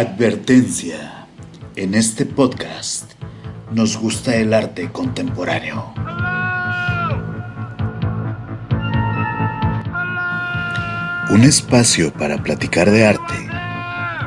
Advertencia. 0.00 1.26
En 1.76 1.94
este 1.94 2.24
podcast 2.24 3.12
nos 3.70 3.98
gusta 3.98 4.34
el 4.34 4.54
arte 4.54 4.90
contemporáneo. 4.90 5.92
Un 11.28 11.42
espacio 11.42 12.10
para 12.14 12.42
platicar 12.42 12.90
de 12.90 13.06
arte 13.08 13.34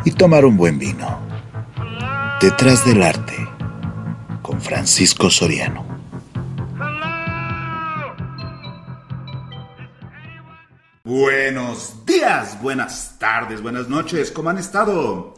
y 0.06 0.12
tomar 0.12 0.46
un 0.46 0.58
buen 0.58 0.78
vino. 0.78 1.20
Detrás 2.40 2.86
del 2.86 3.02
arte 3.02 3.36
con 4.44 4.62
Francisco 4.62 5.32
Soriano. 5.32 5.84
Buenos 11.04 12.06
días, 12.06 12.62
buenas 12.62 13.18
tardes, 13.18 13.64
buenas 13.64 13.90
noches, 13.90 14.30
¿cómo 14.30 14.52
han 14.52 14.60
estado? 14.60 15.34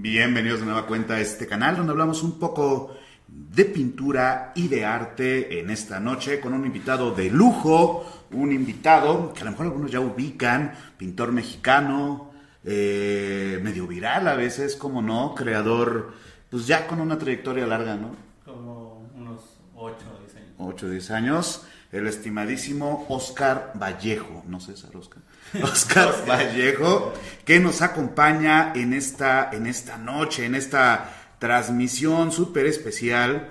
Bienvenidos 0.00 0.60
de 0.60 0.66
nueva 0.66 0.86
cuenta 0.86 1.14
a 1.14 1.20
este 1.20 1.48
canal 1.48 1.76
donde 1.76 1.90
hablamos 1.90 2.22
un 2.22 2.38
poco 2.38 2.94
de 3.26 3.64
pintura 3.64 4.52
y 4.54 4.68
de 4.68 4.84
arte 4.84 5.58
en 5.58 5.70
esta 5.70 5.98
noche 5.98 6.38
con 6.38 6.54
un 6.54 6.64
invitado 6.64 7.10
de 7.10 7.28
lujo, 7.28 8.06
un 8.30 8.52
invitado 8.52 9.32
que 9.34 9.40
a 9.40 9.46
lo 9.46 9.50
mejor 9.50 9.66
algunos 9.66 9.90
ya 9.90 9.98
ubican, 9.98 10.72
pintor 10.96 11.32
mexicano, 11.32 12.30
eh, 12.62 13.58
medio 13.60 13.88
viral 13.88 14.28
a 14.28 14.36
veces, 14.36 14.76
como 14.76 15.02
no, 15.02 15.34
creador, 15.34 16.12
pues 16.48 16.68
ya 16.68 16.86
con 16.86 17.00
una 17.00 17.18
trayectoria 17.18 17.66
larga, 17.66 17.96
¿no? 17.96 18.14
Como 18.44 19.10
unos 19.16 19.58
8 19.74 19.96
o 20.14 20.20
10 20.20 20.36
años. 20.36 20.54
8 20.58 20.86
o 20.86 20.90
10 20.90 21.10
años, 21.10 21.66
el 21.90 22.06
estimadísimo 22.06 23.04
Oscar 23.08 23.72
Vallejo, 23.74 24.44
no 24.46 24.60
sé, 24.60 24.74
Oscar. 24.96 25.24
Oscar 25.62 26.24
Vallejo, 26.28 27.12
que 27.44 27.60
nos 27.60 27.82
acompaña 27.82 28.72
en 28.74 28.92
esta, 28.92 29.50
en 29.52 29.66
esta 29.66 29.98
noche, 29.98 30.44
en 30.44 30.54
esta 30.54 31.34
transmisión 31.38 32.32
súper 32.32 32.66
especial. 32.66 33.50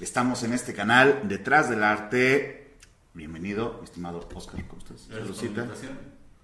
Estamos 0.00 0.42
en 0.42 0.52
este 0.52 0.74
canal, 0.74 1.20
Detrás 1.24 1.70
del 1.70 1.82
Arte. 1.82 2.74
Bienvenido, 3.14 3.80
estimado 3.82 4.28
Oscar, 4.34 4.66
¿cómo 4.66 4.82
estás? 4.82 5.08
Gracias 5.08 5.38
por. 5.38 5.66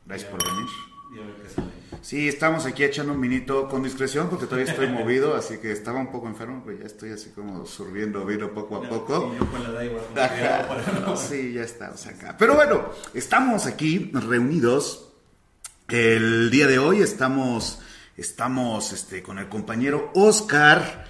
Gracias 0.06 0.30
por 0.30 0.44
venir. 0.44 0.91
Y 1.14 1.18
a 1.18 1.26
ver 1.26 1.34
qué 1.42 1.48
sale. 1.50 1.68
Sí, 2.00 2.26
estamos 2.26 2.64
aquí 2.66 2.82
echando 2.84 3.12
un 3.12 3.20
minito 3.20 3.68
con 3.68 3.82
discreción 3.82 4.28
porque 4.28 4.46
todavía 4.46 4.70
estoy 4.72 4.88
movido, 4.90 5.36
así 5.36 5.58
que 5.58 5.70
estaba 5.72 5.98
un 6.00 6.10
poco 6.10 6.26
enfermo, 6.26 6.62
pero 6.64 6.78
ya 6.78 6.86
estoy 6.86 7.10
así 7.10 7.30
como 7.30 7.66
sorbiendo 7.66 8.24
vino 8.24 8.50
poco 8.52 8.76
a 8.76 8.88
poco. 8.88 9.32
Y 9.34 9.38
yo 9.38 9.50
con 9.50 9.62
la 9.62 9.70
da 9.70 9.84
igual. 9.84 10.04
para 10.14 11.00
no- 11.00 11.16
Sí, 11.16 11.52
ya 11.52 11.62
estamos 11.62 12.06
acá. 12.06 12.36
Pero 12.38 12.54
bueno, 12.54 12.86
estamos 13.14 13.66
aquí 13.66 14.10
reunidos. 14.14 15.08
El 15.88 16.50
día 16.50 16.66
de 16.66 16.78
hoy 16.78 17.02
estamos, 17.02 17.80
estamos 18.16 18.92
este, 18.92 19.22
con 19.22 19.38
el 19.38 19.48
compañero 19.48 20.10
Oscar. 20.14 21.04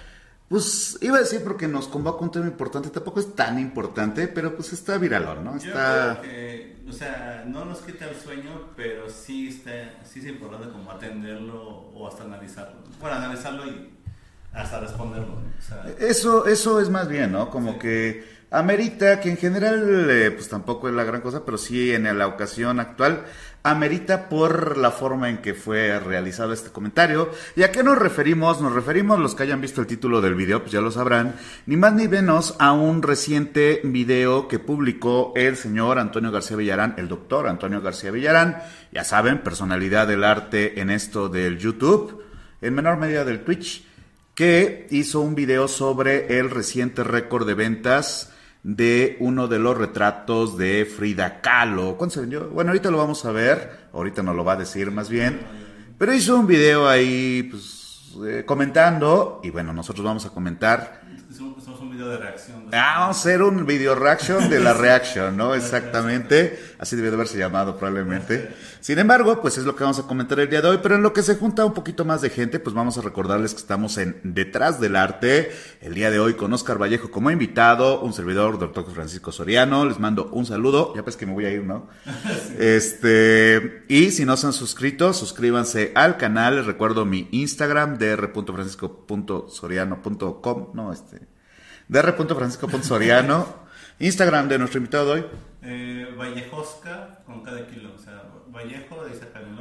Pues 0.49 0.97
iba 1.01 1.17
a 1.17 1.21
decir 1.21 1.41
porque 1.43 1.67
nos 1.67 1.87
convoca 1.87 2.23
un 2.23 2.29
tema 2.31 2.45
importante, 2.45 2.89
tampoco 2.89 3.19
es 3.21 3.33
tan 3.33 3.57
importante, 3.57 4.27
pero 4.27 4.53
pues 4.55 4.73
está 4.73 4.97
viralón, 4.97 5.43
¿no? 5.43 5.57
Yo 5.57 5.69
Está... 5.69 6.19
creo 6.21 6.31
que, 6.31 6.72
o 6.87 6.91
sea, 6.93 7.43
no 7.47 7.65
nos 7.65 7.79
quita 7.79 8.09
el 8.09 8.15
sueño, 8.15 8.69
pero 8.75 9.09
sí, 9.09 9.47
está, 9.49 10.03
sí 10.05 10.19
es 10.19 10.25
importante 10.27 10.69
como 10.69 10.91
atenderlo 10.91 11.61
o 11.93 12.07
hasta 12.07 12.23
analizarlo. 12.23 12.75
Bueno, 12.99 13.15
analizarlo 13.17 13.65
y 13.67 13.89
hasta 14.53 14.79
responderlo. 14.79 15.33
O 15.33 15.61
sea, 15.61 15.85
Eso, 15.99 16.45
eso 16.45 16.79
es 16.81 16.89
más 16.89 17.07
bien, 17.07 17.31
¿no? 17.31 17.49
Como 17.49 17.73
Sí. 17.73 17.79
que 17.79 18.33
amerita, 18.51 19.19
que 19.19 19.29
en 19.31 19.37
general, 19.37 20.07
eh, 20.11 20.31
pues 20.31 20.47
tampoco 20.49 20.87
es 20.89 20.93
la 20.93 21.03
gran 21.03 21.21
cosa, 21.21 21.43
pero 21.45 21.57
sí 21.57 21.91
en 21.93 22.17
la 22.17 22.27
ocasión 22.27 22.79
actual, 22.79 23.23
amerita 23.63 24.27
por 24.27 24.77
la 24.77 24.91
forma 24.91 25.29
en 25.29 25.37
que 25.37 25.53
fue 25.53 25.97
realizado 25.99 26.51
este 26.51 26.69
comentario. 26.69 27.31
¿Y 27.55 27.63
a 27.63 27.71
qué 27.71 27.81
nos 27.81 27.97
referimos? 27.97 28.61
Nos 28.61 28.73
referimos, 28.73 29.19
los 29.19 29.35
que 29.35 29.43
hayan 29.43 29.61
visto 29.61 29.79
el 29.79 29.87
título 29.87 30.19
del 30.19 30.35
video, 30.35 30.59
pues 30.59 30.73
ya 30.73 30.81
lo 30.81 30.91
sabrán, 30.91 31.35
ni 31.65 31.77
más 31.77 31.93
ni 31.93 32.07
menos 32.07 32.55
a 32.59 32.73
un 32.73 33.01
reciente 33.01 33.79
video 33.85 34.49
que 34.49 34.59
publicó 34.59 35.31
el 35.35 35.55
señor 35.55 35.97
Antonio 35.97 36.31
García 36.31 36.57
Villarán, 36.57 36.95
el 36.97 37.07
doctor 37.07 37.47
Antonio 37.47 37.81
García 37.81 38.11
Villarán, 38.11 38.61
ya 38.91 39.05
saben, 39.05 39.39
personalidad 39.39 40.07
del 40.07 40.25
arte 40.25 40.81
en 40.81 40.89
esto 40.89 41.29
del 41.29 41.57
YouTube, 41.57 42.21
en 42.61 42.73
menor 42.73 42.97
medida 42.97 43.23
del 43.23 43.43
Twitch 43.45 43.85
que 44.35 44.87
hizo 44.89 45.21
un 45.21 45.35
video 45.35 45.67
sobre 45.67 46.39
el 46.39 46.49
reciente 46.49 47.03
récord 47.03 47.45
de 47.45 47.53
ventas 47.53 48.32
de 48.63 49.17
uno 49.19 49.47
de 49.47 49.59
los 49.59 49.77
retratos 49.77 50.57
de 50.57 50.85
Frida 50.85 51.41
Kahlo. 51.41 51.95
¿Cuánto 51.97 52.15
se 52.15 52.21
vendió? 52.21 52.49
Bueno, 52.49 52.71
ahorita 52.71 52.89
lo 52.89 52.97
vamos 52.97 53.25
a 53.25 53.31
ver, 53.31 53.87
ahorita 53.93 54.23
nos 54.23 54.35
lo 54.35 54.45
va 54.45 54.53
a 54.53 54.57
decir 54.57 54.89
más 54.89 55.09
bien, 55.09 55.41
pero 55.97 56.13
hizo 56.13 56.37
un 56.37 56.47
video 56.47 56.87
ahí 56.87 57.43
pues, 57.43 58.13
eh, 58.25 58.43
comentando 58.45 59.41
y 59.43 59.49
bueno, 59.49 59.73
nosotros 59.73 60.05
vamos 60.05 60.25
a 60.25 60.29
comentar. 60.29 61.02
Video 61.93 62.09
de 62.09 62.17
reacción. 62.17 62.65
Ah, 62.73 62.95
vamos 62.99 63.17
a 63.17 63.19
hacer 63.19 63.41
un 63.41 63.65
video 63.65 63.95
reaction 63.95 64.49
de 64.49 64.59
la 64.59 64.73
reaction, 64.73 65.37
¿no? 65.37 65.55
Exactamente. 65.55 66.59
Así 66.79 66.95
debe 66.95 67.09
de 67.09 67.15
haberse 67.15 67.37
llamado 67.37 67.77
probablemente. 67.77 68.53
Sin 68.81 68.99
embargo, 68.99 69.41
pues 69.41 69.57
es 69.57 69.63
lo 69.63 69.75
que 69.75 69.83
vamos 69.83 69.99
a 69.99 70.03
comentar 70.03 70.39
el 70.39 70.49
día 70.49 70.61
de 70.61 70.67
hoy, 70.67 70.79
pero 70.83 70.95
en 70.95 71.03
lo 71.03 71.13
que 71.13 71.23
se 71.23 71.35
junta 71.35 71.63
un 71.63 71.73
poquito 71.73 72.03
más 72.03 72.21
de 72.21 72.29
gente, 72.29 72.59
pues 72.59 72.75
vamos 72.75 72.97
a 72.97 73.01
recordarles 73.01 73.53
que 73.53 73.61
estamos 73.61 73.97
en 73.97 74.19
Detrás 74.23 74.81
del 74.81 74.97
Arte, 74.97 75.53
el 75.81 75.93
día 75.93 76.11
de 76.11 76.19
hoy 76.19 76.33
con 76.33 76.51
Oscar 76.51 76.81
Vallejo 76.81 77.09
como 77.09 77.31
invitado, 77.31 78.01
un 78.01 78.11
servidor, 78.11 78.59
doctor 78.59 78.85
Francisco 78.91 79.31
Soriano, 79.31 79.85
les 79.85 79.99
mando 79.99 80.29
un 80.33 80.45
saludo, 80.45 80.93
ya 80.95 81.03
pues 81.03 81.15
que 81.15 81.25
me 81.25 81.31
voy 81.33 81.45
a 81.45 81.51
ir, 81.51 81.63
¿no? 81.63 81.87
Este, 82.59 83.85
y 83.87 84.11
si 84.11 84.25
no 84.25 84.35
se 84.35 84.47
han 84.47 84.53
suscrito, 84.53 85.13
suscríbanse 85.13 85.93
al 85.95 86.17
canal, 86.17 86.57
les 86.57 86.65
recuerdo 86.65 87.05
mi 87.05 87.29
Instagram, 87.31 87.97
dr.francisco.soriano.com, 87.97 90.67
no, 90.73 90.91
este, 90.91 91.32
dr.francisco.soriano, 91.93 93.63
Instagram 93.99 94.47
de 94.49 94.57
nuestro 94.57 94.79
invitado 94.79 95.05
de 95.05 95.11
hoy, 95.21 95.25
Eh, 95.65 96.07
Vallejosca 96.17 97.19
con 97.25 97.41
cada 97.43 97.65
kilo. 97.67 97.93
O 97.95 97.97
sea, 97.97 98.23
Vallejo, 98.47 99.03
de 99.05 99.11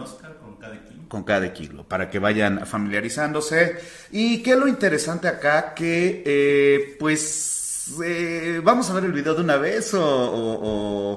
Oscar 0.03 0.37
con 0.39 0.57
cada 0.57 0.83
kilo. 0.85 1.03
con 1.09 1.23
cada 1.25 1.53
kilo, 1.53 1.85
para 1.87 2.11
que 2.11 2.19
vayan 2.19 2.67
familiarizándose. 2.67 3.79
Y 4.11 4.43
qué 4.43 4.53
es 4.53 4.59
lo 4.59 4.67
interesante 4.67 5.29
acá, 5.29 5.75
que 5.75 6.23
eh, 6.27 6.97
pues 6.99 7.95
eh, 8.05 8.61
vamos 8.65 8.89
a 8.91 8.95
ver 8.95 9.05
el 9.05 9.13
video 9.13 9.35
de 9.35 9.43
una 9.43 9.57
vez 9.57 9.93
o, 9.95 10.03
o- 10.03 10.59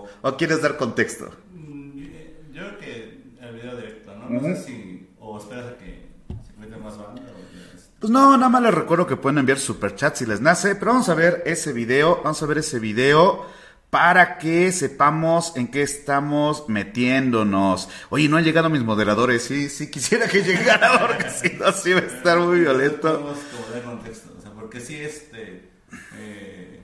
o- 0.04 0.08
o 0.22 0.38
quieres 0.38 0.62
dar 0.62 0.78
contexto. 0.78 1.32
Mm, 1.54 2.00
Yo 2.54 2.62
creo 2.62 2.78
que 2.78 3.24
el 3.42 3.54
video 3.56 3.76
directo, 3.78 4.16
¿no? 4.16 4.30
No 4.30 4.42
sé 4.42 4.64
si. 4.64 5.10
O 5.20 5.38
esperas 5.40 5.66
a 5.68 5.78
que 5.78 6.10
se 6.46 6.60
meta 6.60 6.78
más 6.78 6.98
banda 6.98 7.22
Pues 8.06 8.12
no, 8.14 8.38
nada 8.38 8.50
más 8.50 8.62
les 8.62 8.72
recuerdo 8.72 9.08
que 9.08 9.16
pueden 9.16 9.40
enviar 9.40 9.58
superchat 9.58 10.16
si 10.16 10.28
les 10.28 10.40
nace, 10.40 10.76
pero 10.76 10.92
vamos 10.92 11.10
a 11.10 11.16
ver 11.16 11.42
ese 11.48 11.74
video, 11.74 12.18
vamos 12.18 12.44
a 12.44 12.46
ver 12.46 12.60
ese 12.60 12.78
video 12.78 13.48
para 13.90 14.38
que 14.38 14.72
sepamos 14.72 15.58
en 15.58 15.70
qué 15.72 15.82
estamos 15.82 16.70
metiéndonos. 16.70 17.90
Oye, 18.12 18.30
no 18.30 18.38
han 18.38 18.44
llegado 18.44 18.70
mis 18.70 18.84
moderadores, 18.84 19.42
sí, 19.42 19.70
sí 19.70 19.90
quisiera 19.90 20.28
que 20.28 20.44
llegara 20.44 21.00
porque 21.00 21.32
si 21.32 21.50
no, 21.58 21.72
sí 21.72 21.94
va 21.94 22.02
a 22.02 22.04
estar 22.04 22.38
muy 22.42 22.60
violento. 22.60 23.22
Como 23.22 23.74
dar 23.74 23.84
contexto, 23.84 24.36
o 24.38 24.40
sea, 24.40 24.52
porque 24.52 24.80
sí, 24.82 24.98
este. 24.98 25.72
eh, 26.20 26.84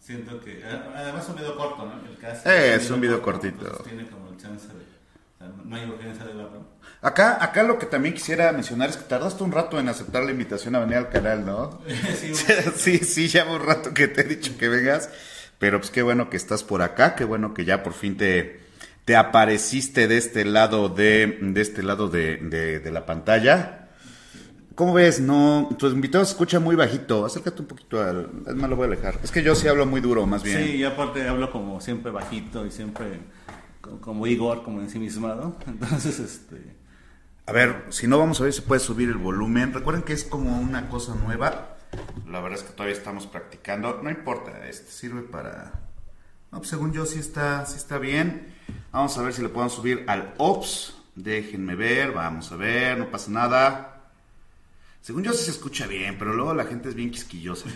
siento 0.00 0.40
que. 0.40 0.64
Además, 0.64 1.24
es 1.24 1.28
un 1.28 1.36
video 1.36 1.56
corto, 1.58 1.84
¿no? 1.84 2.08
El 2.08 2.16
caso 2.16 2.48
Eh, 2.48 2.76
es 2.76 2.90
un 2.90 3.02
video 3.02 3.20
cortito. 3.20 3.66
tiene 3.84 4.06
como 4.08 4.30
el 4.30 4.38
chance 4.38 4.66
de. 4.68 4.72
O 4.72 5.36
sea, 5.36 5.52
no 5.62 5.76
hay 5.76 5.84
urgencia 5.90 6.24
de 6.24 6.32
verlo. 6.32 6.71
Acá, 7.04 7.42
acá 7.42 7.64
lo 7.64 7.78
que 7.78 7.86
también 7.86 8.14
quisiera 8.14 8.52
mencionar 8.52 8.88
es 8.90 8.96
que 8.96 9.02
tardaste 9.04 9.42
un 9.42 9.50
rato 9.50 9.78
en 9.80 9.88
aceptar 9.88 10.22
la 10.22 10.30
invitación 10.30 10.76
a 10.76 10.78
venir 10.80 10.96
al 10.98 11.08
canal, 11.08 11.44
¿no? 11.44 11.80
sí, 12.16 12.32
sí, 12.76 12.98
sí, 12.98 13.26
ya 13.28 13.44
un 13.44 13.60
rato 13.66 13.92
que 13.92 14.06
te 14.06 14.20
he 14.20 14.24
dicho 14.24 14.56
que 14.56 14.68
vengas, 14.68 15.10
pero 15.58 15.78
pues 15.80 15.90
qué 15.90 16.02
bueno 16.02 16.30
que 16.30 16.36
estás 16.36 16.62
por 16.62 16.80
acá, 16.80 17.16
qué 17.16 17.24
bueno 17.24 17.54
que 17.54 17.64
ya 17.64 17.82
por 17.82 17.92
fin 17.94 18.16
te, 18.16 18.60
te 19.04 19.16
apareciste 19.16 20.06
de 20.06 20.16
este 20.16 20.44
lado 20.44 20.88
de, 20.90 21.38
de 21.40 21.60
este 21.60 21.82
lado 21.82 22.08
de, 22.08 22.36
de- 22.36 22.78
de 22.78 22.90
la 22.92 23.04
pantalla. 23.04 23.88
¿Cómo 24.76 24.94
ves? 24.94 25.20
No, 25.20 25.68
tu 25.78 25.88
invitado 25.88 26.24
se 26.24 26.30
escucha 26.32 26.58
muy 26.60 26.76
bajito. 26.76 27.26
Acércate 27.26 27.60
un 27.60 27.68
poquito 27.68 28.00
al. 28.00 28.30
Es 28.46 28.54
más, 28.54 28.70
lo 28.70 28.76
voy 28.76 28.84
a 28.84 28.86
alejar. 28.86 29.18
Es 29.22 29.30
que 29.30 29.42
yo 29.42 29.54
sí 29.54 29.68
hablo 29.68 29.84
muy 29.86 30.00
duro, 30.00 30.24
más 30.26 30.42
bien. 30.42 30.64
Sí, 30.64 30.76
y 30.76 30.84
aparte 30.84 31.28
hablo 31.28 31.50
como 31.52 31.78
siempre 31.82 32.10
bajito 32.10 32.64
y 32.64 32.70
siempre 32.70 33.18
co- 33.82 34.00
como 34.00 34.26
Igor, 34.26 34.62
como 34.64 34.80
ensimismado. 34.80 35.56
Entonces, 35.66 36.18
este. 36.20 36.80
A 37.44 37.52
ver, 37.52 37.86
si 37.90 38.06
no 38.06 38.18
vamos 38.18 38.40
a 38.40 38.44
ver 38.44 38.52
si 38.52 38.60
puede 38.60 38.80
subir 38.80 39.08
el 39.08 39.16
volumen. 39.16 39.72
Recuerden 39.72 40.04
que 40.04 40.12
es 40.12 40.24
como 40.24 40.58
una 40.60 40.88
cosa 40.88 41.14
nueva. 41.14 41.76
La 42.28 42.40
verdad 42.40 42.58
es 42.58 42.64
que 42.64 42.72
todavía 42.72 42.96
estamos 42.96 43.26
practicando. 43.26 44.00
No 44.02 44.10
importa, 44.10 44.68
este 44.68 44.90
sirve 44.90 45.22
para. 45.22 45.72
No, 46.52 46.58
pues 46.58 46.70
según 46.70 46.92
yo 46.92 47.04
sí 47.04 47.18
está, 47.18 47.66
sí 47.66 47.76
está 47.76 47.98
bien. 47.98 48.54
Vamos 48.92 49.16
a 49.18 49.22
ver 49.22 49.32
si 49.32 49.42
le 49.42 49.48
podemos 49.48 49.74
subir 49.74 50.04
al 50.06 50.34
OPS. 50.38 50.96
Déjenme 51.14 51.74
ver, 51.74 52.12
vamos 52.12 52.52
a 52.52 52.56
ver, 52.56 52.96
no 52.96 53.10
pasa 53.10 53.30
nada. 53.30 54.10
Según 55.00 55.24
yo 55.24 55.32
sí 55.32 55.44
se 55.44 55.50
escucha 55.50 55.86
bien, 55.86 56.16
pero 56.18 56.32
luego 56.32 56.54
la 56.54 56.64
gente 56.64 56.88
es 56.88 56.94
bien 56.94 57.10
quisquillosa. 57.10 57.68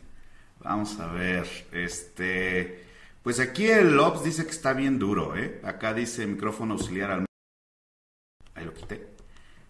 Vamos 0.60 0.98
a 0.98 1.06
ver, 1.06 1.46
este. 1.72 2.84
Pues 3.22 3.38
aquí 3.38 3.66
el 3.66 3.98
OPS 3.98 4.24
dice 4.24 4.44
que 4.44 4.50
está 4.50 4.72
bien 4.72 4.98
duro, 4.98 5.36
¿eh? 5.36 5.60
Acá 5.62 5.94
dice 5.94 6.26
micrófono 6.26 6.74
auxiliar 6.74 7.10
al. 7.10 7.26
Ahí 8.74 8.80
lo 8.80 8.86
quité. 8.86 9.06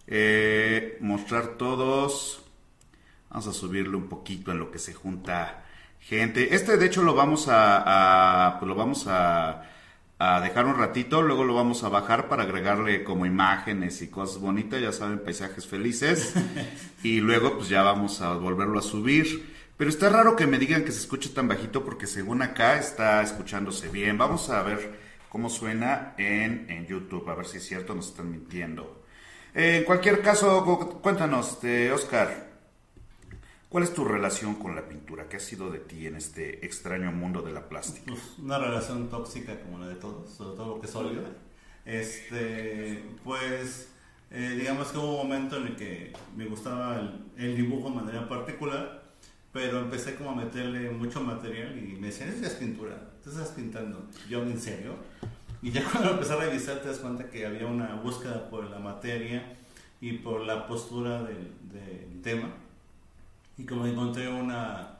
Eh, 0.07 0.97
mostrar 1.01 1.57
todos. 1.57 2.43
Vamos 3.29 3.47
a 3.47 3.53
subirle 3.53 3.95
un 3.97 4.07
poquito 4.07 4.51
en 4.51 4.59
lo 4.59 4.71
que 4.71 4.79
se 4.79 4.93
junta 4.93 5.65
gente. 5.99 6.55
Este 6.55 6.77
de 6.77 6.85
hecho 6.85 7.03
lo 7.03 7.15
vamos 7.15 7.47
a, 7.47 8.47
a 8.47 8.59
pues 8.59 8.69
lo 8.69 8.75
vamos 8.75 9.07
a, 9.07 9.63
a, 10.19 10.39
dejar 10.41 10.67
un 10.67 10.77
ratito, 10.77 11.21
luego 11.21 11.43
lo 11.43 11.55
vamos 11.55 11.83
a 11.83 11.89
bajar 11.89 12.29
para 12.29 12.43
agregarle 12.43 13.03
como 13.03 13.25
imágenes 13.25 14.01
y 14.01 14.09
cosas 14.09 14.39
bonitas, 14.39 14.79
ya 14.79 14.93
saben, 14.93 15.19
paisajes 15.19 15.67
felices. 15.67 16.33
y 17.03 17.19
luego 17.19 17.57
pues 17.57 17.69
ya 17.69 17.81
vamos 17.83 18.21
a 18.21 18.33
volverlo 18.35 18.79
a 18.79 18.83
subir. 18.83 19.53
Pero 19.77 19.89
está 19.89 20.07
raro 20.07 20.37
que 20.37 20.47
me 20.47 20.57
digan 20.57 20.85
que 20.85 20.93
se 20.93 20.99
escuche 20.99 21.29
tan 21.29 21.49
bajito 21.49 21.83
porque 21.83 22.07
según 22.07 22.41
acá 22.41 22.77
está 22.77 23.21
escuchándose 23.21 23.89
bien. 23.89 24.17
Vamos 24.17 24.49
a 24.49 24.63
ver 24.63 25.04
cómo 25.35 25.49
suena 25.49 26.13
en, 26.17 26.65
en 26.69 26.87
YouTube, 26.87 27.29
a 27.29 27.35
ver 27.35 27.45
si 27.45 27.57
es 27.57 27.67
cierto, 27.67 27.93
nos 27.93 28.07
están 28.07 28.31
mintiendo. 28.31 29.03
En 29.53 29.83
cualquier 29.83 30.21
caso, 30.21 30.63
cuéntanos, 31.01 31.61
de 31.61 31.91
Oscar, 31.91 32.51
¿cuál 33.67 33.83
es 33.83 33.93
tu 33.93 34.05
relación 34.05 34.55
con 34.55 34.77
la 34.77 34.87
pintura? 34.87 35.27
¿Qué 35.27 35.35
ha 35.35 35.41
sido 35.41 35.69
de 35.69 35.79
ti 35.79 36.07
en 36.07 36.15
este 36.15 36.65
extraño 36.65 37.11
mundo 37.11 37.41
de 37.41 37.51
la 37.51 37.67
plástica? 37.67 38.05
Pues, 38.07 38.39
una 38.39 38.59
relación 38.59 39.09
tóxica 39.09 39.59
como 39.59 39.79
la 39.79 39.89
de 39.89 39.95
todos, 39.95 40.29
sobre 40.29 40.55
todo 40.55 40.75
lo 40.75 40.79
que 40.79 40.85
es 40.85 40.93
sólido. 40.93 41.23
Este, 41.83 43.03
pues, 43.25 43.89
eh, 44.31 44.55
digamos 44.57 44.87
que 44.87 44.97
hubo 44.99 45.21
un 45.21 45.27
momento 45.27 45.57
en 45.57 45.67
el 45.67 45.75
que 45.75 46.13
me 46.37 46.45
gustaba 46.45 47.11
el, 47.35 47.57
dibujo 47.57 47.89
de 47.89 47.95
manera 47.95 48.29
particular 48.29 49.03
pero 49.51 49.79
empecé 49.79 50.15
como 50.15 50.31
a 50.31 50.35
meterle 50.35 50.89
mucho 50.91 51.21
material 51.21 51.77
y 51.77 51.95
me 51.97 52.07
decían, 52.07 52.29
es 52.43 52.53
pintura, 52.55 53.14
tú 53.25 53.31
estás 53.31 53.49
pintando. 53.49 54.07
Yo, 54.29 54.43
¿en 54.43 54.59
serio? 54.59 54.93
Y 55.61 55.71
ya 55.71 55.83
cuando 55.91 56.11
empecé 56.11 56.33
a 56.33 56.37
revisar 56.37 56.79
te 56.79 56.87
das 56.87 56.99
cuenta 56.99 57.27
que 57.27 57.45
había 57.45 57.65
una 57.65 57.95
búsqueda 57.95 58.49
por 58.49 58.69
la 58.69 58.77
materia 58.77 59.57
y 59.99 60.13
por 60.19 60.41
la 60.41 60.67
postura 60.67 61.23
del, 61.23 61.53
tema. 62.21 62.49
Y 63.55 63.65
como 63.65 63.85
encontré 63.85 64.27
una, 64.27 64.97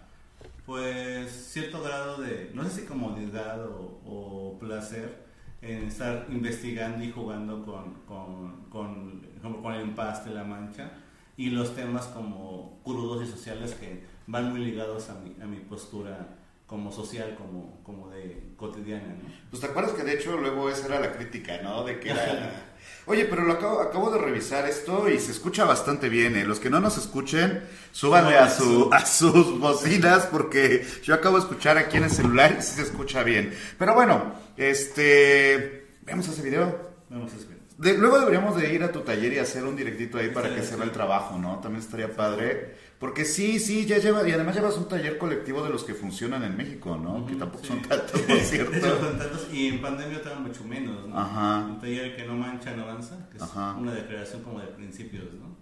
pues, 0.63 1.31
cierto 1.31 1.81
grado 1.81 2.21
de, 2.21 2.51
no 2.53 2.63
sé 2.63 2.81
si 2.81 2.85
comodidad 2.85 3.65
o, 3.65 3.99
o 4.05 4.59
placer 4.59 5.25
en 5.63 5.85
estar 5.85 6.27
investigando 6.29 7.03
y 7.03 7.11
jugando 7.11 7.65
con, 7.65 7.95
con, 8.07 8.65
con, 8.69 9.21
con 9.41 9.73
el 9.73 9.81
empaste, 9.81 10.29
la 10.29 10.43
mancha 10.43 10.91
y 11.35 11.49
los 11.49 11.73
temas 11.73 12.05
como 12.07 12.79
crudos 12.83 13.27
y 13.27 13.31
sociales 13.31 13.73
que 13.73 14.03
van 14.27 14.51
muy 14.51 14.63
ligados 14.63 15.09
a 15.09 15.15
mi, 15.15 15.35
a 15.41 15.47
mi 15.47 15.57
postura 15.57 16.27
como 16.65 16.91
social, 16.91 17.35
como, 17.35 17.83
como 17.83 18.09
de 18.09 18.53
cotidiana, 18.57 19.07
¿no? 19.07 19.29
Pues 19.49 19.61
te 19.61 19.67
acuerdas 19.67 19.93
que 19.93 20.03
de 20.03 20.13
hecho 20.13 20.37
luego 20.37 20.69
esa 20.69 20.87
era 20.87 20.99
la 20.99 21.11
crítica, 21.11 21.59
¿no? 21.61 21.83
De 21.83 21.99
que 21.99 22.09
era... 22.09 22.71
Oye, 23.07 23.25
pero 23.25 23.43
lo 23.43 23.53
acabo, 23.53 23.81
acabo 23.81 24.09
de 24.09 24.17
revisar 24.17 24.67
esto 24.67 25.07
y 25.07 25.19
se 25.19 25.31
escucha 25.31 25.63
bastante 25.63 26.09
bien, 26.09 26.35
¿eh? 26.35 26.43
Los 26.43 26.59
que 26.59 26.71
no 26.71 26.79
nos 26.79 26.97
escuchen, 26.97 27.63
súbanle 27.91 28.37
a, 28.37 28.49
su, 28.49 28.89
a 28.91 29.05
sus 29.05 29.59
bocinas 29.59 30.25
porque 30.25 30.83
yo 31.03 31.13
acabo 31.13 31.37
de 31.37 31.43
escuchar 31.43 31.77
aquí 31.77 31.97
en 31.97 32.05
el 32.05 32.09
celular 32.09 32.55
y 32.57 32.63
sí 32.63 32.75
se 32.75 32.81
escucha 32.81 33.21
bien. 33.21 33.53
Pero 33.77 33.93
bueno, 33.93 34.33
este... 34.57 35.85
¿Vemos 36.01 36.27
ese 36.27 36.41
video? 36.41 36.93
Vamos 37.09 37.31
a 37.31 37.37
ver. 37.47 37.55
De, 37.77 37.97
luego 37.97 38.19
deberíamos 38.19 38.55
de 38.55 38.73
ir 38.73 38.83
a 38.83 38.91
tu 38.91 39.01
taller 39.01 39.33
y 39.33 39.39
hacer 39.39 39.65
un 39.65 39.75
directito 39.75 40.17
ahí 40.17 40.29
para 40.29 40.53
que 40.55 40.63
se 40.63 40.75
vea 40.75 40.85
el 40.85 40.91
trabajo, 40.91 41.37
¿no? 41.37 41.59
También 41.59 41.83
estaría 41.83 42.09
padre. 42.15 42.75
Porque 42.99 43.25
sí, 43.25 43.59
sí, 43.59 43.85
ya 43.85 43.97
lleva, 43.97 44.27
y 44.27 44.31
además 44.31 44.55
llevas 44.55 44.77
un 44.77 44.87
taller 44.87 45.17
colectivo 45.17 45.61
de 45.63 45.69
los 45.69 45.83
que 45.83 45.93
funcionan 45.93 46.43
en 46.43 46.55
México, 46.55 46.95
¿no? 46.97 47.25
que 47.25 47.35
tampoco 47.35 47.65
son 47.65 47.81
tantos, 47.81 48.21
por 48.21 48.37
cierto. 48.39 48.99
son 48.99 49.17
tantos, 49.17 49.47
y 49.51 49.67
en 49.67 49.81
pandemia 49.81 50.17
estaban 50.17 50.43
mucho 50.43 50.63
menos, 50.63 51.05
¿no? 51.07 51.17
Ajá. 51.19 51.65
Un 51.65 51.79
taller 51.79 52.15
que 52.15 52.25
no 52.25 52.35
mancha, 52.35 52.73
no 52.75 52.83
avanza, 52.83 53.27
que 53.29 53.37
es 53.37 53.43
Ajá. 53.43 53.75
una 53.77 53.93
declaración 53.93 54.43
como 54.43 54.59
de 54.61 54.67
principios, 54.67 55.25
¿no? 55.33 55.55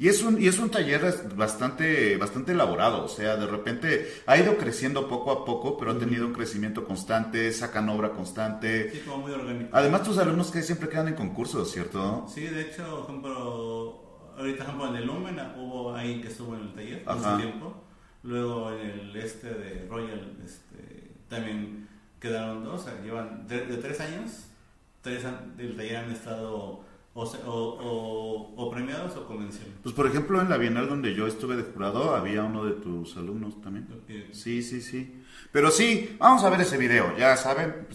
Y 0.00 0.06
es 0.06 0.22
un, 0.22 0.40
y 0.40 0.46
es 0.46 0.60
un 0.60 0.70
taller 0.70 1.02
bastante, 1.34 2.16
bastante 2.18 2.52
elaborado, 2.52 3.04
o 3.04 3.08
sea, 3.08 3.36
de 3.36 3.46
repente 3.48 4.08
ha 4.26 4.38
ido 4.38 4.56
creciendo 4.56 5.08
poco 5.08 5.32
a 5.32 5.44
poco, 5.44 5.76
pero 5.76 5.90
ha 5.90 5.98
tenido 5.98 6.24
un 6.24 6.32
crecimiento 6.32 6.84
constante, 6.84 7.52
sacan 7.52 7.88
obra 7.88 8.10
constante. 8.12 8.92
Sí, 8.92 9.00
como 9.04 9.18
muy 9.26 9.32
orgánico. 9.32 9.70
Además, 9.72 10.04
tus 10.04 10.16
alumnos 10.18 10.52
que 10.52 10.62
siempre 10.62 10.88
quedan 10.88 11.08
en 11.08 11.14
concursos, 11.14 11.72
¿cierto? 11.72 12.24
Sí, 12.32 12.42
de 12.42 12.62
hecho, 12.62 12.84
por 12.88 13.04
ejemplo, 13.10 14.07
ahorita, 14.38 14.64
ejemplo, 14.64 14.88
en 14.88 14.96
el 14.96 15.06
Lumen 15.06 15.38
hubo 15.56 15.94
ahí 15.94 16.20
que 16.20 16.28
estuvo 16.28 16.54
en 16.56 16.62
el 16.62 16.72
taller 16.74 17.02
hace 17.06 17.42
tiempo. 17.42 17.84
Luego 18.22 18.72
en 18.72 18.80
el 18.90 19.16
este 19.16 19.48
de 19.54 19.86
Royal 19.88 20.36
este, 20.44 21.12
también 21.28 21.88
quedaron 22.20 22.64
dos, 22.64 22.80
o 22.80 22.84
sea, 22.84 23.00
llevan 23.02 23.46
de, 23.46 23.66
de 23.66 23.76
tres 23.76 24.00
años, 24.00 24.46
tres 25.02 25.24
an- 25.24 25.56
del 25.56 25.76
taller 25.76 25.96
han 25.98 26.10
estado 26.10 26.84
o, 27.14 28.70
premiados 28.70 29.16
o 29.16 29.26
convenciones. 29.26 29.72
Pues, 29.82 29.94
por 29.94 30.06
ejemplo, 30.06 30.40
en 30.40 30.48
la 30.48 30.56
Bienal 30.56 30.88
donde 30.88 31.14
yo 31.14 31.26
estuve 31.26 31.56
de 31.56 31.62
jurado, 31.64 32.14
había 32.14 32.44
uno 32.44 32.64
de 32.64 32.72
tus 32.72 33.16
alumnos 33.16 33.60
también. 33.60 33.88
Sí, 34.32 34.62
sí, 34.62 34.80
sí. 34.80 35.22
Pero 35.52 35.70
sí, 35.70 36.16
vamos 36.18 36.44
a 36.44 36.50
ver 36.50 36.60
ese 36.60 36.76
video, 36.76 37.16
ya 37.16 37.36
saben. 37.36 37.86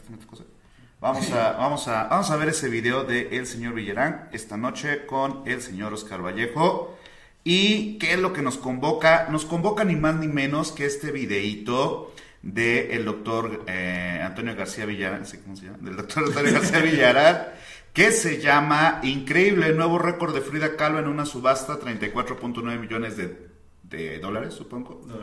Vamos 1.03 1.29
a, 1.33 1.51
vamos 1.57 1.87
a, 1.89 2.05
vamos 2.05 2.31
a 2.31 2.37
ver 2.37 2.47
ese 2.47 2.69
video 2.69 3.03
de 3.03 3.35
el 3.35 3.45
señor 3.45 3.73
Villarán 3.73 4.29
esta 4.31 4.55
noche 4.55 5.05
con 5.05 5.41
el 5.45 5.61
señor 5.61 5.91
Oscar 5.91 6.23
Vallejo. 6.23 6.97
¿Y 7.43 7.97
qué 7.97 8.13
es 8.13 8.19
lo 8.19 8.31
que 8.31 8.41
nos 8.41 8.57
convoca? 8.57 9.27
Nos 9.29 9.43
convoca 9.43 9.83
ni 9.83 9.97
más 9.97 10.15
ni 10.15 10.29
menos 10.29 10.71
que 10.71 10.85
este 10.85 11.11
videíto 11.11 12.13
del 12.41 13.03
doctor 13.03 13.65
eh, 13.67 14.21
Antonio 14.23 14.55
García 14.55 14.85
Villarán, 14.85 15.25
¿sí, 15.25 15.39
¿cómo 15.39 15.57
se 15.57 15.65
llama? 15.65 15.79
Del 15.81 15.97
doctor 15.97 16.23
Antonio 16.23 16.53
García 16.53 16.79
Villarán, 16.79 17.47
que 17.91 18.13
se 18.13 18.39
llama 18.39 19.01
Increíble 19.03 19.73
Nuevo 19.73 19.99
Récord 19.99 20.33
de 20.33 20.39
Frida 20.39 20.77
Kahlo 20.77 20.99
en 20.99 21.09
una 21.09 21.25
subasta, 21.25 21.81
34.9 21.81 22.79
millones 22.79 23.17
de, 23.17 23.49
de 23.83 24.19
dólares, 24.19 24.53
supongo. 24.53 25.01
sea, 25.05 25.17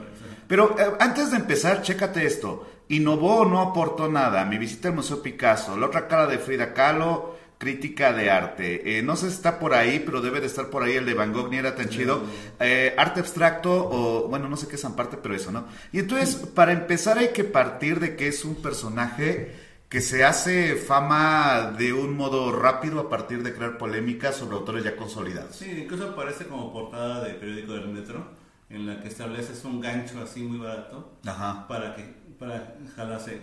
Pero 0.46 0.76
eh, 0.78 0.92
antes 1.00 1.30
de 1.30 1.38
empezar, 1.38 1.80
chécate 1.80 2.26
esto. 2.26 2.68
¿Innovó 2.90 3.42
o 3.42 3.44
no 3.44 3.60
aportó 3.60 4.08
nada? 4.08 4.44
Mi 4.44 4.58
visita 4.58 4.88
al 4.88 4.94
Museo 4.94 5.22
Picasso, 5.22 5.76
la 5.76 5.86
otra 5.86 6.08
cara 6.08 6.26
de 6.26 6.38
Frida 6.38 6.74
Kahlo, 6.74 7.36
crítica 7.56 8.12
de 8.12 8.30
arte. 8.30 8.98
Eh, 8.98 9.02
no 9.02 9.14
sé 9.14 9.28
si 9.28 9.36
está 9.36 9.60
por 9.60 9.74
ahí, 9.74 10.02
pero 10.04 10.20
debe 10.20 10.40
de 10.40 10.48
estar 10.48 10.70
por 10.70 10.82
ahí 10.82 10.96
el 10.96 11.06
de 11.06 11.14
Van 11.14 11.32
Gogh, 11.32 11.50
ni 11.50 11.58
era 11.58 11.76
tan 11.76 11.88
chido. 11.88 12.24
Eh, 12.58 12.92
arte 12.98 13.20
abstracto 13.20 13.70
o, 13.72 14.28
bueno, 14.28 14.48
no 14.48 14.56
sé 14.56 14.66
qué 14.66 14.74
es 14.74 14.82
parte, 14.86 15.18
pero 15.22 15.36
eso, 15.36 15.52
¿no? 15.52 15.66
Y 15.92 16.00
entonces, 16.00 16.34
para 16.34 16.72
empezar 16.72 17.18
hay 17.18 17.28
que 17.28 17.44
partir 17.44 18.00
de 18.00 18.16
que 18.16 18.26
es 18.26 18.44
un 18.44 18.56
personaje 18.56 19.54
que 19.88 20.00
se 20.00 20.24
hace 20.24 20.74
fama 20.74 21.74
de 21.78 21.92
un 21.92 22.16
modo 22.16 22.50
rápido 22.50 22.98
a 22.98 23.08
partir 23.08 23.44
de 23.44 23.52
crear 23.52 23.78
polémicas 23.78 24.34
sobre 24.34 24.56
autores 24.56 24.82
ya 24.82 24.96
consolidados. 24.96 25.54
Sí, 25.54 25.82
incluso 25.82 26.08
aparece 26.08 26.46
como 26.46 26.72
portada 26.72 27.22
de 27.22 27.34
periódico 27.34 27.72
del 27.74 27.86
metro, 27.88 28.24
en 28.68 28.86
la 28.86 29.00
que 29.00 29.08
estableces 29.08 29.64
un 29.64 29.80
gancho 29.80 30.20
así 30.22 30.42
muy 30.42 30.58
barato 30.58 31.18
Ajá. 31.26 31.66
para 31.68 31.94
que 31.94 32.19
para 32.40 32.74
jalarse, 32.96 33.40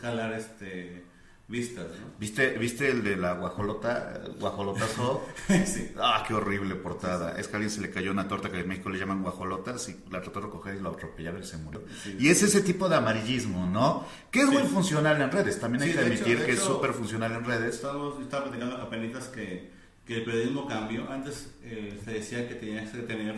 jalar 0.00 0.32
este 0.32 1.04
vistas, 1.48 1.86
¿no? 2.00 2.06
¿Viste, 2.18 2.58
¿Viste 2.58 2.90
el 2.90 3.04
de 3.04 3.16
la 3.16 3.34
guajolota, 3.34 4.20
guajolotazo? 4.40 5.24
sí. 5.64 5.92
Ah, 5.96 6.24
qué 6.26 6.34
horrible 6.34 6.74
portada. 6.74 7.38
Es 7.38 7.46
que 7.46 7.52
a 7.54 7.56
alguien 7.58 7.70
se 7.70 7.80
le 7.80 7.90
cayó 7.90 8.10
una 8.10 8.26
torta 8.26 8.50
que 8.50 8.58
en 8.60 8.66
México 8.68 8.88
le 8.90 8.98
llaman 8.98 9.22
guajolotas 9.22 9.88
y 9.88 9.96
la 10.10 10.20
trató 10.22 10.40
de 10.40 10.46
recoger 10.46 10.74
y 10.76 10.80
la 10.82 10.88
atropellaron 10.88 11.40
y 11.42 11.46
se 11.46 11.56
murió. 11.58 11.82
Sí. 12.02 12.16
Y 12.18 12.30
es 12.30 12.42
ese 12.42 12.62
tipo 12.62 12.88
de 12.88 12.96
amarillismo, 12.96 13.64
¿no? 13.66 14.04
Que 14.32 14.40
es 14.40 14.46
Sí. 14.48 14.52
muy 14.54 14.62
funcional 14.64 15.20
en 15.22 15.30
redes. 15.30 15.60
También 15.60 15.82
hay 15.84 15.92
que 15.92 15.98
hecho- 16.00 16.06
admitir 16.06 16.38
de 16.40 16.46
que 16.46 16.52
es 16.52 16.58
hecho, 16.58 16.66
súper 16.74 16.92
funcional 16.92 17.32
en 17.32 17.44
redes. 17.44 17.76
Estamos, 17.76 18.20
estaba 18.20 18.44
platicando 18.46 18.76
apenas 18.78 19.28
que, 19.28 19.70
que 20.04 20.16
el 20.16 20.24
periodismo 20.24 20.66
cambió. 20.66 21.08
Antes 21.08 21.48
eh, 21.62 22.00
se 22.04 22.10
decía 22.10 22.48
que 22.48 22.56
tenías 22.56 22.90
que 22.90 22.98
tener, 23.02 23.36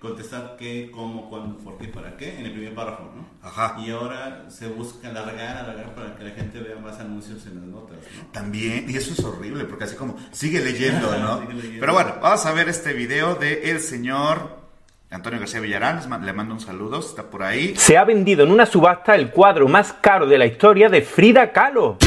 contestar 0.00 0.56
qué, 0.58 0.90
cómo, 0.92 1.28
cuándo, 1.28 1.58
por 1.58 1.78
qué, 1.78 1.88
para 1.88 2.16
qué 2.16 2.38
en 2.38 2.46
el 2.46 2.52
primer 2.52 2.74
párrafo, 2.74 3.10
¿no? 3.14 3.26
Ajá. 3.46 3.76
Y 3.78 3.90
ahora 3.90 4.46
se 4.48 4.68
busca 4.68 5.08
alargar, 5.08 5.56
alargar 5.56 5.94
para 5.94 6.16
que 6.16 6.24
la 6.24 6.30
gente 6.30 6.58
vea 6.60 6.76
más 6.76 6.98
anuncios 7.00 7.46
en 7.46 7.56
las 7.56 7.64
notas, 7.64 7.96
¿no? 8.16 8.26
También, 8.32 8.88
y 8.88 8.96
eso 8.96 9.12
es 9.12 9.24
horrible, 9.24 9.64
porque 9.64 9.84
así 9.84 9.96
como 9.96 10.16
sigue 10.32 10.60
leyendo, 10.60 11.16
¿no? 11.18 11.40
Sigue 11.40 11.54
leyendo. 11.54 11.80
Pero 11.80 11.92
bueno, 11.92 12.14
vamos 12.20 12.44
a 12.46 12.52
ver 12.52 12.68
este 12.68 12.92
video 12.92 13.34
de 13.34 13.70
el 13.70 13.80
señor 13.80 14.64
Antonio 15.10 15.38
García 15.38 15.60
Villarán. 15.60 16.00
Le 16.24 16.32
mando 16.32 16.54
un 16.54 16.60
saludo, 16.60 16.98
está 16.98 17.24
por 17.24 17.42
ahí. 17.42 17.74
Se 17.76 17.96
ha 17.96 18.04
vendido 18.04 18.44
en 18.44 18.50
una 18.50 18.66
subasta 18.66 19.14
el 19.14 19.30
cuadro 19.30 19.68
más 19.68 19.92
caro 19.92 20.26
de 20.26 20.38
la 20.38 20.46
historia 20.46 20.88
de 20.88 21.02
Frida 21.02 21.52
Kahlo. 21.52 21.98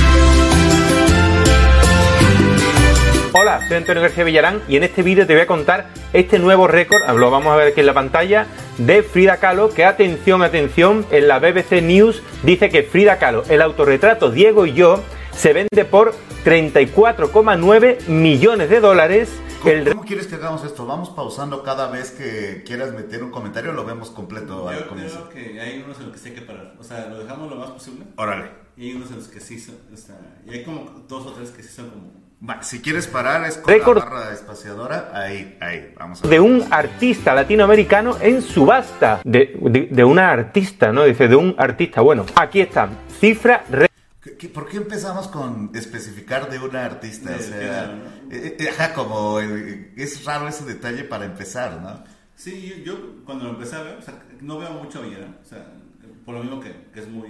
Hola, 3.34 3.67
soy 3.67 3.77
Antonio 3.77 4.01
García 4.01 4.24
Villarán 4.24 4.62
y 4.67 4.77
en 4.77 4.84
este 4.84 5.03
vídeo 5.03 5.27
te 5.27 5.34
voy 5.34 5.43
a 5.43 5.48
contar 5.48 5.89
este 6.13 6.39
nuevo 6.39 6.67
récord, 6.67 7.01
lo 7.17 7.29
vamos 7.29 7.53
a 7.53 7.55
ver 7.55 7.67
aquí 7.69 7.81
en 7.81 7.86
la 7.86 7.93
pantalla, 7.93 8.48
de 8.77 9.03
Frida 9.03 9.38
Kahlo, 9.38 9.69
que 9.69 9.86
atención, 9.86 10.41
atención, 10.43 11.05
en 11.12 11.27
la 11.27 11.39
BBC 11.39 11.81
News 11.84 12.22
dice 12.43 12.69
que 12.69 12.84
Frida 12.84 13.17
Kahlo, 13.19 13.43
el 13.50 13.62
autorretrato 13.62 14.31
Diego 14.31 14.65
y 14.65 14.74
yo, 14.74 15.01
se 15.31 15.53
vende 15.53 15.86
por 15.86 16.15
34,9 16.46 18.07
millones 18.07 18.69
de 18.69 18.79
dólares. 18.79 19.29
¿Cómo, 19.62 19.74
El 19.74 19.89
cómo 19.89 20.05
quieres 20.05 20.27
que 20.27 20.36
hagamos 20.36 20.63
esto? 20.63 20.86
¿Vamos 20.86 21.10
pausando 21.10 21.63
cada 21.63 21.89
vez 21.89 22.12
que 22.12 22.63
quieras 22.65 22.93
meter 22.93 23.24
un 23.24 23.31
comentario 23.31 23.72
o 23.72 23.74
lo 23.74 23.86
vemos 23.86 24.10
completo 24.10 24.69
al 24.69 24.79
Yo 24.79 24.88
comienzo? 24.89 25.29
creo 25.31 25.46
que 25.53 25.62
hay 25.62 25.81
unos 25.84 25.98
en 26.00 26.05
los 26.05 26.13
que 26.13 26.19
sí 26.19 26.29
hay 26.29 26.36
que 26.36 26.41
parar. 26.41 26.74
O 26.79 26.84
sea, 26.84 27.07
lo 27.07 27.19
dejamos 27.19 27.50
lo 27.50 27.55
más 27.57 27.72
posible. 27.72 28.05
Órale. 28.15 28.51
Y 28.77 28.89
hay 28.89 28.96
unos 28.96 29.10
en 29.10 29.17
los 29.17 29.27
que 29.27 29.39
sí 29.39 29.60
son, 29.60 29.75
o 29.91 29.98
sea, 29.98 30.15
y 30.46 30.53
hay 30.53 30.63
como 30.63 31.03
dos 31.07 31.25
o 31.25 31.31
tres 31.31 31.50
que 31.50 31.63
sí 31.63 31.69
son 31.69 31.89
como 31.89 32.12
si 32.62 32.82
quieres 32.82 33.08
parar 33.08 33.46
es 33.46 33.58
con 33.58 33.74
Récord. 33.74 33.98
la 34.00 34.06
barra 34.06 34.34
espaciadora. 34.34 35.12
Ahí, 35.13 35.58
ahí, 35.62 35.94
vamos 35.98 36.20
a 36.20 36.22
ver. 36.24 36.32
de 36.32 36.39
un 36.39 36.63
artista 36.72 37.34
latinoamericano 37.34 38.17
en 38.22 38.41
subasta. 38.41 39.22
De, 39.24 39.58
de- 39.62 39.88
de 39.91 40.03
una 40.03 40.29
artista, 40.32 40.91
¿no? 40.91 41.03
Dice, 41.06 41.27
de 41.27 41.36
un 41.36 41.56
artista. 41.58 42.01
Bueno, 42.01 42.25
aquí 42.36 42.62
está. 42.62 42.89
Cifra 43.20 43.63
re- 43.70 43.88
¿Qué- 44.22 44.38
qué- 44.38 44.50
¿Por 44.50 44.67
qué 44.67 44.77
empezamos 44.77 45.27
con 45.29 45.72
especificar 45.74 46.50
de 46.50 46.60
una 46.60 46.86
artista? 46.86 47.32
O 47.38 47.41
sea, 47.41 47.88
¿no? 47.88 48.36
eh, 48.36 48.58
eh, 48.60 48.70
ajá, 48.70 48.94
como 48.94 49.39
eh, 49.39 49.94
es 49.98 50.24
raro 50.25 50.48
ese 50.48 50.65
detalle 50.65 51.03
para 51.06 51.25
empezar, 51.25 51.79
¿no? 51.82 52.03
Sí, 52.36 52.75
yo, 52.86 52.94
yo 52.94 53.00
cuando 53.25 53.46
lo 53.46 53.51
empecé 53.51 53.77
a 53.77 53.82
ver, 53.84 53.96
o 53.98 54.01
sea, 54.01 54.13
no 54.41 54.60
veo 54.60 54.70
mucho 54.72 55.00
a 55.00 55.01
Villera, 55.01 55.27
o 55.44 55.46
sea, 55.48 55.65
por 56.27 56.36
lo 56.36 56.43
mismo 56.43 56.60
que, 56.60 56.75
que 56.93 57.00
es 57.00 57.07
muy 57.07 57.29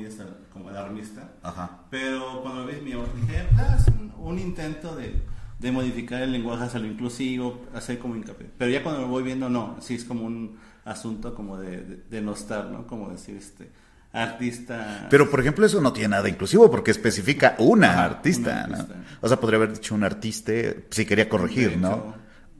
como 0.51 0.69
alarmista, 0.69 1.29
Ajá. 1.43 1.81
pero 1.91 2.41
cuando 2.41 2.61
lo 2.61 2.65
vi 2.65 2.81
mi 2.81 2.93
dije, 2.93 3.47
ah, 3.55 3.77
es 3.79 3.87
un, 3.89 4.11
un 4.17 4.39
intento 4.39 4.95
de, 4.95 5.21
de 5.59 5.71
modificar 5.71 6.23
el 6.23 6.31
lenguaje 6.31 6.63
hacia 6.63 6.79
lo 6.79 6.87
inclusivo, 6.87 7.61
hacer 7.75 7.99
como 7.99 8.15
hincapié. 8.15 8.47
Pero 8.57 8.71
ya 8.71 8.81
cuando 8.81 9.01
lo 9.01 9.07
voy 9.07 9.21
viendo, 9.21 9.49
no, 9.49 9.77
sí 9.81 9.93
es 9.93 10.03
como 10.03 10.25
un 10.25 10.57
asunto 10.83 11.35
como 11.35 11.59
de, 11.59 11.83
de, 11.83 11.95
de 12.09 12.21
nostar, 12.21 12.71
¿no? 12.71 12.87
Como 12.87 13.11
decir, 13.11 13.37
este, 13.37 13.69
artista... 14.11 15.05
Pero, 15.11 15.29
por 15.29 15.41
ejemplo, 15.41 15.63
eso 15.67 15.79
no 15.79 15.93
tiene 15.93 16.09
nada 16.15 16.27
inclusivo 16.27 16.71
porque 16.71 16.89
especifica 16.89 17.53
una 17.59 17.91
Ajá, 17.91 18.05
artista, 18.05 18.49
una 18.49 18.67
¿no? 18.67 18.81
artista. 18.81 18.95
O 19.21 19.27
sea, 19.27 19.39
podría 19.39 19.57
haber 19.57 19.73
dicho 19.73 19.93
un 19.93 20.05
artista 20.05 20.53
si 20.89 21.05
quería 21.05 21.29
corregir, 21.29 21.69
De 21.69 21.77
¿no? 21.77 22.15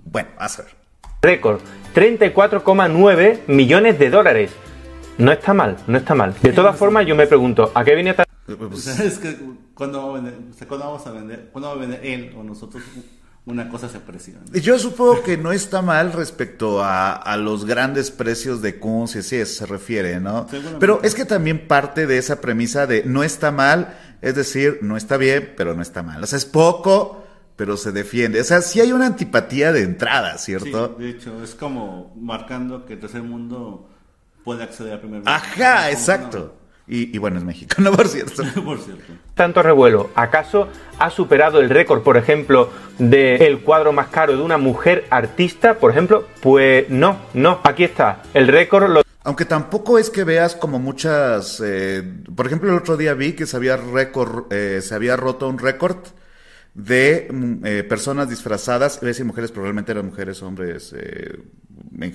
Bueno, 0.06 0.30
a 0.38 0.48
ver. 0.50 0.68
récord. 1.24 1.62
34,9 1.96 3.48
millones 3.48 3.98
de 3.98 4.12
dólares. 4.12 4.52
No 5.18 5.32
está 5.32 5.54
mal, 5.54 5.78
no 5.88 5.98
está 5.98 6.16
mal. 6.16 6.36
De 6.42 6.54
todas 6.54 6.76
formas, 6.76 7.06
yo 7.06 7.16
me 7.16 7.28
pregunto, 7.28 7.72
¿a 7.74 7.84
qué 7.84 7.96
viene 7.96 8.12
Eh, 8.12 8.54
O 8.54 8.70
pues, 8.70 8.84
sea, 8.84 9.04
es 9.04 9.18
que 9.18 9.38
cuando 9.74 10.00
vamos 10.00 10.20
a 10.20 10.22
vender, 10.22 10.40
o 10.52 10.54
sea, 10.54 10.68
¿cuándo 10.68 10.86
vamos 10.86 11.08
a 11.08 11.12
vender, 11.12 11.50
cuándo 11.52 11.70
va 11.70 11.76
a 11.76 11.78
vender 11.80 12.06
él 12.06 12.34
o 12.38 12.44
nosotros 12.44 12.84
una 13.46 13.70
cosa 13.70 13.90
se 13.90 13.98
aprecia? 13.98 14.36
¿no? 14.36 14.60
Yo 14.60 14.78
supongo 14.78 15.24
que 15.24 15.38
no 15.38 15.52
está 15.52 15.82
mal 15.82 16.14
respecto 16.14 16.84
a, 16.84 17.14
a 17.14 17.38
los 17.38 17.66
grandes 17.66 18.12
precios 18.12 18.62
de 18.62 18.80
Kunz 18.80 19.16
y 19.16 19.20
así 19.20 19.44
se 19.46 19.66
refiere, 19.66 20.20
¿no? 20.20 20.48
Pero 20.80 21.00
es 21.04 21.16
que 21.16 21.26
también 21.26 21.68
parte 21.68 22.08
de 22.08 22.18
esa 22.18 22.40
premisa 22.42 22.88
de 22.88 23.04
no 23.06 23.24
está 23.24 23.52
mal, 23.52 23.98
es 24.22 24.36
decir, 24.36 24.80
no 24.82 24.98
está 24.98 25.18
bien, 25.18 25.54
pero 25.58 25.74
no 25.76 25.82
está 25.82 26.04
mal. 26.04 26.24
O 26.24 26.28
sea, 26.28 26.38
es 26.38 26.46
poco, 26.46 27.24
pero 27.56 27.76
se 27.78 27.92
defiende. 27.92 28.40
O 28.40 28.44
sea, 28.44 28.62
sí 28.62 28.80
hay 28.82 28.92
una 28.92 29.08
antipatía 29.08 29.72
de 29.72 29.82
entrada, 29.82 30.38
Sí, 30.38 30.46
¿cierto? 30.58 30.90
de 30.90 31.10
hecho, 31.10 31.44
es 31.44 31.56
como 31.56 32.14
marcando 32.16 32.86
que 32.86 32.94
el 32.94 33.00
tercer 33.00 33.24
mundo 33.24 33.90
puede 34.48 34.64
acceder 34.64 34.94
al 34.94 35.00
primer 35.00 35.18
mundo. 35.18 35.30
Ajá, 35.30 35.92
exacto. 35.92 36.54
Y, 36.88 37.14
y 37.14 37.18
bueno, 37.18 37.38
es 37.38 37.44
México, 37.44 37.76
¿no? 37.82 37.92
Por 37.92 38.08
cierto. 38.08 38.44
no. 38.56 38.64
Por 38.64 38.80
cierto. 38.80 39.04
tanto 39.36 39.62
revuelo? 39.62 40.10
¿Acaso 40.16 40.70
ha 41.00 41.10
superado 41.10 41.60
el 41.60 41.70
récord, 41.70 42.02
por 42.02 42.16
ejemplo, 42.16 42.70
del 42.98 43.60
cuadro 43.60 43.92
más 43.92 44.08
caro 44.08 44.38
de 44.38 44.42
una 44.42 44.58
mujer 44.58 45.06
artista, 45.10 45.74
por 45.74 45.92
ejemplo? 45.92 46.26
Pues 46.42 46.90
no, 46.90 47.18
no. 47.34 47.60
Aquí 47.66 47.84
está. 47.84 48.24
El 48.34 48.48
récord 48.48 48.90
lo 48.90 49.02
Aunque 49.26 49.44
tampoco 49.44 50.00
es 50.00 50.10
que 50.10 50.24
veas 50.24 50.56
como 50.56 50.80
muchas. 50.80 51.62
eh, 51.62 52.02
por 52.34 52.46
ejemplo, 52.48 52.72
el 52.72 52.78
otro 52.78 52.96
día 52.96 53.14
vi 53.16 53.34
que 53.34 53.46
se 53.46 53.58
había, 53.58 53.76
récord, 53.76 54.46
eh, 54.54 54.80
se 54.82 54.96
había 54.96 55.18
roto 55.18 55.50
un 55.50 55.60
récord 55.60 55.98
de 56.78 57.28
mm, 57.32 57.66
eh, 57.66 57.84
personas 57.84 58.30
disfrazadas, 58.30 59.02
decir 59.02 59.26
mujeres, 59.26 59.50
pero 59.50 59.64
realmente 59.64 59.92
eran 59.92 60.06
mujeres, 60.06 60.44
hombres, 60.44 60.94
eh, 60.96 61.40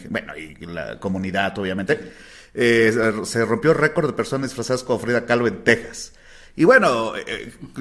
bueno, 0.08 0.36
y 0.36 0.54
la 0.66 1.00
comunidad, 1.00 1.58
obviamente. 1.58 2.12
Eh, 2.54 2.92
se 3.24 3.44
rompió 3.44 3.74
récord 3.74 4.06
de 4.06 4.12
personas 4.12 4.50
disfrazadas 4.50 4.84
como 4.84 5.00
Frida 5.00 5.26
Kahlo 5.26 5.48
en 5.48 5.64
Texas. 5.64 6.12
Y 6.54 6.64
bueno, 6.64 7.14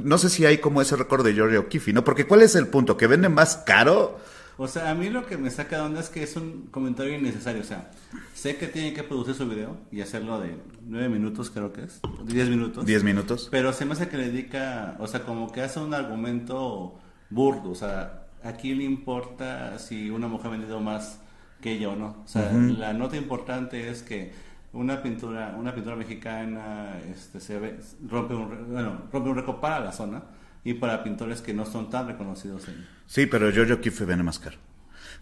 no 0.02 0.18
sé 0.18 0.30
si 0.30 0.46
hay 0.46 0.58
como 0.58 0.82
ese 0.82 0.96
récord 0.96 1.26
de 1.26 1.34
George 1.34 1.58
O'Keeffe, 1.58 1.94
¿no? 1.94 2.04
Porque 2.04 2.26
¿cuál 2.26 2.42
es 2.42 2.56
el 2.56 2.68
punto? 2.68 2.98
¿Que 2.98 3.06
vende 3.06 3.30
más 3.30 3.58
caro? 3.58 4.20
O 4.58 4.68
sea, 4.68 4.92
a 4.92 4.96
mí 4.96 5.10
lo 5.10 5.26
que 5.26 5.38
me 5.38 5.50
saca 5.50 5.78
de 5.78 5.82
onda 5.84 6.00
es 6.00 6.10
que 6.10 6.24
es 6.24 6.36
un 6.36 6.68
comentario 6.72 7.18
innecesario. 7.18 7.62
O 7.62 7.66
sea, 7.66 7.92
sé 8.34 8.58
que 8.58 8.68
tiene 8.68 8.94
que 8.94 9.04
producir 9.04 9.34
su 9.34 9.48
video 9.48 9.78
y 9.92 10.02
hacerlo 10.02 10.40
de 10.40 10.58
9 10.88 11.10
minutos, 11.10 11.50
creo 11.50 11.72
que 11.74 11.84
es, 11.84 12.00
o 12.04 12.24
de 12.24 12.34
10 12.34 12.50
minutos. 12.50 12.86
10 12.86 13.04
minutos. 13.04 13.48
Pero 13.50 13.74
se 13.74 13.86
me 13.86 13.94
hace 13.94 14.08
que 14.08 14.18
le 14.18 14.32
dedica, 14.32 14.96
o 15.00 15.08
sea, 15.08 15.24
como 15.24 15.52
que 15.52 15.62
hace 15.62 15.80
un 15.80 15.94
argumento 15.94 17.00
burdo. 17.30 17.72
O 17.72 17.76
sea, 17.76 18.28
¿a 18.44 18.54
quién 18.54 18.80
le 18.80 18.84
importa 18.84 19.80
si 19.80 20.10
una 20.10 20.28
mujer 20.28 20.48
ha 20.48 20.52
vendido 20.52 20.80
más 20.80 21.20
que 21.62 21.74
ella 21.74 21.90
o 21.90 21.96
no? 21.96 22.24
O 22.24 22.28
sea, 22.28 22.52
la 22.52 22.94
nota 22.94 23.18
importante 23.18 23.90
es 23.90 24.04
que 24.04 24.32
una 24.74 25.02
pintura, 25.02 25.56
una 25.58 25.74
pintura 25.74 25.96
mexicana 25.96 27.00
este, 27.12 27.40
se 27.40 27.60
ve, 27.60 27.80
rompe 28.08 28.34
un, 28.34 28.72
bueno, 28.72 29.02
rompe 29.12 29.30
un 29.30 29.36
récord 29.36 29.60
para 29.60 29.80
la 29.80 29.92
zona 29.92 30.24
y 30.64 30.76
para 30.76 31.04
pintores 31.04 31.42
que 31.42 31.54
no 31.54 31.66
son 31.66 31.90
tan 31.90 32.08
reconocidos 32.08 32.68
en, 32.68 32.86
Sí, 33.08 33.26
pero 33.26 33.52
George 33.52 33.74
O'Keeffe 33.74 34.06
vende 34.06 34.24
más 34.24 34.40
caro. 34.40 34.58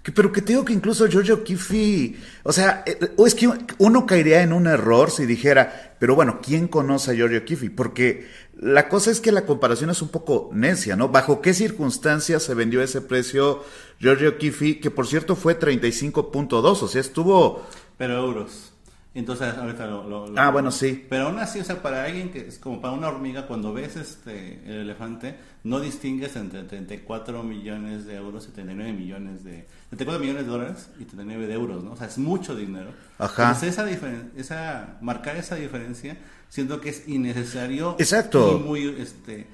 Que- 0.04 0.12
pero 0.12 0.32
que 0.32 0.42
te 0.42 0.54
digo 0.54 0.64
que 0.64 0.72
incluso 0.74 1.08
George 1.10 1.32
O'Keeffe, 1.34 2.16
o 2.44 2.52
sea, 2.54 2.84
eh, 2.86 2.98
o 3.18 3.26
es 3.28 3.36
que 3.36 3.50
uno 3.80 4.06
caería 4.06 4.42
en 4.44 4.54
un 4.54 4.68
error 4.68 5.12
si 5.12 5.26
dijera, 5.26 5.96
pero 6.00 6.16
bueno, 6.16 6.40
¿quién 6.42 6.68
conoce 6.68 7.12
a 7.12 7.16
George 7.16 7.38
O'Keeffe? 7.40 7.70
Porque 7.72 8.28
la 8.58 8.88
cosa 8.88 9.12
es 9.12 9.20
que 9.20 9.32
la 9.32 9.46
comparación 9.46 9.90
es 9.90 10.02
un 10.02 10.10
poco 10.10 10.50
necia, 10.54 10.96
¿no? 10.96 11.10
¿Bajo 11.10 11.42
qué 11.42 11.54
circunstancias 11.54 12.44
se 12.44 12.54
vendió 12.54 12.82
ese 12.82 13.02
precio 13.02 13.64
George 14.00 14.28
O'Keeffe? 14.28 14.80
Que 14.80 14.92
por 14.92 15.08
cierto 15.08 15.36
fue 15.36 15.58
35.2, 15.60 16.84
o 16.84 16.88
sea, 16.88 17.02
estuvo... 17.02 17.66
Pero 17.98 18.18
euros. 18.26 18.69
Entonces, 19.16 19.56
ahorita 19.58 19.88
lo, 19.88 20.08
lo- 20.08 20.28
lo- 20.28 20.40
Ah, 20.40 20.52
bueno, 20.52 20.70
sí. 20.72 21.06
Pero 21.10 21.28
aún 21.28 21.40
así, 21.40 21.60
o 21.60 21.64
sea, 21.64 21.82
para 21.82 22.04
alguien 22.06 22.30
que 22.30 22.48
es 22.48 22.60
como 22.60 22.80
para 22.80 22.94
una 22.94 23.08
hormiga, 23.08 23.48
cuando 23.48 23.74
ves 23.74 23.96
este 23.96 24.62
el 24.66 24.82
elefante, 24.82 25.36
no 25.64 25.80
distingues 25.80 26.36
entre 26.36 26.64
34 26.64 27.42
millones 27.44 28.06
de 28.06 28.16
euros 28.16 28.48
y 28.48 28.52
39 28.52 28.94
millones 28.94 29.44
de... 29.44 29.66
34 29.90 30.20
millones 30.20 30.46
de 30.46 30.52
dólares 30.52 30.90
y 31.00 31.06
39 31.06 31.48
de 31.48 31.54
euros, 31.54 31.84
¿no? 31.84 31.94
O 31.94 31.96
sea, 31.98 32.06
es 32.08 32.20
mucho 32.20 32.56
dinero. 32.56 32.92
Ajá. 33.18 33.44
Entonces, 33.48 33.70
esa 33.74 33.86
diferen- 33.88 34.30
esa, 34.38 34.98
marcar 35.02 35.36
esa 35.38 35.56
diferencia, 35.56 36.16
siento 36.48 36.80
que 36.80 36.90
es 36.90 37.08
innecesario. 37.08 37.96
Exacto. 38.00 38.58
Y 38.64 38.68
muy, 38.68 38.96
este... 39.00 39.48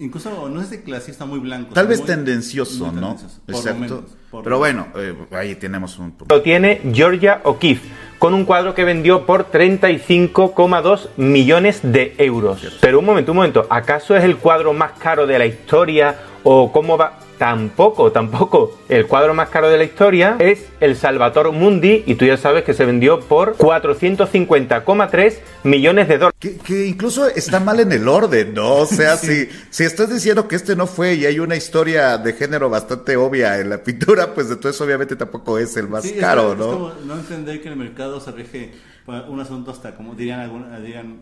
Incluso, 0.00 0.48
no 0.48 0.60
es 0.62 0.70
de 0.70 0.82
clasista 0.82 1.24
muy 1.26 1.40
blanco. 1.40 1.74
Tal 1.74 1.84
o 1.84 1.88
sea, 1.88 1.90
vez 1.90 1.98
muy- 1.98 2.06
tendencioso, 2.06 2.86
muy 2.86 3.00
¿no? 3.00 3.16
tendencioso, 3.16 3.40
Exacto. 3.48 3.80
menos, 3.80 4.00
por 4.30 4.44
Pero 4.44 4.54
lo 4.54 4.58
bueno, 4.58 4.86
eh, 4.96 5.14
ahí 5.32 5.56
tenemos 5.56 5.98
un... 5.98 6.14
lo 6.28 6.40
tiene 6.40 6.80
Georgia 6.94 7.40
O'Keeffe, 7.44 7.88
con 8.18 8.34
un 8.34 8.44
cuadro 8.44 8.74
que 8.74 8.84
vendió 8.84 9.26
por 9.26 9.50
35,2 9.50 11.08
millones 11.16 11.80
de 11.82 12.14
euros. 12.18 12.78
Pero 12.80 12.98
un 12.98 13.04
momento, 13.04 13.32
un 13.32 13.36
momento, 13.36 13.66
¿acaso 13.70 14.16
es 14.16 14.24
el 14.24 14.36
cuadro 14.36 14.72
más 14.72 14.92
caro 14.98 15.26
de 15.26 15.38
la 15.38 15.46
historia 15.46 16.16
o 16.42 16.72
cómo 16.72 16.98
va? 16.98 17.27
Tampoco, 17.38 18.10
tampoco. 18.10 18.78
El 18.88 19.06
cuadro 19.06 19.32
más 19.32 19.48
caro 19.48 19.70
de 19.70 19.78
la 19.78 19.84
historia 19.84 20.36
es 20.40 20.66
el 20.80 20.96
Salvator 20.96 21.52
Mundi 21.52 22.02
y 22.04 22.16
tú 22.16 22.24
ya 22.24 22.36
sabes 22.36 22.64
que 22.64 22.74
se 22.74 22.84
vendió 22.84 23.20
por 23.20 23.56
450,3 23.56 25.38
millones 25.62 26.08
de 26.08 26.18
dólares. 26.18 26.36
Que, 26.40 26.56
que 26.58 26.86
incluso 26.86 27.28
está 27.28 27.60
mal 27.60 27.78
en 27.80 27.92
el 27.92 28.08
orden, 28.08 28.54
¿no? 28.54 28.76
O 28.76 28.86
sea, 28.86 29.16
si, 29.16 29.48
si 29.70 29.84
estás 29.84 30.10
diciendo 30.10 30.48
que 30.48 30.56
este 30.56 30.74
no 30.74 30.86
fue 30.86 31.14
y 31.14 31.26
hay 31.26 31.38
una 31.38 31.54
historia 31.54 32.18
de 32.18 32.32
género 32.32 32.68
bastante 32.68 33.16
obvia 33.16 33.60
en 33.60 33.70
la 33.70 33.82
pintura, 33.84 34.34
pues 34.34 34.50
entonces 34.50 34.80
obviamente 34.80 35.14
tampoco 35.14 35.58
es 35.58 35.76
el 35.76 35.88
más 35.88 36.02
Sí, 36.02 36.14
caro, 36.14 36.56
¿no? 36.56 36.64
Es 36.64 36.72
como 36.72 36.92
no 37.06 37.14
entender 37.14 37.62
que 37.62 37.68
el 37.68 37.76
mercado 37.76 38.20
se 38.20 38.32
rige 38.32 38.72
por 39.06 39.14
un 39.28 39.40
asunto 39.40 39.70
hasta, 39.70 39.94
como 39.94 40.14
dirían 40.14 40.40
algunas, 40.40 40.82
dirían 40.82 41.20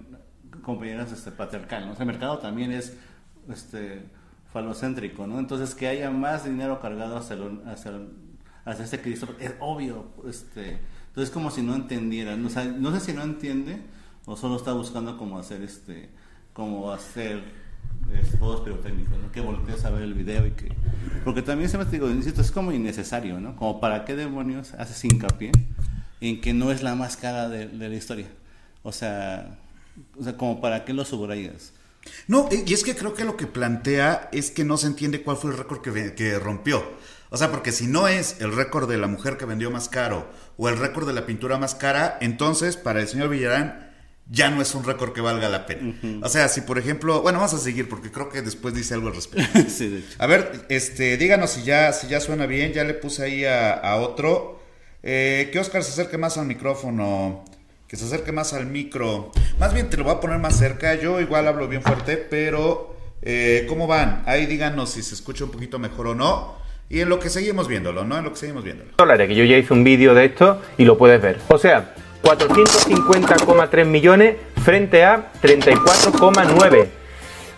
compañeras, 0.62 1.12
este, 1.12 1.30
patriarcal, 1.30 1.86
¿no? 1.86 1.92
O 1.92 1.94
sea, 1.94 2.04
el 2.04 2.08
mercado 2.10 2.38
también 2.38 2.72
es, 2.72 2.94
este, 3.52 4.02
falocéntrico, 4.56 5.26
¿no? 5.26 5.38
Entonces, 5.38 5.74
que 5.74 5.86
haya 5.86 6.10
más 6.10 6.44
dinero 6.44 6.80
cargado 6.80 7.18
hacia, 7.18 7.36
lo- 7.36 7.60
hacia, 7.70 7.92
hacia 8.64 8.84
este 8.86 9.02
Cristo, 9.02 9.28
es 9.38 9.52
obvio, 9.60 10.06
este, 10.26 10.78
entonces 11.08 11.30
como 11.30 11.50
si 11.50 11.60
no 11.60 11.74
entendieran, 11.74 12.42
o 12.44 12.48
sea, 12.48 12.64
no 12.64 12.90
sé 12.92 13.00
si 13.00 13.12
no 13.12 13.22
entiende 13.22 13.82
o 14.24 14.34
solo 14.34 14.56
está 14.56 14.72
buscando 14.72 15.18
como 15.18 15.38
hacer, 15.38 15.60
este, 15.62 16.08
como 16.54 16.90
hacer 16.90 17.42
juegos 18.38 18.62
pirotécnicos, 18.62 19.18
¿no? 19.18 19.30
Que 19.30 19.40
voltees 19.42 19.84
a 19.84 19.90
ver 19.90 20.02
el 20.02 20.14
video 20.14 20.46
y 20.46 20.52
que... 20.52 20.68
Porque 21.24 21.42
también 21.42 21.68
se 21.68 21.76
me 21.76 21.84
digo, 21.84 22.08
insisto, 22.08 22.40
es 22.40 22.50
como 22.50 22.72
innecesario, 22.72 23.38
¿no? 23.40 23.56
Como 23.56 23.78
para 23.78 24.04
qué 24.06 24.16
demonios 24.16 24.72
haces 24.74 25.04
hincapié 25.04 25.52
en 26.22 26.40
que 26.40 26.54
no 26.54 26.72
es 26.72 26.82
la 26.82 26.94
más 26.94 27.16
cara 27.18 27.48
de, 27.50 27.68
de 27.68 27.88
la 27.90 27.94
historia. 27.94 28.28
O 28.82 28.92
sea, 28.92 29.58
o 30.18 30.22
sea, 30.24 30.36
como 30.36 30.60
para 30.62 30.84
qué 30.86 30.92
lo 30.94 31.04
subrayas. 31.04 31.72
No, 32.26 32.48
y 32.50 32.72
es 32.72 32.84
que 32.84 32.94
creo 32.94 33.14
que 33.14 33.24
lo 33.24 33.36
que 33.36 33.46
plantea 33.46 34.28
es 34.32 34.50
que 34.50 34.64
no 34.64 34.76
se 34.76 34.86
entiende 34.86 35.22
cuál 35.22 35.36
fue 35.36 35.50
el 35.50 35.58
récord 35.58 35.80
que, 35.80 36.14
que 36.14 36.38
rompió. 36.38 36.84
O 37.30 37.36
sea, 37.36 37.50
porque 37.50 37.72
si 37.72 37.86
no 37.86 38.08
es 38.08 38.36
el 38.40 38.54
récord 38.54 38.88
de 38.88 38.98
la 38.98 39.08
mujer 39.08 39.36
que 39.36 39.44
vendió 39.44 39.70
más 39.70 39.88
caro 39.88 40.28
o 40.56 40.68
el 40.68 40.78
récord 40.78 41.06
de 41.06 41.12
la 41.12 41.26
pintura 41.26 41.58
más 41.58 41.74
cara, 41.74 42.18
entonces 42.20 42.76
para 42.76 43.00
el 43.00 43.08
señor 43.08 43.28
Villarán 43.28 43.86
ya 44.28 44.50
no 44.50 44.60
es 44.60 44.74
un 44.74 44.84
récord 44.84 45.12
que 45.12 45.20
valga 45.20 45.48
la 45.48 45.66
pena. 45.66 45.94
O 46.22 46.28
sea, 46.28 46.48
si 46.48 46.60
por 46.60 46.78
ejemplo, 46.78 47.22
bueno, 47.22 47.38
vamos 47.38 47.54
a 47.54 47.58
seguir 47.58 47.88
porque 47.88 48.10
creo 48.10 48.28
que 48.28 48.42
después 48.42 48.74
dice 48.74 48.94
algo 48.94 49.08
al 49.08 49.14
respecto. 49.14 49.58
sí, 49.68 49.88
de 49.88 49.98
hecho. 50.00 50.16
A 50.18 50.26
ver, 50.26 50.66
este, 50.68 51.16
díganos 51.16 51.50
si 51.50 51.62
ya, 51.62 51.92
si 51.92 52.08
ya 52.08 52.20
suena 52.20 52.46
bien, 52.46 52.72
ya 52.72 52.84
le 52.84 52.94
puse 52.94 53.24
ahí 53.24 53.44
a, 53.44 53.72
a 53.72 53.96
otro. 53.96 54.60
Eh, 55.02 55.50
que 55.52 55.60
Oscar 55.60 55.84
se 55.84 55.92
acerque 55.92 56.18
más 56.18 56.36
al 56.36 56.46
micrófono, 56.46 57.44
que 57.88 57.96
se 57.96 58.04
acerque 58.06 58.32
más 58.32 58.52
al 58.52 58.66
micro. 58.66 59.30
Más 59.58 59.72
bien 59.72 59.88
te 59.90 59.96
lo 59.96 60.04
voy 60.04 60.14
a 60.14 60.20
poner 60.20 60.38
más 60.38 60.56
cerca, 60.56 60.94
yo 60.94 61.20
igual 61.20 61.46
hablo 61.48 61.68
bien 61.68 61.82
fuerte, 61.82 62.16
pero 62.16 62.94
Eh, 63.28 63.64
¿Cómo 63.68 63.88
van? 63.88 64.22
Ahí 64.26 64.46
díganos 64.46 64.90
si 64.90 65.02
se 65.02 65.14
escucha 65.14 65.42
un 65.44 65.50
poquito 65.50 65.78
mejor 65.80 66.06
o 66.08 66.14
no. 66.14 66.54
Y 66.88 67.00
en 67.00 67.08
lo 67.08 67.18
que 67.18 67.28
seguimos 67.28 67.66
viéndolo, 67.66 68.04
¿no? 68.04 68.18
En 68.18 68.24
lo 68.24 68.30
que 68.30 68.36
seguimos 68.38 68.62
viéndolo. 68.62 68.92
Dólares, 68.96 69.26
que 69.26 69.34
yo 69.34 69.42
ya 69.42 69.56
hice 69.56 69.72
un 69.72 69.82
vídeo 69.82 70.14
de 70.14 70.26
esto 70.26 70.62
y 70.78 70.84
lo 70.84 70.96
puedes 70.96 71.20
ver. 71.20 71.40
O 71.48 71.58
sea, 71.58 71.94
450,3 72.22 73.84
millones 73.84 74.36
frente 74.62 75.02
a 75.02 75.32
34,9. 75.42 76.86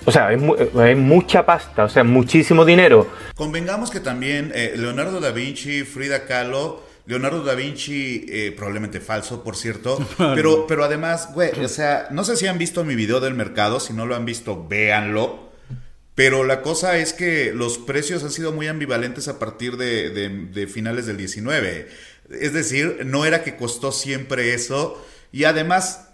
O 0.06 0.12
sea, 0.12 0.32
es, 0.32 0.40
es, 0.40 0.96
mucha 0.96 1.44
pasta, 1.44 1.84
o 1.84 1.88
sea, 1.90 2.02
muchísimo 2.02 2.64
dinero. 2.64 3.06
Convengamos 3.34 3.90
que 3.90 4.00
también 4.00 4.52
eh, 4.54 4.72
Leonardo 4.74 5.20
da 5.20 5.32
Vinci, 5.32 5.82
Frida 5.82 6.24
Kahlo, 6.24 6.82
Leonardo 7.08 7.42
da 7.42 7.54
Vinci, 7.54 8.26
eh, 8.28 8.52
probablemente 8.54 9.00
falso, 9.00 9.42
por 9.42 9.56
cierto, 9.56 9.98
pero, 10.34 10.66
pero 10.66 10.84
además, 10.84 11.30
güey, 11.32 11.50
o 11.64 11.68
sea, 11.68 12.08
no 12.10 12.22
sé 12.22 12.36
si 12.36 12.46
han 12.46 12.58
visto 12.58 12.84
mi 12.84 12.94
video 12.94 13.18
del 13.18 13.32
mercado, 13.32 13.80
si 13.80 13.94
no 13.94 14.04
lo 14.04 14.14
han 14.14 14.26
visto, 14.26 14.68
véanlo. 14.68 15.48
Pero 16.14 16.44
la 16.44 16.60
cosa 16.62 16.98
es 16.98 17.14
que 17.14 17.52
los 17.54 17.78
precios 17.78 18.24
han 18.24 18.30
sido 18.30 18.52
muy 18.52 18.66
ambivalentes 18.66 19.28
a 19.28 19.38
partir 19.38 19.76
de, 19.76 20.10
de, 20.10 20.28
de 20.28 20.66
finales 20.66 21.06
del 21.06 21.16
19. 21.16 21.88
Es 22.40 22.52
decir, 22.52 23.02
no 23.06 23.24
era 23.24 23.42
que 23.42 23.56
costó 23.56 23.90
siempre 23.90 24.52
eso. 24.52 25.02
Y 25.30 25.44
además, 25.44 26.08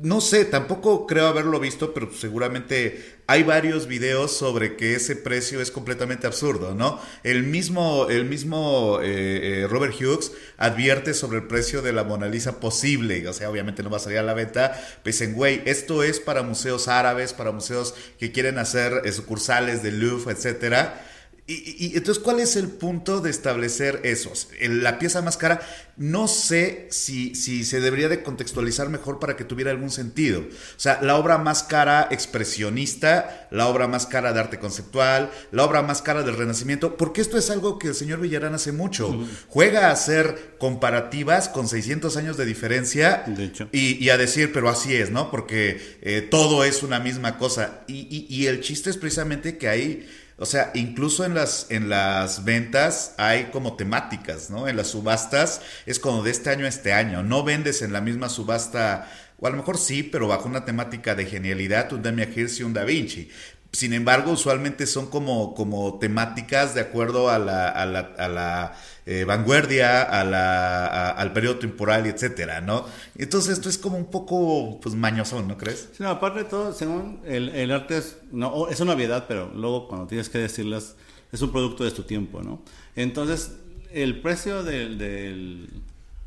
no 0.00 0.20
sé, 0.20 0.44
tampoco 0.44 1.06
creo 1.06 1.28
haberlo 1.28 1.58
visto, 1.60 1.94
pero 1.94 2.12
seguramente 2.12 3.20
hay 3.26 3.42
varios 3.42 3.86
videos 3.86 4.36
sobre 4.36 4.76
que 4.76 4.94
ese 4.94 5.16
precio 5.16 5.62
es 5.62 5.70
completamente 5.70 6.26
absurdo, 6.26 6.74
¿no? 6.74 7.00
El 7.22 7.44
mismo, 7.44 8.08
el 8.10 8.26
mismo 8.26 8.98
eh, 9.00 9.62
eh, 9.62 9.66
Robert 9.66 9.94
Hughes 9.98 10.32
advierte 10.58 11.14
sobre 11.14 11.38
el 11.38 11.46
precio 11.46 11.80
de 11.80 11.94
la 11.94 12.04
Mona 12.04 12.28
Lisa 12.28 12.60
posible, 12.60 13.26
o 13.28 13.32
sea, 13.32 13.48
obviamente 13.48 13.82
no 13.82 13.88
va 13.88 13.96
a 13.96 14.00
salir 14.00 14.18
a 14.18 14.22
la 14.22 14.34
venta, 14.34 14.78
dicen, 15.06 15.32
güey, 15.32 15.62
esto 15.64 16.02
es 16.02 16.20
para 16.20 16.42
museos 16.42 16.86
árabes, 16.86 17.32
para 17.32 17.52
museos 17.52 17.94
que 18.18 18.30
quieren 18.30 18.58
hacer 18.58 19.00
eh, 19.06 19.12
sucursales 19.12 19.82
de 19.82 19.92
Louvre, 19.92 20.34
etcétera 20.34 21.06
y, 21.52 21.96
entonces, 21.96 22.22
¿cuál 22.22 22.38
es 22.38 22.54
el 22.54 22.68
punto 22.68 23.20
de 23.20 23.30
establecer 23.30 24.00
esos? 24.04 24.48
La 24.60 25.00
pieza 25.00 25.20
más 25.20 25.36
cara, 25.36 25.60
no 25.96 26.28
sé 26.28 26.86
si, 26.90 27.34
si 27.34 27.64
se 27.64 27.80
debería 27.80 28.08
de 28.08 28.22
contextualizar 28.22 28.88
mejor 28.88 29.18
para 29.18 29.36
que 29.36 29.44
tuviera 29.44 29.72
algún 29.72 29.90
sentido. 29.90 30.40
O 30.40 30.78
sea, 30.80 31.00
la 31.02 31.16
obra 31.16 31.38
más 31.38 31.64
cara 31.64 32.06
expresionista, 32.12 33.48
la 33.50 33.66
obra 33.66 33.88
más 33.88 34.06
cara 34.06 34.32
de 34.32 34.38
arte 34.38 34.60
conceptual, 34.60 35.30
la 35.50 35.64
obra 35.64 35.82
más 35.82 36.02
cara 36.02 36.22
del 36.22 36.36
Renacimiento, 36.36 36.96
porque 36.96 37.20
esto 37.20 37.36
es 37.36 37.50
algo 37.50 37.80
que 37.80 37.88
el 37.88 37.94
señor 37.96 38.20
Villarán 38.20 38.54
hace 38.54 38.70
mucho. 38.70 39.26
Juega 39.48 39.88
a 39.88 39.92
hacer 39.92 40.54
comparativas 40.58 41.48
con 41.48 41.66
600 41.66 42.16
años 42.16 42.36
de 42.36 42.46
diferencia 42.46 43.24
de 43.26 43.44
hecho. 43.44 43.68
Y, 43.72 44.02
y, 44.02 44.10
a 44.10 44.16
decir, 44.16 44.52
pero 44.52 44.68
así 44.68 44.94
es, 44.94 45.10
¿no? 45.10 45.30
Porque 45.32 45.98
eh, 46.02 46.20
todo 46.30 46.64
es 46.64 46.84
una 46.84 47.00
misma 47.00 47.38
cosa. 47.38 47.80
Y, 47.88 48.26
y 48.28 48.46
el 48.46 48.60
chiste 48.60 48.90
es 48.90 48.96
precisamente 48.96 49.58
que 49.58 49.68
ahí 49.68 50.06
o 50.40 50.46
sea, 50.46 50.70
incluso 50.72 51.26
en 51.26 51.34
las, 51.34 51.66
en 51.70 51.90
las 51.90 52.44
ventas 52.44 53.14
hay 53.18 53.50
como 53.52 53.76
temáticas, 53.76 54.48
¿no? 54.48 54.68
En 54.68 54.76
las 54.76 54.88
subastas 54.88 55.60
es 55.84 55.98
como 55.98 56.22
de 56.22 56.30
este 56.30 56.48
año 56.48 56.64
a 56.64 56.68
este 56.68 56.94
año. 56.94 57.22
No 57.22 57.44
vendes 57.44 57.82
en 57.82 57.92
la 57.92 58.00
misma 58.00 58.30
subasta, 58.30 59.06
o 59.38 59.46
a 59.46 59.50
lo 59.50 59.58
mejor 59.58 59.76
sí, 59.76 60.02
pero 60.02 60.28
bajo 60.28 60.48
una 60.48 60.64
temática 60.64 61.14
de 61.14 61.26
genialidad, 61.26 61.92
un 61.92 62.00
Damien 62.00 62.32
Hirst 62.34 62.58
y 62.58 62.62
un 62.62 62.72
Da 62.72 62.84
Vinci. 62.84 63.28
Sin 63.72 63.92
embargo, 63.92 64.32
usualmente 64.32 64.86
son 64.86 65.06
como, 65.06 65.54
como 65.54 65.98
temáticas 66.00 66.74
de 66.74 66.80
acuerdo 66.80 67.30
a 67.30 67.38
la, 67.38 67.68
a 67.68 67.86
la, 67.86 68.00
a 68.18 68.28
la 68.28 68.76
eh, 69.06 69.24
vanguardia, 69.24 70.02
a 70.02 70.24
la, 70.24 70.86
a, 70.86 71.10
al 71.10 71.32
periodo 71.32 71.60
temporal, 71.60 72.04
etcétera, 72.06 72.60
¿no? 72.60 72.84
Entonces 73.16 73.52
esto 73.52 73.68
es 73.68 73.78
como 73.78 73.96
un 73.96 74.06
poco 74.10 74.80
pues 74.80 74.96
mañosón, 74.96 75.46
¿no 75.46 75.56
crees? 75.56 75.88
Sí, 75.92 76.02
no, 76.02 76.08
aparte 76.10 76.40
de 76.40 76.44
todo, 76.46 76.72
según 76.72 77.20
el, 77.24 77.48
el 77.50 77.70
arte 77.70 77.98
es, 77.98 78.16
no, 78.32 78.66
es 78.68 78.80
una 78.80 78.94
obviedad, 78.94 79.26
pero 79.28 79.52
luego 79.54 79.86
cuando 79.86 80.08
tienes 80.08 80.28
que 80.28 80.38
decirlas, 80.38 80.96
es 81.30 81.40
un 81.40 81.52
producto 81.52 81.84
de 81.84 81.92
tu 81.92 82.02
tiempo, 82.02 82.42
¿no? 82.42 82.62
Entonces, 82.96 83.52
el 83.92 84.20
precio 84.20 84.64
del, 84.64 84.98
del, 84.98 85.68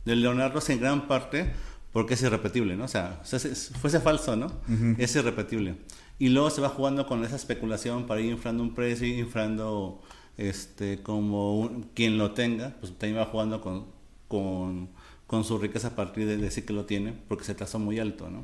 del 0.06 0.22
Leonardo 0.22 0.60
es 0.60 0.70
en 0.70 0.80
gran 0.80 1.10
parte 1.10 1.52
porque 1.92 2.14
es 2.14 2.22
irrepetible, 2.22 2.78
¿no? 2.78 2.86
O 2.86 2.88
sea, 2.88 3.22
fuese 3.82 4.00
falso, 4.00 4.36
¿no? 4.38 4.46
Uh 4.46 4.72
-huh. 4.72 4.96
Es 4.98 5.14
irrepetible 5.16 5.76
y 6.20 6.30
luego 6.30 6.50
se 6.50 6.62
va 6.62 6.70
jugando 6.70 7.08
con 7.08 7.24
esa 7.24 7.36
especulación 7.36 8.06
para 8.06 8.22
ir 8.22 8.32
inflando 8.32 8.64
un 8.64 8.74
precio, 8.74 9.08
inflando 9.08 10.02
este 10.38 11.02
como 11.02 11.60
un, 11.60 11.90
quien 11.94 12.18
lo 12.18 12.32
tenga, 12.32 12.76
pues 12.80 12.94
también 12.98 13.20
va 13.20 13.26
jugando 13.26 13.62
con, 13.62 13.86
con, 14.28 14.90
con, 15.28 15.44
su 15.44 15.58
riqueza 15.58 15.90
a 15.90 15.96
partir 15.96 16.28
de 16.28 16.38
decir 16.38 16.66
que 16.66 16.74
lo 16.74 16.86
tiene, 16.86 17.14
porque 17.28 17.44
se 17.44 17.56
tasó 17.56 17.80
muy 17.80 18.00
alto, 18.00 18.30
¿no? 18.30 18.44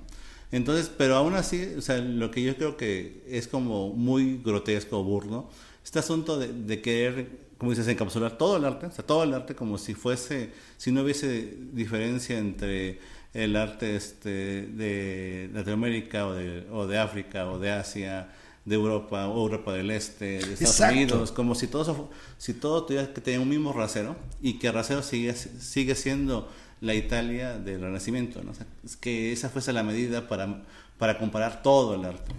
Entonces, 0.52 0.92
pero 0.96 1.16
aún 1.16 1.36
así, 1.36 1.76
o 1.78 1.82
sea, 1.82 2.00
lo 2.00 2.32
que 2.32 2.42
yo 2.42 2.56
creo 2.56 2.76
que 2.76 3.24
es 3.28 3.48
como 3.48 3.94
muy 3.94 4.42
grotesco, 4.44 5.04
burdo, 5.04 5.50
este 5.84 6.00
asunto 6.00 6.40
de, 6.40 6.52
de 6.52 6.82
querer, 6.82 7.30
como 7.58 7.72
dices, 7.72 7.88
encapsular 7.88 8.38
todo 8.38 8.58
el 8.58 8.66
arte, 8.66 8.88
o 8.88 8.92
sea, 8.92 9.06
todo 9.06 9.24
el 9.24 9.34
arte 9.34 9.54
como 9.54 9.78
si 9.78 9.94
fuese, 9.94 10.52
si 10.78 10.92
no 10.92 11.04
hubiese 11.04 11.56
diferencia 11.72 12.40
entre 12.40 13.00
el 13.34 13.56
arte 13.56 13.96
este, 13.96 14.30
de 14.30 15.50
Latinoamérica 15.54 16.28
o 16.28 16.34
de, 16.34 16.66
o 16.72 16.88
de 16.88 16.98
África 16.98 17.50
o 17.50 17.60
de 17.60 17.72
Asia, 17.72 18.30
de 18.66 18.76
Europa 18.76 19.28
o 19.28 19.42
Europa 19.42 19.74
del 19.74 19.92
Este, 19.92 20.26
de 20.26 20.38
Estados 20.40 20.62
Exacto. 20.62 20.94
Unidos, 20.96 21.32
como 21.32 21.56
si 21.56 21.68
todo, 21.68 22.10
si 22.38 22.54
todo 22.54 22.86
tuviera 22.86 23.12
que 23.14 23.22
tener 23.22 23.40
un 23.40 23.50
mismo 23.50 23.74
rasero 23.74 24.16
y 24.42 24.54
que 24.54 24.68
el 24.68 24.74
rasero 24.74 25.04
sigue, 25.04 25.34
sigue 25.34 25.96
siendo 25.96 26.50
la 26.82 26.96
Italia 26.96 27.58
del 27.58 27.82
Renacimiento, 27.82 28.42
¿no? 28.44 28.52
O 28.52 28.54
sea, 28.54 28.66
es 28.84 28.96
que 28.96 29.32
esa 29.32 29.50
fuese 29.50 29.74
la 29.74 29.84
medida 29.84 30.28
para, 30.28 30.64
para 30.98 31.18
comparar 31.18 31.62
todo 31.62 31.96
el 31.96 32.06
arte. 32.06 32.32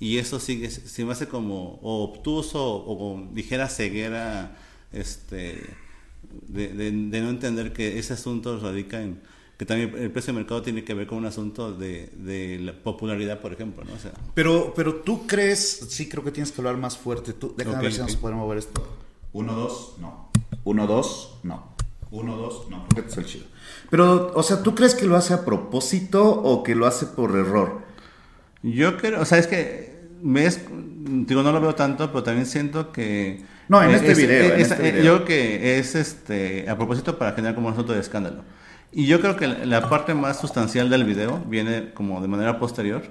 Y 0.00 0.18
eso 0.18 0.38
sigue, 0.38 0.70
se 0.70 1.04
me 1.04 1.12
hace 1.12 1.26
como 1.26 1.80
o 1.82 2.04
obtuso 2.04 2.64
o 2.64 2.98
con 2.98 3.34
ligera 3.34 3.68
ceguera 3.68 4.56
este, 4.92 5.64
de, 6.48 6.68
de, 6.68 6.90
de 6.92 7.20
no 7.20 7.30
entender 7.30 7.72
que 7.72 7.98
ese 7.98 8.12
asunto 8.12 8.60
radica 8.60 9.02
en 9.02 9.20
que 9.58 9.66
también 9.66 9.92
el 9.98 10.10
precio 10.10 10.32
de 10.32 10.38
mercado 10.38 10.62
tiene 10.62 10.84
que 10.84 10.94
ver 10.94 11.06
con 11.06 11.18
un 11.18 11.26
asunto 11.26 11.72
de, 11.72 12.10
de 12.16 12.58
la 12.60 12.72
popularidad, 12.72 13.40
por 13.40 13.52
ejemplo, 13.52 13.84
¿no? 13.84 13.92
O 13.92 13.98
sea, 13.98 14.12
pero, 14.34 14.72
pero 14.74 14.94
tú 14.96 15.26
crees, 15.26 15.86
sí 15.90 16.08
creo 16.08 16.22
que 16.24 16.30
tienes 16.30 16.52
que 16.52 16.60
hablar 16.60 16.76
más 16.76 16.96
fuerte. 16.96 17.32
Tú, 17.32 17.54
déjame 17.56 17.76
Ok, 17.78 17.82
ver 17.82 17.92
si 17.92 18.00
ok. 18.00 18.06
nos 18.06 18.16
podemos 18.16 18.44
mover 18.44 18.58
esto. 18.58 18.86
Uno, 19.32 19.54
dos, 19.54 19.96
no. 19.98 20.30
Uno, 20.64 20.86
dos, 20.86 21.38
no. 21.42 21.74
Uno, 22.10 22.36
dos, 22.36 22.70
no. 22.70 22.84
Porque 22.86 23.00
este 23.00 23.12
es 23.12 23.18
el 23.18 23.26
chido. 23.26 23.44
Pero, 23.90 24.32
o 24.34 24.42
sea, 24.42 24.62
¿tú 24.62 24.74
crees 24.74 24.94
que 24.94 25.06
lo 25.06 25.16
hace 25.16 25.34
a 25.34 25.44
propósito 25.44 26.24
o 26.30 26.62
que 26.62 26.74
lo 26.74 26.86
hace 26.86 27.06
por 27.06 27.36
error? 27.36 27.82
yo 28.62 28.96
creo, 28.96 29.20
o 29.20 29.24
sea, 29.24 29.38
es 29.38 29.46
que 29.46 29.98
me 30.22 30.46
es, 30.46 30.60
digo, 30.70 31.42
no 31.42 31.52
lo 31.52 31.60
veo 31.60 31.74
tanto, 31.74 32.08
pero 32.12 32.22
también 32.22 32.46
siento 32.46 32.90
que... 32.92 33.44
No, 33.68 33.82
en 33.82 33.90
este 33.90 34.12
es- 34.12 34.18
video, 34.18 34.54
en 34.54 34.60
es- 34.60 34.70
este 34.70 34.88
eh, 34.88 34.92
video. 34.92 35.04
Yo 35.04 35.24
creo 35.24 35.26
que 35.26 35.78
es 35.78 35.94
este, 35.94 36.68
a 36.70 36.76
propósito 36.76 37.18
para 37.18 37.32
generar 37.32 37.54
como 37.54 37.66
un 37.68 37.72
asunto 37.74 37.92
de 37.92 38.00
escándalo. 38.00 38.42
Y 38.92 39.06
yo 39.06 39.20
creo 39.20 39.36
que 39.36 39.46
la, 39.46 39.88
parte 39.88 40.14
más 40.14 40.40
sustancial 40.40 40.88
del 40.90 41.04
video 41.04 41.42
viene 41.46 41.92
como 41.92 42.20
de 42.20 42.28
manera 42.28 42.58
posterior, 42.58 43.02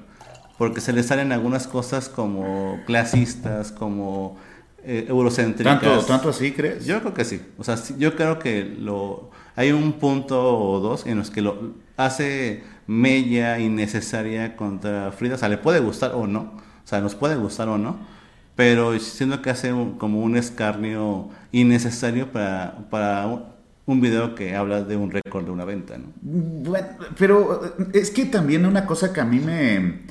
porque 0.58 0.82
se 0.82 0.92
le 0.92 1.04
salen 1.04 1.32
algunas 1.32 1.68
cosas 1.68 2.10
como 2.10 2.80
clasistas, 2.88 3.72
como 3.72 4.38
eh, 4.84 5.06
eurocéntricas. 5.08 5.80
¿Tanto, 5.82 6.06
¿Tanto 6.06 6.30
así 6.30 6.52
crees? 6.52 6.86
Yo 6.86 7.00
creo 7.02 7.14
que 7.14 7.26
sí. 7.26 7.42
O 7.58 7.64
sea, 7.64 7.76
yo 7.98 8.16
creo 8.16 8.40
que 8.40 8.64
lo 8.64 9.30
hay 9.56 9.72
un 9.72 9.94
punto 9.94 10.58
o 10.60 10.80
dos 10.80 11.06
en 11.06 11.18
los 11.18 11.30
que 11.32 11.42
lo 11.42 11.74
hace 11.96 12.64
mella 12.88 13.60
innecesaria 13.60 14.56
contra 14.56 15.12
Frida. 15.12 15.36
O 15.36 15.38
sea, 15.38 15.50
le 15.50 15.58
puede 15.58 15.80
gustar 15.80 16.14
o 16.16 16.26
no. 16.28 16.40
O 16.84 16.88
sea, 16.88 17.02
nos 17.02 17.16
puede 17.16 17.36
gustar 17.36 17.68
o 17.70 17.78
no. 17.78 17.98
Pero 18.56 18.98
siento 19.00 19.42
que 19.44 19.52
hace 19.52 19.74
un- 19.74 19.98
como 19.98 20.22
un 20.22 20.36
escarnio 20.38 21.30
innecesario 21.52 22.32
para, 22.32 22.88
para 22.90 23.22
un, 23.88 24.02
video 24.02 24.36
que 24.36 24.56
habla 24.56 24.84
de 24.84 24.96
un 24.96 25.10
récord 25.12 25.46
de 25.46 25.52
una 25.52 25.66
venta, 25.66 25.98
¿no? 25.98 26.14
Bueno, 26.22 26.88
pero 27.18 27.66
eh, 27.80 27.88
es 27.94 28.12
que 28.12 28.26
también 28.26 28.66
una 28.66 28.86
cosa 28.86 29.12
que 29.14 29.22
a 29.22 29.26
mí 29.26 29.40
me... 29.40 30.02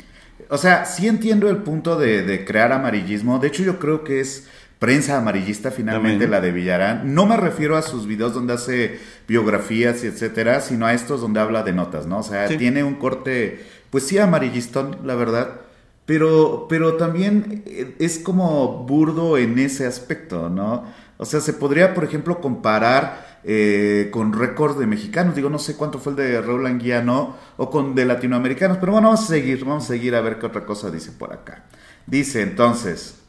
O 0.51 0.59
sea, 0.59 0.85
sí 0.85 1.07
entiendo 1.09 1.49
el 1.49 1.59
punto 1.59 1.97
de, 1.99 2.23
de 2.23 2.45
crear 2.45 2.73
amarillismo. 2.73 3.39
De 3.39 3.49
hecho, 3.49 3.63
yo 3.63 3.79
creo 3.79 4.03
que 4.05 4.21
es 4.21 4.49
prensa 4.79 5.17
amarillista 5.17 5.71
finalmente 5.71 6.25
También. 6.27 6.31
la 6.31 6.41
de 6.41 6.53
Villarán. 6.53 7.15
No 7.15 7.27
me 7.27 7.37
refiero 7.37 7.77
a 7.77 7.83
sus 7.83 8.07
videos 8.07 8.35
donde 8.35 8.53
hace 8.55 8.99
biografías 9.27 10.05
y 10.05 10.09
etcétera, 10.09 10.61
sino 10.61 10.87
a 10.87 10.93
estos 10.93 11.21
donde 11.21 11.41
habla 11.41 11.63
de 11.63 11.73
notas, 11.73 12.07
¿no? 12.07 12.19
O 12.19 12.23
sea, 12.23 12.49
Sí. 12.49 12.57
tiene 12.59 12.85
un 12.85 12.95
corte, 12.97 13.65
pues 13.91 14.07
sí, 14.07 14.19
amarillistón, 14.19 14.99
la 15.05 15.15
verdad. 15.15 15.61
Pero, 16.05 16.67
pero 16.69 16.95
también 16.95 17.63
eh, 17.67 17.97
es 17.99 18.19
como 18.19 18.85
burdo 18.87 19.39
en 19.39 19.59
ese 19.59 19.87
aspecto, 19.87 20.49
¿no? 20.51 20.85
O 21.17 21.25
sea, 21.25 21.41
se 21.41 21.55
podría, 21.55 21.95
por 21.95 22.05
ejemplo, 22.05 22.41
comparar 22.41 23.26
eh, 23.49 24.09
con 24.11 24.33
récord 24.33 24.77
de 24.77 24.87
mexicanos. 24.87 25.37
Digo, 25.37 25.49
no 25.49 25.61
sé 25.61 25.77
cuánto 25.77 26.01
fue 26.01 26.11
el 26.11 26.17
de 26.17 26.41
Raúl 26.43 26.67
Anguiano 26.67 27.37
o 27.57 27.71
con 27.71 27.95
de 27.95 28.05
latinoamericanos, 28.05 28.79
pero 28.79 28.91
bueno, 28.91 29.09
vamos 29.09 29.23
a 29.23 29.27
seguir, 29.29 29.65
vamos 29.65 29.85
a 29.85 29.87
seguir 29.87 30.17
a 30.17 30.21
ver 30.21 30.41
qué 30.41 30.47
otra 30.47 30.67
cosa 30.67 30.91
dice 30.91 31.13
por 31.13 31.33
acá. 31.33 31.65
Dice 32.07 32.43
entonces, 32.43 33.23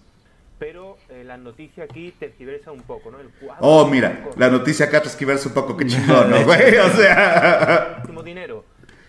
Pero 0.58 0.98
eh, 1.10 1.24
la 1.24 1.38
noticia 1.38 1.84
aquí 1.84 2.16
tergiversa 2.20 2.72
un 2.72 2.82
poco, 2.82 3.12
¿no? 3.12 3.20
El 3.20 3.30
cuadro 3.30 3.62
oh, 3.62 3.88
mira, 3.88 4.26
la 4.38 4.50
noticia 4.50 4.88
acá 4.88 5.02
transcribirse 5.02 5.50
un 5.50 5.54
poco, 5.54 5.78
qué 5.78 5.86
chingón, 5.86 6.32
¿no, 6.32 6.44
güey? 6.44 6.78
O 6.84 6.90
sea, 6.90 8.04
dinero. 8.26 8.66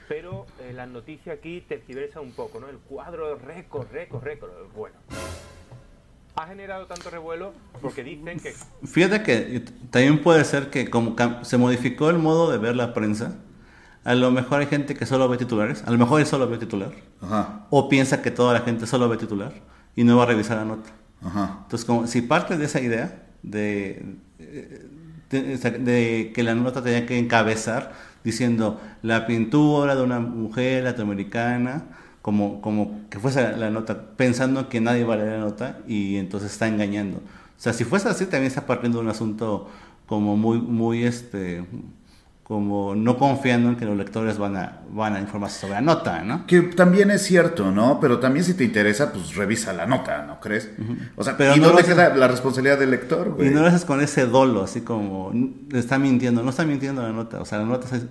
Pero 0.09 0.47
eh, 0.61 0.73
la 0.75 0.87
noticia 0.87 1.33
aquí 1.33 1.63
tergiversa 1.67 2.21
un 2.21 2.33
poco, 2.33 2.61
¿no? 2.61 2.69
El 2.69 2.79
cuadro 2.79 3.37
récord, 3.37 3.91
récord, 3.91 4.23
récord. 4.23 4.51
Bueno. 4.75 4.97
Ha 6.39 6.47
generado 6.47 6.87
tanto 6.87 7.11
revuelo 7.11 7.53
porque 7.83 8.05
dicen 8.05 8.39
que... 8.39 8.55
Fíjate 8.87 9.23
que 9.23 9.65
también 9.91 10.23
puede 10.23 10.45
ser 10.45 10.71
que 10.71 10.89
como 10.89 11.17
se 11.43 11.59
modificó 11.59 12.11
el 12.11 12.19
modo 12.19 12.51
de 12.51 12.59
ver 12.59 12.77
la 12.77 12.95
prensa, 12.95 13.37
a 14.05 14.15
lo 14.15 14.31
mejor 14.31 14.61
hay 14.61 14.67
gente 14.67 14.95
que 14.95 15.05
solo 15.05 15.29
ve 15.29 15.37
titulares, 15.37 15.83
a 15.85 15.91
lo 15.91 15.99
mejor 15.99 16.21
él 16.21 16.27
solo 16.27 16.49
ve 16.49 16.59
titular, 16.59 16.93
o 17.71 17.89
piensa 17.89 18.23
que 18.23 18.31
toda 18.31 18.55
la 18.55 18.61
gente 18.61 18.87
solo 18.87 19.09
ve 19.09 19.17
titular 19.17 19.53
y 19.97 20.05
no 20.05 20.17
va 20.17 20.23
a 20.23 20.27
revisar 20.27 20.59
la 20.59 20.65
nota. 20.65 20.91
Entonces, 21.21 21.85
como, 21.85 22.07
si 22.07 22.23
parte 22.23 22.57
de 22.57 22.65
esa 22.65 22.81
idea 22.81 23.27
de, 23.43 24.05
de, 25.31 26.33
que 26.33 26.43
la 26.45 26.55
nota 26.55 26.83
tenía 26.83 27.05
que 27.05 27.19
encabezar 27.19 27.93
diciendo 28.23 28.81
la 29.03 29.27
pintura 29.27 29.97
de 29.97 30.03
una 30.03 30.21
mujer 30.21 30.85
latinoamericana, 30.85 31.98
como, 32.29 32.61
como 32.61 33.09
que 33.09 33.19
fuese 33.19 33.57
la 33.57 33.71
nota, 33.71 34.03
pensando 34.19 34.69
que 34.69 34.83
nadie 34.83 35.03
va 35.03 35.15
a 35.15 35.17
leer 35.17 35.31
la 35.31 35.39
nota 35.39 35.79
y 35.89 36.17
entonces 36.17 36.53
está 36.53 36.69
engañando. 36.69 37.17
O 37.17 37.23
sea, 37.57 37.73
si 37.73 37.85
fuese 37.85 38.07
así, 38.11 38.27
también 38.27 38.49
está 38.49 38.67
partiendo 38.67 38.99
de 38.99 39.05
un 39.05 39.11
asunto 39.11 39.67
como 40.05 40.37
muy, 40.37 40.59
muy, 40.61 41.05
este, 41.05 41.65
como 42.43 42.95
no 42.95 43.17
confiando 43.17 43.71
en 43.71 43.77
que 43.77 43.87
los 43.87 43.97
lectores 43.97 44.37
van 44.37 44.59
a, 44.59 44.81
van 44.91 45.17
a 45.17 45.21
informarse 45.21 45.59
sobre 45.61 45.73
la 45.73 45.81
nota, 45.81 46.23
¿no? 46.23 46.47
Que 46.47 46.61
también 46.61 47.11
es 47.11 47.23
cierto, 47.23 47.71
¿no? 47.71 47.99
Pero 47.99 48.19
también 48.19 48.45
si 48.45 48.53
te 48.53 48.65
interesa, 48.65 49.11
pues 49.11 49.35
revisa 49.35 49.73
la 49.73 49.87
nota, 49.87 50.27
¿no 50.27 50.39
crees? 50.39 50.69
O 51.17 51.25
sea, 51.25 51.35
Pero 51.39 51.57
¿y 51.57 51.61
no 51.61 51.69
dónde 51.69 51.85
queda 51.85 52.15
la 52.15 52.29
responsabilidad 52.29 52.79
del 52.79 52.91
lector, 52.91 53.31
güey? 53.31 53.49
Y 53.49 53.55
no 53.55 53.63
lo 53.63 53.69
haces 53.69 53.87
con 53.87 54.03
ese 54.03 54.27
dolo, 54.27 54.65
así 54.65 54.83
como, 54.83 55.33
está 55.73 55.99
mintiendo, 55.99 56.43
no 56.43 56.51
está 56.51 56.67
mintiendo 56.67 57.01
la 57.01 57.13
nota, 57.13 57.41
o 57.41 57.47
sea, 57.47 57.57
la 57.57 57.65
nota 57.65 57.97
es, 57.97 58.05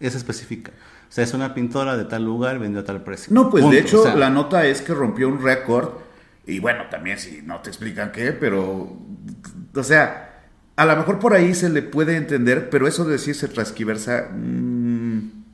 es 0.00 0.14
específica. 0.14 0.72
O 1.10 1.12
sea, 1.12 1.24
es 1.24 1.34
una 1.34 1.52
pintora 1.52 1.98
de 1.98 2.04
tal 2.06 2.24
lugar, 2.24 2.58
vendió 2.58 2.80
a 2.80 2.84
tal 2.84 3.02
precio. 3.02 3.34
No, 3.34 3.50
pues 3.50 3.68
de 3.68 3.80
hecho, 3.80 4.16
la 4.16 4.30
nota 4.30 4.64
es 4.64 4.80
que 4.80 4.94
rompió 4.94 5.28
un 5.28 5.42
récord, 5.42 5.90
y 6.46 6.60
bueno, 6.60 6.84
también 6.88 7.18
si 7.18 7.42
no 7.42 7.60
te 7.60 7.68
explican 7.68 8.12
qué, 8.12 8.32
pero, 8.32 8.96
o 9.74 9.82
sea 9.82 10.30
a 10.80 10.86
lo 10.86 10.96
mejor 10.96 11.18
por 11.18 11.34
ahí 11.34 11.52
se 11.52 11.68
le 11.68 11.82
puede 11.82 12.16
entender, 12.16 12.70
pero 12.70 12.88
eso 12.88 13.04
de 13.04 13.12
decirse 13.12 13.48
transquiversa... 13.48 14.30
Mm. 14.32 15.44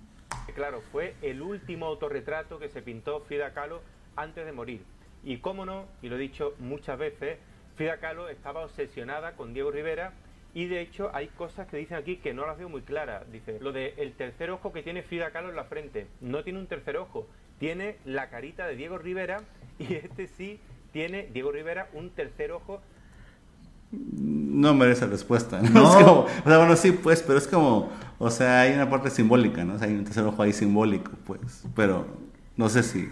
Claro, 0.55 0.81
fue 0.93 1.17
el 1.21 1.43
último 1.43 1.87
autorretrato 1.87 2.61
que 2.61 2.69
se 2.69 2.81
pintó 2.81 3.19
Frida 3.23 3.53
Kahlo 3.53 3.83
antes 4.15 4.47
de 4.47 4.53
morir. 4.53 4.85
Y 5.25 5.39
cómo 5.39 5.67
no, 5.67 5.87
y 6.01 6.11
lo 6.11 6.15
he 6.15 6.21
dicho 6.21 6.55
muchas 6.61 6.97
veces, 6.97 7.39
Frida 7.75 7.99
Kahlo 7.99 8.29
estaba 8.29 8.65
obsesionada 8.65 9.33
con 9.33 9.53
Diego 9.53 9.73
Rivera 9.73 10.13
y 10.57 10.69
de 10.69 10.81
hecho 10.81 11.11
hay 11.13 11.27
cosas 11.27 11.69
que 11.69 11.77
dicen 11.77 11.99
aquí 11.99 12.17
que 12.17 12.33
no 12.33 12.47
las 12.47 12.57
veo 12.57 12.71
muy 12.71 12.81
claras. 12.81 13.31
Dice, 13.31 13.59
lo 13.61 13.73
del 13.73 13.93
el 13.99 14.15
tercer 14.15 14.49
ojo 14.49 14.73
que 14.73 14.83
tiene 14.83 15.03
Frida 15.03 15.31
Kahlo 15.31 15.51
en 15.51 15.57
la 15.57 15.65
frente. 15.65 16.07
No 16.23 16.45
tiene 16.45 16.59
un 16.59 16.67
tercer 16.67 16.97
ojo, 16.97 17.27
tiene 17.59 17.97
la 18.07 18.31
carita 18.31 18.67
de 18.67 18.75
Diego 18.75 18.97
Rivera 18.97 19.43
y 19.79 19.97
este 19.97 20.27
sí 20.27 20.59
tiene, 20.95 21.29
Diego 21.31 21.53
Rivera, 21.53 21.91
un 21.93 22.09
tercer 22.09 22.53
ojo 22.53 22.81
no 23.93 24.73
merece 24.73 25.07
respuesta. 25.07 25.61
¿no? 25.61 26.25
o 26.25 26.29
sea, 26.47 26.57
bueno, 26.57 26.75
sí, 26.75 26.93
pues, 26.93 27.21
pero 27.21 27.37
es 27.37 27.47
como, 27.47 27.93
o 28.19 28.31
sea, 28.31 28.63
hay 28.63 28.73
una 28.73 28.89
parte 28.89 29.11
simbólica, 29.11 29.63
¿no? 29.63 29.75
O 29.75 29.79
sea, 29.79 29.89
hay 29.89 29.95
un 29.95 30.05
tercer 30.05 30.25
ojo 30.25 30.43
ahí 30.43 30.55
simbólico, 30.55 31.13
pues, 31.27 31.65
pero 31.75 32.07
no 32.57 32.71
sé 32.71 32.83
si... 32.83 33.11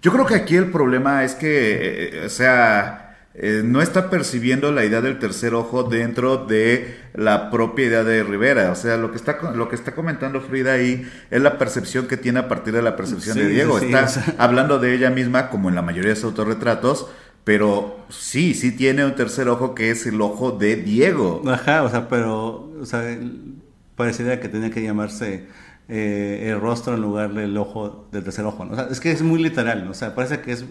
Yo 0.00 0.10
creo 0.12 0.24
que 0.24 0.34
aquí 0.34 0.56
el 0.56 0.70
problema 0.70 1.24
es 1.24 1.34
que, 1.34 2.08
eh, 2.22 2.24
o 2.24 2.28
sea, 2.30 3.03
eh, 3.36 3.62
no 3.64 3.82
está 3.82 4.10
percibiendo 4.10 4.70
la 4.70 4.84
idea 4.84 5.00
del 5.00 5.18
tercer 5.18 5.54
ojo 5.54 5.82
dentro 5.82 6.46
de 6.46 6.96
la 7.14 7.50
propia 7.50 7.86
idea 7.86 8.04
de 8.04 8.22
Rivera. 8.22 8.70
O 8.70 8.76
sea, 8.76 8.96
lo 8.96 9.10
que 9.10 9.16
está, 9.16 9.38
lo 9.52 9.68
que 9.68 9.74
está 9.74 9.92
comentando 9.92 10.40
Frida 10.40 10.74
ahí 10.74 11.10
es 11.30 11.42
la 11.42 11.58
percepción 11.58 12.06
que 12.06 12.16
tiene 12.16 12.38
a 12.38 12.48
partir 12.48 12.74
de 12.74 12.82
la 12.82 12.94
percepción 12.94 13.36
de 13.36 13.48
Diego. 13.48 13.78
está 13.78 14.08
hablando 14.38 14.78
de 14.78 14.94
ella 14.94 15.10
misma, 15.10 15.50
como 15.50 15.68
en 15.68 15.74
la 15.74 15.82
mayoría 15.82 16.10
de 16.10 16.16
sus 16.16 16.26
autorretratos, 16.26 17.08
pero 17.42 18.06
sí, 18.08 18.54
sí 18.54 18.70
tiene 18.70 19.04
un 19.04 19.16
tercer 19.16 19.48
ojo 19.48 19.74
que 19.74 19.90
es 19.90 20.06
el 20.06 20.20
ojo 20.20 20.52
de 20.52 20.76
Diego. 20.76 21.42
Ajá, 21.48 21.82
o 21.82 21.90
sea, 21.90 22.08
pero 22.08 22.72
o 22.80 22.86
sea, 22.86 23.18
parecería 23.96 24.38
que 24.38 24.48
tenía 24.48 24.70
que 24.70 24.80
llamarse 24.80 25.46
eh, 25.88 26.50
el 26.50 26.60
rostro 26.60 26.94
en 26.94 27.02
lugar 27.02 27.34
del 27.34 27.56
ojo 27.56 28.06
del 28.12 28.22
tercer 28.22 28.44
ojo. 28.44 28.64
¿no? 28.64 28.72
O 28.72 28.76
sea, 28.76 28.86
es 28.90 29.00
que 29.00 29.10
es 29.10 29.22
muy 29.22 29.42
literal, 29.42 29.84
¿no? 29.84 29.90
O 29.90 29.94
sea, 29.94 30.14
parece 30.14 30.40
que 30.40 30.52
es 30.52 30.64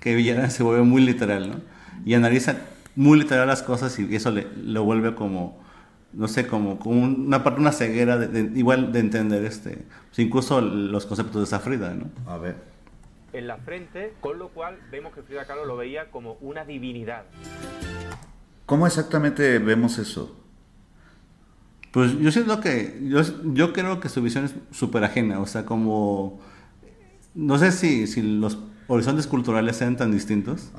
que 0.00 0.14
Villarán 0.14 0.50
se 0.50 0.62
vuelve 0.62 0.82
muy 0.82 1.00
literal, 1.02 1.48
¿no? 1.48 1.79
Y 2.04 2.14
analiza 2.14 2.56
muy 2.96 3.18
literal 3.18 3.46
las 3.46 3.62
cosas 3.62 3.98
y 3.98 4.14
eso 4.14 4.30
le, 4.30 4.46
lo 4.62 4.84
vuelve 4.84 5.14
como 5.14 5.60
no 6.12 6.26
sé, 6.26 6.48
como, 6.48 6.80
como 6.80 7.04
una 7.04 7.44
parte, 7.44 7.60
una 7.60 7.70
ceguera 7.70 8.18
de, 8.18 8.58
igual 8.58 8.92
de 8.92 8.98
entender 8.98 9.44
este, 9.44 9.84
pues 10.08 10.18
incluso 10.18 10.60
los 10.60 11.06
conceptos 11.06 11.42
de 11.42 11.46
Safrida, 11.46 11.94
¿no? 11.94 12.10
A 12.26 12.36
ver 12.36 12.56
en 13.32 13.46
la 13.46 13.56
frente, 13.58 14.14
con 14.20 14.38
lo 14.38 14.48
cual 14.48 14.78
vemos 14.90 15.14
que 15.14 15.22
Frida 15.22 15.44
Kahlo 15.44 15.64
lo 15.64 15.76
veía 15.76 16.10
como 16.10 16.34
una 16.40 16.64
divinidad. 16.64 17.24
¿Cómo 18.66 18.86
exactamente 18.86 19.58
vemos 19.58 19.98
eso? 19.98 20.36
Pues 21.92 22.16
yo 22.18 22.30
siento 22.30 22.60
que, 22.60 23.00
yo, 23.02 23.20
yo 23.52 23.72
creo 23.72 23.98
que 24.00 24.08
su 24.08 24.22
visión 24.22 24.44
es 24.44 24.54
súper 24.70 25.02
ajena, 25.02 25.40
o 25.40 25.46
sea, 25.46 25.64
como, 25.64 26.40
no 27.34 27.58
sé 27.58 27.72
si, 27.72 28.06
si 28.06 28.22
los 28.22 28.58
horizontes 28.86 29.26
culturales 29.26 29.76
sean 29.76 29.96
tan 29.96 30.12
distintos, 30.12 30.70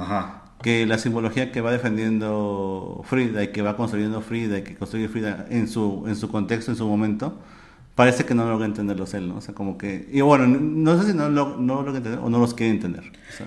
que 0.61 0.85
la 0.85 0.97
simbología 0.97 1.51
que 1.51 1.61
va 1.61 1.71
defendiendo 1.71 3.01
Frida 3.05 3.43
y 3.43 3.47
que 3.49 3.61
va 3.61 3.75
construyendo 3.75 4.21
Frida 4.21 4.59
y 4.59 4.61
que 4.63 4.75
construye 4.75 5.07
Frida 5.07 5.45
en 5.49 5.67
su, 5.67 6.03
en 6.07 6.15
su 6.15 6.29
contexto, 6.29 6.71
en 6.71 6.77
su 6.77 6.87
momento, 6.87 7.37
parece 7.95 8.25
que 8.25 8.33
no 8.33 8.47
logra 8.49 8.65
entenderlos 8.65 9.13
él, 9.13 9.27
¿no? 9.27 9.37
O 9.37 9.41
sea, 9.41 9.53
como 9.53 9.77
que... 9.77 10.07
Y 10.11 10.21
bueno, 10.21 10.47
no 10.47 10.99
sé 10.99 11.11
si 11.11 11.17
no, 11.17 11.29
lo, 11.29 11.57
no 11.57 11.75
logra 11.75 11.97
entender 11.97 12.19
o 12.23 12.29
no 12.29 12.39
los 12.39 12.53
quiere 12.53 12.71
entender. 12.71 13.03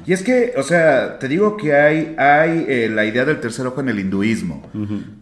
Y 0.06 0.12
es 0.12 0.22
que, 0.22 0.52
o 0.56 0.62
sea, 0.62 1.18
te 1.18 1.28
digo 1.28 1.56
que 1.56 1.74
hay, 1.74 2.14
hay 2.18 2.64
eh, 2.68 2.90
la 2.92 3.04
idea 3.04 3.24
del 3.24 3.40
tercer 3.40 3.66
ojo 3.66 3.80
en 3.80 3.88
el 3.88 3.98
hinduismo, 3.98 4.62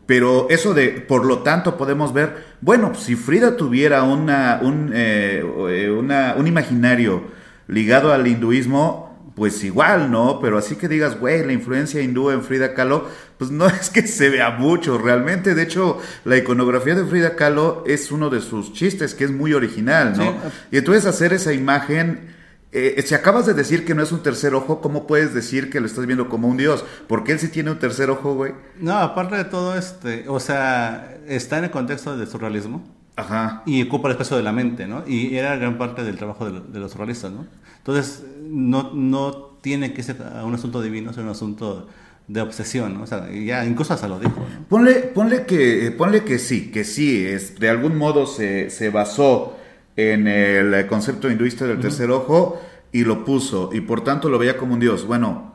pero 0.07 0.49
eso 0.51 0.75
de, 0.75 0.89
por 0.89 1.25
lo 1.25 1.39
tanto, 1.39 1.77
podemos 1.77 2.13
ver, 2.13 2.45
bueno, 2.61 2.95
si 2.95 3.15
Frida 3.17 3.57
tuviera 3.57 4.03
una, 4.03 4.61
un, 4.63 4.91
eh, 4.95 5.43
eh, 5.71 5.91
una, 5.91 6.35
un 6.37 6.47
imaginario 6.47 7.23
ligado 7.69 8.13
al 8.13 8.27
hinduismo, 8.27 9.12
pues 9.35 9.65
igual, 9.65 10.11
¿no? 10.11 10.41
Pero 10.41 10.59
así 10.59 10.77
que 10.77 10.89
digas, 10.89 11.19
güey, 11.19 11.45
la 11.45 11.53
influencia 11.53 12.03
hindú 12.03 12.31
en 12.31 12.43
Frida 12.43 12.75
Kahlo, 12.75 13.09
pues 13.39 13.51
no 13.51 13.67
es 13.81 13.91
que 13.91 14.07
se 14.07 14.29
vea 14.29 14.51
mucho 14.51 14.99
realmente. 14.99 15.55
De 15.55 15.63
hecho, 15.63 15.99
la 16.25 16.37
iconografía 16.37 16.95
de 16.95 17.05
Frida 17.05 17.37
Kahlo 17.37 17.85
es 17.87 18.13
uno 18.13 18.31
de 18.31 18.41
sus 18.41 18.73
chistes, 18.73 19.15
que 19.15 19.25
es 19.25 19.31
muy 19.31 19.55
original, 19.55 20.15
¿no? 20.17 20.35
Y 20.71 20.79
entonces 20.79 21.07
hacer 21.07 21.33
esa 21.33 21.53
imagen, 21.53 22.35
eh, 22.73 23.03
si 23.05 23.15
acabas 23.15 23.47
de 23.47 23.55
decir 23.55 23.85
que 23.85 23.95
no 23.95 24.03
es 24.03 24.13
un 24.13 24.23
tercer 24.23 24.55
ojo, 24.55 24.81
¿cómo 24.81 25.07
puedes 25.07 25.35
decir 25.35 25.71
que 25.71 25.81
lo 25.81 25.87
estás 25.87 26.07
viendo 26.07 26.29
como 26.29 26.49
un 26.49 26.57
dios? 26.57 26.85
Porque 27.09 27.33
él 27.33 27.39
sí 27.39 27.49
tiene 27.49 27.71
un 27.71 27.79
tercer 27.79 28.11
ojo, 28.11 28.35
güey. 28.35 28.53
No, 28.79 28.97
aparte 28.99 29.37
de 29.37 29.45
todo, 29.45 29.77
este, 29.77 30.29
o 30.29 30.41
sea, 30.41 31.17
está 31.27 31.59
en 31.59 31.65
el 31.65 31.71
contexto 31.71 32.17
del 32.17 32.29
surrealismo. 32.29 32.85
Ajá. 33.15 33.63
Y 33.67 33.83
ocupa 33.83 34.09
el 34.09 34.13
espacio 34.13 34.39
de 34.39 34.43
la 34.43 34.53
mente, 34.53 34.87
¿no? 34.87 35.05
Y 35.07 35.37
era 35.37 35.57
gran 35.57 35.77
parte 35.77 36.03
del 36.03 36.17
trabajo 36.17 36.51
de, 36.51 36.61
de 36.61 36.79
los 36.81 36.93
surrealistas, 36.93 37.31
¿no? 37.31 37.47
Entonces, 37.77 38.23
no, 38.53 38.93
no 38.93 39.33
tiene 39.63 39.95
que 39.95 40.03
ser 40.03 40.17
un 40.45 40.55
asunto 40.55 40.83
divino, 40.83 41.11
es 41.11 41.17
un 41.17 41.29
asunto 41.29 41.89
de 42.29 42.41
obsesión, 42.41 42.95
¿no? 42.95 43.03
O 43.03 43.07
sea, 43.07 43.31
ya 43.31 43.65
incluso 43.65 43.95
hasta 43.95 44.09
lo 44.09 44.19
dijo. 44.19 44.35
¿no? 44.37 44.69
Ponle, 44.69 44.95
ponle, 44.95 45.47
que, 45.47 45.93
ponle 45.97 46.23
que 46.23 46.39
sí, 46.39 46.71
que 46.71 46.85
sí, 46.85 47.27
es, 47.27 47.59
de 47.59 47.69
algún 47.71 47.97
modo 47.97 48.27
se, 48.27 48.71
se 48.71 48.91
basó 48.91 49.57
en 49.97 50.29
el 50.29 50.87
concepto 50.87 51.31
hinduista 51.31 51.67
del 51.67 51.81
tercer 51.81 52.11
ojo 52.11 52.61
y 52.93 53.05
lo 53.05 53.25
puso, 53.25 53.71
y 53.73 53.81
por 53.81 54.05
tanto 54.05 54.29
lo 54.29 54.39
veía 54.39 54.57
como 54.57 54.75
un 54.75 54.81
dios. 54.81 55.07
Bueno, 55.07 55.55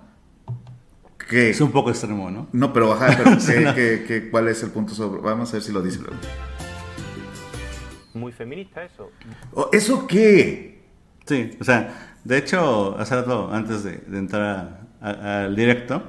¿qué? 1.29 1.51
Es 1.51 1.62
un 1.62 1.71
poco 1.71 1.91
extremo, 1.91 2.31
¿no? 2.31 2.47
No, 2.51 2.73
pero 2.73 2.89
baja, 2.89 3.15
pero 3.15 3.38
¿qué, 3.75 4.27
cuál 4.31 4.47
es 4.47 4.63
el 4.63 4.71
punto 4.71 4.93
sobre? 4.93 5.21
Vamos 5.21 5.49
a 5.49 5.53
ver 5.53 5.62
si 5.62 5.71
lo 5.71 5.81
dice. 5.81 5.99
Muy 8.13 8.31
feminista 8.31 8.83
eso. 8.83 9.12
¿Eso 9.71 10.07
qué? 10.07 10.81
Sí, 11.25 11.51
o 11.60 11.63
sea, 11.63 12.16
de 12.27 12.37
hecho, 12.37 12.97
hace 12.99 13.15
rato, 13.15 13.49
antes 13.53 13.85
de, 13.85 14.01
entrar 14.11 14.81
al 14.99 15.55
directo, 15.55 16.03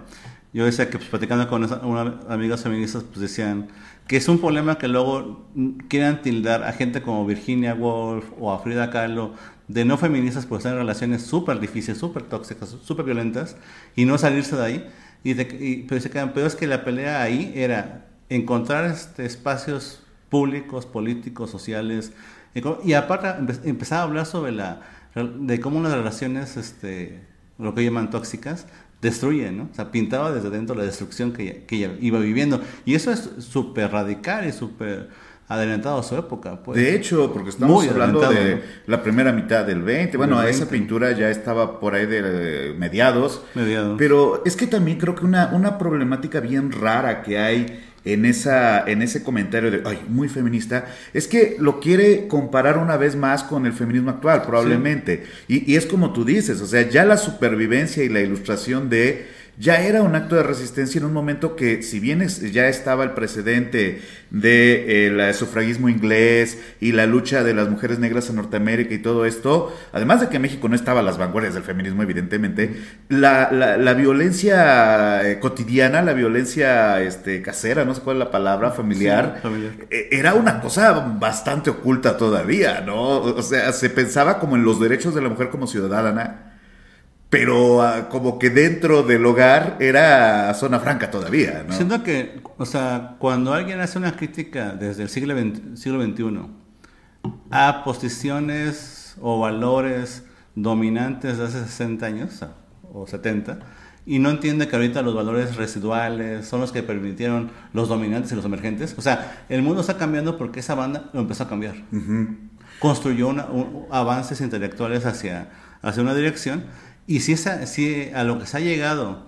yo 0.52 0.64
decía 0.64 0.90
que 0.90 0.98
pues, 0.98 1.08
platicando 1.08 1.48
con 1.48 1.62
unas 1.62 2.14
amigas 2.28 2.60
feministas, 2.60 3.04
pues 3.04 3.20
decían 3.20 3.68
que 4.08 4.16
es 4.16 4.26
un 4.28 4.40
problema 4.40 4.78
que 4.78 4.88
luego 4.88 5.46
quieran 5.86 6.20
tildar 6.20 6.64
a 6.64 6.72
gente 6.72 7.02
como 7.02 7.24
Virginia 7.24 7.72
Woolf 7.72 8.24
o 8.40 8.52
a 8.52 8.58
Frida 8.58 8.90
Kahlo 8.90 9.34
de 9.68 9.84
no 9.84 9.96
feministas 9.96 10.44
por 10.44 10.56
estar 10.58 10.72
en 10.72 10.78
relaciones 10.78 11.22
súper 11.22 11.60
difíciles, 11.60 11.98
súper 11.98 12.24
tóxicas, 12.24 12.76
súper 12.82 13.04
violentas 13.04 13.56
y 13.94 14.04
no 14.04 14.18
salirse 14.18 14.56
de 14.56 14.64
ahí. 14.64 14.90
Y, 15.22 15.34
se 15.34 16.10
quedan, 16.10 16.32
pero 16.32 16.48
es 16.48 16.56
que 16.56 16.66
la 16.66 16.84
pelea 16.84 17.22
ahí 17.22 17.52
era 17.54 18.06
encontrar 18.28 18.86
este, 18.86 19.24
espacios 19.24 20.02
públicos, 20.30 20.84
políticos, 20.84 21.48
sociales, 21.48 22.12
y 22.84 22.94
aparte 22.94 23.28
empezar 23.68 24.00
a 24.00 24.02
hablar 24.02 24.26
sobre 24.26 24.50
la 24.50 24.80
de 25.14 25.60
cómo 25.60 25.82
las 25.82 25.92
relaciones, 25.92 26.56
este, 26.56 27.20
lo 27.58 27.74
que 27.74 27.84
llaman 27.84 28.10
tóxicas, 28.10 28.66
destruyen, 29.00 29.58
¿no? 29.58 29.68
O 29.70 29.74
sea, 29.74 29.90
pintaba 29.90 30.32
desde 30.32 30.50
dentro 30.50 30.74
la 30.74 30.84
destrucción 30.84 31.32
que 31.32 31.64
ella, 31.70 31.92
iba 32.00 32.18
viviendo. 32.18 32.60
Y 32.84 32.94
eso 32.94 33.12
es 33.12 33.30
súper 33.38 33.92
radical 33.92 34.46
y 34.46 34.52
súper... 34.52 35.08
adelantado 35.48 35.98
a 35.98 36.02
su 36.02 36.14
época. 36.14 36.62
Pues. 36.62 36.76
De 36.76 36.94
hecho, 36.94 37.32
porque 37.32 37.48
estamos 37.48 37.88
hablando 37.88 38.20
de 38.20 38.62
la 38.86 39.02
primera 39.02 39.32
mitad 39.32 39.64
del 39.64 39.82
20. 39.82 40.16
Bueno, 40.18 40.42
esa 40.42 40.68
pintura 40.68 41.12
ya 41.12 41.30
estaba 41.30 41.80
por 41.80 41.94
ahí 41.94 42.06
de 42.06 42.74
mediados. 42.76 43.42
Mediados. 43.54 43.96
Pero 43.96 44.42
es 44.44 44.56
que 44.56 44.66
también 44.66 44.98
creo 44.98 45.14
que 45.14 45.24
una, 45.24 45.50
una 45.54 45.78
problemática 45.78 46.40
bien 46.40 46.70
rara 46.70 47.22
que 47.22 47.38
hay 47.38 47.87
en, 48.12 48.24
esa, 48.24 48.84
en 48.88 49.02
ese 49.02 49.22
comentario 49.22 49.70
de, 49.70 49.82
ay, 49.84 50.00
muy 50.08 50.28
feminista, 50.28 50.86
es 51.12 51.28
que 51.28 51.56
lo 51.58 51.80
quiere 51.80 52.28
comparar 52.28 52.78
una 52.78 52.96
vez 52.96 53.16
más 53.16 53.42
con 53.42 53.66
el 53.66 53.72
feminismo 53.72 54.10
actual, 54.10 54.42
probablemente. 54.42 55.24
Y, 55.46 55.70
y 55.70 55.76
es 55.76 55.86
como 55.86 56.12
tú 56.12 56.24
dices, 56.24 56.60
o 56.60 56.66
sea, 56.66 56.88
ya 56.88 57.04
la 57.04 57.16
supervivencia 57.16 58.04
y 58.04 58.08
la 58.08 58.20
ilustración 58.20 58.88
de 58.88 59.37
ya 59.58 59.82
era 59.82 60.02
un 60.02 60.14
acto 60.14 60.36
de 60.36 60.44
resistencia 60.44 61.00
en 61.00 61.04
un 61.04 61.12
momento 61.12 61.56
que, 61.56 61.82
si 61.82 61.98
bien 61.98 62.26
ya 62.28 62.68
estaba 62.68 63.02
el 63.02 63.10
precedente 63.10 64.00
del 64.30 65.16
de, 65.16 65.34
sufragismo 65.34 65.88
inglés 65.88 66.58
y 66.80 66.92
la 66.92 67.06
lucha 67.06 67.42
de 67.42 67.54
las 67.54 67.68
mujeres 67.68 67.98
negras 67.98 68.30
en 68.30 68.36
Norteamérica 68.36 68.94
y 68.94 68.98
todo 68.98 69.24
esto, 69.24 69.76
además 69.92 70.20
de 70.20 70.28
que 70.28 70.38
México 70.38 70.68
no 70.68 70.76
estaba 70.76 71.00
a 71.00 71.02
las 71.02 71.18
vanguardias 71.18 71.54
del 71.54 71.64
feminismo, 71.64 72.04
evidentemente, 72.04 72.80
la, 73.08 73.50
la, 73.50 73.94
violencia 73.94 75.28
eh, 75.28 75.40
cotidiana, 75.40 76.02
la 76.02 76.12
violencia 76.12 77.02
este, 77.02 77.42
casera, 77.42 77.84
no 77.84 77.96
sé 77.96 78.02
cuál 78.02 78.18
es 78.18 78.20
la 78.20 78.30
palabra, 78.30 78.70
familiar, 78.70 79.42
eh, 79.90 80.08
era 80.12 80.34
una 80.34 80.60
cosa 80.60 80.92
bastante 81.18 81.70
oculta 81.70 82.16
todavía, 82.16 82.80
¿no? 82.82 83.22
O 83.22 83.42
sea, 83.42 83.72
se 83.72 83.90
pensaba 83.90 84.38
como 84.38 84.54
en 84.54 84.62
los 84.62 84.78
derechos 84.78 85.16
de 85.16 85.22
la 85.22 85.28
mujer 85.28 85.48
como 85.48 85.66
ciudadana 85.66 86.47
pero 87.30 87.82
ah, 87.82 88.08
como 88.08 88.38
que 88.38 88.50
dentro 88.50 89.02
del 89.02 89.24
hogar 89.26 89.76
era 89.80 90.52
zona 90.54 90.80
franca 90.80 91.10
todavía. 91.10 91.64
¿no? 91.66 91.74
Siento 91.74 92.02
que, 92.02 92.40
o 92.56 92.64
sea, 92.64 93.16
cuando 93.18 93.52
alguien 93.52 93.80
hace 93.80 93.98
una 93.98 94.16
crítica 94.16 94.72
desde 94.72 95.02
el 95.02 95.08
siglo, 95.08 95.34
siglo 95.74 96.02
XXI 96.02 96.58
a 97.50 97.84
posiciones 97.84 99.16
o 99.20 99.38
valores 99.40 100.24
dominantes 100.54 101.38
de 101.38 101.44
hace 101.44 101.64
60 101.64 102.06
años 102.06 102.44
o 102.92 103.06
70, 103.06 103.58
y 104.06 104.18
no 104.20 104.30
entiende 104.30 104.68
que 104.68 104.76
ahorita 104.76 105.02
los 105.02 105.14
valores 105.14 105.56
residuales 105.56 106.48
son 106.48 106.62
los 106.62 106.72
que 106.72 106.82
permitieron 106.82 107.50
los 107.74 107.90
dominantes 107.90 108.32
y 108.32 108.34
los 108.36 108.44
emergentes. 108.46 108.94
O 108.96 109.02
sea, 109.02 109.44
el 109.50 109.60
mundo 109.60 109.82
está 109.82 109.98
cambiando 109.98 110.38
porque 110.38 110.60
esa 110.60 110.74
banda 110.74 111.10
lo 111.12 111.20
empezó 111.20 111.42
a 111.44 111.48
cambiar. 111.48 111.74
Construyó 112.78 113.34
avances 113.90 114.40
intelectuales 114.40 115.04
hacia, 115.04 115.50
hacia 115.82 116.02
una 116.02 116.14
dirección 116.14 116.64
y 117.08 117.20
si, 117.20 117.32
esa, 117.32 117.66
si 117.66 118.10
a 118.14 118.22
lo 118.22 118.38
que 118.38 118.46
se 118.46 118.58
ha 118.58 118.60
llegado 118.60 119.26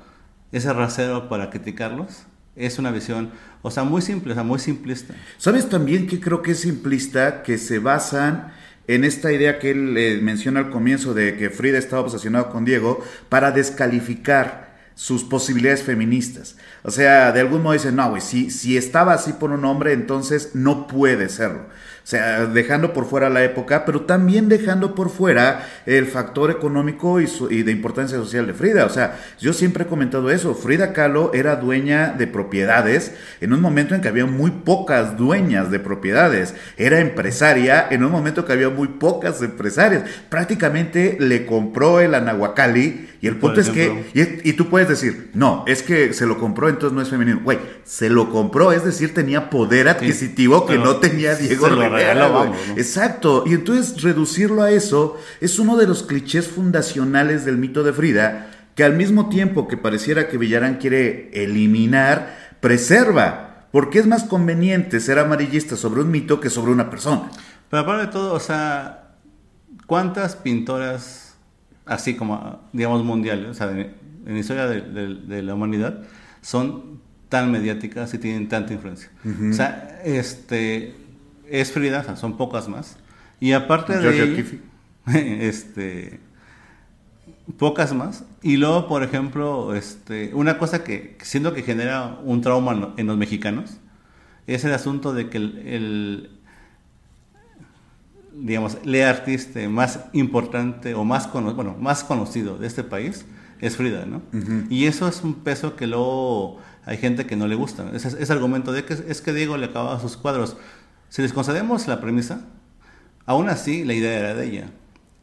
ese 0.52 0.70
rasero 0.72 1.30
para 1.30 1.48
criticarlos, 1.48 2.24
es 2.54 2.78
una 2.78 2.90
visión, 2.90 3.30
o 3.62 3.70
sea, 3.70 3.84
muy 3.84 4.02
simple, 4.02 4.32
o 4.32 4.34
sea, 4.34 4.44
muy 4.44 4.58
simplista. 4.58 5.14
¿Sabes 5.38 5.68
también 5.68 6.06
que 6.06 6.20
creo 6.20 6.42
que 6.42 6.50
es 6.50 6.60
simplista? 6.60 7.42
Que 7.42 7.56
se 7.56 7.78
basan 7.78 8.52
en 8.86 9.04
esta 9.04 9.32
idea 9.32 9.58
que 9.58 9.70
él 9.70 9.96
eh, 9.96 10.20
menciona 10.22 10.60
al 10.60 10.70
comienzo 10.70 11.14
de 11.14 11.38
que 11.38 11.48
Frida 11.48 11.78
estaba 11.78 12.02
obsesionado 12.02 12.50
con 12.50 12.66
Diego 12.66 13.02
para 13.30 13.50
descalificar 13.50 14.76
sus 14.94 15.24
posibilidades 15.24 15.82
feministas. 15.82 16.56
O 16.82 16.90
sea, 16.90 17.32
de 17.32 17.40
algún 17.40 17.62
modo 17.62 17.72
dicen, 17.72 17.96
no, 17.96 18.10
güey, 18.10 18.20
si, 18.20 18.50
si 18.50 18.76
estaba 18.76 19.14
así 19.14 19.32
por 19.32 19.52
un 19.52 19.64
hombre, 19.64 19.94
entonces 19.94 20.50
no 20.52 20.86
puede 20.86 21.30
serlo. 21.30 21.68
O 22.02 22.06
sea, 22.10 22.46
dejando 22.46 22.92
por 22.92 23.06
fuera 23.06 23.30
la 23.30 23.44
época, 23.44 23.84
pero 23.84 24.02
también 24.02 24.48
dejando 24.48 24.94
por 24.94 25.10
fuera 25.10 25.68
el 25.86 26.06
factor 26.06 26.50
económico 26.50 27.20
y, 27.20 27.28
y, 27.50 27.62
de 27.62 27.72
importancia 27.72 28.16
social 28.18 28.46
de 28.46 28.54
Frida. 28.54 28.86
O 28.86 28.90
sea, 28.90 29.18
yo 29.38 29.52
siempre 29.52 29.84
he 29.84 29.86
comentado 29.86 30.30
eso. 30.30 30.54
Frida 30.54 30.92
Kahlo 30.92 31.32
era 31.34 31.56
dueña 31.56 32.14
de 32.16 32.26
propiedades 32.26 33.12
en 33.40 33.52
un 33.52 33.60
momento 33.60 33.94
en 33.94 34.00
que 34.00 34.08
había 34.08 34.26
muy 34.26 34.50
pocas 34.50 35.16
dueñas 35.16 35.70
de 35.70 35.78
propiedades. 35.78 36.54
Era 36.76 37.00
empresaria 37.00 37.86
en 37.90 38.04
un 38.04 38.10
momento 38.10 38.44
que 38.44 38.52
había 38.52 38.70
muy 38.70 38.88
pocas 38.88 39.42
empresarias. 39.42 40.04
Prácticamente 40.28 41.16
le 41.20 41.46
compró 41.46 42.00
el 42.00 42.14
Anahuacali 42.14 43.08
y 43.22 43.26
el 43.26 43.36
punto 43.36 43.60
es 43.60 43.68
que, 43.68 44.04
y, 44.14 44.48
y, 44.48 44.52
tú 44.54 44.70
puedes 44.70 44.88
decir, 44.88 45.30
no, 45.34 45.64
es 45.66 45.82
que 45.82 46.14
se 46.14 46.24
lo 46.24 46.38
compró, 46.38 46.70
entonces 46.70 46.94
no 46.94 47.02
es 47.02 47.10
femenino. 47.10 47.40
Güey, 47.44 47.58
se 47.84 48.08
lo 48.08 48.30
compró, 48.30 48.72
es 48.72 48.82
decir, 48.82 49.12
tenía 49.12 49.50
poder 49.50 49.88
adquisitivo 49.88 50.64
que 50.64 50.78
no 50.78 50.96
tenía 50.96 51.34
Diego 51.34 51.68
Exacto. 52.76 53.44
Y 53.46 53.54
entonces 53.54 54.02
reducirlo 54.02 54.62
a 54.62 54.70
eso 54.70 55.18
es 55.40 55.58
uno 55.58 55.76
de 55.76 55.86
los 55.86 56.02
clichés 56.02 56.48
fundacionales 56.48 57.44
del 57.44 57.58
mito 57.58 57.82
de 57.82 57.92
Frida, 57.92 58.50
que 58.74 58.84
al 58.84 58.94
mismo 58.94 59.28
tiempo 59.28 59.68
que 59.68 59.76
pareciera 59.76 60.28
que 60.28 60.38
Villarán 60.38 60.76
quiere 60.76 61.30
eliminar, 61.32 62.56
preserva. 62.60 63.66
Porque 63.72 64.00
es 64.00 64.06
más 64.06 64.24
conveniente 64.24 64.98
ser 65.00 65.18
amarillista 65.18 65.76
sobre 65.76 66.00
un 66.00 66.10
mito 66.10 66.40
que 66.40 66.50
sobre 66.50 66.72
una 66.72 66.90
persona. 66.90 67.30
Pero 67.70 67.82
aparte 67.82 68.06
de 68.06 68.12
todo, 68.12 68.34
o 68.34 68.40
sea, 68.40 69.14
¿cuántas 69.86 70.34
pintoras, 70.34 71.36
así 71.86 72.14
como, 72.14 72.60
digamos, 72.72 73.04
mundiales, 73.04 73.48
o 73.48 73.54
sea, 73.54 73.70
en 73.70 73.94
la 74.24 74.38
historia 74.38 74.66
de, 74.66 75.42
la 75.42 75.54
humanidad, 75.54 76.02
son 76.40 77.00
tan 77.28 77.52
mediáticas 77.52 78.12
y 78.12 78.18
tienen 78.18 78.48
tanta 78.48 78.72
influencia? 78.72 79.10
O 79.24 79.52
sea, 79.52 80.00
este, 80.04 80.96
es 81.50 81.72
Frida, 81.72 82.16
son 82.16 82.36
pocas 82.36 82.68
más. 82.68 82.96
Y 83.40 83.52
aparte 83.52 83.98
de 83.98 84.60
este, 85.46 86.20
pocas 87.58 87.92
más. 87.92 88.24
Y 88.42 88.56
luego, 88.56 88.86
por 88.86 89.02
ejemplo, 89.02 89.74
este, 89.74 90.32
una 90.34 90.58
cosa 90.58 90.84
que 90.84 91.16
siento 91.22 91.52
que 91.52 91.62
genera 91.62 92.18
un 92.24 92.40
trauma 92.40 92.94
en 92.96 93.06
los 93.06 93.16
mexicanos 93.16 93.78
es 94.46 94.64
el 94.64 94.72
asunto 94.72 95.12
de 95.12 95.28
que 95.28 95.38
el, 95.38 96.30
digamos, 98.32 98.78
el 98.84 99.02
artista 99.02 99.60
más 99.68 100.00
importante 100.12 100.94
o 100.94 101.04
más, 101.04 101.30
bueno, 101.32 101.76
más 101.78 102.04
conocido 102.04 102.58
de 102.58 102.66
este 102.66 102.82
país 102.82 103.24
es 103.60 103.76
Frida, 103.76 104.06
¿no? 104.06 104.22
Y 104.70 104.86
eso 104.86 105.06
es 105.06 105.22
un 105.22 105.34
peso 105.34 105.76
que 105.76 105.86
luego 105.86 106.58
hay 106.86 106.96
gente 106.96 107.26
que 107.26 107.36
no 107.36 107.46
le 107.46 107.54
gusta. 107.54 107.90
Ese, 107.92 108.32
argumento 108.32 108.72
de 108.72 108.84
que 108.84 108.94
es 108.94 109.20
que 109.20 109.32
Diego 109.32 109.56
le 109.56 109.66
acababa 109.66 110.00
sus 110.00 110.16
cuadros. 110.16 110.56
Si 111.10 111.22
les 111.22 111.32
concedemos 111.32 111.88
la 111.88 112.00
premisa, 112.00 112.40
aún 113.26 113.48
así 113.48 113.84
la 113.84 113.94
idea 113.94 114.18
era 114.18 114.34
de 114.34 114.46
ella. 114.46 114.70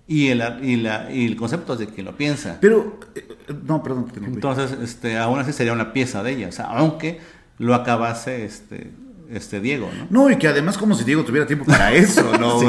Y 0.06 0.28
el, 0.28 0.44
y, 0.62 0.76
la, 0.78 1.12
y 1.12 1.26
el 1.26 1.36
concepto 1.36 1.74
es 1.74 1.80
de 1.80 1.88
quien 1.88 2.06
lo 2.06 2.16
piensa. 2.16 2.58
Pero, 2.62 3.00
eh, 3.16 3.26
no, 3.66 3.82
perdón. 3.82 4.12
Entonces, 4.16 4.78
este, 4.82 5.18
aún 5.18 5.40
así 5.40 5.52
sería 5.52 5.74
una 5.74 5.92
pieza 5.92 6.24
de 6.24 6.32
ella. 6.32 6.50
O 6.50 6.52
sea, 6.52 6.66
aunque 6.66 7.20
lo 7.58 7.74
acabase 7.74 8.46
este, 8.46 8.92
este 9.30 9.60
Diego, 9.62 9.90
¿no? 9.98 10.08
No, 10.10 10.32
y 10.32 10.38
que 10.38 10.48
además 10.48 10.78
como 10.78 10.94
si 10.94 11.04
Diego 11.04 11.24
tuviera 11.24 11.48
tiempo 11.48 11.66
para 11.66 11.92
eso, 11.94 12.38
¿no? 12.38 12.62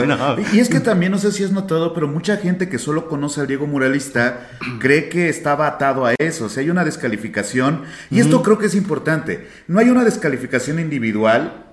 Y 0.52 0.60
es 0.60 0.68
que 0.68 0.80
también, 0.80 1.12
no 1.12 1.18
sé 1.18 1.30
si 1.32 1.42
has 1.42 1.52
notado, 1.52 1.94
pero 1.94 2.06
mucha 2.06 2.36
gente 2.36 2.68
que 2.68 2.78
solo 2.78 3.08
conoce 3.08 3.40
al 3.40 3.48
Diego 3.48 3.66
muralista 3.66 4.48
cree 4.80 5.08
que 5.08 5.28
estaba 5.28 5.66
atado 5.66 6.06
a 6.06 6.14
eso. 6.18 6.46
O 6.46 6.48
sea, 6.48 6.62
hay 6.62 6.70
una 6.70 6.84
descalificación. 6.84 7.82
Y 8.10 8.20
esto 8.20 8.42
creo 8.44 8.58
que 8.58 8.66
es 8.66 8.76
importante. 8.76 9.48
No 9.66 9.80
hay 9.80 9.90
una 9.90 10.04
descalificación 10.04 10.78
individual 10.78 11.67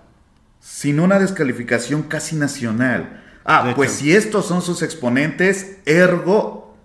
sino 0.65 1.03
una 1.03 1.19
descalificación 1.19 2.01
casi 2.01 2.35
nacional. 2.35 3.21
Ah, 3.45 3.73
pues 3.75 3.91
si 3.91 4.15
estos 4.15 4.47
son 4.47 4.63
sus 4.63 4.81
exponentes, 4.81 5.77
ergo 5.85 6.75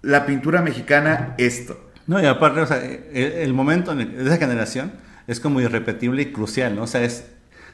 la 0.00 0.26
pintura 0.26 0.62
mexicana 0.62 1.34
esto. 1.36 1.90
No, 2.06 2.22
y 2.22 2.26
aparte, 2.26 2.60
o 2.60 2.66
sea, 2.66 2.80
el, 2.84 3.52
momento 3.52 3.92
de 3.96 4.22
esa 4.24 4.36
generación 4.36 4.92
es 5.26 5.40
como 5.40 5.60
irrepetible 5.60 6.22
y 6.22 6.32
crucial, 6.32 6.76
¿no? 6.76 6.84
O 6.84 6.86
sea, 6.86 7.02
es 7.02 7.24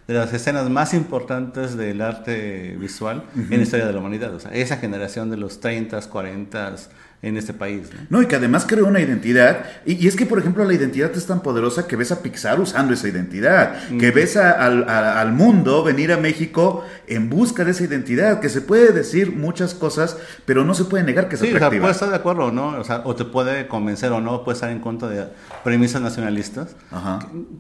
de 0.09 0.15
las 0.15 0.33
escenas 0.33 0.71
más 0.71 0.95
importantes 0.95 1.77
del 1.77 2.01
arte 2.01 2.75
visual 2.81 3.25
en 3.37 3.51
la 3.51 3.63
historia 3.63 3.87
de 3.87 3.93
la 3.93 3.99
humanidad. 3.99 4.35
O 4.35 4.41
sea, 4.41 4.53
esa 4.53 4.79
generación 4.79 5.29
de 5.29 5.37
los 5.37 5.61
30, 5.61 6.01
40, 6.01 6.77
en 7.23 7.37
este 7.37 7.55
país. 7.55 7.89
¿no? 8.11 8.21
y 8.21 8.27
que 8.27 8.35
además 8.35 8.67
creó 8.67 8.87
una 8.87 9.01
identidad. 9.01 9.65
Y, 9.87 10.09
es 10.09 10.17
que, 10.17 10.27
por 10.27 10.41
ejemplo, 10.41 10.65
la 10.65 10.75
identidad 10.75 11.13
es 11.17 11.25
tan 11.27 11.41
poderosa 11.41 11.87
que 11.87 11.95
ves 11.95 12.11
a 12.11 12.21
Pixar 12.21 12.61
usando 12.61 12.93
esa 12.93 13.09
identidad, 13.09 13.89
que 13.97 14.11
ves 14.11 14.37
al, 14.37 15.33
mundo 15.33 15.85
venir 15.85 16.13
a 16.13 16.17
México 16.17 16.85
en 17.07 17.31
busca 17.31 17.65
de 17.65 17.71
esa 17.71 17.85
identidad, 17.85 18.41
que 18.41 18.49
se 18.49 18.61
puede 18.61 18.93
decir 18.93 19.35
muchas 19.35 19.73
cosas, 19.75 20.17
pero 20.45 20.65
no 20.65 20.75
se 20.75 20.85
puede 20.85 21.05
negar 21.05 21.29
que 21.29 21.37
es 21.37 21.41
sí, 21.41 21.47
atractiva. 21.49 21.79
O 21.79 21.81
puede 21.83 21.93
estar 21.93 22.11
de 22.11 22.17
acuerdo 22.17 22.47
o 22.47 22.51
no, 22.51 22.79
o, 22.79 22.85
sea, 22.85 23.03
o 23.05 23.15
te 23.15 23.25
puede 23.25 23.69
convencer 23.69 24.11
o 24.11 24.21
no, 24.21 24.43
puede 24.43 24.57
estar 24.57 24.71
en 24.71 24.81
contra 24.81 25.09
de 25.09 25.29
premisas 25.63 26.03
nacionalistas 26.03 26.75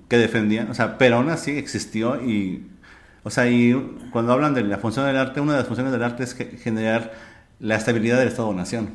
Que, 0.09 0.18
defendían, 0.18 0.70
o 0.70 0.75
sea, 0.75 0.98
pero 0.98 1.16
aún 1.16 1.31
así 1.31 1.53
existió 1.53 2.20
y... 2.20 2.68
O 3.25 3.31
sea, 3.31 3.48
y 3.48 3.72
cuando 4.11 4.33
hablan 4.33 4.53
de 4.53 4.64
la 4.64 4.79
función 4.79 5.07
del 5.07 5.16
arte, 5.16 5.40
una 5.40 5.53
de 5.53 5.59
las 5.59 5.68
funciones 5.68 5.92
del 5.92 6.03
arte 6.03 6.25
es 6.25 6.35
generar 6.35 7.12
la 7.62 7.77
estabilidad 7.77 8.18
del 8.18 8.29
Estado-Nación. 8.29 8.90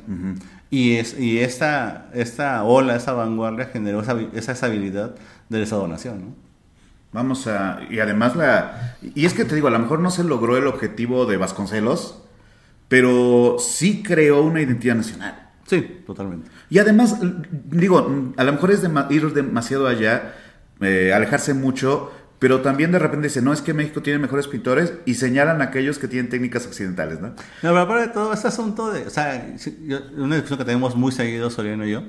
Y, 0.69 0.95
es, 0.97 1.17
y 1.17 1.39
esta, 1.39 2.09
esta 2.13 2.63
ola, 2.63 2.95
esa 2.95 3.13
vanguardia 3.13 3.65
generó 3.65 4.01
esa, 4.01 4.19
esa 4.33 4.51
estabilidad 4.51 5.15
del 5.49 5.63
Estado-Nación, 5.63 6.21
¿no? 6.21 6.47
Vamos 7.13 7.47
a... 7.47 7.79
Y 7.89 7.99
además 7.99 8.35
la... 8.35 8.97
Y 9.01 9.25
es 9.25 9.33
que 9.33 9.45
te 9.45 9.55
digo, 9.55 9.69
a 9.69 9.71
lo 9.71 9.79
mejor 9.79 9.99
no 9.99 10.11
se 10.11 10.23
logró 10.23 10.57
el 10.57 10.67
objetivo 10.67 11.25
de 11.25 11.37
Vasconcelos, 11.37 12.21
pero 12.87 13.57
sí 13.59 14.03
creó 14.03 14.43
una 14.43 14.61
identidad 14.61 14.95
nacional. 14.95 15.49
Sí, 15.65 16.01
totalmente. 16.05 16.49
Y 16.69 16.79
además, 16.79 17.17
digo, 17.65 18.33
a 18.35 18.43
lo 18.43 18.53
mejor 18.53 18.71
es 18.71 18.81
de 18.81 18.89
ir 19.09 19.33
demasiado 19.33 19.87
allá, 19.87 20.35
eh, 20.79 21.11
alejarse 21.13 21.53
mucho, 21.53 22.11
pero 22.39 22.61
también 22.61 22.91
de 22.91 22.99
repente 22.99 23.27
dice, 23.27 23.41
no, 23.41 23.51
es 23.51 23.61
que 23.61 23.73
México 23.73 24.01
tiene 24.01 24.19
mejores 24.19 24.47
pintores 24.47 24.93
y 25.05 25.15
señalan 25.15 25.61
a 25.61 25.65
aquellos 25.65 25.97
que 25.97 26.07
tienen 26.07 26.29
técnicas 26.29 26.67
occidentales, 26.67 27.19
¿no? 27.19 27.29
No, 27.29 27.35
pero 27.61 27.79
aparte 27.79 28.07
de 28.07 28.13
todo, 28.13 28.33
este 28.33 28.47
asunto 28.47 28.91
de, 28.91 29.07
o 29.07 29.09
sea, 29.09 29.55
una 30.15 30.35
discusión 30.35 30.59
que 30.59 30.65
tenemos 30.65 30.95
muy 30.95 31.11
seguido, 31.11 31.49
Soriano 31.49 31.85
y 31.85 31.91
yo, 31.91 32.03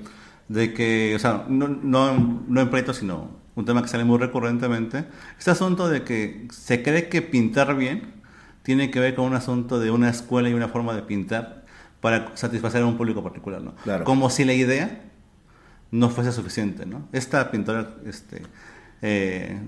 de 0.48 0.74
que, 0.74 1.14
o 1.16 1.18
sea, 1.18 1.46
no, 1.48 1.68
no, 1.68 2.44
no 2.46 2.60
en 2.60 2.70
pleito, 2.70 2.92
sino 2.92 3.38
un 3.54 3.64
tema 3.64 3.82
que 3.82 3.88
sale 3.88 4.04
muy 4.04 4.18
recurrentemente, 4.18 5.06
este 5.38 5.50
asunto 5.50 5.88
de 5.88 6.04
que 6.04 6.46
se 6.50 6.82
cree 6.82 7.08
que 7.08 7.22
pintar 7.22 7.74
bien 7.74 8.18
tiene 8.62 8.90
que 8.90 9.00
ver 9.00 9.14
con 9.14 9.24
un 9.24 9.34
asunto 9.34 9.80
de 9.80 9.90
una 9.90 10.10
escuela 10.10 10.50
y 10.50 10.54
una 10.54 10.68
forma 10.68 10.94
de 10.94 11.02
pintar 11.02 11.64
para 12.00 12.36
satisfacer 12.36 12.82
a 12.82 12.86
un 12.86 12.96
público 12.96 13.22
particular, 13.22 13.62
¿no? 13.62 13.74
Claro. 13.76 14.04
Como 14.04 14.30
si 14.30 14.44
la 14.44 14.52
idea 14.52 15.04
no 15.90 16.10
fuese 16.10 16.32
suficiente, 16.32 16.86
¿no? 16.86 17.08
Esta 17.12 17.50
pintora, 17.50 17.94
este, 18.06 18.42
eh, 19.02 19.58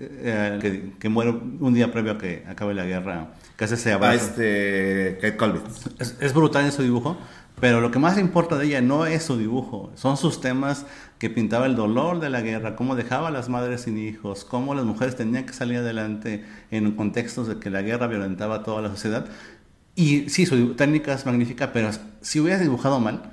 eh, 0.00 0.92
que, 0.98 1.08
muere 1.08 1.30
un 1.30 1.74
día 1.74 1.92
previo 1.92 2.12
a 2.12 2.18
que 2.18 2.44
acabe 2.48 2.74
la 2.74 2.84
guerra, 2.84 3.28
que 3.56 3.64
hace 3.64 3.74
ese 3.74 3.92
abrazo. 3.92 4.16
este, 4.16 5.18
Kate 5.20 5.36
Colby. 5.36 5.60
Es, 5.98 6.16
es, 6.20 6.32
brutal 6.32 6.64
en 6.64 6.72
su 6.72 6.82
dibujo, 6.82 7.18
pero 7.60 7.80
lo 7.80 7.90
que 7.90 7.98
más 7.98 8.18
importa 8.18 8.56
de 8.56 8.66
ella 8.66 8.80
no 8.80 9.04
es 9.04 9.22
su 9.22 9.36
dibujo, 9.36 9.92
son 9.94 10.16
sus 10.16 10.40
temas 10.40 10.86
que 11.18 11.28
pintaba 11.28 11.66
el 11.66 11.76
dolor 11.76 12.18
de 12.18 12.30
la 12.30 12.40
guerra, 12.40 12.76
cómo 12.76 12.96
dejaba 12.96 13.28
a 13.28 13.30
las 13.30 13.50
madres 13.50 13.82
sin 13.82 13.98
hijos, 13.98 14.46
cómo 14.46 14.74
las 14.74 14.86
mujeres 14.86 15.16
tenían 15.16 15.44
que 15.44 15.52
salir 15.52 15.78
adelante 15.78 16.44
en 16.70 16.92
contextos 16.92 17.46
de 17.46 17.58
que 17.58 17.68
la 17.68 17.82
guerra 17.82 18.06
violentaba 18.06 18.56
a 18.56 18.62
toda 18.62 18.80
la 18.80 18.88
sociedad. 18.88 19.26
Y 19.94 20.30
sí, 20.30 20.46
su 20.46 20.74
técnica 20.76 21.12
es 21.12 21.26
magnífica, 21.26 21.74
pero 21.74 21.90
si 22.22 22.40
hubieras 22.40 22.62
dibujado 22.62 23.00
mal, 23.00 23.30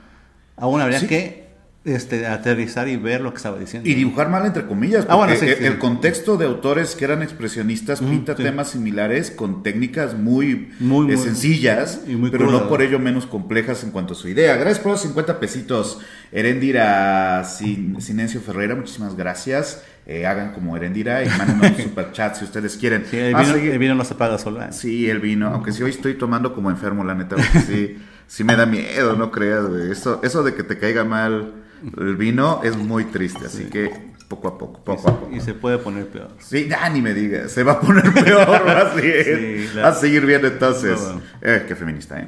aún 0.57 0.81
habría 0.81 1.07
que 1.07 1.46
este, 1.87 2.27
aterrizar 2.27 2.87
y 2.87 2.97
ver 2.97 3.21
lo 3.21 3.31
que 3.31 3.37
estaba 3.37 3.57
diciendo. 3.57 3.89
Y 3.89 3.93
dibujar 3.93 4.29
mal 4.29 4.45
entre 4.45 4.65
comillas, 4.67 5.05
ah, 5.09 5.17
porque 5.17 5.65
el, 5.65 5.77
contexto 5.79 6.37
de 6.37 6.45
autores 6.45 6.95
que 6.95 7.05
eran 7.05 7.21
expresionistas 7.23 7.99
pinta 7.99 8.35
temas 8.35 8.71
similares 8.71 9.31
con 9.31 9.63
técnicas 9.63 10.13
muy, 10.13 10.69
muy, 10.79 11.17
sencillas, 11.17 12.01
pero 12.31 12.51
no 12.51 12.67
por 12.67 12.81
ello 12.81 12.99
menos 12.99 13.25
complejas 13.25 13.83
en 13.83 13.91
cuanto 13.91 14.13
a 14.13 14.15
su 14.15 14.27
idea. 14.27 14.55
Gracias 14.57 14.79
por 14.79 14.91
los 14.91 15.01
50 15.01 15.39
pesitos, 15.39 15.99
Erendira 16.31 17.43
Sin, 17.45 18.01
Sinencio 18.01 18.41
Ferreira, 18.41 18.75
muchísimas 18.75 19.15
gracias. 19.15 19.83
Eh, 20.09 20.25
hagan 20.25 20.53
como 20.53 20.77
Erendira 20.77 21.21
y 21.21 21.27
manden 21.27 21.59
un 21.69 21.77
super 21.83 22.13
chat 22.13 22.35
si 22.35 22.45
ustedes 22.45 22.77
quieren. 22.77 23.03
Sí, 23.05 23.17
el, 23.17 23.35
vino, 23.35 23.55
el, 23.55 23.77
vino, 23.77 23.93
no 23.93 24.05
se 24.05 24.15
paga 24.15 24.37
solo. 24.37 24.63
¿eh? 24.63 24.69
Sí, 24.71 25.09
el 25.09 25.19
vino, 25.19 25.49
aunque 25.49 25.73
si 25.73 25.83
hoy 25.83 25.89
estoy 25.89 26.13
tomando 26.13 26.55
como 26.55 26.71
enfermo, 26.71 27.03
la 27.03 27.13
neta, 27.13 27.35
sí, 27.67 27.97
sí 28.27 28.43
me 28.45 28.55
da 28.55 28.65
miedo, 28.65 29.17
no 29.17 29.31
creas, 29.31 29.65
Eso, 29.91 30.21
eso 30.23 30.43
de 30.43 30.55
que 30.55 30.63
te 30.63 30.77
caiga 30.77 31.03
mal 31.03 31.55
el 31.97 32.15
vino 32.15 32.61
es 32.63 32.77
muy 32.77 33.03
triste, 33.03 33.47
así 33.47 33.65
que 33.65 33.91
poco 34.29 34.47
a 34.47 34.57
poco, 34.57 34.81
poco 34.81 35.09
a 35.09 35.19
poco. 35.19 35.35
Y 35.35 35.41
se 35.41 35.53
puede 35.53 35.77
poner 35.77 36.07
peor. 36.07 36.29
Sí, 36.39 36.67
ya 36.69 36.87
ni 36.89 37.01
me 37.01 37.13
digas, 37.13 37.51
se 37.51 37.63
va 37.63 37.73
a 37.73 37.81
poner 37.81 38.13
peor, 38.13 38.69
así 38.69 39.01
es. 39.05 39.75
A 39.75 39.93
seguir 39.93 40.25
viendo 40.25 40.47
entonces. 40.47 40.99
Eh, 41.41 41.65
qué 41.67 41.75
feminista, 41.75 42.17
¿eh? 42.17 42.27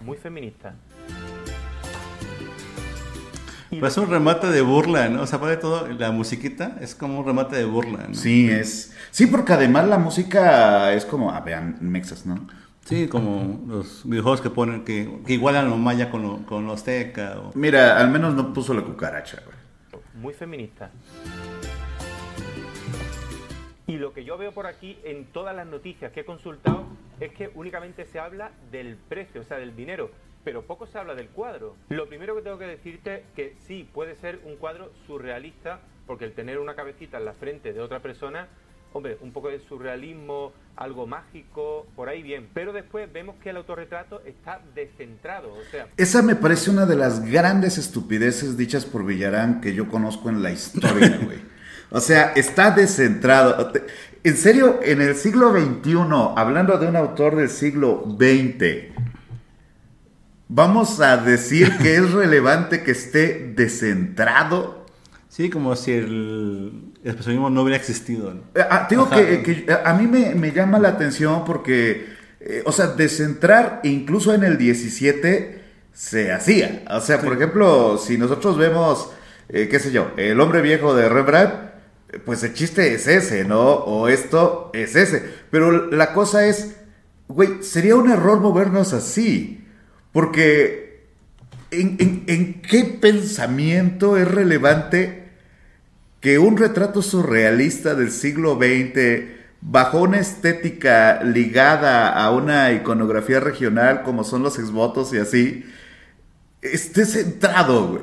Muy 0.00 0.16
feminista. 0.16 0.74
Pues 3.78 3.92
es 3.92 3.98
un 3.98 4.10
remate 4.10 4.48
de 4.48 4.62
burla, 4.62 5.08
¿no? 5.08 5.22
O 5.22 5.26
sea, 5.26 5.38
para 5.38 5.60
todo, 5.60 5.86
la 5.86 6.10
musiquita 6.10 6.76
es 6.80 6.96
como 6.96 7.20
un 7.20 7.26
remate 7.26 7.56
de 7.56 7.64
burla, 7.64 8.06
¿no? 8.08 8.14
Sí, 8.14 8.50
es. 8.50 8.96
Sí, 9.12 9.26
porque 9.26 9.52
además 9.52 9.86
la 9.86 9.98
música 9.98 10.92
es 10.92 11.04
como, 11.04 11.30
ah, 11.30 11.40
vean, 11.40 11.76
mexas, 11.80 12.26
¿no? 12.26 12.48
Sí, 12.84 13.06
como 13.06 13.64
los 13.68 14.02
videojuegos 14.04 14.40
que 14.40 14.50
ponen, 14.50 14.84
que, 14.84 15.08
igualan 15.28 15.70
los 15.70 15.78
maya 15.78 16.10
con, 16.10 16.22
lo, 16.22 16.46
con 16.46 16.66
los 16.66 16.82
teca. 16.82 17.36
Mira, 17.54 17.98
al 17.98 18.10
menos 18.10 18.34
no 18.34 18.52
puso 18.52 18.74
la 18.74 18.82
cucaracha, 18.82 19.40
güey. 19.44 20.02
Muy 20.14 20.34
feminista. 20.34 20.90
Y 23.86 23.96
lo 23.96 24.12
que 24.12 24.24
yo 24.24 24.36
veo 24.38 24.52
por 24.52 24.66
aquí 24.66 24.98
en 25.04 25.26
todas 25.26 25.54
las 25.54 25.66
noticias 25.66 26.12
que 26.12 26.20
he 26.20 26.24
consultado 26.24 26.84
es 27.20 27.32
que 27.32 27.50
únicamente 27.54 28.04
se 28.04 28.18
habla 28.18 28.50
del 28.70 28.96
precio, 28.96 29.40
o 29.40 29.44
sea, 29.44 29.58
del 29.58 29.76
dinero, 29.76 30.10
pero 30.44 30.62
poco 30.62 30.86
se 30.86 30.98
habla 30.98 31.14
del 31.14 31.28
cuadro. 31.28 31.76
Lo 31.88 32.08
primero 32.08 32.34
que 32.34 32.42
tengo 32.42 32.58
que 32.58 32.66
decirte 32.66 33.14
es 33.16 33.22
que 33.34 33.56
sí, 33.66 33.88
puede 33.92 34.16
ser 34.16 34.40
un 34.44 34.56
cuadro 34.56 34.92
surrealista, 35.06 35.80
porque 36.06 36.24
el 36.24 36.32
tener 36.32 36.58
una 36.58 36.74
cabecita 36.74 37.18
en 37.18 37.24
la 37.24 37.34
frente 37.34 37.72
de 37.72 37.80
otra 37.80 38.00
persona 38.00 38.48
hombre, 38.92 39.18
un 39.20 39.32
poco 39.32 39.48
de 39.48 39.60
surrealismo, 39.68 40.52
algo 40.76 41.06
mágico, 41.06 41.86
por 41.94 42.08
ahí 42.08 42.22
bien. 42.22 42.48
Pero 42.54 42.72
después 42.72 43.10
vemos 43.12 43.36
que 43.42 43.50
el 43.50 43.56
autorretrato 43.56 44.22
está 44.24 44.60
descentrado, 44.74 45.52
o 45.52 45.70
sea... 45.70 45.88
Esa 45.96 46.22
me 46.22 46.34
parece 46.34 46.70
una 46.70 46.86
de 46.86 46.96
las 46.96 47.24
grandes 47.24 47.78
estupideces 47.78 48.56
dichas 48.56 48.84
por 48.84 49.04
Villarán 49.04 49.60
que 49.60 49.74
yo 49.74 49.88
conozco 49.88 50.28
en 50.28 50.42
la 50.42 50.50
historia, 50.50 51.18
güey. 51.24 51.38
O 51.92 52.00
sea, 52.00 52.32
está 52.34 52.70
descentrado. 52.70 53.72
En 54.22 54.36
serio, 54.36 54.78
en 54.82 55.00
el 55.00 55.16
siglo 55.16 55.50
XXI, 55.52 55.96
hablando 56.36 56.78
de 56.78 56.86
un 56.86 56.94
autor 56.94 57.34
del 57.34 57.48
siglo 57.48 58.04
XX, 58.06 59.09
vamos 60.50 61.00
a 61.00 61.16
decir 61.16 61.78
que 61.78 61.94
es 61.94 62.10
relevante 62.10 62.82
que 62.82 62.90
esté 62.90 63.52
descentrado. 63.54 64.84
Sí, 65.28 65.48
como 65.48 65.76
si 65.76 65.92
el, 65.92 66.92
expresionismo 67.04 67.48
no 67.50 67.62
hubiera 67.62 67.78
existido. 67.78 68.32
Eh, 68.54 68.60
ah, 68.68 68.86
digo 68.90 69.08
que, 69.08 69.42
que, 69.42 69.72
a 69.72 69.94
mí 69.94 70.08
me, 70.08 70.34
me, 70.34 70.50
llama 70.50 70.80
la 70.80 70.88
atención 70.88 71.44
porque, 71.44 72.08
eh, 72.40 72.62
o 72.66 72.72
sea, 72.72 72.88
descentrar 72.88 73.80
incluso 73.84 74.34
en 74.34 74.42
el 74.42 74.58
17 74.58 75.62
se 75.92 76.32
hacía. 76.32 76.82
O 76.90 77.00
sea, 77.00 77.20
por 77.20 77.32
ejemplo, 77.32 77.96
si 77.96 78.18
nosotros 78.18 78.58
vemos, 78.58 79.12
eh, 79.48 79.68
qué 79.70 79.78
sé 79.78 79.92
yo, 79.92 80.10
el 80.16 80.40
hombre 80.40 80.62
viejo 80.62 80.94
de 80.94 81.08
Rembrandt, 81.08 81.70
pues 82.24 82.42
el 82.42 82.54
chiste 82.54 82.92
es 82.92 83.06
ese, 83.06 83.44
¿no? 83.44 83.60
O 83.62 84.08
esto 84.08 84.72
es 84.74 84.96
ese. 84.96 85.22
Pero 85.52 85.90
la 85.92 86.12
cosa 86.12 86.44
es, 86.44 86.74
güey, 87.28 87.62
sería 87.62 87.94
un 87.94 88.10
error 88.10 88.40
movernos 88.40 88.92
así. 88.92 89.60
Porque, 90.12 91.06
¿en, 91.70 92.62
qué 92.62 92.84
pensamiento 93.00 94.16
es 94.16 94.28
relevante? 94.28 95.20
que 96.20 96.38
un 96.38 96.56
retrato 96.56 97.02
surrealista 97.02 97.94
del 97.94 98.10
siglo 98.12 98.56
XX, 98.56 99.24
bajo 99.62 100.02
una 100.02 100.18
estética 100.18 101.22
ligada 101.24 102.10
a 102.10 102.30
una 102.30 102.72
iconografía 102.72 103.40
regional 103.40 104.02
como 104.02 104.22
son 104.24 104.42
los 104.42 104.58
exvotos 104.58 105.12
y 105.14 105.18
así, 105.18 105.64
esté 106.62 107.06
centrado, 107.06 107.88
güey. 107.88 108.02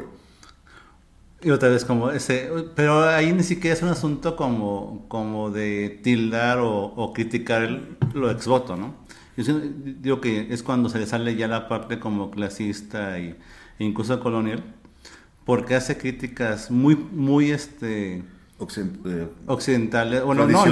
Y 1.41 1.51
otra 1.51 1.69
vez 1.69 1.85
como 1.85 2.09
ese, 2.09 2.49
pero 2.75 3.07
ahí 3.07 3.31
ni 3.31 3.43
siquiera 3.43 3.75
es 3.75 3.83
un 3.83 3.89
asunto 3.89 4.35
como, 4.35 5.05
como 5.07 5.51
de 5.51 5.99
tildar 6.03 6.57
o, 6.59 7.11
criticar 7.13 7.79
lo 8.15 8.31
exvoto, 8.31 8.75
¿no? 8.75 8.95
Yo 9.37 9.59
digo 9.59 10.19
que 10.19 10.51
es 10.51 10.63
cuando 10.63 10.89
se 10.89 10.99
le 10.99 11.05
sale 11.05 11.35
ya 11.35 11.47
la 11.47 11.67
parte 11.69 11.99
como 11.99 12.31
clasista 12.31 13.19
e 13.19 13.37
incluso 13.79 14.19
colonial 14.19 14.63
porque 15.47 15.75
hace 15.75 15.97
críticas 15.97 16.69
muy, 16.69 16.95
muy, 16.95 17.51
este... 17.51 18.21
Eh, 18.59 19.27
occidentales, 19.45 20.23
bueno, 20.23 20.47
no, 20.47 20.65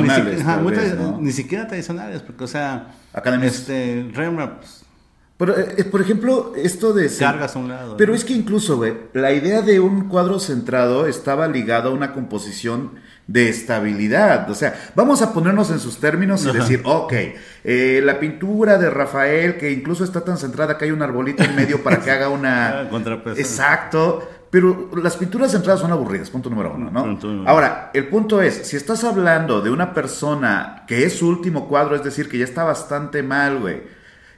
ni, 1.19 1.31
siquiera, 1.31 1.67
tradicionales, 1.67 2.23
porque, 2.23 2.45
o 2.45 2.47
sea, 2.47 2.95
este, 3.43 4.09
Rembrandt, 4.11 4.57
pues, 4.57 4.85
pero, 5.37 5.55
eh, 5.55 5.75
eh, 5.77 5.83
por 5.83 6.01
ejemplo, 6.01 6.53
esto 6.55 6.93
de... 6.93 7.09
Cargas 7.15 7.55
a 7.55 7.59
un 7.59 7.69
lado. 7.69 7.95
Pero 7.95 8.15
es 8.15 8.25
que 8.25 8.33
incluso, 8.33 8.77
güey, 8.77 8.93
la 9.13 9.33
idea 9.33 9.61
de 9.61 9.79
un 9.79 10.09
cuadro 10.09 10.39
centrado 10.39 11.05
estaba 11.05 11.47
ligado 11.47 11.89
a 11.89 11.93
una 11.93 12.11
composición 12.11 12.93
de 13.27 13.49
estabilidad. 13.49 14.49
O 14.49 14.55
sea, 14.55 14.91
vamos 14.95 15.21
a 15.21 15.33
ponernos 15.33 15.71
en 15.71 15.79
sus 15.79 15.97
términos 15.99 16.45
y 16.45 16.51
decir, 16.51 16.81
ok, 16.83 17.13
la 17.63 18.19
pintura 18.19 18.77
de 18.77 18.89
Rafael, 18.89 19.57
que 19.57 19.71
incluso 19.71 20.03
está 20.03 20.23
tan 20.23 20.37
centrada 20.37 20.77
que 20.77 20.85
hay 20.85 20.91
un 20.91 21.01
arbolito 21.01 21.43
en 21.43 21.55
medio 21.55 21.81
para 21.83 21.99
que 21.99 22.11
haga 22.11 22.29
una... 22.29 22.81
Ah, 22.81 22.89
Exacto. 23.35 24.29
Pero 24.55 24.89
las 24.95 25.17
pinturas 25.17 25.51
centradas 25.51 25.81
son 25.81 25.91
aburridas, 25.91 26.29
punto 26.29 26.49
número 26.49 26.73
uno, 26.73 26.89
¿no? 26.89 27.19
Ahora, 27.45 27.91
el 27.93 28.07
punto 28.07 28.41
es, 28.41 28.53
si 28.65 28.77
estás 28.77 29.03
hablando 29.03 29.59
de 29.59 29.69
una 29.69 29.93
persona 29.93 30.83
que 30.87 31.03
es 31.03 31.17
su 31.17 31.27
último 31.27 31.67
cuadro, 31.67 31.93
es 31.95 32.05
decir, 32.05 32.29
que 32.29 32.37
ya 32.37 32.45
está 32.45 32.63
bastante 32.63 33.21
mal, 33.21 33.59
güey, 33.59 33.81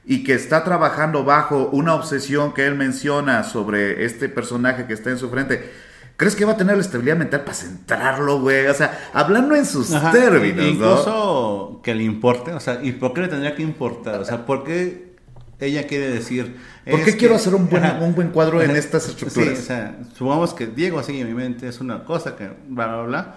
y 0.05 0.23
que 0.23 0.33
está 0.33 0.63
trabajando 0.63 1.23
bajo 1.23 1.69
una 1.71 1.93
obsesión 1.93 2.53
que 2.53 2.65
él 2.65 2.73
menciona 2.73 3.43
sobre 3.43 4.05
este 4.05 4.27
personaje 4.27 4.87
que 4.87 4.93
está 4.93 5.11
en 5.11 5.19
su 5.19 5.29
frente, 5.29 5.69
¿crees 6.17 6.35
que 6.35 6.43
va 6.43 6.53
a 6.53 6.57
tener 6.57 6.75
la 6.75 6.81
estabilidad 6.81 7.15
mental 7.15 7.41
para 7.41 7.53
centrarlo, 7.53 8.41
güey? 8.41 8.67
O 8.67 8.73
sea, 8.73 9.09
hablando 9.13 9.55
en 9.55 9.65
sus 9.65 9.89
términos, 10.11 10.65
Incluso 10.65 11.79
que 11.83 11.95
le 11.95 12.03
importe, 12.03 12.51
o 12.53 12.59
sea, 12.59 12.79
¿y 12.83 12.91
por 12.91 13.13
qué 13.13 13.21
le 13.21 13.27
tendría 13.29 13.55
que 13.55 13.61
importar? 13.61 14.19
O 14.19 14.25
sea, 14.25 14.45
¿por 14.45 14.63
qué 14.63 15.15
ella 15.59 15.87
quiere 15.87 16.09
decir... 16.09 16.57
¿Por 16.89 17.03
qué 17.03 17.15
quiero 17.15 17.35
hacer 17.35 17.53
un 17.53 17.69
buen, 17.69 17.83
un 18.01 18.15
buen 18.15 18.29
cuadro 18.29 18.61
en 18.61 18.75
estas 18.75 19.07
estructuras? 19.07 19.57
Sí, 19.57 19.63
o 19.63 19.65
sea, 19.65 19.97
supongamos 20.17 20.53
que 20.53 20.67
Diego 20.67 20.99
así 20.99 21.19
en 21.19 21.27
mi 21.27 21.33
mente 21.33 21.67
es 21.67 21.79
una 21.79 22.03
cosa 22.03 22.35
que 22.35 22.49
bla, 22.67 22.87
bla, 22.87 23.01
bla. 23.03 23.35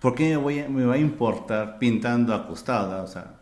¿Por 0.00 0.14
qué 0.14 0.30
me, 0.30 0.36
voy 0.36 0.64
me 0.68 0.84
va 0.84 0.94
a 0.94 0.98
importar 0.98 1.78
pintando 1.78 2.34
acostada? 2.34 3.02
O 3.02 3.06
sea... 3.06 3.34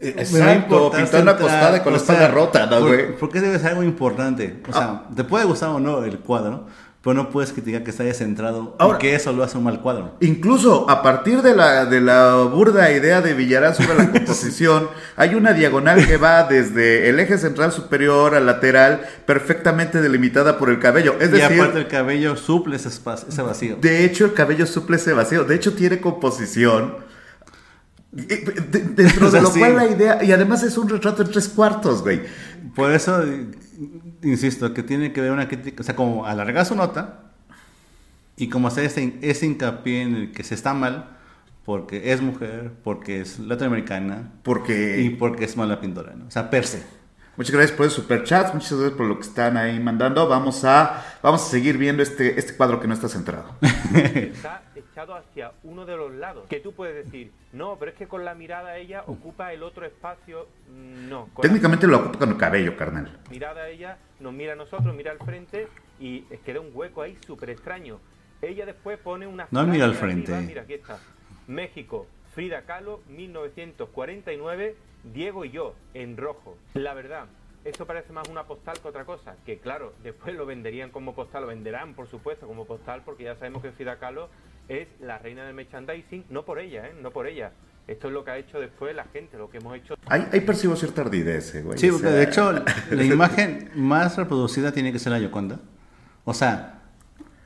Eh, 0.00 0.14
exacto, 0.16 0.92
pintando 0.92 1.32
acostada 1.32 1.82
con 1.82 1.92
la 1.92 1.98
espalda 1.98 2.28
rota, 2.28 2.66
¿no, 2.66 2.86
güey? 2.86 3.16
¿Por, 3.16 3.30
qué 3.30 3.40
debe 3.40 3.58
ser 3.58 3.70
algo 3.70 3.82
importante? 3.82 4.62
O 4.68 4.72
sea, 4.72 4.82
ah. 4.84 5.08
te 5.14 5.24
puede 5.24 5.44
gustar 5.44 5.70
o 5.70 5.80
no 5.80 6.04
el 6.04 6.20
cuadro, 6.20 6.66
pero 7.08 7.22
no 7.22 7.30
puedes 7.30 7.52
criticar 7.54 7.82
que 7.84 7.90
está 7.90 8.04
descentrado 8.04 8.76
Ahora- 8.78 8.98
que 8.98 9.14
eso 9.14 9.32
lo 9.32 9.42
hace 9.42 9.56
un 9.56 9.64
mal 9.64 9.80
cuadro. 9.80 10.12
Incluso 10.20 10.90
a 10.90 11.02
partir 11.02 11.40
de 11.40 11.56
la, 11.56 11.86
de 11.86 12.02
la 12.02 12.34
burda 12.52 12.92
idea 12.92 13.22
de 13.22 13.32
Villarán 13.32 13.74
sobre 13.74 13.94
la 13.96 14.10
composición, 14.12 14.88
hay 15.16 15.34
una 15.34 15.54
diagonal 15.54 16.06
que 16.06 16.18
va 16.18 16.42
desde 16.44 17.08
el 17.08 17.18
eje 17.18 17.38
central 17.38 17.72
superior 17.72 18.34
al 18.34 18.44
lateral, 18.44 19.00
perfectamente 19.24 20.02
delimitada 20.02 20.58
por 20.58 20.68
el 20.68 20.78
cabello. 20.80 21.14
Es 21.18 21.30
y 21.30 21.32
decir, 21.32 21.58
aparte 21.62 21.78
el 21.78 21.88
cabello 21.88 22.36
suple 22.36 22.76
ese, 22.76 22.88
espacio, 22.88 23.28
ese 23.30 23.40
vacío. 23.40 23.76
de 23.80 24.04
hecho 24.04 24.26
el 24.26 24.34
cabello 24.34 24.66
suple 24.66 24.96
ese 24.98 25.14
vacío. 25.14 25.44
De 25.44 25.54
hecho 25.54 25.72
tiene 25.72 26.00
composición. 26.02 27.07
De- 28.10 28.36
Dentro 28.94 29.30
de 29.30 29.40
lo 29.42 29.50
Sí. 29.50 29.58
cual 29.60 29.76
la 29.76 29.86
idea, 29.86 30.22
y 30.24 30.32
además 30.32 30.62
es 30.62 30.78
un 30.78 30.88
retrato 30.88 31.22
en 31.22 31.30
tres 31.30 31.48
cuartos, 31.48 32.02
güey. 32.02 32.22
Por 32.74 32.90
eso, 32.92 33.22
eh, 33.22 33.46
insisto, 34.22 34.72
que 34.74 34.82
tiene 34.82 35.12
que 35.12 35.20
ver 35.20 35.30
una 35.32 35.46
crítica, 35.48 35.82
o 35.82 35.84
sea, 35.84 35.94
como 35.94 36.24
alargar 36.26 36.64
su 36.66 36.74
nota 36.74 37.20
y 38.36 38.48
como 38.48 38.68
hacer 38.68 38.84
ese, 38.84 39.18
ese 39.22 39.46
hincapié 39.46 40.02
en 40.02 40.14
el 40.14 40.32
que 40.32 40.42
se 40.44 40.54
está 40.54 40.74
mal 40.74 41.10
porque 41.64 42.12
es 42.12 42.22
mujer, 42.22 42.72
porque 42.82 43.20
es 43.20 43.38
latinoamericana 43.40 44.32
Porque 44.42 45.00
y 45.02 45.10
porque 45.10 45.44
es 45.44 45.56
mala 45.56 45.80
pintora, 45.80 46.14
¿no? 46.16 46.26
O 46.26 46.30
sea, 46.30 46.48
per 46.48 46.64
se. 46.64 46.82
Muchas 47.36 47.52
gracias 47.54 47.76
por 47.76 47.84
el 47.86 47.92
super 47.92 48.24
chat, 48.24 48.52
muchas 48.54 48.72
gracias 48.72 48.96
por 48.96 49.06
lo 49.06 49.16
que 49.20 49.26
están 49.26 49.56
ahí 49.56 49.78
mandando. 49.78 50.26
Vamos 50.28 50.64
a, 50.64 51.04
vamos 51.22 51.42
a 51.42 51.44
seguir 51.50 51.76
viendo 51.78 52.02
este, 52.02 52.38
este 52.40 52.54
cuadro 52.54 52.80
que 52.80 52.88
no 52.88 52.94
está 52.94 53.08
centrado. 53.08 53.54
echado 54.98 55.14
hacia 55.14 55.52
uno 55.62 55.86
de 55.86 55.96
los 55.96 56.12
lados. 56.12 56.46
Que 56.48 56.58
tú 56.58 56.72
puedes 56.72 57.04
decir, 57.04 57.30
no, 57.52 57.76
pero 57.78 57.92
es 57.92 57.96
que 57.96 58.08
con 58.08 58.24
la 58.24 58.34
mirada 58.34 58.76
ella 58.78 59.04
ocupa 59.06 59.52
el 59.52 59.62
otro 59.62 59.86
espacio. 59.86 60.48
Mm, 60.68 61.08
No, 61.08 61.28
Técnicamente 61.40 61.86
lo 61.86 61.98
ocupa 61.98 62.18
con 62.18 62.30
el 62.30 62.36
cabello, 62.36 62.76
carnal. 62.76 63.16
mirada 63.30 63.68
ella 63.68 63.98
nos 64.18 64.32
mira 64.32 64.54
a 64.54 64.56
nosotros, 64.56 64.92
mira 64.96 65.12
al 65.12 65.18
frente 65.18 65.68
y 66.00 66.24
es 66.30 66.40
queda 66.40 66.60
un 66.60 66.70
hueco 66.74 67.02
ahí 67.02 67.16
súper 67.24 67.50
extraño. 67.50 68.00
Ella 68.42 68.66
después 68.66 68.98
pone 68.98 69.26
una. 69.26 69.46
No 69.52 69.64
mira 69.66 69.84
al 69.84 69.90
arriba, 69.92 70.00
frente. 70.00 70.32
Mira, 70.40 70.62
aquí 70.62 70.74
está. 70.74 70.98
México, 71.46 72.06
Frida 72.34 72.62
Kahlo, 72.62 73.00
1949, 73.08 74.76
Diego 75.04 75.44
y 75.44 75.50
yo, 75.50 75.74
en 75.94 76.16
rojo. 76.16 76.56
La 76.74 76.94
verdad, 76.94 77.26
eso 77.64 77.86
parece 77.86 78.12
más 78.12 78.28
una 78.28 78.44
postal 78.44 78.78
que 78.80 78.88
otra 78.88 79.04
cosa. 79.04 79.36
Que 79.46 79.58
claro, 79.58 79.92
después 80.02 80.34
lo 80.34 80.44
venderían 80.46 80.90
como 80.90 81.14
postal, 81.14 81.42
lo 81.42 81.48
venderán 81.48 81.94
por 81.94 82.06
supuesto 82.08 82.46
como 82.46 82.64
postal, 82.66 83.02
porque 83.04 83.24
ya 83.24 83.34
sabemos 83.36 83.62
que 83.62 83.72
Frida 83.72 83.98
Kahlo 83.98 84.28
es 84.68 84.88
la 85.00 85.18
reina 85.18 85.44
del 85.44 85.54
merchandising, 85.54 86.24
no 86.30 86.44
por 86.44 86.58
ella, 86.58 86.86
¿eh? 86.86 86.92
No 87.02 87.10
por 87.10 87.26
ella. 87.26 87.52
Esto 87.86 88.08
es 88.08 88.12
lo 88.12 88.22
que 88.22 88.30
ha 88.32 88.36
hecho 88.36 88.60
después 88.60 88.94
la 88.94 89.04
gente, 89.04 89.38
lo 89.38 89.48
que 89.48 89.56
hemos 89.58 89.74
hecho 89.74 89.94
Ahí, 90.06 90.26
ahí 90.30 90.40
percibo 90.40 90.76
cierta 90.76 91.00
ardidez, 91.00 91.54
eh, 91.54 91.62
güey. 91.62 91.78
Sí, 91.78 91.88
O 91.88 91.92
porque 91.92 92.08
sea, 92.08 92.16
de 92.16 92.24
hecho 92.24 92.52
la 92.90 93.04
imagen 93.04 93.70
más 93.74 94.16
reproducida 94.16 94.72
tiene 94.72 94.92
que 94.92 94.98
ser 94.98 95.12
la 95.12 95.18
Yoconda. 95.18 95.58
O 96.24 96.34
sea, 96.34 96.82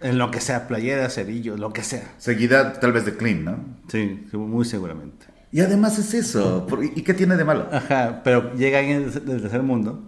en 0.00 0.18
lo 0.18 0.32
que 0.32 0.40
sea, 0.40 0.66
playera, 0.66 1.08
cerillo, 1.10 1.56
lo 1.56 1.72
que 1.72 1.84
sea. 1.84 2.12
Seguida 2.18 2.72
tal 2.80 2.92
vez 2.92 3.04
de 3.04 3.16
Clean, 3.16 3.44
¿no? 3.44 3.64
Sí, 3.86 4.26
muy 4.32 4.64
seguramente. 4.64 5.26
Y 5.52 5.60
además 5.60 5.98
es 5.98 6.12
eso. 6.14 6.66
¿Y 6.96 7.02
qué 7.02 7.14
tiene 7.14 7.36
de 7.36 7.44
malo? 7.44 7.68
Ajá, 7.70 8.22
pero 8.24 8.52
llega 8.54 8.80
alguien 8.80 9.12
del 9.12 9.42
tercer 9.42 9.62
mundo, 9.62 10.02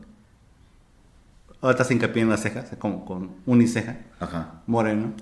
ahorita 1.61 1.85
se 1.85 1.95
hincapié 1.95 2.23
en 2.23 2.31
las 2.31 2.41
cejas, 2.41 2.71
como 2.79 3.05
con 3.05 3.31
uniceja, 3.47 3.99
Ajá. 4.19 4.63
moreno, 4.67 5.13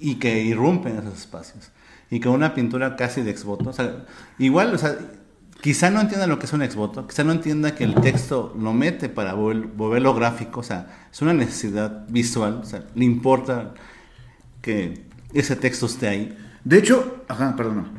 y 0.00 0.16
que 0.16 0.42
irrumpen 0.42 0.98
esos 0.98 1.18
espacios. 1.18 1.70
Y 2.10 2.20
con 2.20 2.32
una 2.32 2.54
pintura 2.54 2.96
casi 2.96 3.22
de 3.22 3.30
exvoto. 3.30 3.70
O 3.70 3.72
sea, 3.72 4.04
igual, 4.38 4.74
o 4.74 4.78
sea, 4.78 4.96
quizá 5.60 5.90
no 5.90 6.00
entienda 6.00 6.26
lo 6.26 6.38
que 6.38 6.46
es 6.46 6.52
un 6.52 6.62
exvoto, 6.62 7.06
quizá 7.06 7.22
no 7.22 7.32
entienda 7.32 7.74
que 7.74 7.84
el 7.84 7.94
texto 7.94 8.54
lo 8.58 8.72
mete 8.72 9.08
para 9.08 9.34
vol- 9.36 9.70
volverlo 9.76 10.14
gráfico, 10.14 10.60
o 10.60 10.62
sea, 10.62 11.06
es 11.12 11.20
una 11.22 11.34
necesidad 11.34 12.06
visual, 12.08 12.60
o 12.62 12.64
sea, 12.64 12.84
le 12.94 13.04
importa 13.04 13.74
que 14.62 15.04
ese 15.34 15.56
texto 15.56 15.86
esté 15.86 16.08
ahí. 16.08 16.38
De 16.64 16.78
hecho, 16.78 17.24
ajá, 17.28 17.54
perdón. 17.56 17.90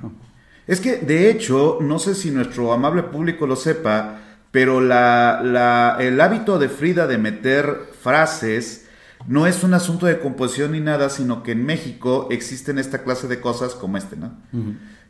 Es 0.67 0.79
que, 0.81 0.97
de 0.97 1.29
hecho, 1.29 1.79
no 1.81 1.99
sé 1.99 2.15
si 2.15 2.31
nuestro 2.31 2.71
amable 2.73 3.03
público 3.03 3.47
lo 3.47 3.55
sepa, 3.55 4.19
pero 4.51 4.81
la, 4.81 5.41
la- 5.43 5.97
el 5.99 6.19
hábito 6.19 6.59
de 6.59 6.67
Frida 6.69 7.07
de 7.07 7.17
meter 7.17 7.89
frases 8.01 8.80
no 9.27 9.47
es 9.47 9.63
un 9.63 9.73
asunto 9.73 10.05
de 10.05 10.19
composición 10.19 10.71
ni 10.73 10.79
nada, 10.79 11.09
sino 11.09 11.43
que 11.43 11.51
en 11.51 11.65
México 11.65 12.27
existen 12.31 12.77
esta 12.79 13.03
clase 13.03 13.27
de 13.27 13.39
cosas 13.39 13.75
como 13.75 13.97
este, 13.97 14.15
¿no? 14.17 14.31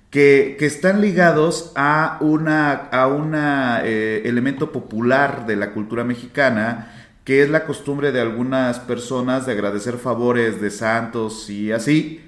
que, 0.10 0.58
que 0.60 0.66
están 0.66 1.02
ligados 1.02 1.72
a 1.76 2.18
una 2.20 2.74
a 2.74 3.08
una 3.08 3.82
eh, 3.84 4.24
elemento 4.26 4.72
popular 4.72 5.46
de 5.48 5.56
la 5.56 5.72
cultura 5.72 6.04
mexicana 6.04 6.92
que 7.24 7.44
es 7.44 7.50
la 7.50 7.66
costumbre 7.66 8.12
de 8.12 8.20
algunas 8.20 8.80
personas 8.80 9.46
de 9.46 9.54
agradecer 9.54 9.98
favores 9.98 10.60
de 10.60 10.70
santos 10.70 11.50
y 11.50 11.72
así 11.72 12.22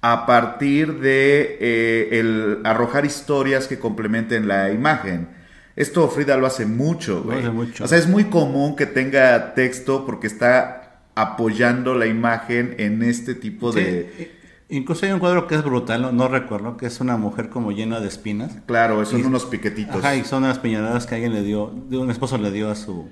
a 0.00 0.26
partir 0.26 1.00
de 1.00 1.56
eh, 1.60 2.08
el 2.20 2.60
arrojar 2.64 3.06
historias 3.06 3.66
que 3.66 3.78
complementen 3.78 4.46
la 4.46 4.70
imagen. 4.70 5.28
Esto 5.76 6.06
Frida 6.08 6.36
lo 6.36 6.46
hace 6.46 6.66
mucho, 6.66 7.14
Lo 7.14 7.22
güey. 7.22 7.38
hace 7.38 7.50
mucho. 7.50 7.84
O 7.84 7.88
sea, 7.88 7.96
es 7.98 8.06
muy 8.06 8.24
común 8.24 8.76
que 8.76 8.84
tenga 8.84 9.54
texto 9.54 10.04
porque 10.04 10.26
está 10.26 10.83
apoyando 11.14 11.94
la 11.94 12.06
imagen 12.06 12.74
en 12.78 13.02
este 13.02 13.34
tipo 13.34 13.72
de... 13.72 14.12
Sí, 14.16 14.28
Incluso 14.70 15.04
hay 15.06 15.12
un 15.12 15.18
cuadro 15.20 15.46
que 15.46 15.54
es 15.54 15.62
brutal, 15.62 16.00
no, 16.02 16.10
no 16.10 16.26
recuerdo, 16.26 16.76
que 16.78 16.86
es 16.86 16.98
una 17.00 17.16
mujer 17.18 17.50
como 17.50 17.70
llena 17.70 18.00
de 18.00 18.08
espinas. 18.08 18.56
Claro, 18.66 19.04
son 19.04 19.20
Y- 19.20 19.22
unos 19.24 19.44
piquetitos. 19.44 19.96
Ajá, 19.96 20.16
y 20.16 20.24
son 20.24 20.42
unas 20.42 20.58
piñadas 20.58 21.06
que 21.06 21.14
alguien 21.16 21.34
le 21.34 21.42
dio, 21.42 21.70
de 21.88 21.98
un 21.98 22.10
esposo 22.10 22.38
le 22.38 22.50
dio 22.50 22.70
a 22.70 22.74
su... 22.74 23.08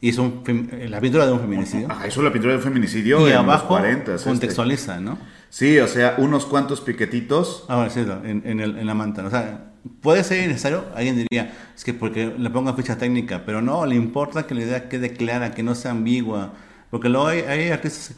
Hizo 0.00 0.22
un 0.22 0.42
eh, 0.72 0.86
la 0.90 1.00
pintura 1.00 1.26
de 1.26 1.32
un 1.32 1.40
feminicidio. 1.40 1.90
Ajá, 1.90 2.06
es 2.06 2.14
la 2.18 2.30
pintura 2.30 2.52
del 2.52 2.62
feminicidio 2.62 3.26
y 3.26 3.30
en 3.30 3.38
abajo 3.38 3.62
los 3.62 3.80
40. 3.80 4.14
este. 4.16 4.28
contextualiza, 4.28 5.00
¿no? 5.00 5.16
Sí, 5.48 5.78
o 5.78 5.88
sea, 5.88 6.16
unos 6.18 6.44
cuantos 6.44 6.82
piquetitos. 6.82 7.64
Ah, 7.68 7.76
bueno, 7.76 7.90
sí, 7.90 8.00
en, 8.28 8.42
en 8.44 8.60
el- 8.60 8.76
en 8.76 8.86
la 8.86 8.92
manta. 8.94 9.24
O 9.24 9.30
sea, 9.30 9.72
puede 10.02 10.22
ser 10.22 10.46
necesario, 10.46 10.84
alguien 10.94 11.16
diría, 11.16 11.54
es 11.74 11.82
que 11.84 11.94
porque 11.94 12.34
le 12.36 12.50
ponga 12.50 12.74
ficha 12.74 12.98
técnica, 12.98 13.44
pero 13.46 13.62
no, 13.62 13.86
le 13.86 13.94
importa 13.94 14.46
que 14.46 14.54
la 14.54 14.60
idea 14.62 14.88
quede 14.90 15.14
clara, 15.14 15.52
que 15.54 15.62
no 15.62 15.74
sea 15.74 15.92
ambigua. 15.92 16.52
Porque 16.94 17.08
luego 17.08 17.26
hay, 17.26 17.40
hay 17.40 17.70
artistas 17.70 18.14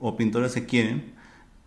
o 0.00 0.16
pintores 0.16 0.50
que 0.50 0.66
quieren 0.66 1.12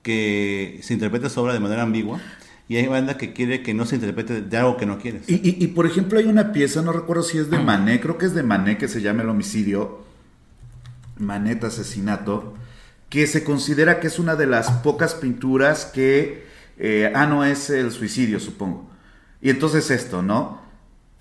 que 0.02 0.82
se 0.84 0.94
interprete 0.94 1.30
su 1.30 1.40
obra 1.40 1.54
de 1.54 1.62
manera 1.62 1.84
ambigua 1.84 2.20
y 2.68 2.76
hay 2.76 2.86
banda 2.88 3.16
que 3.16 3.32
quiere 3.32 3.64
que 3.64 3.74
no 3.74 3.86
se 3.86 3.96
interprete 3.96 4.42
de 4.42 4.58
algo 4.58 4.76
que 4.76 4.86
no 4.86 5.00
quieres. 5.00 5.30
Y, 5.30 5.36
y- 5.36 5.56
y, 5.64 5.68
por 5.68 5.86
ejemplo, 5.86 6.20
hay 6.20 6.26
una 6.26 6.52
pieza, 6.52 6.82
no 6.82 6.92
recuerdo 6.92 7.24
si 7.24 7.38
es 7.38 7.50
de 7.50 7.60
Manet, 7.60 8.02
creo 8.02 8.18
que 8.18 8.26
es 8.26 8.34
de 8.34 8.44
Manet 8.44 8.78
que 8.78 8.90
se 8.90 9.02
llama 9.02 9.22
El 9.24 9.30
homicidio, 9.30 10.04
Manet 11.18 11.64
asesinato, 11.64 12.56
que 13.10 13.26
se 13.26 13.46
considera 13.46 14.02
que 14.02 14.08
es 14.08 14.20
una 14.20 14.36
de 14.36 14.48
las 14.48 14.70
pocas 14.70 15.16
pinturas 15.16 15.86
que, 15.86 16.46
eh, 16.78 17.10
ah, 17.16 17.26
no, 17.26 17.46
es 17.46 17.70
el 17.70 17.90
suicidio, 17.94 18.38
supongo. 18.42 18.90
Y 19.42 19.50
entonces 19.50 19.90
esto, 19.92 20.22
¿no? 20.22 20.62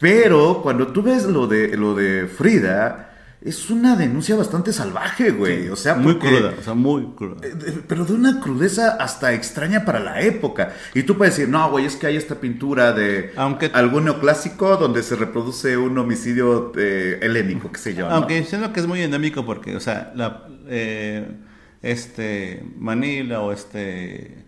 Pero 0.01 0.62
cuando 0.64 0.89
tú 0.89 1.01
ves 1.03 1.26
lo 1.26 1.47
de, 1.47 1.76
lo 1.76 1.95
de 1.95 2.26
Frida, 2.26 3.08
es 3.41 3.70
una 3.70 3.95
denuncia 3.95 4.34
bastante 4.34 4.72
salvaje, 4.72 5.30
güey. 5.30 5.68
o 5.68 5.76
sea, 5.76 5.95
muy 5.95 6.14
porque- 6.14 6.28
cruda, 6.28 6.55
o 6.59 6.62
sea, 6.62 6.74
muy 6.74 7.07
cruda. 7.16 7.36
eh, 7.47 7.55
de- 7.55 7.72
Pero 7.86 8.05
de 8.05 8.14
una 8.14 8.41
crudeza 8.41 8.97
hasta 8.99 9.32
extraña 9.32 9.84
para 9.84 10.01
la 10.01 10.20
época. 10.22 10.72
Y 10.95 11.05
tú 11.05 11.16
puedes 11.16 11.36
decir, 11.36 11.49
no, 11.49 11.70
güey, 11.70 11.84
es 11.86 11.95
que 11.97 12.09
hay 12.09 12.16
esta 12.16 12.34
pintura 12.41 12.93
de 12.93 13.32
Aunque- 13.36 13.70
algún 13.74 14.05
neoclásico 14.07 14.76
donde 14.76 15.03
se 15.03 15.14
reproduce 15.16 15.76
un 15.76 15.97
homicidio 15.99 16.72
eh, 16.76 17.18
helénico, 17.22 17.70
qué 17.70 17.78
sé 17.78 17.95
yo. 17.95 18.09
¿no? 18.09 18.16
Aunque 18.16 18.43
siento 18.45 18.72
que 18.72 18.80
es 18.80 18.86
muy 18.86 19.01
endémico 19.03 19.47
porque, 19.47 19.76
o 19.76 19.80
sea, 19.80 20.12
la, 20.16 20.45
eh, 20.68 21.26
este 21.82 22.64
Manila 22.76 23.41
o 23.41 23.53
este 23.53 24.48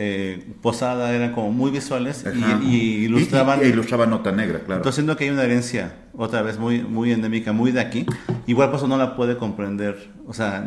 eh, 0.00 0.46
Posada 0.62 1.12
eran 1.12 1.32
como 1.32 1.50
muy 1.50 1.72
visuales 1.72 2.24
y- 2.62 2.66
y, 2.68 3.04
ilustraban. 3.06 3.60
Y, 3.60 3.64
y- 3.64 3.68
ilustraban 3.70 4.10
nota 4.10 4.30
negra, 4.30 4.60
claro. 4.60 4.76
Entonces 4.76 4.94
siento 4.94 5.16
que 5.16 5.24
hay 5.24 5.30
una 5.30 5.42
herencia, 5.42 5.96
otra 6.16 6.42
vez, 6.42 6.56
muy, 6.58 6.82
muy 6.82 7.10
endémica, 7.10 7.52
muy 7.52 7.72
de 7.72 7.80
aquí. 7.80 8.06
Igual 8.46 8.68
por 8.70 8.78
eso 8.78 8.86
no 8.86 8.96
la 8.96 9.16
puede 9.16 9.36
comprender. 9.36 10.10
O 10.26 10.32
sea, 10.34 10.64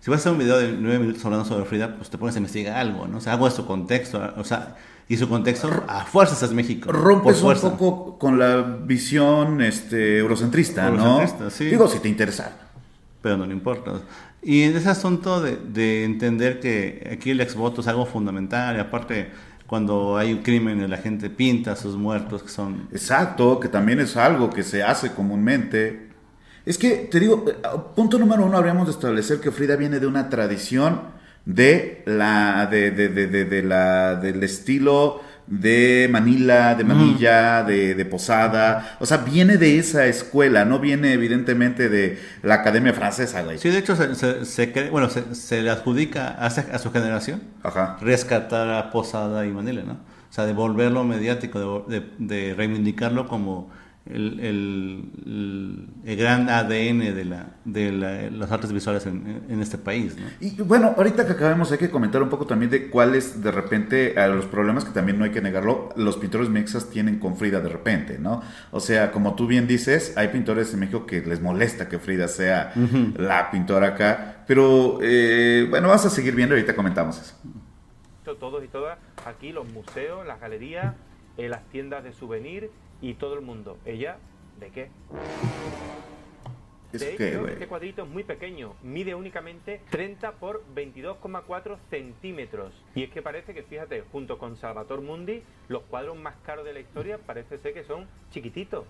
si 0.00 0.10
vas 0.10 0.18
a 0.18 0.20
hacer 0.20 0.32
un 0.32 0.38
video 0.38 0.58
de 0.58 0.72
nueve 0.78 0.98
minutos 0.98 1.24
hablando 1.24 1.46
sobre 1.46 1.64
Frida, 1.64 1.96
pues 1.96 2.10
te 2.10 2.18
pones 2.18 2.34
a 2.34 2.38
investigar 2.38 2.76
algo, 2.76 3.06
¿no? 3.08 3.16
O 3.16 3.20
sea, 3.22 3.36
de 3.38 3.50
su 3.50 3.64
contexto. 3.66 4.20
O 4.36 4.44
sea, 4.44 4.76
y 5.08 5.16
su 5.16 5.28
contexto 5.28 5.68
a 5.88 6.04
fuerzas 6.04 6.42
es 6.42 6.52
México. 6.52 6.90
Rompes 6.92 7.42
un 7.42 7.54
poco 7.60 8.18
con 8.18 8.38
la 8.38 8.60
visión 8.62 9.60
este, 9.62 10.18
eurocentrista, 10.18 10.90
¿no? 10.90 10.96
Eurocentrista, 11.20 11.50
sí. 11.50 11.64
Digo, 11.66 11.88
si 11.88 11.98
te 12.00 12.08
interesa. 12.08 12.52
pero 13.22 13.38
no 13.38 13.46
le 13.46 13.54
importa. 13.54 13.92
Y 14.44 14.62
en 14.62 14.76
ese 14.76 14.90
asunto 14.90 15.40
de, 15.40 15.56
de 15.56 16.04
entender 16.04 16.60
que 16.60 17.08
aquí 17.12 17.30
el 17.30 17.40
exvoto 17.40 17.80
es 17.80 17.86
algo 17.88 18.04
fundamental, 18.04 18.76
y 18.76 18.80
aparte 18.80 19.30
cuando 19.66 20.18
hay 20.18 20.32
un 20.32 20.42
crimen 20.42 20.88
la 20.90 20.98
gente 20.98 21.30
pinta 21.30 21.74
sus 21.74 21.96
muertos 21.96 22.42
que 22.42 22.50
son... 22.50 22.88
Exacto, 22.92 23.58
que 23.58 23.68
también 23.68 24.00
es 24.00 24.16
algo 24.16 24.50
que 24.50 24.62
se 24.62 24.82
hace 24.82 25.12
comúnmente. 25.12 26.10
Es 26.66 26.76
que, 26.76 27.08
te 27.10 27.18
digo, 27.20 27.44
eh, 27.48 27.54
punto 27.96 28.18
número 28.18 28.44
uno, 28.44 28.56
habríamos 28.58 28.86
de 28.86 28.92
establecer 28.92 29.40
que 29.40 29.50
Frida 29.50 29.76
viene 29.76 29.98
de 30.00 30.06
una 30.06 30.28
tradición 30.28 31.00
de 31.46 32.02
la, 32.06 32.66
de- 32.70 32.90
de- 32.90 33.08
de- 33.08 33.44
de 33.46 33.62
la, 33.62 34.16
del 34.16 34.42
estilo 34.42 35.20
de 35.46 36.08
Manila, 36.10 36.74
de 36.74 36.84
Manilla, 36.84 37.62
de, 37.62 37.94
de, 37.94 38.04
Posada. 38.04 38.96
O 39.00 39.06
sea, 39.06 39.18
viene 39.18 39.56
de 39.56 39.78
esa 39.78 40.06
escuela, 40.06 40.64
no 40.64 40.78
viene 40.78 41.12
evidentemente 41.12 41.88
de 41.88 42.18
la 42.42 42.54
Academia 42.56 42.92
Francesa, 42.92 43.42
güey. 43.42 43.58
Sí, 43.58 43.70
de 43.70 43.78
hecho, 43.78 43.96
se, 43.96 44.44
se, 44.44 44.90
bueno, 44.90 45.08
se, 45.10 45.62
le 45.62 45.70
adjudica 45.70 46.28
a, 46.28 46.46
a, 46.46 46.78
su 46.78 46.90
generación 46.90 47.42
Ajá. 47.62 47.98
rescatar 48.00 48.70
a 48.70 48.90
Posada 48.90 49.46
y 49.46 49.50
Manila, 49.50 49.82
¿no? 49.82 49.92
O 49.94 50.32
sea, 50.34 50.46
devolverlo 50.46 51.04
mediático, 51.04 51.86
de, 51.88 52.02
de 52.18 52.54
reivindicarlo 52.54 53.28
como 53.28 53.70
el, 54.06 54.38
el, 54.40 55.88
el, 56.04 56.16
gran 56.16 56.50
ADN 56.50 57.14
de, 57.14 57.24
la, 57.24 57.46
de 57.64 57.90
la, 57.90 58.30
las 58.30 58.52
artes 58.52 58.70
visuales 58.70 59.06
en, 59.06 59.44
en, 59.48 59.60
este 59.62 59.78
país. 59.78 60.14
¿no? 60.18 60.26
Y 60.40 60.50
bueno, 60.62 60.94
ahorita 60.96 61.26
que 61.26 61.32
acabamos 61.32 61.72
hay 61.72 61.78
que 61.78 61.88
comentar 61.90 62.22
un 62.22 62.28
poco 62.28 62.46
también 62.46 62.70
de 62.70 62.90
cuáles 62.90 63.42
de 63.42 63.50
repente 63.50 64.20
a 64.20 64.28
los 64.28 64.44
problemas 64.44 64.84
que 64.84 64.92
también 64.92 65.18
no 65.18 65.24
hay 65.24 65.30
que 65.30 65.40
negarlo, 65.40 65.88
los 65.96 66.18
pintores 66.18 66.50
mexas 66.50 66.90
tienen 66.90 67.18
con 67.18 67.36
Frida 67.36 67.60
de 67.60 67.70
repente, 67.70 68.18
¿no? 68.18 68.42
O 68.72 68.80
sea, 68.80 69.10
como 69.10 69.34
tú 69.36 69.46
bien 69.46 69.66
dices, 69.66 70.12
hay 70.16 70.28
pintores 70.28 70.74
en 70.74 70.80
México 70.80 71.06
que 71.06 71.22
les 71.22 71.40
molesta 71.40 71.88
que 71.88 71.98
Frida 71.98 72.28
sea 72.28 72.72
uh 72.76 72.80
-huh. 72.80 73.16
la 73.16 73.50
pintora 73.50 73.88
acá, 73.88 74.44
pero 74.46 74.98
eh, 75.00 75.66
bueno, 75.70 75.88
vamos 75.88 76.04
a 76.04 76.10
seguir 76.10 76.34
viendo, 76.34 76.54
ahorita 76.54 76.76
comentamos 76.76 77.20
eso. 77.20 77.34
Todos 78.38 78.64
y 78.64 78.68
todas, 78.68 78.98
aquí 79.24 79.52
los 79.52 79.66
museos, 79.68 80.26
las 80.26 80.40
galerías, 80.40 80.94
en 81.36 81.50
las 81.50 81.64
tiendas 81.70 82.04
de 82.04 82.12
souvenir 82.12 82.70
y 83.04 83.14
todo 83.14 83.34
el 83.34 83.42
mundo. 83.42 83.76
¿Ella? 83.84 84.16
¿De 84.58 84.70
qué? 84.70 84.88
¿Es 86.90 87.00
de 87.00 87.14
hecho, 87.14 87.48
este 87.48 87.66
cuadrito 87.66 88.04
es 88.04 88.08
muy 88.08 88.22
pequeño, 88.22 88.76
mide 88.82 89.14
únicamente 89.14 89.82
30 89.90 90.32
por 90.32 90.64
22,4 90.74 91.76
centímetros. 91.90 92.72
Y 92.94 93.02
es 93.02 93.10
que 93.10 93.20
parece 93.20 93.52
que, 93.52 93.64
fíjate, 93.64 94.04
junto 94.12 94.38
con 94.38 94.56
Salvator 94.56 95.02
Mundi, 95.02 95.42
los 95.68 95.82
cuadros 95.82 96.16
más 96.16 96.36
caros 96.46 96.64
de 96.64 96.72
la 96.72 96.80
historia 96.80 97.18
parece 97.18 97.58
ser 97.58 97.74
que 97.74 97.84
son 97.84 98.06
chiquititos. 98.30 98.86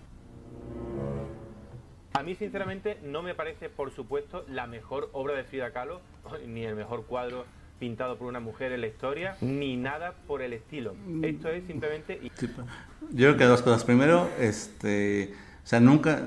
A 2.13 2.23
mí, 2.23 2.35
sinceramente, 2.35 2.99
no 3.03 3.21
me 3.21 3.33
parece, 3.33 3.69
por 3.69 3.91
supuesto, 3.91 4.45
la 4.47 4.67
mejor 4.67 5.09
obra 5.11 5.33
de 5.33 5.43
Frida 5.43 5.73
Kahlo, 5.73 5.99
ni 6.47 6.63
el 6.63 6.75
mejor 6.75 7.05
cuadro 7.07 7.45
pintado 7.79 8.17
por 8.17 8.27
una 8.27 8.39
mujer 8.39 8.71
en 8.71 8.81
la 8.81 8.87
historia, 8.87 9.35
ni 9.41 9.75
nada 9.75 10.13
por 10.27 10.41
el 10.41 10.53
estilo. 10.53 10.95
Esto 11.21 11.49
es 11.49 11.65
simplemente... 11.67 12.19
Yo 13.11 13.27
creo 13.27 13.37
que 13.37 13.43
dos 13.45 13.61
cosas. 13.61 13.83
Primero, 13.83 14.29
este, 14.39 15.33
o 15.63 15.67
sea, 15.67 15.79
nunca, 15.79 16.23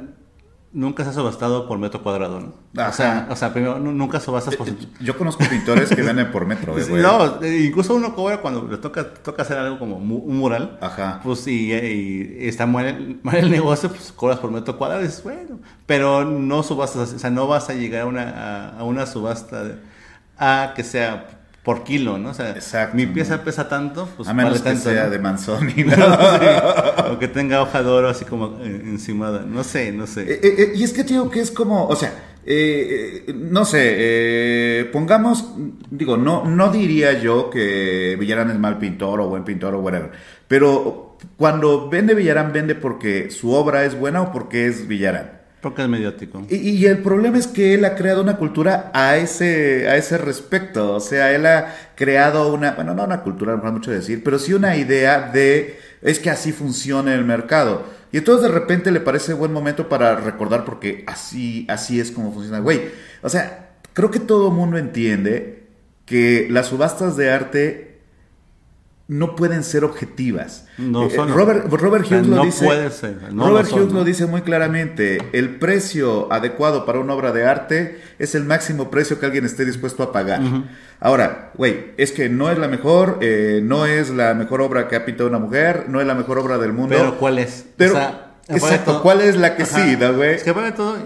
nunca 0.72 1.05
se 1.05 1.11
ha 1.11 1.12
subastado 1.12 1.66
por 1.66 1.78
metro 1.78 2.03
cuadrado, 2.03 2.40
¿no? 2.40 2.55
Ajá. 2.76 2.90
O 2.90 2.92
sea, 2.92 3.26
o 3.30 3.36
sea, 3.36 3.53
primero, 3.53 3.78
nunca 3.78 4.20
subastas 4.20 4.57
por... 4.57 4.68
Yo 5.01 5.16
conozco 5.16 5.42
pintores 5.49 5.88
que 5.88 6.03
venden 6.03 6.30
por 6.30 6.44
metro, 6.44 6.72
güey. 6.74 6.84
Sí, 6.84 6.92
no, 6.92 7.44
incluso 7.46 7.94
uno 7.94 8.14
cobra 8.14 8.42
cuando 8.42 8.68
le 8.68 8.76
toca, 8.76 9.14
toca 9.14 9.42
hacer 9.42 9.57
algo 9.57 9.78
como 9.78 9.96
un 9.96 10.36
mural. 10.36 10.78
Ajá. 10.82 11.20
Pues 11.24 11.46
y, 11.46 11.72
y 11.72 12.46
está 12.46 12.66
mal, 12.66 13.18
mal, 13.22 13.36
el 13.36 13.51
negocio, 13.51 13.88
pues 13.88 14.12
cobras 14.12 14.38
por 14.38 14.51
metro 14.51 14.76
cuadrado 14.76 15.03
y 15.03 15.07
dices, 15.07 15.24
bueno. 15.24 15.59
Pero 15.86 16.24
no 16.24 16.62
subastas, 16.62 17.14
o 17.14 17.18
sea, 17.18 17.30
no 17.30 17.46
vas 17.46 17.70
a 17.70 17.74
llegar 17.74 18.03
a 18.03 18.07
una, 18.07 18.30
a, 18.30 18.78
a 18.80 18.84
una 18.84 19.07
subasta 19.07 19.64
de, 19.64 19.74
a 20.36 20.74
que 20.76 20.84
sea 20.84 21.38
por 21.62 21.84
kilo, 21.84 22.18
¿no? 22.18 22.30
O 22.30 22.34
sea, 22.34 22.50
Exacto, 22.50 22.96
mi 22.96 23.06
pieza 23.06 23.36
¿no? 23.36 23.44
pesa 23.44 23.68
tanto, 23.68 24.09
pues 24.16 24.28
a 24.28 24.32
menos 24.32 24.52
vale 24.52 24.62
que 24.62 24.70
tanto, 24.70 24.90
sea 24.90 25.04
¿no? 25.04 25.11
de 25.11 25.18
Manzoni, 25.18 25.74
¿no? 25.84 25.94
sí, 25.94 26.46
o 27.12 27.18
que 27.18 27.28
tenga 27.28 27.62
hoja 27.62 27.82
de 27.82 27.88
oro 27.90 28.09
así 28.09 28.24
como 28.24 28.59
eh, 28.62 28.82
encimada, 28.84 29.44
no 29.46 29.62
sé, 29.64 29.92
no 29.92 30.06
sé. 30.06 30.22
Eh, 30.22 30.40
eh, 30.42 30.72
y 30.74 30.82
es 30.82 30.92
que 30.92 31.04
digo 31.04 31.30
que 31.30 31.40
es 31.40 31.50
como, 31.50 31.86
o 31.86 31.96
sea, 31.96 32.12
eh, 32.46 33.34
no 33.36 33.64
sé, 33.64 34.88
pongamos, 34.92 35.52
digo, 35.90 36.16
no, 36.16 36.44
no 36.46 36.70
diría 36.70 37.20
yo 37.20 37.50
que 37.50 38.16
Villarán 38.18 38.50
es 38.50 38.59
mal 38.59 38.78
pintor 38.78 39.20
o 39.20 39.28
buen 39.28 39.44
pintor 39.44 39.74
o 39.74 39.80
whatever, 39.80 40.12
pero 40.46 41.16
cuando 41.36 41.88
vende 41.90 42.14
Villarán, 42.14 42.52
vende 42.52 42.74
porque 42.74 43.30
su 43.30 43.52
obra 43.52 43.84
es 43.84 43.98
buena 43.98 44.22
o 44.22 44.32
porque 44.32 44.66
es 44.66 44.88
Villarán. 44.88 45.38
Porque 45.61 45.82
es 45.82 45.88
mediático. 45.88 46.46
Y, 46.48 46.86
el 46.86 46.98
problema 46.98 47.36
es 47.36 47.48
que 47.48 47.74
él 47.74 47.84
ha 47.84 47.96
creado 47.96 48.22
una 48.22 48.36
cultura 48.36 48.92
a 48.94 49.16
ese, 49.16 49.88
a 49.88 49.96
ese 49.96 50.16
respecto. 50.16 50.94
O 50.94 51.00
sea, 51.00 51.34
él 51.34 51.46
ha 51.46 51.74
creado 51.96 52.52
una, 52.52 52.72
bueno, 52.72 52.94
no 52.94 53.04
una 53.04 53.22
cultura, 53.22 53.56
no 53.56 53.72
mucho 53.72 53.90
decir, 53.90 54.22
pero 54.22 54.38
sí 54.38 54.52
una 54.52 54.76
idea 54.76 55.30
de, 55.32 55.80
es 56.00 56.20
que 56.20 56.30
así 56.30 56.52
funciona 56.52 57.12
el 57.12 57.24
mercado. 57.24 57.84
Y 58.12 58.18
entonces 58.18 58.50
de 58.50 58.56
repente 58.56 58.92
le 58.92 59.00
parece 59.00 59.34
buen 59.34 59.52
momento 59.52 59.88
para 59.88 60.16
recordar 60.16 60.64
porque 60.64 61.04
así, 61.06 61.66
así 61.68 61.98
es 61.98 62.12
como 62.12 62.32
funciona. 62.32 62.61
Güey, 62.61 62.82
o 63.22 63.28
sea, 63.28 63.70
creo 63.94 64.11
que 64.12 64.20
todo 64.20 64.52
mundo 64.52 64.78
entiende 64.78 65.64
que 66.06 66.46
las 66.50 66.68
subastas 66.68 67.16
de 67.16 67.30
arte 67.30 67.88
no 69.09 69.36
pueden 69.36 69.64
ser 69.64 69.84
objetivas. 69.84 70.66
No 70.76 71.09
son, 71.09 71.32
Robert, 71.32 71.72
Robert 71.72 72.04
Hughes 72.04 72.26
no 72.26 72.36
lo 72.36 72.44
dice. 72.44 72.66
Puede 72.66 72.90
ser, 72.90 73.32
no 73.32 73.48
Robert 73.48 73.64
lo 73.64 73.70
son, 73.70 73.82
Hughes 73.82 73.92
lo 73.94 74.04
dice 74.04 74.26
muy 74.26 74.42
claramente. 74.42 75.18
El 75.32 75.59
precio 75.59 76.30
adecuado 76.30 76.84
para 76.84 77.00
una 77.00 77.14
obra 77.14 77.32
de 77.32 77.46
arte 77.46 78.02
es 78.18 78.34
el 78.34 78.44
máximo 78.44 78.90
precio 78.90 79.18
que 79.18 79.24
alguien 79.24 79.46
esté 79.46 79.64
dispuesto 79.64 80.02
a 80.02 80.12
pagar. 80.12 80.42
Uh 80.42 80.44
-huh. 80.44 80.64
Ahora, 81.00 81.52
güey, 81.54 81.92
es 81.96 82.12
que 82.12 82.28
no 82.28 82.50
es 82.50 82.59
la 82.59 82.68
mejor, 82.68 83.18
eh, 83.22 83.61
no 83.62 83.86
es 83.86 84.11
la 84.11 84.34
mejor 84.34 84.61
obra 84.61 84.88
que 84.88 84.96
ha 84.96 85.06
pintado 85.06 85.30
una 85.30 85.38
mujer, 85.38 85.86
no 85.88 86.02
es 86.02 86.06
la 86.06 86.14
mejor 86.14 86.38
obra 86.38 86.59
del 86.59 86.74
mundo. 86.74 86.94
Pero 86.94 87.16
¿cuál 87.18 87.38
es? 87.38 87.64
Pero, 87.78 87.92
o 87.92 87.96
sea, 87.96 88.32
exacto, 88.48 88.92
todo, 88.92 89.02
¿cuál 89.02 89.22
es 89.22 89.36
la 89.36 89.56
que 89.56 89.62
ajá, 89.62 89.84
sí, 89.84 89.96
da, 89.96 90.11
güey? 90.11 90.34
Es 90.34 90.42
que 90.42 90.52
para 90.52 90.74
todo, 90.74 90.96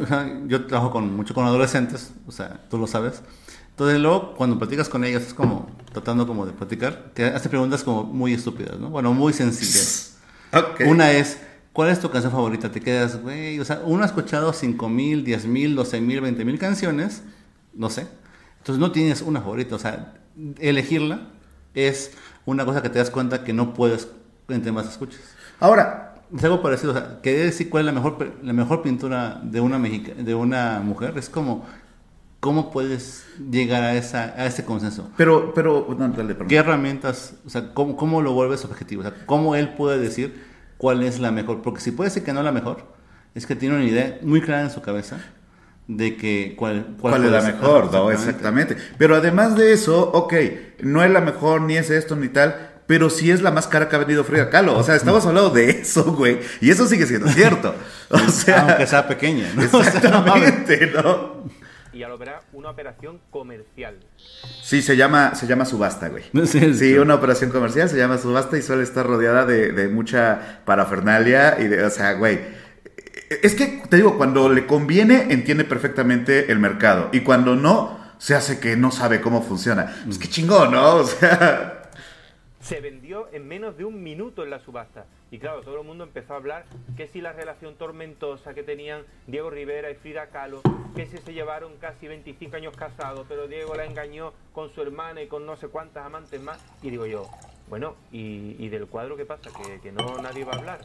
yo 0.48 0.66
trabajo 0.66 0.90
con, 0.90 1.14
mucho 1.14 1.34
con 1.34 1.46
adolescentes, 1.46 2.10
o 2.26 2.32
sea, 2.32 2.62
tú 2.68 2.78
lo 2.78 2.88
sabes. 2.88 3.22
Entonces 3.72 4.00
luego 4.00 4.34
cuando 4.34 4.58
platicas 4.58 4.88
con 4.88 5.04
ellos 5.04 5.22
es 5.22 5.34
como 5.34 5.68
tratando 5.92 6.26
como 6.26 6.46
de 6.46 6.52
platicar, 6.52 7.10
te 7.14 7.26
hace 7.26 7.48
preguntas 7.48 7.82
como 7.82 8.04
muy 8.04 8.34
estúpidas, 8.34 8.78
¿no? 8.78 8.90
Bueno, 8.90 9.12
muy 9.12 9.32
sencillas. 9.32 10.08
Okay. 10.54 10.86
Una 10.86 11.10
es, 11.12 11.38
¿cuál 11.72 11.88
es 11.88 11.98
tu 11.98 12.10
canción 12.10 12.30
favorita? 12.30 12.70
Te 12.70 12.82
quedas, 12.82 13.22
güey, 13.22 13.58
o 13.58 13.64
sea, 13.64 13.80
uno 13.86 14.02
ha 14.02 14.06
escuchado 14.06 14.52
5 14.52 14.86
mil, 14.90 15.24
10 15.24 15.46
mil, 15.46 15.74
12 15.74 15.98
mil, 16.02 16.20
20 16.20 16.44
mil 16.44 16.58
canciones, 16.58 17.22
no 17.72 17.88
sé. 17.88 18.06
Entonces 18.58 18.78
no 18.78 18.92
tienes 18.92 19.22
una 19.22 19.40
favorita, 19.40 19.76
o 19.76 19.78
sea, 19.78 20.12
elegirla 20.58 21.28
es 21.72 22.12
una 22.44 22.66
cosa 22.66 22.82
que 22.82 22.90
te 22.90 22.98
das 22.98 23.08
cuenta 23.08 23.44
que 23.44 23.54
no 23.54 23.72
puedes 23.72 24.08
entre 24.48 24.72
más 24.72 24.86
escuches. 24.86 25.22
Ahora, 25.58 26.22
es 26.36 26.44
algo 26.44 26.62
parecido, 26.62 26.92
o 26.92 26.94
sea, 26.94 27.20
querer 27.22 27.46
decir 27.46 27.70
cuál 27.70 27.82
es 27.82 27.86
la 27.86 27.92
mejor, 27.92 28.32
la 28.42 28.52
mejor 28.52 28.82
pintura 28.82 29.40
de 29.42 29.60
una, 29.60 29.78
mexica, 29.78 30.14
de 30.14 30.34
una 30.34 30.80
mujer 30.80 31.14
es 31.16 31.28
como 31.28 31.64
¿Cómo 32.42 32.72
puedes 32.72 33.24
llegar 33.52 33.84
a, 33.84 33.94
esa, 33.94 34.34
a 34.36 34.46
ese 34.46 34.64
consenso? 34.64 35.08
Pero, 35.16 35.54
pero, 35.54 35.86
no, 35.96 36.08
dale, 36.08 36.36
¿qué 36.48 36.56
herramientas, 36.56 37.34
o 37.46 37.50
sea, 37.50 37.72
cómo, 37.72 37.96
cómo, 37.96 38.20
lo 38.20 38.32
vuelves 38.32 38.64
objetivo? 38.64 39.02
O 39.02 39.04
sea, 39.04 39.14
¿cómo 39.26 39.54
él 39.54 39.74
puede 39.74 40.00
decir 40.00 40.42
cuál 40.76 41.04
es 41.04 41.20
la 41.20 41.30
mejor? 41.30 41.62
Porque 41.62 41.80
si 41.80 41.92
puede 41.92 42.10
decir 42.10 42.24
que 42.24 42.32
no 42.32 42.40
es 42.40 42.44
la 42.44 42.50
mejor, 42.50 42.84
es 43.36 43.46
que 43.46 43.54
tiene 43.54 43.76
una 43.76 43.84
idea 43.84 44.18
muy 44.22 44.40
clara 44.40 44.62
en 44.62 44.70
su 44.72 44.82
cabeza 44.82 45.20
de 45.86 46.16
que 46.16 46.56
cuál, 46.58 46.96
cuál, 47.00 47.12
¿Cuál 47.12 47.26
es 47.26 47.30
la 47.30 47.42
mejor, 47.42 47.92
no, 47.92 48.10
exactamente. 48.10 48.76
Pero 48.98 49.14
además 49.14 49.54
de 49.54 49.72
eso, 49.72 50.10
ok, 50.10 50.34
no 50.80 51.04
es 51.04 51.12
la 51.12 51.20
mejor, 51.20 51.60
ni 51.60 51.76
es 51.76 51.90
esto, 51.90 52.16
ni 52.16 52.26
tal, 52.26 52.72
pero 52.88 53.08
sí 53.08 53.30
es 53.30 53.40
la 53.40 53.52
más 53.52 53.68
cara 53.68 53.88
que 53.88 53.94
ha 53.94 54.00
vendido 54.00 54.24
Frida 54.24 54.50
Kahlo. 54.50 54.76
O 54.76 54.82
sea, 54.82 54.96
estamos 54.96 55.24
hablando 55.26 55.50
de 55.50 55.70
eso, 55.70 56.12
güey. 56.12 56.40
Y 56.60 56.72
eso 56.72 56.88
sigue 56.88 57.06
siendo 57.06 57.28
cierto. 57.28 57.72
O 58.10 58.18
sea, 58.30 58.62
Aunque 58.62 58.86
sea 58.88 59.06
pequeña, 59.06 59.46
¿no? 59.54 59.62
Exactamente, 59.80 60.90
¿no? 60.92 61.61
Y 61.92 62.02
al 62.02 62.12
operar 62.12 62.42
una 62.52 62.70
operación 62.70 63.20
comercial. 63.30 63.98
Sí, 64.62 64.82
se 64.82 64.96
llama, 64.96 65.34
se 65.34 65.46
llama 65.46 65.64
subasta, 65.64 66.08
güey. 66.08 66.24
Sí, 66.32 66.60
sí, 66.60 66.74
sí, 66.74 66.98
una 66.98 67.14
operación 67.14 67.50
comercial 67.50 67.88
se 67.88 67.96
llama 67.96 68.18
subasta 68.18 68.58
y 68.58 68.62
suele 68.62 68.82
estar 68.82 69.06
rodeada 69.06 69.46
de, 69.46 69.72
de, 69.72 69.88
mucha 69.88 70.60
parafernalia 70.64 71.60
y 71.60 71.68
de, 71.68 71.84
o 71.84 71.90
sea, 71.90 72.14
güey. 72.14 72.40
Es 73.42 73.54
que, 73.54 73.82
te 73.88 73.96
digo, 73.96 74.16
cuando 74.18 74.48
le 74.48 74.66
conviene, 74.66 75.32
entiende 75.32 75.64
perfectamente 75.64 76.52
el 76.52 76.58
mercado. 76.58 77.08
Y 77.12 77.20
cuando 77.20 77.56
no, 77.56 77.98
se 78.18 78.34
hace 78.34 78.60
que 78.60 78.76
no 78.76 78.90
sabe 78.90 79.20
cómo 79.20 79.42
funciona. 79.42 79.94
Pues 80.04 80.18
qué 80.18 80.28
chingón, 80.28 80.72
¿no? 80.72 80.94
O 80.96 81.04
sea... 81.04 81.81
Se 82.62 82.80
vendió 82.80 83.28
en 83.32 83.46
menos 83.46 83.76
de 83.76 83.84
un 83.84 84.02
minuto 84.02 84.44
en 84.44 84.50
la 84.50 84.60
subasta. 84.60 85.06
Y 85.32 85.38
claro, 85.38 85.62
todo 85.62 85.80
el 85.80 85.86
mundo 85.86 86.04
empezó 86.04 86.34
a 86.34 86.36
hablar 86.36 86.64
que 86.96 87.08
si 87.08 87.20
la 87.20 87.32
relación 87.32 87.74
tormentosa 87.74 88.54
que 88.54 88.62
tenían 88.62 89.02
Diego 89.26 89.50
Rivera 89.50 89.90
y 89.90 89.96
Frida 89.96 90.28
Kahlo, 90.28 90.62
que 90.94 91.06
si 91.06 91.18
se 91.18 91.32
llevaron 91.32 91.76
casi 91.78 92.06
25 92.06 92.56
años 92.56 92.76
casados, 92.76 93.26
pero 93.28 93.48
Diego 93.48 93.74
la 93.74 93.84
engañó 93.84 94.32
con 94.52 94.72
su 94.72 94.80
hermana 94.80 95.22
y 95.22 95.26
con 95.26 95.44
no 95.44 95.56
sé 95.56 95.68
cuántas 95.68 96.06
amantes 96.06 96.40
más. 96.40 96.64
Y 96.82 96.90
digo 96.90 97.06
yo, 97.06 97.28
bueno, 97.68 97.96
¿y, 98.12 98.68
del 98.68 98.86
cuadro 98.86 99.16
qué 99.16 99.24
pasa? 99.24 99.50
¿Que, 99.50 99.80
que 99.80 99.90
no 99.90 100.18
nadie 100.22 100.44
va 100.44 100.52
a 100.52 100.58
hablar. 100.58 100.80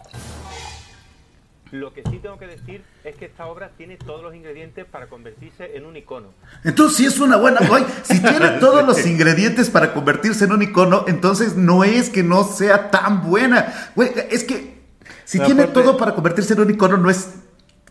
Lo 1.71 1.93
que 1.93 2.01
sí 2.09 2.19
tengo 2.21 2.37
que 2.37 2.47
decir 2.47 2.81
es 3.03 3.15
que 3.15 3.25
esta 3.25 3.47
obra 3.47 3.71
tiene 3.77 3.97
todos 3.97 4.21
los 4.23 4.33
ingredientes 4.35 4.85
para 4.85 5.07
convertirse 5.07 5.75
en 5.75 5.85
un 5.85 5.97
icono. 5.97 6.29
Entonces, 6.63 6.97
si 6.97 7.05
es 7.05 7.19
una 7.19 7.37
buena. 7.37 7.59
Güey, 7.67 7.83
si 8.03 8.19
tiene 8.21 8.49
todos 8.59 8.85
los 8.85 9.05
ingredientes 9.05 9.69
para 9.69 9.93
convertirse 9.93 10.45
en 10.45 10.51
un 10.53 10.61
icono, 10.61 11.05
entonces 11.07 11.55
no 11.55 11.83
es 11.83 12.09
que 12.09 12.23
no 12.23 12.43
sea 12.43 12.89
tan 12.91 13.23
buena. 13.29 13.91
Güey, 13.95 14.11
es 14.31 14.43
que 14.43 14.77
si 15.25 15.37
Pero 15.37 15.47
tiene 15.47 15.63
aparte- 15.63 15.81
todo 15.83 15.97
para 15.97 16.13
convertirse 16.15 16.53
en 16.53 16.61
un 16.61 16.69
icono, 16.71 16.97
no 16.97 17.09
es 17.09 17.35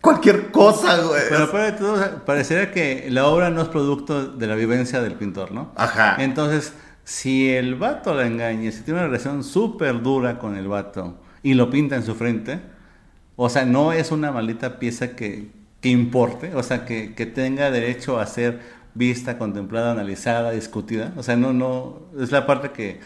cualquier 0.01 0.51
cosa, 0.51 0.97
güey. 1.01 1.21
Pero 1.29 1.43
aparte 1.45 1.71
de 1.71 1.77
todo, 1.77 2.25
pareciera 2.25 2.71
que 2.71 3.07
la 3.09 3.27
obra 3.27 3.49
no 3.49 3.61
es 3.61 3.67
producto 3.67 4.25
de 4.27 4.47
la 4.47 4.55
vivencia 4.55 5.01
del 5.01 5.13
pintor, 5.15 5.51
¿no? 5.51 5.71
Ajá. 5.75 6.15
Entonces, 6.19 6.73
si 7.03 7.49
el 7.51 7.75
vato 7.75 8.13
la 8.13 8.25
engaña, 8.25 8.71
si 8.71 8.81
tiene 8.81 8.99
una 8.99 9.07
relación 9.07 9.43
súper 9.43 10.01
dura 10.01 10.39
con 10.39 10.57
el 10.57 10.67
vato 10.67 11.19
y 11.43 11.53
lo 11.53 11.69
pinta 11.69 11.95
en 11.95 12.03
su 12.03 12.15
frente, 12.15 12.59
o 13.37 13.49
sea, 13.49 13.65
no 13.65 13.93
es 13.93 14.11
una 14.11 14.31
maldita 14.31 14.79
pieza 14.79 15.15
que, 15.15 15.47
que 15.79 15.89
importe, 15.89 16.53
o 16.55 16.63
sea, 16.63 16.85
que, 16.85 17.13
que 17.15 17.25
tenga 17.25 17.71
derecho 17.71 18.19
a 18.19 18.25
ser 18.25 18.59
vista, 18.95 19.37
contemplada, 19.37 19.91
analizada, 19.91 20.51
discutida. 20.51 21.13
O 21.17 21.23
sea, 21.23 21.37
no, 21.37 21.53
no, 21.53 22.01
es 22.19 22.31
la 22.31 22.45
parte 22.45 22.71
que 22.71 22.99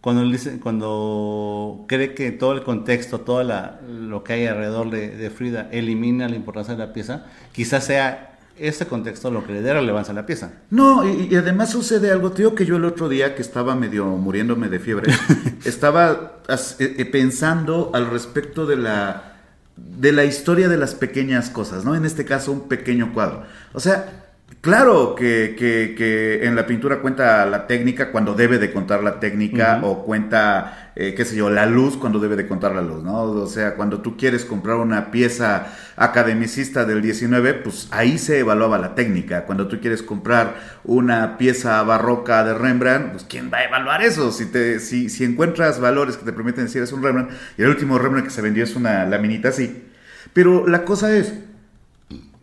cuando 0.00 0.22
dice, 0.30 0.60
cuando 0.60 1.84
cree 1.88 2.14
que 2.14 2.30
todo 2.30 2.52
el 2.52 2.62
contexto, 2.62 3.20
todo 3.22 3.42
la, 3.42 3.80
lo 3.88 4.22
que 4.22 4.34
hay 4.34 4.46
alrededor 4.46 4.90
de, 4.90 5.10
de, 5.10 5.30
Frida 5.30 5.68
elimina 5.72 6.28
la 6.28 6.36
importancia 6.36 6.74
de 6.74 6.86
la 6.86 6.92
pieza, 6.92 7.24
quizás 7.52 7.84
sea 7.84 8.38
ese 8.56 8.86
contexto 8.86 9.32
lo 9.32 9.44
que 9.44 9.54
le 9.54 9.62
dé 9.62 9.72
relevancia 9.72 10.12
a 10.12 10.14
la 10.14 10.26
pieza. 10.26 10.52
No, 10.70 11.08
y, 11.08 11.28
y 11.30 11.34
además 11.34 11.70
sucede 11.70 12.12
algo, 12.12 12.30
tío, 12.30 12.54
que 12.54 12.64
yo 12.64 12.76
el 12.76 12.84
otro 12.84 13.08
día 13.08 13.34
que 13.34 13.42
estaba 13.42 13.74
medio 13.74 14.04
muriéndome 14.04 14.68
de 14.68 14.78
fiebre, 14.78 15.12
estaba 15.64 16.34
as, 16.46 16.76
eh, 16.80 17.04
pensando 17.06 17.90
al 17.94 18.08
respecto 18.08 18.66
de 18.66 18.76
la 18.76 19.33
de 19.76 20.12
la 20.12 20.24
historia 20.24 20.68
de 20.68 20.76
las 20.76 20.94
pequeñas 20.94 21.50
cosas, 21.50 21.84
¿no? 21.84 21.94
En 21.94 22.04
este 22.04 22.24
caso, 22.24 22.52
un 22.52 22.68
pequeño 22.68 23.12
cuadro. 23.12 23.44
O 23.72 23.80
sea, 23.80 24.23
Claro 24.64 25.14
que, 25.14 25.54
que, 25.58 25.94
que, 25.94 26.46
en 26.46 26.56
la 26.56 26.66
pintura 26.66 27.00
cuenta 27.00 27.44
la 27.44 27.66
técnica 27.66 28.10
cuando 28.10 28.32
debe 28.32 28.58
de 28.58 28.72
contar 28.72 29.04
la 29.04 29.20
técnica 29.20 29.80
uh 29.82 29.84
-huh. 29.84 29.90
o 29.90 30.04
cuenta, 30.04 30.90
eh, 30.96 31.12
qué 31.14 31.26
sé 31.26 31.36
yo, 31.36 31.50
la 31.50 31.66
luz 31.66 31.98
cuando 31.98 32.18
debe 32.18 32.34
de 32.34 32.48
contar 32.48 32.74
la 32.74 32.80
luz, 32.80 33.04
¿no? 33.04 33.24
O 33.24 33.46
sea, 33.46 33.74
cuando 33.74 34.00
tú 34.00 34.16
quieres 34.16 34.46
comprar 34.46 34.76
una 34.76 35.10
pieza 35.10 35.66
academicista 35.96 36.86
del 36.86 37.02
19, 37.02 37.52
pues 37.52 37.88
ahí 37.90 38.16
se 38.16 38.38
evaluaba 38.38 38.78
la 38.78 38.94
técnica. 38.94 39.44
Cuando 39.44 39.68
tú 39.68 39.80
quieres 39.80 40.02
comprar 40.02 40.54
una 40.84 41.36
pieza 41.36 41.82
barroca 41.82 42.42
de 42.42 42.54
Rembrandt, 42.54 43.12
pues 43.12 43.24
¿quién 43.24 43.50
va 43.52 43.58
a 43.58 43.64
evaluar 43.64 44.02
eso? 44.02 44.32
Si, 44.32 44.46
te, 44.46 44.80
si, 44.80 45.10
si 45.10 45.24
encuentras 45.24 45.78
valores 45.78 46.16
que 46.16 46.24
te 46.24 46.32
permiten 46.32 46.64
decir 46.64 46.82
es 46.82 46.92
un 46.92 47.02
Rembrandt 47.02 47.32
y 47.58 47.62
el 47.62 47.68
último 47.68 47.98
Rembrandt 47.98 48.28
que 48.28 48.34
se 48.34 48.40
vendió 48.40 48.64
es 48.64 48.74
una 48.76 49.04
laminita 49.04 49.50
así. 49.50 49.84
Pero 50.32 50.66
la 50.66 50.86
cosa 50.86 51.14
es, 51.14 51.34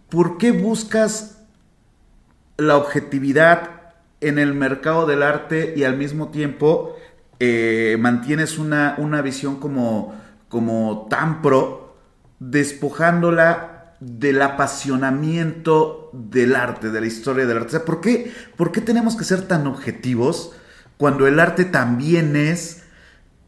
¿por 0.10 0.38
qué 0.38 0.52
buscas 0.52 1.41
la 2.62 2.78
objetividad 2.78 3.72
en 4.22 4.38
el 4.38 4.54
mercado 4.54 5.08
del 5.08 5.24
arte 5.24 5.74
y 5.76 5.84
al 5.84 5.98
mismo 5.98 6.30
tiempo 6.30 6.96
eh, 7.40 7.98
mantienes 8.00 8.60
una, 8.60 8.94
una 9.00 9.24
visión 9.24 9.56
como, 9.60 10.14
como 10.48 11.08
tan 11.10 11.42
pro, 11.42 11.98
despojándola 12.40 13.96
del 14.00 14.44
apasionamiento 14.44 16.12
del 16.14 16.56
arte, 16.56 16.92
de 16.92 17.02
la 17.02 17.08
historia 17.08 17.48
del 17.48 17.58
arte. 17.58 17.80
¿por 17.80 18.00
qué, 18.00 18.32
¿por 18.56 18.72
qué 18.72 18.82
tenemos 18.82 19.16
que 19.16 19.24
ser 19.24 19.48
tan 19.48 19.66
objetivos 19.66 20.54
cuando 20.98 21.26
el 21.26 21.40
arte 21.40 21.66
también 21.66 22.36
es 22.36 22.81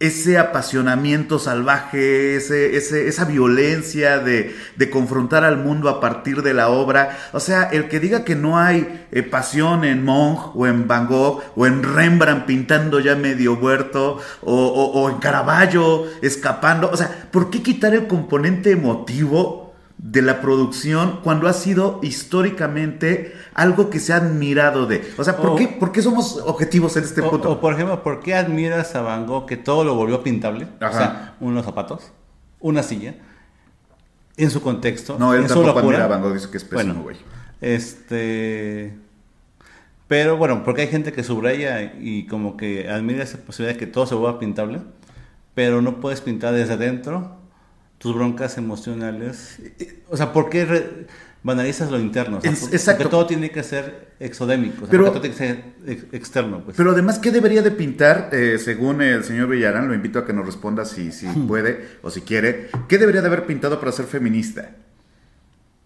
ese 0.04 0.38
apasionamiento 0.38 1.40
salvaje, 1.40 2.36
ese, 2.36 2.76
ese, 2.76 3.08
esa 3.08 3.24
violencia 3.24 4.20
de, 4.20 4.54
de, 4.76 4.90
confrontar 4.90 5.46
al 5.46 5.56
mundo 5.56 5.88
a 5.88 6.02
partir 6.02 6.42
de 6.42 6.54
la 6.54 6.68
obra. 6.68 7.18
O 7.32 7.40
sea, 7.40 7.64
el 7.64 7.88
que 7.88 8.02
diga 8.02 8.26
que 8.26 8.36
no 8.36 8.60
hay 8.60 9.06
eh, 9.14 9.24
pasión 9.24 9.86
en 9.86 10.04
Monge 10.04 10.50
o 10.56 10.68
en 10.68 10.90
Van 10.90 11.08
Gogh 11.08 11.42
o 11.56 11.66
en 11.66 11.84
Rembrandt 11.84 12.46
pintando 12.46 13.00
ya 13.00 13.16
medio 13.16 13.54
huerto 13.54 14.20
o, 14.42 14.54
o, 14.54 15.02
o 15.02 15.10
en 15.10 15.20
Caravaggio 15.20 16.06
escapando. 16.22 16.90
O 16.92 16.98
sea, 16.98 17.30
¿por 17.32 17.50
qué 17.50 17.64
quitar 17.64 17.94
el 17.94 18.08
componente 18.08 18.72
emotivo? 18.72 19.63
De 20.06 20.22
la 20.22 20.42
producción 20.42 21.22
cuando 21.24 21.48
ha 21.48 21.54
sido 21.54 22.02
históricamente 22.04 23.34
algo 23.54 23.90
que 23.90 24.00
se 24.02 24.12
ha 24.12 24.18
admirado 24.18 24.86
de. 24.86 25.02
O 25.18 25.24
sea, 25.24 25.38
¿por, 25.38 25.52
O- 25.52 25.56
qué, 25.56 25.68
por 25.70 25.94
qué 25.94 26.02
somos 26.02 26.38
objetivos 26.46 26.98
en 26.98 27.06
este 27.06 27.22
O, 27.22 27.30
punto? 27.32 27.50
o, 27.52 27.62
por 27.62 27.74
ejemplo, 27.74 28.04
¿por 28.04 28.20
qué 28.20 28.36
admiras 28.36 28.96
a 28.96 29.02
Van 29.02 29.26
Gogh 29.26 29.46
que 29.46 29.56
todo 29.56 29.86
lo 29.86 29.96
volvió 29.96 30.22
pintable? 30.22 30.68
Ajá. 30.82 30.90
O 30.90 30.94
sea, 30.98 31.36
unos 31.40 31.64
zapatos, 31.66 32.12
una 32.60 32.84
silla, 32.84 33.16
en 34.36 34.52
su 34.52 34.62
contexto, 34.62 35.16
no, 35.18 35.34
él 35.34 35.44
en 35.44 35.48
su 35.48 35.54
tampoco 35.56 35.80
locura. 35.80 35.98
admira 36.00 36.06
a 36.06 36.08
Van 36.10 36.22
Gogh, 36.22 36.34
dice 36.34 36.50
que 36.52 36.58
es 36.58 36.64
pésimo, 36.66 36.94
Bueno, 36.96 37.04
güey. 37.04 37.18
Este. 37.62 38.94
Pero 40.10 40.36
bueno, 40.38 40.64
porque 40.66 40.82
hay 40.82 40.88
gente 40.90 41.14
que 41.14 41.24
subraya 41.24 41.94
y 42.00 42.28
como 42.28 42.58
que 42.58 42.90
admira 42.90 43.24
esa 43.24 43.38
posibilidad 43.38 43.74
de 43.76 43.80
que 43.80 43.88
todo 43.90 44.06
se 44.06 44.16
vuelva 44.16 44.38
pintable, 44.38 44.82
pero 45.56 45.82
no 45.82 46.02
puedes 46.02 46.20
pintar 46.22 46.54
desde 46.54 46.74
adentro 46.74 47.38
tus 48.04 48.14
broncas 48.14 48.58
emocionales. 48.58 49.58
O 50.10 50.18
sea, 50.18 50.32
¿por 50.34 50.50
qué 50.50 50.66
re- 50.66 51.08
banalizas 51.42 51.90
lo 51.90 52.00
interno? 52.00 52.38
O 52.38 52.42
sea, 52.42 52.52
Es- 52.52 52.60
porque 52.60 52.76
exacto. 52.76 53.10
todo 53.10 53.26
tiene 53.26 53.50
que 53.50 53.64
ser 53.64 54.10
exodémico, 54.20 54.76
o 54.76 54.80
sea, 54.82 54.90
Pero- 54.92 55.06
todo 55.12 55.22
tiene 55.22 55.36
que 55.36 55.38
ser 55.46 55.64
ex- 55.88 56.06
externo. 56.12 56.64
Pues. 56.64 56.78
Pero 56.78 56.92
además, 56.92 57.18
¿qué 57.20 57.32
debería 57.32 57.62
de 57.62 57.72
pintar? 57.72 58.30
Eh, 58.32 58.58
según 58.60 59.02
el 59.02 59.24
señor 59.24 59.48
Villarán, 59.50 59.88
lo 59.88 59.94
invito 59.94 60.20
a 60.20 60.26
que 60.26 60.34
nos 60.34 60.46
responda 60.46 60.86
si, 60.86 61.12
si 61.12 61.26
puede 61.48 61.88
o 62.02 62.10
si 62.12 62.22
quiere. 62.22 62.70
¿Qué 62.88 62.98
debería 62.98 63.22
de 63.22 63.28
haber 63.28 63.46
pintado 63.46 63.80
para 63.80 63.92
ser 63.92 64.06
feminista? 64.06 64.72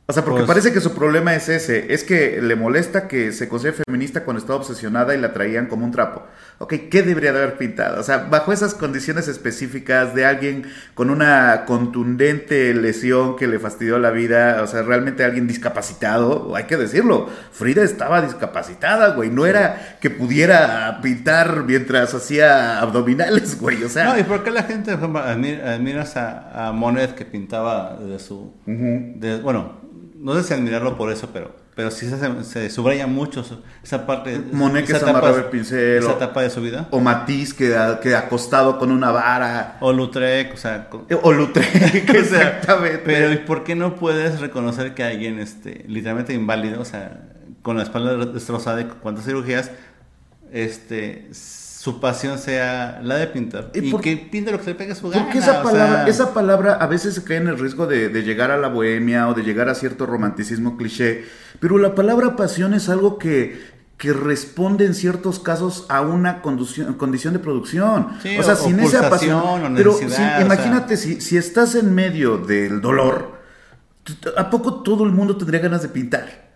O 0.10 0.14
sea, 0.14 0.24
porque 0.24 0.38
Pues- 0.40 0.48
parece 0.48 0.72
que 0.72 0.80
su 0.80 0.94
problema 0.96 1.36
es 1.36 1.50
ese. 1.50 1.94
Es 1.94 2.06
que 2.06 2.42
le 2.42 2.56
molesta 2.56 3.10
que 3.10 3.34
se 3.34 3.50
considere 3.50 3.76
feminista 3.86 4.24
cuando 4.24 4.40
estaba 4.40 4.58
obsesionada 4.60 5.14
y 5.14 5.20
la 5.20 5.34
traían 5.34 5.66
como 5.68 5.84
un 5.86 5.92
trapo. 5.92 6.26
Ok, 6.60 6.74
¿qué 6.90 7.04
debería 7.04 7.34
de 7.34 7.40
haber 7.44 7.58
pintado? 7.58 8.00
O 8.00 8.04
sea, 8.04 8.20
bajo 8.30 8.54
esas 8.54 8.74
condiciones 8.74 9.28
específicas 9.28 10.16
de 10.16 10.26
alguien 10.26 10.64
con 10.94 11.10
una 11.10 11.66
contundente 11.68 12.74
lesión 12.74 13.36
que 13.36 13.48
le 13.48 13.60
fastidió 13.60 14.00
la 14.00 14.12
vida, 14.12 14.62
o 14.64 14.68
sea, 14.68 14.82
realmente 14.82 15.26
alguien 15.26 15.46
discapacitado, 15.46 16.56
hay 16.56 16.64
que 16.64 16.78
decirlo. 16.78 17.28
Frida 17.52 17.84
estaba 17.84 18.22
discapacitada, 18.22 19.10
güey. 19.14 19.30
No 19.30 19.46
era 19.46 19.98
que 20.00 20.10
pudiera 20.10 21.00
pintar 21.02 21.64
mientras 21.66 22.14
hacía 22.14 22.80
abdominales, 22.80 23.60
güey. 23.60 23.84
O 23.84 23.90
sea, 23.90 24.06
No, 24.06 24.18
¿y 24.20 24.24
por 24.24 24.44
qué 24.44 24.52
la 24.52 24.64
gente, 24.64 24.92
por 24.92 25.00
ejemplo, 25.10 25.22
admi- 25.22 25.62
admiras 25.62 26.16
a, 26.16 26.70
a 26.70 26.72
Monet 26.72 27.14
que 27.14 27.26
pintaba 27.26 27.98
de 27.98 28.20
su... 28.20 28.54
de- 28.66 29.42
bueno, 29.42 29.86
no 30.34 30.42
sé 30.42 30.48
si 30.48 30.54
admirarlo 30.54 30.98
por 30.98 31.12
eso, 31.12 31.30
pero, 31.34 31.56
pero 31.76 31.90
sí 31.90 32.10
se, 32.10 32.44
se 32.44 32.70
subraya 32.70 33.08
mucho 33.08 33.44
esa 33.84 34.06
parte... 34.06 34.40
Monet 34.52 34.86
que 34.86 34.94
se 34.96 35.10
amarraba 35.10 35.38
el 35.38 35.46
pincel, 35.46 35.98
Esa 36.00 36.12
o- 36.12 36.16
etapa 36.18 36.42
de 36.42 36.50
su 36.50 36.62
vida. 36.62 36.88
o 36.92 37.00
Matisse 37.00 37.54
que, 37.54 37.76
que 38.02 38.16
acostado 38.16 38.78
con 38.78 38.92
una 38.92 39.12
vara. 39.12 39.78
O 39.80 39.94
Lautrec, 39.94 40.54
o 40.54 40.58
sea... 40.58 40.90
con- 40.90 41.06
O 41.24 41.34
sea, 41.34 41.48
exactamente. 42.14 43.02
pero 43.06 43.32
¿y 43.32 43.38
por 43.38 43.64
qué 43.64 43.76
no 43.76 43.96
puedes 43.96 44.40
reconocer 44.40 44.94
que 44.94 45.04
alguien 45.04 45.40
este, 45.40 45.86
literalmente 45.88 46.34
inválido, 46.34 46.82
o 46.82 46.86
sea, 46.86 47.22
con 47.62 47.78
la 47.78 47.84
espalda 47.84 48.16
destrozada 48.26 48.82
y 48.82 48.86
con 48.86 49.00
cuantas 49.00 49.26
cirugías, 49.26 49.72
este, 50.52 51.28
su 51.92 52.00
pasión 52.00 52.38
sea 52.38 53.00
la 53.04 53.16
de 53.16 53.28
pintar? 53.28 53.72
¿Y 53.74 53.88
Y, 53.88 53.92
por- 53.92 54.02
que 54.02 54.18
pinte 54.18 54.52
lo 54.52 54.58
que 54.58 54.64
se 54.66 54.70
le 54.72 54.76
pegue 54.76 54.92
a 54.92 54.96
su 54.96 55.10
gana. 55.10 55.24
Porque 55.24 55.40
esa 55.40 55.64
palabra, 55.64 55.94
sea, 56.04 56.08
esa 56.08 56.34
palabra 56.34 56.74
a 56.76 56.88
veces 56.88 57.14
se 57.16 57.24
cae 57.24 57.38
en 57.38 57.48
el 57.48 57.58
riesgo 57.58 57.88
de, 57.88 58.10
de 58.10 58.24
llegar 58.24 58.52
a 58.52 58.58
la 58.58 58.68
bohemia 58.68 59.28
o 59.30 59.34
de 59.34 59.44
llegar 59.44 59.70
a 59.70 59.76
cierto 59.76 60.06
romanticismo 60.06 60.78
cliché, 60.78 61.26
pero 61.60 61.78
la 61.78 61.96
palabra 61.96 62.36
pasión 62.36 62.74
es 62.74 62.90
algo 62.90 63.18
que, 63.18 63.60
que 63.98 64.14
responde 64.14 64.86
en 64.86 64.94
ciertos 64.94 65.40
casos 65.40 65.86
a 65.90 66.02
una 66.02 66.42
condición 66.42 67.34
de 67.34 67.40
producción. 67.40 68.10
Sí, 68.22 68.38
o 68.38 68.44
sea, 68.44 68.54
o- 68.54 68.58
sin 68.58 68.80
o 68.80 68.84
esa 68.84 69.10
pasión. 69.10 69.74
Pero 69.76 69.96
o 69.96 70.10
sea. 70.10 70.42
imagínate 70.42 70.98
si, 70.98 71.22
si 71.22 71.38
estás 71.38 71.76
en 71.76 71.96
medio 71.96 72.38
del 72.38 72.82
dolor, 72.82 73.38
¿a 74.38 74.50
poco 74.50 74.82
todo 74.84 75.04
el 75.04 75.12
mundo 75.12 75.36
tendría 75.38 75.60
ganas 75.62 75.82
de 75.82 75.90
pintar? 75.90 76.47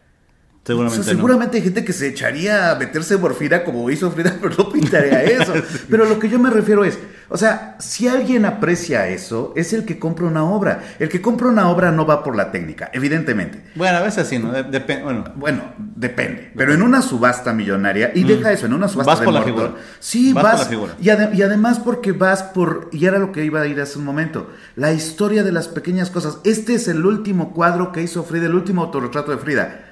Seguramente 0.63 1.01
O 1.01 1.03
sea, 1.03 1.13
no. 1.13 1.17
seguramente 1.19 1.57
hay 1.57 1.63
gente 1.63 1.83
que 1.83 1.91
se 1.91 2.07
echaría 2.07 2.71
a 2.71 2.75
meterse 2.75 3.17
morfina 3.17 3.63
como 3.63 3.89
hizo 3.89 4.11
Frida, 4.11 4.35
pero 4.41 4.53
no 4.57 4.69
pintaría 4.71 5.23
eso. 5.23 5.53
pero 5.89 6.05
lo 6.05 6.19
que 6.19 6.29
yo 6.29 6.37
me 6.37 6.51
refiero 6.51 6.83
es, 6.85 6.99
o 7.29 7.37
sea, 7.37 7.77
si 7.79 8.07
alguien 8.07 8.45
aprecia 8.45 9.07
eso, 9.07 9.53
es 9.55 9.73
el 9.73 9.85
que 9.85 9.97
compra 9.97 10.27
una 10.27 10.43
obra. 10.43 10.83
El 10.99 11.09
que 11.09 11.19
compra 11.19 11.47
una 11.47 11.67
obra 11.69 11.91
no 11.91 12.05
va 12.05 12.23
por 12.23 12.35
la 12.35 12.51
técnica, 12.51 12.91
evidentemente. 12.93 13.63
Bueno, 13.73 13.97
a 13.97 14.01
veces 14.01 14.27
sí, 14.27 14.37
¿no? 14.37 14.51
De- 14.51 15.01
bueno, 15.03 15.23
Bueno, 15.35 15.63
depende. 15.95 16.51
Pero 16.55 16.73
en 16.73 16.83
una 16.83 17.01
subasta 17.01 17.53
millonaria, 17.53 18.11
y 18.13 18.23
deja 18.23 18.51
eso, 18.51 18.67
en 18.67 18.73
una 18.73 18.87
subasta 18.87 19.13
Mm. 19.13 19.15
Vas 19.15 19.19
de 19.19 19.25
por 19.25 19.33
la 19.33 19.41
figura. 19.43 19.71
Sí, 19.99 20.31
Vas 20.33 20.43
vas. 20.43 20.51
por 20.53 20.61
la 20.61 20.69
figura. 20.69 20.93
Y, 21.01 21.07
ade- 21.09 21.33
y 21.33 21.41
además 21.41 21.79
porque 21.79 22.11
vas 22.11 22.43
por, 22.43 22.89
y 22.91 23.05
era 23.07 23.17
lo 23.17 23.31
que 23.31 23.43
iba 23.43 23.61
a 23.61 23.65
ir 23.67 23.81
hace 23.81 23.97
un 23.97 24.05
momento, 24.05 24.47
la 24.75 24.91
historia 24.93 25.43
de 25.43 25.51
las 25.51 25.67
pequeñas 25.67 26.11
cosas. 26.11 26.37
Este 26.43 26.75
es 26.75 26.87
el 26.87 27.03
último 27.03 27.51
cuadro 27.53 27.91
que 27.91 28.03
hizo 28.03 28.23
Frida, 28.23 28.45
el 28.45 28.53
último 28.53 28.83
autorretrato 28.83 29.31
de 29.31 29.37
Frida. 29.39 29.87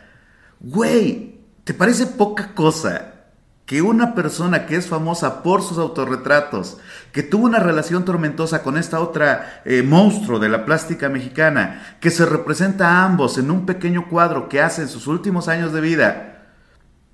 Güey, 0.60 1.39
¿te 1.64 1.74
parece 1.74 2.05
poca 2.05 2.53
cosa 2.53 3.14
que 3.70 3.84
una 3.84 4.16
persona 4.16 4.66
que 4.66 4.76
es 4.76 4.88
famosa 4.88 5.43
por 5.43 5.62
sus 5.62 5.78
autorretratos, 5.78 6.80
que 7.12 7.22
tuvo 7.22 7.45
una 7.45 7.60
relación 7.60 8.03
tormentosa 8.03 8.64
con 8.64 8.78
esta 8.80 8.99
otra 8.99 9.62
eh, 9.64 9.84
monstruo 9.84 10.39
de 10.39 10.49
la 10.49 10.66
plástica 10.66 11.07
mexicana, 11.07 11.97
que 11.99 12.10
se 12.10 12.26
representa 12.26 12.89
a 12.89 13.05
ambos 13.05 13.38
en 13.38 13.51
un 13.51 13.68
pequeño 13.68 14.10
cuadro 14.10 14.49
que 14.49 14.60
hace 14.60 14.82
en 14.82 14.88
sus 14.88 15.05
últimos 15.05 15.47
años 15.47 15.72
de 15.72 15.82
vida, 15.82 16.47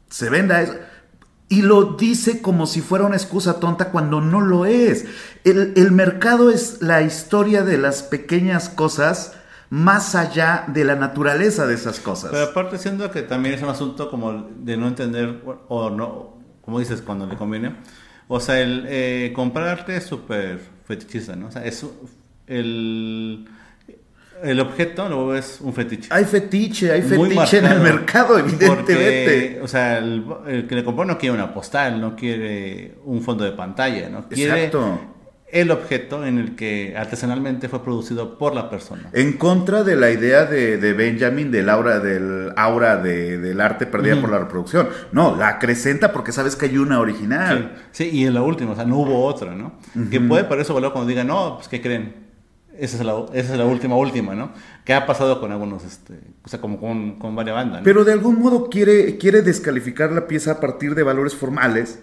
se 0.09 0.29
venda 0.29 0.61
eso? 0.61 0.75
Y 1.49 1.61
lo 1.61 1.97
dice 1.97 2.41
como 2.41 2.67
si 2.67 2.79
fuera 2.79 3.05
una 3.05 3.17
excusa 3.17 3.59
tonta 3.59 3.91
cuando 3.91 4.21
no 4.21 4.39
lo 4.39 4.65
es. 4.65 5.05
El, 5.43 5.73
el 5.75 5.91
mercado 5.91 6.49
es 6.49 6.81
la 6.81 7.01
historia 7.01 7.63
de 7.63 7.77
las 7.77 8.01
pequeñas 8.01 8.69
cosas 8.69 9.33
más 9.75 10.15
allá 10.15 10.65
de 10.67 10.83
la 10.83 10.95
naturaleza 10.95 11.67
de 11.67 11.73
esas 11.73 11.99
cosas. 11.99 12.31
pero 12.31 12.45
aparte 12.45 12.77
siendo 12.77 13.11
que 13.11 13.23
también 13.23 13.55
es 13.55 13.61
un 13.61 13.69
asunto 13.69 14.09
como 14.09 14.47
de 14.57 14.77
no 14.77 14.87
entender 14.87 15.41
o 15.67 15.89
no 15.89 16.35
como 16.65 16.79
dices, 16.79 17.01
cuando 17.01 17.27
le 17.27 17.35
conviene. 17.35 17.75
O 18.27 18.39
sea, 18.39 18.59
el 18.59 18.85
eh, 18.87 19.31
comprar 19.35 19.67
arte 19.67 19.95
es 19.95 20.03
súper 20.03 20.59
fetichista, 20.83 21.35
¿no? 21.35 21.47
O 21.47 21.51
sea, 21.51 21.63
es 21.63 21.85
el, 22.47 23.47
el 24.41 24.59
objeto 24.59 25.07
luego 25.07 25.35
es 25.35 25.59
un 25.61 25.73
fetiche. 25.73 26.09
Hay 26.11 26.25
fetiche, 26.25 26.91
hay 26.91 27.03
fetiche 27.03 27.59
en 27.59 27.67
el 27.67 27.81
mercado, 27.81 28.39
evidentemente. 28.39 29.61
o 29.61 29.67
sea, 29.67 29.99
el, 29.99 30.65
que 30.67 30.75
le 30.75 30.83
compró 30.83 31.05
no 31.05 31.19
quiere 31.19 31.35
una 31.35 31.53
postal, 31.53 32.01
no 32.01 32.15
quiere 32.15 32.95
un 33.05 33.21
fondo 33.21 33.43
de 33.43 33.51
pantalla, 33.51 34.09
¿no? 34.09 34.27
Quiere 34.27 34.65
Exacto 34.65 35.14
el 35.47 35.69
objeto 35.71 36.25
en 36.25 36.39
el 36.39 36.55
que 36.55 36.95
artesanalmente 36.97 37.69
fue 37.69 37.83
producido 37.83 38.37
por 38.37 38.55
la 38.55 38.69
persona. 38.69 39.09
En 39.13 39.33
contra 39.33 39.83
de 39.83 39.95
la 39.95 40.09
idea 40.09 40.45
de, 40.45 40.93
Benjamin 40.93 41.51
del 41.51 41.69
aura, 41.69 41.99
del 41.99 42.51
aura 42.55 42.97
del 42.97 43.61
arte 43.61 43.85
perdida 43.85 44.19
por 44.19 44.31
la 44.31 44.39
reproducción. 44.39 44.89
No, 45.11 45.35
la 45.35 45.49
acrecenta 45.49 46.11
porque 46.11 46.31
sabes 46.31 46.55
que 46.55 46.65
hay 46.65 46.77
una 46.77 46.99
original. 46.99 47.75
Sí, 47.91 48.09
y 48.11 48.25
en 48.25 48.33
la 48.33 48.41
última, 48.41 48.71
o 48.71 48.75
sea, 48.75 48.85
no 48.85 48.97
hubo 48.97 49.23
otra, 49.23 49.53
¿no? 49.55 49.73
Que 50.09 50.19
puede 50.19 50.43
parecer 50.43 50.65
eso 50.65 50.73
valor 50.73 50.93
cuando 50.93 51.07
digan, 51.07 51.27
no, 51.27 51.55
pues 51.57 51.67
¿qué 51.67 51.79
creen? 51.81 52.25
Esa 52.77 52.97
es, 52.97 53.05
la, 53.05 53.13
esa 53.33 53.53
es 53.53 53.57
la 53.57 53.65
última, 53.65 53.95
última, 53.95 54.35
¿no? 54.35 54.51
¿Qué 54.83 54.93
ha 54.93 55.05
pasado 55.05 55.39
con 55.39 55.51
algunos, 55.51 55.85
este, 55.85 56.19
o 56.43 56.49
sea, 56.49 56.59
como 56.59 56.77
con, 56.77 57.17
con 57.17 57.33
varias 57.33 57.55
bandas. 57.55 57.81
Pero 57.85 58.03
de 58.03 58.11
algún 58.11 58.39
modo 58.39 58.69
quiere, 58.69 59.17
quiere 59.17 59.41
descalificar 59.43 60.11
la 60.11 60.27
pieza 60.27 60.53
a 60.53 60.59
partir 60.59 60.95
de 60.95 61.03
valores 61.03 61.35
formales, 61.35 61.99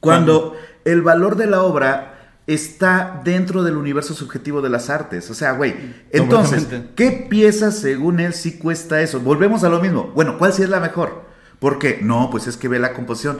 cuando 0.00 0.56
el 0.84 1.02
valor 1.02 1.36
de 1.36 1.46
la 1.46 1.62
obra 1.62 2.17
está 2.48 3.20
dentro 3.24 3.62
del 3.62 3.76
universo 3.76 4.14
subjetivo 4.14 4.62
de 4.62 4.70
las 4.70 4.88
artes. 4.88 5.30
O 5.30 5.34
sea, 5.34 5.52
güey, 5.52 5.74
entonces, 6.10 6.66
¿qué 6.96 7.26
pieza 7.28 7.70
según 7.70 8.20
él 8.20 8.32
sí 8.32 8.58
cuesta 8.58 9.02
eso? 9.02 9.20
Volvemos 9.20 9.64
a 9.64 9.68
lo 9.68 9.80
mismo. 9.80 10.10
Bueno, 10.14 10.38
¿cuál 10.38 10.54
sí 10.54 10.62
es 10.62 10.70
la 10.70 10.80
mejor? 10.80 11.26
¿Por 11.60 11.78
qué? 11.78 12.00
No, 12.02 12.30
pues 12.30 12.46
es 12.46 12.56
que 12.56 12.66
ve 12.66 12.78
la 12.78 12.94
composición. 12.94 13.38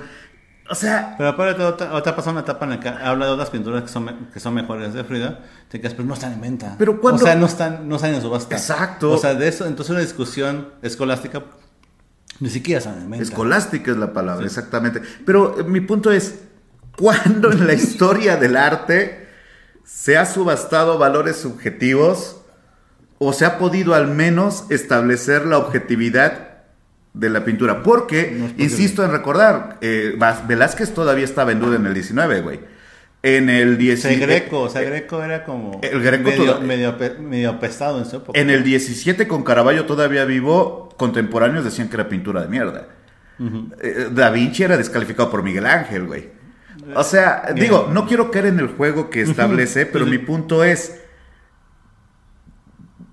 O 0.71 0.75
sea... 0.75 1.15
Pero 1.17 1.31
aparte, 1.31 1.65
otra, 1.65 1.95
otra 1.95 2.15
pasado 2.15 2.33
una 2.33 2.43
etapa 2.43 2.67
en 2.67 2.71
la 2.73 2.81
que 2.81 2.89
habla 2.91 3.25
de 3.25 3.33
otras 3.33 3.49
pinturas 3.49 3.83
que 3.83 3.89
son, 3.89 4.29
que 4.31 4.41
son 4.41 4.53
mejores 4.53 4.93
de 4.93 5.03
Frida, 5.05 5.41
te 5.71 5.81
quedas, 5.81 5.95
pero 5.95 6.07
no 6.07 6.13
están 6.13 6.35
en 6.35 6.43
venta. 6.43 6.75
Pero 6.79 7.01
cuando... 7.01 7.23
O 7.23 7.27
sea, 7.27 7.35
no 7.35 7.47
están, 7.47 7.89
no 7.89 7.97
están 7.97 8.13
en 8.13 8.21
subasta. 8.21 8.55
Exacto. 8.57 9.13
O 9.13 9.17
sea, 9.17 9.35
de 9.35 9.49
eso, 9.49 9.67
entonces 9.67 9.91
una 9.91 10.01
discusión 10.01 10.69
escolástica 10.83 11.45
ni 12.41 12.51
siquiera 12.51 12.79
están 12.79 12.99
en 12.99 13.11
venta. 13.11 13.25
Escolástica 13.25 13.91
es 13.91 13.97
la 13.97 14.13
palabra, 14.13 14.45
exactamente. 14.45 15.01
Pero 15.25 15.59
eh, 15.59 15.65
mi 15.65 15.81
punto 15.81 16.13
es, 16.13 16.41
¿Cuándo 16.99 17.53
en 17.53 17.65
la 17.69 17.75
historia 17.75 18.37
del 18.37 18.57
arte 18.57 19.29
se 19.85 20.17
ha 20.17 20.27
subastado 20.27 20.99
valores 20.99 21.37
subjetivos 21.37 22.41
o 23.19 23.33
se 23.33 23.45
ha 23.45 23.57
podido 23.57 23.95
al 23.95 24.09
menos 24.09 24.65
establecer 24.69 25.47
la 25.47 25.59
objetividad 25.59 26.65
de 27.15 27.31
la 27.31 27.45
pintura? 27.45 27.85
Porque, 27.85 28.53
insisto 28.59 29.05
en 29.05 29.13
recordar, 29.13 29.79
eh, 29.81 30.19
Velázquez 30.49 30.93
todavía 30.93 31.25
estaba 31.25 31.53
en 31.53 31.61
duda 31.61 31.77
en 31.77 31.87
el 31.87 31.95
19, 31.95 32.41
güey. 32.41 32.61
En 33.23 33.49
el 33.49 33.79
17. 33.79 34.17
O 34.17 34.19
sea, 34.19 34.27
Greco, 34.27 34.61
o 34.63 34.69
sea, 34.69 34.83
Greco 34.83 35.23
era 35.23 35.45
como. 35.45 35.81
El 35.85 36.03
Greco 36.03 36.31
medio, 36.61 36.97
medio, 37.21 37.51
apestado 37.51 37.99
en 37.99 38.07
su 38.07 38.17
época. 38.17 38.41
En 38.41 38.51
el 38.51 38.65
17, 38.65 39.29
con 39.29 39.45
Caravaggio 39.45 39.87
todavía 39.87 40.25
vivo, 40.25 40.89
contemporáneos 40.97 41.65
decían 41.65 41.89
que 41.89 41.95
era 41.95 42.09
pintura 42.09 42.43
de 42.43 42.49
mierda. 42.49 42.89
Eh, 43.81 44.09
da 44.11 44.31
Vinci 44.31 44.65
era 44.65 44.77
descalificado 44.77 45.31
por 45.31 45.45
Miguel 45.45 45.67
Ángel, 45.67 46.07
güey. 46.07 46.38
O 46.95 47.05
sea, 47.05 47.53
digo, 47.55 47.89
no 47.93 48.07
quiero 48.07 48.31
caer 48.31 48.47
en 48.47 48.61
el 48.61 48.69
juego 48.69 49.11
que 49.11 49.23
establece, 49.23 49.87
pero 49.87 50.07
mi 50.07 50.19
punto 50.19 50.65
es, 50.65 51.01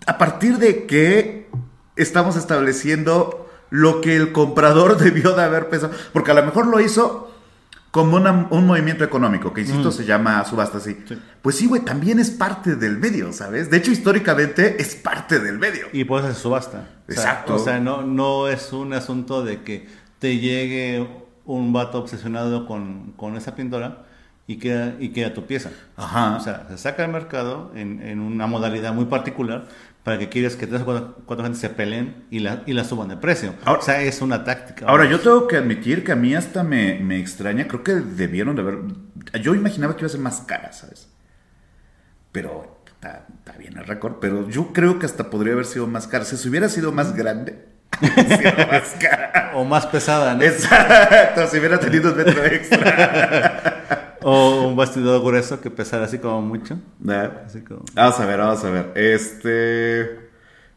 a 0.06 0.18
partir 0.18 0.58
de 0.58 0.86
qué 0.86 1.50
estamos 1.96 2.36
estableciendo 2.36 3.50
lo 3.70 4.02
que 4.02 4.16
el 4.16 4.32
comprador 4.32 4.98
debió 5.02 5.36
de 5.36 5.44
haber 5.44 5.70
pensado, 5.70 5.94
porque 6.14 6.32
a 6.32 6.36
lo 6.36 6.44
mejor 6.46 6.68
lo 6.68 6.80
hizo 6.80 7.32
como 7.92 8.18
un 8.18 8.68
movimiento 8.68 9.06
económico, 9.06 9.54
que 9.54 9.62
insisto, 9.62 9.90
se 9.90 10.04
llama 10.04 10.44
subasta 10.44 10.80
así. 10.80 10.98
Pues 11.42 11.56
sí, 11.56 11.66
güey, 11.66 11.82
también 11.82 12.20
es 12.20 12.30
parte 12.30 12.76
del 12.76 12.98
medio, 12.98 13.32
¿sabes? 13.32 13.70
De 13.70 13.78
hecho, 13.78 13.90
históricamente 13.90 14.82
es 14.82 14.96
parte 14.96 15.40
del 15.40 15.58
medio. 15.58 15.86
Y 15.94 16.04
pues 16.04 16.26
es 16.26 16.36
subasta. 16.38 16.90
Exacto. 17.08 17.56
O 17.56 17.60
sea, 17.60 17.80
no, 17.80 18.02
no 18.02 18.50
es 18.50 18.74
un 18.74 18.92
asunto 18.92 19.46
de 19.46 19.62
que 19.62 19.88
te 20.20 20.40
llegue 20.40 21.08
un 21.46 21.74
vato 21.74 22.00
obsesionado 22.00 22.66
con, 22.66 23.14
con 23.14 23.38
esa 23.38 23.56
pintura 23.56 24.06
y 24.48 24.58
queda, 24.58 24.96
y 25.00 25.10
queda 25.10 25.34
tu 25.34 25.46
pieza. 25.46 25.72
Ajá. 25.96 26.36
O 26.38 26.40
sea, 26.40 26.68
se 26.70 26.78
saca 26.78 27.04
al 27.04 27.12
mercado 27.12 27.72
en, 27.76 28.02
en, 28.02 28.20
una 28.20 28.48
modalidad 28.48 28.94
muy 28.94 29.06
particular 29.06 29.68
para 30.04 30.20
que 30.20 30.30
quieras 30.30 30.56
que 30.56 30.68
tres 30.68 30.84
o 30.84 31.16
cuatro, 31.26 31.44
gente 31.44 31.60
se 31.60 31.70
peleen 31.70 32.26
y 32.30 32.40
la, 32.40 32.62
y 32.68 32.74
la 32.74 32.84
suban 32.84 33.08
de 33.08 33.18
precio. 33.18 33.56
o 33.66 33.82
sea, 33.82 34.02
es 34.04 34.22
una 34.22 34.44
táctica. 34.44 34.86
Ahora, 34.88 35.10
yo 35.10 35.20
tengo 35.20 35.48
que 35.48 35.58
admitir 35.58 36.04
que 36.04 36.12
a 36.12 36.16
mí 36.16 36.36
hasta 36.36 36.64
me, 36.64 37.00
me 37.00 37.20
extraña, 37.20 37.68
creo 37.68 37.84
que 37.84 37.94
debieron 37.94 38.56
de 38.56 38.62
haber... 38.62 38.80
Yo 39.42 39.56
imaginaba 39.56 39.96
que 39.96 40.02
iba 40.02 40.08
a 40.08 40.12
ser 40.12 40.22
más 40.22 40.42
cara, 40.42 40.72
¿sabes? 40.74 41.10
Pero 42.32 42.78
está, 42.86 43.26
está 43.40 43.58
bien 43.58 43.78
el 43.78 43.86
récord, 43.86 44.18
pero 44.22 44.48
yo 44.48 44.74
creo 44.74 45.00
que 45.00 45.08
hasta 45.08 45.32
podría 45.32 45.54
haber 45.54 45.66
sido 45.66 45.88
más 45.88 46.06
cara. 46.06 46.24
Si 46.24 46.48
hubiera 46.48 46.70
sido 46.70 46.92
más 46.92 47.16
grande 47.16 47.75
o 49.54 49.64
más 49.64 49.86
pesada, 49.88 50.36
¿no? 50.36 50.44
Exacto, 50.44 51.48
si 51.48 51.60
hubiera 51.60 51.80
tenido 51.80 52.12
un 52.12 52.18
metro 52.18 52.44
extra. 52.46 54.18
o 54.22 54.68
un 54.68 54.76
bastidor 54.76 55.22
grueso 55.22 55.62
que 55.62 55.70
pesara 55.70 56.06
así 56.06 56.20
como 56.20 56.42
mucho. 56.42 56.80
Vamos 57.00 58.20
a 58.20 58.26
ver, 58.26 58.40
vamos 58.40 58.64
a 58.64 58.70
ver. 58.70 58.92
Este. 58.96 60.26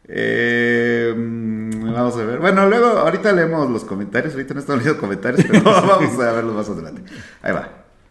Eh, 0.07 1.13
mm, 1.15 1.93
vamos 1.93 2.15
a 2.17 2.23
ver. 2.23 2.39
Bueno, 2.39 2.67
luego, 2.67 2.87
ahorita 2.87 3.31
leemos 3.31 3.69
los 3.69 3.83
comentarios. 3.85 4.33
Ahorita 4.33 4.53
no 4.53 4.59
estamos 4.59 4.83
leyendo 4.83 5.01
comentarios, 5.01 5.45
pero 5.47 5.63
vamos 5.63 6.19
a 6.19 6.31
verlos 6.31 6.55
más 6.55 6.69
adelante. 6.69 7.01
Ahí 7.41 7.53
va. 7.53 7.69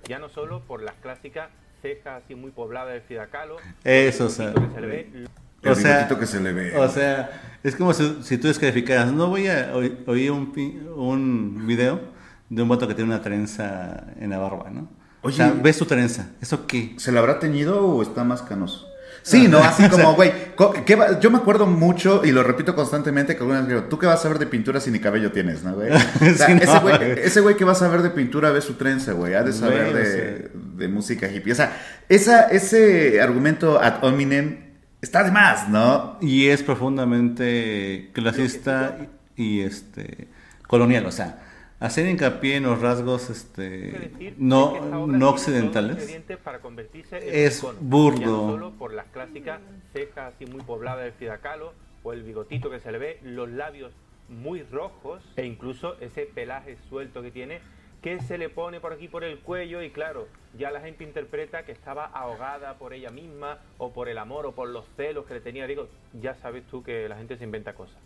Ya 0.08 0.18
no 0.18 0.28
solo 0.28 0.60
por 0.60 0.82
las 0.82 0.94
clásicas 0.96 1.50
cejas 1.82 2.22
así 2.24 2.34
muy 2.34 2.50
pobladas 2.50 2.94
de 2.94 3.00
Frida 3.02 3.26
Kahlo. 3.26 3.56
Eso, 3.84 4.26
o 4.26 4.30
sea. 4.30 4.52
El 4.76 5.28
o 5.64 5.74
sea, 5.74 6.08
que 6.08 6.26
se 6.26 6.40
le 6.40 6.52
ve. 6.52 6.76
O 6.76 6.88
sea, 6.88 7.30
es 7.62 7.76
como 7.76 7.92
si, 7.92 8.18
si 8.22 8.38
tú 8.38 8.48
descalificaras. 8.48 9.12
No 9.12 9.28
voy 9.28 9.48
a 9.48 9.72
oír 10.06 10.30
un, 10.30 10.52
un 10.96 11.66
video 11.66 12.00
de 12.48 12.62
un 12.62 12.68
vato 12.68 12.88
que 12.88 12.94
tiene 12.94 13.10
una 13.10 13.22
trenza 13.22 14.04
en 14.18 14.30
la 14.30 14.38
barba, 14.38 14.70
¿no? 14.70 14.88
Oye, 15.22 15.34
o 15.34 15.36
sea, 15.36 15.54
ves 15.62 15.76
su 15.76 15.84
trenza. 15.84 16.28
¿Eso 16.40 16.66
qué? 16.66 16.94
¿Se 16.96 17.12
la 17.12 17.20
habrá 17.20 17.38
teñido 17.38 17.84
o 17.84 18.02
está 18.02 18.24
más 18.24 18.42
canoso? 18.42 18.86
Sí, 19.22 19.48
no, 19.48 19.58
así 19.58 19.86
como, 19.90 20.14
güey, 20.14 20.32
yo 21.20 21.30
me 21.30 21.38
acuerdo 21.38 21.66
mucho 21.66 22.22
y 22.24 22.32
lo 22.32 22.42
repito 22.42 22.74
constantemente 22.74 23.34
que 23.34 23.40
algunas 23.40 23.66
digo, 23.66 23.84
¿tú 23.84 23.98
qué 23.98 24.06
vas 24.06 24.24
a 24.24 24.28
ver 24.28 24.38
de 24.38 24.46
pintura 24.46 24.80
si 24.80 24.90
ni 24.90 25.00
cabello 25.00 25.32
tienes, 25.32 25.64
no, 25.64 25.74
güey? 25.74 25.90
ese 26.20 27.40
güey 27.40 27.56
que 27.56 27.64
vas 27.64 27.82
a 27.82 27.88
ver 27.88 28.02
de 28.02 28.10
pintura 28.10 28.50
ve 28.50 28.60
su 28.60 28.74
trenza, 28.74 29.12
güey, 29.12 29.34
ha 29.34 29.42
de 29.42 29.52
saber 29.52 29.92
de, 29.92 30.50
de, 30.76 30.88
música 30.88 31.28
hippie. 31.28 31.52
O 31.52 31.56
sea, 31.56 31.76
esa, 32.08 32.44
ese 32.44 33.20
argumento 33.20 33.80
ad 33.80 34.02
hominem 34.02 34.67
está 35.00 35.24
de 35.24 35.30
más, 35.30 35.68
¿no? 35.68 36.18
Y 36.20 36.48
es 36.48 36.62
profundamente 36.62 38.10
clasista 38.12 39.06
y 39.36 39.60
este 39.60 40.28
colonial, 40.66 41.06
o 41.06 41.12
sea, 41.12 41.42
hacer 41.80 42.08
hincapié 42.08 42.56
en 42.56 42.64
los 42.64 42.80
rasgos 42.80 43.30
este 43.30 44.34
no 44.36 45.06
no 45.06 45.30
occidentales 45.30 46.20
es 47.12 47.64
burdo. 47.80 48.50
solo 48.50 48.72
por 48.72 48.92
las 48.92 49.06
clásicas 49.06 49.60
cejas 49.92 50.34
así 50.34 50.46
muy 50.46 50.62
pobladas 50.62 51.04
de 51.04 51.12
Frida 51.12 51.38
Kahlo 51.38 51.72
o 52.02 52.12
el 52.12 52.22
bigotito 52.22 52.70
que 52.70 52.80
se 52.80 52.92
le 52.92 52.98
ve, 52.98 53.20
los 53.22 53.48
labios 53.48 53.92
muy 54.28 54.62
rojos 54.62 55.22
e 55.36 55.46
incluso 55.46 55.96
ese 56.00 56.22
pelaje 56.22 56.76
suelto 56.88 57.22
que 57.22 57.30
tiene 57.30 57.60
que 58.02 58.20
se 58.20 58.38
le 58.38 58.48
pone 58.48 58.80
por 58.80 58.92
aquí 58.92 59.08
por 59.08 59.24
el 59.24 59.38
cuello 59.40 59.82
y 59.82 59.90
claro, 59.90 60.28
ya 60.56 60.70
la 60.70 60.80
gente 60.80 61.04
interpreta 61.04 61.64
que 61.64 61.72
estaba 61.72 62.06
ahogada 62.06 62.74
por 62.74 62.94
ella 62.94 63.10
misma 63.10 63.58
o 63.76 63.92
por 63.92 64.08
el 64.08 64.18
amor 64.18 64.46
o 64.46 64.52
por 64.52 64.68
los 64.68 64.84
celos 64.96 65.26
que 65.26 65.34
le 65.34 65.40
tenía. 65.40 65.66
Digo, 65.66 65.88
ya 66.20 66.34
sabes 66.34 66.64
tú 66.70 66.82
que 66.82 67.08
la 67.08 67.16
gente 67.16 67.36
se 67.36 67.44
inventa 67.44 67.74
cosas. 67.74 67.96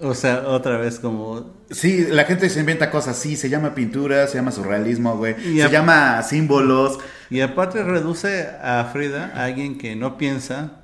O 0.00 0.14
sea, 0.14 0.46
otra 0.46 0.78
vez 0.78 1.00
como... 1.00 1.54
Sí, 1.70 2.06
la 2.08 2.24
gente 2.24 2.48
se 2.50 2.60
inventa 2.60 2.90
cosas, 2.90 3.16
sí, 3.16 3.36
se 3.36 3.48
llama 3.48 3.74
pintura, 3.74 4.28
se 4.28 4.38
llama 4.38 4.52
surrealismo, 4.52 5.16
güey, 5.16 5.34
se 5.34 5.70
llama 5.70 6.22
símbolos. 6.22 6.98
Y 7.30 7.40
aparte 7.40 7.82
reduce 7.82 8.48
a 8.62 8.88
Frida 8.92 9.32
a 9.34 9.44
alguien 9.44 9.76
que 9.76 9.96
no 9.96 10.16
piensa, 10.16 10.82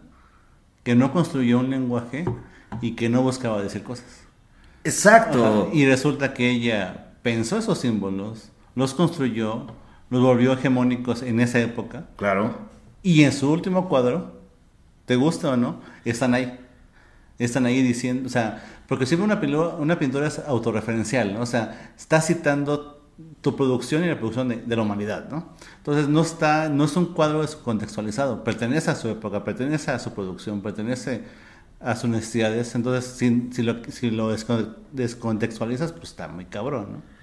que 0.82 0.96
no 0.96 1.12
construyó 1.12 1.60
un 1.60 1.70
lenguaje 1.70 2.24
y 2.80 2.96
que 2.96 3.08
no 3.08 3.22
buscaba 3.22 3.62
decir 3.62 3.84
cosas. 3.84 4.24
Exacto. 4.82 5.70
y 5.72 5.86
resulta 5.86 6.34
que 6.34 6.50
ella 6.50 7.13
pensó 7.24 7.56
esos 7.56 7.78
símbolos, 7.78 8.50
los 8.76 8.92
construyó, 8.92 9.66
los 10.10 10.22
volvió 10.22 10.52
hegemónicos 10.52 11.22
en 11.22 11.40
esa 11.40 11.58
época. 11.58 12.06
Claro. 12.16 12.54
Y 13.02 13.24
en 13.24 13.32
su 13.32 13.50
último 13.50 13.88
cuadro, 13.88 14.32
¿te 15.06 15.16
gusta 15.16 15.50
o 15.50 15.56
no? 15.56 15.80
Están 16.04 16.34
ahí. 16.34 16.60
Están 17.38 17.64
ahí 17.64 17.82
diciendo, 17.82 18.26
o 18.26 18.28
sea, 18.28 18.62
porque 18.86 19.06
siempre 19.06 19.24
una, 19.24 19.68
una 19.76 19.98
pintura 19.98 20.28
es 20.28 20.38
autorreferencial, 20.38 21.32
¿no? 21.32 21.40
O 21.40 21.46
sea, 21.46 21.92
está 21.96 22.20
citando 22.20 23.02
tu 23.40 23.56
producción 23.56 24.04
y 24.04 24.08
la 24.08 24.18
producción 24.18 24.48
de, 24.48 24.76
la 24.76 24.82
humanidad, 24.82 25.30
¿no? 25.30 25.54
Entonces 25.78 26.08
no 26.08 26.20
está, 26.20 26.68
no 26.68 26.84
es 26.84 26.94
un 26.94 27.14
cuadro 27.14 27.40
descontextualizado, 27.40 28.44
pertenece 28.44 28.90
a 28.90 28.96
su 28.96 29.08
época, 29.08 29.44
pertenece 29.44 29.90
a 29.90 29.98
su 29.98 30.12
producción, 30.12 30.60
pertenece 30.60 31.22
a 31.80 31.96
sus 31.96 32.10
necesidades, 32.10 32.74
entonces 32.74 33.04
si, 33.16 33.48
si 33.52 33.62
lo, 33.62 33.82
si 33.84 34.10
lo 34.10 34.28
descontextualizas, 34.92 35.92
pues 35.92 36.10
está 36.10 36.28
muy 36.28 36.44
cabrón, 36.44 36.92
¿no? 36.92 37.13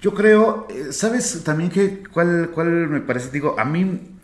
Yo 0.00 0.14
creo, 0.14 0.66
eh, 0.70 0.92
¿sabes 0.92 1.42
también 1.44 1.70
que 1.70 2.02
cuál, 2.12 2.50
cuál 2.54 2.88
me 2.88 3.00
parece? 3.00 3.30
Digo, 3.30 3.56
a 3.58 3.64
mí... 3.64 4.16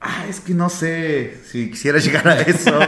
Ah, 0.00 0.26
es 0.28 0.40
que 0.40 0.54
no 0.54 0.70
sé 0.70 1.38
si 1.44 1.70
quisiera 1.70 1.98
llegar 2.00 2.28
a 2.28 2.40
eso. 2.40 2.78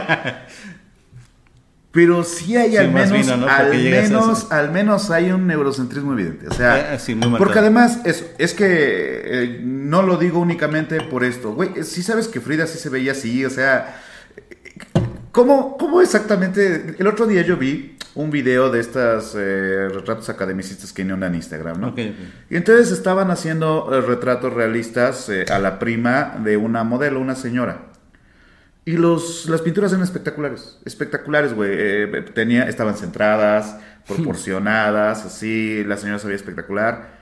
Pero 1.91 2.23
sí 2.23 2.55
hay 2.55 2.71
Sí, 2.71 2.77
al 2.77 2.91
menos, 2.91 3.11
vino, 3.11 3.37
¿no? 3.37 3.45
Para 3.45 3.65
al 3.65 3.77
menos, 3.77 4.51
al 4.51 4.71
menos 4.71 5.11
hay 5.11 5.31
un 5.31 5.45
neurocentrismo 5.45 6.13
evidente. 6.13 6.47
O 6.47 6.53
sea, 6.53 6.93
Eh, 6.93 6.99
sí, 6.99 7.15
muy 7.15 7.37
porque 7.37 7.59
además 7.59 7.99
es, 8.05 8.25
es 8.37 8.53
que 8.53 8.65
eh, 9.25 9.59
no 9.61 10.01
lo 10.01 10.15
digo 10.15 10.39
únicamente 10.39 11.01
por 11.01 11.25
esto. 11.25 11.53
Güey, 11.53 11.83
sí 11.83 12.01
sabes 12.01 12.29
que 12.29 12.39
Frida 12.39 12.65
sí 12.65 12.79
se 12.79 12.87
veía 12.87 13.11
así, 13.11 13.43
o 13.43 13.49
sea, 13.49 14.01
¿cómo, 15.33 15.77
cómo 15.77 16.01
exactamente? 16.01 16.95
El 16.97 17.07
otro 17.07 17.27
día 17.27 17.41
yo 17.41 17.57
vi 17.57 17.97
un 18.15 18.29
video 18.29 18.69
de 18.69 18.79
estas 18.79 19.35
eh, 19.35 19.87
retratos 19.89 20.29
academicistas 20.29 20.91
que 20.91 21.03
inundan 21.03 21.35
Instagram, 21.35 21.79
¿no? 21.79 21.87
Ok, 21.89 21.99
ok. 21.99 22.49
Y 22.49 22.55
entonces 22.55 22.91
estaban 22.91 23.31
haciendo 23.31 23.89
eh, 23.93 24.01
retratos 24.01 24.53
realistas 24.53 25.29
eh, 25.29 25.45
a 25.49 25.59
la 25.59 25.79
prima 25.79 26.37
de 26.43 26.57
una 26.57 26.83
modelo, 26.83 27.19
una 27.19 27.35
señora. 27.35 27.87
Y 28.83 28.93
los, 28.97 29.47
las 29.47 29.61
pinturas 29.61 29.91
eran 29.91 30.03
espectaculares, 30.03 30.79
espectaculares, 30.85 31.53
güey. 31.53 32.25
Tenía, 32.33 32.63
estaban 32.63 32.97
centradas, 32.97 33.77
proporcionadas, 34.07 35.23
así, 35.25 35.83
la 35.83 35.97
señora 35.97 36.17
se 36.17 36.25
veía 36.25 36.37
espectacular. 36.37 37.20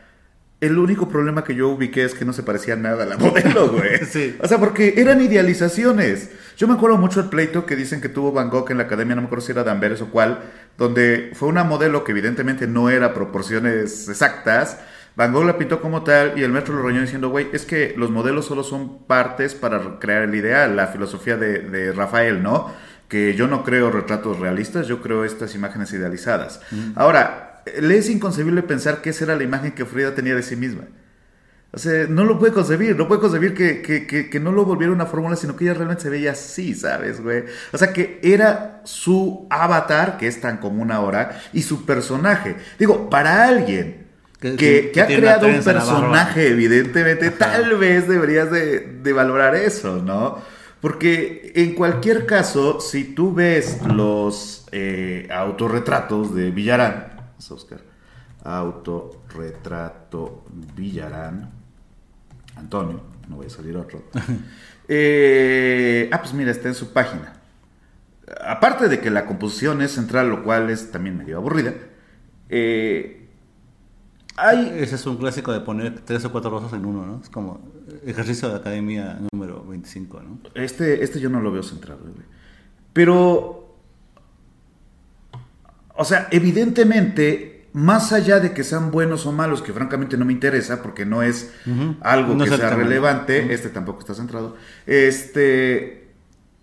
El 0.61 0.77
único 0.77 1.07
problema 1.07 1.43
que 1.45 1.55
yo 1.55 1.69
ubiqué 1.69 2.03
es 2.03 2.13
que 2.13 2.25
no 2.25 2.33
se 2.33 2.43
parecía 2.43 2.75
nada 2.75 3.03
a 3.03 3.05
la 3.05 3.17
modelo, 3.19 3.69
güey. 3.69 4.05
Sí. 4.05 4.35
O 4.41 4.47
sea, 4.47 4.57
porque 4.57 4.95
eran 4.97 5.21
idealizaciones. 5.21 6.31
Yo 6.57 6.67
me 6.67 6.73
acuerdo 6.73 6.97
mucho 6.97 7.21
del 7.21 7.29
pleito 7.29 7.65
que 7.65 7.77
dicen 7.77 8.01
que 8.01 8.09
tuvo 8.09 8.33
Van 8.33 8.49
Gogh 8.49 8.69
en 8.71 8.77
la 8.77 8.83
academia, 8.83 9.15
no 9.15 9.21
me 9.21 9.27
acuerdo 9.27 9.45
si 9.45 9.53
era 9.53 9.63
de 9.63 9.71
Amberes 9.71 10.01
o 10.01 10.09
cuál, 10.09 10.39
donde 10.77 11.31
fue 11.33 11.47
una 11.47 11.63
modelo 11.63 12.03
que 12.03 12.11
evidentemente 12.11 12.67
no 12.67 12.89
era 12.89 13.13
proporciones 13.13 14.09
exactas. 14.09 14.77
Van 15.15 15.31
Gogh 15.31 15.45
la 15.45 15.57
pintó 15.57 15.81
como 15.81 16.03
tal 16.03 16.37
y 16.37 16.43
el 16.43 16.51
maestro 16.51 16.75
lo 16.75 16.83
reñó 16.83 17.01
diciendo, 17.01 17.29
güey, 17.29 17.47
es 17.53 17.65
que 17.65 17.93
los 17.97 18.11
modelos 18.11 18.45
solo 18.45 18.63
son 18.63 19.05
partes 19.05 19.55
para 19.55 19.99
crear 19.99 20.23
el 20.23 20.35
ideal, 20.35 20.75
la 20.75 20.87
filosofía 20.87 21.37
de, 21.37 21.59
de 21.59 21.93
Rafael, 21.93 22.43
¿no? 22.43 22.71
Que 23.07 23.33
yo 23.33 23.47
no 23.47 23.63
creo 23.63 23.91
retratos 23.91 24.39
realistas, 24.39 24.87
yo 24.87 25.01
creo 25.01 25.25
estas 25.25 25.55
imágenes 25.55 25.91
idealizadas. 25.93 26.61
Ahora, 26.95 27.48
le 27.81 27.97
es 27.97 28.09
inconcebible 28.09 28.63
pensar 28.63 29.01
que 29.01 29.09
esa 29.11 29.25
era 29.25 29.35
la 29.35 29.43
imagen 29.43 29.71
que 29.71 29.85
Frida 29.85 30.15
tenía 30.15 30.35
de 30.35 30.43
sí 30.43 30.55
misma. 30.55 30.83
O 31.71 31.77
sea, 31.77 32.07
no 32.07 32.23
lo 32.25 32.39
puede 32.39 32.51
concebir, 32.51 32.95
no 32.97 33.07
puede 33.07 33.21
concebir 33.21 33.53
que, 33.53 33.83
que, 33.83 34.07
que, 34.07 34.27
que 34.29 34.39
no 34.39 34.51
lo 34.51 34.65
volviera 34.65 34.91
una 34.91 35.05
fórmula, 35.05 35.35
sino 35.35 35.55
que 35.55 35.65
ella 35.65 35.75
realmente 35.75 36.01
se 36.01 36.09
veía 36.09 36.31
así, 36.31 36.73
¿sabes, 36.73 37.21
güey? 37.21 37.43
O 37.71 37.77
sea, 37.77 37.93
que 37.93 38.19
era 38.23 38.81
su 38.85 39.45
avatar, 39.51 40.17
que 40.17 40.25
es 40.27 40.41
tan 40.41 40.57
común 40.57 40.91
ahora, 40.91 41.39
y 41.53 41.61
su 41.61 41.85
personaje. 41.85 42.55
Digo, 42.79 43.07
para 43.11 43.43
alguien 43.47 44.07
Que- 44.39 44.55
que, 44.55 44.57
que- 44.57 44.91
que 44.93 45.01
ha 45.01 45.05
creado 45.05 45.47
un 45.47 45.61
personaje, 45.63 46.47
evidentemente, 46.47 47.27
Ajá. 47.27 47.37
tal 47.37 47.77
vez 47.77 48.07
deberías 48.07 48.49
de, 48.49 48.79
de 49.03 49.13
valorar 49.13 49.53
eso, 49.55 50.01
¿no? 50.03 50.39
Porque 50.81 51.51
en 51.55 51.75
cualquier 51.75 52.25
caso, 52.25 52.79
si 52.79 53.03
tú 53.03 53.33
ves 53.35 53.77
los 53.85 54.65
eh, 54.71 55.27
autorretratos 55.31 56.33
de 56.33 56.49
Villarán, 56.51 57.18
a 57.39 57.53
buscar, 57.53 57.81
autorretrato 58.43 60.43
Villarán, 60.75 61.51
Antonio, 62.55 63.01
no 63.27 63.37
voy 63.37 63.47
a 63.47 63.49
salir 63.49 63.77
otro. 63.77 64.03
Eh, 64.91 66.09
ah, 66.11 66.19
pues 66.19 66.33
mira, 66.33 66.49
está 66.49 66.67
en 66.67 66.73
su 66.73 66.91
página. 66.91 67.33
Aparte 68.43 68.89
de 68.89 68.99
que 68.99 69.11
la 69.11 69.27
composición 69.27 69.83
es 69.83 69.91
central, 69.91 70.31
lo 70.31 70.43
cual 70.43 70.71
es 70.71 70.89
también 70.89 71.15
medio 71.15 71.37
aburrida, 71.37 71.75
eh, 72.49 73.27
hay 74.35 74.79
Ese 74.79 74.95
es 74.95 75.05
un 75.05 75.17
clásico 75.17 75.51
de 75.51 75.59
poner 75.59 75.99
tres 76.05 76.23
o 76.25 76.31
cuatro 76.31 76.49
rosas 76.49 76.73
en 76.73 76.85
uno, 76.85 77.05
¿no? 77.05 77.19
Es 77.21 77.29
como 77.29 77.61
ejercicio 78.05 78.49
de 78.49 78.55
academia 78.55 79.19
número 79.31 79.63
25, 79.65 80.21
¿no? 80.21 80.39
Este, 80.55 81.03
este 81.03 81.19
yo 81.19 81.29
no 81.29 81.41
lo 81.41 81.51
veo 81.51 81.61
centrado, 81.61 82.01
güey. 82.01 82.25
Pero, 82.93 83.58
o 85.99 86.05
sea, 86.05 86.29
evidentemente, 86.31 87.67
más 87.73 88.13
allá 88.13 88.39
de 88.39 88.53
que 88.53 88.63
sean 88.63 88.89
buenos 88.89 89.25
o 89.25 89.33
malos, 89.33 89.61
que 89.61 89.73
francamente 89.73 90.15
no 90.15 90.23
me 90.23 90.31
interesa, 90.31 90.81
porque 90.81 91.05
no 91.05 91.23
es 91.23 91.53
algo 91.99 92.35
No 92.35 92.45
que 92.45 92.51
sea 92.51 92.69
relevante, 92.69 93.53
este 93.53 93.67
tampoco 93.67 93.99
está 93.99 94.13
centrado, 94.13 94.55
este, 94.85 96.13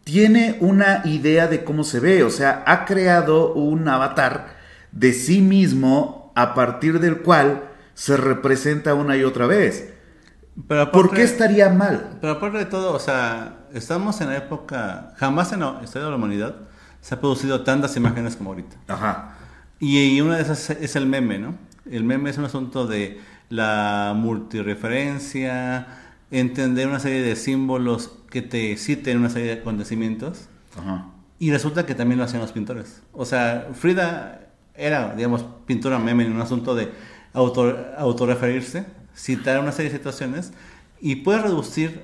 tiene 0.04 0.56
una 0.60 1.02
idea 1.04 1.48
de 1.48 1.64
cómo 1.64 1.84
se 1.84 2.00
ve, 2.00 2.24
o 2.24 2.30
sea, 2.30 2.64
ha 2.66 2.86
creado 2.86 3.52
un 3.52 3.86
avatar 3.86 4.56
de 4.90 5.12
sí 5.12 5.42
mismo 5.42 6.32
a 6.34 6.54
partir 6.54 6.98
del 6.98 7.18
cual 7.18 7.64
se 7.92 8.16
representa 8.16 8.94
una 8.94 9.18
y 9.18 9.24
otra 9.24 9.46
vez. 9.46 9.92
Pero 10.66 10.90
¿Por 10.90 11.10
qué 11.10 11.24
estaría 11.24 11.68
mal? 11.68 12.16
Pero 12.22 12.32
aparte 12.32 12.56
de 12.56 12.64
todo, 12.64 12.94
o 12.94 12.98
sea, 12.98 13.66
estamos 13.74 14.18
en 14.22 14.28
la 14.28 14.38
época, 14.38 15.12
jamás 15.18 15.52
en 15.52 15.60
la 15.60 15.80
historia 15.84 16.06
de 16.06 16.10
la 16.10 16.16
humanidad 16.16 16.56
se 17.06 17.14
ha 17.14 17.20
producido 17.20 17.60
tantas 17.60 17.96
imágenes 17.96 18.34
como 18.34 18.50
ahorita. 18.50 18.76
Ajá. 18.88 19.36
Y, 19.78 19.96
y 20.16 20.20
una 20.20 20.38
de 20.38 20.42
esas 20.42 20.70
es 20.70 20.96
el 20.96 21.06
meme, 21.06 21.38
¿no? 21.38 21.54
El 21.88 22.02
meme 22.02 22.30
es 22.30 22.38
un 22.38 22.46
asunto 22.46 22.88
de 22.88 23.20
la 23.48 24.12
multireferencia, 24.16 25.86
entender 26.32 26.88
una 26.88 26.98
serie 26.98 27.22
de 27.22 27.36
símbolos 27.36 28.10
que 28.28 28.42
te 28.42 28.76
citen 28.76 29.18
una 29.18 29.30
serie 29.30 29.54
de 29.54 29.60
acontecimientos. 29.60 30.48
Ajá. 30.76 31.06
Y 31.38 31.52
resulta 31.52 31.86
que 31.86 31.94
también 31.94 32.18
lo 32.18 32.24
hacían 32.24 32.42
los 32.42 32.50
pintores. 32.50 33.00
O 33.12 33.24
sea, 33.24 33.68
Frida 33.72 34.48
era, 34.74 35.14
digamos, 35.14 35.46
pintura 35.64 36.00
meme 36.00 36.24
en 36.24 36.32
un 36.32 36.40
asunto 36.40 36.74
de 36.74 36.90
auto, 37.32 37.86
autorreferirse, 37.98 38.84
citar 39.14 39.60
una 39.60 39.70
serie 39.70 39.92
de 39.92 39.98
situaciones 39.98 40.52
y 41.00 41.14
puede 41.14 41.40
reducir 41.40 42.02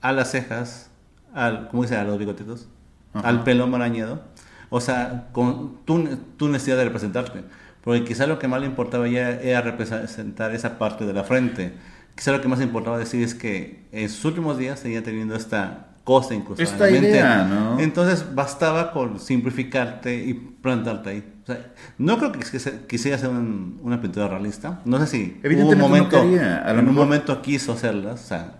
a 0.00 0.12
las 0.12 0.30
cejas, 0.30 0.90
al, 1.34 1.70
¿cómo 1.70 1.82
dice? 1.82 1.96
A 1.96 2.04
los 2.04 2.20
bigotitos, 2.20 2.68
Ajá. 3.14 3.28
al 3.28 3.42
pelo 3.44 3.66
marañado. 3.66 4.22
O 4.70 4.80
sea, 4.80 5.28
con 5.32 5.78
tu, 5.84 6.16
tu 6.36 6.48
necesidad 6.48 6.76
de 6.76 6.84
representarte. 6.84 7.42
Porque 7.82 8.04
quizá 8.04 8.26
lo 8.26 8.38
que 8.38 8.48
más 8.48 8.60
le 8.60 8.66
importaba 8.66 9.08
ya 9.08 9.30
era 9.30 9.60
representar 9.62 10.54
esa 10.54 10.78
parte 10.78 11.06
de 11.06 11.12
la 11.14 11.24
frente. 11.24 11.72
Quizá 12.14 12.32
lo 12.32 12.40
que 12.40 12.48
más 12.48 12.60
importaba 12.60 12.98
decir 12.98 13.22
es 13.22 13.34
que 13.34 13.86
en 13.92 14.08
sus 14.10 14.24
últimos 14.26 14.58
días 14.58 14.80
seguía 14.80 15.02
teniendo 15.02 15.34
esta 15.36 15.86
cosa 16.04 16.34
incluso 16.34 16.62
Esta 16.62 16.90
idea, 16.90 17.44
¿no? 17.44 17.78
Entonces 17.80 18.34
bastaba 18.34 18.92
con 18.92 19.20
simplificarte 19.20 20.16
y 20.24 20.34
plantarte 20.34 21.10
ahí. 21.10 21.32
O 21.44 21.46
sea, 21.46 21.72
no 21.96 22.18
creo 22.18 22.32
que 22.32 22.40
quisiera 22.88 23.16
hacer 23.16 23.30
un- 23.30 23.78
una 23.82 24.00
pintura 24.00 24.26
realista. 24.28 24.80
No 24.84 24.98
sé 24.98 25.06
si 25.06 25.40
hubo 25.44 25.70
un 25.70 25.78
no 25.78 25.88
momento, 25.88 26.20
quería. 26.20 26.58
A 26.58 26.72
lo 26.74 26.80
en 26.80 26.88
un 26.88 26.94
momento 26.94 27.40
quiso 27.40 27.72
hacerlas, 27.72 28.22
o 28.22 28.26
sea, 28.26 28.57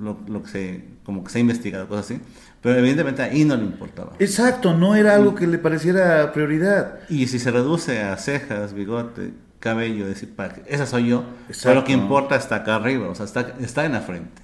lo, 0.00 0.18
lo 0.26 0.42
que 0.42 0.48
se, 0.48 0.84
como 1.04 1.24
que 1.24 1.30
se 1.30 1.38
ha 1.38 1.40
investigado, 1.40 1.88
cosas 1.88 2.06
así. 2.06 2.20
Pero 2.60 2.78
evidentemente 2.78 3.22
ahí 3.22 3.44
no 3.44 3.56
le 3.56 3.62
importaba. 3.64 4.12
Exacto, 4.18 4.74
no 4.74 4.94
era 4.96 5.14
algo 5.14 5.34
que 5.34 5.46
le 5.46 5.58
pareciera 5.58 6.32
prioridad. 6.32 7.00
Y 7.08 7.28
si 7.28 7.38
se 7.38 7.50
reduce 7.50 8.02
a 8.02 8.16
cejas, 8.16 8.74
bigote, 8.74 9.32
cabello, 9.60 10.06
decir, 10.06 10.34
para 10.34 10.54
que- 10.54 10.62
esa 10.66 10.86
soy 10.86 11.08
yo, 11.08 11.24
Exacto. 11.48 11.60
pero 11.68 11.74
lo 11.80 11.84
que 11.84 11.92
importa 11.92 12.36
está 12.36 12.56
acá 12.56 12.76
arriba, 12.76 13.08
o 13.08 13.14
sea, 13.14 13.26
está, 13.26 13.54
está 13.60 13.84
en 13.84 13.92
la 13.92 14.00
frente. 14.00 14.42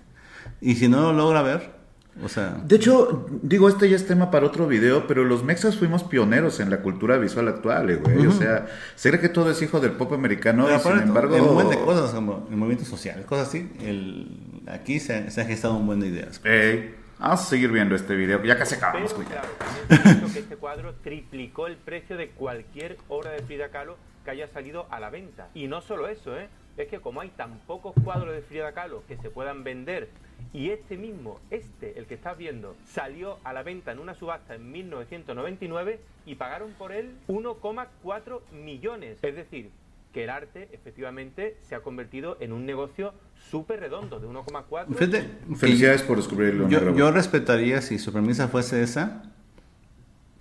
Y 0.60 0.76
si 0.76 0.88
no 0.88 1.00
lo 1.02 1.12
logra 1.12 1.42
ver, 1.42 1.74
o 2.22 2.28
sea, 2.28 2.56
De 2.64 2.76
hecho, 2.76 3.26
digo, 3.42 3.68
este 3.68 3.90
ya 3.90 3.96
es 3.96 4.06
tema 4.06 4.30
para 4.30 4.46
otro 4.46 4.68
video, 4.68 5.08
pero 5.08 5.24
los 5.24 5.42
mexas 5.42 5.76
fuimos 5.76 6.04
pioneros 6.04 6.60
en 6.60 6.70
la 6.70 6.80
cultura 6.80 7.18
visual 7.18 7.48
actual, 7.48 7.90
eh, 7.90 7.96
güey. 7.96 8.24
O 8.28 8.30
sea, 8.32 8.66
se 8.94 9.08
cree 9.10 9.20
que 9.20 9.28
todo 9.28 9.50
es 9.50 9.60
hijo 9.62 9.80
del 9.80 9.92
pop 9.92 10.12
americano 10.12 10.66
Pero 10.66 10.76
y 10.76 10.80
sin 10.80 11.08
embargo... 11.08 11.34
en 11.34 11.42
un 11.42 11.54
buen 11.54 11.70
de 11.70 11.80
cosas, 11.80 12.12
como 12.12 12.46
en 12.48 12.56
movimientos 12.56 12.86
sociales, 12.86 13.26
cosas 13.26 13.48
así, 13.48 13.68
el, 13.80 14.53
aquí 14.66 15.00
se, 15.00 15.30
se 15.30 15.40
ha 15.40 15.44
gestado 15.44 15.76
un 15.76 15.86
buen 15.86 16.00
de 16.00 16.08
ideas. 16.08 16.40
Ey, 16.44 16.94
vamos 17.18 17.40
a 17.40 17.44
seguir 17.44 17.70
viendo 17.70 17.94
este 17.94 18.14
video, 18.14 18.42
ya 18.44 18.56
casi 18.58 18.74
acabamos, 18.76 19.12
Pero, 19.12 19.24
güey. 19.24 19.28
claro, 19.28 19.48
también 19.58 19.86
es 19.88 20.02
cierto 20.02 20.32
que 20.32 20.38
este 20.38 20.56
cuadro 20.56 20.94
triplicó 21.02 21.66
el 21.66 21.76
precio 21.76 22.16
de 22.16 22.30
cualquier 22.30 22.96
obra 23.08 23.30
de 23.32 23.42
Frida 23.42 23.70
Kahlo 23.70 23.96
que 24.24 24.30
haya 24.30 24.48
salido 24.48 24.86
a 24.90 25.00
la 25.00 25.10
venta. 25.10 25.48
Y 25.54 25.66
no 25.68 25.80
solo 25.80 26.08
eso, 26.08 26.36
¿eh? 26.38 26.48
es 26.76 26.88
que 26.88 26.98
como 27.00 27.20
hay 27.20 27.28
tan 27.30 27.58
pocos 27.60 27.94
cuadros 28.02 28.34
de 28.34 28.42
Frida 28.42 28.72
Kahlo 28.72 29.04
que 29.06 29.16
se 29.16 29.30
puedan 29.30 29.64
vender 29.64 30.08
y 30.52 30.70
este 30.70 30.96
mismo, 30.96 31.40
este, 31.50 31.98
el 31.98 32.06
que 32.06 32.14
estás 32.14 32.36
viendo, 32.36 32.76
salió 32.86 33.38
a 33.44 33.52
la 33.52 33.62
venta 33.62 33.92
en 33.92 33.98
una 33.98 34.14
subasta 34.14 34.54
en 34.54 34.70
1999 34.72 36.00
y 36.26 36.34
pagaron 36.36 36.72
por 36.72 36.92
él 36.92 37.16
1,4 37.28 38.40
millones. 38.52 39.18
Es 39.22 39.36
decir, 39.36 39.70
que 40.12 40.24
el 40.24 40.30
arte 40.30 40.68
efectivamente 40.72 41.56
se 41.62 41.74
ha 41.74 41.80
convertido 41.80 42.36
en 42.40 42.52
un 42.52 42.66
negocio 42.66 43.14
súper 43.50 43.80
redondo 43.80 44.18
de 44.20 44.26
1,4 44.28 44.86
Fíjate, 44.94 45.30
que 45.48 45.54
Felicidades 45.56 46.02
por 46.02 46.16
descubrirlo. 46.16 46.68
yo, 46.68 46.94
yo 46.94 47.10
respetaría 47.10 47.80
si 47.82 47.98
su 47.98 48.12
premisa 48.12 48.48
fuese 48.48 48.82
esa, 48.82 49.22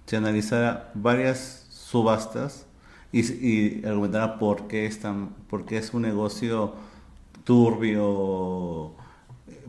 se 0.06 0.18
analizara 0.18 0.92
varias 0.96 1.68
subastas 1.70 2.66
y, 3.12 3.22
y 3.22 3.86
argumentara 3.86 4.40
por 4.40 4.68
qué, 4.68 4.86
es 4.86 5.00
tan, 5.00 5.30
por 5.50 5.66
qué 5.66 5.78
es 5.78 5.94
un 5.94 6.02
negocio 6.04 6.74
turbio 7.44 8.94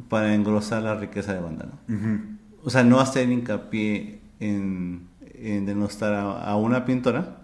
para 0.08 0.34
engrosar 0.34 0.82
la 0.82 0.94
riqueza 0.94 1.34
de 1.34 1.40
banda. 1.40 1.66
¿no? 1.66 1.94
Ujú. 1.94 2.18
O 2.64 2.70
sea, 2.70 2.82
no 2.84 3.00
hacer 3.00 3.28
hincapié 3.30 4.20
en, 4.40 5.08
en 5.34 5.66
denostar 5.66 6.14
a, 6.14 6.42
a 6.42 6.56
una 6.56 6.84
pintora 6.84 7.38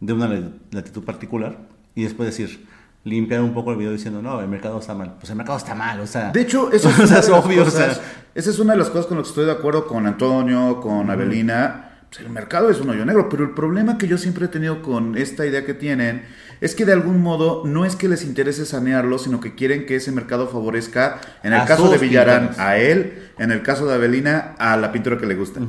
de 0.00 0.12
una 0.12 0.28
latitud 0.70 1.04
particular 1.04 1.58
y 1.94 2.02
después 2.04 2.26
decir, 2.28 2.66
limpiar 3.06 3.40
un 3.40 3.54
poco 3.54 3.70
el 3.70 3.78
video 3.78 3.92
diciendo, 3.92 4.20
no, 4.20 4.40
el 4.40 4.48
mercado 4.48 4.78
está 4.80 4.94
mal. 4.94 5.14
Pues 5.18 5.30
el 5.30 5.36
mercado 5.36 5.58
está 5.58 5.74
mal, 5.74 6.00
o 6.00 6.06
sea. 6.06 6.30
De 6.32 6.40
hecho, 6.40 6.70
eso 6.72 6.88
es, 6.90 7.28
o 7.28 7.36
obvio, 7.38 7.62
o 7.62 7.64
cosas- 7.64 7.94
sea. 7.96 8.04
esa 8.34 8.50
es 8.50 8.58
una 8.58 8.72
de 8.72 8.78
las 8.80 8.90
cosas 8.90 9.06
con 9.06 9.16
las 9.18 9.26
que 9.26 9.30
estoy 9.30 9.46
de 9.46 9.52
acuerdo 9.52 9.86
con 9.86 10.06
Antonio, 10.06 10.80
con 10.80 11.08
Avelina. 11.08 11.82
Pues 12.10 12.20
el 12.20 12.30
mercado 12.30 12.68
es 12.70 12.80
un 12.80 12.90
hoyo 12.90 13.04
negro, 13.04 13.28
pero 13.28 13.44
el 13.44 13.50
problema 13.50 13.96
que 13.98 14.06
yo 14.08 14.16
siempre 14.18 14.44
he 14.46 14.48
tenido 14.48 14.80
con 14.82 15.16
esta 15.16 15.44
idea 15.46 15.64
que 15.64 15.74
tienen 15.74 16.22
es 16.60 16.74
que 16.74 16.84
de 16.84 16.92
algún 16.92 17.20
modo 17.20 17.62
no 17.66 17.84
es 17.84 17.96
que 17.96 18.08
les 18.08 18.24
interese 18.24 18.64
sanearlo, 18.64 19.18
sino 19.18 19.40
que 19.40 19.54
quieren 19.54 19.86
que 19.86 19.96
ese 19.96 20.10
mercado 20.12 20.48
favorezca, 20.48 21.20
en 21.42 21.52
el 21.52 21.60
A 21.60 21.64
caso 21.64 21.88
de 21.90 21.98
Villarán, 21.98 22.50
a 22.58 22.76
él, 22.78 23.30
en 23.38 23.50
el 23.50 23.62
caso 23.62 23.86
de 23.86 23.94
Avelina, 23.94 24.54
a 24.58 24.76
la 24.76 24.92
pintura 24.92 25.18
que 25.18 25.26
le 25.26 25.34
gusta. 25.34 25.60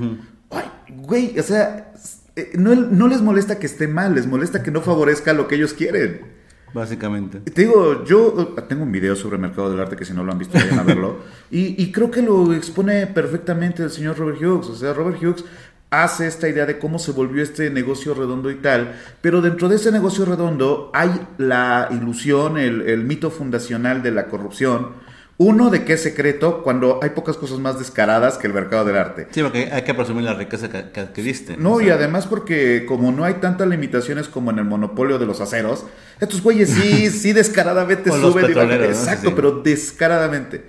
Ay, 0.52 0.64
güey, 0.90 1.38
o 1.38 1.44
sea, 1.44 1.92
eh, 2.36 2.52
no, 2.56 2.74
no 2.76 3.08
les 3.08 3.22
molesta 3.22 3.60
que 3.60 3.66
esté 3.66 3.88
mal, 3.88 4.16
les 4.16 4.28
molesta 4.28 4.64
que 4.64 4.72
no 4.72 4.82
favorezca 4.82 5.34
lo 5.34 5.48
que 5.48 5.56
ellos 5.56 5.74
quieren. 5.74 6.37
Básicamente. 6.74 7.40
Te 7.40 7.62
digo, 7.62 8.04
yo 8.04 8.56
eh, 8.58 8.62
tengo 8.68 8.84
un 8.84 8.92
video 8.92 9.16
sobre 9.16 9.36
el 9.36 9.42
mercado 9.42 9.70
del 9.70 9.80
arte 9.80 9.96
que 9.96 10.06
si 10.06 10.14
no 10.14 10.24
lo 10.24 10.32
han 10.32 10.38
visto 10.38 10.58
vayan 10.58 10.80
a 10.80 10.84
verlo. 10.86 11.18
Y, 11.50 11.82
y 11.82 11.92
creo 11.92 12.12
que 12.12 12.22
lo 12.22 12.54
expone 12.54 13.08
perfectamente 13.08 13.84
el 13.84 13.90
señor 13.90 14.18
Robert 14.18 14.42
Hughes. 14.42 14.68
O 14.68 14.76
sea, 14.76 14.94
Robert 14.94 15.22
Hughes 15.22 15.46
hace 15.90 16.28
esta 16.28 16.50
idea 16.50 16.66
de 16.66 16.78
cómo 16.80 17.00
se 17.00 17.14
volvió 17.14 17.42
este 17.42 17.70
negocio 17.70 18.14
redondo 18.14 18.52
y 18.52 18.56
tal. 18.56 18.96
Pero 19.22 19.42
dentro 19.42 19.70
de 19.70 19.78
ese 19.78 19.92
negocio 19.92 20.26
redondo 20.26 20.92
hay 20.94 21.12
la 21.38 21.88
ilusión, 21.92 22.58
el, 22.58 22.82
el 22.82 23.04
mito 23.04 23.32
fundacional 23.32 24.04
de 24.04 24.12
la 24.12 24.28
corrupción. 24.28 25.07
Uno, 25.40 25.70
de 25.70 25.86
que 25.86 25.94
es 25.94 26.02
secreto 26.02 26.64
cuando 26.64 27.00
hay 27.04 27.12
pocas 27.12 27.38
cosas 27.38 27.60
más 27.60 27.78
descaradas 27.78 28.40
que 28.40 28.48
el 28.48 28.54
mercado 28.54 28.86
del 28.86 28.98
arte. 28.98 29.28
Sí, 29.30 29.44
porque 29.44 29.70
hay 29.72 29.84
que 29.84 29.94
presumir 29.94 30.24
la 30.24 30.34
riqueza 30.34 30.68
que, 30.68 30.90
que 30.92 31.00
adquiriste. 31.00 31.58
No, 31.58 31.74
O 31.74 31.82
y 31.82 31.92
además 31.92 32.26
porque 32.26 32.86
como 32.88 33.12
no 33.12 33.24
hay 33.24 33.36
tantas 33.36 33.68
limitaciones 33.68 34.28
como 34.28 34.50
en 34.50 34.58
el 34.58 34.66
monopolio 34.66 35.20
de 35.20 35.28
los 35.28 35.40
aceros, 35.40 35.86
estos 36.20 36.42
güeyes 36.42 36.72
sí, 36.72 37.10
sí 37.12 37.34
descaradamente 37.34 38.12
suben 38.12 38.50
y 38.50 38.54
¿no? 38.56 38.62
Exacto, 38.64 39.30
sí. 39.30 39.34
pero 39.36 39.62
descaradamente. 39.62 40.64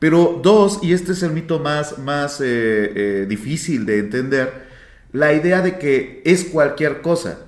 Pero 0.00 0.40
dos, 0.42 0.80
y 0.82 0.92
este 0.92 1.12
es 1.12 1.22
el 1.22 1.30
mito 1.30 1.60
más, 1.60 1.98
más 1.98 2.40
eh, 2.40 2.44
eh, 2.44 3.26
difícil 3.28 3.86
de 3.86 3.98
entender, 3.98 4.66
la 5.12 5.32
idea 5.32 5.60
de 5.60 5.78
que 5.78 6.22
es 6.24 6.44
cualquier 6.44 7.02
cosa. 7.02 7.38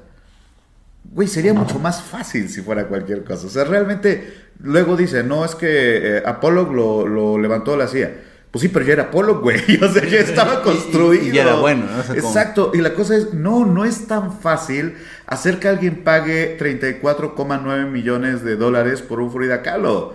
Güey, 1.11 1.27
sería 1.29 1.53
mucho 1.53 1.79
más 1.79 2.03
fácil 2.03 2.49
si 2.49 2.63
fuera 2.63 2.87
cualquier 2.87 3.25
cosa. 3.25 3.47
O 3.47 3.51
sea, 3.51 3.65
realmente, 3.65 4.33
luego 4.61 4.97
dice, 4.97 5.23
no, 5.25 5.45
es 5.45 5.55
que 5.57 6.19
eh, 6.19 6.23
Apolo 6.25 6.73
lo, 6.73 7.07
lo 7.07 7.39
levantó 7.39 7.77
la 7.77 7.89
CIA. 7.89 8.29
Pues 8.53 8.63
sí, 8.63 8.69
pero 8.69 8.85
ya 8.85 8.93
era 8.95 9.03
Apolo, 9.05 9.41
güey. 9.41 9.59
O 9.83 9.89
sea, 9.93 10.05
ya 10.05 10.19
estaba 10.19 10.55
Y- 10.55 10.59
y- 10.59 10.63
construido. 10.63 11.35
y 11.35 11.39
era 11.39 11.55
bueno, 11.57 11.87
Exacto. 12.15 12.71
Y 12.75 12.79
la 12.79 12.95
cosa 12.95 13.17
es, 13.17 13.33
no, 13.35 13.65
no 13.67 13.85
es 13.85 14.07
tan 14.07 14.33
fácil 14.41 14.95
hacer 15.27 15.59
que 15.59 15.69
alguien 15.69 16.03
pague 16.05 16.57
34,9 16.59 17.87
millones 17.91 18.45
de 18.45 18.57
dólares 18.57 19.03
por 19.03 19.21
un 19.21 19.33
Frida 19.33 19.63
Kahlo. 19.63 20.15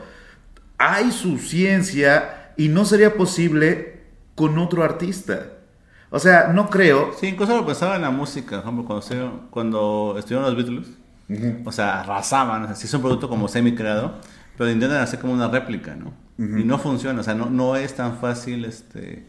Hay 0.78 1.12
su 1.12 1.38
ciencia 1.38 2.52
y 2.58 2.68
no 2.70 2.86
sería 2.86 3.16
posible 3.16 4.00
con 4.36 4.58
otro 4.60 4.84
artista. 4.84 5.48
O 6.16 6.20
sea, 6.20 6.48
no 6.54 6.70
creo. 6.70 7.12
Sí, 7.20 7.28
incluso 7.28 7.56
lo 7.56 7.66
pensaba 7.66 7.96
en 7.98 8.04
la 8.04 8.12
música, 8.12 8.62
por 8.62 8.74
ejemplo, 8.74 8.86
cuando, 8.86 9.00
estuvieron- 9.02 9.42
cuando 9.50 10.16
estuvieron 10.18 10.46
los 10.46 10.56
Beatles. 10.56 10.88
O 11.66 11.72
sea, 11.72 12.02
arrasaban, 12.02 12.64
o 12.64 12.66
sea, 12.68 12.76
sí 12.76 12.86
es 12.88 12.94
un 12.94 13.02
producto 13.02 13.28
como 13.28 13.48
semi-creado, 13.48 14.16
pero 14.58 14.70
intentan 14.72 15.00
hacer 15.02 15.20
como 15.20 15.34
una 15.34 15.48
réplica, 15.48 15.96
¿no? 15.96 16.14
Y 16.38 16.64
no 16.64 16.78
funciona, 16.78 17.20
o 17.20 17.24
sea, 17.24 17.34
no, 17.34 17.50
no 17.50 17.76
es 17.76 17.96
tan 17.96 18.18
fácil 18.18 18.66
este, 18.66 19.26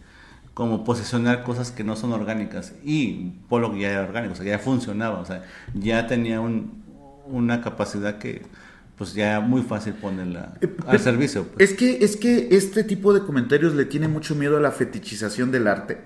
como 0.54 0.84
posicionar 0.84 1.42
cosas 1.42 1.70
que 1.70 1.84
no 1.84 1.96
son 1.96 2.12
orgánicas. 2.12 2.74
Y 2.84 3.32
Pollock 3.48 3.76
ya 3.76 3.90
era 3.92 4.02
orgánico, 4.02 4.34
o 4.34 4.36
sea, 4.36 4.44
ya 4.44 4.58
funcionaba, 4.58 5.18
o 5.20 5.24
sea, 5.24 5.42
ya 5.74 6.06
tenía 6.06 6.40
un- 6.40 6.82
una 7.26 7.60
capacidad 7.62 8.18
que 8.18 8.42
pues 8.98 9.12
ya 9.14 9.40
muy 9.40 9.62
fácil 9.62 9.92
ponerla 9.94 10.54
Eh, 10.62 10.74
al 10.86 10.98
servicio. 11.00 11.46
pues. 11.48 11.70
Es 11.70 11.76
que, 11.76 12.04
es 12.04 12.16
que 12.16 12.48
este 12.52 12.82
tipo 12.84 13.12
de 13.12 13.20
comentarios 13.20 13.74
le 13.74 13.84
tiene 13.84 14.08
mucho 14.08 14.34
miedo 14.34 14.56
a 14.56 14.60
la 14.60 14.70
fetichización 14.70 15.50
del 15.50 15.66
arte. 15.66 15.98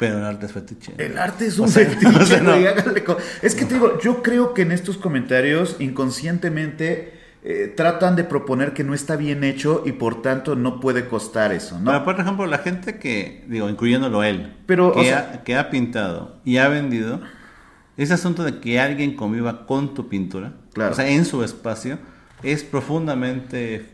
Pero 0.00 0.18
el 0.18 0.24
arte 0.24 0.46
es 0.46 0.52
fetiche. 0.52 0.94
El 0.98 1.16
arte 1.18 1.46
es 1.46 1.58
un 1.60 1.66
O 1.66 1.68
sea, 1.68 1.86
fetiche, 1.88 2.08
o 2.18 2.26
sea, 2.26 2.40
no. 2.40 2.54
Es 3.42 3.54
que 3.54 3.64
te 3.66 3.74
digo, 3.74 4.00
yo 4.00 4.22
creo 4.22 4.52
que 4.54 4.62
en 4.62 4.72
estos 4.72 4.96
comentarios 4.96 5.76
inconscientemente 5.78 7.20
eh, 7.42 7.72
tratan 7.76 8.16
de 8.16 8.24
proponer 8.24 8.72
que 8.74 8.84
no 8.84 8.92
está 8.94 9.16
bien 9.16 9.44
hecho 9.44 9.82
y 9.86 9.92
por 9.92 10.20
tanto 10.22 10.56
no 10.56 10.80
puede 10.80 11.06
costar 11.06 11.52
eso, 11.52 11.78
Pero, 11.84 11.98
¿no? 11.98 12.04
por 12.04 12.20
ejemplo, 12.20 12.46
la 12.46 12.58
gente 12.58 12.98
que, 12.98 13.44
digo, 13.48 13.68
incluyéndolo 13.68 14.22
él, 14.24 14.56
Pero, 14.66 14.88
o 14.88 14.94
que, 14.94 15.04
sea- 15.04 15.32
ha, 15.34 15.44
que 15.44 15.56
ha 15.56 15.70
pintado 15.70 16.36
y 16.44 16.58
ha 16.58 16.68
vendido, 16.68 17.20
ese 17.96 18.12
asunto 18.14 18.42
de 18.44 18.60
que 18.60 18.80
alguien 18.80 19.14
conviva 19.16 19.66
con 19.66 19.94
tu 19.94 20.08
pintura, 20.08 20.52
Claro. 20.74 20.92
o 20.92 20.94
sea, 20.94 21.08
en 21.08 21.24
su 21.24 21.42
espacio, 21.44 21.98
es 22.42 22.62
profundamente 22.62 23.86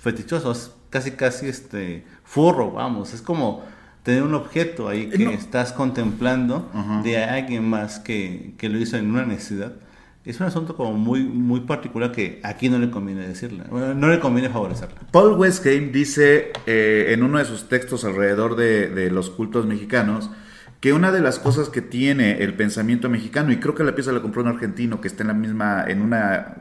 fetichoso, 0.00 0.52
es 0.52 0.70
casi, 0.90 1.12
casi 1.12 1.48
este, 1.48 2.04
furro, 2.24 2.72
vamos, 2.72 3.14
es 3.14 3.22
como 3.22 3.64
tener 4.06 4.22
un 4.22 4.34
objeto 4.34 4.88
ahí 4.88 5.08
que 5.10 5.24
No. 5.24 5.30
estás 5.32 5.72
contemplando 5.72 6.70
Ajá. 6.72 7.02
de 7.02 7.18
alguien 7.24 7.68
más 7.68 7.98
que, 7.98 8.54
que 8.56 8.68
lo 8.68 8.78
hizo 8.78 8.96
en 8.96 9.10
una 9.10 9.26
necesidad. 9.26 9.72
Es 10.24 10.38
un 10.40 10.46
asunto 10.46 10.76
como 10.76 10.92
muy, 10.92 11.24
muy 11.24 11.60
particular 11.60 12.12
que 12.12 12.40
aquí 12.44 12.68
no 12.68 12.78
le 12.78 12.88
conviene 12.90 13.26
decirle, 13.26 13.64
bueno, 13.68 13.94
no 13.94 14.08
le 14.08 14.20
conviene 14.20 14.48
favorecerla. 14.48 14.94
Paul 15.10 15.32
Westgame 15.34 15.88
dice 15.92 16.52
eh, 16.66 17.06
en 17.10 17.24
uno 17.24 17.38
de 17.38 17.44
sus 17.46 17.68
textos 17.68 18.04
alrededor 18.04 18.54
de, 18.54 18.88
de 18.90 19.10
los 19.10 19.28
cultos 19.30 19.66
mexicanos 19.66 20.30
que 20.78 20.92
una 20.92 21.10
de 21.10 21.20
las 21.20 21.40
cosas 21.40 21.68
que 21.68 21.82
tiene 21.82 22.42
el 22.44 22.54
pensamiento 22.54 23.08
mexicano, 23.10 23.50
y 23.50 23.56
creo 23.56 23.74
que 23.74 23.82
la 23.82 23.96
pieza 23.96 24.12
la 24.12 24.22
compró 24.22 24.42
un 24.42 24.48
argentino 24.48 25.00
que 25.00 25.08
está 25.08 25.24
en 25.24 25.28
la 25.28 25.34
misma, 25.34 25.84
en 25.88 26.00
una 26.00 26.58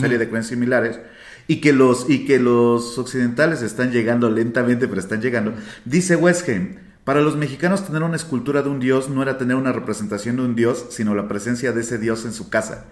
serie 0.00 0.16
de 0.18 0.28
creencias 0.28 0.54
similares, 0.58 0.98
y 1.46 1.56
que 1.60 1.72
los, 1.74 2.08
y 2.08 2.24
que 2.24 2.38
los 2.38 2.96
occidentales 2.98 3.60
están 3.62 3.92
llegando 3.92 4.30
lentamente, 4.30 4.88
pero 4.88 4.98
están 5.00 5.20
llegando, 5.20 5.52
dice 5.84 6.16
Westgame, 6.16 6.85
para 7.06 7.20
los 7.20 7.36
mexicanos 7.36 7.86
tener 7.86 8.02
una 8.02 8.16
escultura 8.16 8.62
de 8.62 8.68
un 8.68 8.80
dios 8.80 9.08
no 9.08 9.22
era 9.22 9.38
tener 9.38 9.54
una 9.54 9.70
representación 9.70 10.34
de 10.34 10.42
un 10.42 10.56
dios, 10.56 10.86
sino 10.90 11.14
la 11.14 11.28
presencia 11.28 11.70
de 11.70 11.82
ese 11.82 11.98
dios 11.98 12.24
en 12.24 12.32
su 12.32 12.50
casa. 12.50 12.86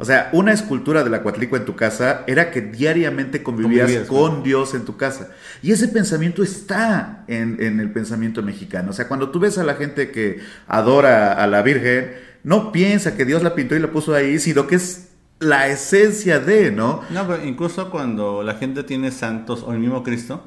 O 0.00 0.04
sea, 0.04 0.28
una 0.32 0.52
escultura 0.52 1.04
de 1.04 1.10
la 1.10 1.22
Cuatlicue 1.22 1.60
en 1.60 1.64
tu 1.64 1.76
casa 1.76 2.24
era 2.26 2.50
que 2.50 2.62
diariamente 2.62 3.44
convivías 3.44 3.86
Convivías, 3.86 4.08
con 4.08 4.42
Dios 4.42 4.74
en 4.74 4.84
tu 4.84 4.96
casa. 4.96 5.28
Y 5.62 5.70
ese 5.70 5.86
pensamiento 5.86 6.42
está 6.42 7.22
en, 7.28 7.62
en 7.62 7.78
el 7.78 7.92
pensamiento 7.92 8.42
mexicano. 8.42 8.90
O 8.90 8.92
sea, 8.92 9.06
cuando 9.06 9.30
tú 9.30 9.38
ves 9.38 9.56
a 9.56 9.62
la 9.62 9.76
gente 9.76 10.10
que 10.10 10.40
adora 10.66 11.34
a 11.34 11.46
la 11.46 11.62
Virgen, 11.62 12.10
no 12.42 12.72
piensa 12.72 13.16
que 13.16 13.24
Dios 13.24 13.44
la 13.44 13.54
pintó 13.54 13.76
y 13.76 13.78
la 13.78 13.92
puso 13.92 14.16
ahí, 14.16 14.40
sino 14.40 14.66
que 14.66 14.74
es 14.74 15.10
la 15.38 15.68
esencia 15.68 16.40
de, 16.40 16.72
¿no? 16.72 17.02
No, 17.08 17.28
pero 17.28 17.44
incluso 17.44 17.88
cuando 17.92 18.42
la 18.42 18.54
gente 18.54 18.82
tiene 18.82 19.12
santos 19.12 19.62
o 19.62 19.72
el 19.72 19.78
mismo 19.78 20.02
Cristo, 20.02 20.42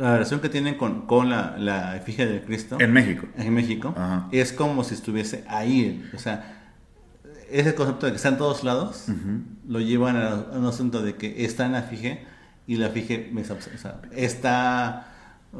la 0.00 0.12
relación 0.14 0.40
que 0.40 0.48
tienen 0.48 0.76
con, 0.76 1.06
con 1.06 1.28
la, 1.28 1.56
la 1.58 1.96
efigie 1.96 2.26
de 2.26 2.42
Cristo 2.42 2.78
En 2.80 2.92
México. 2.92 3.26
en 3.36 3.52
México 3.52 3.92
Ajá. 3.96 4.28
es 4.32 4.52
como 4.52 4.82
si 4.82 4.94
estuviese 4.94 5.44
ahí. 5.46 6.08
O 6.14 6.18
sea, 6.18 6.72
ese 7.50 7.74
concepto 7.74 8.06
de 8.06 8.12
que 8.12 8.16
está 8.16 8.30
en 8.30 8.38
todos 8.38 8.64
lados 8.64 9.06
lo 9.68 9.80
llevan 9.80 10.16
a, 10.16 10.28
a 10.30 10.58
un 10.58 10.66
asunto 10.66 11.02
de 11.02 11.16
que 11.16 11.44
está 11.44 11.66
en 11.66 11.72
la 11.72 11.80
efigie 11.80 12.24
y 12.66 12.76
la 12.76 12.86
efigie 12.86 13.30
o 13.36 13.78
sea, 13.78 14.00
está 14.12 15.09
eh, 15.52 15.56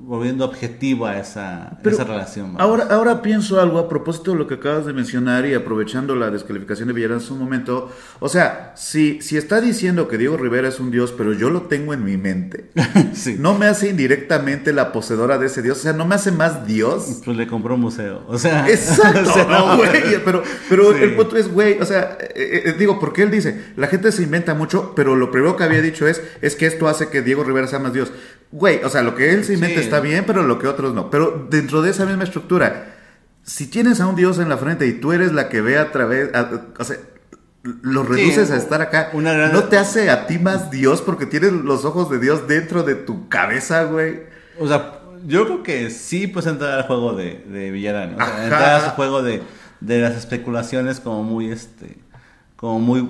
volviendo 0.00 0.44
objetiva 0.44 1.16
esa, 1.18 1.78
Pero 1.84 1.94
esa 1.94 2.04
relación. 2.04 2.46
vamos. 2.54 2.60
Ahora, 2.60 2.94
ahora 2.94 3.22
pienso 3.22 3.60
algo 3.60 3.78
a 3.78 3.88
propósito 3.88 4.32
de 4.32 4.38
lo 4.38 4.48
que 4.48 4.54
acabas 4.54 4.86
de 4.86 4.92
mencionar 4.92 5.46
y 5.46 5.54
aprovechando 5.54 6.16
la 6.16 6.30
descalificación 6.30 6.88
de 6.88 6.94
Villarán 6.94 7.18
hace 7.18 7.32
un 7.32 7.38
momento. 7.38 7.92
O 8.18 8.28
sea, 8.28 8.72
si, 8.76 9.22
si 9.22 9.36
está 9.36 9.60
diciendo 9.60 10.08
que 10.08 10.18
Diego 10.18 10.36
Rivera 10.36 10.66
es 10.68 10.80
un 10.80 10.90
dios, 10.90 11.14
pero 11.16 11.32
yo 11.32 11.48
lo 11.50 11.62
tengo 11.62 11.94
en 11.94 12.04
mi 12.04 12.16
mente, 12.16 12.70
sí. 13.14 13.36
no 13.38 13.56
me 13.56 13.66
hace 13.66 13.88
indirectamente 13.88 14.72
la 14.72 14.90
poseedora 14.90 15.38
de 15.38 15.46
ese 15.46 15.62
dios. 15.62 15.78
O 15.78 15.82
sea, 15.82 15.92
no 15.92 16.06
me 16.08 16.16
hace 16.16 16.32
más 16.32 16.66
dios. 16.66 17.20
Pues 17.24 17.36
le 17.36 17.46
compró 17.46 17.76
un 17.76 17.82
museo. 17.82 18.24
O 18.26 18.36
sea, 18.36 18.68
Exacto, 18.68 19.30
o 19.30 19.32
sea, 19.32 19.44
no, 19.44 19.76
güey. 19.76 19.90
Pero, 20.24 20.42
pero 20.68 20.92
Sí. 20.96 21.04
el 21.04 21.14
punto 21.14 21.36
es, 21.36 21.48
güey, 21.52 21.78
o 21.80 21.84
sea, 21.84 22.18
eh, 22.34 22.62
eh, 22.66 22.74
digo, 22.76 22.98
porque 22.98 23.22
él 23.22 23.30
dice, 23.30 23.60
la 23.76 23.86
gente 23.86 24.10
se 24.10 24.24
inventa 24.24 24.54
mucho, 24.54 24.92
pero 24.96 25.14
lo 25.14 25.30
primero 25.30 25.56
que 25.56 25.62
había 25.62 25.80
dicho 25.80 26.08
es, 26.08 26.20
es 26.42 26.56
que 26.56 26.66
esto 26.66 26.88
hace 26.88 27.10
que 27.10 27.22
Diego 27.22 27.44
Rivera 27.44 27.68
sea 27.68 27.78
más 27.78 27.92
Dios. 27.92 28.10
Güey, 28.52 28.82
o 28.84 28.88
sea, 28.88 29.02
lo 29.02 29.14
que 29.14 29.32
él 29.32 29.44
se 29.44 29.54
inventa 29.54 29.78
Sí. 29.78 29.84
está 29.84 30.00
bien, 30.00 30.24
pero 30.26 30.42
lo 30.42 30.58
que 30.58 30.66
otros 30.66 30.92
no. 30.94 31.10
Pero 31.10 31.46
dentro 31.50 31.82
de 31.82 31.90
esa 31.90 32.04
misma 32.04 32.24
estructura, 32.24 32.94
si 33.44 33.66
tienes 33.68 34.00
a 34.00 34.06
un 34.06 34.16
Dios 34.16 34.38
en 34.38 34.48
la 34.48 34.56
frente 34.58 34.86
y 34.86 34.94
tú 34.94 35.12
eres 35.12 35.32
la 35.32 35.48
que 35.48 35.60
ve 35.60 35.78
a 35.78 35.92
través, 35.92 36.34
a- 36.34 36.50
o 36.78 36.84
sea, 36.84 36.96
lo 37.62 38.02
reduces 38.02 38.50
a 38.50 38.56
estar 38.56 38.80
acá, 38.82 39.10
una 39.12 39.32
gran- 39.34 39.52
¿no 39.52 39.64
te 39.64 39.76
hace 39.78 40.10
a 40.10 40.26
ti 40.26 40.38
más 40.38 40.70
Dios 40.70 41.00
porque 41.02 41.26
tienes 41.26 41.52
los 41.52 41.84
ojos 41.84 42.10
de 42.10 42.18
Dios 42.18 42.48
dentro 42.48 42.82
de 42.82 42.94
tu 42.96 43.28
cabeza, 43.28 43.84
güey? 43.84 44.22
O 44.58 44.66
sea, 44.66 44.94
yo 45.26 45.44
creo 45.44 45.62
que 45.62 45.90
sí 45.90 46.26
pues 46.26 46.46
entrar 46.46 46.72
al 46.78 46.82
juego 46.86 47.14
de, 47.14 47.44
de 47.48 47.70
Villarán. 47.70 48.14
O 48.14 48.16
sea, 48.24 48.42
entrar 48.44 48.80
a 48.80 48.84
su 48.86 48.90
juego 48.96 49.22
de, 49.22 49.42
de 49.80 50.00
las 50.00 50.14
especulaciones 50.16 50.98
como 51.00 51.22
muy 51.22 51.50
este 51.52 51.98
como 52.56 52.78
muy 52.80 53.06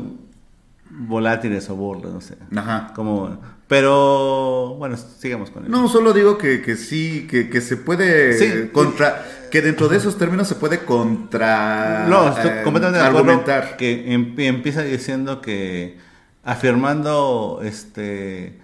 volátiles 0.90 1.68
o 1.70 1.76
burlas, 1.76 2.12
no 2.12 2.20
sé. 2.20 2.36
Ajá. 2.54 2.92
Como 2.94 3.40
pero 3.70 4.74
bueno, 4.78 4.96
sigamos 4.96 5.50
con 5.50 5.64
él. 5.64 5.70
No, 5.70 5.88
solo 5.88 6.12
digo 6.12 6.36
que, 6.36 6.60
que 6.60 6.74
sí, 6.74 7.28
que, 7.30 7.48
que 7.48 7.60
se 7.60 7.76
puede 7.76 8.32
Sí. 8.36 8.68
contra, 8.72 9.24
que 9.48 9.62
dentro 9.62 9.86
de 9.88 9.96
esos 9.96 10.18
términos 10.18 10.48
se 10.48 10.56
puede 10.56 10.80
contra 10.80 12.04
No, 12.08 12.30
estoy 12.30 12.50
eh, 12.50 12.62
completamente 12.64 12.98
de 13.00 13.06
acuerdo 13.08 13.30
argumentar. 13.30 13.76
que 13.76 14.12
em- 14.12 14.34
empieza 14.38 14.82
diciendo 14.82 15.40
que 15.40 15.98
afirmando 16.42 17.60
este 17.62 18.58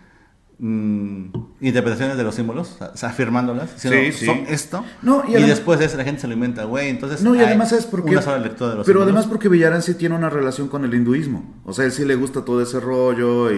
mm, 0.59 1.27
interpretaciones 1.61 2.17
de 2.17 2.25
los 2.25 2.35
símbolos, 2.35 2.77
o 2.81 2.97
sea, 2.97 3.11
afirmándolas, 3.11 3.75
diciendo, 3.75 3.99
Sí, 4.07 4.13
sí. 4.21 4.27
son 4.27 4.39
esto, 4.49 4.85
No, 5.03 5.23
y 5.29 5.33
después 5.43 5.79
de 5.79 5.85
eso 5.87 5.97
la 5.97 6.05
gente 6.05 6.21
se 6.23 6.27
lo 6.29 6.35
inventa, 6.35 6.65
güey, 6.65 6.89
entonces 6.89 7.23
No, 7.23 7.35
y 7.35 7.39
hay 7.41 7.47
además 7.47 7.73
es 7.73 7.85
porque... 7.87 8.11
una 8.13 8.23
sola 8.23 8.39
lectura 8.39 8.71
de 8.71 8.77
los 8.77 8.87
pero 8.87 9.01
símbolos. 9.01 9.15
además 9.17 9.27
porque 9.31 9.49
Villarán 9.49 9.83
sí 9.83 9.95
tiene 9.95 10.15
una 10.15 10.31
relación 10.31 10.69
con 10.69 10.85
el 10.85 10.95
hinduismo. 10.95 11.55
O 11.65 11.73
sea, 11.73 11.85
él 11.85 11.93
sí 11.93 12.05
le 12.05 12.15
gusta 12.15 12.45
todo 12.45 12.63
ese 12.63 12.81
rollo 12.81 13.53
y, 13.53 13.57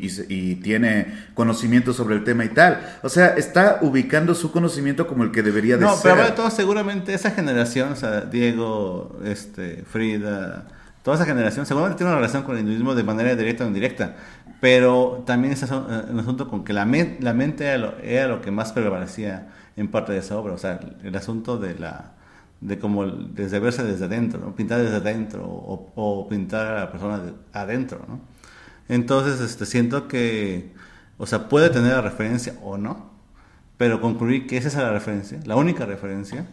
y- 0.00 0.06
y 0.06 0.08
se- 0.10 0.26
y 0.28 0.56
tiene 0.56 1.06
conocimiento 1.34 1.92
sobre 1.92 2.14
el 2.16 2.24
tema 2.24 2.44
y 2.44 2.48
tal. 2.48 2.80
O 3.02 3.08
sea, 3.08 3.28
está 3.28 3.78
ubicando 3.82 4.34
su 4.34 4.50
conocimiento 4.52 5.06
como 5.06 5.24
el 5.24 5.30
que 5.30 5.42
debería 5.42 5.76
de 5.76 5.84
No, 5.84 5.96
ser. 5.96 6.12
pero 6.14 6.24
de 6.24 6.32
todo 6.32 6.50
seguramente 6.50 7.12
esa 7.14 7.30
generación, 7.30 7.92
o 7.92 7.96
sea, 7.96 8.22
Diego, 8.22 9.18
este, 9.24 9.84
Frida, 9.90 10.66
toda 11.02 11.16
esa 11.16 11.24
generación 11.26 11.64
seguramente 11.64 11.98
tiene 11.98 12.10
una 12.12 12.20
relación 12.20 12.42
con 12.42 12.54
el 12.56 12.62
hinduismo 12.62 12.94
de 12.94 13.02
manera 13.02 13.34
directa 13.34 13.64
o 13.64 13.66
indirecta, 13.68 14.16
pero 14.60 15.22
también 15.26 15.52
es 15.54 15.62
un 15.62 16.18
asunto 16.18 16.48
con 16.48 16.64
que 16.64 16.72
la, 16.72 16.84
men- 16.84 17.18
la 17.20 17.34
mente 17.34 17.64
era 17.66 17.78
lo, 17.78 17.98
era 17.98 18.26
lo 18.28 18.40
que 18.40 18.50
más 18.50 18.72
prevalecía 18.72 19.48
en 19.76 19.88
parte 19.88 20.12
de 20.12 20.18
esa 20.18 20.36
obra, 20.38 20.54
o 20.54 20.58
sea, 20.58 20.80
el, 21.04 21.14
asunto 21.16 21.58
de 21.58 21.78
la 21.78 22.14
de 22.60 22.78
como 22.80 23.06
desde 23.06 23.60
verse 23.60 23.84
desde 23.84 24.06
adentro, 24.06 24.54
pintar 24.56 24.80
desde 24.82 24.96
adentro 24.96 25.44
o, 25.46 26.28
pintar 26.28 26.66
a 26.66 26.80
la 26.80 26.90
persona 26.90 27.18
de 27.18 27.32
adentro. 27.52 28.00
Entonces, 28.88 29.40
este, 29.40 29.66
siento 29.66 30.08
que, 30.08 30.72
o 31.18 31.26
sea, 31.26 31.48
puede 31.48 31.70
tener 31.70 31.92
la 31.92 32.00
referencia 32.02 32.54
o 32.62 32.78
no, 32.78 33.10
pero 33.76 34.00
concluir 34.00 34.46
que 34.46 34.56
esa 34.56 34.68
es 34.68 34.74
la 34.76 34.92
referencia, 34.92 35.40
la 35.46 35.56
única 35.56 35.86
referencia, 35.86 36.46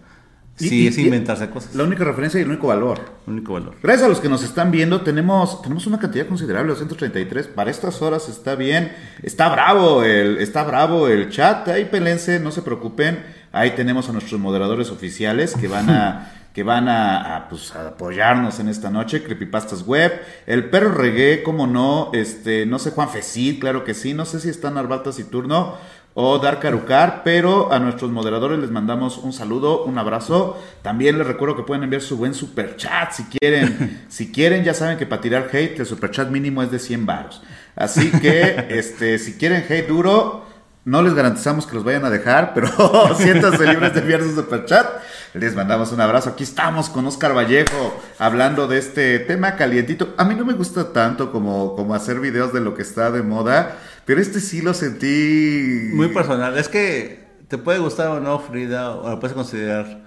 sí 0.56 0.84
y- 0.84 0.88
es 0.88 0.98
y- 0.98 1.04
inventarse 1.06 1.50
cosas. 1.50 1.76
La 1.76 1.84
única 1.84 2.04
referencia 2.04 2.40
y 2.40 2.44
el 2.44 2.50
único 2.50 2.68
valor. 2.68 3.00
El 3.28 3.34
único 3.34 3.54
valor. 3.54 3.76
Gracias 3.84 4.06
a 4.06 4.10
los 4.10 4.20
que 4.20 4.30
nos 4.30 4.44
están 4.44 4.72
viendo, 4.72 5.02
tenemos, 5.02 5.62
tenemos 5.62 5.86
una 5.88 6.00
cantidad 6.00 6.28
considerable, 6.28 6.70
233. 6.70 7.48
Para 7.48 7.72
estas 7.72 8.02
horas 8.02 8.30
está 8.30 8.56
bien. 8.56 8.92
Está 9.24 9.50
bravo 9.50 10.04
el, 10.04 10.38
está 10.38 10.64
bravo 10.64 11.08
el 11.08 11.30
chat. 11.30 11.68
Ahí 11.68 11.86
pelense, 11.86 12.40
no 12.40 12.52
se 12.52 12.62
preocupen. 12.62 13.24
Ahí 13.52 13.72
tenemos 13.72 14.10
a 14.10 14.12
nuestros 14.12 14.40
moderadores 14.40 14.92
oficiales 14.92 15.56
que 15.56 15.68
van 15.68 15.90
a, 15.90 16.32
que 16.54 16.64
van 16.64 16.88
a, 16.90 17.36
a, 17.36 17.50
pues, 17.50 17.76
a 17.76 17.90
apoyarnos 17.90 18.60
en 18.60 18.68
esta 18.70 18.90
noche. 18.90 19.24
Creepypastas 19.24 19.84
web. 19.86 20.12
El 20.48 20.70
perro 20.70 20.92
reggae, 20.94 21.44
como 21.44 21.68
no. 21.68 22.10
Este, 22.14 22.66
no 22.66 22.80
sé, 22.80 22.92
Juan 22.92 23.10
Fecid, 23.10 23.60
claro 23.60 23.84
que 23.84 23.94
sí. 23.94 24.14
No 24.14 24.26
sé 24.26 24.40
si 24.40 24.50
están 24.50 24.78
Arbatas 24.78 25.20
y 25.20 25.24
Turno 25.26 25.76
o 26.18 26.40
Dar 26.40 26.62
Carucar, 26.62 27.24
pero 27.26 27.74
a 27.74 27.78
nuestros 27.78 28.10
moderadores 28.10 28.58
les 28.58 28.72
mandamos 28.72 29.18
un 29.18 29.34
saludo, 29.34 29.84
un 29.84 29.98
abrazo. 29.98 30.58
También 30.82 31.18
les 31.18 31.28
recuerdo 31.28 31.58
que 31.58 31.64
pueden 31.64 31.84
enviar 31.84 32.02
su 32.02 32.16
buen 32.16 32.34
super 32.34 32.78
chat 32.78 33.12
si 33.12 33.26
quieren. 33.26 34.06
si 34.08 34.32
quieren, 34.32 34.64
ya 34.64 34.74
saben 34.74 34.98
que 34.98 35.06
para 35.06 35.22
tirar 35.22 35.50
hate 35.52 35.78
el 35.78 35.86
super 35.86 36.12
chat 36.12 36.30
mínimo 36.30 36.64
es 36.64 36.72
de 36.72 36.80
100 36.80 37.06
varos. 37.06 37.44
Así 37.76 38.12
que 38.12 38.66
este 38.70 39.20
si 39.20 39.34
quieren 39.34 39.66
hate 39.70 39.90
duro, 39.90 40.46
no 40.86 41.02
les 41.02 41.14
garantizamos 41.14 41.68
que 41.68 41.76
los 41.76 41.84
vayan 41.84 42.06
a 42.06 42.10
dejar, 42.10 42.54
pero 42.54 42.70
siéntanse 43.18 43.68
libres 43.68 43.94
de 43.94 44.00
enviar 44.00 44.22
su 44.22 44.34
super 44.34 44.64
chat. 44.64 44.88
Les 45.36 45.54
mandamos 45.54 45.92
un 45.92 46.00
abrazo. 46.00 46.30
Aquí 46.30 46.46
estamos 46.46 46.90
con 46.90 47.06
Oscar 47.08 47.36
Vallejo 47.36 48.02
hablando 48.20 48.70
de 48.70 48.78
este 48.78 49.20
tema 49.20 49.58
calientito. 49.58 50.14
A 50.18 50.24
mí 50.24 50.34
no 50.34 50.46
me 50.46 50.54
gusta 50.54 50.94
tanto 50.94 51.34
como, 51.34 51.76
como 51.76 51.94
hacer 51.94 52.22
videos 52.22 52.54
de 52.54 52.62
lo 52.62 52.74
que 52.74 52.84
está 52.84 53.12
de 53.12 53.22
moda, 53.22 53.76
pero 54.06 54.22
este 54.22 54.40
sí 54.40 54.62
lo 54.62 54.74
sentí 54.74 55.90
Muy 55.94 56.08
personal. 56.08 56.58
Es 56.58 56.70
que 56.70 57.26
te 57.50 57.58
puede 57.58 57.80
gustar 57.80 58.08
o 58.08 58.22
no 58.22 58.40
Frida, 58.40 58.92
o 58.96 59.10
lo 59.10 59.20
puedes 59.20 59.36
considerar. 59.36 60.06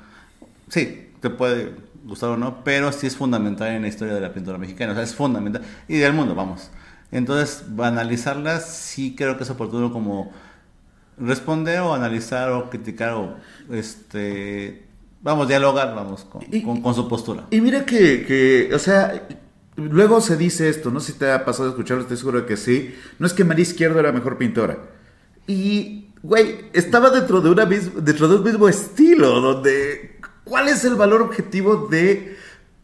Sí, 0.68 1.10
te 1.20 1.28
puede 1.28 1.74
gustar 2.04 2.30
o 2.30 2.38
no, 2.38 2.64
pero 2.64 2.90
sí 2.90 3.06
es 3.06 3.14
fundamental 3.14 3.68
en 3.68 3.82
la 3.82 3.88
historia 3.88 4.14
de 4.14 4.22
la 4.22 4.32
pintura 4.32 4.56
mexicana. 4.56 4.92
O 4.92 4.94
sea, 4.94 5.04
es 5.04 5.14
fundamental. 5.14 5.60
Y 5.88 5.98
del 5.98 6.14
mundo, 6.14 6.34
vamos. 6.34 6.70
Entonces, 7.12 7.64
analizarlas 7.78 8.66
sí 8.66 9.14
creo 9.14 9.36
que 9.36 9.44
es 9.44 9.50
oportuno 9.50 9.92
como 9.92 10.32
responder 11.18 11.80
o 11.80 11.92
analizar 11.92 12.50
o 12.50 12.70
criticar 12.70 13.12
o 13.12 13.36
este 13.70 14.87
vamos 15.28 15.48
dialogar 15.48 15.94
vamos 15.94 16.24
con, 16.24 16.42
Y- 16.50 16.62
con- 16.62 16.80
con 16.82 16.94
su 16.94 17.06
postura 17.08 17.46
Y 17.50 17.60
mira 17.60 17.84
que, 17.84 18.24
que, 18.26 18.70
o 18.74 18.78
sea, 18.78 19.26
luego 19.76 20.20
se 20.20 20.36
dice 20.36 20.68
esto, 20.68 20.90
no 20.90 21.00
sé 21.00 21.12
si 21.12 21.18
te 21.18 21.30
ha 21.30 21.44
pasado 21.44 21.68
a 21.68 21.70
escucharlo, 21.72 22.02
estoy 22.02 22.16
seguro 22.16 22.40
de 22.40 22.46
que 22.46 22.56
sí. 22.56 22.94
No 23.18 23.26
es 23.26 23.32
que 23.32 23.44
María 23.44 23.62
Izquierdo 23.62 24.00
era 24.00 24.10
mejor 24.12 24.36
pintora. 24.38 24.76
Y, 25.46 26.10
güey, 26.22 26.56
estaba 26.72 27.10
dentro 27.10 27.40
de, 27.40 27.48
una 27.50 27.64
dentro 27.64 28.26
de 28.28 28.36
un 28.36 28.42
mismo 28.42 28.68
estilo, 28.68 29.40
donde, 29.40 30.18
¿cuál 30.44 30.68
es 30.68 30.84
el 30.84 30.94
valor 30.96 31.22
objetivo 31.22 31.86
de 31.90 32.36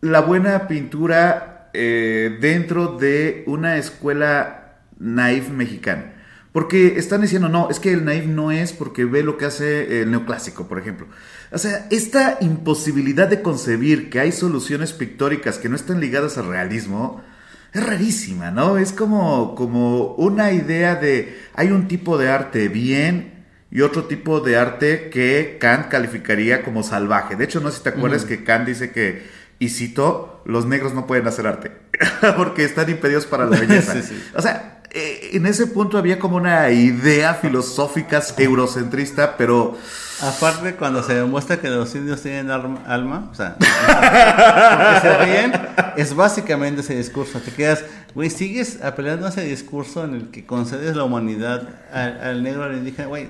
la 0.02 0.20
buena 0.20 0.68
pintura 0.68 1.70
eh, 1.74 2.38
dentro 2.40 2.96
de 2.96 3.42
una 3.46 3.76
escuela 3.76 4.78
naif 4.98 5.48
mexicana? 5.50 6.13
Porque 6.54 6.98
están 6.98 7.20
diciendo, 7.20 7.48
no, 7.48 7.68
es 7.68 7.80
que 7.80 7.92
el 7.92 8.04
naif 8.04 8.26
no 8.26 8.52
es 8.52 8.72
porque 8.72 9.04
ve 9.04 9.24
lo 9.24 9.36
que 9.36 9.44
hace 9.44 10.02
el 10.02 10.12
neoclásico, 10.12 10.68
por 10.68 10.78
ejemplo. 10.78 11.08
O 11.50 11.58
sea, 11.58 11.88
esta 11.90 12.38
imposibilidad 12.40 13.26
de 13.26 13.42
concebir 13.42 14.08
que 14.08 14.20
hay 14.20 14.30
soluciones 14.30 14.92
pictóricas 14.92 15.58
que 15.58 15.68
no 15.68 15.74
están 15.74 15.98
ligadas 15.98 16.38
al 16.38 16.46
realismo 16.46 17.24
es 17.72 17.84
rarísima, 17.84 18.52
¿no? 18.52 18.78
Es 18.78 18.92
como, 18.92 19.56
como 19.56 20.14
una 20.14 20.52
idea 20.52 20.94
de 20.94 21.36
hay 21.54 21.72
un 21.72 21.88
tipo 21.88 22.18
de 22.18 22.28
arte 22.28 22.68
bien 22.68 23.46
y 23.72 23.80
otro 23.80 24.04
tipo 24.04 24.38
de 24.38 24.56
arte 24.56 25.10
que 25.10 25.58
Kant 25.60 25.88
calificaría 25.88 26.62
como 26.62 26.84
salvaje. 26.84 27.34
De 27.34 27.46
hecho, 27.46 27.58
no 27.58 27.72
sé 27.72 27.78
si 27.78 27.82
te 27.82 27.88
acuerdas 27.88 28.26
que 28.26 28.44
Kant 28.44 28.68
dice 28.68 28.92
que, 28.92 29.26
y 29.58 29.70
cito, 29.70 30.40
los 30.44 30.66
negros 30.66 30.94
no 30.94 31.08
pueden 31.08 31.26
hacer 31.26 31.48
arte 31.48 31.72
porque 32.36 32.62
están 32.62 32.88
impedidos 32.90 33.26
para 33.26 33.46
la 33.46 33.58
belleza. 33.60 33.94
Sí, 33.94 34.02
sí. 34.02 34.24
O 34.36 34.40
sea, 34.40 34.73
eh, 34.94 35.30
en 35.32 35.46
ese 35.46 35.66
punto 35.66 35.98
había 35.98 36.18
como 36.18 36.36
una 36.36 36.70
idea 36.70 37.34
filosófica 37.34 38.22
eurocentrista, 38.38 39.36
pero 39.36 39.76
Aparte, 40.22 40.76
cuando 40.76 41.02
se 41.02 41.12
demuestra 41.14 41.58
que 41.60 41.68
los 41.68 41.92
indios 41.96 42.22
tienen 42.22 42.48
alma, 42.48 43.28
o 43.32 43.34
sea, 43.34 43.56
porque 43.58 45.00
se 45.02 45.18
ríen, 45.24 45.52
es 45.96 46.14
básicamente 46.14 46.82
ese 46.82 46.94
discurso. 46.96 47.40
Te 47.40 47.50
quedas, 47.50 47.84
güey, 48.14 48.30
sigues 48.30 48.80
apelando 48.82 49.26
a 49.26 49.30
ese 49.30 49.42
discurso 49.44 50.04
en 50.04 50.14
el 50.14 50.30
que 50.30 50.46
concedes 50.46 50.94
la 50.94 51.02
humanidad 51.02 51.68
al, 51.92 52.20
al 52.20 52.42
negro, 52.44 52.62
al 52.62 52.74
indígena, 52.76 53.08
güey. 53.08 53.28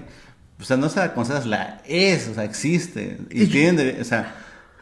O 0.60 0.64
sea, 0.64 0.76
no 0.76 0.88
se 0.90 1.00
la 1.00 1.14
concedas, 1.14 1.46
la 1.46 1.80
es, 1.86 2.28
o 2.28 2.34
sea, 2.34 2.44
existe. 2.44 3.18
Y 3.30 3.46
dere- 3.46 4.00
o 4.00 4.04
sea, 4.04 4.34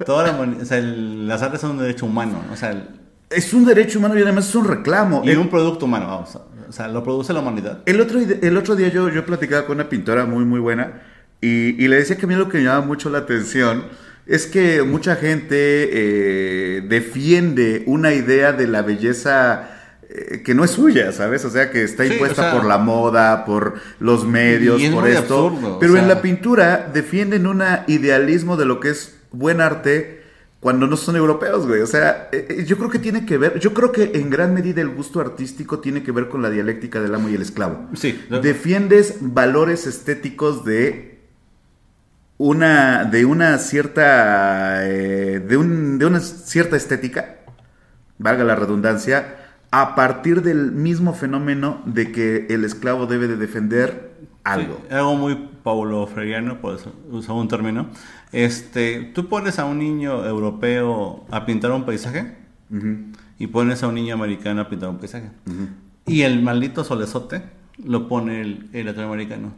toda 0.05 0.25
la 0.27 0.33
o 0.61 0.65
sea, 0.65 0.79
el- 0.79 1.29
las 1.29 1.41
artes 1.43 1.61
son 1.61 1.71
un 1.71 1.79
derecho 1.79 2.05
humano, 2.07 2.43
¿no? 2.47 2.53
o 2.53 2.57
sea, 2.57 2.71
el- 2.71 2.89
es 3.31 3.55
un 3.55 3.65
derecho 3.65 3.99
humano 4.01 4.19
y 4.19 4.23
además 4.23 4.49
es 4.49 4.55
un 4.57 4.67
reclamo. 4.67 5.23
y 5.25 5.31
El- 5.31 5.39
un 5.39 5.49
producto 5.49 5.87
humano, 5.87 6.07
vamos. 6.09 6.37
O 6.73 6.75
sea, 6.75 6.89
lo 6.89 7.05
produce 7.05 7.35
la 7.35 7.41
humanidad. 7.41 7.81
El 7.85 8.01
otro, 8.01 8.19
el 8.19 8.57
otro 8.57 8.77
día 8.77 8.89
yo, 8.89 9.11
yo 9.11 9.27
platicaba 9.27 9.67
con 9.67 9.77
una 9.77 9.91
pintora 9.91 10.25
muy, 10.25 10.47
muy 10.47 10.59
buena 10.59 11.03
y, 11.43 11.77
y 11.85 11.87
le 11.87 11.97
decía 11.97 12.17
que 12.17 12.25
a 12.25 12.29
mí 12.29 12.35
lo 12.35 12.49
que 12.49 12.57
me 12.57 12.65
llama 12.65 12.87
mucho 12.87 13.11
la 13.11 13.19
atención 13.19 13.85
es 14.27 14.47
que 14.47 14.83
mucha 14.83 15.17
gente 15.17 15.57
eh, 15.93 16.81
defiende 16.89 17.83
una 17.87 18.15
idea 18.15 18.53
de 18.53 18.67
la 18.69 18.81
belleza 18.81 19.69
eh, 20.09 20.41
que 20.43 20.55
no 20.55 20.65
es 20.65 20.71
suya, 20.71 21.13
¿sabes? 21.13 21.45
O 21.45 21.51
sea, 21.51 21.71
que 21.71 21.83
está 21.83 22.05
Sí, 22.07 22.13
impuesta 22.15 22.41
o 22.41 22.45
sea- 22.47 22.55
por 22.55 22.65
la 22.65 22.79
moda, 22.79 23.45
por 23.45 23.75
los 24.01 24.25
medios, 24.27 24.81
Y 24.81 24.87
es 24.87 24.93
por 24.95 25.03
muy 25.03 25.13
esto. 25.13 25.49
absurdo, 25.49 25.77
o 25.77 25.79
pero 25.79 25.99
en 25.99 26.09
la 26.09 26.23
pintura 26.23 26.89
defienden 26.91 27.47
un 27.47 27.63
idealismo 27.87 28.57
de 28.57 28.65
lo 28.65 28.81
que 28.81 28.89
es 28.89 29.15
buen 29.31 29.61
arte 29.61 30.22
cuando 30.63 30.87
no 30.87 30.97
son 30.97 31.17
europeos, 31.17 31.67
güey. 31.67 31.81
O 31.81 31.87
sea, 31.89 32.29
eh, 32.31 32.47
eh, 32.49 32.65
yo 32.65 32.79
creo 32.79 32.89
que 32.89 33.01
tiene 33.01 33.27
que 33.27 33.37
ver, 33.37 33.59
yo 33.59 33.75
creo 33.75 33.91
que 33.91 34.13
en 34.15 34.31
gran 34.31 34.55
medida 34.55 34.81
el 34.81 34.91
gusto 34.91 35.21
artístico 35.21 35.81
tiene 35.81 36.05
que 36.05 36.13
ver 36.13 36.29
con 36.29 36.41
la 36.41 36.51
dialéctica 36.51 37.01
del 37.03 37.13
amo 37.17 37.29
y 37.29 37.35
el 37.35 37.43
esclavo. 37.43 37.89
Sí. 37.95 38.19
Defiendes 38.41 39.17
valores 39.21 39.89
estéticos 39.89 40.65
de 40.65 41.19
una, 42.39 43.05
de 43.05 43.25
una 43.25 43.59
cierta, 43.59 44.89
eh, 44.89 45.41
de, 45.41 45.57
un- 45.57 45.99
de 45.99 46.07
una 46.07 46.21
cierta 46.21 46.77
estética, 46.77 47.39
valga 48.19 48.45
la 48.45 48.55
redundancia, 48.55 49.39
a 49.73 49.97
partir 49.97 50.43
del 50.43 50.71
mismo 50.71 51.13
fenómeno 51.13 51.83
de 51.87 52.13
que 52.13 52.47
el 52.51 52.65
esclavo 52.65 53.07
debe 53.07 53.27
de 53.27 53.37
defender 53.37 54.12
algo. 54.45 54.79
Sí, 54.89 54.95
algo 54.95 55.17
muy 55.17 55.49
Paulo 55.63 56.07
Freireano, 56.07 56.61
por 56.61 56.75
eso 56.77 56.93
usar 57.11 57.37
un 57.37 57.49
término. 57.49 57.87
Este, 58.33 59.01
tú 59.15 59.29
pones 59.29 59.59
a 59.59 59.65
un 59.65 59.79
niño 59.79 60.25
europeo 60.25 61.25
a 61.31 61.45
pintar 61.47 61.71
un 61.73 61.85
paisaje 61.85 62.37
y 63.39 63.47
pones 63.49 63.83
a 63.83 63.89
un 63.89 63.95
niño 63.95 64.15
americano 64.15 64.63
a 64.63 64.69
pintar 64.69 64.89
un 64.89 64.99
paisaje. 64.99 65.31
Y 66.07 66.23
el 66.23 66.43
maldito 66.43 66.85
solezote 66.85 67.43
lo 67.85 68.09
pone 68.09 68.41
el, 68.41 68.69
el 68.73 68.87
latinoamericano. 68.87 69.53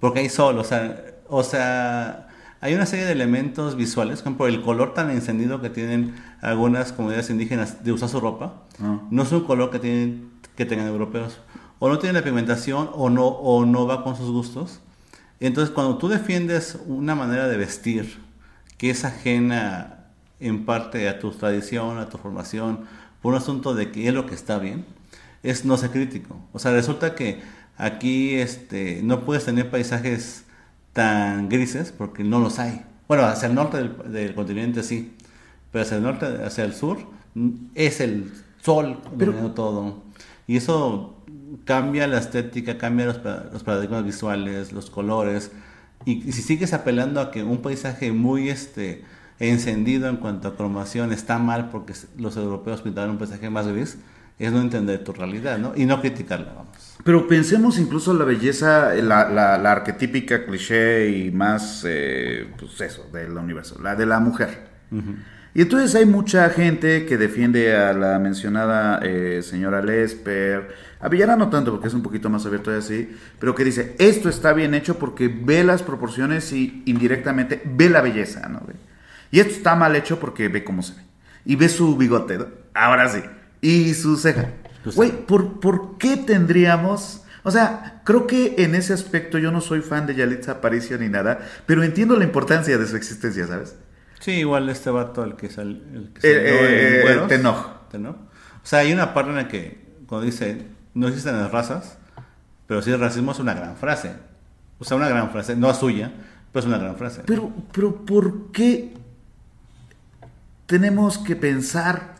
Porque 0.00 0.20
hay 0.20 0.28
sol, 0.28 0.58
o 0.58 0.64
sea, 0.64 1.04
o 1.28 1.42
sea, 1.42 2.28
hay 2.60 2.74
una 2.74 2.86
serie 2.86 3.04
de 3.04 3.12
elementos 3.12 3.76
visuales, 3.76 4.22
por 4.22 4.28
ejemplo, 4.28 4.46
el 4.46 4.62
color 4.62 4.94
tan 4.94 5.10
encendido 5.10 5.60
que 5.60 5.70
tienen 5.70 6.14
algunas 6.40 6.92
comunidades 6.92 7.30
indígenas 7.30 7.84
de 7.84 7.92
usar 7.92 8.08
su 8.08 8.20
ropa, 8.20 8.62
Ah. 8.82 9.00
no 9.10 9.22
es 9.22 9.32
un 9.32 9.40
color 9.44 9.70
que 9.70 9.78
tienen 9.78 10.30
que 10.56 10.64
tengan 10.66 10.86
europeos. 10.88 11.38
O 11.78 11.88
no 11.88 11.98
tienen 11.98 12.14
la 12.16 12.22
pigmentación 12.22 12.90
o 12.94 13.10
no, 13.10 13.26
o 13.26 13.66
no 13.66 13.86
va 13.86 14.02
con 14.02 14.16
sus 14.16 14.30
gustos. 14.30 14.80
Entonces, 15.40 15.74
cuando 15.74 15.98
tú 15.98 16.08
defiendes 16.08 16.78
una 16.86 17.14
manera 17.14 17.48
de 17.48 17.56
vestir 17.56 18.18
que 18.78 18.90
es 18.90 19.04
ajena 19.04 20.06
en 20.40 20.64
parte 20.64 21.08
a 21.08 21.18
tu 21.18 21.30
tradición, 21.30 21.98
a 21.98 22.08
tu 22.08 22.18
formación, 22.18 22.86
por 23.20 23.32
un 23.32 23.38
asunto 23.38 23.74
de 23.74 23.90
que 23.90 24.08
es 24.08 24.14
lo 24.14 24.26
que 24.26 24.34
está 24.34 24.58
bien, 24.58 24.84
es 25.42 25.64
no 25.64 25.76
ser 25.76 25.90
crítico. 25.90 26.38
O 26.52 26.58
sea, 26.58 26.72
resulta 26.72 27.14
que 27.14 27.40
aquí 27.76 28.34
este, 28.34 29.00
no 29.02 29.24
puedes 29.24 29.44
tener 29.44 29.70
paisajes 29.70 30.44
tan 30.92 31.48
grises 31.48 31.92
porque 31.92 32.24
no 32.24 32.40
los 32.40 32.58
hay. 32.58 32.82
Bueno, 33.08 33.24
hacia 33.24 33.48
el 33.48 33.54
norte 33.54 33.76
del, 33.76 34.12
del 34.12 34.34
continente 34.34 34.82
sí, 34.82 35.14
pero 35.70 35.84
hacia 35.84 35.98
el 35.98 36.02
norte, 36.02 36.26
hacia 36.44 36.64
el 36.64 36.74
sur, 36.74 36.98
es 37.74 38.00
el 38.00 38.32
sol 38.62 39.00
dominando 39.14 39.52
todo. 39.52 40.02
Y 40.46 40.56
eso 40.56 41.15
cambia 41.64 42.06
la 42.06 42.18
estética, 42.18 42.78
cambia 42.78 43.06
los, 43.06 43.20
los 43.52 43.62
paradigmas 43.62 44.04
visuales, 44.04 44.72
los 44.72 44.90
colores. 44.90 45.52
Y, 46.04 46.28
y 46.28 46.32
si 46.32 46.42
sigues 46.42 46.72
apelando 46.72 47.20
a 47.20 47.30
que 47.30 47.42
un 47.42 47.62
paisaje 47.62 48.12
muy 48.12 48.48
este, 48.48 49.04
encendido 49.38 50.08
en 50.08 50.16
cuanto 50.16 50.48
a 50.48 50.56
cromación 50.56 51.12
está 51.12 51.38
mal 51.38 51.70
porque 51.70 51.92
los 52.18 52.36
europeos 52.36 52.82
pintaron 52.82 53.10
un 53.12 53.18
paisaje 53.18 53.50
más 53.50 53.66
gris, 53.66 53.98
es 54.38 54.52
no 54.52 54.60
entender 54.60 55.02
tu 55.02 55.12
realidad, 55.12 55.58
¿no? 55.58 55.72
Y 55.76 55.86
no 55.86 56.00
criticarla, 56.00 56.52
vamos. 56.54 56.96
Pero 57.04 57.26
pensemos 57.26 57.78
incluso 57.78 58.12
la 58.12 58.24
belleza, 58.24 58.94
la, 58.94 59.28
la, 59.30 59.56
la 59.58 59.72
arquetípica 59.72 60.44
cliché 60.44 61.08
y 61.10 61.30
más, 61.30 61.84
eh, 61.86 62.46
pues 62.58 62.80
eso, 62.80 63.08
del 63.12 63.32
universo, 63.32 63.80
la 63.80 63.94
de 63.94 64.06
la 64.06 64.20
mujer. 64.20 64.66
Y 65.54 65.62
entonces 65.62 65.94
hay 65.94 66.04
mucha 66.04 66.50
gente 66.50 67.06
que 67.06 67.16
defiende 67.16 67.74
a 67.74 67.92
la 67.94 68.18
mencionada 68.18 69.00
eh, 69.02 69.40
señora 69.42 69.82
Lesper, 69.82 70.68
a 71.00 71.08
Villara 71.08 71.36
no 71.36 71.50
tanto 71.50 71.72
porque 71.72 71.88
es 71.88 71.94
un 71.94 72.02
poquito 72.02 72.30
más 72.30 72.46
abierto 72.46 72.72
y 72.72 72.78
así, 72.78 73.16
pero 73.38 73.54
que 73.54 73.64
dice, 73.64 73.94
esto 73.98 74.28
está 74.28 74.52
bien 74.52 74.74
hecho 74.74 74.98
porque 74.98 75.28
ve 75.28 75.62
las 75.62 75.82
proporciones 75.82 76.52
y 76.52 76.82
indirectamente 76.86 77.60
ve 77.64 77.90
la 77.90 78.00
belleza, 78.00 78.48
¿no? 78.48 78.62
Y 79.30 79.40
esto 79.40 79.52
está 79.52 79.74
mal 79.74 79.94
hecho 79.96 80.18
porque 80.18 80.48
ve 80.48 80.64
cómo 80.64 80.82
se 80.82 80.94
ve. 80.94 81.02
Y 81.44 81.56
ve 81.56 81.68
su 81.68 81.96
bigote, 81.96 82.38
¿no? 82.38 82.46
ahora 82.74 83.08
sí, 83.08 83.20
y 83.60 83.94
su 83.94 84.16
ceja. 84.16 84.50
Ceja. 84.84 84.96
Güey, 84.96 85.10
¿por, 85.26 85.60
¿por 85.60 85.98
qué 85.98 86.16
tendríamos... 86.16 87.22
O 87.42 87.50
sea, 87.50 88.00
creo 88.04 88.26
que 88.26 88.54
en 88.58 88.74
ese 88.74 88.92
aspecto 88.92 89.38
yo 89.38 89.50
no 89.52 89.60
soy 89.60 89.80
fan 89.80 90.06
de 90.06 90.14
Yalitza 90.14 90.52
Aparicio 90.52 90.98
ni 90.98 91.08
nada, 91.08 91.38
pero 91.64 91.82
entiendo 91.84 92.16
la 92.16 92.24
importancia 92.24 92.76
de 92.76 92.86
su 92.86 92.96
existencia, 92.96 93.46
¿sabes? 93.46 93.76
Sí, 94.18 94.32
igual 94.32 94.68
este 94.68 94.90
vato, 94.90 95.22
el 95.22 95.36
que, 95.36 95.48
sal, 95.50 95.82
el 95.94 96.12
que 96.12 96.20
Eh, 96.22 96.32
salió 96.34 96.68
eh, 96.68 96.88
en 96.96 97.00
Güeros. 97.02 97.28
Tenoch. 97.28 97.88
Tenoch. 97.90 98.16
O 98.16 98.66
sea, 98.66 98.80
hay 98.80 98.92
una 98.92 99.14
parte 99.14 99.30
en 99.30 99.36
la 99.36 99.48
que, 99.48 99.84
cuando 100.06 100.26
dice, 100.26 100.66
no 100.96 101.08
existen 101.08 101.38
las 101.38 101.52
razas, 101.52 101.98
pero 102.66 102.80
sí 102.80 102.90
el 102.90 102.98
racismo 102.98 103.32
es 103.32 103.38
una 103.38 103.52
gran 103.52 103.76
frase. 103.76 104.14
O 104.78 104.84
sea, 104.84 104.96
una 104.96 105.08
gran 105.08 105.30
frase, 105.30 105.54
no 105.54 105.72
suya, 105.74 106.10
pero 106.50 106.60
es 106.60 106.66
una 106.66 106.78
gran 106.78 106.96
frase. 106.96 107.22
Pero, 107.26 107.52
pero 107.72 107.94
¿por 108.06 108.50
qué 108.50 108.94
tenemos 110.64 111.18
que 111.18 111.36
pensar 111.36 112.14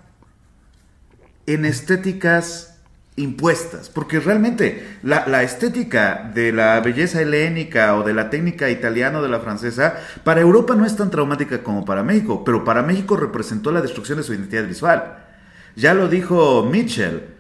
en 1.47 1.65
estéticas 1.65 2.79
impuestas? 3.17 3.89
Porque 3.89 4.21
realmente 4.21 4.99
la, 5.03 5.27
la 5.27 5.43
estética 5.43 6.31
de 6.35 6.53
la 6.53 6.79
belleza 6.81 7.23
helénica 7.23 7.97
o 7.97 8.03
de 8.03 8.13
la 8.13 8.29
técnica 8.29 8.69
italiana 8.69 9.21
o 9.21 9.23
de 9.23 9.31
la 9.31 9.41
francesa, 9.41 9.97
para 10.23 10.43
Europa 10.43 10.75
no 10.75 10.85
es 10.85 10.97
tan 10.97 11.11
traumática 11.11 11.63
como 11.63 11.87
para 11.87 12.03
México, 12.03 12.45
pero 12.45 12.63
para 12.63 12.83
México 12.83 13.17
representó 13.17 13.73
la 13.73 13.81
destrucción 13.81 14.19
de 14.19 14.25
su 14.25 14.35
identidad 14.35 14.67
visual. 14.67 15.25
Ya 15.77 15.95
lo 15.95 16.09
dijo 16.09 16.63
Mitchell, 16.63 17.36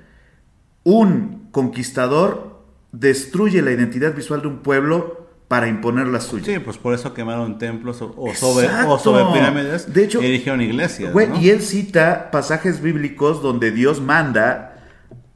un 0.87 1.49
conquistador 1.51 2.61
destruye 2.93 3.61
la 3.61 3.73
identidad 3.73 4.15
visual 4.15 4.41
de 4.41 4.47
un 4.47 4.59
pueblo 4.59 5.27
para 5.49 5.67
imponer 5.67 6.07
la 6.07 6.21
suya. 6.21 6.45
Sí, 6.45 6.59
pues 6.61 6.79
por 6.79 6.95
eso 6.95 7.13
quemaron 7.13 7.59
templos 7.59 8.01
o, 8.03 8.15
o 8.17 8.33
sobre, 8.35 8.67
Exacto. 8.67 8.93
o 8.93 8.99
sobre 9.01 9.25
pirámides 9.33 9.93
De 9.93 10.05
hecho, 10.05 10.23
y 10.23 10.27
erigieron 10.27 10.61
iglesias. 10.61 11.13
Güey, 11.13 11.27
¿no? 11.27 11.41
Y 11.41 11.51
él 11.51 11.61
cita 11.61 12.31
pasajes 12.31 12.81
bíblicos 12.81 13.43
donde 13.43 13.73
Dios 13.73 14.01
manda 14.01 14.77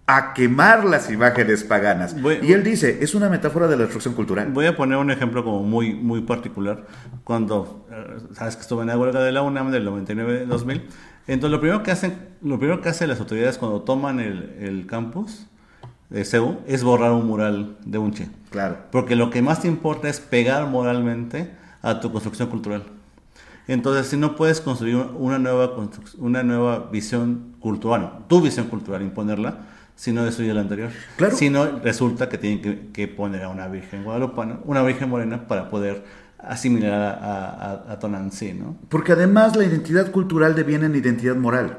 a 0.06 0.32
quemar 0.34 0.84
las 0.84 1.10
imágenes 1.10 1.64
paganas. 1.64 2.14
Y 2.42 2.52
él 2.52 2.62
dice, 2.62 2.98
es 3.00 3.16
una 3.16 3.28
metáfora 3.28 3.66
de 3.66 3.76
la 3.76 3.82
destrucción 3.82 4.14
cultural. 4.14 4.52
Voy 4.52 4.66
a 4.66 4.76
poner 4.76 4.98
un 4.98 5.10
ejemplo 5.10 5.42
como 5.42 5.64
muy, 5.64 5.94
muy 5.94 6.22
particular. 6.22 6.84
Cuando, 7.24 7.86
eh, 7.90 8.18
sabes 8.34 8.54
que 8.54 8.62
estuve 8.62 8.82
en 8.82 8.88
la 8.88 8.98
huelga 8.98 9.20
de 9.20 9.32
la 9.32 9.42
UNAM 9.42 9.72
del 9.72 9.86
99-2000, 9.88 10.82
entonces 11.32 11.52
lo 11.52 11.60
primero 11.60 11.82
que 11.82 11.90
hacen, 11.90 12.18
lo 12.42 12.58
primero 12.58 12.80
que 12.80 12.88
hacen 12.88 13.08
las 13.08 13.20
autoridades 13.20 13.58
cuando 13.58 13.82
toman 13.82 14.20
el, 14.20 14.56
el 14.60 14.86
campus 14.86 15.46
de 16.08 16.24
CEU 16.24 16.58
es 16.66 16.82
borrar 16.82 17.12
un 17.12 17.26
mural 17.26 17.76
de 17.84 17.98
Unche. 17.98 18.28
Claro. 18.50 18.78
Porque 18.90 19.16
lo 19.16 19.30
que 19.30 19.42
más 19.42 19.62
te 19.62 19.68
importa 19.68 20.08
es 20.08 20.20
pegar 20.20 20.66
moralmente 20.66 21.50
a 21.82 22.00
tu 22.00 22.12
construcción 22.12 22.48
cultural. 22.48 22.84
Entonces, 23.68 24.08
si 24.08 24.16
no 24.16 24.34
puedes 24.34 24.60
construir 24.60 24.96
una 24.96 25.38
nueva, 25.38 25.76
una 26.18 26.42
nueva 26.42 26.88
visión 26.90 27.54
cultural, 27.60 28.24
tu 28.26 28.40
visión 28.40 28.66
cultural, 28.66 29.02
imponerla, 29.02 29.58
si 29.94 30.12
no 30.12 30.24
destruye 30.24 30.52
la 30.52 30.62
anterior. 30.62 30.90
Claro. 31.16 31.36
Si 31.36 31.50
no, 31.50 31.78
resulta 31.78 32.28
que 32.28 32.38
tienen 32.38 32.62
que, 32.62 32.88
que 32.92 33.06
poner 33.06 33.44
a 33.44 33.48
una 33.48 33.68
virgen 33.68 34.02
guadalupana, 34.02 34.58
una 34.64 34.82
virgen 34.82 35.08
morena, 35.08 35.46
para 35.46 35.68
poder 35.68 36.02
asimilar 36.48 36.92
a, 36.92 37.10
a, 37.12 37.92
a- 37.92 37.98
Tonantzin, 37.98 38.58
¿no? 38.60 38.76
Porque 38.88 39.12
además 39.12 39.56
la 39.56 39.64
identidad 39.64 40.10
cultural 40.10 40.54
deviene 40.54 40.86
en 40.86 40.94
identidad 40.94 41.36
moral. 41.36 41.78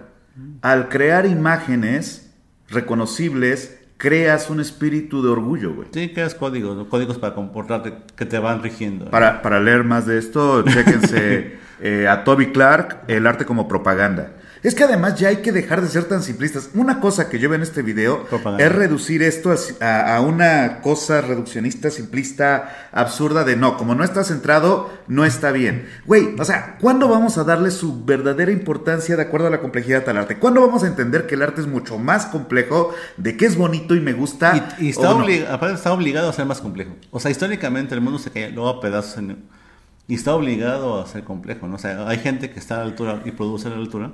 Al 0.61 0.87
crear 0.89 1.25
imágenes 1.25 2.31
reconocibles, 2.69 3.77
creas 3.97 4.49
un 4.49 4.59
espíritu 4.59 5.21
de 5.23 5.29
orgullo, 5.29 5.73
güey. 5.75 5.87
Sí, 5.93 6.09
creas 6.13 6.33
códigos, 6.35 6.87
códigos 6.87 7.17
para 7.19 7.35
comportarte 7.35 7.93
que 8.15 8.25
te 8.25 8.39
van 8.39 8.63
rigiendo. 8.63 9.05
¿no? 9.05 9.11
Para, 9.11 9.41
para 9.41 9.59
leer 9.59 9.83
más 9.83 10.05
de 10.05 10.17
esto, 10.17 10.63
chéquense 10.63 11.57
eh, 11.81 12.07
a 12.07 12.23
Toby 12.23 12.51
Clark, 12.51 13.01
El 13.07 13.27
arte 13.27 13.45
como 13.45 13.67
propaganda. 13.67 14.33
Es 14.63 14.75
que 14.75 14.83
además 14.83 15.19
ya 15.19 15.29
hay 15.29 15.37
que 15.37 15.51
dejar 15.51 15.81
de 15.81 15.87
ser 15.87 16.03
tan 16.03 16.21
simplistas. 16.21 16.69
Una 16.75 16.99
cosa 16.99 17.29
que 17.29 17.39
yo 17.39 17.49
veo 17.49 17.55
en 17.55 17.63
este 17.63 17.81
video 17.81 18.25
Propaganda. 18.25 18.63
es 18.63 18.71
reducir 18.71 19.23
esto 19.23 19.51
a, 19.51 19.55
a- 19.85 20.17
a 20.17 20.21
una 20.21 20.81
cosa 20.81 21.19
reduccionista, 21.21 21.89
simplista, 21.89 22.89
absurda 22.91 23.43
de 23.43 23.55
no, 23.55 23.75
como 23.77 23.95
no 23.95 24.03
está 24.03 24.23
centrado, 24.23 24.91
no 25.07 25.25
está 25.25 25.51
bien. 25.51 25.87
Güey, 26.05 26.35
o 26.39 26.45
sea, 26.45 26.77
¿cuándo 26.79 27.07
vamos 27.07 27.39
a 27.39 27.43
darle 27.43 27.71
su 27.71 28.05
verdadera 28.05 28.51
importancia 28.51 29.15
de 29.15 29.23
acuerdo 29.23 29.47
a 29.47 29.49
la 29.49 29.61
complejidad 29.61 30.07
al 30.07 30.17
arte? 30.17 30.37
¿Cuándo 30.37 30.61
vamos 30.61 30.83
a 30.83 30.87
entender 30.87 31.25
que 31.25 31.33
el 31.35 31.41
arte 31.41 31.61
es 31.61 31.67
mucho 31.67 31.97
más 31.97 32.27
complejo, 32.27 32.93
de 33.17 33.35
que 33.37 33.47
es 33.47 33.57
bonito 33.57 33.95
y 33.95 33.99
me 33.99 34.13
gusta? 34.13 34.75
Y, 34.79 34.85
y 34.85 34.89
está, 34.91 35.13
no? 35.13 35.25
aparte 35.51 35.73
está 35.75 35.91
obligado 35.91 36.29
a 36.29 36.33
ser 36.33 36.45
más 36.45 36.61
complejo. 36.61 36.95
O 37.09 37.19
sea, 37.19 37.31
históricamente 37.31 37.95
el 37.95 38.01
mundo 38.01 38.19
se 38.19 38.29
cae 38.29 38.51
luego 38.51 38.69
a 38.69 38.79
pedazos 38.79 39.17
en- 39.17 39.43
y 40.07 40.13
está 40.15 40.35
obligado 40.35 41.01
a 41.01 41.07
ser 41.07 41.23
complejo, 41.23 41.67
¿no? 41.67 41.75
O 41.75 41.79
sea, 41.79 42.07
hay 42.07 42.19
gente 42.19 42.51
que 42.51 42.59
está 42.59 42.75
a 42.75 42.77
la 42.79 42.83
altura 42.83 43.21
y 43.25 43.31
produce 43.31 43.67
a 43.67 43.71
la 43.71 43.77
altura 43.77 44.11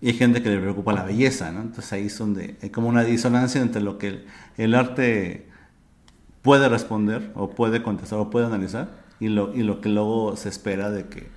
y 0.00 0.08
hay 0.08 0.14
gente 0.14 0.42
que 0.42 0.48
le 0.50 0.58
preocupa 0.58 0.92
la 0.92 1.02
belleza, 1.04 1.52
¿no? 1.52 1.60
Entonces 1.60 1.92
ahí 1.92 2.06
es 2.06 2.16
donde 2.18 2.56
hay 2.62 2.70
como 2.70 2.88
una 2.88 3.04
disonancia 3.04 3.60
entre 3.60 3.82
lo 3.82 3.98
que 3.98 4.08
el, 4.08 4.24
el 4.56 4.74
arte 4.74 5.46
puede 6.42 6.68
responder 6.68 7.30
o 7.34 7.50
puede 7.50 7.82
contestar 7.82 8.18
o 8.18 8.30
puede 8.30 8.46
analizar 8.46 9.02
y 9.20 9.28
lo, 9.28 9.54
y 9.54 9.62
lo 9.62 9.80
que 9.80 9.88
luego 9.90 10.36
se 10.36 10.48
espera 10.48 10.90
de 10.90 11.06
que 11.06 11.28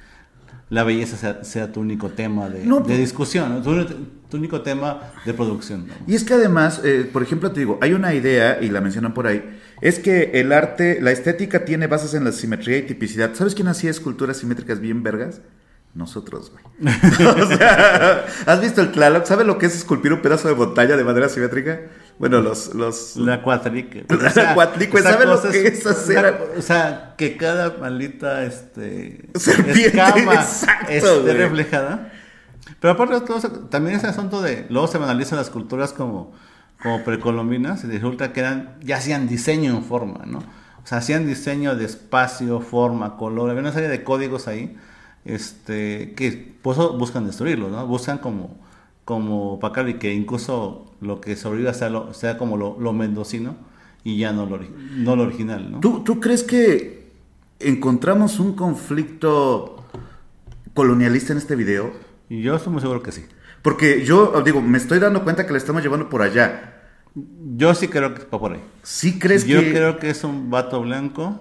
la 0.70 0.84
belleza 0.84 1.18
sea, 1.18 1.44
sea 1.44 1.72
tu 1.72 1.82
único 1.82 2.10
tema 2.10 2.50
de, 2.50 2.66
No, 2.66 2.78
de 2.78 2.84
pues- 2.86 2.98
discusión, 2.98 3.50
¿no? 3.50 3.62
tu, 3.62 3.86
tu 4.30 4.38
único 4.38 4.62
tema 4.62 5.12
de 5.26 5.34
producción. 5.34 5.88
¿no? 5.88 5.94
Y 6.08 6.16
es 6.16 6.24
que 6.24 6.34
además, 6.34 6.82
eh, 6.84 7.08
por 7.12 7.22
ejemplo, 7.22 7.52
te 7.52 7.60
digo, 7.60 7.78
hay 7.82 7.94
una 7.94 8.14
idea, 8.16 8.60
y 8.62 8.70
la 8.70 8.80
mencionan 8.82 9.14
por 9.14 9.28
ahí, 9.28 9.44
es 9.82 10.00
que 10.00 10.32
el 10.36 10.52
arte, 10.54 11.00
la 11.02 11.12
estética 11.12 11.66
tiene 11.66 11.88
bases 11.88 12.14
en 12.14 12.24
la 12.24 12.32
simetría 12.32 12.78
y 12.78 12.84
tipicidad. 12.84 13.36
¿Sabes 13.36 13.54
quién 13.54 13.68
hacía 13.68 13.92
esculturas 13.92 14.38
simétricas 14.38 14.80
bien 14.80 15.04
vergas? 15.04 15.42
Nosotros, 15.96 16.52
güey. 16.52 16.64
o 17.42 17.46
sea, 17.46 18.26
¿has 18.48 18.62
visto 18.62 18.82
el 18.82 18.92
Tlaloc? 18.92 19.26
¿Sabes 19.26 19.46
lo 19.46 19.60
que 19.60 19.68
es 19.68 19.76
esculpir 19.76 20.12
un 20.12 20.24
pedazo 20.24 20.48
de 20.48 20.56
montaña 20.56 20.98
de 20.98 21.04
manera 21.04 21.30
simétrica? 21.30 21.82
Bueno, 22.18 22.42
los... 22.42 22.74
los... 22.74 23.16
La 23.18 23.44
cuatlique. 23.44 24.06
La 24.36 24.56
cuatlique, 24.56 24.98
esa 24.98 25.12
¿sabe 25.12 25.26
lo 25.26 25.40
que 25.40 25.68
es 25.68 25.86
hacer? 25.86 26.56
o 26.58 26.62
sea, 26.64 27.14
que 27.16 27.38
cada 27.38 27.78
maldita 27.78 28.44
este, 28.44 29.30
Serpiente, 29.36 29.88
escama 29.88 30.34
exacto, 30.34 30.92
esté 30.92 31.34
reflejada. 31.34 32.12
Pero 32.80 32.94
aparte 32.94 33.14
de 33.14 33.22
todo 33.22 33.38
eso, 33.38 33.50
también 33.70 33.98
ese 33.98 34.08
asunto 34.08 34.42
de, 34.42 34.66
luego 34.70 34.88
se 34.88 34.98
analizan 34.98 35.38
las 35.38 35.52
culturas 35.52 35.94
como, 35.94 36.34
como 36.82 37.04
precolombinas 37.04 37.84
y 37.84 37.88
resulta 37.88 38.34
que 38.34 38.40
eran, 38.40 38.78
ya 38.82 38.98
hacían 38.98 39.28
diseño 39.28 39.78
en 39.78 39.84
forma, 39.84 40.26
¿no? 40.26 40.40
O 40.40 40.88
sea, 40.88 40.98
hacían 40.98 41.28
diseño 41.28 41.76
de 41.76 41.86
espacio, 41.86 42.62
forma, 42.62 43.16
color, 43.16 43.52
había 43.52 43.62
una 43.62 43.72
serie 43.72 43.90
de 43.90 44.04
códigos 44.04 44.48
ahí 44.48 44.76
este, 45.26 46.14
que 46.16 46.54
por 46.62 46.74
eso 46.76 46.98
buscan 46.98 47.26
destruirlo, 47.26 47.70
¿no? 47.70 47.86
Buscan 47.88 48.18
como, 48.18 48.58
como 49.06 49.54
opacar 49.54 49.88
y 49.90 49.96
que 49.96 50.14
incluso 50.14 50.86
lo 51.02 51.22
que 51.22 51.36
sobreviva 51.36 51.74
sea, 51.74 51.90
lo- 51.90 52.14
sea 52.14 52.38
como 52.38 52.58
lo, 52.58 52.78
lo 52.80 52.94
mendocino 52.94 53.56
y 54.04 54.18
ya 54.18 54.34
no 54.34 54.46
lo, 54.46 54.60
no 54.96 55.16
lo 55.16 55.24
original, 55.24 55.72
¿no? 55.72 55.80
¿Tú, 55.80 56.04
¿Tú 56.04 56.20
crees 56.20 56.44
que 56.44 57.12
encontramos 57.60 58.40
un 58.40 58.54
conflicto 58.54 59.84
colonialista 60.74 61.32
en 61.34 61.38
este 61.40 61.56
video? 61.56 61.92
Yo 62.30 62.56
estoy 62.56 62.72
muy 62.74 62.82
seguro 62.82 63.02
que 63.04 63.12
sí. 63.12 63.26
Porque 63.62 64.04
yo, 64.06 64.42
digo, 64.44 64.62
me 64.62 64.78
estoy 64.78 65.00
dando 65.00 65.24
cuenta 65.24 65.46
que 65.46 65.54
le 65.54 65.58
estamos 65.60 65.82
llevando 65.84 66.10
por 66.10 66.22
allá. 66.22 66.82
Yo 67.56 67.74
sí 67.76 67.88
creo 67.88 68.14
que 68.14 68.24
va 68.26 68.40
por 68.40 68.54
ahí. 68.54 68.62
¿Sí 68.82 69.20
crees 69.20 69.46
Yo 69.46 69.60
que... 69.62 69.72
creo 69.72 70.00
que 70.00 70.10
es 70.10 70.24
un 70.26 70.50
vato 70.50 70.82
blanco, 70.82 71.40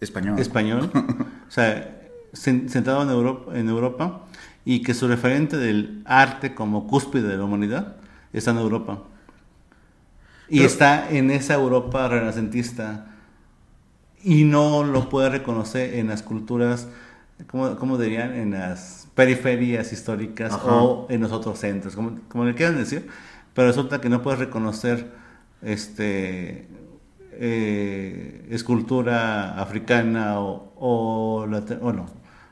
Español. 0.00 0.38
español, 0.38 0.90
o 1.48 1.50
sea, 1.50 1.99
sentado 2.32 3.02
en 3.02 3.10
Europa, 3.10 3.58
en 3.58 3.68
Europa, 3.68 4.24
y 4.64 4.82
que 4.82 4.94
su 4.94 5.08
referente 5.08 5.56
del 5.56 6.02
arte 6.04 6.54
como 6.54 6.86
cúspide 6.86 7.28
de 7.28 7.36
la 7.36 7.44
humanidad 7.44 7.96
está 8.32 8.50
en 8.52 8.58
Europa. 8.58 9.02
Y 10.48 10.62
está 10.62 11.10
en 11.10 11.30
esa 11.30 11.54
Europa 11.54 12.08
renacentista 12.08 13.06
y 14.22 14.44
no 14.44 14.84
lo 14.84 15.08
puede 15.08 15.30
reconocer 15.30 15.94
en 15.94 16.08
las 16.08 16.22
culturas, 16.22 16.88
¿cómo, 17.46 17.98
dirían? 17.98 18.34
En 18.34 18.50
las 18.50 19.08
periferias 19.14 19.92
históricas 19.92 20.52
o 20.64 21.06
en 21.08 21.20
los 21.20 21.32
otros 21.32 21.58
centros, 21.58 21.94
como, 21.94 22.18
como 22.28 22.44
le 22.44 22.54
quieran 22.54 22.76
decir, 22.76 23.08
pero 23.54 23.68
resulta 23.68 24.00
que 24.00 24.08
no 24.08 24.22
puedes 24.22 24.40
reconocer 24.40 25.10
este 25.62 26.68
eh, 27.42 28.46
escultura 28.50 29.58
africana 29.60 30.40
o, 30.40 30.72
o, 30.76 31.46
no, 31.46 32.06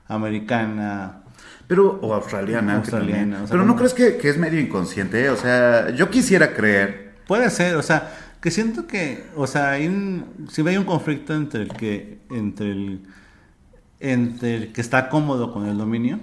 americana. 0.09 1.23
Pero, 1.67 1.99
o 2.01 2.15
australiana. 2.15 2.83
pero 3.51 3.65
no 3.65 3.77
crees 3.77 3.93
que, 3.93 4.17
que, 4.17 4.31
es 4.31 4.39
medio 4.39 4.59
inconsciente, 4.59 5.29
o 5.29 5.37
sea, 5.37 5.91
yo 5.91 6.09
quisiera 6.09 6.55
creer. 6.55 7.15
Puede 7.27 7.51
ser, 7.51 7.77
o 7.77 7.83
sea, 7.83 8.11
que 8.41 8.51
siento 8.51 8.87
que, 8.87 9.27
o 9.37 9.47
sea, 9.47 9.73
hay 9.73 9.87
un, 9.87 10.47
si 10.51 10.67
hay 10.67 10.79
un 10.79 10.85
conflicto 10.85 11.35
entre 11.35 11.63
el 11.63 11.69
que, 11.69 12.21
entre 12.31 12.71
el, 12.71 13.03
entre 14.01 14.55
el 14.57 14.73
que 14.73 14.81
está 14.81 15.11
cómodo 15.11 15.53
con 15.53 15.67
el 15.67 15.77
dominio. 15.77 16.19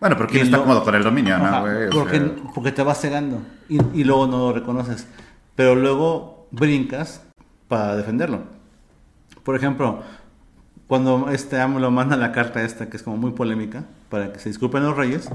Bueno, 0.00 0.16
pero 0.16 0.28
¿quién 0.28 0.44
está 0.44 0.58
cómodo 0.58 0.82
con 0.84 0.94
el 0.94 1.02
dominio, 1.02 1.38
no, 1.38 1.64
porque, 1.92 2.20
porque, 2.54 2.72
te 2.72 2.82
vas 2.82 3.00
cegando 3.00 3.42
y, 3.68 3.78
y, 3.92 4.04
luego 4.04 4.26
no 4.26 4.38
lo 4.38 4.52
reconoces. 4.52 5.06
Pero 5.54 5.74
luego 5.74 6.48
brincas 6.50 7.22
para 7.68 7.96
defenderlo. 7.96 8.42
Por 9.42 9.56
ejemplo, 9.56 10.02
cuando 10.86 11.30
este 11.30 11.56
lo 11.66 11.90
manda 11.90 12.16
la 12.16 12.32
carta 12.32 12.62
esta, 12.62 12.90
que 12.90 12.96
es 12.96 13.02
como 13.02 13.16
muy 13.16 13.32
polémica, 13.32 13.84
para 14.10 14.32
que 14.32 14.38
se 14.38 14.50
disculpen 14.50 14.82
los 14.82 14.96
reyes, 14.96 15.28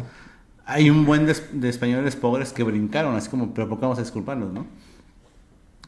hay 0.65 0.89
un 0.89 1.05
buen 1.05 1.25
de, 1.25 1.69
españoles 1.69 2.15
pobres 2.15 2.53
que 2.53 2.63
brincaron, 2.63 3.15
así 3.15 3.29
como, 3.29 3.53
pero 3.53 3.67
¿por 3.67 3.79
qué 3.79 3.83
vamos 3.83 3.97
a 3.97 4.01
disculparlos, 4.01 4.53
no? 4.53 4.67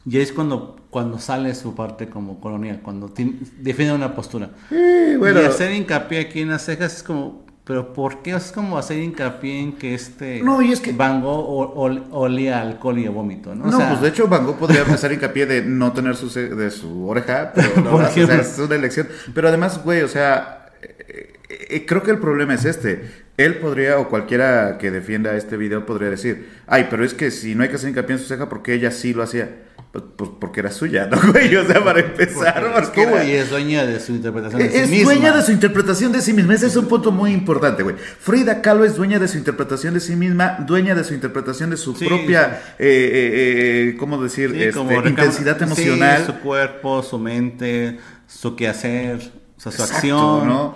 Y 0.04 0.18
es 0.18 0.32
cuando, 0.32 0.76
cuando 0.90 1.20
sale 1.20 1.54
su 1.54 1.76
parte 1.76 2.08
como 2.08 2.40
colonial, 2.40 2.80
cuando 2.82 3.12
define 3.58 3.92
una 3.92 4.16
postura. 4.16 4.50
Y 4.72 5.24
hacer 5.46 5.72
hincapié 5.72 6.20
aquí 6.20 6.40
en 6.40 6.48
las 6.48 6.64
cejas 6.64 6.96
es 6.96 7.02
como, 7.04 7.44
pero 7.64 7.92
¿por 7.92 8.22
qué 8.22 8.34
es 8.34 8.50
como 8.50 8.76
hacer 8.76 8.98
hincapié 8.98 9.60
en 9.60 9.72
que 9.74 9.94
este 9.94 10.42
no, 10.42 10.60
y 10.62 10.72
es 10.72 10.80
que... 10.80 10.92
Van 10.92 11.20
Gogh 11.22 11.76
olía 12.10 12.60
alcohol 12.60 12.98
y 12.98 13.06
vómito? 13.06 13.54
No, 13.54 13.66
no 13.66 13.88
pues 13.88 14.00
de 14.00 14.08
hecho 14.08 14.26
Van 14.26 14.44
Gogh 14.44 14.56
podría 14.56 14.82
hacer 14.82 15.12
hincapié 15.12 15.46
de 15.46 15.62
no 15.62 15.92
tener 15.92 16.16
su, 16.16 16.28
de 16.28 16.70
su 16.70 17.08
oreja, 17.08 17.52
pero 17.54 17.80
no, 17.84 18.02
es 18.04 18.58
una 18.58 18.74
elección. 18.74 19.06
Pero 19.32 19.48
además, 19.48 19.80
güey, 19.84 20.02
o 20.02 20.08
sea, 20.08 20.72
eh, 20.82 21.34
eh, 21.48 21.86
creo 21.86 22.02
que 22.02 22.10
el 22.10 22.18
problema 22.18 22.54
es 22.54 22.64
este. 22.64 23.22
Él 23.36 23.58
podría, 23.58 23.98
o 23.98 24.08
cualquiera 24.08 24.76
que 24.78 24.90
defienda 24.90 25.36
este 25.36 25.56
video 25.56 25.86
podría 25.86 26.10
decir, 26.10 26.48
ay, 26.66 26.88
pero 26.90 27.04
es 27.04 27.14
que 27.14 27.30
si 27.30 27.54
no 27.54 27.62
hay 27.62 27.68
que 27.68 27.76
hacer 27.76 27.90
hincapié 27.90 28.16
en 28.16 28.22
su 28.22 28.26
ceja, 28.26 28.48
porque 28.48 28.74
ella 28.74 28.90
sí 28.90 29.14
lo 29.14 29.22
hacía? 29.22 29.50
Pues, 29.92 30.04
pues, 30.16 30.30
porque 30.40 30.60
era 30.60 30.70
suya, 30.70 31.06
¿no, 31.06 31.20
güey? 31.32 31.54
O 31.54 31.66
sea, 31.66 31.84
para 31.84 32.00
empezar. 32.00 32.72
Porque, 32.72 33.06
porque 33.06 33.40
es 33.40 33.50
dueña 33.50 33.84
de 33.84 34.00
su 34.00 34.12
interpretación 34.12 34.62
de 34.62 34.66
es 34.66 34.72
sí 34.72 34.78
misma. 34.80 34.96
Es 34.96 35.04
dueña 35.04 35.36
de 35.36 35.42
su 35.42 35.52
interpretación 35.52 36.12
de 36.12 36.22
sí 36.22 36.32
misma. 36.32 36.54
Ese 36.54 36.66
es 36.68 36.76
un 36.76 36.88
punto 36.88 37.12
muy 37.12 37.32
importante, 37.32 37.82
güey. 37.82 37.96
Frida 37.96 38.62
Kahlo 38.62 38.86
es 38.86 38.96
dueña 38.96 39.18
de 39.18 39.28
su 39.28 39.36
interpretación 39.36 39.92
de 39.92 40.00
sí 40.00 40.16
misma, 40.16 40.56
dueña 40.66 40.94
de 40.94 41.04
su 41.04 41.12
interpretación 41.12 41.68
de 41.68 41.76
su 41.76 41.92
propia, 41.92 42.62
Eh, 42.78 42.88
eh, 42.88 43.90
eh 43.90 43.96
¿cómo 43.98 44.22
decir? 44.22 44.54
Este, 44.56 44.80
intensidad 44.80 45.60
emocional. 45.60 46.24
su 46.24 46.36
cuerpo, 46.36 47.02
su 47.02 47.18
mente, 47.18 47.98
su 48.26 48.56
quehacer, 48.56 49.30
o 49.58 49.60
sea, 49.60 49.72
su 49.72 49.82
acción. 49.82 50.48
¿no? 50.48 50.74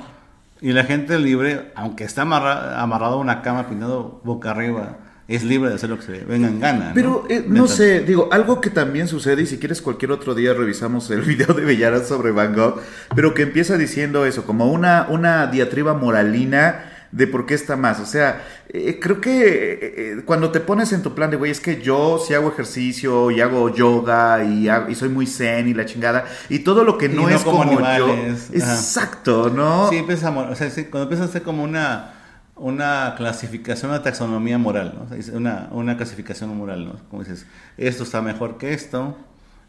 Y 0.60 0.72
la 0.72 0.84
gente 0.84 1.18
libre, 1.18 1.72
aunque 1.74 2.05
está 2.05 2.20
amarrado 2.20 3.14
a 3.14 3.16
una 3.16 3.40
cama 3.40 3.66
pintado 3.66 4.20
boca 4.24 4.51
arriba 4.51 5.05
es 5.28 5.43
libre 5.43 5.70
de 5.70 5.74
hacer 5.74 5.90
lo 5.90 5.98
que 5.98 6.05
se 6.05 6.24
venga 6.24 6.48
en 6.48 6.61
gana. 6.61 6.93
Pero 6.94 7.24
eh, 7.28 7.44
no 7.47 7.66
sé, 7.66 8.01
digo, 8.01 8.28
algo 8.31 8.61
que 8.61 8.70
también 8.70 9.09
sucede, 9.09 9.43
y 9.43 9.47
si 9.47 9.59
quieres 9.59 9.82
cualquier 9.82 10.12
otro 10.12 10.35
día 10.35 10.55
revisamos 10.55 11.11
el 11.11 11.20
video 11.23 11.53
de 11.55 11.65
Bellara 11.65 12.05
sobre 12.05 12.31
Van 12.31 12.55
Gogh, 12.55 12.81
pero 13.15 13.35
que 13.35 13.43
empieza 13.43 13.77
diciendo 13.77 14.24
eso, 14.24 14.44
como 14.44 14.70
una, 14.70 15.07
una 15.11 15.48
diatriba 15.48 15.94
moralina 15.94 16.93
de 17.11 17.27
por 17.27 17.47
qué 17.47 17.55
está 17.55 17.77
más. 17.77 17.98
O 17.98 18.07
sea, 18.07 18.44
eh, 18.69 19.01
creo 19.01 19.20
que 19.20 19.81
eh, 19.82 20.23
cuando 20.24 20.51
te 20.51 20.61
pones 20.61 20.93
en 20.93 21.03
tu 21.03 21.15
plan 21.15 21.31
de, 21.31 21.36
güey, 21.36 21.51
es 21.51 21.61
que 21.61 21.81
yo 21.81 22.23
si 22.24 22.35
hago 22.35 22.48
ejercicio 22.48 23.31
y 23.32 23.40
hago 23.40 23.74
yoga 23.74 24.44
y, 24.44 24.69
y 24.89 24.94
soy 24.94 25.09
muy 25.09 25.27
zen 25.27 25.66
y 25.66 25.74
la 25.74 25.86
chingada, 25.86 26.24
y 26.48 26.61
todo 26.61 26.85
lo 26.85 26.98
que 26.98 27.09
no, 27.09 27.28
es 27.28 27.43
como, 27.43 27.81
yo. 27.97 28.15
Exacto, 28.53 29.51
¿no? 29.51 29.89
Sí, 29.89 29.97
empieza, 29.97 30.31
o 30.31 30.55
sea, 30.55 30.70
cuando 30.90 31.03
empiezas 31.03 31.31
a 31.31 31.32
ser 31.32 31.43
como 31.43 31.65
una 31.65 32.15
una 32.56 33.14
clasificación, 33.16 33.90
una 33.90 34.02
taxonomía 34.02 34.58
moral, 34.58 34.94
¿no? 34.96 35.36
una, 35.36 35.68
una 35.70 35.96
clasificación 35.96 36.56
moral, 36.56 36.86
¿no? 36.86 36.92
Como 37.10 37.22
dices, 37.22 37.46
esto 37.76 38.02
está 38.02 38.22
mejor 38.22 38.58
que 38.58 38.72
esto. 38.72 39.16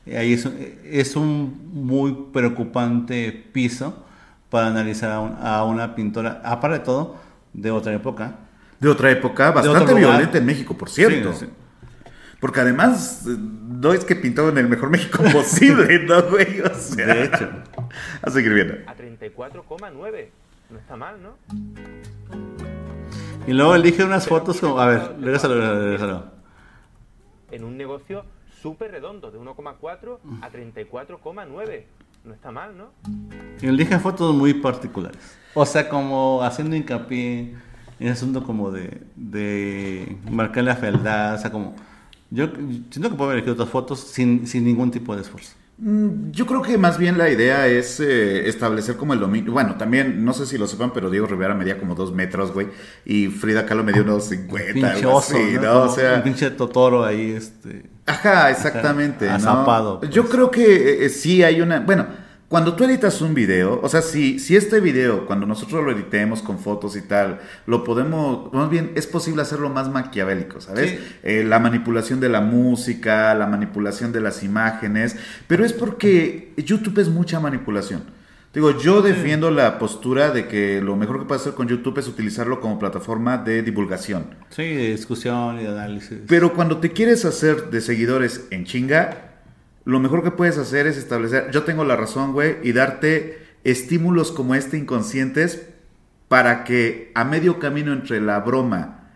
Ahí 0.07 0.33
es, 0.33 0.45
es 0.85 1.17
un 1.17 1.69
muy 1.73 2.29
preocupante 2.31 3.31
piso 3.51 4.05
para 4.49 4.67
analizar 4.67 5.11
a, 5.11 5.63
una 5.65 5.95
pintora, 5.95 6.41
aparte 6.45 6.79
de 6.79 6.85
todo, 6.85 7.17
de 7.53 7.71
otra 7.71 7.93
época. 7.93 8.35
De 8.79 8.87
otra 8.87 9.11
época, 9.11 9.51
bastante 9.51 9.93
violenta 9.93 10.37
en 10.37 10.45
México, 10.45 10.77
por 10.77 10.89
cierto. 10.89 11.33
Porque 12.39 12.61
además, 12.61 13.25
no 13.25 13.93
es 13.93 14.05
que 14.05 14.15
pintó 14.15 14.47
en 14.49 14.59
el 14.59 14.69
mejor 14.69 14.91
México 14.91 15.23
posible, 15.33 15.99
¿no, 16.05 16.21
güey? 16.23 16.61
O 16.61 16.73
sea, 16.75 17.07
de 17.07 17.23
hecho. 17.25 17.49
A 18.21 18.29
seguir 18.29 18.53
viendo. 18.53 18.75
A 18.85 18.95
34,9. 18.95 20.29
No 20.69 20.77
está 20.77 20.95
mal, 20.95 21.15
¿no? 21.21 22.66
Y 23.47 23.53
luego 23.53 23.75
elige 23.75 24.03
unas 24.03 24.27
fotos 24.27 24.59
como. 24.59 24.77
A 24.77 24.87
ver, 24.87 25.15
regresalo, 25.21 26.25
En 27.49 27.63
un 27.63 27.77
negocio 27.77 28.25
súper 28.61 28.91
redondo, 28.91 29.31
de 29.31 29.39
1,4 29.39 30.17
a 30.41 30.51
34,9. 30.51 31.83
No 32.25 32.33
está 32.33 32.51
mal, 32.51 32.77
¿no? 32.77 32.89
Y 33.61 33.67
elige 33.67 33.97
fotos 33.99 34.35
muy 34.35 34.53
particulares. 34.55 35.37
O 35.53 35.65
sea, 35.65 35.87
como 35.87 36.43
haciendo 36.43 36.75
hincapié 36.75 37.55
en 37.99 38.07
el 38.07 38.11
asunto 38.11 38.43
como 38.43 38.69
de, 38.69 39.01
de 39.15 40.17
marcar 40.29 40.65
la 40.65 40.75
fealdad. 40.75 41.35
O 41.35 41.37
sea, 41.37 41.49
como. 41.49 41.73
Yo 42.29 42.47
siento 42.89 43.09
que 43.09 43.15
puedo 43.15 43.31
haber 43.31 43.37
elegido 43.37 43.53
otras 43.53 43.69
fotos 43.69 44.01
sin, 44.01 44.45
sin 44.45 44.65
ningún 44.65 44.91
tipo 44.91 45.15
de 45.15 45.21
esfuerzo. 45.21 45.53
Mm, 45.79 46.31
yo 46.31 46.47
creo 46.47 46.63
que 46.63 46.77
más 46.77 46.97
bien 46.97 47.17
la 47.17 47.29
idea 47.29 47.67
es 47.67 47.99
eh, 47.99 48.47
establecer 48.49 48.95
como 48.95 49.13
el 49.13 49.19
dominio. 49.19 49.51
Bueno, 49.51 49.75
también, 49.75 50.25
no 50.25 50.33
sé 50.33 50.45
si 50.45 50.57
lo 50.57 50.67
sepan, 50.67 50.91
pero 50.91 51.09
Diego 51.09 51.27
Rivera 51.27 51.53
medía 51.53 51.79
como 51.79 51.93
dos 51.93 52.11
metros, 52.13 52.51
güey. 52.51 52.67
Y 53.05 53.27
Frida 53.27 53.65
Kahlo 53.65 53.83
medía 53.83 54.01
unos 54.01 54.25
50. 54.25 54.73
Pinche 54.73 55.05
oso, 55.05 55.37
¿no? 55.61 55.83
O 55.83 55.89
sea, 55.89 56.15
un 56.15 56.23
pinche 56.23 56.49
Totoro 56.51 57.03
ahí, 57.05 57.31
este. 57.31 57.89
Ajá, 58.07 58.49
exactamente. 58.49 59.29
Azapado. 59.29 60.01
Yo 60.09 60.23
pues. 60.23 60.33
creo 60.33 60.51
que 60.51 61.05
eh, 61.05 61.09
sí 61.09 61.43
hay 61.43 61.61
una. 61.61 61.79
Bueno 61.81 62.26
cuando 62.49 62.75
tú 62.75 62.85
editas 62.85 63.21
un 63.21 63.33
video, 63.33 63.79
o 63.83 63.89
sea, 63.89 64.01
si, 64.01 64.39
si 64.39 64.55
este 64.55 64.79
video, 64.79 65.25
cuando 65.25 65.45
nosotros 65.45 65.83
lo 65.83 65.91
editemos 65.91 66.41
con 66.41 66.59
fotos 66.59 66.95
y 66.95 67.01
tal, 67.01 67.41
lo 67.65 67.83
podemos, 67.83 68.53
más 68.53 68.69
bien 68.69 68.93
es 68.95 69.05
posible 69.05 69.41
hacerlo 69.41 69.69
más 69.69 69.89
maquiavélico, 69.89 70.61
¿sabes? 70.61 70.97
Eh, 71.23 71.43
la 71.43 71.59
manipulación 71.59 72.21
de 72.21 72.29
la 72.29 72.39
música, 72.39 73.33
la 73.35 73.47
manipulación 73.47 74.13
de 74.13 74.21
las 74.21 74.43
imágenes, 74.43 75.17
pero 75.47 75.65
es 75.65 75.73
porque 75.73 76.53
YouTube 76.55 76.99
es 76.99 77.09
mucha 77.09 77.41
manipulación. 77.41 78.03
Digo, 78.53 78.79
yo 78.79 79.01
defiendo 79.01 79.51
la 79.51 79.77
postura 79.77 80.31
de 80.31 80.47
que 80.47 80.81
lo 80.81 80.95
mejor 80.95 81.19
que 81.19 81.25
puedes 81.25 81.41
hacer 81.41 81.53
con 81.53 81.67
YouTube 81.67 81.99
es 81.99 82.07
utilizarlo 82.07 82.61
como 82.61 82.79
plataforma 82.79 83.37
de 83.37 83.61
divulgación. 83.61 84.35
Sí, 84.49 84.63
de 84.63 84.91
discusión 84.91 85.59
y 85.59 85.63
de 85.63 85.69
análisis. 85.69 86.19
Pero 86.27 86.53
cuando 86.53 86.77
te 86.77 86.93
quieres 86.93 87.25
hacer 87.25 87.69
de 87.69 87.81
seguidores 87.81 88.47
en 88.49 88.63
chinga, 88.63 89.36
lo 89.87 90.01
mejor 90.01 90.21
que 90.21 90.31
puedes 90.31 90.57
hacer 90.57 90.85
es 90.85 90.97
establecer, 90.97 91.49
yo 91.51 91.63
tengo 91.63 91.85
la 91.85 91.95
razón, 91.95 92.33
güey, 92.33 92.57
y 92.61 92.73
darte 92.73 93.39
estímulos 93.63 94.33
como 94.33 94.53
este 94.53 94.77
inconscientes 94.77 95.65
para 96.27 96.65
que 96.65 97.09
a 97.15 97.23
medio 97.23 97.57
camino 97.57 97.93
entre 97.93 98.19
la 98.19 98.41
broma 98.41 99.11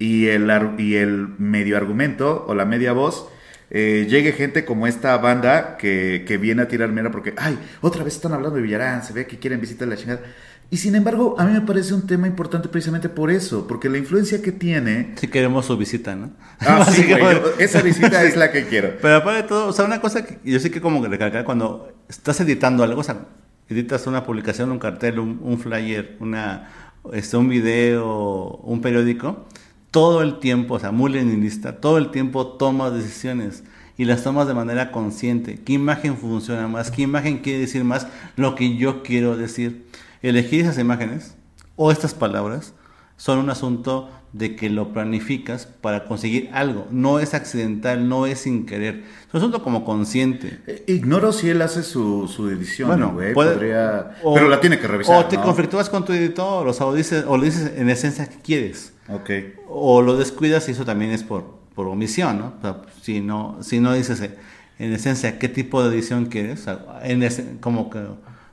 y 0.00 0.26
el, 0.26 0.50
y 0.78 0.96
el 0.96 1.28
medio 1.38 1.76
argumento 1.76 2.44
o 2.48 2.56
la 2.56 2.64
media 2.64 2.92
voz, 2.92 3.28
eh, 3.70 4.08
llegue 4.10 4.32
gente 4.32 4.64
como 4.64 4.88
esta 4.88 5.16
banda 5.16 5.76
que, 5.76 6.24
que 6.26 6.38
viene 6.38 6.62
a 6.62 6.68
tirar 6.68 6.90
mierda 6.90 7.12
porque, 7.12 7.32
ay, 7.36 7.56
otra 7.80 8.02
vez 8.02 8.16
están 8.16 8.32
hablando 8.32 8.56
de 8.56 8.62
Villarán, 8.62 9.04
se 9.04 9.12
ve 9.12 9.28
que 9.28 9.38
quieren 9.38 9.60
visitar 9.60 9.86
la 9.86 9.96
chingada. 9.96 10.22
Y 10.68 10.78
sin 10.78 10.96
embargo, 10.96 11.36
a 11.38 11.44
mí 11.44 11.52
me 11.52 11.60
parece 11.60 11.94
un 11.94 12.06
tema 12.06 12.26
importante 12.26 12.68
precisamente 12.68 13.08
por 13.08 13.30
eso, 13.30 13.66
porque 13.68 13.88
la 13.88 13.98
influencia 13.98 14.42
que 14.42 14.50
tiene... 14.50 15.14
Si 15.16 15.28
queremos 15.28 15.66
su 15.66 15.76
visita, 15.76 16.16
¿no? 16.16 16.30
Ah, 16.58 16.84
sí, 16.90 17.06
esa 17.58 17.82
visita 17.82 18.24
es 18.24 18.36
la 18.36 18.50
que 18.50 18.66
quiero. 18.66 18.94
Pero 19.00 19.16
aparte 19.16 19.42
de 19.42 19.48
todo, 19.48 19.68
o 19.68 19.72
sea, 19.72 19.84
una 19.84 20.00
cosa 20.00 20.24
que 20.24 20.38
yo 20.44 20.58
sé 20.58 20.72
que 20.72 20.80
como 20.80 21.00
que 21.00 21.08
recalcar 21.08 21.44
cuando 21.44 21.92
estás 22.08 22.40
editando 22.40 22.82
algo, 22.82 23.00
o 23.00 23.04
sea, 23.04 23.26
editas 23.68 24.08
una 24.08 24.24
publicación, 24.24 24.72
un 24.72 24.80
cartel, 24.80 25.20
un, 25.20 25.58
flyer, 25.60 26.16
una, 26.18 26.68
este, 27.12 27.36
un 27.36 27.48
video, 27.48 28.60
un 28.64 28.80
periódico, 28.80 29.46
todo 29.92 30.20
el 30.20 30.40
tiempo, 30.40 30.74
o 30.74 30.78
sea, 30.80 30.90
muy 30.90 31.12
leninista, 31.12 31.76
todo 31.76 31.98
el 31.98 32.10
tiempo 32.10 32.46
tomas 32.46 32.92
decisiones 32.92 33.62
y 33.96 34.04
las 34.04 34.24
tomas 34.24 34.48
de 34.48 34.54
manera 34.54 34.90
consciente. 34.90 35.60
¿Qué 35.64 35.74
imagen 35.74 36.16
funciona 36.16 36.66
más? 36.66 36.90
¿Qué 36.90 37.02
imagen 37.02 37.38
quiere 37.38 37.60
decir 37.60 37.84
más 37.84 38.08
lo 38.36 38.56
que 38.56 38.76
yo 38.76 39.04
quiero 39.04 39.36
decir? 39.36 39.86
Elegir 40.28 40.62
esas 40.62 40.78
imágenes 40.78 41.36
o 41.76 41.90
estas 41.92 42.14
palabras 42.14 42.74
son 43.16 43.38
un 43.38 43.48
asunto 43.50 44.10
de 44.32 44.54
que 44.56 44.68
lo 44.68 44.92
planificas 44.92 45.64
para 45.66 46.04
conseguir 46.04 46.50
algo. 46.52 46.86
No 46.90 47.18
es 47.20 47.32
accidental, 47.32 48.06
no 48.08 48.26
es 48.26 48.40
sin 48.40 48.66
querer. 48.66 49.04
Es 49.28 49.32
un 49.34 49.38
asunto 49.38 49.62
como 49.62 49.84
consciente. 49.84 50.60
Eh, 50.66 50.84
Ignoro 50.88 51.32
si 51.32 51.48
él 51.48 51.62
hace 51.62 51.82
su, 51.82 52.28
su 52.28 52.50
edición, 52.50 52.88
Bueno, 52.88 53.12
güey. 53.12 53.32
puede- 53.32 53.54
podría- 53.54 54.16
o- 54.22 54.34
Pero 54.34 54.48
la 54.50 54.60
tiene 54.60 54.78
que 54.78 54.86
revisar. 54.86 55.16
O 55.18 55.26
te 55.26 55.36
¿no? 55.36 55.42
conflictúas 55.44 55.88
con 55.88 56.04
tu 56.04 56.12
editor, 56.12 56.68
o, 56.68 56.72
sea, 56.74 56.86
o, 56.86 56.94
dices, 56.94 57.24
o 57.26 57.38
le 57.38 57.46
dices 57.46 57.72
en 57.76 57.88
esencia 57.88 58.26
que 58.28 58.36
quieres. 58.40 58.92
Ok. 59.08 59.30
O 59.70 60.02
lo 60.02 60.16
descuidas 60.18 60.68
y 60.68 60.72
eso 60.72 60.84
también 60.84 61.12
es 61.12 61.22
por, 61.22 61.56
por 61.74 61.86
omisión, 61.86 62.38
¿no? 62.38 62.52
O 62.58 62.60
sea, 62.60 62.82
si 63.00 63.20
no, 63.22 63.56
si 63.62 63.80
no 63.80 63.94
dices 63.94 64.20
eh, 64.20 64.36
en 64.78 64.92
esencia 64.92 65.38
qué 65.38 65.48
tipo 65.48 65.82
de 65.82 65.94
edición 65.96 66.26
quieres, 66.26 66.66
en 67.02 67.22
ese- 67.22 67.56
como, 67.60 67.88
que, 67.88 68.02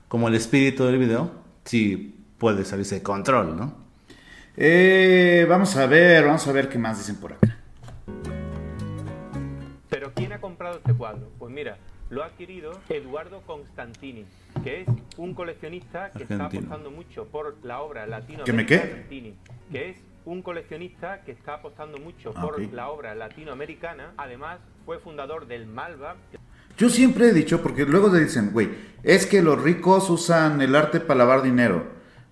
como 0.07 0.29
el 0.29 0.35
espíritu 0.35 0.85
del 0.85 0.97
video, 0.99 1.31
sí 1.65 2.15
puede 2.37 2.65
salirse 2.65 2.95
de 2.95 3.03
control, 3.03 3.55
¿no? 3.57 3.73
Eh, 4.55 5.45
vamos 5.49 5.75
a 5.77 5.87
ver, 5.87 6.25
vamos 6.25 6.47
a 6.47 6.51
ver 6.51 6.69
qué 6.69 6.77
más 6.77 6.97
dicen 6.99 7.15
por 7.15 7.33
acá. 7.33 7.57
Pero 9.89 10.11
¿quién 10.13 10.33
ha 10.33 10.39
comprado 10.41 10.77
este 10.77 10.93
cuadro? 10.93 11.29
Pues 11.39 11.51
mira, 11.53 11.77
lo 12.09 12.23
ha 12.23 12.27
adquirido 12.27 12.79
Eduardo 12.89 13.41
Constantini, 13.41 14.25
que 14.63 14.81
es 14.81 14.87
un 15.17 15.33
coleccionista 15.33 16.11
que 16.11 16.23
está 16.23 16.45
apostando 16.45 16.91
mucho 16.91 17.25
por 17.25 17.55
la 17.63 17.81
obra 17.81 18.05
latinoamericana. 18.05 18.45
¿Que 18.45 18.53
me 18.53 18.65
qué? 18.65 18.79
Constantini, 18.79 19.33
que 19.71 19.89
es 19.89 19.97
un 20.25 20.41
coleccionista 20.41 21.21
que 21.23 21.31
está 21.31 21.55
apostando 21.55 21.97
mucho 21.97 22.33
Ah, 22.35 22.41
por 22.41 22.61
la 22.73 22.89
obra 22.89 23.13
latinoamericana. 23.15 24.13
Además, 24.17 24.59
fue 24.85 24.99
fundador 24.99 25.47
del 25.47 25.65
Malva, 25.65 26.15
Yo 26.83 26.89
siempre 26.89 27.29
he 27.29 27.33
dicho, 27.33 27.61
porque 27.61 27.85
luego 27.85 28.11
te 28.11 28.19
dicen, 28.19 28.49
güey, 28.51 28.67
es 29.03 29.25
que 29.25 29.41
los 29.41 29.61
ricos 29.61 30.09
usan 30.09 30.59
el 30.61 30.75
arte 30.75 30.99
para 30.99 31.19
lavar 31.19 31.41
dinero. 31.41 31.85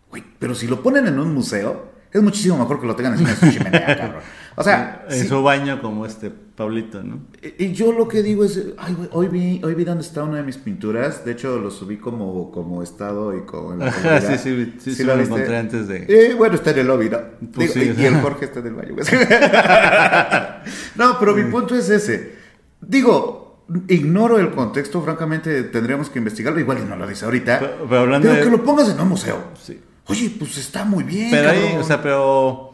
Güey, 0.09 0.25
pero 0.39 0.55
si 0.55 0.67
lo 0.67 0.83
ponen 0.83 1.07
en 1.07 1.19
un 1.21 1.33
museo, 1.33 1.89
es 2.11 2.21
muchísimo 2.21 2.57
mejor 2.57 2.81
que 2.81 2.87
lo 2.87 2.93
tengan 2.97 3.13
encima 3.13 3.29
de 3.29 3.35
su 3.37 3.49
chimenea, 3.49 3.85
cabrón. 3.97 4.21
O 4.57 4.63
sea, 4.63 5.05
en 5.09 5.21
sí- 5.21 5.27
su 5.29 5.41
baño 5.41 5.81
como 5.81 6.05
este 6.05 6.29
Pablito, 6.29 7.01
¿no? 7.01 7.21
Y 7.41 7.67
y 7.67 7.71
yo 7.71 7.93
lo 7.93 8.09
que 8.09 8.21
digo 8.21 8.43
es, 8.43 8.61
ay, 8.77 8.93
güey, 8.93 9.09
hoy 9.13 9.27
vi, 9.29 9.61
hoy 9.63 9.73
vi 9.73 9.85
dónde 9.85 10.03
está 10.03 10.23
una 10.25 10.35
de 10.39 10.43
mis 10.43 10.57
pinturas. 10.57 11.23
De 11.23 11.31
hecho, 11.31 11.57
lo 11.57 11.71
subí 11.71 11.95
como, 11.95 12.51
como 12.51 12.83
estado 12.83 13.33
y 13.37 13.43
como 13.43 13.71
en 13.71 13.79
la 13.79 13.85
Ajá, 13.87 14.19
sí, 14.19 14.37
sí, 14.37 14.73
sí, 14.79 14.95
sí 14.95 15.03
lo 15.05 15.15
lo 15.15 15.23
encontré 15.23 15.55
antes 15.57 15.87
de- 15.87 16.05
Eh, 16.09 16.33
bueno, 16.33 16.55
está 16.55 16.71
en 16.71 16.79
el 16.79 16.87
lobby, 16.87 17.09
¿no? 17.09 17.19
Pues 17.53 17.73
Digo, 17.73 17.93
sí. 17.95 18.01
y, 18.01 18.03
y 18.03 18.05
el 18.05 18.15
Jorge 18.19 18.43
está 18.45 18.59
en 18.59 18.67
el 18.67 18.73
baño. 18.73 18.95
güey. 18.95 19.05
no, 20.95 21.17
pero 21.19 21.33
mi 21.35 21.49
punto 21.49 21.73
es 21.75 21.89
ese. 21.89 22.33
Digo, 22.81 23.40
ignoro 23.87 24.37
el 24.39 24.51
contexto, 24.51 25.01
francamente 25.01 25.63
tendríamos 25.63 26.09
que 26.09 26.19
investigarlo. 26.19 26.59
Igual 26.59 26.79
y 26.79 26.89
no 26.89 26.95
lo 26.95 27.07
dice 27.07 27.25
ahorita. 27.25 27.59
Pero- 27.59 27.85
pero 27.89 28.01
hablando 28.01 28.31
de- 28.31 28.41
que 28.41 28.49
lo 28.49 28.63
pongas 28.63 28.89
en 28.89 28.99
un 28.99 29.09
museo. 29.09 29.37
Sí. 29.61 29.79
Oye, 30.07 30.33
pues 30.37 30.57
está 30.57 30.83
muy 30.83 31.03
bien, 31.03 31.29
Pero 31.31 31.49
ahí, 31.49 31.59
cabrón. 31.61 31.81
o 31.81 31.83
sea, 31.83 32.01
pero... 32.01 32.67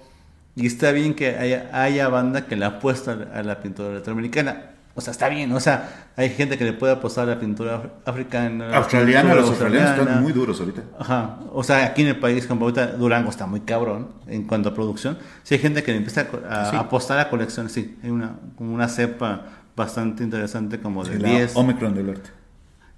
Y 0.56 0.66
está 0.66 0.92
bien 0.92 1.14
que 1.14 1.36
haya, 1.38 1.70
haya 1.72 2.08
banda 2.08 2.48
que 2.48 2.56
le 2.56 2.66
apuesta 2.66 3.16
a 3.34 3.44
la 3.44 3.60
pintura 3.60 3.90
latinoamericana. 3.94 4.72
O 4.96 5.02
sea, 5.02 5.12
está 5.12 5.30
bien. 5.30 5.52
O 5.52 5.60
sea, 5.60 6.08
hay 6.16 6.32
gente 6.32 6.58
que 6.58 6.64
le 6.66 6.74
puede 6.74 6.94
apostar 6.94 7.26
a 7.30 7.36
la 7.36 7.40
pintura 7.40 7.84
af- 7.84 7.90
africana. 8.10 8.76
Australiana, 8.76 9.36
los 9.36 9.50
australianos 9.50 10.00
están 10.00 10.24
muy 10.24 10.32
duros 10.32 10.60
ahorita. 10.60 10.82
Ajá. 10.98 11.38
O 11.54 11.64
sea, 11.64 11.86
aquí 11.86 12.02
en 12.02 12.08
el 12.08 12.20
país, 12.20 12.48
como 12.48 12.66
ahorita 12.66 12.88
Durango 12.94 13.30
está 13.30 13.46
muy 13.46 13.60
cabrón 13.60 14.08
en 14.26 14.48
cuanto 14.48 14.70
a 14.70 14.74
producción. 14.74 15.20
Sí 15.44 15.54
hay 15.54 15.60
gente 15.60 15.84
que 15.84 15.92
le 15.92 15.98
empieza 15.98 16.22
a, 16.22 16.28
co- 16.30 16.42
a 16.50 16.72
Sí. 16.72 16.76
apostar 16.76 17.20
a 17.20 17.30
colecciones. 17.30 17.72
Sí, 17.74 17.96
hay 18.04 18.10
una, 18.10 18.38
como 18.58 18.74
una 18.74 18.88
cepa 18.88 19.57
bastante 19.78 20.24
interesante 20.24 20.82
como 20.82 21.06
de 21.06 21.20
La 21.20 21.30
10. 21.30 21.56
Omicron 21.56 21.96
del 21.96 22.10
arte. 22.10 22.32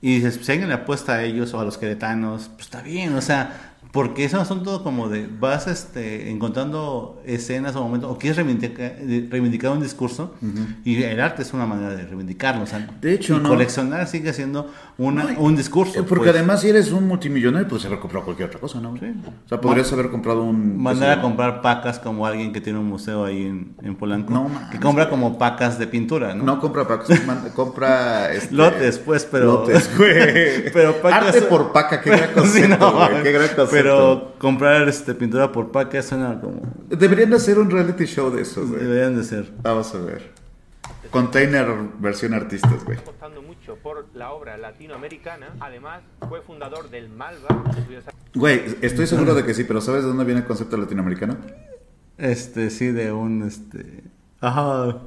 Y 0.02 0.16
dices, 0.16 0.40
si 0.42 0.52
alguien 0.52 0.70
le 0.70 0.76
apuesta 0.76 1.16
a 1.16 1.24
ellos 1.24 1.54
o 1.54 1.60
a 1.60 1.66
los 1.66 1.78
queretanos, 1.78 2.50
pues 2.56 2.62
está 2.62 2.82
bien, 2.82 3.14
o 3.14 3.22
sea, 3.22 3.69
porque 3.92 4.24
es 4.24 4.34
un 4.34 4.40
asunto 4.40 4.84
como 4.84 5.10
de 5.10 5.28
vas 5.40 5.66
este, 5.68 6.30
encontrando 6.30 7.20
escenas 7.26 7.76
o 7.76 7.82
momentos, 7.84 8.12
o 8.12 8.18
quieres 8.20 8.38
reivindicar, 8.38 8.98
reivindicar 9.30 9.72
un 9.72 9.82
discurso, 9.82 10.36
y 10.86 11.02
el 11.02 11.20
arte 11.20 11.42
es 11.42 11.54
una 11.54 11.66
manera 11.66 11.96
de 11.96 12.06
reivindicarlo, 12.06 12.64
o 12.64 12.68
sea, 12.68 12.88
De 13.02 13.14
hecho, 13.14 13.38
y 13.38 13.40
¿no? 13.40 13.50
coleccionar 13.50 14.08
sigue 14.08 14.32
siendo 14.34 14.72
una, 15.00 15.24
No, 15.24 15.32
y- 15.32 15.36
un 15.38 15.56
discurso. 15.56 16.00
Eh, 16.00 16.04
Porque 16.04 16.26
pues. 16.26 16.36
además, 16.36 16.62
si 16.62 16.70
eres 16.70 16.92
un 16.92 17.08
multimillonario, 17.08 17.68
puedes 17.68 17.86
haber 17.86 18.00
comprado 18.00 18.26
cualquier 18.26 18.50
otra 18.50 18.60
cosa, 18.60 18.80
¿no? 18.80 18.96
Sí. 18.98 19.06
O 19.46 19.50
sea, 19.50 19.60
podrías 19.60 19.92
haber 19.94 20.10
comprado 20.12 20.44
un. 20.44 20.78
Mandar 20.82 21.18
a 21.18 21.22
comprar 21.22 21.62
pacas 21.62 21.98
como 22.00 22.26
alguien 22.28 22.54
que 22.54 22.62
tiene 22.62 22.78
un 22.80 22.86
museo 22.86 23.26
ahí 23.26 23.44
en, 23.46 23.76
en 23.82 23.96
Polanco, 23.96 24.32
No, 24.34 24.50
mames. 24.50 24.70
que 24.70 24.80
compra 24.80 25.10
como 25.10 25.38
pacas 25.38 25.80
de 25.80 25.88
pintura, 25.88 26.36
¿no? 26.36 26.44
No 26.44 26.60
compra 26.60 26.88
pacas, 26.88 27.20
compra. 27.56 28.32
Este, 28.34 28.54
Lotes, 28.54 29.00
pues, 29.00 29.26
pero- 29.26 29.46
Lotes, 29.46 29.90
güey. 29.98 30.70
Pero 30.74 31.02
pacas- 31.02 31.28
Arte 31.28 31.42
por 31.44 31.72
paca, 31.72 32.02
qué 32.02 32.10
gran 32.12 32.30
Sí, 32.30 32.36
concepto, 32.36 32.78
no, 32.92 32.92
güey, 33.10 33.24
Qué 33.24 33.32
gran 33.32 33.48
concepto. 33.48 33.79
Pero 33.84 34.34
comprar 34.40 34.88
este, 34.88 35.14
pintura 35.14 35.52
por 35.52 35.72
paca 35.72 36.02
suena 36.02 36.40
como... 36.40 36.62
Deberían 36.90 37.30
de 37.30 37.36
hacer 37.38 37.58
un 37.60 37.70
reality 37.70 38.06
show 38.06 38.30
de 38.32 38.42
esos, 38.42 38.70
güey. 38.70 38.82
Deberían 38.84 39.16
de 39.16 39.24
ser. 39.24 39.52
Vamos 39.62 39.94
a 39.96 40.00
ver. 40.00 40.32
Container 41.12 41.68
versión 42.00 42.34
artistas, 42.34 42.84
güey. 42.86 42.98
apostando 42.98 43.42
mucho 43.42 43.76
por 43.78 44.06
la 44.14 44.32
obra 44.32 44.58
latinoamericana. 44.58 45.48
Además, 45.60 46.02
fue 46.28 46.42
fundador 46.42 46.90
del 46.90 47.10
Malva. 47.10 47.48
que 47.74 47.80
estudió 47.80 48.00
esa- 48.00 48.12
Güey, 48.36 48.78
estoy 48.82 49.08
seguro 49.08 49.34
de 49.34 49.44
que 49.44 49.54
sí, 49.54 49.64
pero 49.64 49.82
¿sabes 49.82 50.04
de 50.04 50.10
dónde 50.10 50.24
viene 50.26 50.42
el 50.42 50.48
concepto 50.48 50.78
latinoamericano? 50.78 51.38
Este, 52.18 52.70
sí, 52.70 52.88
de 52.92 53.12
un, 53.12 53.44
este... 53.44 54.04
Ajá. 54.42 54.98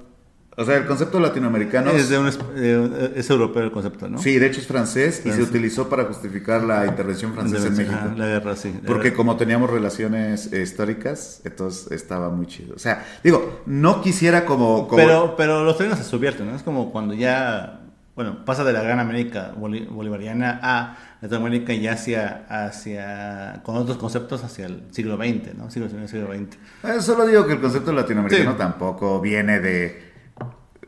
O 0.54 0.64
sea, 0.66 0.76
el 0.76 0.84
concepto 0.86 1.18
latinoamericano. 1.18 1.90
Es, 1.92 2.10
de 2.10 2.18
un, 2.18 2.26
es, 2.28 2.38
eh, 2.56 3.12
es 3.16 3.30
europeo 3.30 3.62
el 3.62 3.72
concepto, 3.72 4.06
¿no? 4.08 4.18
Sí, 4.18 4.38
de 4.38 4.46
hecho 4.48 4.60
es 4.60 4.66
francés 4.66 5.22
y 5.24 5.30
se 5.32 5.42
utilizó 5.42 5.88
para 5.88 6.04
justificar 6.04 6.62
la 6.62 6.84
intervención 6.86 7.32
francesa 7.32 7.68
en 7.68 7.76
México. 7.76 7.96
La 8.16 8.26
guerra, 8.26 8.54
sí. 8.56 8.70
La 8.82 8.86
Porque 8.86 9.04
guerra. 9.04 9.16
como 9.16 9.36
teníamos 9.36 9.70
relaciones 9.70 10.52
eh, 10.52 10.60
históricas, 10.60 11.40
entonces 11.44 11.90
estaba 11.92 12.28
muy 12.28 12.46
chido. 12.46 12.74
O 12.74 12.78
sea, 12.78 13.02
digo, 13.24 13.62
no 13.64 14.02
quisiera 14.02 14.44
como... 14.44 14.88
como- 14.88 15.02
Pero, 15.02 15.34
pero 15.38 15.64
los 15.64 15.78
términos 15.78 15.98
se 15.98 16.04
subvierten, 16.04 16.46
¿no? 16.50 16.54
Es 16.54 16.62
como 16.62 16.92
cuando 16.92 17.14
ya, 17.14 17.80
bueno, 18.14 18.44
pasa 18.44 18.62
de 18.62 18.74
la 18.74 18.82
gran 18.82 18.98
América 19.00 19.52
boli- 19.58 19.86
bolivariana 19.86 20.60
a 20.62 20.98
Latinoamérica 21.22 21.72
y 21.72 21.86
hacia, 21.88 22.44
hacia, 22.50 23.60
con 23.62 23.76
otros 23.76 23.96
conceptos 23.96 24.44
hacia 24.44 24.66
el 24.66 24.82
siglo 24.90 25.16
XX, 25.16 25.54
¿no? 25.56 25.70
Siglo 25.70 25.88
XIX, 25.88 26.10
siglo 26.10 26.26
XX. 26.34 26.58
Eh, 26.90 27.00
solo 27.00 27.26
digo 27.26 27.46
que 27.46 27.54
el 27.54 27.60
concepto 27.60 27.90
latinoamericano 27.92 28.50
Sí. 28.52 28.58
tampoco 28.58 29.18
viene 29.20 29.58
de... 29.60 30.11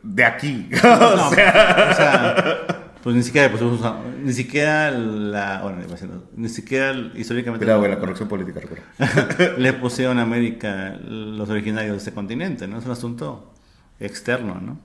De 0.05 0.24
aquí. 0.24 0.68
No, 0.82 1.28
o 1.28 1.35
sea, 1.35 1.89
o 1.90 1.94
sea, 1.97 2.66
pues 3.02 3.16
ni 3.16 3.22
siquiera, 3.22 3.51
pues, 3.51 3.62
ni 4.22 4.32
siquiera 4.32 4.90
la, 4.90 5.60
bueno, 5.62 5.78
ni 6.36 6.48
siquiera 6.48 6.93
históricamente 7.14 7.64
güey, 7.74 7.90
la 7.90 7.98
corrección 7.98 8.28
política, 8.28 8.60
recuerda. 8.60 9.55
le 9.59 9.72
pusieron 9.74 10.18
a 10.18 10.22
América 10.22 10.97
los 11.06 11.48
originarios 11.51 11.93
de 11.93 11.98
este 11.98 12.12
continente, 12.12 12.66
¿no? 12.66 12.78
Es 12.78 12.85
un 12.86 12.93
asunto 12.93 13.52
externo, 14.01 14.60
¿no? 14.60 14.78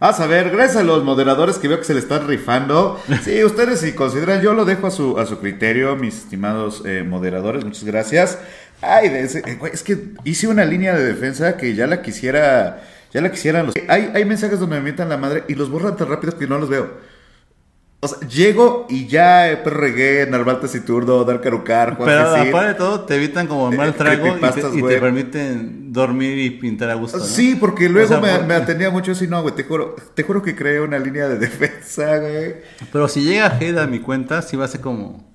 Vamos 0.00 0.18
a 0.20 0.26
ver, 0.26 0.50
gracias 0.50 0.78
a 0.78 0.82
los 0.82 1.04
moderadores 1.04 1.58
que 1.58 1.68
veo 1.68 1.78
que 1.78 1.84
se 1.84 1.94
le 1.94 2.00
están 2.00 2.26
rifando. 2.26 3.00
Sí, 3.22 3.42
ustedes 3.44 3.80
si 3.80 3.92
consideran, 3.92 4.42
yo 4.42 4.52
lo 4.52 4.64
dejo 4.64 4.86
a 4.88 4.90
su, 4.90 5.18
a 5.18 5.24
su 5.26 5.38
criterio, 5.38 5.94
mis 5.96 6.16
estimados 6.18 6.82
eh, 6.84 7.02
moderadores, 7.02 7.64
muchas 7.64 7.84
gracias. 7.84 8.38
Ay, 8.82 9.08
de 9.08 9.20
ese- 9.20 9.38
eh, 9.46 9.58
es 9.72 9.82
que 9.82 10.12
hice 10.24 10.48
una 10.48 10.64
línea 10.64 10.94
de 10.94 11.04
defensa 11.04 11.56
que 11.56 11.74
ya 11.74 11.86
la 11.86 12.02
quisiera, 12.02 12.82
ya 13.14 13.20
la 13.22 13.30
quisieran 13.30 13.64
los... 13.66 13.74
Hay, 13.88 14.10
hay 14.12 14.24
mensajes 14.26 14.60
donde 14.60 14.76
me 14.76 14.82
mientan 14.82 15.08
la 15.08 15.16
madre 15.16 15.44
y 15.48 15.54
los 15.54 15.70
borran 15.70 15.96
tan 15.96 16.08
rápido 16.08 16.36
que 16.36 16.46
no 16.46 16.58
los 16.58 16.68
veo. 16.68 17.14
O 18.00 18.06
sea, 18.08 18.28
llego 18.28 18.86
y 18.90 19.06
ya 19.06 19.50
eh, 19.50 19.56
Perregué, 19.56 20.26
Narvalta 20.28 20.68
Citurdo, 20.68 21.24
Dar 21.24 21.40
Carucar, 21.40 21.96
Juan 21.96 22.06
Pero 22.06 22.34
Cecil. 22.34 22.48
aparte 22.50 22.68
de 22.68 22.74
todo, 22.74 23.00
te 23.06 23.14
evitan 23.16 23.46
como 23.46 23.72
Eh, 23.72 23.76
mal 23.78 23.94
trago 23.94 24.36
y 24.36 24.40
te, 24.40 24.60
y 24.78 24.82
te 24.82 24.98
permiten 25.00 25.90
dormir 25.90 26.36
y 26.38 26.50
pintar 26.50 26.90
a 26.90 26.94
gusto. 26.96 27.16
¿no? 27.16 27.24
Sí, 27.24 27.56
porque 27.58 27.88
luego 27.88 28.06
O 28.06 28.08
sea, 28.08 28.20
me, 28.20 28.30
porque- 28.32 28.46
me 28.46 28.54
atendía 28.56 28.90
mucho 28.90 29.12
así, 29.12 29.26
no, 29.26 29.40
güey, 29.40 29.54
te 29.54 29.64
juro, 29.64 29.96
te 30.14 30.22
juro 30.22 30.42
que 30.42 30.54
creé 30.54 30.80
una 30.80 30.98
línea 30.98 31.28
de 31.28 31.38
defensa, 31.46 32.18
güey. 32.18 32.56
Pero 32.92 33.08
si 33.08 33.22
llega 33.22 33.46
hate 33.46 33.78
a 33.78 33.86
mi 33.86 34.00
cuenta, 34.00 34.42
sí 34.42 34.54
va 34.58 34.66
a 34.66 34.68
ser 34.68 34.82
como. 34.82 35.32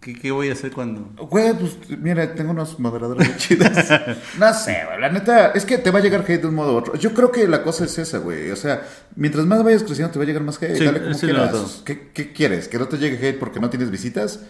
¿Qué, 0.00 0.14
qué 0.14 0.30
voy 0.30 0.48
a 0.48 0.54
hacer 0.54 0.72
cuando.? 0.72 1.12
Güey, 1.26 1.52
pues 1.52 1.76
mira, 1.98 2.34
tengo 2.34 2.52
unos 2.52 2.80
moderadores 2.80 3.36
chidos. 3.36 3.68
No 4.38 4.54
sé, 4.54 4.78
güey, 4.86 4.98
la 4.98 5.10
neta, 5.10 5.48
es 5.48 5.66
que 5.66 5.76
te 5.76 5.90
va 5.90 5.98
a 5.98 6.02
llegar 6.02 6.22
hate 6.22 6.40
de 6.40 6.46
un 6.46 6.54
modo 6.54 6.72
u 6.72 6.76
otro. 6.76 6.96
Yo 6.96 7.12
creo 7.12 7.30
que 7.30 7.46
la 7.46 7.62
cosa 7.62 7.84
es 7.84 7.98
esa, 7.98 8.16
güey. 8.16 8.50
O 8.50 8.56
sea, 8.56 8.82
mientras 9.14 9.44
más 9.44 9.62
vayas 9.62 9.82
creciendo, 9.82 10.10
te 10.10 10.18
va 10.18 10.24
a 10.24 10.26
llegar 10.26 10.42
más 10.42 10.56
hate. 10.62 10.76
Sí, 10.76 10.84
Dale 10.86 11.02
como 11.02 11.14
sí, 11.14 11.26
quieras. 11.26 11.82
¿Qué, 11.84 12.08
qué 12.14 12.32
quieres? 12.32 12.68
¿Que 12.68 12.78
no 12.78 12.88
te 12.88 12.96
llegue 12.96 13.28
hate 13.28 13.38
porque 13.38 13.60
no 13.60 13.68
tienes 13.68 13.90
visitas? 13.90 14.40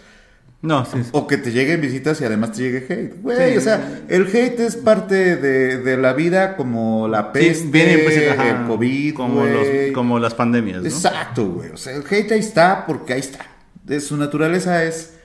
No, 0.61 0.85
sí. 0.85 1.03
sí. 1.03 1.09
¿O 1.11 1.27
que 1.27 1.37
te 1.37 1.51
lleguen 1.51 1.81
visitas 1.81 2.21
y 2.21 2.23
además 2.23 2.53
te 2.53 2.61
llegue 2.61 2.85
hate? 2.87 3.21
Güey, 3.21 3.57
o 3.57 3.61
sea, 3.61 4.03
el 4.07 4.27
hate 4.27 4.59
es 4.59 4.77
parte 4.77 5.35
de, 5.35 5.79
de 5.79 5.97
la 5.97 6.13
vida 6.13 6.55
como 6.55 7.09
la 7.09 7.33
peste, 7.33 7.67
viene 7.67 8.29
ajá, 8.29 8.61
el 8.61 8.67
COVID, 8.67 9.13
como, 9.15 9.43
los, 9.43 9.67
como 9.93 10.17
las 10.17 10.33
pandemias, 10.33 10.81
¿no? 10.81 10.87
Exacto, 10.87 11.45
güey. 11.45 11.71
O 11.71 11.77
sea, 11.77 11.93
el 11.95 12.03
hate 12.09 12.31
ahí 12.31 12.39
está 12.39 12.85
porque 12.85 13.13
ahí 13.13 13.19
está. 13.19 13.47
De 13.83 13.99
su 13.99 14.15
naturaleza 14.15 14.83
es 14.85 15.15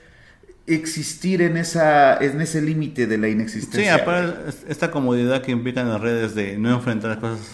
existir 0.67 1.41
en 1.41 1.57
esa 1.57 2.17
en 2.17 2.41
ese 2.41 2.61
límite 2.61 3.07
de 3.07 3.17
la 3.17 3.27
Sí, 3.27 3.33
inexistencia. 3.33 3.95
aparte 3.95 4.49
es- 4.49 4.65
esta 4.67 4.91
comodidad 4.91 5.41
que 5.41 5.51
implican 5.51 5.89
las 5.89 6.01
redes 6.01 6.35
de 6.35 6.57
no 6.57 6.71
enfrentar 6.73 7.11
las 7.11 7.19
cosas, 7.19 7.47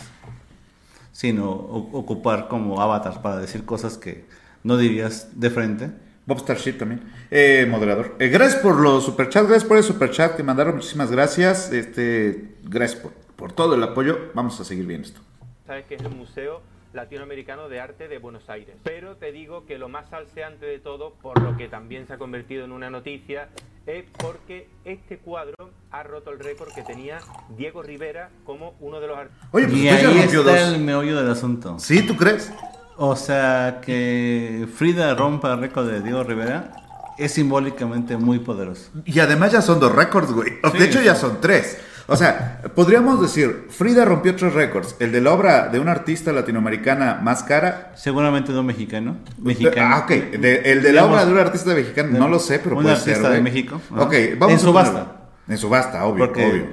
sino 1.11 1.49
o- 1.51 1.97
ocupar 1.97 2.47
como 2.47 2.81
avatars 2.81 3.17
para 3.19 3.37
decir 3.37 3.65
cosas 3.65 3.97
que 3.97 4.25
no 4.63 4.77
dirías 4.77 5.29
de 5.39 5.49
frente. 5.49 5.91
Bob 6.25 6.39
Starship 6.39 6.73
también. 6.77 7.01
Eh, 7.31 7.67
moderador. 7.69 8.15
Eh, 8.17 8.29
gracias 8.29 8.61
por 8.61 8.79
los 8.79 9.03
superchats, 9.05 9.47
gracias 9.47 9.67
por 9.67 9.77
el 9.77 9.83
superchat 9.83 10.35
que 10.37 10.43
mandaron. 10.43 10.75
Muchísimas 10.75 11.11
gracias. 11.11 11.69
Este, 11.73 12.55
gracias 12.63 12.99
por, 13.01 13.11
por 13.35 13.51
todo 13.51 13.75
el 13.75 13.83
apoyo. 13.83 14.31
Vamos 14.33 14.57
a 14.59 14.63
seguir 14.63 14.85
viendo 14.85 15.07
esto. 15.07 15.19
sabes 15.67 15.85
que 15.85 15.95
es 15.95 16.01
el 16.01 16.09
Museo 16.15 16.61
Latinoamericano 16.93 17.69
de 17.69 17.79
Arte 17.79 18.07
de 18.07 18.17
Buenos 18.19 18.49
Aires. 18.49 18.75
Pero 18.83 19.17
te 19.17 19.31
digo 19.31 19.65
que 19.65 19.77
lo 19.77 19.89
más 19.89 20.09
salseante 20.09 20.65
de 20.65 20.79
todo, 20.79 21.13
por 21.21 21.41
lo 21.41 21.57
que 21.57 21.67
también 21.67 22.07
se 22.07 22.13
ha 22.13 22.17
convertido 22.17 22.65
en 22.65 22.71
una 22.71 22.89
noticia, 22.89 23.49
es 23.85 24.05
porque 24.17 24.69
este 24.85 25.17
cuadro 25.17 25.71
ha 25.91 26.03
roto 26.03 26.31
el 26.31 26.39
récord 26.39 26.73
que 26.73 26.83
tenía 26.83 27.19
Diego 27.57 27.83
Rivera 27.83 28.29
como 28.45 28.75
uno 28.79 28.99
de 28.99 29.07
los 29.07 29.17
artistas. 29.17 29.49
Oye, 29.51 29.65
pues 29.67 29.77
y 29.77 29.83
ya 29.83 29.95
ahí 29.95 30.19
está 30.19 30.37
dos. 30.37 30.73
el 30.73 30.79
meollo 30.81 31.17
del 31.17 31.29
asunto. 31.29 31.77
¿Sí, 31.79 32.05
tú 32.05 32.15
crees? 32.15 32.51
O 32.95 33.15
sea, 33.15 33.81
que 33.83 34.67
Frida 34.75 35.15
rompa 35.15 35.53
el 35.53 35.59
récord 35.59 35.89
de 35.89 36.01
Diego 36.01 36.23
Rivera 36.23 36.71
es 37.17 37.33
simbólicamente 37.33 38.17
muy 38.17 38.39
poderoso. 38.39 38.91
Y 39.05 39.19
además 39.19 39.51
ya 39.51 39.61
son 39.61 39.79
dos 39.79 39.93
récords, 39.93 40.31
güey. 40.31 40.49
Sí, 40.71 40.77
de 40.77 40.85
hecho, 40.85 40.99
sí. 40.99 41.05
ya 41.05 41.15
son 41.15 41.41
tres. 41.41 41.79
O 42.07 42.17
sea, 42.17 42.61
podríamos 42.75 43.21
decir, 43.21 43.67
Frida 43.69 44.03
rompió 44.03 44.35
tres 44.35 44.53
récords. 44.53 44.95
El 44.99 45.11
de 45.13 45.21
la 45.21 45.31
obra 45.33 45.69
de 45.69 45.79
una 45.79 45.91
artista 45.91 46.33
latinoamericana 46.33 47.19
más 47.23 47.43
cara. 47.43 47.93
Seguramente 47.95 48.51
no 48.51 48.61
mexicano. 48.61 49.17
Mexicano. 49.41 49.95
Ah, 49.95 49.99
ok. 50.03 50.09
De- 50.37 50.61
el 50.71 50.81
de 50.83 50.91
la 50.93 51.05
obra 51.05 51.25
de 51.25 51.31
una 51.31 51.41
artista 51.41 51.73
mexicana, 51.73 52.17
no 52.19 52.27
lo 52.27 52.39
sé, 52.39 52.59
pero 52.59 52.75
un 52.75 52.83
puede 52.83 52.95
artista 52.95 53.21
ser. 53.21 53.31
de. 53.31 53.41
México. 53.41 53.79
Ok, 53.91 54.13
vamos 54.37 54.53
En 54.53 54.57
a 54.57 54.59
subasta. 54.59 54.91
ponerlo. 54.91 55.13
En 55.47 55.57
subasta, 55.57 56.05
obvio, 56.05 56.25
Porque 56.25 56.45
obvio. 56.45 56.67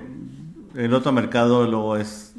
el 0.75 0.95
otro 0.95 1.13
mercado 1.13 1.67
luego 1.67 1.97
es 1.97 2.33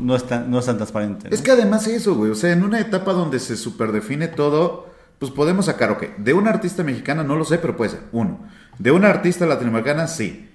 no 0.00 0.14
es 0.14 0.24
tan, 0.24 0.48
no 0.50 0.60
es 0.60 0.66
tan 0.66 0.76
transparente. 0.76 1.28
¿no? 1.28 1.34
Es 1.34 1.42
que 1.42 1.50
además 1.50 1.86
eso, 1.88 2.14
güey. 2.14 2.30
O 2.30 2.34
sea, 2.36 2.52
en 2.52 2.62
una 2.62 2.78
etapa 2.78 3.12
donde 3.14 3.40
se 3.40 3.56
superdefine 3.56 4.28
todo, 4.28 4.86
pues 5.18 5.32
podemos 5.32 5.66
sacar, 5.66 5.90
ok, 5.90 6.18
de 6.18 6.34
una 6.34 6.50
artista 6.50 6.84
mexicana 6.84 7.24
no 7.24 7.34
lo 7.36 7.44
sé, 7.44 7.58
pero 7.58 7.76
puede 7.76 7.90
ser, 7.90 8.00
uno. 8.12 8.40
De 8.78 8.92
una 8.92 9.08
artista 9.08 9.44
latinoamericana, 9.46 10.06
sí. 10.06 10.50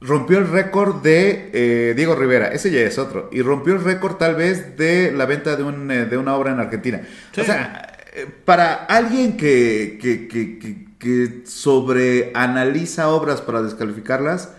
Rompió 0.00 0.38
el 0.38 0.48
récord 0.48 1.02
de 1.02 1.50
eh, 1.52 1.94
Diego 1.96 2.14
Rivera, 2.14 2.48
ese 2.48 2.70
ya 2.70 2.80
es 2.80 2.98
otro. 2.98 3.28
Y 3.32 3.42
rompió 3.42 3.74
el 3.74 3.82
récord 3.82 4.16
tal 4.16 4.36
vez 4.36 4.76
de 4.76 5.10
la 5.12 5.26
venta 5.26 5.56
de, 5.56 5.64
un, 5.64 5.90
eh, 5.90 6.04
de 6.06 6.16
una 6.16 6.36
obra 6.36 6.52
en 6.52 6.60
Argentina. 6.60 7.00
Sí. 7.32 7.40
O 7.40 7.44
sea, 7.44 7.96
eh, 8.14 8.26
para 8.44 8.74
alguien 8.74 9.36
que, 9.36 9.98
que, 10.00 10.28
que, 10.28 10.58
que, 10.58 10.86
que 10.98 11.42
sobreanaliza 11.44 13.08
obras 13.08 13.40
para 13.40 13.62
descalificarlas, 13.62 14.50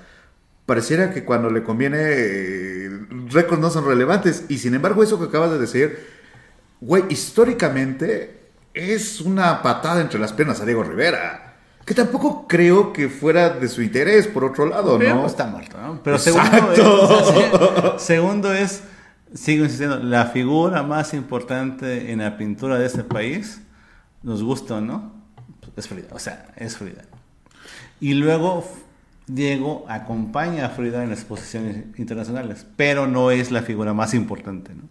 pareciera 0.65 1.11
que 1.11 1.23
cuando 1.23 1.49
le 1.49 1.63
conviene 1.63 1.97
eh, 1.99 2.89
récords 3.29 3.59
no 3.59 3.69
son 3.69 3.85
relevantes. 3.85 4.43
Y 4.49 4.59
sin 4.59 4.75
embargo, 4.75 5.01
eso 5.01 5.19
que 5.19 5.25
acabas 5.25 5.51
de 5.51 5.57
decir, 5.57 6.05
güey, 6.79 7.05
históricamente 7.09 8.39
es 8.73 9.19
una 9.19 9.61
patada 9.61 9.99
entre 9.99 10.19
las 10.19 10.31
piernas 10.31 10.61
a 10.61 10.65
Diego 10.65 10.83
Rivera. 10.83 11.48
Que 11.85 11.93
tampoco 11.95 12.45
creo 12.47 12.93
que 12.93 13.09
fuera 13.09 13.49
de 13.49 13.67
su 13.67 13.81
interés, 13.81 14.27
por 14.27 14.43
otro 14.43 14.67
lado, 14.67 14.97
Pero 14.99 15.15
¿no? 15.15 15.21
pues 15.21 15.31
está 15.31 15.47
muerto, 15.47 15.77
¿no? 15.81 15.99
Pero 16.03 16.17
Exacto. 16.17 16.75
segundo 16.75 17.33
es, 17.33 17.53
o 17.53 17.81
sea, 17.81 17.99
segundo 17.99 18.53
es, 18.53 18.83
sigo 19.33 19.63
insistiendo, 19.63 19.97
la 19.97 20.25
figura 20.27 20.83
más 20.83 21.13
importante 21.15 22.11
en 22.11 22.19
la 22.19 22.37
pintura 22.37 22.77
de 22.77 22.85
este 22.85 23.03
país, 23.03 23.61
nos 24.21 24.43
gusta 24.43 24.75
o 24.75 24.81
no, 24.81 25.13
es 25.75 25.87
Frida. 25.87 26.09
O 26.11 26.19
sea, 26.19 26.53
es 26.57 26.77
Frida. 26.77 27.03
Y 27.99 28.13
luego 28.13 28.63
Diego 29.25 29.85
acompaña 29.89 30.67
a 30.67 30.69
Frida 30.69 31.03
en 31.03 31.11
exposiciones 31.11 31.85
internacionales, 31.97 32.67
pero 32.75 33.07
no 33.07 33.31
es 33.31 33.49
la 33.51 33.61
figura 33.63 33.93
más 33.93 34.13
importante, 34.13 34.73
¿no? 34.75 34.83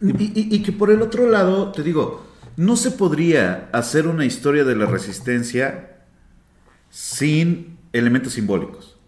Y, 0.00 0.24
y- 0.24 0.54
y 0.56 0.62
que 0.62 0.72
por 0.72 0.90
el 0.90 1.02
otro 1.02 1.28
lado, 1.28 1.70
te 1.70 1.82
digo, 1.82 2.26
no 2.56 2.76
se 2.76 2.90
podría 2.90 3.68
hacer 3.72 4.06
una 4.06 4.24
historia 4.24 4.64
de 4.64 4.76
la 4.76 4.86
resistencia 4.86 5.98
sin 6.90 7.78
elementos 7.92 8.32
simbólicos. 8.34 8.98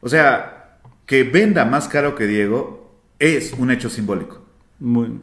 O 0.00 0.08
sea, 0.08 0.78
que 1.06 1.24
venda 1.24 1.64
más 1.64 1.88
caro 1.88 2.14
que 2.14 2.26
Diego 2.26 2.92
es 3.18 3.52
un 3.54 3.70
hecho 3.70 3.88
simbólico. 3.90 4.44
Muy, 4.80 5.18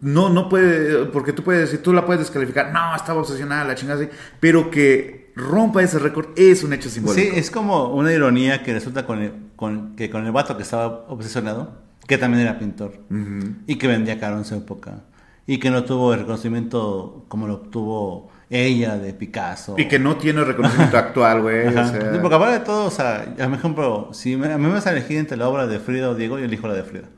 No, 0.00 0.28
no 0.28 0.48
puede, 0.48 1.06
porque 1.06 1.32
tú 1.32 1.42
puedes 1.42 1.62
decir, 1.62 1.82
tú 1.82 1.92
la 1.92 2.04
puedes 2.04 2.20
descalificar, 2.20 2.72
no, 2.72 2.94
estaba 2.94 3.20
obsesionada, 3.20 3.64
la 3.64 3.74
chingada 3.74 4.00
así, 4.02 4.10
pero 4.40 4.70
que 4.70 5.32
rompa 5.34 5.82
ese 5.82 5.98
récord 5.98 6.28
es 6.36 6.62
un 6.64 6.72
hecho 6.72 6.90
simbólico. 6.90 7.30
Sí, 7.32 7.38
es 7.38 7.50
como 7.50 7.94
una 7.94 8.12
ironía 8.12 8.62
que 8.62 8.72
resulta 8.74 9.06
con, 9.06 9.22
el- 9.22 9.32
con- 9.56 9.96
que 9.96 10.10
con 10.10 10.26
el 10.26 10.32
vato 10.32 10.56
que 10.56 10.62
estaba 10.62 11.06
obsesionado, 11.08 11.78
que 12.06 12.18
también 12.18 12.42
era 12.42 12.58
pintor, 12.58 12.92
y 13.66 13.76
que 13.76 13.86
vendía 13.86 14.18
caro 14.18 14.36
en 14.38 14.44
su 14.44 14.54
época, 14.56 15.04
y 15.48 15.58
que 15.58 15.70
no 15.70 15.82
tuvo 15.82 16.12
el 16.14 16.20
reconocimiento 16.20 17.24
como 17.26 17.48
lo 17.48 17.54
obtuvo 17.54 18.30
ella 18.50 18.96
de 18.96 19.12
Picasso. 19.14 19.74
Y 19.76 19.88
que 19.88 19.98
no 19.98 20.16
tiene 20.16 20.44
reconocimiento 20.44 20.96
actual, 21.04 21.42
güey. 21.42 21.66
o 21.66 21.72
sea. 21.72 21.86
Sí, 21.88 22.18
porque 22.20 22.36
aparte 22.36 22.58
de 22.60 22.64
todo, 22.64 22.84
o 22.84 22.90
sea, 22.90 23.34
a 23.40 23.48
mi 23.48 23.56
ejemplo, 23.56 24.10
si 24.12 24.36
me- 24.36 24.52
a 24.52 24.58
mí 24.58 24.66
me 24.66 24.74
vas 24.74 24.86
a 24.86 24.92
elegir 24.92 25.16
entre 25.18 25.36
la 25.36 25.48
obra 25.48 25.66
de 25.66 25.80
Frida 25.80 26.08
o 26.10 26.14
Diego, 26.14 26.38
yo 26.38 26.44
elijo 26.44 26.68
la 26.68 26.74
de 26.74 26.82
Frida. 26.84 27.08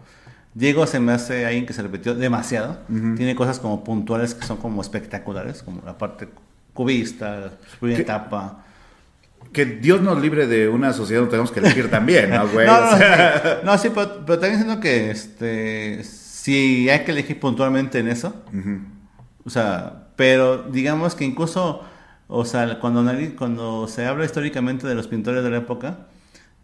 Diego 0.55 0.87
se 0.87 0.99
me 0.99 1.13
hace 1.13 1.45
alguien 1.47 1.67
que 1.67 1.73
se 1.73 1.83
repitió 1.83 2.15
demasiado. 2.15 2.79
Tiene 2.89 3.35
cosas 3.37 3.61
como 3.61 3.85
puntuales 3.85 4.35
que 4.35 4.45
son 4.47 4.57
como 4.57 4.81
espectaculares, 4.81 5.63
como 5.63 5.83
la 5.85 5.97
parte 5.99 6.29
cubista, 6.75 7.51
su 7.73 7.79
primera 7.79 8.01
etapa. 8.03 8.65
Que 9.53 9.65
Dios 9.65 10.01
nos 10.03 10.21
libre 10.21 10.47
de 10.47 10.69
una 10.69 10.93
sociedad 10.93 11.21
donde 11.23 11.31
tenemos 11.33 11.51
que 11.53 11.61
elegir 11.61 11.91
también, 11.91 12.31
¿no, 12.31 12.47
güey? 12.53 12.67
no, 12.67 12.77
O 12.79 12.81
no, 12.81 12.97
sea, 12.97 13.41
sí, 13.43 13.49
no, 13.67 13.79
sí, 13.79 13.91
pero, 13.95 14.25
pero 14.27 14.39
también 14.39 14.63
siento 14.63 14.81
que 14.81 15.11
este, 15.11 16.01
si 16.41 16.89
hay 16.89 17.05
que 17.05 17.13
elegir 17.13 17.39
puntualmente 17.39 17.99
en 17.99 18.09
eso, 18.09 18.35
o 19.45 19.51
sea, 19.51 20.09
pero 20.17 20.63
digamos 20.63 21.15
que 21.15 21.27
incluso, 21.27 21.83
o 22.29 22.47
sea, 22.47 22.81
cuando, 22.81 23.05
cuando 23.37 23.87
se 23.87 24.07
habla 24.07 24.25
históricamente 24.25 24.87
de 24.87 24.95
los 24.95 25.07
pintores 25.07 25.45
de 25.45 25.51
la 25.51 25.59
época, 25.59 26.07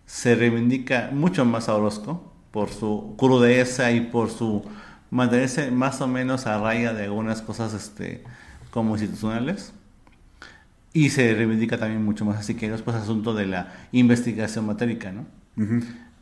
se 0.06 0.34
reivindica 0.34 1.10
mucho 1.12 1.44
más 1.44 1.68
a 1.68 1.74
Orozco 1.74 2.32
por 2.52 2.70
su 2.70 3.16
crudeza 3.18 3.92
y 3.92 4.00
por 4.00 4.30
su 4.30 4.64
mantenerse 5.10 5.70
más 5.70 6.00
o 6.00 6.08
menos 6.08 6.46
a 6.46 6.58
raya 6.58 6.94
de 6.94 7.04
algunas 7.04 7.42
cosas 7.42 7.74
este, 7.74 8.24
como 8.70 8.94
institucionales. 8.94 9.74
Y 10.94 11.10
se 11.10 11.34
reivindica 11.34 11.76
también 11.76 12.02
mucho 12.02 12.24
más 12.24 12.38
a 12.38 12.42
Siqueiros, 12.42 12.80
pues 12.80 12.96
asunto 12.96 13.34
de 13.34 13.44
la 13.44 13.74
investigación 13.92 14.64
matérica, 14.64 15.12
¿no? 15.12 15.26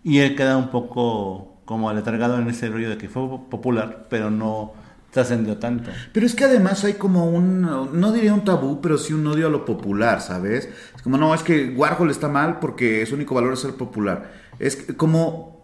Y 0.02 0.18
él 0.18 0.35
queda 0.35 0.56
un 0.56 0.70
poco 0.70 1.53
como 1.64 1.88
aletargado 1.90 2.38
en 2.38 2.48
ese 2.48 2.68
rollo 2.68 2.90
de 2.90 2.98
que 2.98 3.08
fue 3.08 3.22
popular, 3.50 4.06
pero 4.10 4.30
no 4.30 4.72
trascendió 5.10 5.58
tanto. 5.58 5.90
Pero 6.12 6.26
es 6.26 6.34
que 6.34 6.44
además 6.44 6.82
hay 6.84 6.94
como 6.94 7.26
un, 7.26 7.62
no 7.92 8.12
diría 8.12 8.34
un 8.34 8.44
tabú, 8.44 8.80
pero 8.80 8.98
sí 8.98 9.12
un 9.12 9.26
odio 9.26 9.46
a 9.46 9.50
lo 9.50 9.64
popular, 9.64 10.20
¿sabes? 10.20 10.68
Es 10.96 11.02
como, 11.02 11.16
no, 11.18 11.34
es 11.34 11.42
que 11.42 11.70
Warhol 11.70 12.10
está 12.10 12.28
mal 12.28 12.58
porque 12.58 13.06
su 13.06 13.14
único 13.14 13.34
valor 13.34 13.52
es 13.52 13.60
ser 13.60 13.74
popular. 13.74 14.32
Es 14.58 14.76
como, 14.96 15.62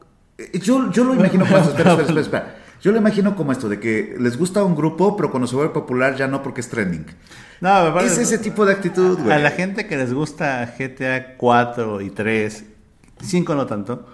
yo, 0.54 0.90
yo 0.92 1.04
lo 1.04 1.14
imagino 1.14 1.44
como 1.44 1.58
espera, 1.58 1.94
espera, 1.94 2.20
espera. 2.20 2.56
Yo 2.80 2.92
lo 2.92 2.98
imagino 2.98 3.36
como 3.36 3.52
esto, 3.52 3.68
de 3.68 3.78
que 3.78 4.14
les 4.18 4.38
gusta 4.38 4.64
un 4.64 4.74
grupo, 4.74 5.14
pero 5.16 5.30
cuando 5.30 5.46
se 5.46 5.54
vuelve 5.54 5.74
popular 5.74 6.16
ya 6.16 6.26
no 6.28 6.42
porque 6.42 6.60
es 6.62 6.68
trending. 6.70 7.04
No, 7.60 7.84
me 7.84 7.90
parece- 7.90 8.22
Es 8.22 8.32
ese 8.32 8.38
tipo 8.38 8.64
de 8.64 8.72
actitud, 8.72 9.18
güey. 9.18 9.32
A 9.32 9.38
la 9.38 9.50
gente 9.50 9.86
que 9.86 9.96
les 9.98 10.14
gusta 10.14 10.74
GTA 10.78 11.36
4 11.36 12.00
y 12.00 12.08
3, 12.10 12.64
5 13.20 13.54
no 13.54 13.66
tanto, 13.66 14.06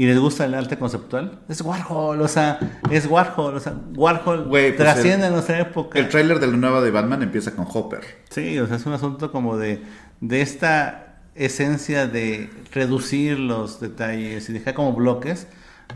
y 0.00 0.06
les 0.06 0.18
gusta 0.18 0.46
el 0.46 0.54
arte 0.54 0.78
conceptual, 0.78 1.40
es 1.50 1.60
Warhol, 1.60 2.22
o 2.22 2.28
sea, 2.28 2.58
es 2.90 3.04
Warhol, 3.06 3.56
o 3.56 3.60
sea, 3.60 3.74
Warhol 3.94 4.48
pues 4.48 4.74
trasciende 4.74 5.26
el- 5.26 5.32
nuestra 5.34 5.58
época. 5.60 5.98
El 5.98 6.08
tráiler 6.08 6.40
de 6.40 6.46
la 6.46 6.56
nueva 6.56 6.80
de 6.80 6.90
Batman 6.90 7.22
empieza 7.22 7.54
con 7.54 7.66
Hopper. 7.70 8.00
Sí, 8.30 8.58
o 8.58 8.66
sea, 8.66 8.76
es 8.76 8.86
un 8.86 8.94
asunto 8.94 9.30
como 9.30 9.58
de, 9.58 9.82
de 10.22 10.40
esta 10.40 11.18
esencia 11.34 12.06
de 12.06 12.48
reducir 12.72 13.38
los 13.38 13.78
detalles 13.78 14.48
y 14.48 14.54
dejar 14.54 14.72
como 14.72 14.94
bloques, 14.94 15.46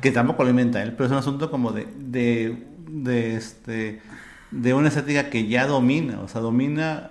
que 0.03 0.11
tampoco 0.11 0.45
lo 0.45 0.51
inventa 0.51 0.83
él, 0.83 0.93
pero 0.93 1.07
es 1.07 1.11
un 1.13 1.19
asunto 1.19 1.51
como 1.51 1.73
de, 1.73 1.87
de, 1.99 2.63
de, 2.87 3.37
este, 3.37 4.03
de 4.51 4.75
una 4.75 4.89
estética 4.89 5.31
que 5.31 5.47
ya 5.49 5.67
domina, 5.67 6.21
o 6.21 6.29
sea, 6.29 6.43
domina 6.43 7.11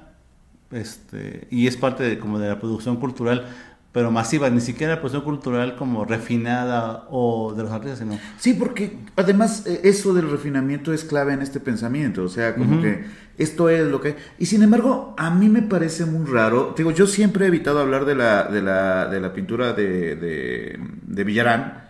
este, 0.72 1.48
y 1.50 1.66
es 1.66 1.76
parte 1.76 2.04
de, 2.04 2.20
como 2.20 2.38
de 2.38 2.50
la 2.50 2.60
producción 2.60 2.98
cultural, 2.98 3.48
pero 3.94 4.10
masiva, 4.10 4.50
ni 4.50 4.60
siquiera 4.60 4.96
la 4.96 5.00
producción 5.00 5.24
cultural 5.24 5.76
como 5.76 6.04
refinada 6.04 7.06
o 7.12 7.54
de 7.54 7.62
los 7.62 7.72
artistas, 7.72 8.00
sino... 8.00 8.20
Sí, 8.40 8.56
porque 8.56 8.98
además 9.16 9.68
eh, 9.68 9.82
eso 9.84 10.16
del 10.16 10.32
refinamiento 10.32 10.92
es 10.94 11.04
clave 11.04 11.34
en 11.34 11.44
este 11.44 11.60
pensamiento, 11.60 12.24
o 12.24 12.28
sea, 12.28 12.56
como 12.56 12.82
que 12.82 13.06
esto 13.38 13.70
es 13.70 13.88
lo 13.88 14.02
que... 14.02 14.16
Y 14.40 14.48
sin 14.48 14.64
embargo, 14.64 15.14
a 15.16 15.30
mí 15.30 15.48
me 15.48 15.62
parece 15.62 16.06
muy 16.06 16.26
raro, 16.26 16.74
digo, 16.76 16.90
yo 16.90 17.06
siempre 17.06 17.46
he 17.46 17.50
evitado 17.50 17.80
hablar 17.80 18.06
de 18.06 18.16
la, 18.16 18.46
de 18.46 18.64
la, 18.64 19.06
de 19.06 19.22
la 19.22 19.32
pintura 19.32 19.74
de, 19.74 20.16
de, 20.16 20.80
de 21.04 21.24
Villarán, 21.24 21.84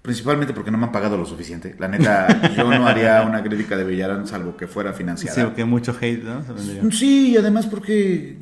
principalmente 0.00 0.54
porque 0.54 0.70
no 0.70 0.78
me 0.78 0.84
han 0.84 0.92
pagado 0.92 1.16
lo 1.16 1.26
suficiente. 1.26 1.74
La 1.76 1.88
neta, 1.88 2.52
yo 2.56 2.70
no 2.70 2.86
haría 2.86 3.22
una 3.22 3.42
crítica 3.42 3.76
de 3.76 3.82
Villarán 3.82 4.28
salvo 4.28 4.56
que 4.56 4.68
fuera 4.68 4.92
financiada. 4.92 5.34
Sí, 5.34 5.42
porque 5.42 5.64
mucho 5.64 5.92
hate, 6.00 6.22
¿no? 6.22 6.92
Sí, 6.92 7.30
y 7.30 7.36
además 7.36 7.66
porque... 7.66 8.38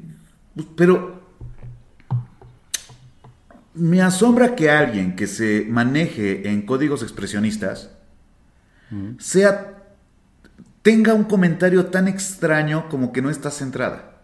Pero... 0.76 1.15
Me 3.76 4.02
asombra 4.02 4.56
que 4.56 4.70
alguien 4.70 5.14
que 5.14 5.26
se 5.26 5.66
maneje 5.68 6.48
en 6.48 6.62
códigos 6.62 7.02
expresionistas 7.02 7.90
sea 9.18 9.76
tenga 10.82 11.14
un 11.14 11.24
comentario 11.24 11.86
tan 11.86 12.06
extraño 12.06 12.88
como 12.88 13.12
que 13.12 13.20
no 13.20 13.28
está 13.28 13.50
centrada. 13.50 14.20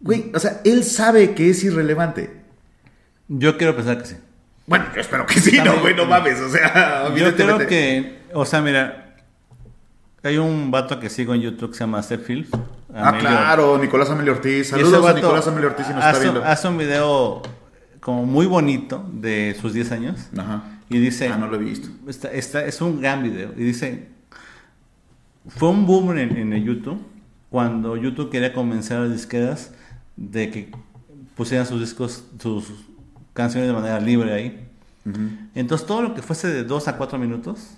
Güey, 0.00 0.30
o 0.34 0.38
sea, 0.38 0.60
él 0.64 0.84
sabe 0.84 1.34
que 1.34 1.50
es 1.50 1.64
irrelevante. 1.64 2.42
Yo 3.28 3.56
quiero 3.56 3.74
pensar 3.74 3.98
que 3.98 4.04
sí. 4.04 4.16
Bueno, 4.66 4.84
yo 4.94 5.00
espero 5.00 5.26
que 5.26 5.40
sí, 5.40 5.58
no, 5.64 5.80
güey, 5.80 5.94
no 5.94 6.04
mames, 6.04 6.38
o 6.40 6.50
sea, 6.50 7.14
Yo 7.14 7.34
creo 7.34 7.58
que, 7.66 8.20
o 8.34 8.44
sea, 8.44 8.60
mira, 8.60 9.16
hay 10.22 10.36
un 10.36 10.70
vato 10.70 11.00
que 11.00 11.08
sigo 11.08 11.34
en 11.34 11.40
YouTube 11.40 11.70
que 11.70 11.78
se 11.78 11.84
ama 11.84 12.02
Field. 12.02 12.48
Ah, 12.94 13.16
claro, 13.18 13.78
Nicolás 13.78 14.10
Amelio 14.10 14.34
Ortiz. 14.34 14.68
Saludos 14.68 15.06
a 15.06 15.14
Nicolás 15.14 15.48
Amelio 15.48 15.70
Ortiz 15.70 15.86
si 15.86 15.94
nos 15.94 16.04
está 16.04 16.18
viendo. 16.18 16.44
hace 16.44 16.68
un 16.68 16.76
video 16.76 17.42
como 18.00 18.24
muy 18.26 18.46
bonito 18.46 19.08
de 19.12 19.56
sus 19.60 19.72
10 19.72 19.92
años. 19.92 20.28
Ajá. 20.36 20.64
Y 20.88 20.98
dice, 20.98 21.28
Ah, 21.28 21.36
no 21.38 21.46
lo 21.46 21.56
he 21.56 21.58
visto. 21.58 21.88
Está, 22.08 22.30
está- 22.32 22.64
es 22.64 22.80
un 22.80 23.00
gran 23.00 23.22
video. 23.22 23.52
Y 23.56 23.62
dice, 23.62 24.08
fue 25.48 25.68
un 25.70 25.86
boom 25.86 26.16
en, 26.18 26.36
en 26.36 26.52
el 26.52 26.64
YouTube 26.64 27.00
cuando 27.50 27.96
YouTube 27.96 28.30
quería 28.30 28.52
convencer 28.52 28.96
a 28.98 29.00
las 29.02 29.12
disqueras 29.12 29.72
de 30.16 30.50
que 30.50 30.70
pusieran 31.36 31.66
sus 31.66 31.80
discos, 31.80 32.24
sus 32.40 32.72
canciones 33.32 33.68
de 33.68 33.74
manera 33.74 34.00
libre 34.00 34.32
ahí. 34.32 34.66
Entonces 35.54 35.86
todo 35.86 36.02
lo 36.02 36.14
que 36.14 36.22
fuese 36.22 36.48
de 36.48 36.62
2 36.64 36.88
a 36.88 36.96
4 36.96 37.18
minutos 37.18 37.70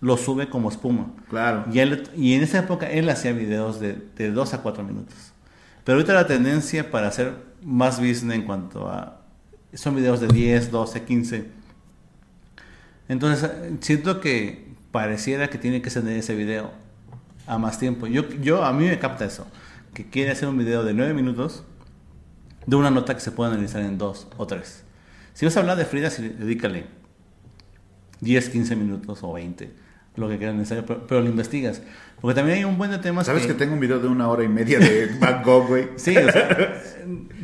lo 0.00 0.16
sube 0.16 0.48
como 0.48 0.68
espuma. 0.68 1.06
Claro. 1.30 1.64
Y, 1.72 1.78
él- 1.78 2.08
y 2.16 2.34
en 2.34 2.42
esa 2.42 2.58
época 2.58 2.90
él 2.90 3.08
hacía 3.08 3.32
videos 3.32 3.80
de, 3.80 3.96
de 4.16 4.30
2 4.30 4.54
a 4.54 4.62
4 4.62 4.84
minutos. 4.84 5.14
Pero 5.84 5.96
ahorita 5.96 6.12
la 6.14 6.26
tendencia 6.26 6.90
para 6.90 7.08
hacer 7.08 7.34
más 7.62 7.98
business 7.98 8.34
en 8.34 8.42
cuanto 8.42 8.88
a... 8.88 9.17
Son 9.74 9.94
videos 9.94 10.20
de 10.20 10.28
10, 10.28 10.70
12, 10.70 11.02
15. 11.02 11.44
Entonces 13.08 13.50
siento 13.80 14.20
que 14.20 14.68
pareciera 14.90 15.48
que 15.48 15.58
tiene 15.58 15.82
que 15.82 15.90
ser 15.90 16.06
ese 16.08 16.34
video 16.34 16.72
a 17.46 17.58
más 17.58 17.78
tiempo. 17.78 18.06
Yo, 18.06 18.28
yo 18.40 18.64
A 18.64 18.72
mí 18.72 18.86
me 18.86 18.98
capta 18.98 19.24
eso. 19.24 19.46
Que 19.94 20.08
quiere 20.08 20.30
hacer 20.30 20.48
un 20.48 20.58
video 20.58 20.84
de 20.84 20.94
9 20.94 21.14
minutos 21.14 21.64
de 22.66 22.76
una 22.76 22.90
nota 22.90 23.14
que 23.14 23.20
se 23.20 23.32
puede 23.32 23.52
analizar 23.52 23.82
en 23.82 23.98
2 23.98 24.28
o 24.36 24.46
3. 24.46 24.84
Si 25.32 25.46
vas 25.46 25.56
a 25.56 25.60
hablar 25.60 25.76
de 25.76 25.84
Frida, 25.84 26.10
dedícale 26.10 26.86
10, 28.20 28.48
15 28.50 28.76
minutos 28.76 29.20
o 29.22 29.32
20, 29.32 29.70
lo 30.18 30.28
que 30.28 30.36
quieras 30.38 30.54
necesario, 30.56 30.84
pero, 30.86 31.06
pero 31.06 31.20
lo 31.20 31.28
investigas. 31.28 31.82
Porque 32.20 32.34
también 32.34 32.58
hay 32.58 32.64
un 32.64 32.76
buen 32.76 32.90
de 32.90 32.98
temas 32.98 33.26
¿Sabes 33.26 33.46
que 33.46 33.54
tengo 33.54 33.74
un 33.74 33.80
video 33.80 34.00
de 34.00 34.08
una 34.08 34.28
hora 34.28 34.42
y 34.44 34.48
media 34.48 34.78
de 34.80 35.08
Van 35.20 35.42
Gogh, 35.42 35.68
güey? 35.68 35.88
Sí, 35.96 36.16
o 36.16 36.30
sea, 36.32 36.48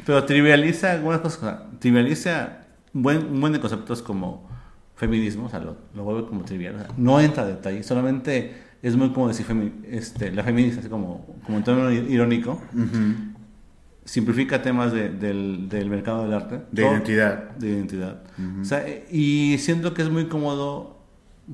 pero 0.05 0.25
trivializa 0.25 0.93
algunas 0.93 1.21
cosas. 1.21 1.39
o 1.39 1.43
sea, 1.43 1.67
trivializa 1.79 2.59
un 2.93 3.03
buen, 3.03 3.19
un 3.27 3.41
buen 3.41 3.53
de 3.53 3.61
conceptos 3.61 4.03
como 4.03 4.49
feminismo, 4.97 5.47
o 5.47 5.49
sea, 5.51 5.61
lo, 5.61 5.77
lo 5.95 6.05
vuelve 6.05 6.27
como 6.29 6.45
trivial. 6.45 6.75
o 6.75 6.79
sea, 6.79 6.89
no 6.97 7.21
entra 7.21 7.45
a 7.45 7.47
detalle, 7.47 7.83
solamente 7.83 8.55
es 8.83 8.97
muy 8.97 9.11
como 9.13 9.29
decir 9.29 9.47
femi- 9.47 9.73
este, 9.91 10.31
la 10.33 10.43
feminista, 10.43 10.81
así 10.81 10.89
como, 10.89 11.25
como 11.47 11.59
en 11.59 11.65
tono 11.65 11.91
irónico. 11.91 12.61
Simplifica 14.05 14.61
temas 14.61 14.93
de- 14.93 15.09
del, 15.09 15.69
del 15.71 15.89
mercado 15.89 16.25
del 16.25 16.35
arte. 16.35 16.61
De 16.71 16.83
Todo- 16.83 16.93
identidad. 16.93 17.51
De 17.57 17.71
identidad. 17.71 18.23
O 18.61 18.65
sea, 18.65 18.85
y 19.11 19.57
siento 19.59 19.95
que 19.95 20.03
es 20.03 20.11
muy 20.11 20.27
cómodo 20.27 20.94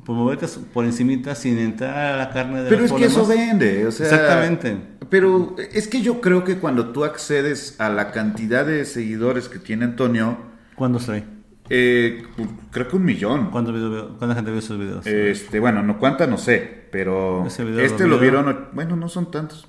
por 0.05 0.15
moverte 0.17 0.47
por 0.73 0.85
encimita 0.85 1.35
sin 1.35 1.59
entrar 1.59 2.15
a 2.15 2.17
la 2.17 2.31
carne 2.31 2.62
de 2.62 2.71
Pero 2.71 2.85
es 2.85 2.93
que 2.93 3.05
eso 3.07 3.27
vende, 3.27 3.87
o 3.87 3.91
sea... 3.93 4.07
Exactamente. 4.07 4.77
Pero 5.09 5.57
es 5.73 5.89
que 5.89 6.01
yo 6.03 6.21
creo 6.21 6.45
que 6.45 6.59
cuando 6.59 6.91
tú 6.91 7.05
accedes 7.05 7.75
a 7.81 7.89
la 7.89 8.12
cantidad 8.12 8.65
de 8.65 8.85
seguidores 8.85 9.49
que 9.49 9.59
tiene 9.59 9.85
Antonio, 9.87 10.39
¿Cuándo 10.77 10.99
estoy? 10.99 11.25
eh, 11.69 12.23
creo 12.71 12.89
que 12.89 12.97
un 12.97 13.05
millón. 13.05 13.51
¿Cuánta, 13.51 13.73
video- 13.73 14.17
cuánta 14.19 14.35
gente 14.37 14.51
vio 14.51 14.61
esos 14.61 14.79
videos? 14.79 15.07
Este, 15.07 15.59
bueno, 15.61 15.83
no 15.83 15.99
cuánta, 15.99 16.27
no 16.27 16.39
sé, 16.39 16.87
pero 16.93 17.45
este 17.47 18.05
lo 18.05 18.11
lo 18.11 18.19
vieron. 18.19 18.69
bueno, 18.73 18.95
no 18.97 19.09
son 19.09 19.31
tantos. 19.31 19.67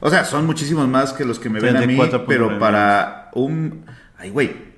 O 0.00 0.10
sea, 0.10 0.24
son 0.24 0.46
muchísimos 0.46 0.88
más 0.88 1.12
que 1.12 1.24
los 1.24 1.38
que 1.38 1.48
me 1.48 1.60
ven 1.60 1.76
a 1.76 1.86
mí, 1.86 1.96
34.9 1.96 2.24
pero 2.26 2.58
para 2.58 3.30
un, 3.34 3.84
ay 4.18 4.30
güey, 4.30 4.71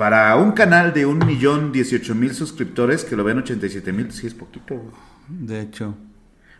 para 0.00 0.34
un 0.36 0.52
canal 0.52 0.94
de 0.94 1.04
un 1.04 1.18
millón 1.26 1.72
dieciocho 1.72 2.14
mil 2.14 2.34
suscriptores 2.34 3.04
que 3.04 3.16
lo 3.16 3.22
ven 3.22 3.36
87 3.36 3.92
mil, 3.92 4.10
sí 4.12 4.26
es 4.26 4.32
poquito. 4.32 4.74
güey. 4.76 4.88
De 5.28 5.60
hecho. 5.60 5.94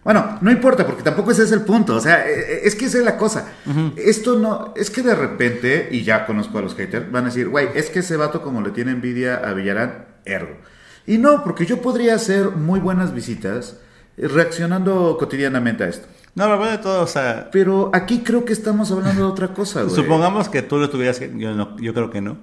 Bueno, 0.05 0.37
no 0.43 0.51
importa, 0.51 0.85
porque 0.85 1.03
tampoco 1.03 1.31
ese 1.31 1.45
es 1.45 1.53
el 1.53 1.63
punto. 1.63 1.95
O 1.97 2.01
sea, 2.01 2.29
eh, 2.29 2.61
es 2.65 2.75
que 2.75 2.85
esa 2.85 2.99
es 2.99 3.05
la 3.05 3.17
cosa. 3.17 3.49
Esto 3.97 4.39
no, 4.39 4.75
es 4.77 4.91
que 4.91 5.01
de 5.01 5.15
repente, 5.15 5.89
y 5.91 6.03
ya 6.03 6.27
conozco 6.27 6.59
a 6.59 6.61
los 6.61 6.75
haters, 6.75 7.11
van 7.11 7.25
a 7.25 7.27
decir, 7.29 7.49
güey, 7.49 7.69
es 7.75 7.89
que 7.89 8.01
ese 8.01 8.19
vato 8.19 8.43
como 8.43 8.61
le 8.61 8.73
tiene 8.73 8.91
envidia 8.91 9.37
a 9.37 9.55
Villarán, 9.55 10.05
ergo. 10.27 10.59
Y 11.07 11.17
no, 11.17 11.43
porque 11.43 11.65
yo 11.65 11.81
podría 11.81 12.17
hacer 12.17 12.51
muy 12.51 12.79
buenas 12.79 13.15
visitas 13.15 13.79
reaccionando 14.19 15.17
cotidianamente 15.19 15.85
a 15.85 15.89
esto. 15.89 16.07
No, 16.35 16.47
la 16.47 16.57
verdad 16.57 16.73
de 16.73 16.79
todo, 16.83 17.03
o 17.05 17.07
sea, 17.07 17.49
Pero 17.51 17.91
aquí 17.95 18.19
creo 18.21 18.45
que 18.45 18.53
estamos 18.53 18.93
hablando 18.93 19.23
de 19.25 19.31
otra 19.31 19.49
cosa, 19.55 19.83
güey. 19.85 19.95
supongamos 20.03 20.51
que 20.51 20.61
tú 20.61 20.77
lo 20.77 20.91
tuvieras, 20.91 21.19
que- 21.19 21.33
yo, 21.39 21.55
no, 21.55 21.79
yo 21.79 21.95
creo 21.95 22.11
que 22.11 22.21
no. 22.21 22.37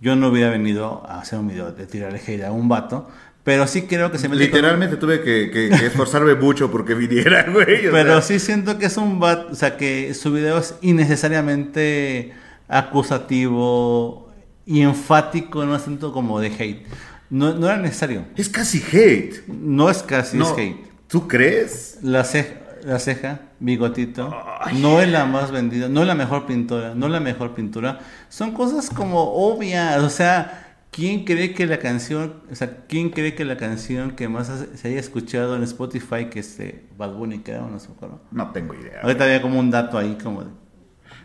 Yo 0.00 0.16
no 0.16 0.28
hubiera 0.28 0.50
venido 0.50 1.04
a 1.06 1.20
hacer 1.20 1.38
un 1.38 1.48
video 1.48 1.72
de 1.72 1.86
tirarle 1.86 2.20
hate 2.26 2.44
a 2.44 2.52
un 2.52 2.68
vato, 2.68 3.08
pero 3.44 3.66
sí 3.66 3.82
creo 3.82 4.10
que 4.10 4.18
se 4.18 4.28
con- 4.28 4.38
Literalmente 4.38 4.96
tuve 4.96 5.20
que, 5.22 5.50
que- 5.50 5.68
que 5.70 5.86
esforzarme 5.86 6.34
mucho 6.34 6.70
porque 6.70 6.94
viniera, 6.94 7.44
güey. 7.52 7.82
Pero 7.90 8.20
sea. 8.20 8.22
sí 8.22 8.38
siento 8.38 8.78
que 8.78 8.86
es 8.86 8.96
un 8.96 9.20
vato, 9.20 9.48
o 9.52 9.54
sea, 9.54 9.76
que 9.76 10.14
su 10.14 10.32
video 10.32 10.58
es 10.58 10.74
innecesariamente 10.82 12.32
acusativo 12.68 14.30
y 14.66 14.80
enfático 14.82 15.62
en 15.62 15.70
un 15.70 15.74
acento 15.74 16.12
como 16.12 16.40
de 16.40 16.48
hate. 16.48 16.86
No, 17.28 17.54
no 17.54 17.66
era 17.66 17.76
necesario. 17.76 18.24
Es 18.36 18.48
casi 18.48 18.82
hate. 18.92 19.46
No 19.48 19.88
es 19.90 20.02
casi, 20.02 20.36
No, 20.36 20.46
es 20.46 20.58
hate. 20.58 20.76
¿Tú 21.08 21.26
crees? 21.28 21.98
La 22.02 22.24
ceja, 22.24 22.54
la 22.84 22.98
ceja, 22.98 23.40
bigotito, 23.60 24.34
no 24.80 25.00
es 25.00 25.08
la 25.08 25.24
más 25.26 25.50
vendida, 25.50 25.88
no 25.88 26.02
es 26.02 26.06
la 26.06 26.14
mejor 26.14 26.46
pintora, 26.46 26.94
no 26.94 27.06
es 27.06 27.12
la 27.12 27.20
mejor 27.20 27.54
pintura. 27.54 28.00
Son 28.28 28.52
cosas 28.52 28.90
como 28.90 29.22
obvias, 29.22 30.02
o 30.02 30.10
sea, 30.10 30.76
¿quién 30.90 31.24
cree 31.24 31.54
que 31.54 31.66
la 31.66 31.78
canción, 31.78 32.42
o 32.50 32.54
sea, 32.54 32.78
quién 32.88 33.10
cree 33.10 33.34
que 33.34 33.44
la 33.44 33.56
canción 33.56 34.12
que 34.12 34.28
más 34.28 34.50
se 34.74 34.88
haya 34.88 34.98
escuchado 35.00 35.56
en 35.56 35.62
Spotify 35.62 36.26
que 36.30 36.40
es 36.40 36.58
de 36.58 36.84
Bad 36.96 37.12
Bunny, 37.14 37.38
que 37.40 37.52
era, 37.52 37.62
no 37.62 37.78
se 37.78 37.90
acuerdo? 37.92 38.20
No 38.30 38.50
tengo 38.52 38.74
idea. 38.74 39.00
Ahorita 39.02 39.24
había 39.24 39.42
como 39.42 39.58
un 39.58 39.70
dato 39.70 39.98
ahí 39.98 40.16
como 40.22 40.42
de... 40.44 40.50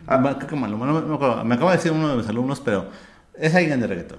Ah. 0.06 0.18
Me- 0.18 0.30
me 0.30 1.14
acuerdo, 1.14 1.44
me 1.44 1.54
acaba 1.54 1.72
de 1.72 1.76
decir 1.78 1.92
uno 1.92 2.08
de 2.08 2.16
mis 2.16 2.28
alumnos, 2.28 2.60
pero 2.60 2.88
es 3.34 3.54
alguien 3.54 3.80
de 3.80 3.86
reggaetón. 3.86 4.18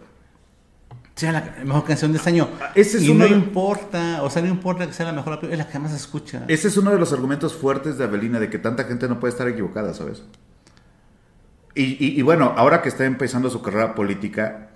Sea 1.18 1.32
la 1.32 1.56
mejor 1.66 1.84
canción 1.84 2.12
de 2.12 2.20
este 2.20 2.30
año. 2.30 2.48
Ese 2.76 2.98
es 2.98 3.04
y 3.04 3.10
uno 3.10 3.26
no 3.26 3.32
de- 3.32 3.36
importa, 3.36 4.22
o 4.22 4.30
sea, 4.30 4.42
no 4.44 4.48
importa 4.50 4.86
que 4.86 4.94
sea 4.94 5.08
la 5.08 5.14
mejor, 5.14 5.40
es 5.52 5.58
la 5.58 5.68
que 5.68 5.80
más 5.80 5.90
se 5.92 5.98
escucha. 5.98 6.44
Ese 6.48 6.68
es 6.68 6.78
uno 6.78 6.92
de 6.92 7.00
los 7.00 7.12
argumentos 7.12 7.54
fuertes 7.56 7.98
de 7.98 8.04
Avelina, 8.04 8.40
de 8.40 8.50
que 8.52 8.60
tanta 8.60 8.84
gente 8.84 9.08
no 9.10 9.20
puede 9.20 9.32
estar 9.32 9.48
equivocada, 9.48 9.94
¿sabes? 9.96 10.22
Y, 11.76 11.84
y- 12.06 12.20
y 12.20 12.22
bueno, 12.22 12.54
ahora 12.56 12.82
que 12.82 12.90
está 12.90 13.06
empezando 13.06 13.50
su 13.50 13.62
carrera 13.62 13.94
política, 13.94 14.70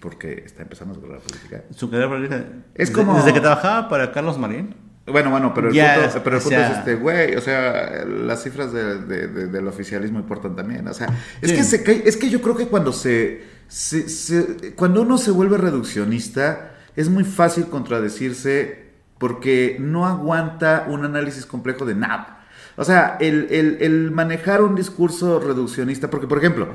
porque 0.00 0.42
está 0.44 0.62
empezando 0.62 0.94
su 0.94 1.00
carrera 1.00 1.20
política. 1.20 1.62
Su 1.74 1.90
carrera 1.90 2.08
política. 2.08 2.44
Es 2.74 2.90
como- 2.90 3.14
Desde 3.16 3.32
que 3.32 3.40
trabajaba 3.40 3.88
para 3.88 4.12
Carlos 4.12 4.38
Marín. 4.38 4.74
Bueno, 5.06 5.30
bueno, 5.30 5.54
pero 5.54 5.68
el 5.68 5.74
Ya, 5.74 5.94
punto, 5.94 6.20
pero 6.22 6.36
el 6.36 6.42
punto 6.42 6.58
sea- 6.58 6.70
es 6.72 6.78
este, 6.78 6.94
güey, 6.96 7.34
o 7.34 7.40
sea, 7.40 8.04
las 8.04 8.42
cifras 8.42 8.72
de- 8.72 8.98
de- 9.00 9.26
de- 9.28 9.46
del 9.46 9.66
oficialismo 9.66 10.18
importan 10.18 10.54
también, 10.54 10.86
o 10.86 10.92
sea, 10.92 11.06
es 11.40 11.50
Sí. 11.50 11.56
que 11.56 11.62
se 11.62 11.82
cae- 11.82 12.02
es 12.04 12.16
que 12.18 12.28
yo 12.28 12.42
creo 12.42 12.54
que 12.56 12.66
cuando 12.66 12.92
se, 12.92 13.42
se- 13.68 14.08
se- 14.08 14.74
cuando 14.74 15.02
uno 15.02 15.18
se 15.18 15.30
vuelve 15.30 15.58
reduccionista, 15.58 16.72
es 16.96 17.08
muy 17.08 17.24
fácil 17.24 17.66
contradecirse 17.66 18.88
porque 19.18 19.76
no 19.80 20.06
aguanta 20.06 20.86
un 20.88 21.04
análisis 21.04 21.44
complejo 21.46 21.84
de 21.84 21.94
nada. 21.94 22.34
O 22.76 22.84
sea, 22.84 23.16
el, 23.20 23.48
el- 23.50 23.78
el 23.80 24.10
manejar 24.12 24.62
un 24.62 24.74
discurso 24.76 25.40
reduccionista, 25.40 26.08
porque 26.10 26.28
por 26.28 26.38
ejemplo, 26.38 26.68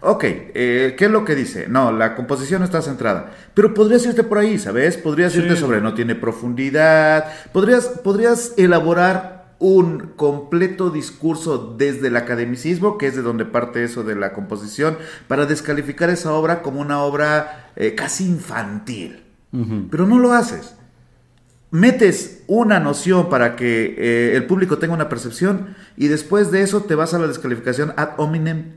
ok, 0.00 0.24
eh, 0.24 0.94
¿qué 0.98 1.04
es 1.04 1.10
lo 1.10 1.24
que 1.24 1.36
dice? 1.36 1.66
No, 1.68 1.92
la 1.92 2.16
composición 2.16 2.64
está 2.64 2.82
centrada, 2.82 3.30
pero 3.54 3.72
podrías 3.72 4.04
irte 4.04 4.24
por 4.24 4.38
ahí, 4.38 4.58
¿sabes? 4.58 4.96
Podrías 4.96 5.34
irte 5.36 5.54
sobre 5.56 5.80
no 5.80 5.94
tiene 5.94 6.16
profundidad, 6.16 7.26
podrías, 7.52 7.86
podrías 8.02 8.52
elaborar 8.56 9.33
un 9.64 10.12
completo 10.16 10.90
discurso 10.90 11.74
desde 11.78 12.08
el 12.08 12.16
academicismo, 12.16 12.98
que 12.98 13.06
es 13.06 13.16
de 13.16 13.22
donde 13.22 13.46
parte 13.46 13.82
eso 13.82 14.04
de 14.04 14.14
la 14.14 14.34
composición, 14.34 14.98
para 15.26 15.46
descalificar 15.46 16.10
esa 16.10 16.34
obra 16.34 16.60
como 16.60 16.80
una 16.82 17.00
obra 17.00 17.70
eh, 17.76 17.94
casi 17.94 18.26
infantil. 18.26 19.22
Pero 19.90 20.06
no 20.06 20.18
lo 20.18 20.32
haces 20.32 20.74
metes 21.70 22.44
una 22.46 22.78
noción 22.78 23.28
para 23.28 23.56
que 23.56 23.96
eh, 23.98 24.36
el 24.36 24.46
público 24.46 24.78
tenga 24.78 24.94
una 24.94 25.08
percepción 25.08 25.74
y 25.96 26.06
después 26.06 26.52
de 26.52 26.62
eso 26.62 26.82
te 26.82 26.94
vas 26.94 27.14
a 27.14 27.18
la 27.18 27.26
descalificación 27.26 27.92
ad 27.96 28.10
hominem 28.16 28.74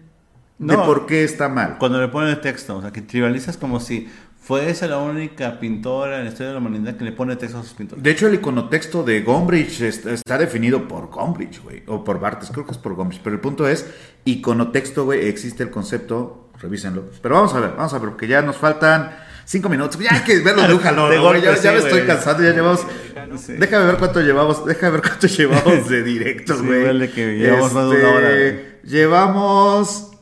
de 0.58 0.76
No. 0.76 0.84
por 0.86 1.06
qué 1.06 1.24
está 1.24 1.48
mal. 1.48 1.78
Cuando 1.78 2.02
le 2.02 2.08
ponen 2.08 2.30
el 2.32 2.42
texto, 2.42 2.78
o 2.78 2.82
sea, 2.82 2.92
que 2.92 3.02
trivializas 3.04 3.56
como 3.58 3.80
si 3.80 4.10
fuese 4.48 4.88
la 4.88 5.00
única 5.00 5.60
pintora 5.60 6.20
en 6.20 6.24
la 6.24 6.30
historia 6.30 6.48
de 6.48 6.54
la 6.54 6.60
humanidad 6.60 6.96
que 6.96 7.04
le 7.04 7.12
pone 7.12 7.36
texto 7.36 7.60
a 7.60 7.64
sus 7.64 7.74
pintores. 7.74 8.02
De 8.02 8.12
hecho, 8.12 8.28
el 8.28 8.36
iconotexto 8.36 9.04
de 9.04 9.22
Gombrich 9.22 9.82
está, 9.82 10.14
está 10.14 10.38
definido 10.38 10.88
por 10.88 11.10
Gombrich, 11.10 11.62
güey, 11.62 11.84
o 11.86 12.02
por 12.02 12.18
Bartes, 12.22 12.50
creo 12.52 12.66
que 12.66 12.72
es 12.72 12.78
por 12.78 12.96
Gombrich, 12.96 13.20
pero 13.22 13.36
el 13.36 13.42
punto 13.42 13.68
es, 13.68 13.86
iconotexto, 14.24 15.04
güey, 15.04 15.28
existe 15.28 15.64
el 15.64 15.70
concepto, 15.70 16.50
revísenlo. 16.62 17.10
Pero 17.22 17.36
vamos 17.36 17.54
a 17.56 17.60
ver, 17.60 17.72
vamos 17.76 17.94
a 17.94 18.00
ver, 18.00 18.10
porque 18.10 18.26
ya 18.30 18.42
nos 18.42 18.56
faltan 18.56 19.18
cinco 19.44 19.68
minutos, 19.68 20.00
ya 20.00 20.14
hay 20.14 20.22
que 20.22 20.40
verlo 20.40 20.66
de 20.66 20.76
un 20.76 20.80
jalón, 20.80 21.10
De 21.34 21.42
ya, 21.62 21.72
me 21.74 21.80
estoy 21.80 22.04
cansando, 22.04 22.42
ya 22.42 22.54
llevamos... 22.54 22.88
Sí. 23.36 23.54
Déjame 23.60 23.86
ver 23.86 23.98
cuánto 23.98 24.22
llevamos, 24.22 24.66
déjame 24.66 24.94
ver 24.94 25.02
cuánto 25.02 25.28
llevamos 25.28 25.90
de 25.90 26.04
directos, 26.04 26.60
Sí, 26.60 26.66
güey. 26.66 26.84
huele 26.84 27.12
que 27.12 27.38
llevamos 27.38 27.74
más 27.74 27.90
de 27.90 27.98
una 27.98 28.10
hora, 28.12 28.30
güey. 28.30 28.78
Llevamos 28.84 30.17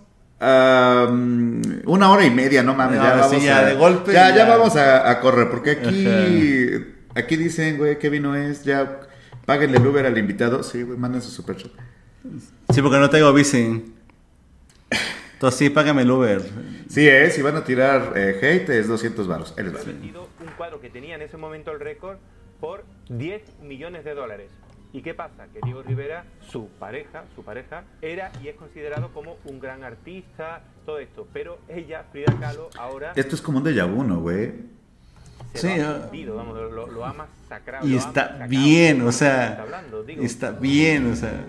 am, 0.46 1.62
una 1.86 2.12
hora 2.12 2.26
y 2.26 2.32
media, 2.32 2.64
no 2.64 2.74
mames, 2.74 3.02
ya 3.02 3.14
sí, 3.14 3.20
vamos 3.36 3.44
ya 3.44 3.60
a, 3.60 3.66
de 3.66 3.74
golpe, 3.76 4.14
ya, 4.14 4.30
ya 4.30 4.38
ya. 4.38 4.46
vamos 4.46 4.76
a, 4.76 5.10
a 5.10 5.20
correr, 5.20 5.50
porque 5.50 5.72
aquí, 5.72 6.86
aquí 7.20 7.36
dicen, 7.36 7.78
güey, 7.78 7.98
Kevin 8.00 8.24
no 8.24 8.36
es, 8.36 8.64
ya 8.64 9.02
páguenle 9.46 9.78
el 9.78 9.88
Uber 9.88 10.06
al 10.06 10.18
invitado, 10.18 10.64
sí, 10.64 10.84
güey, 10.84 10.98
manden 10.98 11.22
su 11.22 11.30
super 11.32 11.58
chat. 11.58 11.72
Sí, 12.74 12.82
porque 12.82 12.98
no 12.98 13.10
tengo 13.10 13.32
bici. 13.34 13.94
Entonces 15.34 15.60
sí, 15.60 15.70
págame 15.70 16.04
el 16.04 16.12
Uber. 16.12 16.42
Sí, 16.90 17.08
eh, 17.08 17.30
si 17.30 17.42
van 17.42 17.56
a 17.58 17.64
tirar 17.64 18.14
eh, 18.16 18.40
hate 18.42 18.70
es 18.70 18.88
200 18.88 19.28
varos, 19.28 19.54
ahí 19.58 19.66
les 19.66 19.76
va. 19.76 19.84
vendido 19.84 20.30
un 20.40 20.48
cuadro 20.58 20.80
que 20.80 20.90
tenía 20.90 21.16
en 21.16 21.22
ese 21.22 21.38
momento 21.38 21.72
el 21.72 21.80
récord 21.80 22.18
por 22.60 22.86
10 23.10 23.42
millones 23.62 24.06
de 24.06 24.14
dólares. 24.16 24.50
¿Y 24.96 25.02
qué 25.02 25.14
pasa? 25.14 25.48
Que 25.52 25.60
Diego 25.62 25.84
Rivera, 25.84 26.24
su 26.40 26.70
pareja, 26.80 27.26
su 27.36 27.44
pareja, 27.44 27.84
era 28.02 28.32
y 28.42 28.48
es 28.48 28.56
considerado 28.56 29.10
como 29.14 29.36
un 29.44 29.60
gran 29.60 29.84
artista, 29.84 30.62
todo 30.86 31.00
esto. 31.00 31.28
Pero 31.34 31.60
ella, 31.68 32.06
Frida 32.14 32.34
Kahlo, 32.40 32.70
ahora 32.78 33.12
Esto 33.14 33.36
es 33.36 33.42
como 33.42 33.58
un 33.58 33.66
déjà 33.66 33.86
vu, 33.86 34.06
¿no, 34.06 34.22
güey? 34.22 34.54
se 35.54 35.60
Sí, 35.60 35.78
lo 35.82 35.84
ha 35.84 35.90
ah. 35.90 36.10
vamos, 36.34 36.72
lo, 36.72 36.88
lo 36.88 37.06
ha 37.06 37.12
masacrado. 37.12 37.86
Y 37.86 37.98
está 37.98 38.48
bien, 38.48 39.02
o 39.02 39.10
Está 39.10 39.20
sea, 39.20 39.62
hablando, 39.64 40.02
digo. 40.02 40.24
está 40.24 40.52
bien, 40.52 41.12
o 41.12 41.16
sea. 41.18 41.44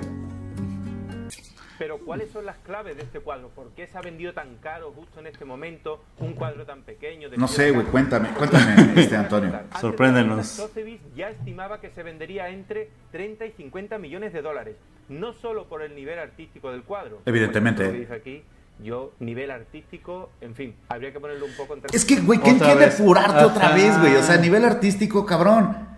Pero 1.78 1.98
¿cuáles 1.98 2.30
son 2.30 2.46
las 2.46 2.56
claves 2.58 2.96
de 2.96 3.02
este 3.02 3.20
cuadro? 3.20 3.48
¿Por 3.48 3.70
qué 3.72 3.86
se 3.86 3.98
ha 3.98 4.00
vendido 4.00 4.32
tan 4.32 4.56
caro 4.56 4.92
justo 4.92 5.20
en 5.20 5.26
este 5.26 5.44
momento 5.44 6.02
un 6.18 6.32
cuadro 6.32 6.64
tan 6.64 6.82
pequeño? 6.82 7.28
de 7.28 7.36
No 7.36 7.48
sé, 7.48 7.70
güey, 7.70 7.86
cuéntame, 7.86 8.30
cuéntame, 8.30 8.92
este 9.00 9.16
Antonio. 9.16 9.54
Antes 9.54 9.80
Sorpréndenos. 9.80 10.46
Sotheby's 10.46 11.00
ya 11.14 11.30
estimaba 11.30 11.80
que 11.80 11.90
se 11.90 12.02
vendería 12.02 12.48
entre 12.48 12.90
30 13.12 13.46
y 13.46 13.52
50 13.52 13.98
millones 13.98 14.32
de 14.32 14.42
dólares. 14.42 14.76
No 15.08 15.32
solo 15.32 15.68
por 15.68 15.82
el 15.82 15.94
nivel 15.94 16.18
artístico 16.18 16.72
del 16.72 16.82
cuadro. 16.82 17.20
Evidentemente. 17.26 17.84
Como 17.84 17.98
dice 17.98 18.14
aquí, 18.14 18.42
yo, 18.82 19.12
nivel 19.20 19.50
artístico, 19.50 20.30
en 20.40 20.54
fin, 20.54 20.74
habría 20.88 21.12
que 21.12 21.20
ponerlo 21.20 21.46
un 21.46 21.56
poco 21.56 21.74
entre... 21.74 21.96
Es 21.96 22.04
que, 22.04 22.20
güey, 22.20 22.38
¿quién 22.40 22.58
quiere 22.58 22.86
apurarte 22.86 23.44
otra 23.44 23.72
vez, 23.74 23.98
güey? 24.00 24.16
O 24.16 24.22
sea, 24.22 24.36
nivel 24.36 24.64
artístico, 24.64 25.24
cabrón. 25.24 25.95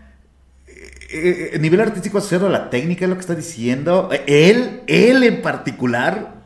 Eh, 1.11 1.51
eh, 1.55 1.59
nivel 1.59 1.81
artístico 1.81 2.19
asociado 2.19 2.49
a 2.49 2.51
la 2.51 2.69
técnica, 2.71 3.05
es 3.05 3.09
lo 3.09 3.15
que 3.17 3.23
está 3.23 3.35
diciendo. 3.35 4.11
Él, 4.27 4.83
él 4.87 5.23
en 5.23 5.41
particular, 5.43 6.45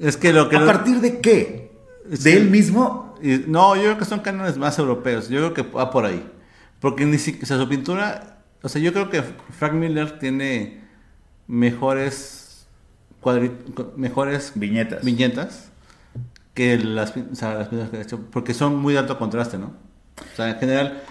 Es 0.00 0.16
que 0.16 0.32
lo 0.32 0.48
que. 0.48 0.56
¿a 0.56 0.60
lo- 0.60 0.66
partir 0.66 1.00
de 1.00 1.20
qué? 1.20 1.70
¿De 2.06 2.36
él 2.36 2.50
mismo? 2.50 3.14
no, 3.46 3.74
yo 3.76 3.82
creo 3.82 3.98
que 3.98 4.04
son 4.04 4.20
cánones 4.20 4.58
más 4.58 4.78
europeos. 4.78 5.28
Yo 5.28 5.38
creo 5.38 5.54
que 5.54 5.62
va 5.76 5.90
por 5.90 6.04
ahí. 6.04 6.28
Porque 6.80 7.04
ni 7.06 7.18
siquiera. 7.18 7.44
O 7.44 7.46
sea, 7.46 7.58
su 7.58 7.68
pintura. 7.68 8.40
O 8.62 8.68
sea, 8.68 8.82
yo 8.82 8.92
creo 8.92 9.08
que 9.10 9.22
Frank 9.56 9.72
Miller 9.74 10.18
tiene 10.18 10.80
mejores. 11.46 12.66
cuadri- 13.22 13.52
mejores 13.96 14.52
Viñetas. 14.54 15.02
viñetas 15.04 15.70
que 16.52 16.76
las, 16.78 17.14
o 17.16 17.34
sea, 17.34 17.54
las 17.54 17.68
pinturas 17.68 17.90
que 17.90 17.96
ha 17.98 18.02
hecho. 18.02 18.20
Porque 18.30 18.52
son 18.54 18.76
muy 18.76 18.92
de 18.92 18.98
alto 19.00 19.18
contraste, 19.18 19.56
¿no? 19.58 19.72
O 20.32 20.36
sea, 20.36 20.50
en 20.50 20.58
general. 20.58 21.02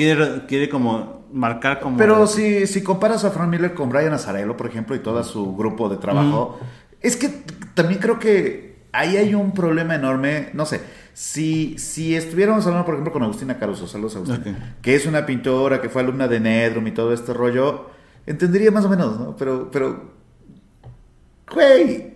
Quiere, 0.00 0.46
quiere 0.46 0.70
como 0.70 1.26
marcar 1.30 1.78
como. 1.78 1.98
Pero 1.98 2.26
si, 2.26 2.66
si 2.66 2.82
comparas 2.82 3.22
a 3.26 3.30
Frank 3.30 3.50
Miller 3.50 3.74
con 3.74 3.90
Brian 3.90 4.14
Azarello, 4.14 4.56
por 4.56 4.66
ejemplo, 4.66 4.96
y 4.96 5.00
todo 5.00 5.22
su 5.22 5.54
grupo 5.54 5.90
de 5.90 5.98
trabajo, 5.98 6.58
es 7.02 7.16
que 7.16 7.28
también 7.74 8.00
creo 8.00 8.18
que 8.18 8.76
ahí 8.92 9.18
hay 9.18 9.34
un 9.34 9.52
problema 9.52 9.94
enorme. 9.94 10.48
No 10.54 10.64
sé, 10.64 10.80
si, 11.12 11.76
si 11.76 12.16
estuviéramos 12.16 12.64
hablando, 12.64 12.86
por 12.86 12.94
ejemplo, 12.94 13.12
con 13.12 13.22
Agustina 13.24 13.58
Caruso, 13.58 13.86
saludos 13.86 14.16
Agustina, 14.16 14.76
que 14.80 14.94
es 14.94 15.04
una 15.04 15.26
pintora, 15.26 15.82
que 15.82 15.90
fue 15.90 16.00
alumna 16.00 16.28
de 16.28 16.40
Nedrum 16.40 16.86
y 16.86 16.92
todo 16.92 17.12
este 17.12 17.34
rollo, 17.34 17.90
entendería 18.24 18.70
más 18.70 18.86
o 18.86 18.88
menos, 18.88 19.20
¿no? 19.20 19.36
Pero, 19.36 19.70
pero, 19.70 20.14
güey, 21.52 22.14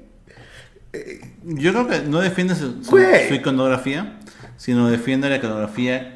Yo 1.45 1.73
creo 1.73 1.87
que 1.87 2.01
no 2.09 2.21
defiende 2.21 2.55
su, 2.55 2.83
su 2.83 3.35
iconografía, 3.35 4.21
sino 4.57 4.89
defiende 4.89 5.29
la 5.29 5.37
iconografía 5.37 6.14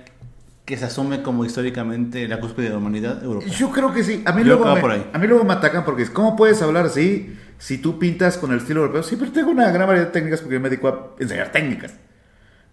que 0.69 0.77
se 0.77 0.85
asume 0.85 1.23
como 1.23 1.47
históricamente 1.47 2.28
la 2.28 2.40
cúspide 2.40 2.66
de 2.66 2.73
la 2.73 2.77
humanidad 2.77 3.24
europea. 3.24 3.51
Yo 3.51 3.70
creo 3.70 3.90
que 3.95 4.05
sí. 4.05 4.23
A 4.27 4.32
mí, 4.32 4.43
Yo 4.43 4.49
luego 4.49 4.74
me, 4.74 4.81
por 4.82 4.90
ahí. 4.90 5.11
a 5.11 5.19
mí 5.19 5.27
luego 5.27 5.43
me 5.43 5.55
atacan 5.55 5.82
porque 5.82 6.03
es, 6.03 6.11
¿cómo 6.11 6.36
puedes 6.36 6.61
hablar 6.61 6.85
así 6.85 7.35
si 7.57 7.78
tú 7.78 7.99
pintas 7.99 8.36
con 8.36 8.53
el 8.53 8.59
estilo 8.59 8.81
europeo? 8.82 9.03
Sí, 9.03 9.16
pero 9.19 9.32
tengo 9.32 9.51
una 9.51 9.73
gran 9.73 9.86
variedad 9.86 10.09
de 10.09 10.12
técnicas 10.12 10.43
porque 10.43 10.57
yo 10.57 10.61
me 10.61 10.69
dedico 10.69 10.89
a 10.89 11.15
enseñar 11.19 11.51
técnicas. 11.53 11.95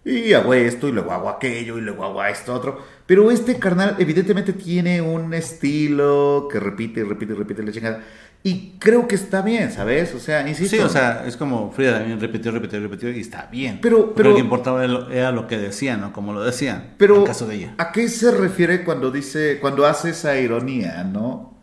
Y 0.04 0.34
hago 0.34 0.52
esto, 0.52 0.88
y 0.88 0.92
luego 0.92 1.10
hago 1.10 1.30
aquello, 1.30 1.78
y 1.78 1.80
luego 1.80 2.04
hago 2.04 2.22
esto, 2.22 2.52
otro. 2.52 2.84
Pero 3.06 3.30
este 3.30 3.58
carnal 3.58 3.96
evidentemente 3.98 4.52
tiene 4.52 5.00
un 5.00 5.32
estilo 5.32 6.48
que 6.52 6.60
repite, 6.60 7.00
y 7.00 7.04
repite, 7.04 7.32
y 7.32 7.36
repite 7.36 7.62
la 7.62 7.72
chingada. 7.72 8.04
Y 8.46 8.76
creo 8.78 9.08
que 9.08 9.16
está 9.16 9.42
bien, 9.42 9.72
¿sabes? 9.72 10.14
O 10.14 10.20
sea, 10.20 10.48
insisto. 10.48 10.76
Sí, 10.76 10.80
o 10.80 10.88
sea, 10.88 11.24
es 11.26 11.36
como 11.36 11.72
Frida 11.72 11.98
también 11.98 12.20
repitió, 12.20 12.52
repitió, 12.52 12.78
repitió 12.78 13.10
y 13.10 13.18
está 13.18 13.46
bien. 13.46 13.80
Pero- 13.82 14.14
pero- 14.14 14.28
lo 14.30 14.36
que 14.36 14.40
importaba 14.40 14.84
era 14.84 15.32
lo, 15.32 15.48
que 15.48 15.58
decían, 15.58 16.00
¿no? 16.00 16.12
Como 16.12 16.32
lo 16.32 16.44
decían. 16.44 16.94
Pero, 16.96 17.16
en 17.16 17.20
el 17.22 17.26
caso 17.26 17.48
de 17.48 17.56
ella. 17.56 17.74
¿a 17.76 17.90
qué 17.90 18.08
se 18.08 18.30
refiere 18.30 18.84
cuando 18.84 19.10
dice, 19.10 19.58
cuando 19.60 19.84
hace 19.84 20.10
esa 20.10 20.38
ironía, 20.38 21.02
no? 21.02 21.58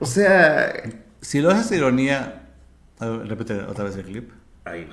O 0.00 0.06
sea, 0.06 0.72
Si 1.20 1.40
lo 1.40 1.50
haces 1.50 1.70
ironía. 1.78 2.48
Ver, 2.98 3.28
repite 3.28 3.54
otra 3.54 3.84
vez 3.84 3.94
el 3.96 4.06
clip. 4.06 4.30
ahí 4.64 4.88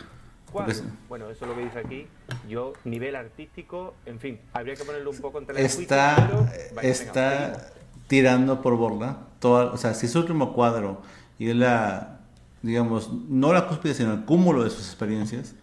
va. 0.56 0.68
Bueno, 1.10 1.28
eso 1.32 1.46
es 1.46 1.50
lo 1.50 1.58
que 1.58 1.64
dice 1.64 1.80
aquí. 1.80 2.08
Yo, 2.48 2.74
nivel 2.84 3.16
artístico, 3.16 3.96
en 4.06 4.20
fin, 4.20 4.40
habría 4.54 4.76
que 4.76 4.84
ponerlo 4.84 5.10
un 5.10 5.18
poco 5.18 5.40
entre 5.40 5.60
está, 5.66 6.16
pero- 6.30 6.48
Vaya, 6.76 6.88
está 6.88 7.30
venga, 7.30 7.66
tirando 8.08 8.62
por 8.62 8.76
borda 8.78 9.33
o 9.52 9.78
sea, 9.78 9.94
si 9.94 10.08
su 10.08 10.20
último 10.20 10.54
cuadro 10.54 11.02
y 11.40 11.50
es 11.50 11.56
la, 11.56 12.20
digamos, 12.62 13.12
no 13.30 13.54
la 13.54 13.68
cúspide, 13.68 13.94
sino 13.94 14.14
el 14.14 14.26
cúmulo 14.26 14.64
de 14.64 14.70
sus 14.70 14.88
experiencias 14.88 15.56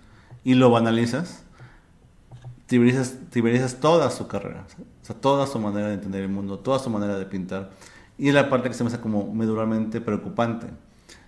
y 0.44 0.54
lo 0.54 0.70
banalizas, 0.70 1.42
trivializas, 2.66 3.16
trivializas 3.30 3.80
toda 3.80 4.10
su 4.10 4.26
carrera, 4.26 4.66
toda 5.20 5.46
su 5.46 5.58
manera 5.58 5.88
de 5.88 5.94
entender 5.94 6.22
el 6.22 6.28
mundo, 6.28 6.58
toda 6.58 6.78
su 6.78 6.90
manera 6.90 7.18
de 7.18 7.26
pintar. 7.26 7.70
Y 8.18 8.28
es 8.28 8.34
la 8.34 8.50
parte 8.50 8.68
que 8.68 8.74
se 8.74 8.84
me 8.84 8.88
hace 8.88 9.00
como 9.00 9.32
medularmente 9.32 10.00
preocupante. 10.00 10.66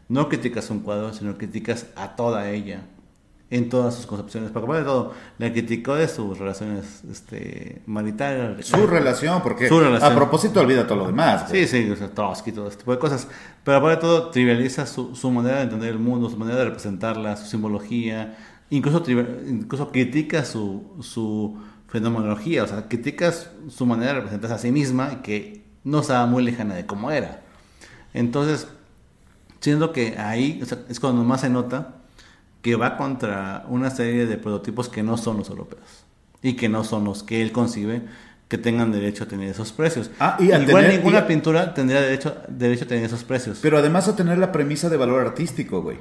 No 0.09 0.29
criticas 0.29 0.71
un 0.71 0.81
cuadro, 0.81 1.13
sino 1.13 1.39
criticas 1.39 1.87
a 1.97 2.17
toda 2.17 2.51
ella 2.51 2.85
en 3.53 3.69
todas 3.69 3.95
sus 3.95 4.07
concepciones. 4.07 4.51
Porque 4.51 4.65
aparte 4.65 4.83
de 4.83 4.91
todo, 4.91 5.13
la 5.39 5.53
criticó 5.53 5.95
de 5.95 6.09
sus 6.09 6.39
relaciones 6.39 7.03
este, 7.11 7.83
maritales. 7.85 8.67
Su 8.67 8.87
relación, 8.87 9.43
porque 9.43 9.69
Su 9.69 9.79
relación. 9.79 10.11
a 10.11 10.17
propósito 10.17 10.61
olvida 10.61 10.87
todo 10.87 10.99
lo 10.99 11.07
demás. 11.07 11.51
Sí, 11.51 11.67
sí, 11.67 11.89
o 11.91 11.95
sea, 11.95 12.09
Trotsky, 12.09 12.51
todo 12.53 12.69
este 12.69 12.79
tipo 12.79 12.93
de 12.93 12.99
cosas. 12.99 13.29
Pero 13.63 13.77
aparte 13.77 13.97
de 13.97 14.01
todo, 14.01 14.31
trivializa 14.31 14.87
su, 14.87 15.15
su 15.15 15.31
manera 15.31 15.59
de 15.59 15.65
entender 15.65 15.91
el 15.91 15.99
mundo, 15.99 16.31
su 16.31 16.39
manera 16.39 16.57
de 16.61 16.65
representarla, 16.65 17.37
su 17.37 17.45
simbología. 17.45 18.39
Incluso, 18.71 19.05
incluso 19.47 19.93
critica 19.93 20.47
su, 20.47 20.97
su 21.03 21.59
fenomenología, 21.89 22.65
o 22.65 22.67
sea, 22.67 22.89
critica 22.89 23.35
su 23.69 23.85
manera 23.85 24.13
de 24.13 24.15
representarse 24.15 24.55
a 24.55 24.59
sí 24.59 24.73
misma 24.73 25.11
y 25.13 25.17
que 25.17 25.63
no 25.85 26.01
estaba 26.01 26.25
muy 26.25 26.43
lejana 26.43 26.75
de 26.75 26.87
cómo 26.87 27.11
era. 27.11 27.43
Entonces, 28.15 28.67
siendo 29.61 29.93
que 29.93 30.17
ahí 30.17 30.59
o 30.63 30.65
sea, 30.65 30.79
es 30.89 30.99
cuando 31.01 31.23
más 31.23 31.43
se 31.43 31.51
nota 31.51 32.02
que 32.63 32.77
va 32.77 32.97
contra 32.97 33.65
una 33.69 33.91
serie 33.91 34.27
de 34.27 34.37
prototipos 34.39 34.89
que 34.89 35.03
no 35.03 35.17
son 35.17 35.37
los 35.39 35.51
europeos 35.51 36.05
y 36.43 36.55
que 36.55 36.69
no 36.69 36.85
son 36.85 37.05
los 37.05 37.23
que 37.23 37.43
él 37.43 37.53
concibe 37.53 38.03
que 38.49 38.59
tengan 38.59 38.93
derecho 38.93 39.25
a 39.25 39.29
tener 39.29 39.49
esos 39.49 39.73
precios. 39.73 40.11
Ah, 40.21 40.37
y 40.39 40.45
Igual 40.45 40.67
tener- 40.67 40.95
ninguna 40.97 41.21
y 41.21 41.23
pintura 41.23 41.75
tendría 41.75 42.01
derecho, 42.03 42.37
derecho 42.49 42.85
a 42.85 42.89
tener 42.89 43.05
esos 43.05 43.25
precios. 43.25 43.59
Pero 43.63 43.79
además 43.79 44.09
a 44.09 44.15
tener 44.17 44.39
la 44.39 44.53
premisa 44.53 44.89
de 44.91 44.97
valor 44.99 45.21
artístico, 45.27 45.81
güey. 45.83 45.99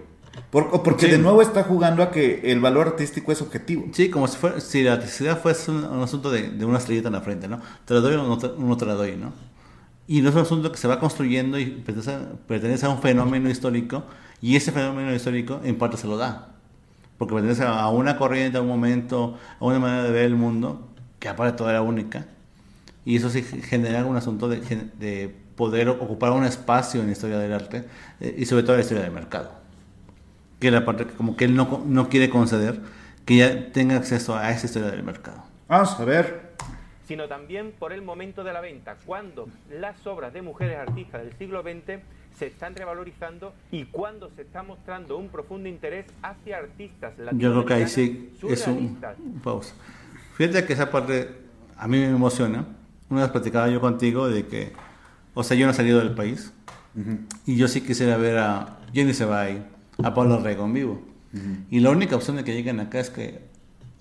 Por- 0.50 0.84
porque 0.84 1.06
Sí. 1.06 1.12
de 1.14 1.18
nuevo 1.18 1.42
está 1.42 1.64
jugando 1.64 2.04
a 2.04 2.12
que 2.12 2.42
el 2.52 2.60
valor 2.60 2.88
artístico 2.88 3.32
es 3.32 3.42
objetivo. 3.42 3.86
Sí, 3.94 4.10
como 4.10 4.28
si, 4.28 4.38
fuera, 4.38 4.60
si 4.60 4.84
la 4.84 4.94
artisticidad 4.94 5.42
fuese 5.42 5.72
un, 5.72 5.84
un 5.86 6.02
asunto 6.04 6.30
de, 6.30 6.50
de 6.50 6.66
una 6.66 6.78
estrellita 6.78 7.08
en 7.08 7.14
la 7.14 7.22
frente, 7.22 7.48
¿no? 7.48 7.62
Te 7.86 7.94
la 7.94 8.02
doy 8.02 8.16
o 8.16 8.24
no 8.28 8.38
te, 8.38 8.50
no 8.58 8.76
te 8.78 8.86
la 8.86 8.94
doy, 8.96 9.16
¿no? 9.16 9.32
Y 10.08 10.22
no 10.22 10.28
es 10.30 10.36
un 10.36 10.42
asunto 10.42 10.72
que 10.74 10.78
se 10.78 10.90
va 10.90 11.00
construyendo 11.00 11.58
y 11.58 11.68
pertenece, 11.68 12.18
pertenece 12.48 12.86
a 12.86 12.90
un 12.90 13.02
fenómeno 13.02 13.50
histórico 13.50 14.04
y 14.42 14.58
ese 14.58 14.74
fenómeno 14.74 15.14
histórico 15.16 15.62
en 15.64 15.78
parte 15.78 15.96
se 15.96 16.08
lo 16.08 16.18
da. 16.18 16.50
Porque 17.22 17.36
pertenece 17.36 17.64
a 17.64 17.88
una 17.90 18.18
corriente, 18.18 18.58
a 18.58 18.62
un 18.62 18.68
momento, 18.68 19.38
a 19.60 19.66
una 19.66 19.78
manera 19.78 20.04
de 20.06 20.12
ver 20.12 20.26
el 20.26 20.36
mundo 20.36 20.90
que 21.20 21.30
aparte 21.30 21.52
de 21.52 21.58
todo 21.60 21.70
era 21.70 21.84
única. 21.84 22.26
Y 23.06 23.18
eso 23.18 23.30
sí 23.30 23.44
genera 23.44 24.04
un 24.08 24.18
asunto 24.18 24.50
de, 24.50 24.60
de 24.98 25.36
poder 25.56 25.90
ocupar 25.90 26.32
un 26.32 26.46
espacio 26.46 27.00
en 27.00 27.06
la 27.06 27.12
historia 27.12 27.38
del 27.38 27.54
arte 27.54 27.86
eh, 28.20 28.34
y 28.40 28.46
sobre 28.48 28.64
todo 28.64 28.72
en 28.74 28.78
la 28.80 28.84
historia 28.84 29.04
del 29.04 29.12
mercado 29.12 29.62
que 30.62 30.68
es 30.68 30.74
la 30.74 30.86
parte 30.86 31.08
que 31.08 31.14
como 31.14 31.36
que 31.36 31.46
él 31.46 31.56
no, 31.56 31.84
no 31.86 32.08
quiere 32.08 32.30
conceder, 32.30 32.80
que 33.26 33.38
ya 33.38 33.72
tenga 33.72 33.98
acceso 33.98 34.38
a 34.38 34.52
esa 34.52 34.68
historia 34.68 34.92
del 34.92 35.02
mercado. 35.02 35.44
Vamos 35.68 36.00
a 36.00 36.06
ver. 36.06 36.52
sino 37.08 37.28
también 37.28 37.74
por 37.78 37.92
el 37.92 38.04
momento 38.04 38.44
de 38.44 38.54
la 38.54 38.62
venta, 38.62 38.96
cuando 39.06 39.50
las 39.72 40.06
obras 40.06 40.32
de 40.34 40.44
mujeres 40.44 40.78
artistas 40.78 41.24
del 41.24 41.34
siglo 41.34 41.64
XX 41.64 42.00
se 42.38 42.48
están 42.48 42.76
revalorizando 42.76 43.54
y 43.72 43.86
cuando 43.86 44.32
se 44.36 44.42
está 44.42 44.64
mostrando 44.64 45.18
un 45.18 45.30
profundo 45.30 45.70
interés 45.70 46.06
hacia 46.22 46.58
artistas 46.58 47.14
Yo 47.34 47.52
creo 47.52 47.66
que 47.66 47.74
ahí 47.74 47.88
sí 47.88 48.34
es 48.50 48.68
un 48.68 49.00
pausa. 49.44 49.76
Fíjate 50.36 50.66
que 50.66 50.74
esa 50.74 50.90
parte 50.90 51.30
a 51.78 51.88
mí 51.88 51.98
me 51.98 52.08
emociona. 52.08 52.66
Una 53.10 53.24
vez 53.24 53.32
platicaba 53.32 53.70
yo 53.70 53.82
contigo 53.82 54.30
de 54.30 54.48
que, 54.48 54.74
o 55.34 55.44
sea, 55.44 55.58
yo 55.58 55.66
no 55.66 55.72
he 55.72 55.76
salido 55.76 56.00
del 56.00 56.16
país 56.16 56.54
y 57.46 57.58
yo 57.58 57.68
sí 57.68 57.82
quisiera 57.82 58.18
ver 58.18 58.38
a 58.38 58.80
Jenny 58.94 59.14
Sebay, 59.14 59.64
a 60.04 60.14
Pablo 60.14 60.40
Rego 60.40 60.66
en 60.66 60.74
vivo. 60.74 61.02
Y 61.70 61.80
la 61.80 61.92
única 61.92 62.16
opción 62.16 62.38
de 62.38 62.44
que 62.44 62.54
lleguen 62.54 62.80
acá 62.80 63.00
es 63.00 63.10
que 63.10 63.40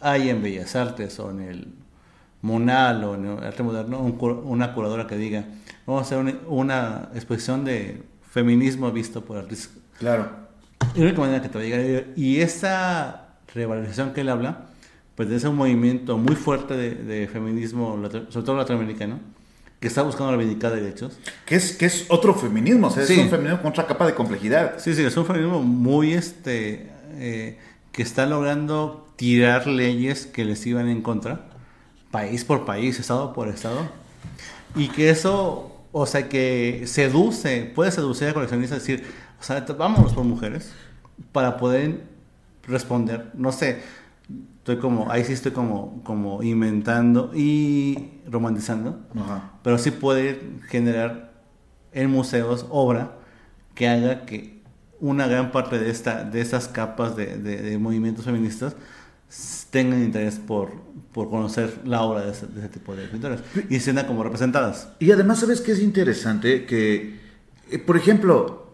hay 0.01 0.31
en 0.31 0.43
Bellas 0.43 0.75
Artes 0.75 1.19
o 1.21 1.31
en 1.31 1.41
el 1.41 1.75
Monal 2.43 3.05
o 3.05 3.15
en 3.15 3.27
el 3.27 3.45
Arte 3.45 3.63
Moderno 3.63 4.01
un 4.01 4.19
una 4.45 4.75
curadora 4.75 5.07
que 5.07 5.17
diga, 5.17 5.45
vamos 5.87 6.03
a 6.03 6.07
hacer 6.07 6.19
una, 6.19 6.35
una 6.49 7.09
exposición 7.15 7.65
de 7.65 8.03
feminismo 8.31 8.91
visto 8.91 9.25
por 9.25 9.39
artistas. 9.39 9.71
Claro. 9.99 10.31
Es 10.93 10.99
la 10.99 11.05
única 11.05 11.21
manera 11.21 11.43
que 11.43 11.49
te 11.49 11.59
va 11.59 11.65
a 11.65 11.67
llegar. 11.67 12.05
Y 12.17 12.41
esa 12.41 13.29
revalorización 13.55 14.13
que 14.13 14.23
él 14.23 14.29
habla, 14.29 14.67
pues 15.15 15.31
es 15.31 15.45
un 15.45 15.57
movimiento 15.57 16.17
muy 16.19 16.37
fuerte 16.37 16.75
de, 16.77 16.95
de 16.95 17.29
feminismo, 17.29 18.01
sobre 18.31 18.47
todo 18.47 18.57
latinoamericano, 18.57 19.19
que 19.79 19.89
está 19.89 20.03
buscando 20.03 20.37
reivindicar 20.37 20.73
derechos. 20.75 21.19
Que 21.47 21.57
es, 21.57 21.73
que 21.77 21.87
es 21.87 22.07
otro 22.09 22.35
feminismo, 22.35 22.89
o 22.89 22.91
sea, 22.91 23.05
Sí. 23.05 23.15
es 23.15 23.19
un 23.21 23.31
feminismo 23.31 23.61
con 23.63 23.71
otra 23.73 23.87
capa 23.87 24.07
de 24.07 24.15
complejidad. 24.15 24.75
Sí, 24.79 24.95
sí, 24.95 25.03
es 25.03 25.17
un 25.17 25.27
feminismo 25.27 25.63
muy 25.63 26.13
este 26.13 26.91
eh, 27.15 27.59
que 27.93 28.03
está 28.03 28.27
logrando 28.27 29.09
tirar 29.17 29.67
leyes 29.67 30.27
que 30.27 30.45
les 30.45 30.65
iban 30.67 30.89
en 30.89 31.03
contra, 31.03 31.47
país 32.11 32.45
por 32.45 32.65
país, 32.65 32.99
estado 32.99 33.33
por 33.33 33.49
estado, 33.49 33.89
y 34.75 34.89
que 34.89 35.11
eso, 35.11 35.70
o 35.93 36.07
sea, 36.07 36.29
que 36.29 36.85
seduce, 36.87 37.71
puede 37.75 37.91
seducir 37.91 38.29
a 38.29 38.35
coleccionistas, 38.35 38.79
decir, 38.81 39.05
o 39.41 39.43
sea, 39.43 39.65
vámonos 39.79 40.13
por 40.13 40.25
mujeres 40.25 40.73
para 41.33 41.57
poder 41.57 42.05
responder, 42.67 43.31
no 43.35 43.53
sé, 43.53 43.81
estoy 44.59 44.77
como, 44.79 45.11
ahí 45.11 45.25
sí 45.25 45.33
estoy 45.33 45.53
como, 45.53 46.03
como 46.05 46.43
inventando 46.43 47.33
y 47.35 48.21
romantizando, 48.31 49.01
Ajá. 49.17 49.53
pero 49.63 49.79
sí 49.79 49.91
puede 49.91 50.41
generar 50.69 51.33
en 51.93 52.11
museos 52.11 52.67
obra 52.71 53.17
que 53.75 53.89
haga 53.89 54.27
que 54.27 54.61
una 55.01 55.27
gran 55.27 55.51
parte 55.51 55.79
de 55.79 55.91
esta 55.91 56.25
de 56.25 56.41
estas 56.43 56.69
capas 56.69 57.17
de, 57.17 57.37
de- 57.39 57.63
de 57.63 57.79
movimientos 57.79 58.27
feministas 58.27 58.77
tengan 59.71 60.03
interés 60.03 60.37
por, 60.37 60.73
por 61.13 61.31
conocer 61.31 61.79
la 61.85 62.03
obra 62.03 62.23
de 62.23 62.33
ese, 62.33 62.47
de 62.47 62.61
ese 62.61 62.69
tipo 62.69 62.97
de 62.97 63.07
pintores 63.07 63.41
y 63.69 63.75
se 63.77 63.81
sientan 63.81 64.07
como 64.07 64.25
representadas. 64.25 64.89
Y 64.99 65.13
además, 65.13 65.41
¿sabes 65.41 65.61
qué 65.61 65.73
es 65.73 65.81
interesante? 65.81 66.67
Que, 66.67 67.21
eh, 67.71 67.79
por 67.79 67.97
ejemplo, 67.97 68.67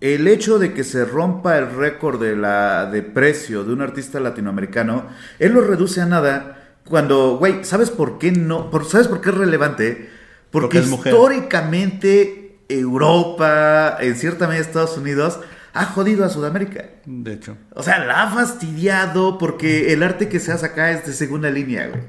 el 0.00 0.26
hecho 0.28 0.58
de 0.58 0.72
que 0.72 0.84
se 0.84 1.04
rompa 1.04 1.58
el 1.58 1.70
récord 1.74 2.20
de, 2.20 2.36
la, 2.36 2.86
de 2.90 3.02
precio 3.02 3.64
de 3.64 3.72
un 3.72 3.82
artista 3.82 4.20
latinoamericano, 4.20 5.06
él 5.38 5.52
lo 5.52 5.60
reduce 5.60 6.00
a 6.00 6.06
nada 6.06 6.76
cuando, 6.84 7.36
güey, 7.36 7.64
¿sabes 7.64 7.90
por 7.90 8.18
qué 8.18 8.32
no? 8.32 8.70
Por, 8.70 8.86
¿Sabes 8.86 9.08
por 9.08 9.20
qué 9.20 9.28
es 9.30 9.34
relevante? 9.36 10.08
Porque, 10.50 10.66
Porque 10.66 10.78
es 10.78 10.88
mujer. 10.88 11.12
históricamente 11.12 12.60
Europa, 12.68 13.98
en 14.00 14.16
cierta 14.16 14.46
medida 14.46 14.62
Estados 14.62 14.96
Unidos, 14.96 15.40
ha 15.80 15.84
jodido 15.86 16.24
a 16.24 16.28
Sudamérica. 16.28 16.84
De 17.06 17.34
hecho. 17.34 17.56
O 17.74 17.82
sea, 17.82 18.04
la 18.04 18.22
ha 18.24 18.30
fastidiado 18.30 19.38
porque 19.38 19.92
el 19.92 20.02
arte 20.02 20.28
que 20.28 20.40
se 20.40 20.52
hace 20.52 20.66
acá 20.66 20.90
es 20.92 21.06
de 21.06 21.12
segunda 21.12 21.50
línea, 21.50 21.88
güey. 21.88 22.02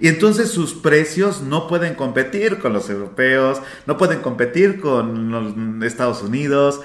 Y 0.00 0.06
entonces 0.08 0.50
sus 0.50 0.74
precios 0.74 1.42
no 1.42 1.66
pueden 1.66 1.94
competir 1.94 2.58
con 2.58 2.72
los 2.72 2.88
europeos, 2.88 3.60
no 3.86 3.96
pueden 3.98 4.20
competir 4.20 4.80
con 4.80 5.30
los 5.32 5.84
Estados 5.84 6.22
Unidos. 6.22 6.80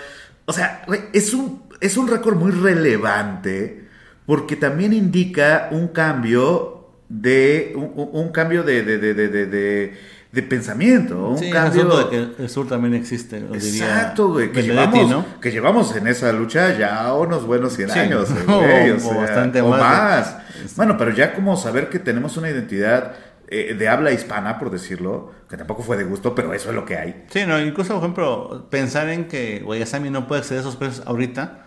O 0.45 0.53
sea, 0.53 0.81
güey, 0.87 1.01
es 1.13 1.33
un, 1.33 1.61
es 1.79 1.95
un 1.95 2.07
récord 2.07 2.35
muy 2.37 2.51
relevante 2.51 3.85
porque 4.25 4.55
también 4.55 4.93
indica 4.93 5.67
un 5.71 5.89
cambio 5.89 6.89
de 7.09 7.73
un, 7.75 7.91
un- 7.95 8.09
un 8.13 8.31
cambio 8.31 8.63
de, 8.63 8.81
de, 8.83 8.97
de, 8.97 9.13
de, 9.45 9.93
de- 10.33 10.43
pensamiento, 10.43 11.29
un 11.29 11.37
Sí, 11.37 11.49
cambio 11.49 11.85
de 11.85 12.09
que 12.09 12.43
el 12.43 12.49
sur 12.49 12.67
también 12.67 12.93
existe, 12.95 13.37
Exacto, 13.37 14.29
güey. 14.29 14.51
Que 14.51 14.63
llevamos, 14.63 15.09
¿no? 15.09 15.25
que 15.39 15.51
llevamos 15.51 15.95
en 15.95 16.07
esa 16.07 16.33
lucha 16.33 16.77
ya 16.77 17.13
unos 17.13 17.45
buenos 17.45 17.73
100 17.73 17.89
Sí. 17.91 17.99
años. 17.99 18.27
O- 18.47 18.99
sea, 18.99 19.17
bastante 19.17 19.61
o 19.61 19.69
más, 19.69 19.79
¿no? 19.79 19.85
más. 19.85 20.37
Es- 20.65 20.75
Bueno, 20.75 20.97
pero 20.97 21.11
ya 21.11 21.33
como 21.33 21.55
saber 21.55 21.87
que 21.89 21.99
tenemos 21.99 22.35
una 22.37 22.49
identidad 22.49 23.13
eh, 23.49 23.75
de 23.77 23.87
habla 23.87 24.11
hispana, 24.11 24.57
por 24.57 24.71
decirlo, 24.71 25.31
que 25.47 25.55
tampoco 25.57 25.83
fue 25.83 25.95
de 25.95 26.03
gusto, 26.05 26.33
pero 26.33 26.53
eso 26.53 26.69
es 26.69 26.75
lo 26.75 26.85
que 26.85 26.97
hay. 26.97 27.25
Sí, 27.29 27.41
no, 27.45 27.61
incluso, 27.61 27.93
por 27.93 28.01
ejemplo, 28.01 28.67
pensar 28.71 29.09
en 29.09 29.27
que 29.27 29.61
Guayasami 29.63 30.09
no 30.09 30.27
puede 30.27 30.39
acceder 30.41 30.59
a 30.59 30.61
esos 30.61 30.75
precios 30.75 31.05
ahorita, 31.05 31.65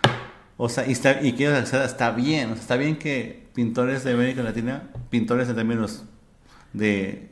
o 0.57 0.69
sea, 0.69 0.85
y, 0.87 0.93
está, 0.93 1.23
y 1.23 1.35
quiere 1.35 1.55
acceder, 1.57 1.85
está 1.87 2.11
bien, 2.11 2.47
o 2.51 2.55
sea, 2.55 2.63
está 2.63 2.77
bien 2.77 2.97
que 2.97 3.47
pintores 3.55 4.03
de 4.03 4.15
América 4.15 4.43
Latina, 4.43 4.85
pintores 5.11 5.49
en 5.49 5.55
términos 5.55 6.05
de, 6.73 7.29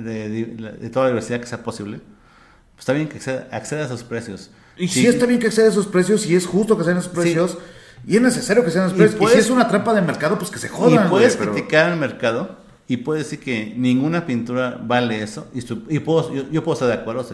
de, 0.00 0.28
de- 0.28 0.90
toda 0.90 1.06
la 1.06 1.10
diversidad 1.10 1.40
que 1.40 1.46
sea 1.46 1.62
posible, 1.62 1.98
pues 2.74 2.80
está 2.80 2.92
bien 2.92 3.08
que 3.08 3.16
acceda, 3.16 3.48
acceda 3.52 3.82
a 3.82 3.86
esos 3.86 4.04
precios. 4.04 4.50
Y 4.76 4.88
sí, 4.88 5.06
está 5.06 5.26
bien 5.26 5.38
que 5.40 5.50
sean 5.50 5.68
esos 5.68 5.86
precios, 5.86 6.26
y 6.26 6.34
es 6.34 6.46
justo 6.46 6.76
que 6.78 6.84
sean 6.84 6.96
esos 6.96 7.12
precios, 7.12 7.58
y 8.06 8.16
es 8.16 8.22
necesario 8.22 8.64
que 8.64 8.70
sean 8.70 8.86
esos 8.86 8.96
Y 8.96 9.00
precios. 9.00 9.16
Y, 9.16 9.18
puedes- 9.18 9.34
si 9.34 9.40
es 9.40 9.50
una 9.50 9.68
trampa 9.68 9.92
de 9.94 10.02
mercado, 10.02 10.38
pues 10.38 10.50
que 10.50 10.58
se 10.58 10.66
Y 10.66 10.70
jodan, 10.70 11.08
puedes 11.10 11.36
güey, 11.36 11.50
criticar 11.50 11.90
al 11.92 11.98
mercado 11.98 12.56
y 12.88 12.96
puedes 12.98 13.24
decir 13.24 13.40
que 13.40 13.74
ninguna 13.76 14.26
pintura 14.26 14.80
vale 14.82 15.22
eso. 15.22 15.48
Y, 15.54 15.60
su- 15.60 15.84
y 15.88 15.98
puedo, 16.00 16.32
yo, 16.34 16.50
yo 16.50 16.64
puedo 16.64 16.74
estar 16.74 16.88
de 16.88 16.94
acuerdo, 16.94 17.26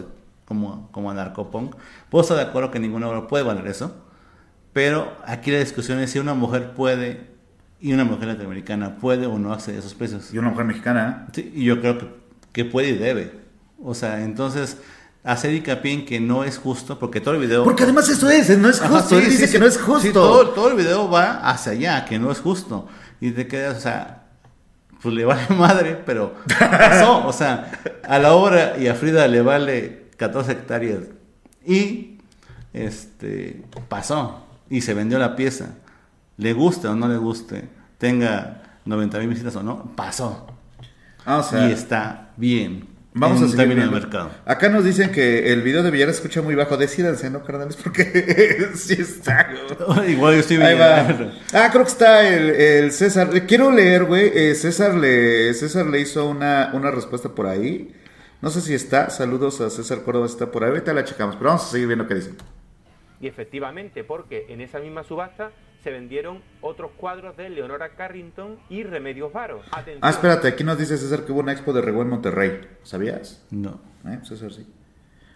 como, 0.45 0.89
como 0.91 1.09
anarcopunk, 1.11 1.75
puedo 2.09 2.21
estar 2.23 2.37
de 2.37 2.43
acuerdo 2.43 2.71
que 2.71 2.79
ninguna 2.79 3.07
obra 3.07 3.27
puede 3.27 3.43
valer 3.43 3.67
eso. 3.67 3.95
Pero 4.73 5.11
aquí 5.25 5.49
la 5.51 5.59
discusión 5.59 5.99
es 5.99 6.11
si 6.11 6.19
una 6.19 6.33
mujer 6.33 6.71
puede 6.73 7.27
y 7.81 7.93
una 7.93 8.03
mujer 8.03 8.27
latinoamericana 8.27 8.97
puede 8.97 9.25
o 9.25 9.39
no 9.39 9.53
acceder 9.53 9.77
a 9.77 9.79
esos 9.79 9.93
precios. 9.95 10.33
Y 10.33 10.37
una 10.37 10.49
mujer 10.49 10.65
mexicana, 10.65 11.25
¿eh? 11.27 11.31
Sí, 11.33 11.51
y 11.55 11.63
yo 11.65 11.79
creo 11.81 11.97
que, 11.97 12.07
que 12.51 12.65
puede 12.65 12.89
y 12.89 12.93
debe. 12.93 13.31
O 13.83 13.93
sea, 13.93 14.23
entonces 14.23 14.77
hacer 15.23 15.53
hincapié 15.53 15.93
en 15.93 16.05
que 16.05 16.19
no 16.19 16.43
es 16.43 16.57
justo, 16.57 16.97
porque 16.97 17.21
todo 17.21 17.35
el 17.35 17.41
video... 17.41 17.63
Porque 17.63 17.83
además 17.83 18.09
eso 18.09 18.29
es, 18.29 18.57
no 18.57 18.69
es 18.69 18.81
Ajá, 18.81 18.99
justo. 19.01 19.09
sí, 19.09 19.15
Él 19.15 19.23
sí, 19.25 19.29
dice 19.31 19.47
sí. 19.47 19.53
que 19.53 19.59
no 19.59 19.65
es 19.65 19.77
justo. 19.77 20.11
todo, 20.11 20.49
todo 20.49 20.69
el 20.69 20.75
video 20.77 21.09
va 21.09 21.39
hacia 21.49 21.73
allá, 21.73 22.05
que 22.05 22.17
no 22.19 22.31
es 22.31 22.39
justo. 22.39 22.87
Y 23.21 23.31
te 23.31 23.47
quedas, 23.47 23.77
o 23.77 23.81
sea, 23.81 24.23
pues 25.01 25.13
le 25.13 25.25
vale 25.25 25.43
madre, 25.55 26.01
pero 26.05 26.33
pasó. 26.59 27.25
O 27.27 27.33
sea, 27.33 27.71
a 28.07 28.19
la 28.19 28.33
obra 28.33 28.77
y 28.77 28.87
a 28.87 28.95
Frida 28.95 29.27
le 29.27 29.41
vale 29.41 30.09
14 30.17 30.51
hectáreas. 30.51 30.99
Y 31.65 32.17
este 32.73 33.63
pasó. 33.87 34.45
Y 34.69 34.81
se 34.81 34.93
vendió 34.93 35.19
la 35.19 35.35
pieza. 35.35 35.71
Le 36.37 36.53
guste 36.53 36.87
o 36.87 36.95
no 36.95 37.07
le 37.07 37.17
guste, 37.17 37.67
tenga 37.97 38.77
90 38.85 39.19
mil 39.19 39.27
visitas 39.27 39.55
o 39.57 39.63
no, 39.63 39.91
pasó. 39.95 40.47
Ah, 41.25 41.37
o 41.39 41.43
sea, 41.43 41.67
y 41.67 41.71
está 41.71 42.31
bien. 42.37 42.87
Vamos 43.13 43.41
en 43.41 43.45
a 43.45 43.47
seguir 43.49 43.67
viendo. 43.75 43.91
mercado. 43.91 44.31
Acá 44.45 44.69
nos 44.69 44.85
dicen 44.85 45.11
que 45.11 45.51
el 45.51 45.61
video 45.63 45.83
de 45.83 45.91
Villar 45.91 46.07
se 46.09 46.15
escucha 46.15 46.41
muy 46.41 46.55
bajo. 46.55 46.77
Decídanse, 46.77 47.29
¿no, 47.29 47.43
carnales? 47.43 47.75
Porque 47.75 48.69
sí 48.75 48.93
está. 48.99 49.49
güey. 49.87 50.11
Igual 50.13 50.35
yo 50.35 50.39
estoy 50.41 50.57
Ahí 50.57 50.75
bien. 50.75 50.79
va. 50.79 51.31
Ah, 51.53 51.69
creo 51.71 51.83
que 51.83 51.91
está 51.91 52.27
el, 52.27 52.49
el 52.51 52.91
César. 52.91 53.29
Quiero 53.47 53.71
leer, 53.71 54.05
güey. 54.05 54.31
eh, 54.33 54.55
César 54.55 54.93
le 54.95 55.53
César 55.53 55.87
le 55.87 55.99
hizo 55.99 56.27
una, 56.29 56.71
una 56.73 56.91
respuesta 56.91 57.29
por 57.29 57.47
ahí. 57.47 57.93
No 58.41 58.49
sé 58.51 58.61
si 58.61 58.73
está. 58.73 59.09
Saludos 59.09 59.59
a 59.61 59.69
César 59.69 60.03
Córdoba, 60.03 60.27
si 60.27 60.33
está 60.33 60.51
por 60.51 60.63
ahí. 60.63 60.69
Ahorita 60.69 60.93
la 60.93 61.03
checamos. 61.03 61.35
Pero 61.35 61.49
vamos 61.49 61.65
a 61.65 61.71
seguir 61.71 61.87
viendo 61.87 62.07
qué 62.07 62.15
dicen. 62.15 62.37
Y 63.19 63.27
efectivamente, 63.27 64.03
porque 64.05 64.45
en 64.49 64.61
esa 64.61 64.79
misma 64.79 65.03
subasta 65.03 65.51
se 65.83 65.91
vendieron 65.91 66.41
otros 66.61 66.91
cuadros 66.97 67.37
de 67.37 67.49
Leonora 67.49 67.89
Carrington 67.95 68.59
y 68.69 68.83
Remedios 68.83 69.31
Varo. 69.31 69.61
Atención. 69.71 69.99
Ah, 70.01 70.09
espérate. 70.09 70.47
Aquí 70.47 70.63
nos 70.63 70.77
dice 70.77 70.97
César 70.97 71.25
que 71.25 71.31
hubo 71.31 71.39
una 71.39 71.51
expo 71.51 71.73
de 71.73 71.81
Rego 71.81 72.01
en 72.01 72.09
Monterrey. 72.09 72.61
¿Sabías? 72.83 73.45
No. 73.51 73.79
Eh, 74.05 74.19
César, 74.23 74.51
sí. 74.51 74.67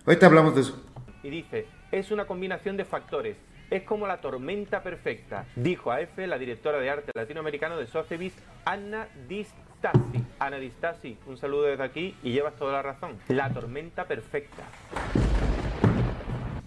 Ahorita 0.06 0.26
hablamos 0.26 0.56
de 0.56 0.62
eso. 0.62 0.84
Y 1.24 1.30
dice, 1.30 1.68
es 1.92 2.12
una 2.12 2.26
combinación 2.26 2.76
de 2.76 2.86
factores. 2.86 3.38
Es 3.70 3.84
como 3.84 4.06
la 4.06 4.18
tormenta 4.18 4.84
perfecta, 4.84 5.46
dijo 5.56 5.92
a 5.92 6.02
F 6.02 6.28
la 6.28 6.38
directora 6.38 6.78
de 6.80 6.90
arte 6.90 7.12
latinoamericano 7.16 7.78
de 7.78 7.88
Sotheby's, 7.88 8.36
Anna 8.66 9.08
Distasi. 9.28 10.24
Ana 10.38 10.58
Distasi, 10.58 11.18
un 11.26 11.38
saludo 11.38 11.64
desde 11.64 11.84
aquí 11.84 12.16
y 12.22 12.34
llevas 12.34 12.56
toda 12.56 12.74
la 12.74 12.82
razón. 12.82 13.18
La 13.30 13.52
tormenta 13.52 14.06
perfecta. 14.06 14.64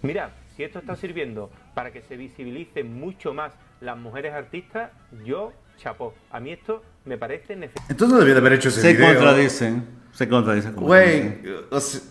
Mira, 0.01 0.31
si 0.57 0.63
esto 0.63 0.79
está 0.79 0.95
sirviendo 0.95 1.51
para 1.75 1.93
que 1.93 2.01
se 2.01 2.17
visibilicen 2.17 2.99
mucho 2.99 3.33
más 3.33 3.53
las 3.79 3.95
mujeres 3.97 4.33
artistas, 4.33 4.91
yo 5.23 5.53
chapó. 5.77 6.13
A 6.31 6.39
mí 6.39 6.51
esto 6.51 6.81
me 7.05 7.17
parece 7.17 7.55
necesario. 7.55 7.87
Entonces 7.89 8.17
no 8.17 8.37
haber 8.37 8.53
hecho 8.53 8.69
ese 8.69 8.81
Se 8.81 8.93
video. 8.93 9.13
contradicen. 9.13 9.85
Se 10.11 10.27
contradicen. 10.27 10.73
Güey. 10.75 11.35
O 11.69 11.79
sea, 11.79 12.01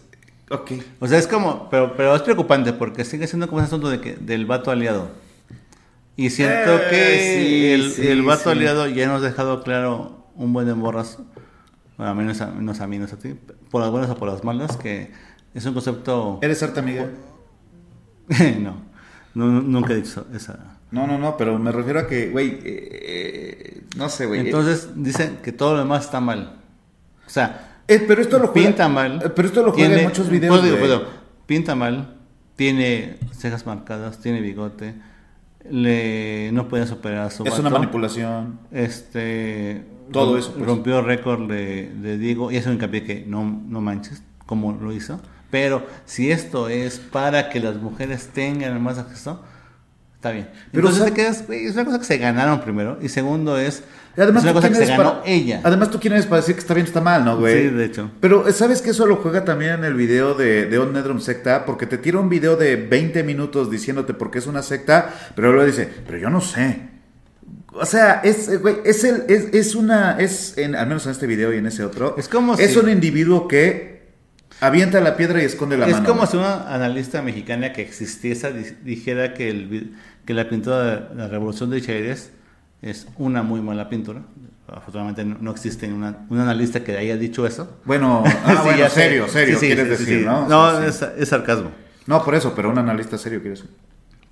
ok. 0.50 0.70
O 1.00 1.08
sea, 1.08 1.18
es 1.18 1.26
como, 1.26 1.68
pero, 1.68 1.94
pero 1.96 2.14
es 2.14 2.22
preocupante 2.22 2.72
porque 2.72 3.04
sigue 3.04 3.26
siendo 3.26 3.48
como 3.48 3.60
ese 3.60 3.66
asunto 3.66 3.90
de 3.90 4.00
que, 4.00 4.14
del 4.14 4.46
vato 4.46 4.70
aliado. 4.70 5.10
Y 6.14 6.30
siento 6.30 6.76
Eh, 6.78 6.86
que 6.88 7.18
sí, 7.18 7.72
el, 7.72 7.90
sí, 7.92 8.06
el 8.08 8.22
vato 8.22 8.44
sí. 8.44 8.50
aliado 8.50 8.86
ya 8.86 9.08
nos 9.08 9.22
ha 9.22 9.26
dejado 9.26 9.62
claro 9.64 10.24
un 10.36 10.52
buen 10.52 10.68
emborrazo. 10.68 11.26
Bueno, 11.96 12.12
a 12.12 12.14
menos 12.14 12.40
a, 12.40 12.46
menos 12.46 12.80
a 12.80 12.86
mí, 12.86 12.98
no 12.98 13.08
sé 13.08 13.16
a 13.16 13.18
ti. 13.18 13.34
Por 13.70 13.80
las 13.82 13.90
buenas 13.90 14.08
o 14.08 14.16
por 14.16 14.28
las 14.28 14.44
malas, 14.44 14.76
que 14.76 15.10
es 15.52 15.64
un 15.66 15.74
concepto... 15.74 16.38
¿Eres 16.42 16.62
arte 16.62 16.78
amiga? 16.80 17.08
no, 18.60 18.76
no, 19.34 19.46
nunca 19.62 19.92
he 19.92 19.96
dicho 19.96 20.26
esa... 20.34 20.78
No, 20.90 21.06
no, 21.06 21.18
no, 21.18 21.36
pero 21.36 21.58
me 21.58 21.72
refiero 21.72 22.00
a 22.00 22.06
que, 22.06 22.30
güey, 22.30 22.50
eh, 22.50 22.60
eh, 22.64 23.82
no 23.96 24.08
sé, 24.08 24.26
güey. 24.26 24.40
Entonces 24.40 24.90
dicen 24.94 25.38
que 25.42 25.50
todo 25.52 25.72
lo 25.74 25.80
demás 25.80 26.04
está 26.04 26.20
mal. 26.20 26.60
O 27.26 27.30
sea, 27.30 27.80
Eh, 27.88 28.04
pero 28.06 28.22
esto 28.22 28.38
lo 28.38 28.48
juega, 28.48 28.68
pinta 28.68 28.88
mal. 28.88 29.20
eh, 29.24 29.28
Pero 29.34 29.48
esto 29.48 29.62
lo 29.64 29.72
juega 29.72 29.86
en 29.86 29.92
tiene- 29.94 30.08
muchos 30.08 30.30
videos. 30.30 30.56
puedo- 30.58 30.68
güey. 30.76 30.80
puedo. 30.80 31.06
pinta 31.46 31.74
mal, 31.74 32.14
tiene 32.54 33.16
cejas 33.32 33.66
marcadas, 33.66 34.18
tiene 34.20 34.40
bigote, 34.40 34.94
le 35.68 36.50
no 36.52 36.68
podía 36.68 36.86
superar 36.86 37.26
a 37.26 37.30
su 37.30 37.42
Es 37.44 37.50
vato. 37.50 37.60
una 37.62 37.70
manipulación. 37.70 38.60
Este. 38.70 39.84
Todo 40.12 40.38
eso, 40.38 40.52
pues. 40.54 40.64
Rompió 40.66 41.02
récord 41.02 41.48
de, 41.50 41.90
de 42.00 42.16
Diego. 42.18 42.52
Y 42.52 42.56
eso 42.56 42.72
hincapié 42.72 43.02
que 43.02 43.24
no, 43.26 43.42
no 43.44 43.80
manches 43.80 44.22
como 44.46 44.72
lo 44.72 44.92
hizo. 44.92 45.20
Pero 45.50 45.86
si 46.04 46.30
esto 46.30 46.68
es 46.68 46.98
para 46.98 47.48
que 47.50 47.60
las 47.60 47.76
mujeres 47.76 48.28
tengan 48.32 48.82
más 48.82 48.98
acceso, 48.98 49.42
está 50.14 50.32
bien. 50.32 50.48
Pero, 50.72 50.88
Entonces 50.88 51.02
¿sab- 51.02 51.06
te 51.06 51.12
quedas, 51.14 51.46
güey, 51.46 51.66
es 51.66 51.74
una 51.74 51.84
cosa 51.84 51.98
que 51.98 52.04
se 52.04 52.18
ganaron 52.18 52.60
primero. 52.60 52.98
Y 53.00 53.08
segundo 53.08 53.56
es. 53.58 53.82
Además, 54.18 54.44
es 54.44 54.50
una 54.50 54.52
¿tú 54.52 54.56
cosa 54.66 54.68
que 54.70 54.86
se 54.86 54.86
ganó 54.96 55.20
para- 55.20 55.26
ella. 55.30 55.60
Además, 55.62 55.90
¿tú 55.90 56.00
quién 56.00 56.14
eres 56.14 56.24
para 56.26 56.40
decir 56.40 56.54
que 56.54 56.60
está 56.62 56.72
bien 56.74 56.86
o 56.86 56.88
está 56.88 57.00
mal, 57.02 57.24
no, 57.24 57.36
güey? 57.38 57.68
Sí, 57.68 57.74
de 57.74 57.84
hecho. 57.84 58.10
Pero, 58.20 58.50
¿sabes 58.52 58.80
que 58.82 58.90
eso 58.90 59.06
lo 59.06 59.16
juega 59.16 59.44
también 59.44 59.72
en 59.74 59.84
el 59.84 59.94
video 59.94 60.34
de, 60.34 60.64
de 60.66 60.78
On 60.78 60.92
Nedrum 60.92 61.20
Secta? 61.20 61.64
Porque 61.66 61.86
te 61.86 61.98
tira 61.98 62.18
un 62.18 62.28
video 62.30 62.56
de 62.56 62.76
20 62.76 63.22
minutos 63.24 63.70
diciéndote 63.70 64.14
por 64.14 64.30
qué 64.30 64.38
es 64.38 64.46
una 64.46 64.62
secta, 64.62 65.12
pero 65.36 65.52
luego 65.52 65.66
dice, 65.66 65.88
pero 66.06 66.16
yo 66.18 66.30
no 66.30 66.40
sé. 66.40 66.80
O 67.78 67.84
sea, 67.84 68.22
es, 68.24 68.48
eh, 68.48 68.56
güey, 68.56 68.76
es, 68.86 69.04
el, 69.04 69.24
es, 69.28 69.52
es 69.52 69.74
una, 69.74 70.18
es, 70.18 70.56
en, 70.56 70.74
al 70.74 70.86
menos 70.86 71.04
en 71.04 71.12
este 71.12 71.26
video 71.26 71.52
y 71.52 71.58
en 71.58 71.66
ese 71.66 71.84
otro, 71.84 72.16
Es 72.18 72.26
como 72.26 72.54
es 72.54 72.72
si- 72.72 72.78
un 72.78 72.88
individuo 72.88 73.46
que 73.46 73.95
avienta 74.60 75.00
la 75.00 75.16
piedra 75.16 75.42
y 75.42 75.44
esconde 75.44 75.76
la 75.76 75.86
es 75.86 75.92
mano. 75.92 76.06
como 76.06 76.20
güey. 76.20 76.30
si 76.30 76.36
una 76.36 76.72
analista 76.74 77.22
mexicana 77.22 77.72
que 77.72 77.82
existiese 77.82 78.52
di- 78.52 78.76
dijera 78.84 79.34
que, 79.34 79.48
el, 79.50 79.94
que 80.24 80.34
la 80.34 80.48
pintura 80.48 80.84
de 80.84 81.14
la 81.14 81.28
Revolución 81.28 81.70
de 81.70 81.80
Chávez 81.82 82.30
es 82.82 83.06
una 83.18 83.42
muy 83.42 83.60
mala 83.60 83.88
pintura. 83.88 84.22
Afortunadamente 84.68 85.24
no, 85.24 85.50
existe 85.52 85.86
una, 85.92 86.26
un 86.28 86.40
analista 86.40 86.82
que 86.82 86.96
haya 86.96 87.16
dicho 87.16 87.46
eso. 87.46 87.78
Bueno, 87.84 88.24
ah, 88.44 88.56
Sí, 88.56 88.58
bueno, 88.64 88.88
serio, 88.88 89.28
serio, 89.28 89.54
Sí, 89.54 89.60
sí, 89.60 89.66
quieres 89.66 89.88
decir. 89.88 90.24
¿no? 90.26 90.48
No, 90.48 90.62
O 90.66 90.70
sea, 90.80 90.92
sí. 90.92 91.04
es, 91.14 91.22
es 91.22 91.28
sarcasmo. 91.28 91.70
No, 92.06 92.24
por 92.24 92.34
eso, 92.34 92.52
pero 92.54 92.70
un 92.70 92.78
analista 92.78 93.16
serio 93.18 93.40
quiere 93.40 93.56
decir. 93.56 93.70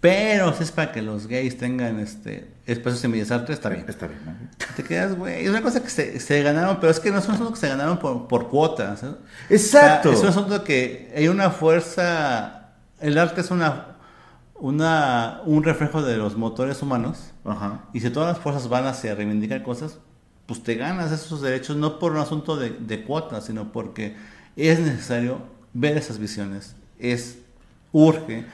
Pero 0.04 0.52
si 0.52 0.64
es 0.64 0.70
para 0.70 0.92
que 0.92 1.00
los 1.00 1.28
gays 1.28 1.56
tengan 1.56 1.98
este 1.98 2.52
espacios 2.66 3.02
en 3.04 3.12
Bellas 3.12 3.30
Artes, 3.30 3.56
está 3.56 3.70
bien. 3.70 3.86
Está 3.88 4.06
bien, 4.06 4.20
¿no? 4.26 4.34
Te 4.76 4.84
quedas, 4.84 5.16
güey. 5.16 5.44
Es 5.44 5.48
una 5.48 5.62
cosa 5.62 5.82
que 5.82 5.88
se, 5.88 6.20
se 6.20 6.42
ganaron, 6.42 6.78
pero 6.78 6.92
es 6.92 7.00
que 7.00 7.10
no 7.10 7.20
es 7.20 7.26
un 7.26 7.36
asunto 7.36 7.54
que 7.54 7.58
se 7.58 7.70
ganaron 7.70 7.98
por, 7.98 8.28
por 8.28 8.50
cuotas. 8.50 9.02
¿eh? 9.02 9.14
Exacto. 9.48 10.10
O 10.10 10.12
sea, 10.12 10.28
es 10.28 10.36
un 10.36 10.42
asunto 10.42 10.62
que 10.62 11.10
hay 11.16 11.28
una 11.28 11.48
fuerza. 11.48 12.74
El 13.00 13.16
arte 13.16 13.40
es 13.40 13.50
una, 13.50 13.96
una 14.56 15.40
un 15.46 15.64
reflejo 15.64 16.02
de 16.02 16.18
los 16.18 16.36
motores 16.36 16.82
humanos. 16.82 17.32
Ajá. 17.42 17.86
Y 17.94 18.00
si 18.00 18.10
todas 18.10 18.34
las 18.34 18.42
fuerzas 18.42 18.68
van 18.68 18.84
hacia 18.84 19.14
reivindicar 19.14 19.62
cosas, 19.62 20.00
pues 20.44 20.62
te 20.62 20.74
ganas 20.74 21.12
esos 21.12 21.40
derechos 21.40 21.78
no 21.78 21.98
por 21.98 22.12
un 22.12 22.18
asunto 22.18 22.58
de, 22.58 22.76
de 22.78 23.04
cuotas, 23.04 23.46
sino 23.46 23.72
porque 23.72 24.16
es 24.54 24.80
necesario 24.80 25.38
ver 25.72 25.96
esas 25.96 26.18
visiones. 26.18 26.76
Es 26.98 27.38
urge. 27.90 28.44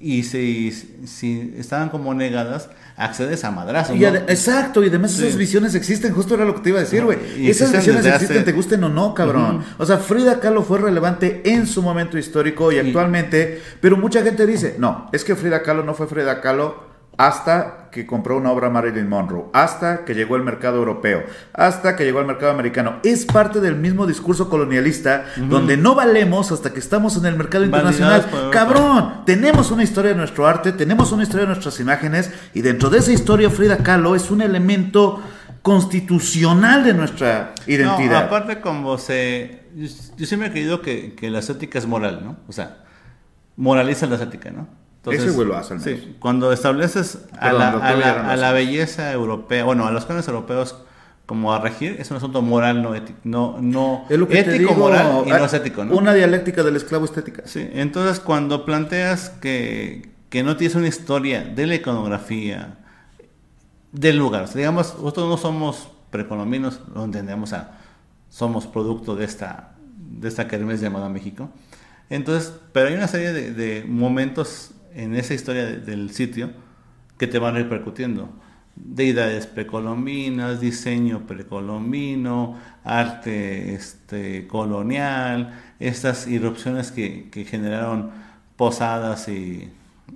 Y 0.00 0.22
si, 0.24 0.72
si 1.06 1.54
estaban 1.58 1.88
como 1.88 2.12
negadas, 2.14 2.68
accedes 2.96 3.44
a 3.44 3.50
madrazos. 3.50 3.96
¿no? 3.96 4.06
exacto, 4.06 4.82
y 4.84 4.88
además 4.88 5.18
esas 5.18 5.32
Sí. 5.32 5.38
visiones 5.38 5.74
existen, 5.74 6.12
justo 6.14 6.34
era 6.34 6.44
lo 6.44 6.54
que 6.54 6.60
te 6.62 6.68
iba 6.70 6.78
a 6.78 6.82
decir, 6.82 7.04
güey. 7.04 7.18
Esas 7.48 7.72
visiones 7.72 8.04
existen, 8.06 8.36
hace- 8.38 8.44
te 8.44 8.52
gusten 8.52 8.82
o 8.84 8.88
no, 8.88 9.14
cabrón. 9.14 9.64
O 9.78 9.84
sea, 9.86 9.98
Frida 9.98 10.40
Kahlo 10.40 10.62
fue 10.62 10.78
relevante 10.78 11.42
en 11.44 11.66
su 11.66 11.82
momento 11.82 12.16
histórico 12.18 12.72
y 12.72 12.76
Y- 12.76 12.78
actualmente, 12.78 13.60
pero 13.80 13.96
mucha 13.96 14.22
gente 14.22 14.46
dice, 14.46 14.76
no, 14.78 15.08
es 15.12 15.24
que 15.24 15.34
Frida 15.34 15.62
Kahlo 15.62 15.82
no 15.82 15.94
fue 15.94 16.06
Frida 16.06 16.40
Kahlo 16.40 16.85
hasta 17.18 17.88
que 17.90 18.04
compró 18.06 18.36
una 18.36 18.50
obra 18.50 18.68
Marilyn 18.68 19.08
Monroe, 19.08 19.46
hasta 19.54 20.04
que 20.04 20.14
llegó 20.14 20.34
al 20.34 20.42
mercado 20.42 20.76
europeo, 20.76 21.24
hasta 21.54 21.96
que 21.96 22.04
llegó 22.04 22.18
al 22.18 22.26
mercado 22.26 22.52
americano. 22.52 22.96
Es 23.02 23.24
parte 23.24 23.60
del 23.60 23.76
mismo 23.76 24.06
discurso 24.06 24.50
colonialista 24.50 25.24
donde 25.48 25.78
no 25.78 25.94
valemos 25.94 26.52
hasta 26.52 26.74
que 26.74 26.78
estamos 26.78 27.16
en 27.16 27.24
el 27.24 27.36
mercado 27.36 27.64
internacional. 27.64 28.26
Por. 28.30 28.50
Cabrón, 28.50 29.22
tenemos 29.24 29.70
una 29.70 29.82
historia 29.82 30.10
de 30.10 30.18
nuestro 30.18 30.46
arte, 30.46 30.72
tenemos 30.72 31.10
una 31.12 31.22
historia 31.22 31.42
de 31.46 31.52
nuestras 31.52 31.80
imágenes 31.80 32.30
y 32.52 32.60
dentro 32.60 32.90
de 32.90 32.98
esa 32.98 33.12
historia 33.12 33.48
Frida 33.48 33.78
Kahlo 33.78 34.14
es 34.14 34.30
un 34.30 34.42
elemento 34.42 35.22
constitucional 35.62 36.84
de 36.84 36.94
nuestra 36.94 37.54
No, 37.66 37.72
identidad. 37.72 38.24
aparte 38.24 38.60
como 38.60 38.98
se... 38.98 39.64
Yo, 39.74 39.88
yo 40.16 40.26
siempre 40.26 40.48
he 40.48 40.52
creído 40.52 40.80
que, 40.82 41.14
que 41.14 41.30
la 41.30 41.38
estética 41.40 41.78
es 41.78 41.86
moral, 41.86 42.20
¿no? 42.24 42.36
O 42.46 42.52
sea, 42.52 42.84
moraliza 43.56 44.06
la 44.06 44.14
estética, 44.16 44.50
¿no? 44.50 44.68
Ese 45.12 45.30
güey 45.30 45.46
lo 45.46 45.56
hace, 45.56 45.74
al 45.74 45.80
Sí, 45.80 45.90
menos. 45.90 46.06
cuando 46.18 46.52
estableces 46.52 47.18
a, 47.32 47.40
Perdón, 47.40 47.60
la, 47.60 48.32
a 48.32 48.48
a 48.48 48.52
belleza 48.52 49.12
europea, 49.12 49.64
bueno, 49.64 49.86
a 49.86 49.90
los 49.92 50.04
cánones 50.06 50.26
europeos 50.28 50.76
como 51.26 51.52
a 51.52 51.58
regir, 51.60 51.96
es 51.98 52.10
un 52.10 52.18
asunto 52.18 52.40
moral, 52.40 52.82
no 52.82 52.94
ético. 52.94 53.18
No, 53.24 53.56
no 53.60 54.04
Es 54.08 54.18
lo 54.18 54.28
que 54.28 54.42
te 54.44 54.54
ético, 54.54 54.74
digo, 54.74 54.74
moral 54.74 55.24
y 55.26 55.30
no 55.30 55.44
estético, 55.44 55.84
¿no? 55.84 55.96
Una 55.96 56.14
dialéctica 56.14 56.62
del 56.62 56.76
esclavo 56.76 57.04
estética. 57.04 57.42
Sí, 57.46 57.68
entonces 57.74 58.20
cuando 58.20 58.64
planteas 58.64 59.30
que, 59.30 60.10
que 60.28 60.42
no 60.44 60.56
tienes 60.56 60.76
una 60.76 60.86
historia 60.88 61.42
de 61.42 61.66
la 61.66 61.74
iconografía 61.74 62.78
del 63.92 64.18
lugar, 64.18 64.44
o 64.44 64.46
sea, 64.46 64.56
digamos, 64.56 64.94
nosotros 64.94 65.28
no 65.28 65.36
somos 65.36 65.88
precolombinos, 66.10 66.80
lo 66.94 67.04
entendemos, 67.04 67.50
o 67.50 67.54
sea, 67.54 67.78
somos 68.30 68.66
producto 68.66 69.16
de 69.16 69.24
esta, 69.24 69.74
de 69.96 70.28
esta 70.28 70.46
kermés 70.48 70.80
llamada 70.80 71.08
México. 71.08 71.50
Entonces, 72.08 72.52
pero 72.72 72.88
hay 72.88 72.94
una 72.94 73.08
serie 73.08 73.32
de, 73.32 73.52
de 73.52 73.84
momentos 73.84 74.70
en 74.96 75.14
esa 75.14 75.34
historia 75.34 75.64
de- 75.66 75.78
del 75.80 76.10
sitio 76.10 76.50
que 77.18 77.26
te 77.26 77.38
van 77.38 77.54
repercutiendo. 77.54 78.30
Deidades 78.76 79.46
precolombinas, 79.46 80.60
diseño 80.60 81.26
precolombino, 81.26 82.56
arte 82.84 83.74
este, 83.74 84.46
colonial, 84.48 85.54
estas 85.80 86.26
irrupciones 86.26 86.92
que, 86.92 87.30
que 87.30 87.44
generaron 87.46 88.10
posadas 88.56 89.28
y, 89.28 89.70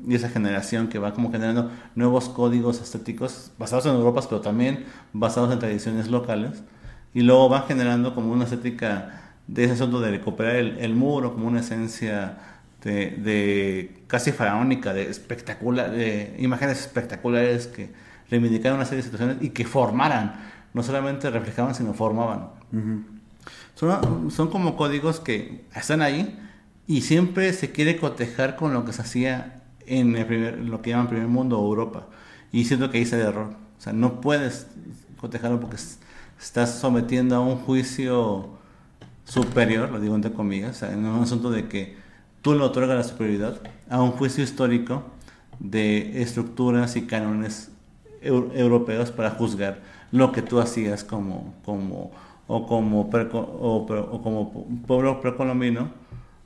y 0.07 0.15
esa 0.15 0.29
generación 0.29 0.89
que 0.89 0.99
va 0.99 1.15
como 1.15 1.33
generando 1.33 1.71
nuevos 1.95 2.29
códigos 2.29 2.81
estéticos 2.83 3.53
basados 3.59 3.87
en 3.87 3.95
Europa, 3.95 4.21
pero 4.29 4.41
también 4.43 4.85
basados 5.15 5.53
en 5.53 5.59
tradiciones 5.59 6.09
locales. 6.11 6.63
Y 7.15 7.23
luego 7.23 7.49
van 7.49 7.65
generando 7.65 8.15
como 8.15 8.33
una 8.33 8.45
estética 8.45 9.33
de 9.47 9.65
ese 9.65 9.73
asunto 9.75 10.01
de 10.01 10.11
recuperar 10.11 10.57
el, 10.57 10.79
el 10.79 10.95
muro 10.95 11.33
como 11.35 11.47
una 11.49 11.61
esencia 11.61 12.39
de, 12.83 13.11
de 13.11 14.03
casi 14.07 14.33
faraónica, 14.33 14.93
de 14.93 15.11
espectacular, 15.11 15.91
de 15.91 16.37
imágenes 16.39 16.81
espectaculares 16.81 17.67
que 17.67 17.91
reivindicaban 18.31 18.79
una 18.79 18.87
serie 18.87 18.99
de 18.99 19.03
situaciones 19.05 19.37
y 19.41 19.51
que 19.51 19.65
formaran, 19.65 20.41
no 20.73 20.83
solamente 20.83 21.31
reflejaban, 21.31 21.75
sino 21.75 21.93
formaban. 21.95 22.51
Son, 23.75 24.31
son 24.31 24.51
como 24.51 24.77
códigos 24.77 25.21
que 25.21 25.65
están 25.75 26.03
ahí 26.03 26.39
y 26.87 27.03
siempre 27.03 27.53
se 27.53 27.73
quiere 27.73 27.97
cotejar 27.97 28.57
con 28.57 28.73
lo 28.73 28.85
que 28.85 28.93
se 28.93 29.03
hacía 29.03 29.63
en 29.87 30.17
el 30.17 30.27
primer, 30.27 30.59
lo 30.59 30.83
que 30.83 30.91
llaman 30.91 31.09
primer 31.09 31.29
mundo 31.29 31.59
o 31.61 31.67
Europa. 31.67 32.07
Y 32.53 32.65
siento 32.65 32.91
que 32.91 32.99
ahí 32.99 33.05
está 33.05 33.17
el 33.17 33.23
error. 33.23 33.55
O 33.79 33.81
sea, 33.81 33.93
no 33.93 34.21
puedes 34.21 34.67
cotejarlo 35.21 35.61
porque 35.61 35.77
estás 36.41 36.71
sometiendo 36.79 37.37
a 37.37 37.41
un 37.41 37.57
juicio 37.57 38.51
superior, 39.25 39.91
lo 39.91 40.01
digo 40.01 40.15
entre 40.15 40.33
comillas, 40.33 40.77
o 40.77 40.79
sea, 40.81 40.93
en 40.93 41.05
un 41.05 41.23
asunto 41.23 41.51
de 41.51 41.69
que 41.69 41.97
tú 42.43 42.55
le 42.55 42.63
otorgas 42.63 42.97
la 42.97 43.05
superioridad 43.05 43.61
a 43.89 44.03
un 44.03 44.13
juicio 44.13 44.43
histórico 44.45 45.03
de 45.59 46.23
estructuras 46.23 46.97
y 46.97 47.03
cánones 47.07 47.71
eu- 48.23 48.51
europeos 48.55 49.11
para 49.11 49.31
juzgar 49.31 49.81
lo 50.13 50.33
que 50.33 50.43
tú 50.43 50.59
hacías 50.61 51.05
como, 51.05 51.55
como, 51.65 52.11
o 52.47 52.67
como, 52.67 53.03
o, 53.11 54.21
como 54.23 54.67
pueblo 54.87 55.21
precolombino, 55.21 55.91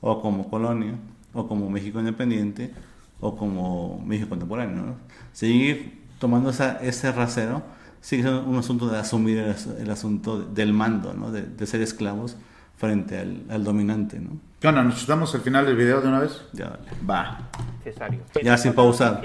o 0.01 0.21
como 0.21 0.51
colonia, 0.51 0.95
o 1.33 1.47
como 1.47 1.71
México 1.71 1.99
independiente, 1.99 2.73
o 3.21 3.37
como 3.37 4.03
México 4.05 4.31
contemporáneo. 4.31 4.85
¿no? 4.85 4.95
Seguir 5.33 6.03
tomando 6.19 6.51
esa, 6.51 6.79
ese 6.83 7.11
rasero 7.13 7.63
sigue 8.01 8.23
siendo 8.23 8.45
un 8.45 8.57
asunto 8.57 8.89
de 8.89 8.99
asumir 8.99 9.39
el, 9.39 9.55
el 9.81 9.91
asunto 9.91 10.41
del 10.41 10.73
mando, 10.75 11.15
¿no? 11.15 11.31
de 11.31 11.67
ser 11.67 11.81
esclavos 11.81 12.37
frente 12.77 13.19
al, 13.19 13.43
al 13.51 13.65
dominante. 13.65 14.19
¿no? 14.19 14.39
¿Qué 14.61 14.69
onda? 14.69 14.83
¿Nos 14.83 14.99
chutamos 14.99 15.35
el 15.35 15.41
final 15.43 15.67
del 15.67 15.77
video 15.77 16.01
de 16.01 16.09
una 16.09 16.21
vez? 16.21 16.47
Ya, 16.53 16.71
dale. 16.71 16.91
Va. 17.09 17.51
necesario. 17.85 18.21
Ya 18.43 18.57
sin 18.57 18.73
pausar. 18.73 19.21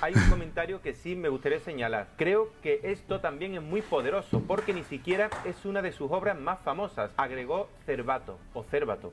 Hay 0.00 0.12
un 0.14 0.28
comentario 0.28 0.82
que 0.82 0.94
sí 0.94 1.16
me 1.16 1.30
gustaría 1.30 1.60
señalar. 1.60 2.08
Creo 2.16 2.50
que 2.62 2.80
esto 2.82 3.20
también 3.20 3.54
es 3.54 3.62
muy 3.62 3.80
poderoso 3.80 4.42
porque 4.46 4.74
ni 4.74 4.84
siquiera 4.84 5.30
es 5.46 5.64
una 5.64 5.80
de 5.80 5.92
sus 5.92 6.10
obras 6.10 6.38
más 6.38 6.58
famosas. 6.60 7.10
Agregó 7.16 7.70
Cervato 7.86 8.38
o 8.52 8.64
Cervato. 8.64 9.12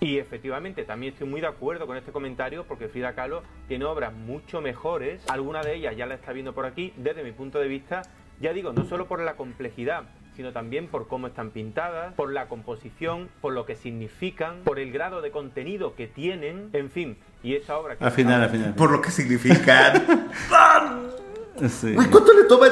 Y 0.00 0.18
efectivamente 0.18 0.84
también 0.84 1.12
estoy 1.12 1.28
muy 1.28 1.40
de 1.40 1.48
acuerdo 1.48 1.86
con 1.88 1.96
este 1.96 2.12
comentario 2.12 2.64
porque 2.68 2.86
Frida 2.88 3.14
Kahlo 3.14 3.42
tiene 3.66 3.84
obras 3.84 4.12
mucho 4.12 4.60
mejores. 4.60 5.20
Alguna 5.28 5.62
de 5.62 5.74
ellas 5.74 5.96
ya 5.96 6.06
la 6.06 6.14
está 6.14 6.32
viendo 6.32 6.54
por 6.54 6.66
aquí 6.66 6.92
desde 6.96 7.24
mi 7.24 7.32
punto 7.32 7.58
de 7.58 7.66
vista. 7.66 8.02
Ya 8.40 8.52
digo, 8.52 8.72
no 8.72 8.84
solo 8.84 9.08
por 9.08 9.20
la 9.20 9.34
complejidad, 9.34 10.04
sino 10.38 10.52
también 10.52 10.86
por 10.86 11.08
cómo 11.08 11.26
están 11.26 11.50
pintadas, 11.50 12.14
por 12.14 12.32
la 12.32 12.46
composición, 12.46 13.28
por 13.40 13.52
lo 13.52 13.66
que 13.66 13.74
significan, 13.74 14.60
por 14.62 14.78
el 14.78 14.92
grado 14.92 15.20
de 15.20 15.32
contenido 15.32 15.96
que 15.96 16.06
tienen, 16.06 16.70
en 16.74 16.92
fin. 16.92 17.16
Y 17.42 17.56
esa 17.56 17.76
obra 17.76 17.96
que 17.96 18.04
Al 18.04 18.12
final, 18.12 18.42
al 18.42 18.48
final. 18.48 18.74
Por 18.76 18.92
lo 18.92 19.02
que 19.02 19.10
significan. 19.10 20.28
Sí. 21.68 21.92
¿cuánto 21.92 22.32
le 22.34 22.44
toma 22.44 22.68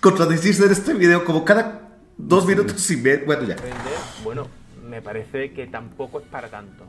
contradecirse 0.00 0.66
en 0.66 0.72
este 0.72 0.94
video? 0.94 1.24
Como 1.24 1.44
cada 1.44 1.90
dos 2.16 2.44
minutos 2.44 2.90
y 2.90 2.96
medio. 2.96 3.24
Bueno, 3.24 3.44
ya. 3.44 3.54
bueno, 4.24 4.48
me 4.84 5.00
parece 5.00 5.52
que 5.52 5.68
tampoco 5.68 6.18
es 6.18 6.26
para 6.26 6.48
tanto. 6.48 6.84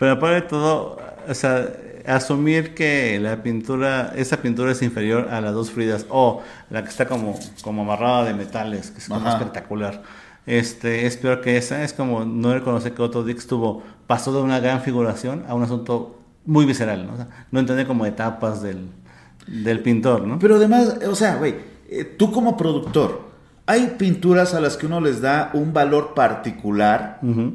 Pero 0.00 0.12
aparte 0.12 0.34
de 0.36 0.42
todo, 0.48 0.98
o 1.28 1.34
sea, 1.34 1.68
asumir 2.06 2.74
que 2.74 3.20
la 3.20 3.42
pintura, 3.42 4.14
esa 4.16 4.38
pintura 4.38 4.72
es 4.72 4.80
inferior 4.80 5.28
a 5.28 5.42
las 5.42 5.52
dos 5.52 5.70
Fridas 5.70 6.06
o 6.08 6.42
la 6.70 6.82
que 6.82 6.88
está 6.88 7.06
como, 7.06 7.38
como 7.60 7.82
amarrada 7.82 8.24
de 8.24 8.32
metales, 8.32 8.90
que 8.90 8.98
es 8.98 9.08
como 9.08 9.28
espectacular. 9.28 10.02
Este, 10.46 11.04
es 11.04 11.18
peor 11.18 11.42
que 11.42 11.58
esa, 11.58 11.84
es 11.84 11.92
como 11.92 12.24
no 12.24 12.54
reconocer 12.54 12.94
que 12.94 13.02
Otto 13.02 13.22
Dix 13.22 13.46
tuvo, 13.46 13.82
pasó 14.06 14.32
de 14.32 14.40
una 14.40 14.58
gran 14.58 14.80
figuración 14.80 15.44
a 15.46 15.54
un 15.54 15.64
asunto 15.64 16.18
muy 16.46 16.64
visceral, 16.64 17.06
¿no? 17.06 17.12
O 17.12 17.16
sea, 17.16 17.28
no 17.50 17.60
entender 17.60 17.86
como 17.86 18.06
etapas 18.06 18.62
del, 18.62 18.88
del 19.46 19.80
pintor, 19.80 20.26
¿no? 20.26 20.38
Pero 20.38 20.56
además, 20.56 20.96
o 21.06 21.14
sea, 21.14 21.36
güey, 21.36 21.56
eh, 21.90 22.04
tú 22.04 22.32
como 22.32 22.56
productor, 22.56 23.20
hay 23.66 23.96
pinturas 23.98 24.54
a 24.54 24.60
las 24.60 24.78
que 24.78 24.86
uno 24.86 24.98
les 25.02 25.20
da 25.20 25.50
un 25.52 25.74
valor 25.74 26.14
particular 26.14 27.18
Ujú. 27.22 27.54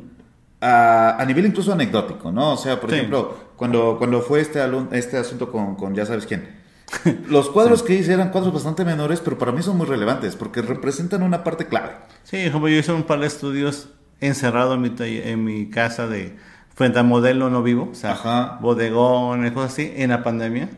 A, 0.65 1.21
a 1.21 1.25
nivel 1.25 1.45
incluso 1.45 1.71
anecdótico, 1.73 2.31
¿no? 2.31 2.53
O 2.53 2.57
sea, 2.57 2.79
por 2.79 2.89
Sí. 2.89 2.95
ejemplo, 2.95 3.35
cuando, 3.55 3.97
cuando 3.97 4.21
fue 4.21 4.41
este, 4.41 4.59
este 4.91 5.17
asunto 5.17 5.51
con, 5.51 5.75
con 5.75 5.93
ya 5.93 6.05
sabes 6.05 6.25
quién. 6.25 6.63
Los 7.29 7.49
cuadros 7.49 7.83
que 7.83 7.95
hice 7.95 8.13
eran 8.13 8.29
cuadros 8.29 8.53
bastante 8.53 8.85
menores, 8.85 9.19
pero 9.21 9.37
para 9.37 9.51
mí 9.51 9.61
son 9.61 9.77
muy 9.77 9.85
relevantes 9.87 10.35
porque 10.35 10.61
representan 10.61 11.23
una 11.23 11.43
parte 11.43 11.67
clave. 11.67 11.91
Sí, 12.23 12.49
como 12.51 12.67
yo 12.67 12.77
hice 12.77 12.91
un 12.91 13.03
par 13.03 13.19
de 13.19 13.27
estudios 13.27 13.89
encerrado 14.21 14.75
en 14.75 14.81
mi, 14.81 14.91
en 14.99 15.43
mi 15.43 15.69
casa 15.69 16.07
de 16.07 16.35
frente 16.73 16.99
a 16.99 17.03
modelo 17.03 17.49
no 17.49 17.63
vivo, 17.63 17.89
o 17.91 17.95
sea, 17.95 18.11
Ajá. 18.11 18.57
bodegones, 18.61 19.51
cosas 19.53 19.73
así, 19.73 19.91
en 19.95 20.09
la 20.09 20.23
pandemia. 20.23 20.69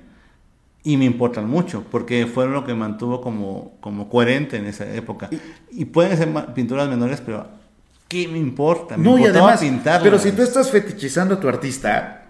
Y 0.83 0.95
me 0.95 1.05
importan 1.05 1.49
mucho, 1.49 1.83
porque 1.91 2.27
fueron 2.27 2.53
lo 2.53 2.63
que 2.65 2.73
mantuvo 2.73 3.19
como, 3.19 3.73
como 3.81 4.07
coherente 4.07 4.57
en 4.57 4.65
esa 4.67 4.85
época. 4.93 5.29
Y, 5.71 5.85
pueden 5.85 6.15
ser 6.17 6.29
pinturas 6.53 6.87
menores, 6.87 7.19
pero 7.19 7.47
¿qué 8.07 8.27
me 8.27 8.37
importa? 8.37 8.97
Me 8.97 9.03
No, 9.03 9.17
y 9.17 9.25
además, 9.25 9.59
pintarlas. 9.59 10.03
pero 10.03 10.19
si 10.19 10.31
tú 10.31 10.41
estás 10.41 10.69
fetichizando 10.71 11.35
a 11.35 11.39
tu 11.39 11.47
artista, 11.47 12.25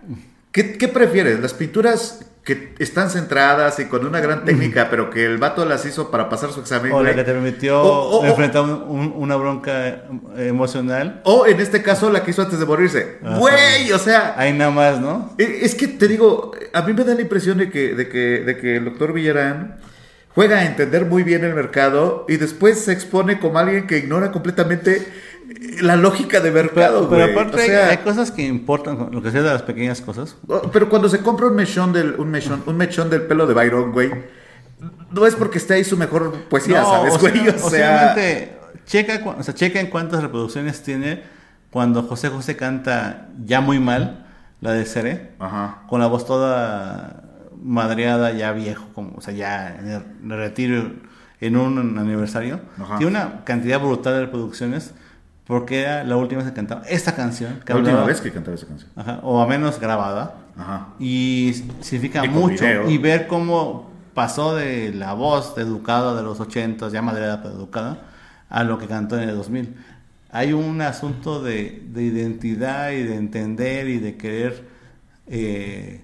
¿qué, 0.52 0.78
qué 0.78 0.88
prefieres? 0.88 1.40
¿Las 1.40 1.54
pinturas 1.54 2.22
que 2.44 2.74
están 2.80 3.10
centradas 3.10 3.78
y 3.80 3.86
con 3.86 4.06
una 4.06 4.22
gran 4.22 4.46
técnica, 4.46 4.88
pero 4.90 5.10
que 5.10 5.26
el 5.26 5.38
vato 5.38 5.66
las 5.66 5.86
hizo 5.86 6.10
para 6.10 6.30
pasar 6.30 6.52
su 6.52 6.62
examen? 6.62 6.94
O 6.94 7.04
la 7.04 7.14
que 7.14 7.24
te 7.26 7.34
permitió 7.34 7.82
O- 7.82 8.10
o- 8.10 8.22
o- 8.22 8.26
enfrentar 8.26 8.62
un- 8.64 8.84
un- 8.88 9.14
una 9.18 9.36
bronca 9.36 10.04
emocional. 10.38 11.22
O 11.26 11.46
en 11.46 11.60
este 11.60 11.84
caso, 11.84 12.10
la 12.10 12.24
que 12.24 12.32
hizo 12.32 12.42
antes 12.42 12.58
de 12.60 12.66
morirse. 12.66 13.18
Güey, 13.22 13.92
o 13.92 14.00
sea, 14.00 14.36
Ahí 14.38 14.54
nada 14.54 14.72
más, 14.72 15.00
¿no? 15.02 15.34
Eh, 15.38 15.60
Es 15.64 15.76
que 15.76 15.88
te 15.88 16.08
digo, 16.08 16.52
a 16.74 16.82
mí 16.84 16.94
me 16.94 17.04
da 17.04 17.14
la 17.16 17.22
impresión 17.22 17.58
de 17.58 17.70
que, 17.70 17.94
de 17.94 18.08
que, 18.08 18.18
de 18.46 18.58
que 18.58 18.78
el 18.78 18.86
doctor 18.86 19.12
Villarán 19.14 19.78
juega 20.34 20.60
a 20.60 20.66
entender 20.66 21.06
muy 21.06 21.24
bien 21.24 21.44
el 21.44 21.54
mercado 21.54 22.26
y 22.30 22.38
después 22.38 22.80
se 22.80 22.94
expone 22.94 23.40
como 23.40 23.60
alguien 23.60 23.88
que 23.88 23.98
ignora 23.98 24.32
completamente 24.32 25.06
la 25.82 25.96
lógica 25.96 26.40
de 26.40 26.52
mercado. 26.52 27.10
Pero, 27.10 27.26
pero 27.28 27.40
aparte 27.40 27.58
O 27.58 27.60
hay- 27.62 27.68
sea, 27.68 27.90
hay 27.90 27.98
cosas 27.98 28.32
que 28.32 28.46
importan, 28.46 29.10
lo 29.12 29.22
que 29.22 29.32
sea 29.32 29.42
de 29.42 29.50
las 29.52 29.62
pequeñas 29.64 30.02
cosas. 30.02 30.36
pero 30.74 30.90
cuando 30.90 31.10
se 31.10 31.20
compra 31.20 31.48
un 31.48 31.56
mechón 31.56 31.94
del, 31.94 32.16
un 32.18 32.30
mechón, 32.30 32.64
un 32.66 32.78
mechón 32.78 33.10
del 33.10 33.24
pelo 33.24 33.48
de 33.48 33.54
Byron, 33.54 33.92
güey, 33.92 34.12
no 35.12 35.26
es 35.26 35.36
porque 35.36 35.58
esté 35.58 35.76
ahí 35.76 35.84
su 35.84 35.98
mejor 35.98 36.34
poesía, 36.50 36.84
¿sabes, 36.84 37.16
o 37.16 37.20
güey? 37.20 37.34
sea, 37.34 37.56
O 37.62 37.66
o 37.66 37.70
sea, 37.70 38.14
simplemente 38.16 38.58
checa, 38.86 39.22
o 39.38 39.44
sea, 39.44 39.54
checa 39.54 39.80
en 39.80 39.88
cuántas 39.88 40.22
reproducciones 40.22 40.84
tiene 40.84 41.24
cuando 41.72 42.04
José 42.04 42.30
José 42.30 42.56
canta 42.56 43.30
ya 43.46 43.62
muy 43.62 43.80
mal, 43.80 44.26
la 44.62 44.72
de 44.74 44.86
Seré, 44.86 45.32
Ajá. 45.40 45.84
con 45.88 46.00
la 46.02 46.08
voz 46.08 46.26
toda 46.26 47.24
madreada, 47.62 48.32
ya 48.32 48.52
viejo, 48.54 48.86
como, 48.94 49.16
o 49.18 49.22
sea, 49.22 49.34
ya 49.34 49.76
en 49.80 49.88
el, 49.88 50.02
en 50.24 50.32
el 50.32 50.38
retiro 50.38 50.92
en 51.40 51.56
un 51.58 51.98
aniversario. 52.00 52.60
Ajá. 52.82 52.98
Tiene 52.98 53.12
una 53.12 53.44
cantidad 53.44 53.80
brutal 53.80 54.14
de 54.16 54.22
reproducciones 54.22 54.94
porque 55.48 55.82
era 55.82 56.04
la 56.04 56.18
última 56.18 56.42
vez 56.42 56.50
que 56.52 56.56
cantaba 56.56 56.82
esta 56.88 57.16
canción. 57.16 57.60
Que 57.66 57.74
La 57.74 57.80
última 57.80 58.04
vez 58.04 58.20
que 58.22 58.32
cantaba 58.32 58.56
esa 58.56 58.68
canción. 58.68 58.90
Ajá, 58.96 59.20
o 59.24 59.42
a 59.42 59.48
menos 59.48 59.80
grabada. 59.80 60.36
Ajá. 60.58 60.88
Y 61.00 61.64
significa 61.82 62.26
Y 62.26 62.30
mucho. 62.30 62.64
video. 62.66 62.90
Y 62.90 62.98
ver 62.98 63.28
cómo 63.28 63.90
pasó 64.14 64.56
de 64.56 64.94
la 64.94 65.14
voz 65.14 65.56
de 65.56 65.62
educada 65.62 66.16
de 66.16 66.24
los 66.24 66.40
80, 66.40 66.90
ya 66.90 67.02
madreada 67.02 67.42
pero 67.42 67.56
educada, 67.56 68.02
a 68.50 68.64
lo 68.64 68.78
que 68.78 68.88
cantó 68.88 69.18
en 69.18 69.30
el 69.30 69.36
2000. 69.36 69.76
Hay 70.32 70.52
un 70.54 70.82
asunto 70.82 71.42
de, 71.42 71.84
de 71.94 72.04
identidad 72.04 72.92
y 72.92 73.04
de 73.04 73.16
entender 73.16 73.88
y 73.88 74.00
de 74.00 74.18
querer, 74.18 74.68
eh, 75.28 76.02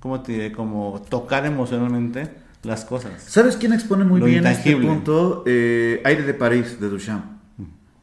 ¿cómo 0.00 0.20
te 0.22 0.32
diré? 0.32 0.52
Como 0.52 1.02
tocar 1.08 1.44
emocionalmente 1.44 2.30
las 2.62 2.84
cosas. 2.84 3.12
¿Sabes 3.26 3.56
quién 3.56 3.72
expone 3.72 4.04
muy 4.04 4.20
Lo 4.20 4.26
bien 4.26 4.46
este 4.46 4.70
intangible. 4.70 4.88
punto? 4.88 5.44
Eh, 5.46 6.00
Aire 6.04 6.22
de 6.22 6.34
París, 6.34 6.80
de 6.80 6.88
Duchamp. 6.88 7.37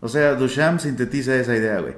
O 0.05 0.09
sea, 0.09 0.35
Duchamp 0.35 0.79
sintetiza 0.79 1.35
esa 1.35 1.55
idea, 1.55 1.79
güey. 1.79 1.93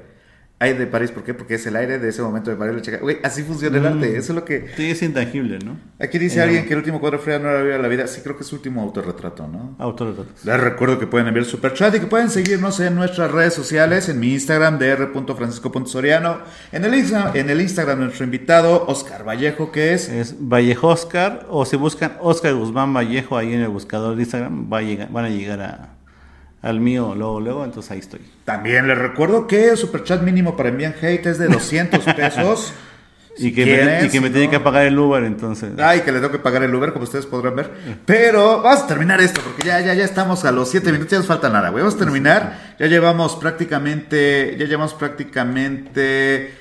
Aire 0.60 0.80
de 0.80 0.88
París, 0.88 1.12
¿por 1.12 1.24
qué? 1.24 1.36
Porque 1.36 1.54
es 1.54 1.68
el 1.68 1.76
aire 1.76 2.00
de 2.00 2.10
ese 2.10 2.24
momento 2.24 2.50
de 2.50 2.56
París. 2.58 2.82
Güey, 3.00 3.18
así 3.24 3.44
funciona 3.44 3.78
el 3.78 3.86
arte. 3.86 4.18
Eso 4.18 4.32
es 4.32 4.36
lo 4.36 4.44
que... 4.44 4.66
Sí, 4.76 4.90
es 4.90 5.04
intangible, 5.04 5.60
¿no? 5.64 5.78
Aquí 6.00 6.18
dice 6.18 6.40
Eh, 6.40 6.42
alguien 6.42 6.66
que 6.66 6.72
el 6.74 6.80
último 6.80 7.00
cuadro 7.00 7.20
Frida 7.20 7.38
no 7.38 7.48
era 7.52 7.62
Viva 7.62 7.78
la 7.78 7.88
vida. 7.88 8.08
Sí, 8.08 8.22
creo 8.24 8.36
que 8.38 8.42
es 8.42 8.48
su 8.50 8.56
último 8.56 8.82
autorretrato, 8.82 9.48
¿no? 9.48 9.76
Autorretratos. 9.78 10.44
Les 10.46 10.60
recuerdo 10.60 10.98
que 10.98 11.06
pueden 11.06 11.28
enviar 11.28 11.46
super 11.46 11.74
chat 11.76 11.94
y 11.94 12.00
que 12.00 12.08
pueden 12.08 12.32
seguirnos 12.32 12.80
en 12.80 12.96
nuestras 12.96 13.30
redes 13.30 13.54
sociales, 13.54 14.10
en 14.10 14.20
mi 14.20 14.34
Instagram, 14.34 14.80
dr.francisco.soriano, 14.80 16.40
en 16.72 16.86
el, 16.86 16.94
Insta- 16.96 17.36
en 17.36 17.52
el 17.52 17.62
Instagram 17.62 18.00
de 18.00 18.06
nuestro 18.06 18.26
invitado, 18.26 18.84
Oscar 18.88 19.28
Vallejo, 19.28 19.72
que 19.72 19.94
es... 19.94 20.10
Es 20.10 20.36
Vallejo 20.40 20.88
Oscar, 20.88 21.46
o 21.50 21.66
si 21.66 21.78
buscan 21.78 22.14
Oscar 22.20 22.56
Guzmán 22.56 22.94
Vallejo 22.96 23.38
ahí 23.38 23.54
en 23.54 23.62
el 23.62 23.70
buscador 23.70 24.16
de 24.16 24.24
Instagram, 24.24 24.74
va 24.74 24.80
a 24.80 24.82
llegar- 24.82 25.12
van 25.12 25.26
a 25.26 25.30
llegar 25.30 25.62
a, 25.62 25.97
al 26.62 26.80
mío 26.80 27.14
luego, 27.16 27.40
luego, 27.40 27.66
entonces 27.66 27.92
ahí 27.92 28.00
estoy. 28.00 28.22
También 28.46 28.88
les 28.88 28.98
recuerdo 28.98 29.48
que 29.48 29.70
el 29.70 29.78
super 29.78 30.04
chat 30.04 30.22
mínimo 30.22 30.58
para 30.58 30.70
enviar 30.70 30.96
hate 31.02 31.26
es 31.26 31.38
de 31.38 31.48
200 31.48 32.04
pesos. 32.16 32.74
Y 33.40 33.52
que, 33.54 33.66
me, 33.66 34.06
y 34.06 34.10
que 34.10 34.20
me 34.20 34.32
tiene 34.32 34.50
que 34.50 34.60
pagar 34.60 34.88
el 34.88 34.98
Uber, 34.98 35.24
entonces. 35.24 35.72
Ay, 35.78 36.02
que 36.02 36.12
le 36.12 36.20
tengo 36.20 36.32
que 36.32 36.40
pagar 36.40 36.64
el 36.64 36.74
Uber, 36.74 36.92
como 36.92 37.04
ustedes 37.04 37.28
podrán 37.28 37.56
ver. 37.56 37.72
Pero 38.04 38.64
vamos 38.64 38.82
a 38.82 38.88
terminar 38.88 39.22
esto, 39.22 39.42
porque 39.42 39.68
ya, 39.68 39.80
ya, 39.80 39.94
ya 39.94 40.06
estamos 40.06 40.44
a 40.44 40.52
los 40.52 40.72
7 40.72 40.92
minutos, 40.92 41.12
ya 41.12 41.18
nos 41.20 41.28
falta 41.28 41.48
nada, 41.48 41.70
güey. 41.70 41.84
Vamos 41.84 41.96
a 41.96 42.04
terminar. 42.04 42.76
Ya 42.80 42.88
llevamos 42.88 43.36
prácticamente, 43.36 44.56
ya 44.58 44.66
llevamos 44.66 44.96
prácticamente 44.96 46.52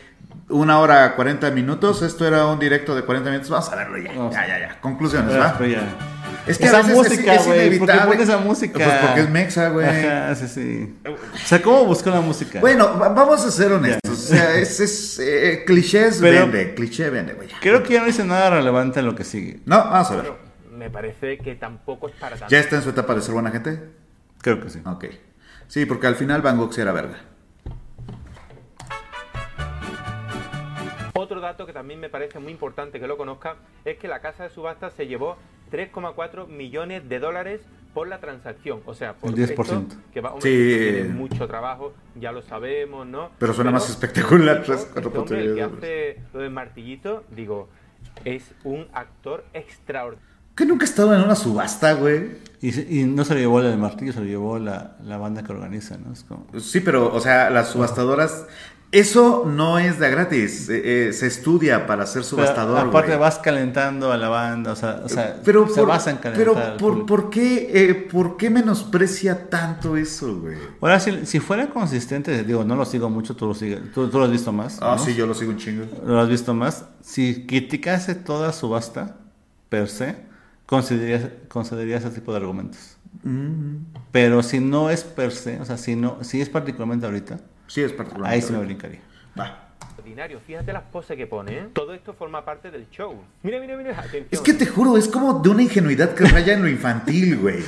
una 0.48 0.78
hora 0.80 1.14
40 1.16 1.50
minutos. 1.50 2.02
Esto 2.02 2.26
era 2.26 2.46
un 2.46 2.58
directo 2.58 2.94
de 2.94 3.02
40 3.02 3.30
minutos. 3.30 3.50
Vamos 3.50 3.68
a 3.70 3.76
verlo 3.76 3.98
ya. 3.98 4.12
Vamos. 4.14 4.34
Ya, 4.34 4.46
ya, 4.46 4.58
ya. 4.58 4.80
Conclusiones, 4.80 5.36
¿va? 5.38 5.58
Es 6.46 6.58
que 6.58 6.66
a 6.66 6.68
esa 6.68 6.80
es- 6.80 6.86
música, 6.88 7.34
es 7.34 7.44
güey. 7.44 7.56
¿Por 7.56 7.56
qué 7.58 7.66
inevitable. 7.66 8.04
pones 8.06 8.28
esa 8.28 8.38
música? 8.38 8.74
Pues 8.74 8.96
porque 9.04 9.20
es 9.20 9.30
mexa, 9.30 9.68
güey. 9.70 9.86
Ajá, 9.86 10.34
sí, 10.36 10.46
sí. 10.48 10.98
O 11.04 11.16
sea, 11.46 11.60
¿cómo 11.60 11.84
buscó 11.86 12.10
la 12.10 12.20
música? 12.20 12.60
Bueno, 12.60 12.96
va- 12.98 13.08
vamos 13.08 13.44
a 13.44 13.50
ser 13.50 13.72
honestos. 13.72 14.10
O 14.12 14.14
sea, 14.14 14.54
es, 14.54 14.78
es 14.78 15.18
eh, 15.18 15.64
clichés 15.66 16.18
Pero- 16.20 16.42
vende, 16.42 16.74
cliché 16.74 17.10
vende, 17.10 17.34
güey. 17.34 17.48
Creo 17.60 17.82
que 17.82 17.94
ya 17.94 18.00
no 18.02 18.06
hice 18.08 18.24
nada 18.24 18.50
relevante 18.50 19.00
en 19.00 19.06
lo 19.06 19.14
que 19.16 19.24
sigue. 19.24 19.60
No, 19.66 19.76
vamos 19.78 20.10
a 20.10 20.14
ver. 20.16 20.22
Pero 20.22 20.38
me 20.76 20.88
parece 20.90 21.38
que 21.38 21.56
tampoco 21.56 22.08
es 22.08 22.14
para 22.14 22.36
tanto. 22.36 22.50
¿Ya 22.52 22.60
está 22.60 22.76
en 22.76 22.82
su 22.82 22.90
etapa 22.90 23.14
de 23.16 23.22
ser 23.22 23.34
buena 23.34 23.50
gente? 23.50 23.80
Creo 24.40 24.60
que 24.60 24.70
sí. 24.70 24.80
Ok. 24.84 25.06
Sí, 25.66 25.84
porque 25.84 26.06
al 26.06 26.14
final 26.14 26.42
Van 26.42 26.56
Gogh 26.58 26.72
sí 26.72 26.80
era 26.80 26.92
verga. 26.92 27.16
Otro 31.16 31.40
dato 31.40 31.66
que 31.66 31.72
también 31.72 31.98
me 32.00 32.08
parece 32.08 32.38
muy 32.38 32.52
importante 32.52 33.00
que 33.00 33.06
lo 33.06 33.16
conozca 33.16 33.56
es 33.84 33.98
que 33.98 34.08
la 34.08 34.20
casa 34.20 34.44
de 34.44 34.50
subasta 34.50 34.90
se 34.90 35.06
llevó 35.06 35.36
3,4 35.72 36.46
millones 36.46 37.08
de 37.08 37.18
dólares 37.18 37.60
por 37.94 38.08
la 38.08 38.20
transacción. 38.20 38.82
O 38.84 38.94
sea, 38.94 39.14
por 39.14 39.30
El 39.30 39.36
10%. 39.36 39.82
esto, 39.82 39.96
que 40.12 40.20
va, 40.20 40.34
hombre, 40.34 40.50
Sí. 40.50 40.90
tiene 40.92 41.08
mucho 41.08 41.48
trabajo, 41.48 41.94
ya 42.14 42.32
lo 42.32 42.42
sabemos, 42.42 43.06
¿no? 43.06 43.30
Pero 43.38 43.54
suena 43.54 43.70
más 43.70 43.88
espectacular, 43.88 44.58
este 44.58 44.74
este 44.74 45.08
hombre, 45.18 45.40
el 45.40 45.54
que 45.54 45.54
de 45.54 45.62
hace 45.62 46.20
lo 46.34 46.40
del 46.40 46.50
martillito, 46.50 47.24
digo, 47.30 47.68
es 48.24 48.52
un 48.64 48.86
actor 48.92 49.44
extraordinario. 49.54 50.36
¿Que 50.54 50.64
nunca 50.64 50.84
he 50.84 50.88
estado 50.88 51.14
en 51.14 51.20
una 51.22 51.34
subasta, 51.34 51.92
güey? 51.94 52.38
Y, 52.62 53.04
no 53.04 53.24
se 53.24 53.34
lo 53.34 53.40
llevó 53.40 53.60
el 53.60 53.66
del 53.66 53.78
martillo, 53.78 54.12
se 54.12 54.20
lo 54.20 54.26
llevó 54.26 54.58
la, 54.58 54.96
la 55.02 55.18
banda 55.18 55.42
que 55.42 55.52
organiza, 55.52 55.98
¿no? 55.98 56.12
Es 56.12 56.24
como... 56.24 56.46
Sí, 56.58 56.80
pero, 56.80 57.12
o 57.12 57.20
sea, 57.20 57.50
las 57.50 57.68
subastadoras... 57.68 58.46
Eso 58.92 59.44
no 59.46 59.78
es 59.78 59.98
de 59.98 60.10
gratis. 60.10 60.68
eh, 60.68 61.08
eh, 61.08 61.12
se 61.12 61.26
estudia 61.26 61.86
para 61.86 62.06
ser 62.06 62.22
Pero 62.22 62.24
subastador, 62.24 62.88
aparte 62.88 63.16
vas 63.16 63.38
calentando 63.38 64.12
a 64.12 64.16
la 64.16 64.28
banda, 64.28 64.72
o 64.72 64.76
sea, 64.76 65.02
o 65.04 65.08
sea 65.08 65.40
Pero 65.44 65.68
se 65.68 65.82
por, 65.82 66.32
pero 66.34 66.76
por. 66.78 67.04
¿por 67.04 67.30
qué, 67.30 67.68
eh, 67.72 67.94
¿por 67.94 68.36
qué 68.36 68.48
menosprecia 68.48 69.50
tanto 69.50 69.96
eso, 69.96 70.40
güey? 70.40 70.56
Ahora, 70.80 71.00
si, 71.00 71.26
si 71.26 71.40
fuera 71.40 71.68
consistente, 71.68 72.44
digo, 72.44 72.64
no 72.64 72.76
lo 72.76 72.84
sigo 72.84 73.10
mucho, 73.10 73.34
tú 73.34 73.46
lo, 73.46 73.54
sigues, 73.54 73.92
tú, 73.92 74.08
tú 74.08 74.18
lo 74.18 74.24
has 74.24 74.30
visto 74.30 74.52
más. 74.52 74.78
Ah, 74.80 74.94
¿no? 74.96 75.04
sí, 75.04 75.14
yo 75.14 75.26
lo 75.26 75.34
sigo 75.34 75.50
un 75.50 75.58
chingo. 75.58 75.84
Lo 76.04 76.20
has 76.20 76.28
visto 76.28 76.54
más. 76.54 76.84
Si 77.02 77.44
criticase 77.46 78.14
toda 78.14 78.52
subasta, 78.52 79.16
per 79.68 79.88
se, 79.88 80.16
concederías, 80.64 81.28
concedería 81.48 81.96
ese 81.98 82.10
tipo 82.10 82.30
de 82.30 82.38
argumentos. 82.38 82.96
Mm, 83.24 83.76
Pero 84.12 84.42
si 84.42 84.60
no 84.60 84.90
es 84.90 85.02
per 85.02 85.32
se, 85.32 85.60
o 85.60 85.64
sea, 85.64 85.76
si, 85.76 85.96
no, 85.96 86.18
si 86.22 86.40
es 86.40 86.48
particularmente 86.48 87.06
ahorita, 87.06 87.40
sí, 87.66 87.82
es 87.82 87.92
particular. 87.92 88.32
ahí 88.32 88.42
sí 88.42 88.52
me 88.52 88.58
brincaría. 88.60 89.00
Va. 89.38 89.62
Fíjate 90.46 90.72
las 90.72 90.82
poses 90.84 91.16
que 91.16 91.26
pone, 91.26 91.52
¿eh? 91.58 91.66
Todo 91.72 91.92
esto 91.92 92.14
forma 92.14 92.44
parte 92.44 92.70
del 92.70 92.88
show. 92.90 93.16
Mira, 93.42 93.58
mira, 93.60 93.76
mira, 93.76 93.90
atención. 93.98 94.26
Es 94.30 94.40
que 94.40 94.54
te 94.54 94.64
juro, 94.66 94.96
es 94.96 95.08
como 95.08 95.40
de 95.40 95.48
una 95.48 95.62
ingenuidad 95.62 96.14
que 96.14 96.24
raya 96.24 96.54
en 96.54 96.62
lo 96.62 96.68
infantil, 96.68 97.36
güey. 97.38 97.62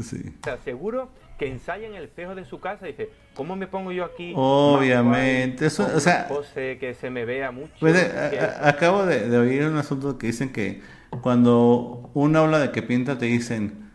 Sí. 0.00 0.32
O 0.40 0.44
sea, 0.44 0.56
seguro 0.64 1.08
que 1.38 1.48
ensaya 1.48 1.86
en 1.88 1.94
el 1.94 2.04
espejo 2.04 2.34
de 2.34 2.44
su 2.44 2.60
casa 2.60 2.86
y 2.86 2.92
dice, 2.92 3.10
¿cómo 3.34 3.56
me 3.56 3.66
pongo 3.66 3.90
yo 3.92 4.04
aquí? 4.04 4.32
Obviamente, 4.36 5.66
eso, 5.66 5.88
o 5.94 6.00
sea- 6.00 6.28
pose 6.28 6.78
que 6.78 6.94
se 6.94 7.10
me 7.10 7.24
vea 7.24 7.50
mucho. 7.50 7.72
Pues, 7.80 7.96
eh, 7.96 8.38
a- 8.40 8.66
a- 8.66 8.68
acabo 8.68 9.04
de, 9.06 9.28
de 9.28 9.38
oír 9.38 9.64
un 9.64 9.76
asunto 9.76 10.16
que 10.18 10.28
dicen 10.28 10.52
que 10.52 10.80
cuando 11.22 12.10
uno 12.14 12.38
habla 12.38 12.58
de 12.60 12.70
que 12.70 12.82
pinta 12.82 13.18
te 13.18 13.26
dicen, 13.26 13.90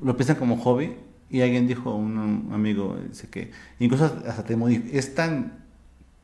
lo 0.00 0.16
piensan 0.16 0.36
como 0.36 0.56
hobby 0.58 0.94
y 1.36 1.42
alguien 1.42 1.66
dijo, 1.66 1.94
un, 1.94 2.50
amigo, 2.52 2.96
dice 3.08 3.28
que 3.28 3.50
incluso 3.80 4.04
hasta 4.26 4.44
te 4.44 4.56
modif- 4.56 4.88
es 4.92 5.14
tan, 5.14 5.52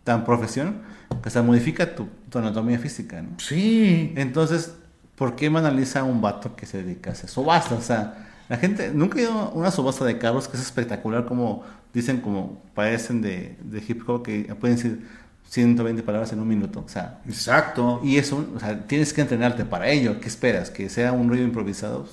tan 0.05 0.25
profesión 0.25 0.83
que 1.23 1.29
hasta 1.29 1.43
modifica 1.43 1.95
tu, 1.95 2.07
tu 2.31 2.39
anatomía 2.39 2.79
física, 2.79 3.21
¿no? 3.23 3.31
Sí. 3.39 4.13
Entonces, 4.17 4.75
¿por 5.17 5.35
qué 5.37 5.49
banaliza 5.49 6.01
a 6.01 6.05
un 6.05 6.21
vato 6.21 6.55
que 6.55 6.67
se 6.67 6.83
dedica 6.83 7.11
a 7.11 7.13
hacer 7.15 7.29
subasta? 7.29 7.75
O 7.75 7.81
sea, 7.83 8.29
la 8.49 8.57
gente, 8.57 8.93
nunca 8.95 9.19
he 9.19 9.23
ido 9.23 9.33
a 9.33 9.49
una 9.51 9.71
subasta 9.71 10.05
de 10.05 10.19
carros 10.19 10.47
que 10.49 10.57
es 10.57 10.63
espectacular, 10.63 11.27
como 11.27 11.65
dicen, 11.93 12.21
como 12.21 12.63
parecen 12.75 13.21
de, 13.21 13.57
de 13.63 13.83
hip 13.87 14.09
hop, 14.09 14.23
que 14.23 14.55
pueden 14.61 14.77
decir 14.77 15.07
120 15.49 16.03
palabras 16.05 16.33
en 16.33 16.39
un 16.39 16.47
minuto. 16.47 16.85
O 16.87 16.89
sea, 16.89 17.19
Exacto. 17.27 18.01
y 18.05 18.19
eso, 18.19 18.47
o 18.55 18.61
sea, 18.61 18.87
tienes 18.87 19.13
que 19.13 19.21
entrenarte 19.23 19.65
para 19.65 19.89
ello. 19.89 20.21
¿Qué 20.21 20.29
esperas? 20.29 20.71
¿Que 20.71 20.89
sea 20.89 21.11
un 21.13 21.29
ruido 21.29 21.45
improvisado? 21.45 22.09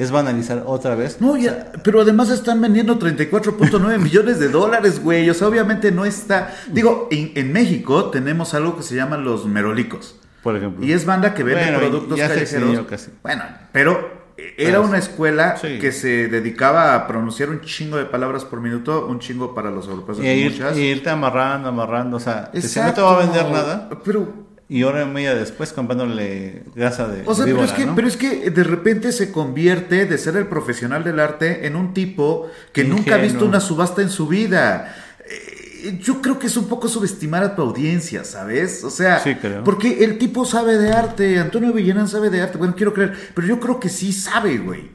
Es 0.00 0.10
banalizar 0.10 0.62
otra 0.66 0.94
vez. 0.94 1.20
No, 1.20 1.32
O 1.32 1.36
ya, 1.36 1.50
sea, 1.50 1.72
pero 1.84 2.00
además 2.00 2.30
están 2.30 2.60
vendiendo 2.60 2.98
34.9 2.98 3.98
millones 4.02 4.38
de 4.38 4.48
dólares, 4.48 5.02
güey. 5.02 5.28
O 5.30 5.34
sea, 5.34 5.46
obviamente 5.48 5.92
no 5.92 6.04
está. 6.04 6.54
Digo, 6.72 7.08
en, 7.10 7.32
en 7.34 7.52
México 7.52 8.06
tenemos 8.10 8.54
algo 8.54 8.76
que 8.76 8.82
se 8.82 8.94
llaman 8.96 9.24
los 9.24 9.46
merolicos. 9.46 10.16
por 10.42 10.56
ejemplo. 10.56 10.84
Y 10.84 10.92
es 10.92 11.04
banda 11.04 11.34
que 11.34 11.42
vende 11.44 11.62
Bueno, 11.64 11.78
productos 11.80 12.18
ya 12.18 12.28
se 12.28 12.34
callejeros. 12.34 12.62
extinguió 12.70 12.86
casi. 12.86 13.10
Bueno, 13.22 13.42
pero 13.72 14.20
era 14.56 14.80
una 14.80 14.96
escuela 14.96 15.56
sí. 15.60 15.78
que 15.78 15.92
se 15.92 16.28
dedicaba 16.28 16.94
a 16.94 17.06
pronunciar 17.06 17.50
un 17.50 17.60
chingo 17.60 17.98
de 17.98 18.06
palabras 18.06 18.46
por 18.46 18.62
minuto, 18.62 19.06
un 19.06 19.18
chingo 19.18 19.54
para 19.54 19.70
los 19.70 19.86
europeos. 19.86 20.18
y, 20.18 20.22
ir- 20.22 20.76
y 20.76 20.80
irte 20.80 21.10
amarrando, 21.10 21.68
amarrando. 21.68 22.16
O 22.16 22.20
sea, 22.20 22.50
que 22.50 22.62
si 22.62 22.80
no 22.80 22.94
te 22.94 23.02
va 23.02 23.16
a 23.16 23.18
vender 23.18 23.50
nada. 23.50 23.90
Pero 24.02 24.48
Y 24.72 24.84
hora 24.84 25.02
y 25.02 25.06
media 25.06 25.34
después 25.34 25.72
comprándole 25.72 26.62
grasa 26.76 27.08
de 27.08 27.24
O 27.26 27.34
sea, 27.34 27.44
pero 27.44 27.64
es, 27.64 27.72
que, 27.72 27.86
¿no? 27.86 27.96
pero 27.96 28.06
es 28.06 28.16
que 28.16 28.50
de 28.50 28.62
repente 28.62 29.10
se 29.10 29.32
convierte 29.32 30.06
de 30.06 30.16
ser 30.16 30.36
el 30.36 30.46
profesional 30.46 31.02
del 31.02 31.18
arte 31.18 31.66
en 31.66 31.74
un 31.74 31.92
tipo 31.92 32.48
que 32.72 32.84
nunca 32.84 33.16
ha 33.16 33.18
visto 33.18 33.44
una 33.44 33.58
subasta 33.58 34.00
en 34.00 34.10
su 34.10 34.28
vida. 34.28 34.94
Eh, 35.28 35.98
Yo 36.00 36.22
creo 36.22 36.38
que 36.38 36.46
es 36.46 36.56
un 36.56 36.68
poco 36.68 36.86
subestimar 36.86 37.42
a 37.42 37.56
tu 37.56 37.62
audiencia, 37.62 38.22
¿sabes? 38.22 38.84
O 38.84 38.90
sea, 38.90 39.18
Sí, 39.18 39.36
porque 39.64 40.04
el 40.04 40.18
tipo 40.18 40.44
sabe 40.44 40.78
de 40.78 40.92
arte, 40.92 41.40
Antonio 41.40 41.72
Villarán 41.72 42.06
sabe 42.06 42.30
de 42.30 42.40
arte, 42.40 42.56
bueno, 42.56 42.76
quiero 42.76 42.94
creer, 42.94 43.14
pero 43.34 43.48
yo 43.48 43.58
creo 43.58 43.80
que 43.80 43.88
sí 43.88 44.12
sabe, 44.12 44.58
güey. 44.58 44.88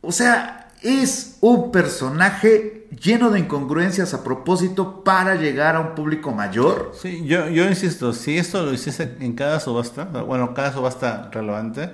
O 0.00 0.10
sea, 0.10 0.72
es 0.82 1.36
un 1.40 1.70
personaje 1.70 2.81
lleno 3.00 3.30
de 3.30 3.40
incongruencias 3.40 4.14
a 4.14 4.22
propósito 4.22 5.02
para 5.04 5.34
llegar 5.34 5.76
a 5.76 5.80
un 5.80 5.94
público 5.94 6.32
mayor. 6.32 6.92
Sí, 6.94 7.24
yo, 7.24 7.48
yo 7.48 7.66
insisto, 7.68 8.12
si 8.12 8.36
esto 8.38 8.64
lo 8.64 8.72
hiciese 8.72 9.16
en 9.20 9.34
cada 9.34 9.60
subasta, 9.60 10.04
bueno, 10.04 10.54
cada 10.54 10.72
subasta 10.72 11.30
relevante, 11.32 11.90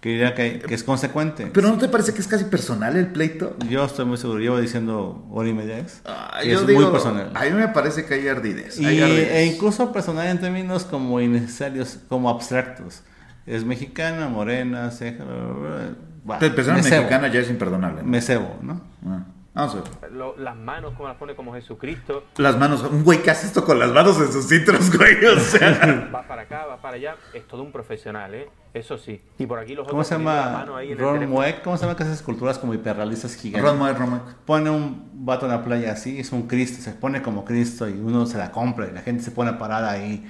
que 0.00 0.10
diría 0.10 0.34
que, 0.34 0.58
que 0.60 0.74
es 0.74 0.84
consecuente. 0.84 1.46
Pero 1.52 1.68
¿no 1.68 1.78
te 1.78 1.88
parece 1.88 2.12
que 2.12 2.20
es 2.20 2.28
casi 2.28 2.44
personal 2.44 2.96
el 2.96 3.08
pleito? 3.08 3.56
Yo 3.68 3.84
estoy 3.84 4.04
muy 4.04 4.18
seguro, 4.18 4.40
llevo 4.40 4.60
diciendo 4.60 5.26
hora 5.30 5.48
y 5.48 5.54
media 5.54 5.84
Ah, 6.04 6.40
yo 6.44 6.60
es 6.60 6.66
digo, 6.66 6.82
muy 6.82 6.90
personal. 6.90 7.30
A 7.34 7.44
mí 7.44 7.50
me 7.50 7.68
parece 7.68 8.04
que 8.04 8.14
hay 8.14 8.28
ardidez. 8.28 8.78
Y, 8.78 8.84
hay 8.84 9.00
ardidez. 9.00 9.32
e 9.32 9.46
incluso 9.46 9.92
personal 9.92 10.26
en 10.26 10.38
términos 10.38 10.84
como 10.84 11.20
innecesarios, 11.20 11.98
como 12.08 12.28
abstractos. 12.28 13.02
Es 13.46 13.64
mexicana, 13.64 14.28
morena, 14.28 14.90
ceja, 14.90 15.24
cebo, 15.24 16.74
mexicana 16.74 17.28
ya 17.28 17.40
es 17.40 17.48
imperdonable. 17.48 18.02
¿no? 18.02 18.08
Me 18.08 18.20
cebo, 18.20 18.56
¿no? 18.60 18.82
Ah, 19.06 19.24
Vamos 19.56 19.74
a 19.74 20.00
ver. 20.02 20.12
Lo- 20.12 20.36
las 20.36 20.54
manos 20.54 20.92
como 20.94 21.08
las 21.08 21.16
pone 21.16 21.34
como 21.34 21.52
Jesucristo, 21.54 22.24
Las 22.36 22.56
manos, 22.58 22.82
un 22.82 23.02
güey 23.02 23.22
que 23.22 23.30
hace 23.30 23.46
esto 23.46 23.64
con 23.64 23.78
las 23.78 23.90
manos 23.90 24.18
en 24.20 24.30
sus 24.30 24.52
intros, 24.52 24.96
güey. 24.96 25.24
O 25.24 25.38
sea. 25.40 26.10
va 26.14 26.22
para 26.28 26.42
acá, 26.42 26.66
va 26.66 26.76
para 26.80 26.96
allá, 26.96 27.16
es 27.32 27.46
todo 27.48 27.62
un 27.62 27.72
profesional, 27.72 28.34
¿eh? 28.34 28.48
Eso 28.74 28.98
sí. 28.98 29.20
Y 29.38 29.46
por 29.46 29.58
aquí 29.58 29.74
los 29.74 29.88
¿Cómo 29.88 30.02
otros 30.02 30.08
se 30.08 30.14
llama? 30.18 30.50
mano 30.52 30.76
ahí 30.76 30.88
en 30.88 30.92
el 30.92 30.98
Ron. 30.98 31.26
Mueck, 31.30 31.62
¿cómo 31.62 31.76
se 31.78 31.84
llama 31.86 31.96
que 31.96 32.02
hace 32.02 32.12
esculturas 32.12 32.58
como 32.58 32.74
hiperrealistas 32.74 33.34
gigantes? 33.34 33.68
Ron 33.70 33.78
Moe, 33.78 33.94
Ron 33.94 34.10
Moe. 34.10 34.20
pone 34.44 34.68
un 34.68 35.08
vato 35.24 35.46
en 35.46 35.52
la 35.52 35.64
playa 35.64 35.92
así, 35.92 36.20
es 36.20 36.30
un 36.32 36.46
Cristo, 36.46 36.82
se 36.82 36.92
pone 36.92 37.22
como 37.22 37.44
Cristo 37.46 37.88
y 37.88 37.92
uno 37.94 38.26
se 38.26 38.36
la 38.36 38.52
compra 38.52 38.86
y 38.86 38.92
la 38.92 39.00
gente 39.00 39.24
se 39.24 39.30
pone 39.30 39.54
parada 39.54 39.90
ahí 39.92 40.26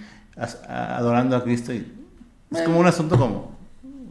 adorando 0.69 1.37
a 1.37 1.43
Cristo 1.43 1.73
y 1.73 1.93
es 2.53 2.63
como 2.63 2.79
un 2.79 2.87
asunto 2.87 3.19
como... 3.19 3.56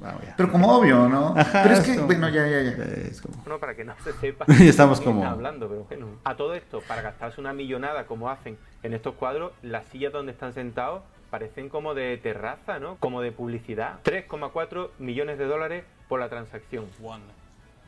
ah, 0.06 0.20
ya. 0.24 0.34
Pero 0.38 0.52
como 0.52 0.78
obvio, 0.78 1.08
¿no? 1.10 1.34
Ajá, 1.38 1.64
pero 1.64 1.76
es 1.76 1.80
que, 1.82 1.96
como- 1.96 2.08
bueno, 2.08 2.30
ya, 2.30 2.48
ya, 2.48 2.62
ya. 2.62 2.84
Es 3.10 3.22
como- 3.22 3.44
No, 3.46 3.60
para 3.60 3.76
que 3.76 3.84
no 3.84 3.94
se 4.04 4.14
sepa. 4.14 4.46
Ya 4.60 4.66
estamos 4.66 5.02
como- 5.02 5.22
está 5.22 5.32
hablando, 5.32 5.68
pero 5.68 5.84
bueno. 5.86 6.08
A 6.24 6.36
todo 6.36 6.54
esto, 6.56 6.82
para 6.88 7.02
gastarse 7.02 7.40
una 7.42 7.54
millonada 7.54 8.06
como 8.06 8.30
hacen 8.30 8.58
en 8.84 8.94
estos 8.94 9.16
cuadros, 9.16 9.52
las 9.62 9.86
sillas 9.88 10.14
donde 10.14 10.32
están 10.32 10.54
sentados 10.54 11.02
parecen 11.30 11.70
como 11.70 11.94
de 11.96 12.18
terraza, 12.18 12.80
¿no? 12.80 12.96
Como 12.98 13.22
de 13.22 13.32
publicidad. 13.32 14.00
3,4 14.04 14.92
millones 15.00 15.38
de 15.38 15.46
dólares 15.46 15.84
por 16.08 16.20
la 16.20 16.30
transacción. 16.30 16.86
one 17.04 17.24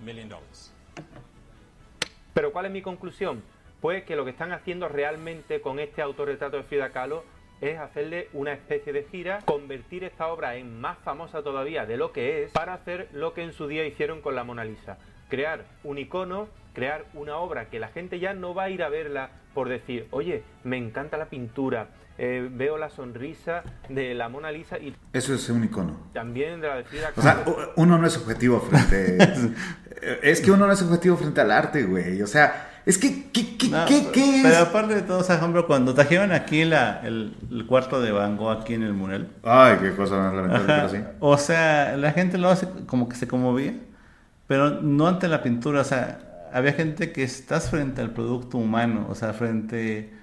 million 0.04 0.28
dollars. 0.30 0.74
Pero 2.34 2.52
¿cuál 2.52 2.66
es 2.66 2.72
mi 2.72 2.82
conclusión? 2.82 3.42
Pues 3.82 4.04
que 4.04 4.16
lo 4.16 4.26
que 4.26 4.32
están 4.32 4.52
haciendo 4.52 4.88
realmente 4.88 5.62
con 5.62 5.80
este 5.80 6.02
autorretrato 6.02 6.58
de 6.58 6.64
Frida 6.64 6.90
Kahlo 6.90 7.24
es 7.62 7.80
hacerle 7.80 8.30
una 8.34 8.54
especie 8.54 8.94
de 8.94 9.04
gira, 9.04 9.40
convertir 9.46 10.04
esta 10.04 10.28
obra 10.28 10.56
en 10.56 10.80
más 10.80 10.98
famosa 11.00 11.42
todavía 11.42 11.86
de 11.86 11.98
lo 11.98 12.12
que 12.12 12.44
es, 12.44 12.52
para 12.52 12.74
hacer 12.74 13.10
lo 13.14 13.34
que 13.34 13.44
en 13.44 13.54
su 13.54 13.68
día 13.68 13.86
hicieron 13.86 14.22
con 14.22 14.36
la 14.36 14.44
Mona 14.44 14.66
Lisa. 14.66 14.98
Crear 15.30 15.66
un 15.84 15.98
icono, 15.98 16.48
crear 16.74 17.06
una 17.14 17.38
obra 17.38 17.70
que 17.70 17.80
la 17.80 17.90
gente 17.90 18.20
ya 18.20 18.34
no 18.34 18.54
va 18.54 18.64
a 18.64 18.70
ir 18.70 18.84
a 18.84 18.90
verla 18.90 19.30
por 19.54 19.70
decir, 19.70 20.08
oye, 20.12 20.44
me 20.64 20.78
encanta 20.78 21.18
la 21.18 21.26
pintura, 21.26 21.90
eh, 22.20 22.48
veo 22.52 22.78
la 22.78 22.90
sonrisa 22.90 23.64
de 23.90 24.14
la 24.14 24.30
Mona 24.30 24.52
Lisa 24.52 24.78
y 24.78 24.96
Eso 25.14 25.34
es 25.34 25.50
un 25.50 25.64
icono. 25.64 26.10
también 26.14 26.62
de 26.62 26.68
la 26.68 26.78
de 26.78 26.84
Frida 26.84 27.12
O 27.16 27.22
sea, 27.22 27.44
uno 27.76 27.98
no 27.98 28.08
es 28.08 28.18
objetivo 28.18 28.60
frente. 28.60 29.18
es 30.22 30.42
que 30.42 30.52
uno 30.52 30.68
no 30.68 30.74
es 30.74 30.82
objetivo 30.82 31.18
frente 31.18 31.42
al 31.42 31.52
arte, 31.52 31.84
güey. 31.84 32.22
O 32.22 32.28
sea, 32.28 32.77
es 32.88 32.98
que, 32.98 33.30
¿qué, 33.32 33.58
qué, 33.58 33.68
No, 33.70 33.86
qué, 33.86 34.00
pero- 34.00 34.12
qué 34.14 34.40
Pero 34.44 34.56
es? 34.56 34.62
aparte 34.62 34.96
de 34.96 35.02
todo, 35.04 35.20
o 35.20 35.24
sea, 35.24 35.36
por 35.36 35.44
ejemplo, 35.44 35.68
cuando 35.68 35.94
trajeron 35.94 36.32
aquí 36.32 36.64
la, 36.66 37.02
el, 37.04 37.36
el 37.52 37.66
cuarto 37.68 38.02
de 38.02 38.12
Van 38.12 38.38
Gogh 38.38 38.62
aquí 38.62 38.74
en 38.74 38.84
el 38.84 38.94
mural, 38.94 39.28
Ay, 39.44 39.78
qué 39.82 39.94
cosa 39.96 40.16
más 40.18 40.34
lamentable, 40.34 40.74
Ajá. 40.74 40.88
pero 40.88 41.04
sí. 41.04 41.08
O 41.20 41.38
sea, 41.38 41.96
la 41.98 42.12
gente 42.14 42.38
lo 42.38 42.50
hace 42.50 42.68
como 42.86 43.08
que 43.10 43.16
se 43.16 43.28
conmovía, 43.28 43.76
pero 44.48 44.82
no 44.82 45.08
ante 45.08 45.28
la 45.28 45.44
pintura. 45.44 45.82
O 45.82 45.84
sea, 45.84 46.20
había 46.54 46.74
gente 46.74 47.12
que 47.12 47.24
estás 47.24 47.70
frente 47.70 48.02
al 48.02 48.12
producto 48.12 48.58
humano, 48.58 49.06
o 49.10 49.16
sea, 49.16 49.34
frente 49.34 50.14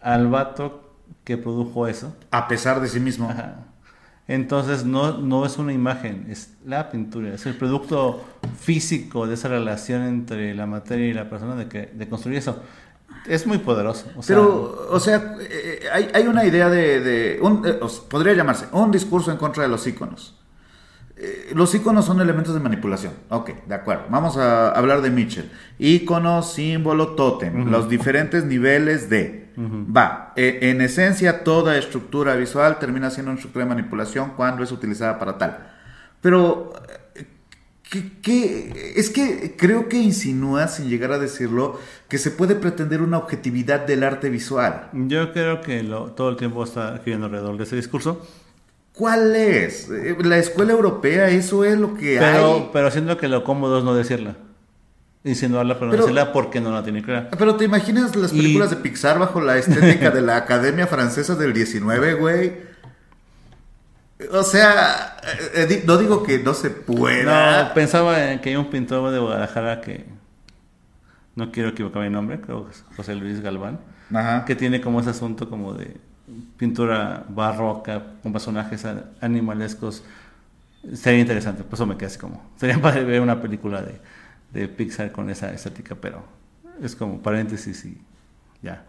al 0.00 0.28
vato 0.28 0.94
que 1.24 1.38
produjo 1.38 1.86
eso. 1.86 2.14
A 2.30 2.46
pesar 2.48 2.80
de 2.80 2.88
sí 2.88 3.00
mismo. 3.00 3.30
Ajá. 3.30 3.54
Entonces 4.26 4.84
no, 4.86 5.18
no 5.18 5.44
es 5.44 5.58
una 5.58 5.72
imagen, 5.72 6.26
es 6.30 6.54
la 6.64 6.90
pintura, 6.90 7.34
es 7.34 7.44
el 7.44 7.56
producto 7.56 8.24
físico 8.58 9.26
de 9.26 9.34
esa 9.34 9.48
relación 9.48 10.02
entre 10.02 10.54
la 10.54 10.64
materia 10.66 11.08
y 11.08 11.12
la 11.12 11.28
persona 11.28 11.54
de, 11.56 11.68
que, 11.68 11.90
de 11.92 12.08
construir 12.08 12.38
eso. 12.38 12.58
Es 13.26 13.46
muy 13.46 13.58
poderoso. 13.58 14.06
Pero, 14.26 14.86
o 14.90 14.98
sea, 15.00 15.36
eh, 15.40 15.80
hay, 15.92 16.08
hay 16.14 16.26
una 16.26 16.44
idea 16.44 16.68
de, 16.70 17.00
de 17.00 17.38
un- 17.40 17.62
eh, 17.66 17.78
podría 18.08 18.32
llamarse 18.34 18.66
un 18.72 18.90
discurso 18.90 19.30
en 19.30 19.36
contra 19.36 19.62
de 19.62 19.68
los 19.68 19.86
íconos. 19.86 20.38
Eh, 21.26 21.52
los 21.54 21.74
íconos 21.74 22.04
son 22.04 22.20
elementos 22.20 22.52
de 22.54 22.60
manipulación. 22.60 23.12
Ok, 23.30 23.50
de 23.66 23.74
acuerdo. 23.74 24.04
Vamos 24.10 24.36
a 24.36 24.70
hablar 24.70 25.00
de 25.02 25.10
Mitchell. 25.10 25.50
Ícono, 25.78 26.42
símbolo, 26.42 27.08
tótem. 27.14 27.70
Los 27.70 27.88
diferentes 27.88 28.44
niveles 28.44 29.08
de. 29.08 29.44
Va. 29.96 30.32
eh, 30.36 30.58
en 30.62 30.80
esencia, 30.80 31.44
toda 31.44 31.78
estructura 31.78 32.34
visual 32.34 32.78
termina 32.80 33.10
siendo 33.10 33.30
una 33.30 33.38
estructura 33.38 33.64
de 33.64 33.68
manipulación 33.68 34.32
cuando 34.36 34.64
es 34.64 34.72
utilizada 34.72 35.18
para 35.18 35.38
tal. 35.38 35.70
Pero, 36.20 36.72
eh, 37.14 37.24
¿qué- 37.88 38.12
qué? 38.20 38.92
es 38.96 39.10
que 39.10 39.54
creo 39.56 39.88
que 39.88 39.96
insinúa, 39.98 40.66
sin 40.68 40.88
llegar 40.88 41.12
a 41.12 41.18
decirlo, 41.20 41.78
que 42.08 42.18
se 42.18 42.30
puede 42.32 42.56
pretender 42.56 43.00
una 43.02 43.18
objetividad 43.18 43.86
del 43.86 44.02
arte 44.02 44.28
visual. 44.28 44.88
yo 44.92 45.32
creo 45.32 45.60
que 45.60 45.82
lo- 45.84 46.10
todo 46.12 46.30
el 46.30 46.36
tiempo 46.36 46.64
está 46.64 47.00
girando 47.04 47.26
alrededor 47.26 47.56
de 47.56 47.62
ese 47.64 47.76
discurso. 47.76 48.26
¿Cuál 48.94 49.34
es? 49.34 49.90
Eh, 49.90 50.16
La 50.22 50.38
escuela 50.38 50.72
europea, 50.72 51.28
eso 51.28 51.64
es 51.64 51.76
lo 51.78 51.94
que 51.94 52.16
Pero, 52.18 52.54
hay. 52.54 52.70
pero 52.72 52.90
siento 52.90 53.16
que 53.16 53.28
lo 53.28 53.42
cómodo 53.44 53.78
es 53.78 53.84
no 53.84 53.94
decirla. 53.94 54.36
Insinuarla, 55.24 55.74
pero 55.74 55.86
no 55.86 55.90
Pero- 55.92 56.02
decirla 56.04 56.32
porque 56.32 56.60
no 56.60 56.70
la 56.70 56.82
tiene 56.84 57.02
clara. 57.02 57.30
Pero 57.36 57.56
te 57.56 57.64
imaginas 57.64 58.14
las 58.14 58.32
Y- 58.32 58.36
películas 58.36 58.70
de 58.70 58.76
Pixar 58.76 59.18
bajo 59.18 59.40
la 59.40 59.56
estética 59.58 60.10
de 60.12 60.20
la 60.20 60.36
Academia 60.36 60.86
Francesa 60.86 61.34
del 61.34 61.52
19, 61.52 62.14
güey. 62.14 62.74
O 64.32 64.42
sea, 64.44 65.16
eh, 65.54 65.66
eh, 65.70 65.82
no 65.86 65.96
digo 65.96 66.22
que 66.22 66.38
no 66.38 66.54
se 66.54 66.70
pueda. 66.70 67.64
No, 67.68 67.74
pensaba 67.74 68.32
en 68.32 68.40
que 68.40 68.50
hay 68.50 68.56
un 68.56 68.70
pintor 68.70 69.10
de 69.10 69.18
Guadalajara 69.18 69.80
que. 69.80 70.04
No 71.34 71.50
quiero 71.50 71.70
equivocarme 71.70 72.06
el 72.06 72.12
nombre, 72.12 72.40
creo 72.40 72.66
que 72.66 72.70
es 72.72 72.84
José 72.96 73.16
Luis 73.16 73.40
Galván. 73.40 73.80
Ajá. 74.14 74.44
Que 74.44 74.54
tiene 74.54 74.80
como 74.80 75.00
ese 75.00 75.10
asunto 75.10 75.50
como 75.50 75.74
de 75.74 75.96
pintura 76.56 77.24
barroca 77.28 78.02
con 78.22 78.32
personajes 78.32 78.86
animalescos. 79.20 80.04
Sería 80.92 81.20
interesante, 81.20 81.64
por 81.64 81.74
eso 81.74 81.86
me 81.86 81.96
quedé 81.96 82.06
así 82.06 82.18
como. 82.18 82.42
Sería 82.56 82.80
para 82.80 83.00
ver 83.00 83.20
una 83.20 83.40
película 83.40 83.82
de, 83.82 84.00
de 84.52 84.68
Pixar 84.68 85.12
con 85.12 85.30
esa 85.30 85.52
estética, 85.52 85.94
pero 85.94 86.24
es 86.82 86.94
como 86.96 87.20
paréntesis 87.20 87.84
y 87.84 88.00
ya. 88.62 88.84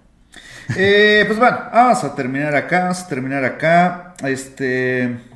Eh, 0.75 1.23
pues 1.27 1.39
bueno, 1.39 1.57
vamos 1.71 2.03
a 2.03 2.15
terminar 2.15 2.55
acá, 2.55 2.81
vamos 2.81 3.01
a 3.01 3.07
terminar 3.07 3.43
acá. 3.45 4.13
Este. 4.23 5.34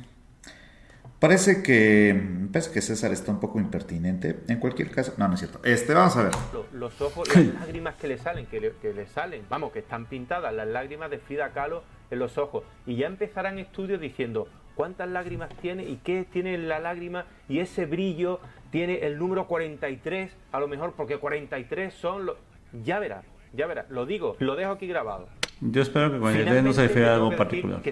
Parece 1.20 1.62
que. 1.62 2.18
Parece 2.50 2.72
que 2.72 2.80
César 2.80 3.12
está 3.12 3.30
un 3.30 3.40
poco 3.40 3.58
impertinente. 3.60 4.40
En 4.48 4.58
cualquier 4.58 4.90
caso. 4.90 5.12
No, 5.18 5.28
no 5.28 5.34
es 5.34 5.40
cierto. 5.40 5.60
Este, 5.62 5.92
vamos 5.94 6.16
a 6.16 6.22
ver. 6.24 6.32
Lo- 6.52 6.66
Los 6.72 7.00
ojos, 7.00 7.28
las 7.36 7.46
lágrimas 7.60 7.94
que 7.96 8.08
le 8.08 8.16
salen, 8.18 8.46
que 8.46 8.58
le, 8.60 8.72
que 8.80 8.92
le 8.94 9.06
salen, 9.06 9.42
vamos, 9.50 9.70
que 9.72 9.80
están 9.80 10.06
pintadas 10.06 10.52
las 10.54 10.66
lágrimas 10.66 11.10
de 11.10 11.18
Frida 11.18 11.50
Kahlo 11.50 11.82
en 12.10 12.18
los 12.18 12.38
ojos. 12.38 12.64
Y 12.86 12.96
ya 12.96 13.06
empezarán 13.06 13.58
estudios 13.58 14.00
diciendo 14.00 14.48
cuántas 14.74 15.08
lágrimas 15.10 15.50
tiene 15.60 15.84
y 15.84 15.96
qué 15.96 16.24
tiene 16.24 16.56
la 16.56 16.78
lágrima 16.80 17.26
y 17.50 17.58
ese 17.60 17.84
brillo 17.84 18.40
tiene 18.70 19.00
el 19.06 19.18
número 19.18 19.46
43, 19.46 20.32
a 20.52 20.58
lo 20.60 20.68
mejor 20.68 20.94
porque 20.96 21.18
43 21.18 21.92
son 21.92 22.24
los... 22.24 22.36
Ya 22.84 22.98
verás, 22.98 23.24
ya 23.52 23.66
verás, 23.66 23.90
lo 23.90 24.06
digo, 24.06 24.36
lo 24.38 24.56
dejo 24.56 24.70
aquí 24.72 24.86
grabado. 24.86 25.28
Yo 25.60 25.82
espero 25.82 26.10
que 26.10 26.18
con 26.18 26.34
el 26.34 26.64
no 26.64 26.72
se 26.72 26.82
refiere 26.82 27.08
a 27.08 27.14
algo 27.14 27.36
particular. 27.36 27.82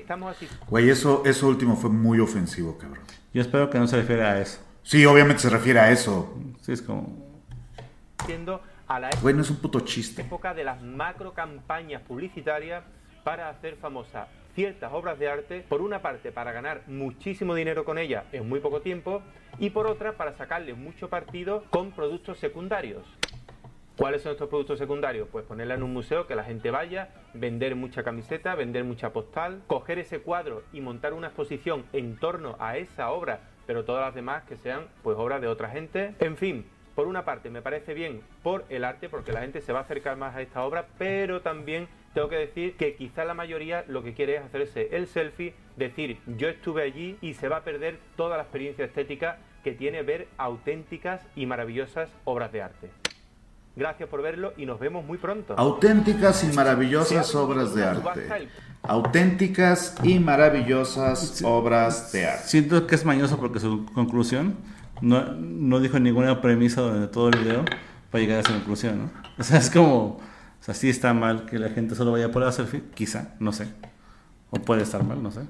Güey, 0.69 0.89
eso, 0.89 1.23
eso 1.27 1.49
último 1.49 1.77
fue 1.77 1.91
muy 1.91 2.19
ofensivo, 2.19 2.79
cabrón. 2.79 3.05
Yo 3.35 3.43
espero 3.43 3.69
que 3.69 3.79
no 3.79 3.87
se 3.87 3.97
refiere 3.97 4.23
a 4.23 4.41
eso. 4.41 4.61
Sí, 4.83 5.05
obviamente 5.05 5.43
se 5.43 5.51
refiere 5.51 5.79
a 5.79 5.91
eso. 5.91 6.35
Sí, 6.63 6.73
es 6.73 6.81
como... 6.81 7.29
Siendo 8.25 8.63
a 8.87 8.99
la 8.99 9.11
Güey, 9.21 9.35
no 9.35 9.43
es 9.43 9.51
un 9.51 9.57
puto 9.57 9.81
chiste. 9.81 10.23
época 10.23 10.55
de 10.55 10.65
las 10.65 10.83
macro 10.83 11.35
campañas 11.35 12.01
publicitarias 12.03 12.85
para 13.23 13.51
hacer 13.51 13.77
famosas 13.77 14.29
ciertas 14.55 14.93
obras 14.93 15.21
de 15.21 15.29
arte, 15.29 15.65
por 15.69 15.83
una 15.83 16.03
parte 16.03 16.33
para 16.33 16.51
ganar 16.51 16.83
muchísimo 16.89 17.55
dinero 17.55 17.85
con 17.85 17.97
ellas 17.97 18.25
en 18.33 18.49
muy 18.49 18.59
poco 18.59 18.81
tiempo 18.81 19.23
y 19.61 19.71
por 19.71 19.87
otra 19.87 20.15
para 20.15 20.37
sacarle 20.37 20.75
mucho 20.75 21.09
partido 21.09 21.63
con 21.71 21.93
productos 21.93 22.39
secundarios. 22.39 23.05
¿Cuáles 23.99 24.23
son 24.23 24.31
estos 24.31 24.49
productos 24.49 24.79
secundarios? 24.79 25.27
Pues 25.29 25.45
ponerla 25.45 25.75
en 25.75 25.83
un 25.83 25.93
museo, 25.93 26.29
que 26.29 26.37
la 26.37 26.45
gente 26.45 26.71
vaya, 26.71 27.09
vender 27.35 27.75
mucha 27.75 28.05
camiseta, 28.05 28.55
vender 28.55 28.85
mucha 28.85 29.13
postal, 29.13 29.61
coger 29.67 29.99
ese 29.99 30.21
cuadro 30.21 30.63
y 30.73 30.81
montar 30.81 31.15
una 31.15 31.27
exposición 31.27 31.85
en 31.93 32.17
torno 32.17 32.55
a 32.61 32.77
esa 32.77 33.11
obra, 33.11 33.41
pero 33.67 33.85
todas 33.85 34.07
las 34.07 34.15
demás 34.15 34.45
que 34.45 34.57
sean 34.57 34.87
pues 35.03 35.19
obras 35.19 35.41
de 35.41 35.49
otra 35.49 35.71
gente. 35.71 36.15
En 36.21 36.37
fin, 36.37 36.65
por 36.95 37.09
una 37.09 37.25
parte 37.25 37.51
me 37.51 37.61
parece 37.61 37.93
bien 37.93 38.23
por 38.45 38.65
el 38.69 38.85
arte, 38.85 39.09
porque 39.09 39.33
la 39.33 39.41
gente 39.41 39.61
se 39.61 39.73
va 39.73 39.81
a 39.81 39.83
acercar 39.83 40.17
más 40.17 40.37
a 40.37 40.43
esta 40.43 40.63
obra, 40.63 40.87
pero 40.97 41.41
también 41.41 41.89
tengo 42.15 42.29
que 42.29 42.37
decir 42.37 42.77
que 42.77 42.95
quizá 42.95 43.25
la 43.25 43.35
mayoría 43.35 43.85
lo 43.89 44.05
que 44.05 44.15
quiere 44.15 44.37
es 44.37 44.45
hacerse 44.45 44.91
el 44.93 45.09
selfie, 45.09 45.55
decir 45.77 46.19
yo 46.37 46.49
estuve 46.49 46.85
allí 46.85 47.19
y 47.21 47.35
se 47.35 47.49
va 47.49 47.57
a 47.57 47.65
perder 47.65 47.99
toda 48.15 48.37
la 48.37 48.45
experiencia 48.45 48.85
estética 48.85 49.41
que 49.65 49.73
tiene 49.73 50.05
ver 50.05 50.29
auténticas 50.37 51.27
y 51.35 51.47
maravillosas 51.47 52.15
obras 52.25 52.53
de 52.53 52.63
arte. 52.63 52.91
Gracias 53.79 54.09
por 54.09 54.23
verlo 54.23 54.55
y 54.57 54.67
nos 54.67 54.81
vemos 54.81 55.05
muy 55.05 55.19
pronto. 55.19 55.55
Auténticas 55.57 56.43
y 56.43 56.49
maravillosas 56.49 57.33
obras 57.37 57.77
de 57.77 57.85
arte. 57.85 58.49
Auténticas 58.83 59.95
y 60.03 60.19
maravillosas 60.19 61.41
obras 61.45 62.11
de 62.11 62.27
arte. 62.27 62.43
Siento 62.49 62.89
que 62.89 62.97
es 62.97 63.05
mañoso 63.05 63.39
porque 63.39 63.61
su 63.61 63.87
conclusión 63.95 64.57
no, 65.01 65.33
no 65.33 65.79
dijo 65.79 66.01
ninguna 66.01 66.41
premisa 66.41 66.81
durante 66.81 67.07
todo 67.07 67.29
el 67.29 67.39
video 67.39 67.65
para 68.11 68.21
llegar 68.21 68.39
a 68.39 68.41
esa 68.41 68.53
conclusión, 68.53 68.99
¿no? 68.99 69.11
O 69.39 69.45
sea, 69.45 69.59
es 69.59 69.71
como, 69.71 69.95
o 70.07 70.21
sea, 70.59 70.75
sí 70.75 70.89
está 70.91 71.15
mal 71.15 71.47
que 71.47 71.61
la 71.61 71.69
gente 71.69 71.95
solo 71.95 72.11
vaya 72.11 72.33
por 72.33 72.43
la 72.43 72.51
selfie, 72.51 72.83
quizá, 72.95 73.37
no 73.39 73.53
sé. 73.53 73.69
O 74.51 74.57
puede 74.57 74.83
estar 74.83 75.05
mal, 75.05 75.23
no 75.23 75.31
sé. 75.31 75.43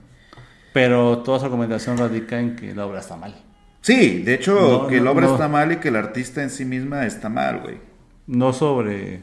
Pero 0.74 1.20
toda 1.20 1.38
su 1.38 1.46
argumentación 1.46 1.96
radica 1.96 2.38
en 2.38 2.56
que 2.56 2.74
la 2.74 2.84
obra 2.84 3.00
está 3.00 3.16
mal. 3.16 3.34
Sí, 3.80 4.22
de 4.22 4.34
hecho, 4.34 4.82
No, 4.82 4.86
que 4.86 4.98
no, 4.98 5.05
la 5.05 5.10
obra 5.12 5.26
no. 5.28 5.32
está 5.32 5.48
mal 5.48 5.72
y 5.72 5.76
que 5.76 5.88
el 5.88 5.96
artista 5.96 6.42
en 6.42 6.50
sí 6.50 6.66
misma 6.66 7.06
está 7.06 7.30
mal, 7.30 7.60
güey. 7.60 7.88
No 8.28 8.52
sobre, 8.52 9.22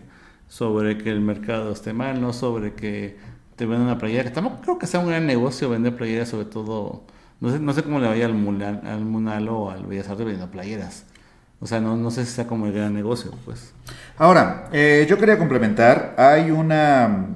sobre 0.50 0.98
que 0.98 1.10
el 1.10 1.22
mercado 1.22 1.72
esté 1.72 1.94
mal, 1.94 2.20
no 2.20 2.34
sobre 2.34 2.74
que 2.74 3.18
te 3.56 3.66
vendan 3.66 3.84
una 3.84 3.98
playera, 3.98 4.26
que 4.26 4.32
tampoco 4.32 4.62
creo 4.62 4.80
que 4.80 4.88
sea 4.88 5.00
un 5.00 5.08
gran 5.08 5.26
negocio 5.26 5.70
vender 5.70 5.96
playeras, 5.96 6.30
sobre 6.30 6.46
todo, 6.46 7.04
no 7.40 7.52
sé, 7.52 7.60
no 7.60 7.74
sé 7.74 7.84
cómo 7.84 8.00
le 8.00 8.08
vaya 8.08 8.26
al, 8.26 8.34
Mulan, 8.34 8.86
al 8.86 9.06
Munal 9.06 9.48
o 9.48 9.72
al 9.72 9.86
Bellas 9.86 10.10
Artes 10.10 10.26
vendiendo 10.26 10.52
playeras. 10.52 11.06
O 11.62 11.68
sea, 11.68 11.80
no, 11.80 11.96
no 11.96 12.12
sé 12.12 12.26
si 12.26 12.32
sea 12.34 12.48
como 12.48 12.66
el 12.66 12.74
gran 12.74 12.94
negocio, 12.94 13.32
pues. 13.46 13.74
Ahora, 14.18 14.70
eh, 14.74 15.06
yo 15.10 15.18
quería 15.18 15.38
complementar, 15.38 16.16
hay 16.18 16.52
una, 16.52 17.28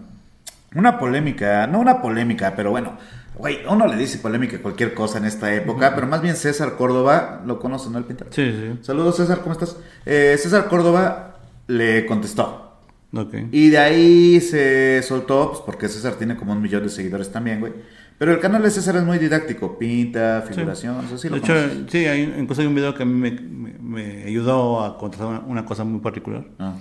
una 0.75 0.99
polémica, 0.99 1.67
no 1.67 1.79
una 1.79 2.01
polémica, 2.01 2.53
pero 2.55 2.71
bueno, 2.71 2.97
güey, 3.37 3.59
uno 3.69 3.87
le 3.87 3.95
dice 3.95 4.17
polémica 4.17 4.57
a 4.57 4.61
cualquier 4.61 4.93
cosa 4.93 5.19
en 5.19 5.25
esta 5.25 5.53
época, 5.53 5.95
pero 5.95 6.05
más 6.05 6.21
bien 6.21 6.35
César 6.35 6.75
Córdoba, 6.75 7.41
lo 7.45 7.59
conoce, 7.59 7.89
¿no? 7.89 7.97
El 7.97 8.03
pintor. 8.03 8.27
Sí, 8.31 8.51
sí. 8.51 8.79
Saludos 8.81 9.15
César, 9.15 9.39
¿cómo 9.39 9.53
estás? 9.53 9.77
Eh, 10.05 10.35
César 10.37 10.67
Córdoba 10.67 11.28
le 11.69 12.05
contestó. 12.05 12.65
Ok. 13.13 13.33
Y 13.51 13.69
de 13.69 13.77
ahí 13.77 14.39
se 14.41 15.01
soltó, 15.01 15.49
pues 15.51 15.61
porque 15.65 15.87
César 15.87 16.13
tiene 16.15 16.35
como 16.35 16.51
un 16.51 16.61
millón 16.61 16.83
de 16.83 16.89
seguidores 16.89 17.31
también, 17.31 17.59
güey. 17.59 17.73
Pero 18.17 18.33
el 18.33 18.39
canal 18.39 18.61
de 18.61 18.69
César 18.69 18.97
es 18.97 19.03
muy 19.03 19.17
didáctico, 19.17 19.79
pinta, 19.79 20.43
figuración, 20.47 21.05
eso 21.05 21.17
sí 21.17 21.29
de 21.29 21.37
lo 21.37 21.37
hecho, 21.37 21.53
conoces. 21.53 21.77
sí, 21.89 22.05
hay, 22.05 22.35
incluso 22.37 22.61
hay 22.61 22.67
un 22.67 22.75
video 22.75 22.93
que 22.93 23.03
a 23.03 23.05
mí 23.05 23.13
me, 23.13 23.31
me- 23.31 23.79
me 23.79 24.23
ayudó 24.25 24.83
a 24.83 24.97
contrastar 24.97 25.29
una, 25.29 25.39
una 25.47 25.65
cosa 25.65 25.83
muy 25.85 26.01
particular. 26.01 26.43
Ah. 26.59 26.73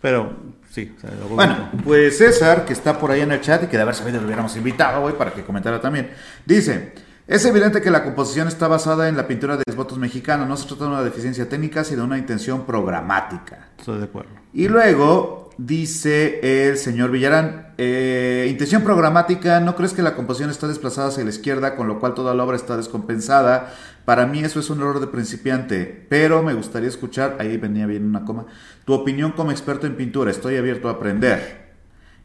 Pero, 0.00 0.34
sí. 0.70 0.92
o 0.96 1.00
sea, 1.00 1.10
lo 1.20 1.28
Bueno, 1.28 1.70
pues 1.84 2.16
César, 2.18 2.64
que 2.64 2.72
está 2.72 2.98
por 2.98 3.10
ahí 3.10 3.20
en 3.20 3.30
el 3.32 3.40
chat 3.42 3.62
y 3.64 3.66
que 3.66 3.76
de 3.76 3.82
haber 3.82 3.94
sabido 3.94 4.20
lo 4.20 4.26
hubiéramos 4.26 4.56
invitado, 4.56 5.02
güey, 5.02 5.16
para 5.18 5.32
que 5.34 5.42
comentara 5.42 5.80
también. 5.80 6.08
Dice, 6.46 6.92
es 7.26 7.44
evidente 7.44 7.82
que 7.82 7.90
la 7.90 8.04
composición 8.04 8.46
está 8.46 8.68
basada 8.68 9.08
en 9.08 9.16
la 9.16 9.26
pintura 9.26 9.56
de 9.56 9.64
votos 9.74 9.98
mexicanos. 9.98 10.48
No 10.48 10.56
se 10.56 10.68
trata 10.68 10.84
de 10.84 10.90
una 10.90 11.02
deficiencia 11.02 11.48
técnica, 11.48 11.82
sino 11.82 12.02
de 12.02 12.06
una 12.06 12.18
intención 12.18 12.64
programática. 12.64 13.70
Estoy 13.78 13.98
de 13.98 14.04
acuerdo. 14.04 14.30
Y 14.52 14.68
luego 14.68 15.50
dice 15.58 16.68
el 16.68 16.76
señor 16.76 17.10
Villarán, 17.10 17.74
eh, 17.78 18.46
intención 18.48 18.82
programática, 18.82 19.58
¿no 19.60 19.74
crees 19.74 19.92
que 19.92 20.02
la 20.02 20.14
composición 20.14 20.50
está 20.50 20.68
desplazada 20.68 21.08
hacia 21.08 21.24
la 21.24 21.30
izquierda, 21.30 21.76
con 21.76 21.88
lo 21.88 21.98
cual 21.98 22.14
toda 22.14 22.34
la 22.34 22.44
obra 22.44 22.56
está 22.56 22.76
descompensada? 22.76 23.74
Para 24.04 24.26
mí 24.26 24.40
eso 24.40 24.60
es 24.60 24.70
un 24.70 24.78
error 24.78 25.00
de 25.00 25.08
principiante, 25.08 26.06
pero 26.08 26.42
me 26.42 26.54
gustaría 26.54 26.88
escuchar, 26.88 27.36
ahí 27.40 27.56
venía 27.56 27.86
bien 27.86 28.04
una 28.04 28.24
coma, 28.24 28.46
tu 28.84 28.92
opinión 28.92 29.32
como 29.32 29.50
experto 29.50 29.86
en 29.86 29.96
pintura, 29.96 30.30
estoy 30.30 30.56
abierto 30.56 30.88
a 30.88 30.92
aprender. 30.92 31.66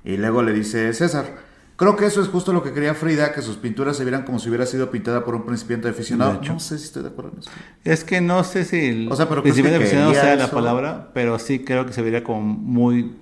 Y 0.04 0.18
luego 0.18 0.44
le 0.44 0.54
dice 0.54 0.94
César, 0.94 1.26
creo 1.82 1.96
que 1.96 2.06
eso 2.06 2.22
es 2.22 2.28
justo 2.28 2.54
lo 2.54 2.62
que 2.62 2.74
quería 2.74 2.94
Frida, 2.94 3.34
que 3.34 3.42
sus 3.42 3.58
pinturas 3.58 3.98
se 3.98 4.04
vieran 4.04 4.22
como 4.22 4.38
si 4.38 4.50
hubiera 4.50 4.68
sido 4.68 4.92
pintada 4.92 5.26
por 5.26 5.34
un 5.34 5.48
principiante 5.48 5.90
aficionado. 5.90 6.40
No 6.40 6.60
sé 6.60 6.78
si 6.78 6.86
estoy 6.86 7.02
de 7.02 7.10
acuerdo 7.10 7.32
en 7.34 7.40
eso. 7.40 7.50
Es 7.84 8.04
que 8.04 8.22
no 8.22 8.44
sé 8.44 8.66
si 8.66 8.86
el 8.86 9.12
O 9.12 9.16
sea, 9.16 9.28
pero 9.28 9.42
¿crees 9.42 9.56
principio 9.56 9.72
que 9.72 9.80
de 9.80 9.84
aficionado 9.84 10.14
sea 10.14 10.36
la 10.36 10.52
palabra, 10.52 11.10
pero 11.16 11.40
sí 11.40 11.66
creo 11.66 11.88
que 11.88 11.94
se 11.94 12.04
vería 12.04 12.24
como 12.24 12.42
muy 12.42 13.16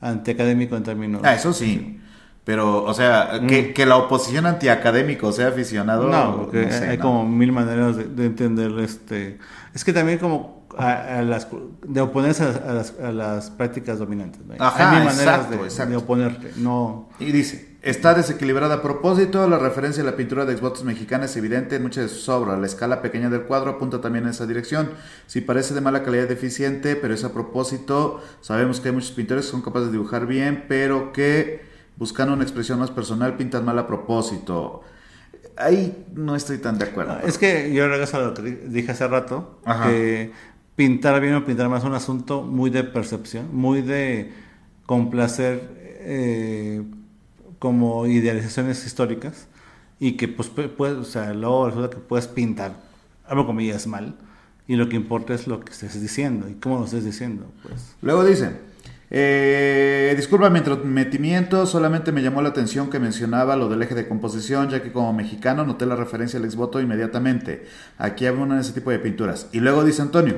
antiacadémico 0.00 0.76
en 0.76 0.82
términos. 0.82 1.22
Ah, 1.24 1.34
eso 1.34 1.52
sí. 1.52 2.00
Pero, 2.42 2.82
o 2.82 2.94
sea, 2.94 3.42
que, 3.46 3.72
que 3.72 3.86
la 3.86 3.96
oposición 3.96 4.46
antiacadémico 4.46 5.30
sea 5.30 5.48
aficionado. 5.48 6.08
Mm. 6.08 6.10
No, 6.10 6.36
porque 6.38 6.66
no 6.66 6.72
sé, 6.72 6.88
hay 6.88 6.96
no. 6.96 7.04
como 7.04 7.28
mil 7.28 7.52
maneras 7.52 7.96
de, 7.96 8.04
de 8.06 8.26
entender 8.26 8.72
este. 8.80 9.38
Es 9.72 9.84
que 9.84 9.92
también 9.92 10.18
como 10.18 10.66
a, 10.76 11.18
a 11.18 11.22
las 11.22 11.46
de 11.86 12.00
oponerse 12.00 12.42
a 12.42 12.46
las, 12.46 12.56
a 12.56 12.72
las, 12.72 12.94
a 13.00 13.12
las 13.12 13.50
prácticas 13.50 13.98
dominantes. 13.98 14.40
¿no? 14.44 14.54
Ajá, 14.58 14.90
hay 14.90 14.96
mil 14.96 15.04
maneras 15.04 15.34
exacto, 15.36 15.56
de, 15.56 15.64
exacto. 15.64 15.90
de 15.90 15.96
oponerte. 15.96 16.52
No. 16.56 17.08
Y 17.20 17.32
dice, 17.32 17.67
está 17.82 18.12
desequilibrada 18.14 18.76
a 18.76 18.82
propósito, 18.82 19.48
la 19.48 19.58
referencia 19.58 20.02
a 20.02 20.06
la 20.06 20.16
pintura 20.16 20.44
de 20.44 20.52
exvotos 20.52 20.84
mexicana 20.84 21.26
es 21.26 21.36
evidente 21.36 21.76
en 21.76 21.82
muchas 21.82 22.04
de 22.04 22.08
sus 22.08 22.28
obras, 22.28 22.58
la 22.58 22.66
escala 22.66 23.00
pequeña 23.02 23.30
del 23.30 23.42
cuadro 23.42 23.70
apunta 23.70 24.00
también 24.00 24.24
en 24.24 24.30
esa 24.30 24.46
dirección, 24.46 24.90
si 25.26 25.40
parece 25.40 25.74
de 25.74 25.80
mala 25.80 26.02
calidad 26.02 26.26
deficiente, 26.28 26.96
pero 26.96 27.14
es 27.14 27.22
a 27.24 27.32
propósito, 27.32 28.20
sabemos 28.40 28.80
que 28.80 28.88
hay 28.88 28.94
muchos 28.94 29.12
pintores 29.12 29.44
que 29.46 29.50
son 29.52 29.62
capaces 29.62 29.88
de 29.88 29.92
dibujar 29.92 30.26
bien, 30.26 30.64
pero 30.68 31.12
que 31.12 31.60
buscando 31.96 32.34
una 32.34 32.42
expresión 32.42 32.78
más 32.80 32.90
personal 32.90 33.36
pintan 33.36 33.64
mal 33.64 33.78
a 33.78 33.86
propósito. 33.86 34.82
Ahí 35.56 36.06
no 36.14 36.36
estoy 36.36 36.58
tan 36.58 36.78
de 36.78 36.84
acuerdo. 36.84 37.18
Es 37.26 37.36
que 37.38 37.72
yo 37.72 37.88
regreso 37.88 38.16
a 38.16 38.20
lo 38.20 38.34
que 38.34 38.42
di- 38.42 38.58
dije 38.68 38.92
hace 38.92 39.08
rato, 39.08 39.58
Ajá. 39.64 39.88
que 39.88 40.30
pintar 40.76 41.20
bien 41.20 41.34
o 41.34 41.44
pintar 41.44 41.68
mal 41.68 41.78
es 41.78 41.84
un 41.84 41.94
asunto 41.94 42.42
muy 42.42 42.70
de 42.70 42.84
percepción, 42.84 43.48
muy 43.52 43.82
de 43.82 44.32
complacer 44.86 45.76
eh, 46.00 46.82
como 47.58 48.06
idealizaciones 48.06 48.86
históricas 48.86 49.46
y 50.00 50.12
que 50.12 50.28
pues 50.28 50.54
pu- 50.54 50.70
puedes, 50.70 50.96
o 50.98 51.04
sea, 51.04 51.34
luego 51.34 51.66
resulta 51.66 51.90
que 51.90 51.96
puedes 52.02 52.28
pintar, 52.28 52.72
algo 53.26 53.46
comillas 53.46 53.86
mal, 53.86 54.14
y 54.66 54.76
lo 54.76 54.88
que 54.88 54.96
importa 54.96 55.34
es 55.34 55.46
lo 55.46 55.60
que 55.60 55.72
estés 55.72 56.00
diciendo 56.00 56.48
y 56.48 56.54
cómo 56.54 56.78
lo 56.78 56.84
estés 56.84 57.04
diciendo, 57.04 57.46
pues. 57.62 57.94
Luego 58.02 58.24
dice, 58.24 58.52
eh, 59.10 60.12
disculpa 60.16 60.50
mi 60.50 60.60
metimiento, 60.84 61.64
solamente 61.64 62.12
me 62.12 62.22
llamó 62.22 62.42
la 62.42 62.50
atención 62.50 62.90
que 62.90 62.98
mencionaba 62.98 63.56
lo 63.56 63.68
del 63.70 63.80
eje 63.82 63.94
de 63.94 64.06
composición, 64.06 64.68
ya 64.68 64.82
que 64.82 64.92
como 64.92 65.12
mexicano 65.14 65.64
noté 65.64 65.86
la 65.86 65.96
referencia 65.96 66.38
al 66.38 66.44
exvoto 66.44 66.80
inmediatamente. 66.80 67.66
Aquí 67.96 68.26
abundan 68.26 68.58
ese 68.58 68.72
tipo 68.72 68.90
de 68.90 68.98
pinturas. 68.98 69.48
Y 69.52 69.60
luego 69.60 69.82
dice 69.84 70.02
Antonio, 70.02 70.36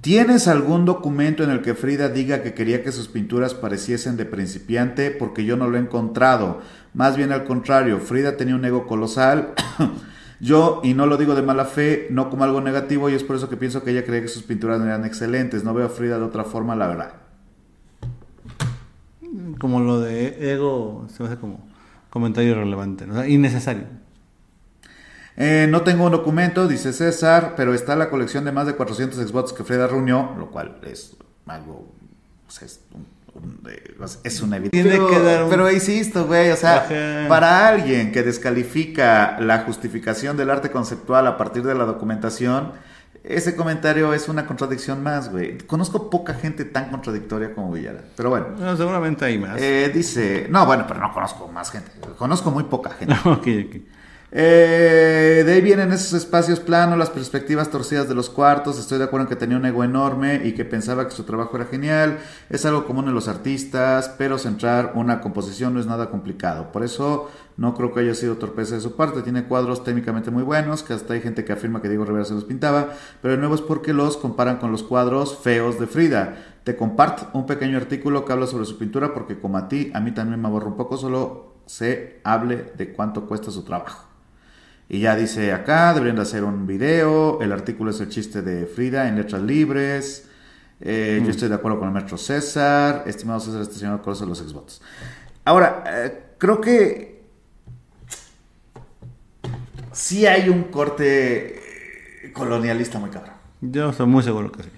¿tienes 0.00 0.48
algún 0.48 0.84
documento 0.84 1.42
en 1.44 1.50
el 1.50 1.62
que 1.62 1.74
Frida 1.74 2.08
diga 2.08 2.42
que 2.42 2.54
quería 2.54 2.82
que 2.82 2.92
sus 2.92 3.08
pinturas 3.08 3.54
pareciesen 3.54 4.16
de 4.16 4.24
principiante? 4.24 5.10
Porque 5.10 5.44
yo 5.44 5.56
no 5.56 5.68
lo 5.68 5.76
he 5.76 5.80
encontrado. 5.80 6.60
Más 6.92 7.16
bien 7.16 7.32
al 7.32 7.44
contrario, 7.44 7.98
Frida 8.00 8.36
tenía 8.36 8.54
un 8.54 8.64
ego 8.64 8.86
colosal. 8.86 9.54
Yo, 10.40 10.80
y 10.84 10.94
no 10.94 11.06
lo 11.06 11.16
digo 11.16 11.34
de 11.34 11.42
mala 11.42 11.64
fe, 11.64 12.08
no 12.10 12.28
como 12.28 12.44
algo 12.44 12.60
negativo, 12.60 13.08
y 13.08 13.14
es 13.14 13.22
por 13.22 13.36
eso 13.36 13.48
que 13.48 13.56
pienso 13.56 13.82
que 13.82 13.92
ella 13.92 14.04
cree 14.04 14.20
que 14.20 14.28
sus 14.28 14.42
pinturas 14.42 14.80
eran 14.82 15.04
excelentes. 15.04 15.64
No 15.64 15.72
veo 15.72 15.86
a 15.86 15.88
Frida 15.88 16.18
de 16.18 16.24
otra 16.24 16.44
forma, 16.44 16.76
la 16.76 16.88
verdad. 16.88 17.12
Como 19.58 19.80
lo 19.80 20.00
de 20.00 20.52
ego, 20.52 21.06
se 21.08 21.22
me 21.22 21.28
hace 21.30 21.38
como 21.38 21.66
comentario 22.10 22.50
irrelevante, 22.50 23.06
¿no? 23.06 23.24
Innecesario. 23.24 24.03
Eh, 25.36 25.66
no 25.68 25.82
tengo 25.82 26.04
un 26.04 26.12
documento, 26.12 26.68
dice 26.68 26.92
César, 26.92 27.54
pero 27.56 27.74
está 27.74 27.96
la 27.96 28.08
colección 28.08 28.44
de 28.44 28.52
más 28.52 28.66
de 28.66 28.74
400 28.76 29.18
Xbox 29.18 29.52
que 29.52 29.64
Frida 29.64 29.86
reunió, 29.88 30.30
lo 30.38 30.50
cual 30.50 30.78
es 30.84 31.16
algo. 31.46 31.92
sea, 32.48 32.66
es, 32.66 32.80
un- 32.92 33.06
un- 33.34 33.60
es 34.22 34.40
una 34.42 34.56
evidencia. 34.58 34.82
Tiene 34.82 34.96
Pero, 34.96 35.08
que 35.08 35.18
dar 35.20 35.44
un- 35.44 35.50
pero 35.50 35.70
insisto, 35.72 36.26
güey, 36.26 36.50
o 36.52 36.56
sea, 36.56 36.84
Ajá. 36.84 37.28
para 37.28 37.66
alguien 37.66 38.12
que 38.12 38.22
descalifica 38.22 39.38
la 39.40 39.60
justificación 39.62 40.36
del 40.36 40.50
arte 40.50 40.70
conceptual 40.70 41.26
a 41.26 41.36
partir 41.36 41.64
de 41.64 41.74
la 41.74 41.84
documentación, 41.84 42.70
ese 43.24 43.56
comentario 43.56 44.14
es 44.14 44.28
una 44.28 44.46
contradicción 44.46 45.02
más, 45.02 45.32
güey. 45.32 45.58
Conozco 45.58 46.10
poca 46.10 46.34
gente 46.34 46.64
tan 46.64 46.90
contradictoria 46.90 47.54
como 47.54 47.72
Villara, 47.72 48.04
pero 48.16 48.30
bueno. 48.30 48.46
Bueno, 48.56 48.76
seguramente 48.76 49.24
hay 49.24 49.38
más. 49.38 49.60
Eh, 49.60 49.90
dice, 49.92 50.46
no, 50.50 50.64
bueno, 50.66 50.84
pero 50.86 51.00
no 51.00 51.12
conozco 51.12 51.48
más 51.48 51.70
gente. 51.72 51.90
Conozco 52.18 52.50
muy 52.52 52.64
poca 52.64 52.90
gente. 52.90 53.14
ok, 53.24 53.46
ok. 53.66 53.76
Eh, 54.36 55.44
de 55.46 55.52
ahí 55.52 55.60
vienen 55.60 55.92
esos 55.92 56.12
espacios 56.12 56.58
planos, 56.58 56.98
las 56.98 57.10
perspectivas 57.10 57.70
torcidas 57.70 58.08
de 58.08 58.16
los 58.16 58.28
cuartos. 58.28 58.80
Estoy 58.80 58.98
de 58.98 59.04
acuerdo 59.04 59.26
en 59.26 59.28
que 59.28 59.36
tenía 59.36 59.56
un 59.56 59.64
ego 59.64 59.84
enorme 59.84 60.40
y 60.44 60.54
que 60.54 60.64
pensaba 60.64 61.06
que 61.06 61.14
su 61.14 61.22
trabajo 61.22 61.54
era 61.54 61.66
genial. 61.66 62.18
Es 62.50 62.66
algo 62.66 62.84
común 62.84 63.06
en 63.06 63.14
los 63.14 63.28
artistas, 63.28 64.12
pero 64.18 64.36
centrar 64.38 64.90
una 64.96 65.20
composición 65.20 65.72
no 65.72 65.78
es 65.78 65.86
nada 65.86 66.10
complicado. 66.10 66.72
Por 66.72 66.82
eso 66.82 67.30
no 67.56 67.74
creo 67.74 67.94
que 67.94 68.00
haya 68.00 68.14
sido 68.16 68.36
torpeza 68.36 68.74
de 68.74 68.80
su 68.80 68.96
parte. 68.96 69.22
Tiene 69.22 69.44
cuadros 69.44 69.84
técnicamente 69.84 70.32
muy 70.32 70.42
buenos, 70.42 70.82
que 70.82 70.94
hasta 70.94 71.14
hay 71.14 71.20
gente 71.20 71.44
que 71.44 71.52
afirma 71.52 71.80
que 71.80 71.88
Diego 71.88 72.04
Rivera 72.04 72.24
se 72.24 72.34
los 72.34 72.44
pintaba, 72.44 72.88
pero 73.22 73.34
de 73.34 73.38
nuevo 73.38 73.54
es 73.54 73.60
porque 73.60 73.92
los 73.92 74.16
comparan 74.16 74.56
con 74.56 74.72
los 74.72 74.82
cuadros 74.82 75.38
feos 75.38 75.78
de 75.78 75.86
Frida. 75.86 76.58
Te 76.64 76.74
comparto 76.74 77.28
un 77.34 77.46
pequeño 77.46 77.76
artículo 77.76 78.24
que 78.24 78.32
habla 78.32 78.48
sobre 78.48 78.64
su 78.64 78.78
pintura 78.78 79.14
porque 79.14 79.38
como 79.38 79.58
a 79.58 79.68
ti, 79.68 79.92
a 79.94 80.00
mí 80.00 80.10
también 80.10 80.42
me 80.42 80.48
aborra 80.48 80.66
un 80.66 80.76
poco, 80.76 80.96
solo 80.96 81.54
se 81.66 82.20
hable 82.24 82.72
de 82.76 82.92
cuánto 82.92 83.26
cuesta 83.26 83.52
su 83.52 83.62
trabajo. 83.62 84.13
Y 84.88 85.00
ya 85.00 85.16
dice 85.16 85.52
acá, 85.52 85.94
deberían 85.94 86.16
de 86.16 86.22
hacer 86.22 86.44
un 86.44 86.66
video, 86.66 87.40
el 87.40 87.52
artículo 87.52 87.90
es 87.90 88.00
el 88.00 88.08
chiste 88.10 88.42
de 88.42 88.66
Frida 88.66 89.08
en 89.08 89.16
letras 89.16 89.42
libres, 89.42 90.28
eh, 90.80 91.22
yo 91.24 91.30
estoy 91.30 91.48
de 91.48 91.54
acuerdo 91.54 91.78
con 91.78 91.88
el 91.88 91.94
maestro 91.94 92.18
César, 92.18 93.04
estimado 93.06 93.40
César, 93.40 93.62
este 93.62 93.76
señor 93.76 94.02
conoce 94.02 94.26
los 94.26 94.38
Xbox. 94.38 94.82
Ahora, 95.44 95.84
eh, 95.86 96.22
creo 96.36 96.60
que 96.60 97.22
sí 99.92 100.26
hay 100.26 100.48
un 100.48 100.64
corte 100.64 101.56
eh, 102.26 102.32
colonialista 102.32 102.98
muy 102.98 103.10
cabrón. 103.10 103.34
Yo 103.60 103.90
estoy 103.90 104.06
muy 104.06 104.22
seguro 104.22 104.52
que 104.52 104.64
sí. 104.64 104.68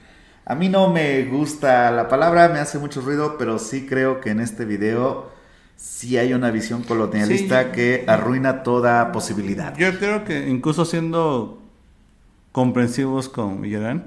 A 0.45 0.55
mí 0.55 0.69
no 0.69 0.93
me 0.93 1.24
gusta 1.24 1.91
la 1.91 2.07
palabra, 2.07 2.49
me 2.49 2.61
hace 2.61 2.78
mucho 2.78 3.01
ruido, 3.01 3.37
pero 3.37 3.59
sí 3.59 3.87
creo 3.87 4.20
que 4.20 4.31
en 4.31 4.39
este 4.39 4.65
video 4.65 5.36
sí 5.77 6.16
hay 6.19 6.32
una 6.32 6.51
visión 6.51 6.82
colonialista 6.82 7.65
Sí. 7.65 7.69
que 7.73 8.05
arruina 8.07 8.62
toda 8.62 9.12
posibilidad. 9.12 9.77
Yo 9.77 9.98
creo 9.98 10.24
que 10.24 10.48
incluso 10.48 10.85
siendo 10.85 11.62
comprensivos 12.53 13.28
con 13.28 13.61
Villarán, 13.61 14.07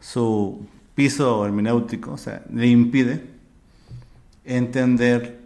su 0.00 0.66
piso 0.94 1.44
hermenéutico, 1.44 2.12
o 2.12 2.18
sea, 2.18 2.42
le 2.52 2.66
impide 2.66 3.24
entender 4.44 5.40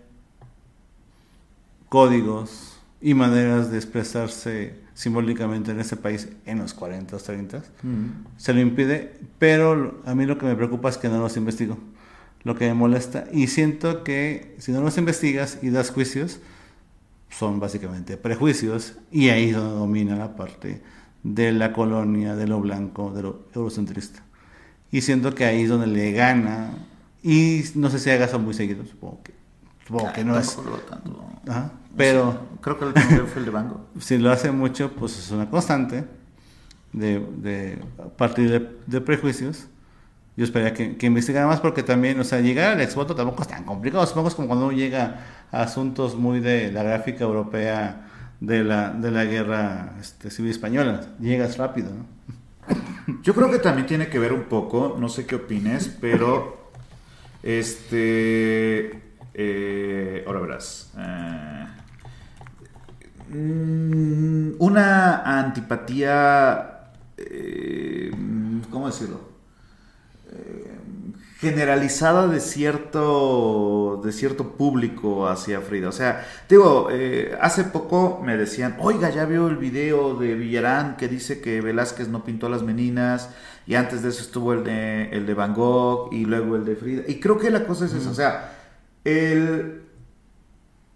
códigos 1.88 2.76
y 3.00 3.14
maneras 3.14 3.70
de 3.70 3.76
expresarse 3.76 4.74
simbólicamente 4.94 5.72
en 5.72 5.80
ese 5.80 5.96
país 5.96 6.28
en 6.46 6.58
los 6.58 6.72
40 6.72 7.16
30 7.18 7.62
se 8.36 8.54
lo 8.54 8.60
impide, 8.60 9.16
pero 9.38 10.00
a 10.06 10.14
mí 10.14 10.24
lo 10.24 10.38
que 10.38 10.46
me 10.46 10.54
preocupa 10.54 10.88
es 10.88 10.96
que 10.98 11.08
no 11.08 11.18
los 11.18 11.36
investigo. 11.36 11.76
Lo 12.44 12.54
que 12.54 12.66
me 12.66 12.74
molesta, 12.74 13.24
y 13.32 13.46
siento 13.46 14.04
que 14.04 14.54
si 14.58 14.70
no 14.72 14.80
los 14.82 14.98
investigas 14.98 15.58
y 15.62 15.70
das 15.70 15.90
juicios, 15.90 16.40
son 17.30 17.58
básicamente 17.58 18.16
prejuicios, 18.16 18.94
y 19.10 19.30
ahí 19.30 19.50
es 19.50 19.56
donde 19.56 19.74
domina 19.74 20.16
la 20.16 20.36
parte 20.36 20.82
de 21.22 21.52
la 21.52 21.72
colonia, 21.72 22.36
de 22.36 22.46
lo 22.46 22.60
blanco, 22.60 23.12
de 23.12 23.22
lo 23.22 23.46
eurocentrista. 23.54 24.22
Y 24.92 25.00
siento 25.00 25.34
que 25.34 25.44
ahí 25.46 25.62
es 25.62 25.68
donde 25.70 25.86
le 25.86 26.12
gana, 26.12 26.70
y 27.22 27.62
no 27.74 27.88
sé 27.90 27.98
si 27.98 28.10
haga 28.10 28.26
eso 28.26 28.38
muy 28.38 28.54
seguido, 28.54 28.84
supongo 28.84 29.22
que, 29.24 29.32
supongo 29.86 30.12
que 30.12 30.24
no 30.24 30.38
es. 30.38 30.56
Lo 30.58 30.76
tanto. 30.78 31.26
Ajá, 31.48 31.72
pero 31.96 32.38
Creo 32.64 32.78
que 32.78 32.86
el 32.86 32.92
primero 32.94 33.26
fue 33.26 33.40
el 33.40 33.44
de 33.44 33.50
Bango. 33.50 33.86
si 34.00 34.16
lo 34.16 34.32
hace 34.32 34.50
mucho, 34.50 34.90
pues 34.92 35.18
es 35.18 35.30
una 35.30 35.50
constante 35.50 36.06
de, 36.94 37.20
de 37.36 37.78
a 37.98 38.08
partir 38.08 38.50
de, 38.50 38.70
de 38.86 39.00
prejuicios. 39.02 39.66
Yo 40.36 40.44
esperaría 40.44 40.74
que, 40.74 40.96
que 40.96 41.06
investigara 41.06 41.46
más 41.46 41.60
porque 41.60 41.82
también, 41.82 42.18
o 42.18 42.24
sea, 42.24 42.40
llegar 42.40 42.72
al 42.72 42.80
exvoto 42.80 43.14
tampoco 43.14 43.42
es 43.42 43.48
tan 43.48 43.64
complicado. 43.64 44.04
Supongo 44.06 44.28
es 44.28 44.34
como 44.34 44.48
cuando 44.48 44.66
uno 44.66 44.76
llega 44.76 45.20
a 45.52 45.62
asuntos 45.62 46.16
muy 46.16 46.40
de 46.40 46.72
la 46.72 46.82
gráfica 46.82 47.24
europea 47.24 48.08
de 48.40 48.64
la, 48.64 48.90
de 48.90 49.10
la 49.10 49.24
guerra 49.24 49.94
este, 50.00 50.30
civil 50.30 50.50
española. 50.50 51.02
Llegas 51.20 51.56
rápido, 51.56 51.90
¿no? 51.90 52.14
Yo 53.22 53.34
creo 53.34 53.50
que 53.50 53.58
también 53.58 53.86
tiene 53.86 54.08
que 54.08 54.18
ver 54.18 54.32
un 54.32 54.44
poco, 54.44 54.96
no 54.98 55.08
sé 55.08 55.26
qué 55.26 55.36
opines, 55.36 55.94
pero 56.00 56.70
este, 57.42 59.02
eh, 59.34 60.24
ahora 60.26 60.40
verás, 60.40 60.92
eh, 60.98 61.66
mm, 63.28 64.52
una 64.58 65.38
antipatía, 65.38 66.90
eh, 67.18 68.10
¿cómo 68.70 68.86
decirlo? 68.86 69.33
Generalizada 71.44 72.26
de 72.26 72.40
cierto 72.40 74.00
de 74.02 74.12
cierto 74.12 74.52
público 74.52 75.28
hacia 75.28 75.60
Frida. 75.60 75.90
O 75.90 75.92
sea, 75.92 76.26
digo, 76.48 76.88
eh, 76.90 77.36
hace 77.38 77.64
poco 77.64 78.22
me 78.24 78.38
decían, 78.38 78.76
oiga, 78.80 79.10
ya 79.10 79.26
vio 79.26 79.48
el 79.48 79.56
video 79.56 80.14
de 80.14 80.34
Villarán 80.34 80.96
que 80.96 81.06
dice 81.06 81.42
que 81.42 81.60
Velázquez 81.60 82.08
no 82.08 82.24
pintó 82.24 82.46
a 82.46 82.50
las 82.50 82.62
meninas, 82.62 83.28
y 83.66 83.74
antes 83.74 84.02
de 84.02 84.08
eso 84.08 84.22
estuvo 84.22 84.54
el 84.54 84.64
de, 84.64 85.10
el 85.10 85.26
de 85.26 85.34
Van 85.34 85.52
Gogh 85.52 86.14
y 86.14 86.24
luego 86.24 86.56
el 86.56 86.64
de 86.64 86.76
Frida. 86.76 87.02
Y 87.06 87.20
creo 87.20 87.38
que 87.38 87.50
la 87.50 87.66
cosa 87.66 87.84
es 87.84 87.92
esa, 87.92 88.10
o 88.10 88.14
sea, 88.14 88.54
el 89.04 89.82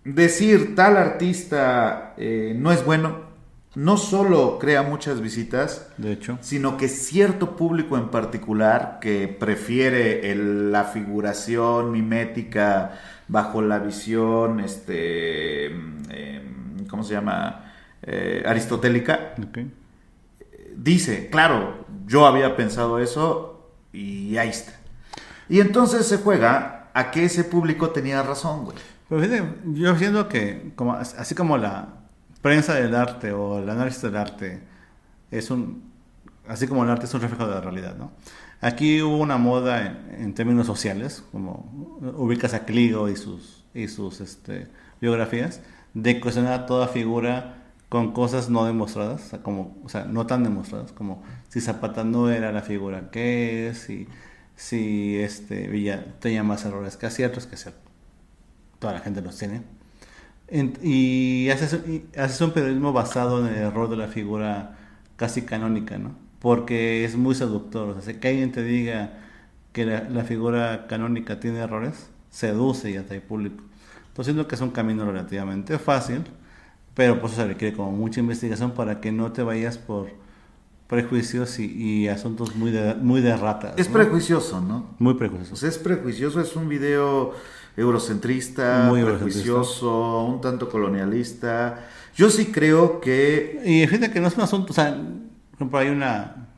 decir 0.04 0.74
tal 0.74 0.96
artista 0.96 2.14
eh, 2.16 2.54
no 2.56 2.72
es 2.72 2.84
bueno, 2.86 3.27
no 3.74 3.96
solo 3.96 4.58
crea 4.58 4.82
muchas 4.82 5.20
visitas, 5.20 5.88
De 5.98 6.12
hecho. 6.12 6.38
sino 6.40 6.76
que 6.76 6.88
cierto 6.88 7.56
público 7.56 7.96
en 7.96 8.08
particular 8.08 8.98
que 9.00 9.28
prefiere 9.28 10.30
el- 10.32 10.72
la 10.72 10.84
figuración 10.84 11.92
mimética 11.92 12.98
bajo 13.28 13.60
la 13.62 13.78
visión, 13.78 14.60
este, 14.60 15.66
em, 15.66 16.86
¿cómo 16.88 17.04
se 17.04 17.14
llama? 17.14 17.64
Eh, 18.02 18.42
aristotélica, 18.46 19.34
dice, 20.76 21.28
claro, 21.30 21.84
yo 22.06 22.26
había 22.26 22.56
pensado 22.56 22.98
eso 22.98 23.70
y 23.92 24.36
ahí 24.38 24.48
está. 24.48 24.72
Y 25.48 25.60
entonces 25.60 26.06
se 26.06 26.18
juega 26.18 26.90
a 26.94 27.10
que 27.10 27.24
ese 27.24 27.44
público 27.44 27.90
tenía 27.90 28.22
razón, 28.22 28.64
güey. 28.64 28.76
Pero 29.08 29.20
fíjate, 29.22 29.42
yo 29.74 29.96
siento 29.96 30.28
que, 30.28 30.72
como, 30.76 30.92
así 30.94 31.34
como 31.34 31.56
la 31.58 31.88
prensa 32.42 32.74
del 32.74 32.94
arte 32.94 33.32
o 33.32 33.58
el 33.58 33.68
análisis 33.68 34.02
del 34.02 34.16
arte 34.16 34.62
es 35.30 35.50
un, 35.50 35.92
así 36.46 36.66
como 36.66 36.84
el 36.84 36.90
arte 36.90 37.06
es 37.06 37.14
un 37.14 37.20
reflejo 37.20 37.46
de 37.46 37.54
la 37.54 37.60
realidad, 37.60 37.96
¿no? 37.96 38.12
Aquí 38.60 39.02
hubo 39.02 39.18
una 39.18 39.38
moda 39.38 39.86
en, 39.86 40.22
en 40.22 40.34
términos 40.34 40.66
sociales, 40.66 41.22
como 41.30 41.98
ubicas 42.16 42.54
a 42.54 42.64
Cligo 42.64 43.08
y 43.08 43.16
sus, 43.16 43.64
y 43.74 43.88
sus 43.88 44.20
este, 44.20 44.66
biografías, 45.00 45.60
de 45.94 46.20
cuestionar 46.20 46.66
toda 46.66 46.88
figura 46.88 47.54
con 47.88 48.12
cosas 48.12 48.50
no 48.50 48.64
demostradas, 48.66 49.22
sea, 49.22 49.42
como, 49.42 49.76
o 49.84 49.88
sea, 49.88 50.04
no 50.04 50.26
tan 50.26 50.42
demostradas, 50.44 50.92
como 50.92 51.22
si 51.48 51.60
Zapata 51.60 52.04
no 52.04 52.30
era 52.30 52.52
la 52.52 52.62
figura 52.62 53.10
que 53.10 53.68
es, 53.68 53.78
si, 53.78 54.08
si 54.56 55.16
este, 55.18 55.68
Villa 55.68 56.18
tenía 56.20 56.42
más 56.42 56.64
errores 56.64 56.96
que 56.96 57.06
aciertos, 57.06 57.46
que 57.46 57.56
cierto 57.56 57.88
toda 58.78 58.92
la 58.94 59.00
gente 59.00 59.20
los 59.20 59.36
tiene. 59.36 59.62
En- 60.48 60.74
y, 60.82 61.50
haces, 61.50 61.74
y 61.86 62.04
haces 62.18 62.40
un 62.40 62.52
periodismo 62.52 62.92
basado 62.92 63.46
en 63.46 63.52
el 63.54 63.58
error 63.62 63.88
de 63.90 63.96
la 63.96 64.08
figura 64.08 64.78
casi 65.16 65.42
canónica, 65.42 65.98
¿no? 65.98 66.16
Porque 66.40 67.04
es 67.04 67.16
muy 67.16 67.34
seductor. 67.34 67.90
O 67.98 68.00
sea, 68.00 68.18
que 68.20 68.28
alguien 68.28 68.52
te 68.52 68.62
diga 68.62 69.12
que 69.72 69.84
la, 69.86 70.04
la 70.08 70.24
figura 70.24 70.86
canónica 70.88 71.40
tiene 71.40 71.58
errores, 71.60 72.10
seduce 72.30 72.90
y 72.90 72.96
atrae 72.96 73.20
público. 73.20 73.62
Entonces 74.08 74.34
siento 74.34 74.48
que 74.48 74.54
es 74.56 74.60
un 74.60 74.70
camino 74.70 75.04
relativamente 75.06 75.78
fácil, 75.78 76.22
pero 76.94 77.20
pues 77.20 77.34
se 77.34 77.46
requiere 77.46 77.76
como 77.76 77.92
mucha 77.92 78.20
investigación 78.20 78.72
para 78.72 79.00
que 79.00 79.12
no 79.12 79.32
te 79.32 79.42
vayas 79.42 79.78
por, 79.78 80.10
prejuicios 80.88 81.58
y, 81.60 81.66
y 81.66 82.08
asuntos 82.08 82.56
muy 82.56 82.70
de, 82.72 82.94
muy 82.96 83.20
de 83.20 83.36
ratas. 83.36 83.74
Es 83.76 83.88
¿no? 83.88 83.94
prejuicioso, 83.94 84.60
¿no? 84.60 84.86
Muy 84.98 85.12
O 85.14 85.18
prejuiciosos. 85.18 85.60
sea, 85.60 85.68
es 85.68 85.78
prejuicioso, 85.78 86.40
es 86.40 86.56
un 86.56 86.68
video 86.68 87.34
eurocentrista, 87.76 88.86
Muy 88.88 89.02
prejuicioso, 89.04 90.24
un 90.24 90.40
tanto 90.40 90.68
colonialista. 90.68 91.86
Yo 92.16 92.30
sí 92.30 92.46
creo 92.46 93.00
que... 93.00 93.60
Y 93.64 93.86
fíjate 93.86 94.10
que 94.10 94.20
no 94.20 94.26
es 94.28 94.34
un 94.36 94.42
asunto, 94.42 94.72
o 94.72 94.74
sea, 94.74 94.90
por 94.96 95.54
ejemplo, 95.56 95.78
hay 95.78 95.88
una, 95.90 96.48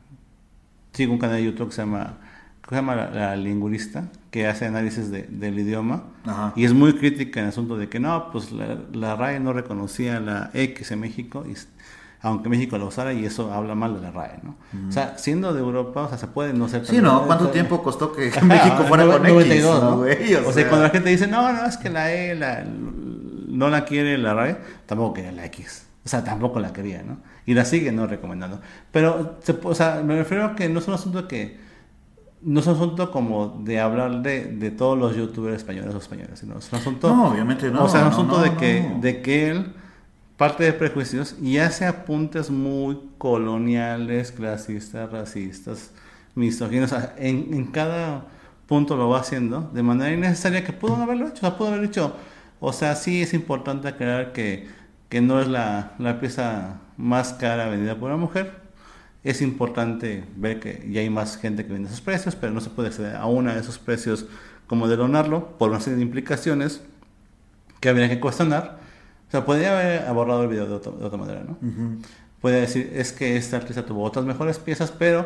sigo 0.93 1.13
un 1.13 1.19
canal 1.19 1.37
de 1.37 1.43
YouTube 1.45 1.67
que 1.69 1.75
se 1.75 1.81
llama, 1.83 2.17
que 2.63 2.69
se 2.69 2.75
llama 2.75 2.95
la, 2.95 3.09
La 3.11 3.35
Lingurista, 3.35 4.09
que 4.31 4.47
hace 4.47 4.65
análisis 4.65 5.11
de- 5.11 5.23
del 5.23 5.59
idioma, 5.59 6.05
Ajá. 6.25 6.53
y 6.55 6.63
es 6.65 6.73
muy 6.73 6.93
crítica 6.93 7.39
en 7.41 7.45
el 7.47 7.49
asunto 7.49 7.77
de 7.77 7.89
que 7.89 7.99
no, 7.99 8.31
pues 8.31 8.51
la, 8.51 8.79
la 8.93 9.15
RAE 9.15 9.39
no 9.39 9.53
reconocía 9.53 10.19
la 10.19 10.49
X 10.53 10.91
en 10.91 11.01
México, 11.01 11.43
y, 11.47 11.53
aunque 12.23 12.49
México 12.49 12.77
la 12.77 12.85
usara, 12.85 13.13
y 13.13 13.25
eso 13.25 13.51
habla 13.53 13.73
mal 13.75 13.95
de 13.95 14.01
la 14.01 14.11
RAE, 14.11 14.39
¿no? 14.43 14.55
O 14.87 14.91
sea, 14.91 15.17
siendo 15.17 15.53
de 15.53 15.59
Europa, 15.61 16.03
o 16.03 16.09
sea, 16.09 16.17
se 16.17 16.27
puede 16.27 16.53
no 16.53 16.67
ser... 16.69 16.85
Sí, 16.85 16.99
¿no? 17.01 17.25
¿Cuánto 17.25 17.49
tiempo 17.49 17.81
costó 17.81 18.11
que 18.13 18.31
México 18.43 18.83
fuera 18.87 19.05
nove- 19.05 19.17
con 19.17 19.25
X, 19.25 19.33
92, 19.33 19.83
¿no, 19.83 19.97
güey? 19.97 20.35
O, 20.35 20.51
sea, 20.51 20.67
cuando 20.69 20.85
la 20.85 20.89
gente 20.91 21.09
dice, 21.09 21.27
no, 21.27 21.51
no, 21.51 21.65
es 21.65 21.77
que 21.77 21.89
la 21.89 22.13
E 22.13 22.35
la- 22.35 22.63
no 22.65 23.69
la 23.69 23.85
quiere 23.85 24.17
la 24.17 24.33
RAE, 24.33 24.57
tampoco 24.85 25.13
quería 25.13 25.31
la 25.31 25.45
X. 25.45 25.87
O 26.05 26.09
sea, 26.09 26.23
tampoco 26.23 26.59
la 26.59 26.73
quería, 26.73 27.03
¿no? 27.03 27.17
Y 27.45 27.53
la 27.53 27.65
sigue 27.65 27.91
no 27.91 28.07
recomendando. 28.07 28.59
Pero, 28.91 29.37
se 29.41 29.57
o 29.63 29.75
sea, 29.75 30.01
me 30.05 30.15
refiero 30.15 30.45
a 30.45 30.55
que 30.55 30.69
no 30.69 30.79
es 30.79 30.87
un 30.87 30.93
asunto 30.93 31.27
que... 31.27 31.59
No 32.43 32.59
es 32.59 32.65
un 32.67 32.73
asunto 32.73 33.11
como 33.11 33.61
de 33.63 33.79
hablar 33.79 34.23
de, 34.23 34.45
de 34.45 34.71
todos 34.71 34.97
los 34.97 35.15
youtubers 35.15 35.57
españoles 35.57 35.93
o 35.93 35.97
españoles, 35.99 36.39
sino 36.39 36.57
es 36.57 36.71
un 36.71 36.79
asunto... 36.79 37.15
No, 37.15 37.27
obviamente 37.29 37.69
no, 37.69 37.83
O 37.83 37.89
sea, 37.89 37.99
un 38.01 38.05
no, 38.07 38.11
asunto 38.13 38.37
no, 38.37 38.43
de, 38.43 38.55
que, 38.55 38.81
no. 38.95 38.99
de 38.99 39.21
que 39.21 39.49
él 39.51 39.73
parte 40.41 40.63
de 40.63 40.73
prejuicios 40.73 41.35
y 41.39 41.59
hace 41.59 41.85
apuntes 41.85 42.49
muy 42.49 42.99
coloniales, 43.19 44.31
clasistas, 44.31 45.11
racistas, 45.11 45.91
misóginos. 46.33 46.95
En, 47.19 47.53
en 47.53 47.67
cada 47.67 48.25
punto 48.65 48.95
lo 48.95 49.07
va 49.07 49.19
haciendo 49.19 49.69
de 49.71 49.83
manera 49.83 50.11
innecesaria 50.11 50.63
que 50.63 50.73
pudo 50.73 50.95
haberlo 50.95 51.27
hecho. 51.27 51.35
O 51.35 51.39
sea, 51.41 51.57
pudo 51.59 51.67
haber 51.67 51.81
dicho, 51.81 52.15
o 52.59 52.73
sea, 52.73 52.95
sí 52.95 53.21
es 53.21 53.35
importante 53.35 53.87
aclarar 53.87 54.33
que, 54.33 54.67
que 55.09 55.21
no 55.21 55.39
es 55.39 55.47
la, 55.47 55.91
la 55.99 56.19
pieza 56.19 56.79
más 56.97 57.33
cara 57.33 57.67
vendida 57.67 57.99
por 57.99 58.09
una 58.09 58.17
mujer. 58.17 58.61
Es 59.23 59.43
importante 59.43 60.23
ver 60.37 60.59
que 60.59 60.89
ya 60.89 61.01
hay 61.01 61.11
más 61.11 61.37
gente 61.37 61.67
que 61.67 61.73
vende 61.73 61.89
esos 61.89 62.01
precios, 62.01 62.35
pero 62.35 62.51
no 62.51 62.61
se 62.61 62.71
puede 62.71 62.87
acceder 62.87 63.15
a 63.15 63.27
una 63.27 63.53
de 63.53 63.59
esos 63.59 63.77
precios 63.77 64.25
como 64.65 64.87
de 64.87 64.95
donarlo 64.95 65.55
por 65.59 65.69
una 65.69 65.79
serie 65.81 65.97
de 65.97 66.01
implicaciones 66.01 66.81
que 67.79 67.89
habría 67.89 68.09
que 68.09 68.19
cuestionar. 68.19 68.80
O 69.31 69.31
sea, 69.31 69.45
podría 69.45 69.79
haber 69.79 70.05
abordado 70.07 70.43
el 70.43 70.49
video 70.49 70.65
de, 70.67 70.73
otra- 70.73 70.91
de 70.91 71.05
otra 71.05 71.17
manera, 71.17 71.41
¿no? 71.47 71.57
Puede 72.41 72.59
decir, 72.61 72.91
es 72.93 73.13
que 73.13 73.37
esta 73.37 73.55
artista 73.57 73.85
tuvo 73.85 74.03
otras 74.03 74.25
mejores 74.25 74.59
piezas, 74.59 74.91
pero 74.91 75.25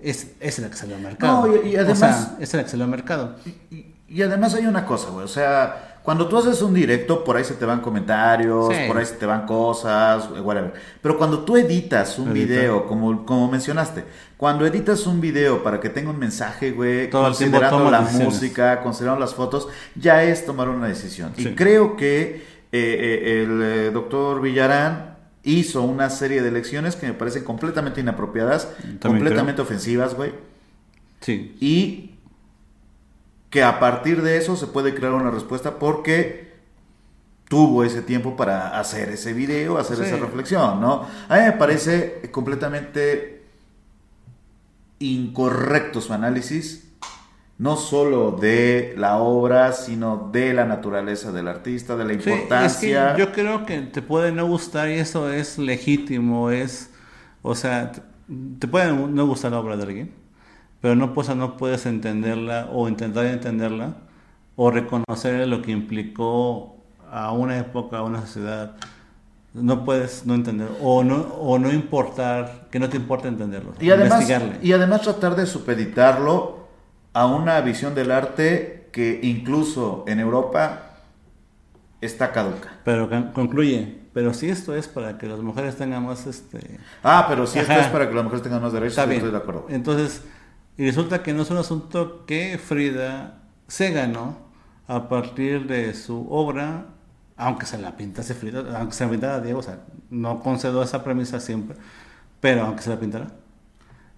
es, 0.00 0.32
es 0.40 0.58
la 0.60 0.70
que 0.70 0.76
salió 0.76 0.96
al 0.96 1.02
mercado. 1.02 1.46
No, 1.46 1.56
y- 1.62 1.70
y 1.72 1.76
además- 1.76 1.92
O 1.92 1.96
sea, 1.96 2.36
es 2.40 2.54
la 2.54 2.62
que 2.64 2.70
salió 2.70 2.84
al 2.84 2.90
mercado. 2.90 3.36
Y, 3.70 3.86
y 4.08 4.22
además 4.22 4.54
hay 4.54 4.66
una 4.66 4.86
cosa, 4.86 5.10
güey. 5.10 5.24
O 5.24 5.28
sea, 5.28 5.98
cuando 6.02 6.26
tú 6.28 6.38
haces 6.38 6.62
un 6.62 6.72
directo, 6.72 7.22
por 7.24 7.36
ahí 7.36 7.44
se 7.44 7.54
te 7.54 7.64
van 7.66 7.80
comentarios, 7.80 8.74
Sí. 8.74 8.82
por 8.86 8.96
ahí 8.98 9.04
se 9.04 9.14
te 9.16 9.26
van 9.26 9.44
cosas, 9.46 10.28
whatever. 10.42 10.72
Pero 11.02 11.18
cuando 11.18 11.40
tú 11.44 11.56
editas 11.56 12.18
un 12.18 12.30
Edita. 12.30 12.46
video, 12.54 12.86
como, 12.86 13.26
como 13.26 13.50
mencionaste, 13.50 14.04
cuando 14.36 14.64
editas 14.66 15.06
un 15.06 15.20
video 15.20 15.62
para 15.62 15.80
que 15.80 15.88
tenga 15.90 16.10
un 16.10 16.18
mensaje, 16.18 16.70
güey, 16.72 17.10
Todo 17.10 17.24
considerando 17.24 17.90
la 17.90 18.00
decisiones. 18.00 18.32
música, 18.34 18.80
considerando 18.82 19.20
las 19.20 19.34
fotos, 19.34 19.68
ya 19.96 20.22
es 20.22 20.44
tomar 20.46 20.68
una 20.68 20.86
decisión. 20.86 21.32
Sí. 21.36 21.48
Y 21.48 21.54
creo 21.54 21.96
que 21.96 22.53
eh, 22.76 23.20
eh, 23.22 23.42
el 23.44 23.62
eh, 23.62 23.90
doctor 23.92 24.40
Villarán 24.42 25.16
hizo 25.44 25.82
una 25.82 26.10
serie 26.10 26.42
de 26.42 26.48
elecciones 26.48 26.96
que 26.96 27.06
me 27.06 27.12
parecen 27.14 27.44
completamente 27.44 28.00
inapropiadas, 28.00 28.68
También 28.76 28.98
completamente 28.98 29.62
ofensivas, 29.62 30.14
güey. 30.14 30.32
Sí. 31.20 31.56
Y 31.60 32.16
que 33.48 33.62
a 33.62 33.78
partir 33.78 34.22
de 34.22 34.38
eso 34.38 34.56
se 34.56 34.66
puede 34.66 34.92
crear 34.92 35.12
una 35.12 35.30
respuesta 35.30 35.78
porque 35.78 36.52
tuvo 37.48 37.84
ese 37.84 38.02
tiempo 38.02 38.34
para 38.34 38.80
hacer 38.80 39.10
ese 39.10 39.32
video, 39.34 39.78
hacer 39.78 39.98
Sí. 39.98 40.02
esa 40.02 40.16
reflexión, 40.16 40.80
¿no? 40.80 41.06
A 41.28 41.36
mí 41.36 41.44
me 41.44 41.52
parece 41.52 42.28
completamente 42.32 43.44
incorrecto 44.98 46.00
su 46.00 46.12
análisis, 46.12 46.88
no 47.58 47.76
solo 47.76 48.32
de 48.32 48.94
la 48.96 49.18
obra, 49.18 49.72
sino 49.72 50.28
de 50.32 50.52
la 50.54 50.64
naturaleza 50.64 51.30
del 51.30 51.48
artista, 51.48 51.96
de 51.96 52.04
la 52.04 52.10
Sí, 52.10 52.18
es 52.18 52.24
que 52.24 52.32
importancia. 52.32 53.16
yo 53.16 53.32
creo 53.32 53.64
que 53.64 53.80
te 53.82 54.02
puede 54.02 54.32
no 54.32 54.46
gustar 54.46 54.88
y 54.88 54.94
eso 54.94 55.32
es 55.32 55.58
legítimo, 55.58 56.50
es, 56.50 56.90
o 57.42 57.54
sea, 57.54 57.92
te, 57.92 58.66
puede 58.66 58.92
no 58.92 59.26
gustar 59.26 59.52
la 59.52 59.60
obra 59.60 59.76
de 59.76 59.84
alguien, 59.84 60.12
pero 60.80 60.96
no, 60.96 61.14
pues, 61.14 61.34
no 61.34 61.56
puedes 61.56 61.86
entenderla 61.86 62.68
o 62.72 62.88
intentar 62.88 63.24
entenderla 63.26 63.94
o 64.56 64.70
reconocer 64.70 65.46
lo 65.48 65.62
que 65.62 65.72
implicó 65.72 66.76
a 67.10 67.32
una 67.32 67.58
época, 67.58 67.98
a 67.98 68.02
una 68.02 68.20
sociedad. 68.20 68.76
No 69.52 69.84
puedes 69.84 70.26
no 70.26 70.34
entender 70.34 70.68
o 70.82 71.04
no, 71.04 71.16
o 71.16 71.58
no 71.60 71.72
importar, 71.72 72.66
que 72.72 72.80
no 72.80 72.88
te 72.88 72.96
importa 72.96 73.28
entenderlo. 73.28 73.72
Y 73.80 73.90
además, 73.90 74.28
y 74.62 74.72
además 74.72 75.02
tratar 75.02 75.36
de 75.36 75.46
supeditarlo 75.46 76.63
a 77.14 77.26
una 77.26 77.60
visión 77.62 77.94
del 77.94 78.10
arte 78.10 78.88
que 78.92 79.20
incluso 79.22 80.04
en 80.06 80.20
Europa 80.20 80.90
está 82.00 82.32
caduca. 82.32 82.70
Pero 82.84 83.08
con- 83.08 83.32
concluye, 83.32 84.00
pero 84.12 84.34
si 84.34 84.48
esto 84.50 84.74
es 84.76 84.88
para 84.88 85.16
que 85.18 85.26
las 85.26 85.40
mujeres 85.40 85.76
tengan 85.76 86.04
más 86.04 86.26
este 86.26 86.78
Ah, 87.02 87.26
pero 87.28 87.46
si 87.46 87.58
esto 87.58 87.72
es 87.72 87.86
para 87.88 88.08
que 88.08 88.14
las 88.14 88.24
mujeres 88.24 88.42
tengan 88.42 88.62
más 88.62 88.72
derechos, 88.72 88.92
Está 88.98 89.06
bien. 89.06 89.18
estoy 89.18 89.32
de 89.32 89.38
acuerdo. 89.38 89.66
Entonces, 89.70 90.22
y 90.76 90.86
resulta 90.86 91.22
que 91.22 91.32
no 91.32 91.42
es 91.42 91.50
un 91.50 91.56
asunto 91.58 92.26
que 92.26 92.58
Frida 92.58 93.42
se 93.68 93.90
ganó 93.92 94.36
a 94.86 95.08
partir 95.08 95.66
de 95.66 95.94
su 95.94 96.26
obra, 96.30 96.86
aunque 97.36 97.64
se 97.66 97.78
la 97.78 97.96
pintase 97.96 98.34
Frida, 98.34 98.78
aunque 98.78 98.94
se 98.94 99.04
la 99.04 99.10
pintara 99.10 99.40
Diego, 99.40 99.60
o 99.60 99.62
sea, 99.62 99.78
no 100.10 100.40
concedo 100.40 100.82
esa 100.82 101.02
premisa 101.02 101.40
siempre, 101.40 101.76
pero 102.40 102.64
aunque 102.64 102.82
se 102.82 102.90
la 102.90 103.00
pintara, 103.00 103.28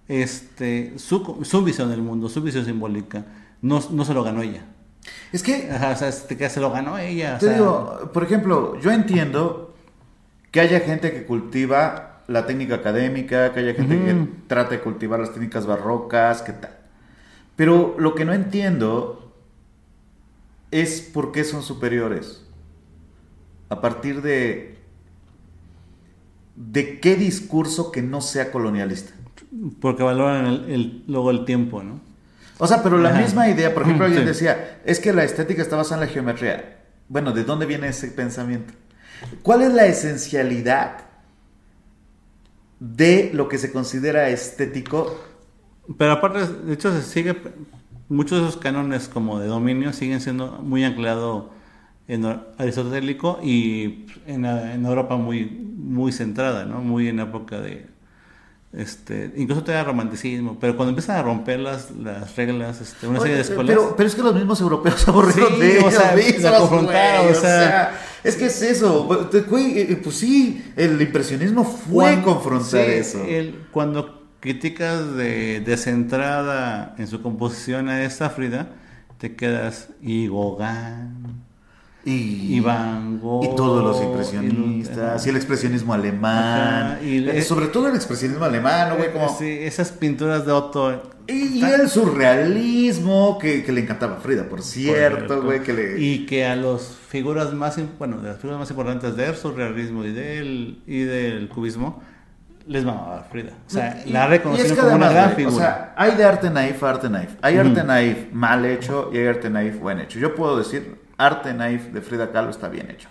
este, 0.07 0.93
su, 0.97 1.39
su 1.43 1.63
visión 1.63 1.89
del 1.89 2.01
mundo, 2.01 2.29
su 2.29 2.41
visión 2.41 2.65
simbólica, 2.65 3.25
no, 3.61 3.81
no 3.91 4.05
se 4.05 4.13
lo 4.13 4.23
ganó 4.23 4.41
ella. 4.41 4.65
Es 5.31 5.43
que, 5.43 5.69
Ajá, 5.71 5.91
o 5.91 5.95
sea, 5.95 6.07
este, 6.09 6.37
que 6.37 6.49
se 6.49 6.59
lo 6.59 6.71
ganó 6.71 6.97
ella. 6.97 7.35
o 7.35 7.39
te 7.39 7.47
sea, 7.47 7.55
digo, 7.55 8.11
por 8.13 8.23
ejemplo, 8.23 8.79
yo 8.79 8.91
entiendo 8.91 9.75
que 10.51 10.59
haya 10.59 10.79
gente 10.81 11.11
que 11.11 11.25
cultiva 11.25 12.23
la 12.27 12.45
técnica 12.45 12.75
académica, 12.75 13.53
que 13.53 13.61
haya 13.61 13.73
gente 13.73 13.95
que 13.95 14.27
trata 14.47 14.71
de 14.71 14.81
cultivar 14.81 15.19
las 15.19 15.33
técnicas 15.33 15.65
barrocas, 15.65 16.41
que 16.41 16.53
tal. 16.53 16.77
Pero 17.55 17.95
lo 17.97 18.15
que 18.15 18.25
no 18.25 18.33
entiendo 18.33 19.33
es 20.71 21.01
por 21.01 21.31
qué 21.31 21.43
son 21.43 21.63
superiores. 21.63 22.43
A 23.69 23.81
partir 23.81 24.21
de 24.21 24.77
de 26.57 26.99
qué 26.99 27.15
discurso 27.15 27.91
que 27.91 28.01
no 28.01 28.19
sea 28.19 28.51
colonialista. 28.51 29.13
Porque 29.81 30.03
valoran 30.03 30.45
el, 30.45 30.69
el- 30.71 31.03
luego 31.07 31.31
el 31.31 31.45
tiempo, 31.45 31.83
¿no? 31.83 31.99
O 32.59 32.67
sea, 32.67 32.81
pero 32.83 32.97
la 32.97 33.11
Ajá. 33.11 33.13
misma 33.13 33.47
idea, 33.49 33.73
por 33.73 33.83
ejemplo, 33.83 34.05
Mm, 34.05 34.07
alguien 34.07 34.25
sí. 34.25 34.25
decía, 34.25 34.81
es 34.85 34.99
que 34.99 35.13
la 35.13 35.23
estética 35.23 35.61
está 35.61 35.75
basada 35.75 36.01
en 36.01 36.07
la 36.07 36.13
geometría. 36.13 36.79
Bueno, 37.07 37.31
¿de 37.31 37.43
dónde 37.43 37.65
viene 37.65 37.87
ese 37.89 38.07
pensamiento? 38.09 38.73
¿Cuál 39.43 39.61
es 39.63 39.73
la 39.73 39.85
esencialidad 39.85 40.99
de 42.79 43.31
lo 43.33 43.47
que 43.47 43.57
se 43.57 43.71
considera 43.71 44.29
estético? 44.29 45.17
Pero 45.97 46.11
aparte, 46.13 46.45
de 46.47 46.73
hecho, 46.73 46.91
se 46.91 47.01
sigue, 47.01 47.35
muchos 48.09 48.41
de 48.41 48.47
esos 48.49 48.57
cánones 48.61 49.07
como 49.07 49.39
de 49.39 49.47
dominio 49.47 49.93
siguen 49.93 50.19
siendo 50.21 50.59
muy 50.61 50.83
anclados 50.83 51.45
en 52.07 52.25
aristotélico 52.57 53.39
y 53.43 54.05
en, 54.25 54.45
en 54.45 54.85
Europa 54.85 55.17
muy, 55.17 55.45
muy 55.45 56.11
centrada, 56.11 56.65
¿no? 56.65 56.81
Muy 56.81 57.07
en 57.09 57.19
época 57.19 57.59
de, 57.61 57.87
este, 58.77 59.31
incluso 59.35 59.63
todavía 59.63 59.83
romanticismo, 59.85 60.57
pero 60.59 60.75
cuando 60.75 60.91
empiezan 60.91 61.17
a 61.17 61.23
romper 61.23 61.59
las, 61.59 61.91
las 61.91 62.35
reglas, 62.35 62.79
este, 62.79 63.07
una 63.07 63.19
serie 63.19 63.35
de 63.35 63.41
escuelas... 63.41 63.75
Pero, 63.75 63.95
pero 63.97 64.07
es 64.07 64.15
que 64.15 64.21
los 64.21 64.35
mismos 64.35 64.61
europeos 64.61 65.01
se 65.01 65.09
aburrieron 65.09 65.53
Sí, 65.55 65.59
de 65.59 65.79
o 65.79 65.91
sea, 65.91 66.59
confrontaron, 66.59 67.31
o 67.31 67.35
sea- 67.35 67.99
es 68.23 68.35
que 68.35 68.45
es 68.45 68.61
eso. 68.61 69.03
güey, 69.49 69.79
eh, 69.79 69.99
Pues 70.03 70.17
sí, 70.17 70.63
el 70.75 71.01
impresionismo 71.01 71.63
fue 71.63 72.13
Cuando- 72.21 72.33
confrontar 72.33 72.85
sí, 72.85 72.91
eso. 72.91 73.23
el- 73.23 73.55
cuando 73.71 74.23
criticas 74.39 75.15
de 75.15 75.61
descentrada 75.61 76.93
en 76.97 77.07
su 77.07 77.21
composición 77.21 77.89
a 77.89 78.03
esta 78.03 78.29
Frida, 78.29 78.69
te 79.17 79.35
quedas 79.35 79.89
y 80.01 80.27
Gauguin, 80.27 81.41
Y, 82.09 82.55
y 82.55 82.59
Van 82.61 83.19
Gogh, 83.19 83.43
y 83.43 83.55
todos 83.55 83.83
los 83.83 84.01
impresionistas, 84.01 85.25
y, 85.25 85.29
el 85.29 85.35
expresionismo 85.35 85.93
alemán, 85.93 86.93
Ajá, 86.93 87.03
y- 87.03 87.27
eh, 87.27 87.41
sobre 87.41 87.67
todo 87.67 87.89
el 87.89 87.95
expresionismo 87.95 88.45
alemán, 88.45 88.87
¿no, 88.89 88.95
güey? 88.95 89.11
Como, 89.11 89.27
Sí, 89.37 89.45
esas 89.61 89.91
pinturas 89.91 90.45
de 90.45 90.53
Otto. 90.53 91.03
y, 91.27 91.59
tan- 91.59 91.81
el 91.81 91.89
surrealismo, 91.89 93.37
que, 93.37 93.63
que 93.63 93.71
le 93.73 93.81
encantaba 93.81 94.17
a 94.17 94.19
Frida, 94.21 94.47
por 94.47 94.61
cierto, 94.61 95.41
güey, 95.43 95.61
que 95.61 95.73
le... 95.73 95.99
Y 96.01 96.25
que 96.25 96.45
a 96.45 96.55
las 96.55 96.95
figuras 97.09 97.53
más, 97.53 97.77
bueno, 97.99 98.17
de 98.21 98.29
las 98.29 98.37
figuras 98.37 98.59
más 98.59 98.69
importantes 98.69 99.17
del 99.17 99.35
surrealismo 99.35 100.05
y 100.05 100.11
del, 100.13 100.81
y 100.87 101.01
del 101.01 101.49
cubismo, 101.49 102.01
les 102.67 102.85
mamaba 102.85 103.27
Frida. 103.29 103.51
O 103.67 103.69
sea, 103.69 104.01
Y- 104.05 104.11
la 104.11 104.27
reconocieron 104.27 104.71
es 104.71 104.77
que 104.77 104.83
como 104.83 104.95
una 104.95 105.09
gran 105.09 105.35
figura. 105.35 105.55
O 105.55 105.59
sea, 105.59 105.93
hay 105.97 106.15
de 106.15 106.23
arte 106.23 106.49
naif 106.49 106.81
a 106.83 106.89
arte 106.89 107.09
naif. 107.09 107.31
Hay 107.41 107.57
arte 107.57 107.83
naif 107.83 108.31
mal 108.31 108.65
hecho 108.65 109.09
y 109.13 109.17
hay 109.17 109.27
arte 109.27 109.49
naif 109.49 109.77
buen 109.79 109.99
hecho. 109.99 110.19
Yo 110.19 110.35
puedo 110.35 110.57
decir, 110.57 111.05
arte 111.17 111.53
naif 111.53 111.87
de 111.93 112.01
Frida 112.01 112.31
Kahlo 112.31 112.49
está 112.51 112.69
bien 112.69 112.89
hecho. 112.91 113.09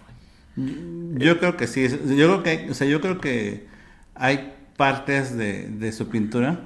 Yo 1.15 1.39
creo 1.39 1.57
que 1.57 1.67
sí. 1.67 1.87
Yo 1.89 1.97
creo 2.41 2.43
que, 2.43 2.71
o 2.71 2.75
sea, 2.75 2.87
yo 2.87 3.01
creo 3.01 3.21
que 3.21 3.67
hay 4.15 4.55
partes 4.77 5.37
de, 5.37 5.69
de 5.69 5.93
su 5.93 6.09
pintura 6.09 6.61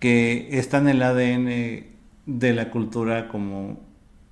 que 0.00 0.48
están 0.58 0.88
en 0.88 0.96
el 0.96 1.02
ADN 1.02 1.96
de 2.26 2.52
la 2.54 2.70
cultura 2.70 3.28
como 3.28 3.80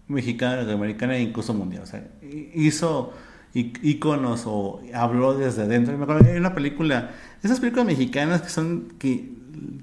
mexicana, 0.09 0.71
americana 0.73 1.17
e 1.17 1.23
incluso 1.23 1.55
mundial. 1.55 1.83
O 1.85 1.87
sea, 1.87 2.07
hi- 2.23 2.51
hizo 2.55 3.15
íconos 3.55 4.45
o 4.47 4.83
habló 4.95 5.35
desde 5.39 5.67
dentro. 5.69 5.97
Me 5.97 6.05
acuerdo 6.05 6.25
que 6.25 6.33
hay 6.33 6.39
una 6.39 6.55
película, 6.55 7.11
esas 7.43 7.61
películas 7.61 7.87
mexicanas 7.87 8.43
que 8.43 8.49
son 8.51 8.89
que 8.99 9.31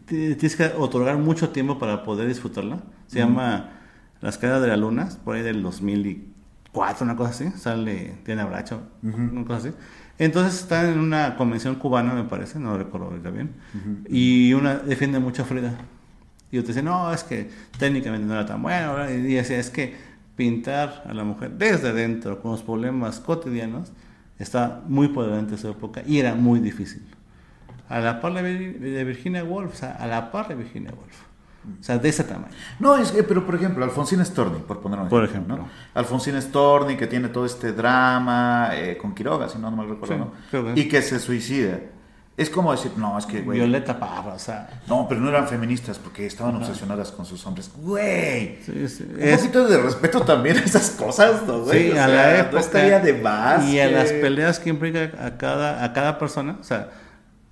tienes 0.07 0.55
que 0.55 0.65
otorgar 0.77 1.17
mucho 1.17 1.49
tiempo 1.49 1.77
para 1.79 2.03
poder 2.03 2.27
disfrutarla. 2.27 2.83
Se 3.07 3.19
llama 3.19 3.71
Las 4.21 4.37
caras 4.37 4.61
de 4.61 4.67
la 4.67 4.77
luna, 4.77 5.09
por 5.23 5.35
ahí 5.35 5.43
del 5.43 5.63
2004, 6.73 7.03
una 7.03 7.15
cosa 7.15 7.29
así. 7.31 7.51
Sale 7.57 8.17
Diana 8.25 8.45
Bracho, 8.45 8.81
una 9.03 9.45
cosa 9.45 9.67
así. 9.67 9.77
Entonces 10.17 10.61
están 10.61 10.87
en 10.87 10.99
una 10.99 11.35
convención 11.35 11.75
cubana, 11.75 12.13
me 12.13 12.25
parece, 12.25 12.59
no 12.59 12.77
recuerdo 12.77 13.07
ahorita 13.07 13.29
bien. 13.31 13.55
Y 14.09 14.53
una 14.53 14.75
defiende 14.75 15.19
mucho 15.19 15.43
a 15.43 15.45
Frida. 15.45 15.73
Y 16.51 16.57
otro 16.57 16.69
dice, 16.69 16.83
no, 16.83 17.13
es 17.13 17.23
que 17.23 17.49
técnicamente 17.77 18.25
no 18.25 18.33
era 18.33 18.45
tan 18.45 18.61
bueno. 18.61 18.95
¿verdad? 18.95 19.11
Y 19.11 19.33
decía, 19.33 19.59
es 19.59 19.69
que 19.69 19.95
pintar 20.35 21.03
a 21.07 21.13
la 21.13 21.23
mujer 21.23 21.51
desde 21.51 21.93
dentro, 21.93 22.41
con 22.41 22.51
los 22.51 22.63
problemas 22.63 23.19
cotidianos, 23.19 23.91
está 24.39 24.81
muy 24.87 25.09
por 25.09 25.25
delante 25.25 25.51
de 25.51 25.57
su 25.57 25.69
época 25.69 26.01
y 26.05 26.19
era 26.19 26.35
muy 26.35 26.59
difícil. 26.59 27.03
A 27.87 27.99
la 27.99 28.21
par 28.21 28.33
de 28.33 29.03
Virginia 29.03 29.43
Woolf, 29.43 29.73
o 29.73 29.75
sea, 29.75 29.91
a 29.93 30.07
la 30.07 30.31
par 30.31 30.47
de 30.47 30.55
Virginia 30.55 30.91
Woolf. 30.91 31.28
O 31.79 31.83
sea, 31.83 31.97
de 31.97 32.09
ese 32.09 32.23
tamaño. 32.23 32.53
No, 32.79 32.95
es 32.97 33.11
que, 33.11 33.21
pero 33.23 33.45
por 33.45 33.55
ejemplo, 33.55 33.83
Alfonsín 33.83 34.23
Storni, 34.25 34.59
por 34.59 34.79
poner 34.79 34.99
un 34.99 35.09
Por 35.09 35.23
ejemplo. 35.25 35.55
ejemplo. 35.55 35.71
¿no? 35.93 35.99
Alfonsín 35.99 36.41
Storni, 36.41 36.95
que 36.97 37.05
tiene 37.07 37.27
todo 37.27 37.45
este 37.45 37.73
drama 37.73 38.69
eh, 38.73 38.97
con 38.97 39.13
Quiroga, 39.13 39.49
si 39.49 39.57
no, 39.59 39.69
no 39.69 39.77
mal 39.77 39.89
recuerdo, 39.89 40.31
Sí, 40.51 40.57
¿no? 40.57 40.73
Y 40.75 40.87
que 40.87 41.01
se 41.01 41.19
suicida. 41.19 41.79
Es 42.37 42.49
como 42.49 42.71
decir, 42.71 42.93
no, 42.95 43.17
es 43.19 43.25
que, 43.25 43.41
güey. 43.41 43.59
Violeta 43.59 43.99
Parra, 43.99 44.33
o 44.33 44.39
sea. 44.39 44.81
No, 44.87 45.05
pero 45.09 45.19
no 45.19 45.27
eran 45.27 45.45
feministas 45.49 45.99
porque 45.99 46.25
estaban 46.25 46.55
obsesionadas 46.55 47.11
con 47.11 47.25
sus 47.25 47.45
hombres. 47.45 47.69
Güey. 47.75 48.59
sí, 48.65 48.87
sí, 48.87 49.03
Un 49.13 49.19
es- 49.21 49.39
poquito 49.41 49.67
de 49.67 49.77
respeto 49.81 50.21
también 50.21 50.55
a 50.57 50.61
esas 50.61 50.91
cosas, 50.91 51.45
¿no, 51.45 51.63
güey? 51.63 51.87
Sí, 51.87 51.89
O 51.91 52.01
a 52.01 52.05
sea, 52.05 52.07
la 52.07 52.31
No 52.31 52.39
época. 52.39 52.59
estaría 52.61 52.99
de 53.01 53.13
más. 53.21 53.65
Y 53.65 53.79
a 53.81 53.87
que- 53.89 53.91
las 53.93 54.11
peleas 54.13 54.57
que 54.59 54.69
implica 54.69 55.11
a 55.21 55.37
cada, 55.37 55.83
a 55.83 55.91
cada 55.91 56.17
persona. 56.17 56.55
O 56.61 56.63
sea, 56.63 56.89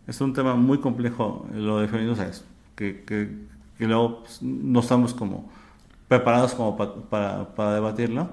es 0.08 0.22
un 0.22 0.34
tema 0.34 0.56
muy 0.56 0.80
complejo 0.80 1.46
lo 1.54 1.82
de 1.82 1.90
feminismo, 1.90 2.14
o 2.14 2.16
sea, 2.16 2.28
es 2.28 2.46
que, 2.78 3.04
que, 3.04 3.46
que 3.78 3.86
luego 3.88 4.24
pues, 4.24 4.42
no 4.42 4.80
estamos 4.82 5.14
como 5.14 5.50
preparados 6.08 6.54
como 6.56 6.78
pa- 6.78 6.96
para, 7.10 7.56
para 7.56 7.74
debatirlo. 7.76 8.30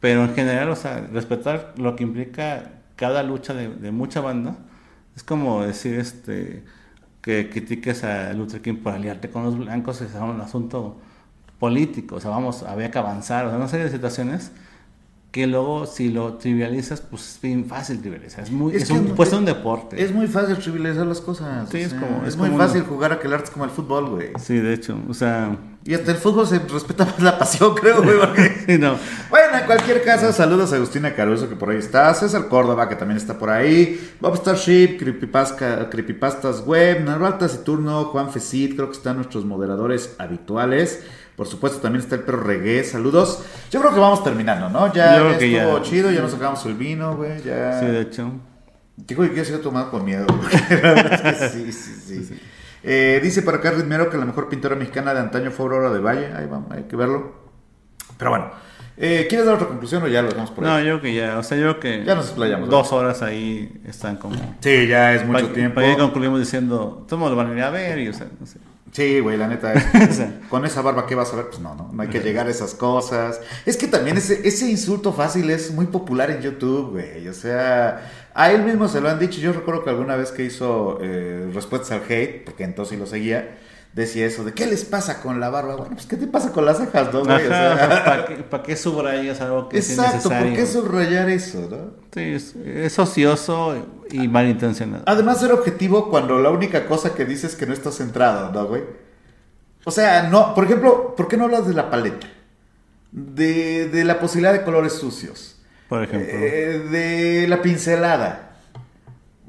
Pero 0.00 0.24
en 0.24 0.34
general, 0.34 0.70
o 0.70 0.76
sea, 0.76 1.00
respetar 1.12 1.74
lo 1.78 1.96
que 1.96 2.04
implica 2.04 2.82
cada 2.96 3.22
lucha 3.22 3.54
de, 3.54 3.68
de 3.70 3.90
mucha 3.92 4.20
banda. 4.20 4.58
Es 5.16 5.24
como 5.24 5.62
decir 5.64 5.98
este 5.98 6.64
que 7.22 7.50
critiques 7.50 8.04
a 8.04 8.32
Luther 8.34 8.62
King 8.62 8.76
por 8.82 8.94
aliarte 8.94 9.30
con 9.30 9.44
los 9.44 9.58
blancos, 9.58 10.00
es 10.00 10.14
un 10.14 10.40
asunto 10.40 11.00
político, 11.58 12.16
o 12.16 12.20
sea, 12.20 12.30
vamos, 12.30 12.62
había 12.62 12.90
que 12.90 12.98
avanzar, 12.98 13.46
o 13.46 13.48
sea, 13.50 13.58
una 13.58 13.68
serie 13.68 13.86
de 13.86 13.92
situaciones 13.92 14.52
que 15.30 15.46
luego 15.46 15.84
si 15.86 16.08
lo 16.08 16.34
trivializas, 16.34 17.02
pues 17.02 17.34
es 17.34 17.40
bien 17.42 17.66
fácil 17.66 18.00
trivializar, 18.00 18.44
es 18.44 18.50
muy, 18.50 18.74
Es 18.74 18.82
es, 18.84 18.88
que 18.88 18.94
un, 18.94 19.14
es- 19.20 19.32
un 19.34 19.44
deporte. 19.44 20.02
Es 20.02 20.10
muy 20.12 20.26
fácil 20.26 20.56
trivializar 20.56 21.06
las 21.06 21.20
cosas. 21.20 21.68
Sí, 21.68 21.76
o 21.76 21.80
es 21.80 21.92
como- 21.94 22.26
Es, 22.26 22.36
muy 22.36 22.48
como- 22.48 22.58
fácil 22.62 22.82
jugar 22.82 23.12
a 23.12 23.18
que 23.20 23.26
el 23.26 23.34
arte 23.34 23.50
como 23.52 23.64
el 23.66 23.70
fútbol, 23.70 24.08
güey. 24.08 24.28
Sí, 24.40 24.56
de 24.58 24.72
hecho, 24.72 24.98
o 25.08 25.12
sea, 25.14 25.54
Y 25.84 25.94
hasta 25.94 26.10
el 26.10 26.16
fútbol 26.18 26.46
se 26.46 26.58
respeta 26.58 27.04
más 27.06 27.20
la 27.22 27.38
pasión, 27.38 27.74
creo, 27.74 28.02
güey. 28.02 28.18
Porque... 28.20 28.62
sí, 28.66 28.78
no. 28.78 28.96
Bueno, 29.30 29.58
en 29.58 29.66
cualquier 29.66 30.02
caso, 30.02 30.32
saludos 30.32 30.72
a 30.72 30.76
Agustina 30.76 31.14
Caruso, 31.14 31.48
que 31.48 31.56
por 31.56 31.70
ahí 31.70 31.78
está. 31.78 32.12
César 32.14 32.48
Córdoba, 32.48 32.88
que 32.88 32.96
también 32.96 33.16
está 33.18 33.38
por 33.38 33.48
ahí. 33.50 33.98
Bob 34.20 34.36
Starship, 34.36 34.96
Creepypasta, 34.98 35.88
Creepypastas 35.88 36.66
Web, 36.66 37.04
Narval 37.04 37.38
Taciturno, 37.38 38.04
Juan 38.06 38.30
Fesit, 38.30 38.74
creo 38.76 38.90
que 38.90 38.96
están 38.96 39.16
nuestros 39.16 39.44
moderadores 39.46 40.14
habituales. 40.18 41.02
Por 41.38 41.46
supuesto, 41.46 41.78
también 41.78 42.02
está 42.02 42.16
el 42.16 42.22
perro 42.22 42.42
reggae. 42.42 42.82
Saludos. 42.84 43.42
Yo 43.70 43.80
creo 43.80 43.94
que 43.94 44.00
vamos 44.00 44.22
terminando, 44.24 44.68
¿no? 44.68 44.92
Ya, 44.92 45.16
Yo 45.16 45.30
estuvo 45.30 45.78
ya. 45.78 45.82
chido, 45.82 46.10
ya 46.10 46.20
nos 46.20 46.32
sacamos 46.32 46.66
el 46.66 46.74
vino, 46.74 47.16
güey. 47.16 47.40
Ya. 47.42 47.78
Sí, 47.80 47.86
de 47.86 48.00
hecho. 48.02 48.30
Digo 48.96 49.22
que 49.22 49.28
quiero 49.30 49.44
ser 49.44 49.60
tomado 49.62 49.90
con 49.92 50.04
miedo. 50.04 50.26
porque 50.26 50.56
la 50.82 50.92
verdad 50.94 51.26
es 51.28 51.52
que 51.52 51.72
sí, 51.72 51.72
sí, 51.72 52.24
sí. 52.24 52.40
Eh, 52.82 53.20
dice 53.22 53.42
para 53.42 53.58
acá 53.58 53.70
Ritmero 53.70 54.10
que 54.10 54.18
la 54.18 54.24
mejor 54.24 54.48
pintora 54.48 54.74
mexicana 54.76 55.14
de 55.14 55.20
antaño 55.20 55.50
fue 55.52 55.64
Aurora 55.66 55.90
de 55.90 56.00
Valle. 56.00 56.32
Ahí 56.34 56.46
vamos, 56.50 56.72
hay 56.72 56.82
que 56.82 56.96
verlo. 56.96 57.32
Pero 58.16 58.30
bueno, 58.32 58.50
eh, 58.96 59.26
¿quieres 59.28 59.46
dar 59.46 59.54
otra 59.54 59.68
conclusión 59.68 60.02
o 60.02 60.08
ya 60.08 60.22
lo 60.22 60.28
dejamos 60.30 60.50
por 60.50 60.64
No, 60.64 60.74
ahí? 60.74 60.86
yo 60.86 60.98
creo 60.98 61.02
que 61.02 61.14
ya, 61.14 61.38
o 61.38 61.42
sea, 61.44 61.56
yo 61.56 61.78
creo 61.78 61.80
que 61.80 62.04
Ya 62.04 62.16
nos 62.16 62.26
explayamos, 62.26 62.68
dos 62.68 62.92
horas 62.92 63.22
ahí 63.22 63.80
están 63.86 64.16
como... 64.16 64.34
Sí, 64.60 64.88
ya 64.88 65.14
es 65.14 65.24
mucho 65.24 65.46
Pa- 65.46 65.52
tiempo. 65.54 65.76
Para 65.76 65.86
que 65.88 65.96
concluimos 65.98 66.40
diciendo, 66.40 67.04
todos 67.08 67.30
lo 67.30 67.36
van 67.36 67.52
a 67.52 67.54
ir 67.56 67.62
a 67.62 67.70
ver 67.70 67.98
y, 68.00 68.08
o 68.08 68.12
sea, 68.12 68.26
no 68.40 68.44
sé. 68.46 68.58
Sí, 68.98 69.20
güey, 69.20 69.36
la 69.36 69.46
neta. 69.46 69.72
es- 69.94 70.20
con 70.50 70.64
esa 70.64 70.82
barba, 70.82 71.06
¿qué 71.06 71.14
vas 71.14 71.32
a 71.32 71.36
ver? 71.36 71.46
Pues 71.46 71.60
no, 71.60 71.76
no, 71.76 71.88
no 71.92 72.02
hay 72.02 72.08
que 72.08 72.18
llegar 72.18 72.48
a 72.48 72.50
esas 72.50 72.74
cosas. 72.74 73.40
Es 73.64 73.76
que 73.76 73.86
también 73.86 74.16
ese, 74.16 74.40
ese 74.46 74.68
insulto 74.68 75.12
fácil 75.12 75.48
es 75.50 75.70
muy 75.70 75.86
popular 75.86 76.32
en 76.32 76.40
YouTube, 76.42 76.90
güey. 76.94 77.28
O 77.28 77.32
sea, 77.32 78.10
a 78.34 78.50
él 78.50 78.64
mismo 78.64 78.88
se 78.88 79.00
lo 79.00 79.08
han 79.08 79.20
dicho. 79.20 79.38
Yo 79.40 79.52
recuerdo 79.52 79.84
que 79.84 79.90
alguna 79.90 80.16
vez 80.16 80.32
que 80.32 80.42
hizo 80.42 80.98
eh, 81.00 81.48
respuestas 81.54 81.92
al 81.92 82.02
hate, 82.10 82.44
porque 82.44 82.64
entonces 82.64 82.96
sí 82.96 83.00
lo 83.00 83.06
seguía, 83.06 83.56
decía 83.98 84.26
eso 84.26 84.44
de 84.44 84.52
¿qué 84.52 84.66
les 84.66 84.84
pasa 84.84 85.20
con 85.20 85.40
la 85.40 85.50
barba? 85.50 85.74
Bueno, 85.76 85.94
pues 85.94 86.06
¿qué 86.06 86.16
te 86.16 86.26
pasa 86.26 86.52
con 86.52 86.64
las 86.64 86.78
cejas, 86.78 87.12
no, 87.12 87.24
güey? 87.24 87.44
O 87.44 87.48
sea, 87.48 88.44
¿Para 88.50 88.62
qué, 88.62 88.76
subrayas 88.76 89.40
algo 89.40 89.68
que 89.68 89.78
es 89.78 89.90
Exacto, 89.90 90.28
¿por 90.28 90.38
innecesario? 90.38 90.56
qué 90.56 90.66
subrayar 90.66 91.28
eso, 91.28 91.68
no? 91.70 91.90
Sí, 92.14 92.20
es, 92.20 92.54
es 92.56 92.98
ocioso 92.98 93.76
y 94.10 94.28
malintencionado. 94.28 95.02
Además, 95.06 95.40
ser 95.40 95.52
objetivo 95.52 96.10
cuando 96.10 96.38
la 96.38 96.50
única 96.50 96.86
cosa 96.86 97.14
que 97.14 97.24
dices 97.24 97.52
es 97.52 97.56
que 97.56 97.66
no 97.66 97.74
estás 97.74 97.96
centrado, 97.96 98.52
¿no, 98.52 98.66
güey? 98.66 98.82
O 99.84 99.90
sea, 99.90 100.28
no, 100.28 100.54
por 100.54 100.64
ejemplo, 100.64 101.14
¿por 101.16 101.28
qué 101.28 101.36
no 101.36 101.44
hablas 101.44 101.66
de 101.66 101.74
la 101.74 101.90
paleta? 101.90 102.26
De, 103.10 103.88
de 103.88 104.04
la 104.04 104.20
posibilidad 104.20 104.52
de 104.52 104.62
colores 104.62 104.92
sucios. 104.92 105.56
Por 105.88 106.04
ejemplo. 106.04 106.28
Eh, 106.30 106.78
de 106.90 107.48
la 107.48 107.62
pincelada. 107.62 108.56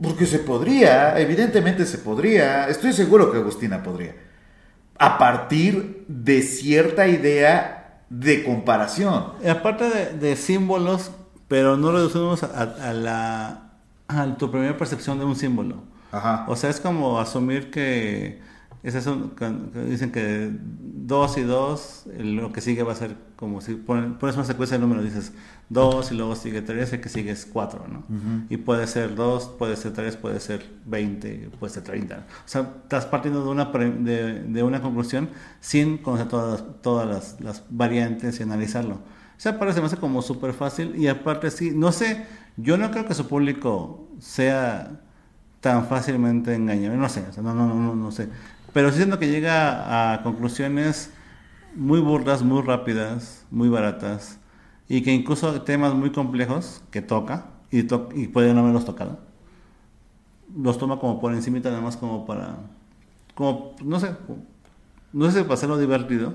Porque 0.02 0.26
se 0.26 0.40
podría, 0.40 1.20
evidentemente 1.20 1.86
se 1.86 1.98
podría. 1.98 2.70
Estoy 2.70 2.94
seguro 2.94 3.32
que 3.32 3.38
Agustina 3.38 3.84
podría. 3.84 4.16
A 5.00 5.18
partir 5.18 6.06
de 6.08 6.42
cierta 6.44 7.08
idea 7.08 8.04
de 8.10 8.44
comparación. 8.44 9.34
Aparte 9.50 9.90
de, 9.90 10.18
de 10.18 10.36
símbolos, 10.36 11.12
pero 11.48 11.78
no 11.78 11.92
reducimos 11.92 12.44
a, 12.44 12.62
a 12.62 12.94
la 12.94 13.70
a 14.10 14.26
tu 14.38 14.50
primera 14.50 14.76
percepción 14.76 15.20
de 15.20 15.26
un 15.26 15.36
símbolo. 15.36 15.84
Ajá. 16.12 16.46
O 16.48 16.56
sea, 16.56 16.70
es 16.70 16.80
como 16.80 17.20
asumir 17.20 17.70
que 17.70 18.42
ese 18.84 19.00
es 19.00 19.08
un- 19.08 19.32
que- 19.32 19.56
que 19.74 19.84
dicen 19.86 20.12
que 20.12 20.52
2 20.52 21.38
y 21.38 21.42
2, 21.42 22.06
lo 22.18 22.52
que 22.54 22.62
sigue 22.62 22.84
va 22.84 22.94
a 22.94 22.96
ser 22.96 23.16
como 23.36 23.62
si 23.62 23.76
pones 23.76 24.36
una 24.36 24.44
secuencia 24.46 24.78
de 24.78 24.82
números, 24.82 25.04
dices 25.04 25.32
2 25.70 26.12
y 26.12 26.16
luego 26.16 26.36
sigue 26.36 26.62
3, 26.62 26.92
el 26.94 27.02
que 27.02 27.10
sigue 27.10 27.32
es 27.32 27.46
4, 27.46 27.86
¿no? 27.88 28.04
Y 28.50 28.58
puede 28.58 28.86
ser 28.88 29.16
2, 29.16 29.48
puede 29.60 29.76
ser 29.76 29.94
3, 29.94 30.16
puede 30.18 30.40
ser 30.40 30.66
20, 30.86 31.50
puede 31.60 31.74
ser 31.74 31.84
30. 31.84 32.26
O 32.46 32.48
sea, 32.48 32.62
estás 32.84 33.06
partiendo 33.06 33.44
de 33.44 33.50
una, 33.50 33.72
pre- 33.72 33.92
de, 33.92 34.44
de 34.44 34.64
una 34.64 34.82
conclusión 34.82 35.30
sin 35.60 35.98
conocer 35.98 36.28
todas, 36.28 36.62
las- 36.62 36.82
todas 36.82 37.08
las, 37.08 37.42
las 37.42 37.64
variantes 37.70 38.40
y 38.40 38.44
analizarlo. 38.44 38.96
O 38.96 39.42
sea, 39.42 39.58
parece, 39.58 39.80
me 39.80 39.86
hace 39.88 39.98
como 39.98 40.22
súper 40.22 40.54
fácil 40.54 40.96
y 40.98 41.08
aparte 41.08 41.50
sí, 41.52 41.72
no 41.74 41.92
sé, 41.94 42.26
yo 42.58 42.78
no 42.78 42.92
creo 42.92 43.06
que 43.06 43.14
su 43.14 43.26
público 43.28 44.10
sea 44.20 45.00
tan 45.62 45.86
fácilmente 45.88 46.54
engañable, 46.56 46.98
no 46.98 47.10
sé, 47.10 47.24
o 47.30 47.34
sea, 47.34 47.44
no, 47.44 47.54
no, 47.54 47.68
no, 47.68 47.76
no, 47.76 47.96
no 47.96 48.12
sé. 48.12 48.28
Pero 48.74 48.92
siento 48.92 49.20
que 49.20 49.28
llega 49.30 50.14
a 50.14 50.24
conclusiones 50.24 51.12
muy 51.76 52.00
burdas, 52.00 52.42
muy 52.44 52.62
rápidas, 52.62 53.46
muy 53.52 53.70
baratas 53.70 54.38
y 54.88 55.02
que 55.02 55.12
incluso 55.12 55.62
temas 55.62 55.94
muy 55.94 56.12
complejos 56.12 56.82
que 56.92 57.02
toca 57.02 57.46
y, 57.72 57.84
to- 57.84 58.10
y 58.16 58.28
puede 58.28 58.54
no 58.54 58.62
haberlos 58.62 58.86
tocado, 58.86 59.20
los 60.56 60.78
toma 60.78 61.00
como 61.00 61.20
por 61.20 61.34
encima 61.34 61.60
nada 61.60 61.82
más 61.82 61.96
como 61.98 62.26
para, 62.26 62.56
como, 63.36 63.76
no 63.84 64.00
sé, 64.00 64.12
no 65.14 65.30
sé 65.32 65.44
para 65.44 65.54
hacerlo 65.56 65.78
divertido 65.78 66.34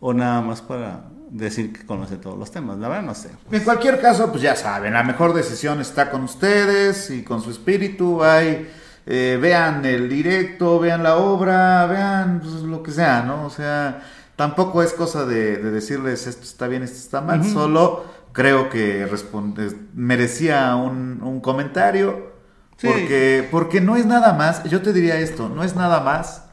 o 0.00 0.12
nada 0.12 0.40
más 0.40 0.60
para 0.60 1.04
decir 1.30 1.72
que 1.72 1.84
conoce 1.86 2.16
todos 2.16 2.38
los 2.38 2.50
temas, 2.50 2.78
la 2.78 2.88
verdad 2.88 3.04
no 3.04 3.14
sé. 3.14 3.30
En 3.50 3.62
cualquier 3.62 4.00
caso, 4.00 4.30
pues 4.30 4.42
ya 4.42 4.56
saben, 4.56 4.94
la 4.94 5.02
mejor 5.04 5.34
decisión 5.34 5.80
está 5.80 6.10
con 6.10 6.22
ustedes 6.22 7.10
y 7.10 7.22
con 7.22 7.42
su 7.42 7.50
espíritu. 7.50 8.22
Hay, 8.24 8.68
eh, 9.10 9.38
vean 9.40 9.84
el 9.84 10.08
directo, 10.08 10.78
vean 10.78 11.02
la 11.02 11.16
obra, 11.16 11.86
vean 11.86 12.40
pues, 12.40 12.62
lo 12.62 12.82
que 12.82 12.92
sea, 12.92 13.22
¿no? 13.22 13.46
O 13.46 13.50
sea, 13.50 14.02
tampoco 14.36 14.82
es 14.82 14.92
cosa 14.92 15.24
de, 15.24 15.56
de 15.56 15.70
decirles 15.70 16.26
esto 16.26 16.42
está 16.42 16.68
bien, 16.68 16.82
esto 16.82 16.98
está 16.98 17.20
mal, 17.22 17.42
solo 17.44 18.04
creo 18.32 18.68
que 18.68 19.06
responde, 19.06 19.72
merecía 19.94 20.76
un, 20.76 21.20
un 21.22 21.40
comentario 21.40 22.38
Sí. 22.78 22.86
Porque, 22.86 23.48
porque 23.50 23.80
no 23.80 23.96
es 23.96 24.06
nada 24.06 24.34
más, 24.34 24.62
yo 24.64 24.80
te 24.80 24.92
diría 24.92 25.18
esto, 25.18 25.48
no 25.48 25.64
es 25.64 25.74
nada 25.74 26.00
más 26.00 26.44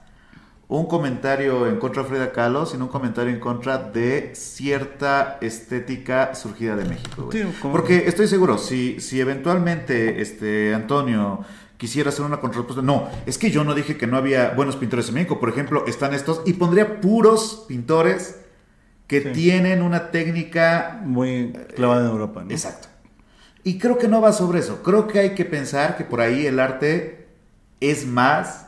un 0.67 0.87
comentario 0.87 1.67
en 1.67 1.77
contra 1.77 2.01
de 2.01 2.09
Frida 2.09 2.31
Kahlo, 2.31 2.65
sino 2.65 2.85
un 2.85 2.89
comentario 2.89 3.31
en 3.31 3.39
contra 3.39 3.77
de 3.77 4.31
cierta 4.33 5.37
estética 5.39 6.33
surgida 6.33 6.75
de 6.75 6.85
México. 6.85 7.29
güey. 7.31 7.45
Porque 7.71 8.05
estoy 8.07 8.27
seguro, 8.27 8.57
si, 8.57 8.99
si 8.99 9.21
eventualmente 9.21 10.19
este 10.19 10.73
Antonio 10.73 11.41
quisiera 11.77 12.09
hacer 12.09 12.25
una 12.25 12.39
contrapropuesta, 12.39 12.81
no, 12.81 13.09
es 13.25 13.37
que 13.37 13.51
yo 13.51 13.63
no 13.63 13.73
dije 13.73 13.97
que 13.97 14.07
no 14.07 14.17
había 14.17 14.51
buenos 14.51 14.75
pintores 14.77 15.07
en 15.09 15.15
México, 15.15 15.39
por 15.39 15.49
ejemplo, 15.49 15.85
están 15.87 16.13
estos, 16.13 16.41
y 16.45 16.53
pondría 16.53 17.01
puros 17.01 17.65
pintores 17.67 18.37
que 19.07 19.21
Sí. 19.21 19.29
tienen 19.33 19.81
una 19.83 20.09
técnica 20.11 20.99
Muy 21.03 21.53
clavada 21.75 22.05
en 22.05 22.11
Europa, 22.11 22.43
¿no? 22.43 22.51
Exacto. 22.51 22.87
Y 23.63 23.77
creo 23.79 23.97
que 23.97 24.07
no 24.07 24.21
va 24.21 24.31
sobre 24.31 24.59
eso. 24.59 24.81
Creo 24.83 25.07
que 25.07 25.19
hay 25.19 25.35
que 25.35 25.43
pensar 25.45 25.97
que 25.97 26.03
por 26.03 26.21
ahí 26.21 26.45
el 26.45 26.59
arte 26.59 27.27
es 27.81 28.05
más 28.05 28.67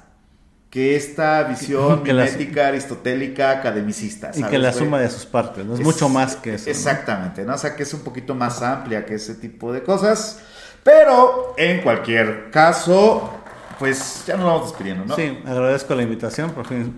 que 0.69 0.95
esta 0.95 1.43
visión 1.43 2.03
Que 2.03 2.13
la- 2.13 2.23
aristotélica, 2.67 3.51
academicista. 3.51 4.31
Y 4.33 4.39
¿sabes, 4.39 4.51
que 4.51 4.57
la 4.59 4.73
suma 4.73 4.99
de 4.99 5.09
sus 5.09 5.25
partes, 5.25 5.65
¿no? 5.65 5.73
Es, 5.75 5.79
Es- 5.79 5.85
mucho 5.85 6.09
más 6.09 6.35
que 6.35 6.55
eso. 6.55 6.65
¿no? 6.65 6.71
Exactamente, 6.71 7.43
¿no? 7.45 7.53
O 7.55 7.57
sea, 7.57 7.75
que 7.75 7.83
es 7.83 7.93
un 7.93 8.01
poquito 8.01 8.35
más 8.35 8.61
amplia 8.61 9.05
que 9.05 9.15
ese 9.15 9.35
tipo 9.35 9.71
de 9.71 9.81
cosas. 9.83 10.41
Pero, 10.87 11.53
en 11.57 11.81
cualquier 11.81 12.49
caso, 12.49 13.29
pues 13.77 14.23
ya 14.25 14.37
nos 14.37 14.45
vamos 14.45 14.69
despidiendo, 14.69 15.03
¿no? 15.05 15.15
Sí, 15.15 15.37
agradezco 15.45 15.93
la 15.95 16.03
invitación, 16.03 16.51
por 16.51 16.65
fin 16.65 16.93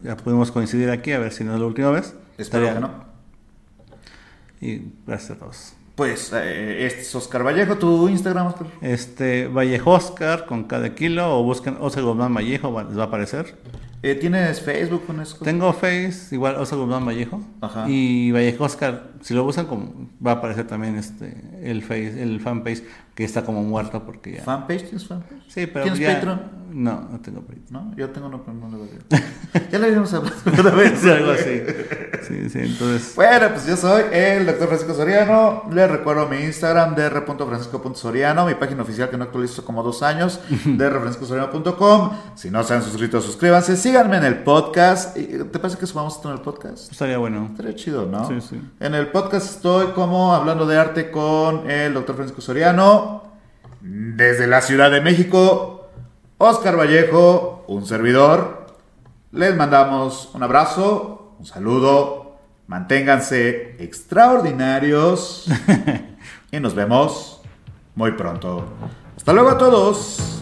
ya 0.00 0.16
pudimos 0.16 0.50
coincidir 0.50 0.90
aquí, 0.90 1.12
a 1.12 1.20
ver 1.20 1.32
si 1.32 1.44
no 1.44 1.54
es 1.54 1.60
la 1.60 1.66
última 1.66 1.90
vez. 1.92 2.14
Espero 2.36 2.66
Estaría- 2.66 2.74
que 2.74 2.80
no. 2.80 3.04
Y 4.60 4.92
gracias 5.06 5.30
a 5.32 5.34
todos. 5.36 5.72
Pues, 5.94 6.32
eh, 6.34 6.86
este 6.86 7.00
es 7.02 7.14
Oscar 7.14 7.44
Vallejo, 7.44 7.76
tu 7.76 8.08
Instagram, 8.08 8.48
Oscar. 8.48 8.66
Este, 8.80 9.46
Vallejo 9.48 9.90
Oscar 9.92 10.46
con 10.46 10.64
cada 10.64 10.94
kilo 10.94 11.38
o 11.38 11.42
busquen 11.44 11.76
Oscar 11.80 12.04
Guzmán 12.04 12.34
Vallejo, 12.34 12.72
va- 12.72 12.84
les 12.84 12.98
va 12.98 13.02
a 13.04 13.06
aparecer. 13.06 13.56
Eh, 14.02 14.14
¿Tienes 14.14 14.60
Facebook 14.60 15.06
con 15.06 15.20
eso? 15.20 15.36
Tengo 15.44 15.72
Face, 15.72 16.32
igual 16.32 16.54
Oscar 16.56 16.78
Guzmán 16.78 17.04
Vallejo. 17.04 17.40
Ajá. 17.60 17.84
Y 17.88 18.30
Vallejo 18.30 18.64
Oscar, 18.64 19.08
si 19.20 19.34
lo 19.34 19.44
buscan, 19.44 19.66
como, 19.66 20.08
va 20.24 20.32
a 20.32 20.34
aparecer 20.34 20.66
también 20.66 20.96
este, 20.96 21.34
el, 21.62 21.82
face, 21.82 22.22
el 22.22 22.40
fanpage 22.40 22.82
que 23.14 23.24
está 23.24 23.44
como 23.44 23.62
muerto 23.62 24.04
porque 24.04 24.34
ya. 24.36 24.42
¿Fanpage? 24.44 24.82
¿Tienes 24.84 25.06
fanpage? 25.06 25.42
Sí, 25.48 25.66
pero 25.66 25.82
¿Tienes 25.84 25.98
ya- 26.00 26.14
Patreon? 26.14 26.58
No, 26.70 27.08
no 27.10 27.18
tengo 27.20 27.40
Patreon. 27.40 27.64
No, 27.70 27.96
yo 27.96 28.10
tengo 28.10 28.26
uno, 28.28 28.42
pero 28.44 28.56
no 28.56 28.68
lo 28.68 28.78
veo. 28.78 28.90
ya 29.72 29.78
lo 29.78 29.86
habíamos 29.86 30.12
hablado 30.12 30.36
una 30.60 30.70
vez. 30.70 31.04
Algo 31.04 31.30
así. 31.32 31.62
Sí, 32.28 32.50
sí, 32.50 32.58
entonces. 32.58 33.14
Bueno, 33.16 33.48
pues 33.48 33.66
yo 33.66 33.76
soy 33.76 34.02
el 34.12 34.44
doctor 34.46 34.68
Francisco 34.68 34.94
Soriano. 34.94 35.64
Les 35.72 35.90
recuerdo 35.90 36.28
mi 36.28 36.36
Instagram, 36.36 36.94
dr.francisco.soriano, 36.94 38.44
mi 38.46 38.54
página 38.54 38.82
oficial 38.82 39.08
que 39.08 39.16
no 39.16 39.24
actualizo 39.24 39.64
como 39.64 39.82
dos 39.82 40.02
años, 40.02 40.40
drfranciscosoriano.com. 40.66 42.10
Si 42.34 42.50
no 42.50 42.62
se 42.62 42.74
han 42.74 42.82
suscrito, 42.82 43.20
suscríbanse, 43.20 43.76
síganme 43.76 44.18
en 44.18 44.24
el 44.24 44.38
podcast. 44.42 45.16
¿Y 45.16 45.24
¿Te 45.26 45.58
parece 45.58 45.78
que 45.78 45.86
subamos 45.86 46.16
esto 46.16 46.28
en 46.30 46.36
el 46.36 46.42
podcast? 46.42 46.92
Estaría 46.92 47.18
bueno. 47.18 47.48
Estaría 47.50 47.74
chido, 47.74 48.06
¿no? 48.06 48.28
Sí, 48.28 48.40
sí. 48.40 48.60
En 48.80 48.94
el 48.94 49.07
podcast 49.10 49.56
estoy 49.56 49.88
como 49.88 50.34
hablando 50.34 50.66
de 50.66 50.78
arte 50.78 51.10
con 51.10 51.70
el 51.70 51.94
doctor 51.94 52.16
Francisco 52.16 52.40
Soriano. 52.40 53.22
Desde 53.80 54.46
la 54.46 54.60
Ciudad 54.60 54.90
de 54.90 55.00
México, 55.00 55.88
Oscar 56.38 56.78
Vallejo, 56.78 57.64
un 57.68 57.86
servidor. 57.86 58.66
Les 59.32 59.54
mandamos 59.56 60.30
un 60.34 60.42
abrazo, 60.42 61.34
un 61.38 61.46
saludo. 61.46 62.36
Manténganse 62.66 63.82
extraordinarios. 63.82 65.46
y 66.52 66.60
nos 66.60 66.74
vemos 66.74 67.40
muy 67.94 68.12
pronto. 68.12 68.64
Hasta 69.16 69.32
luego 69.32 69.50
a 69.50 69.58
todos. 69.58 70.40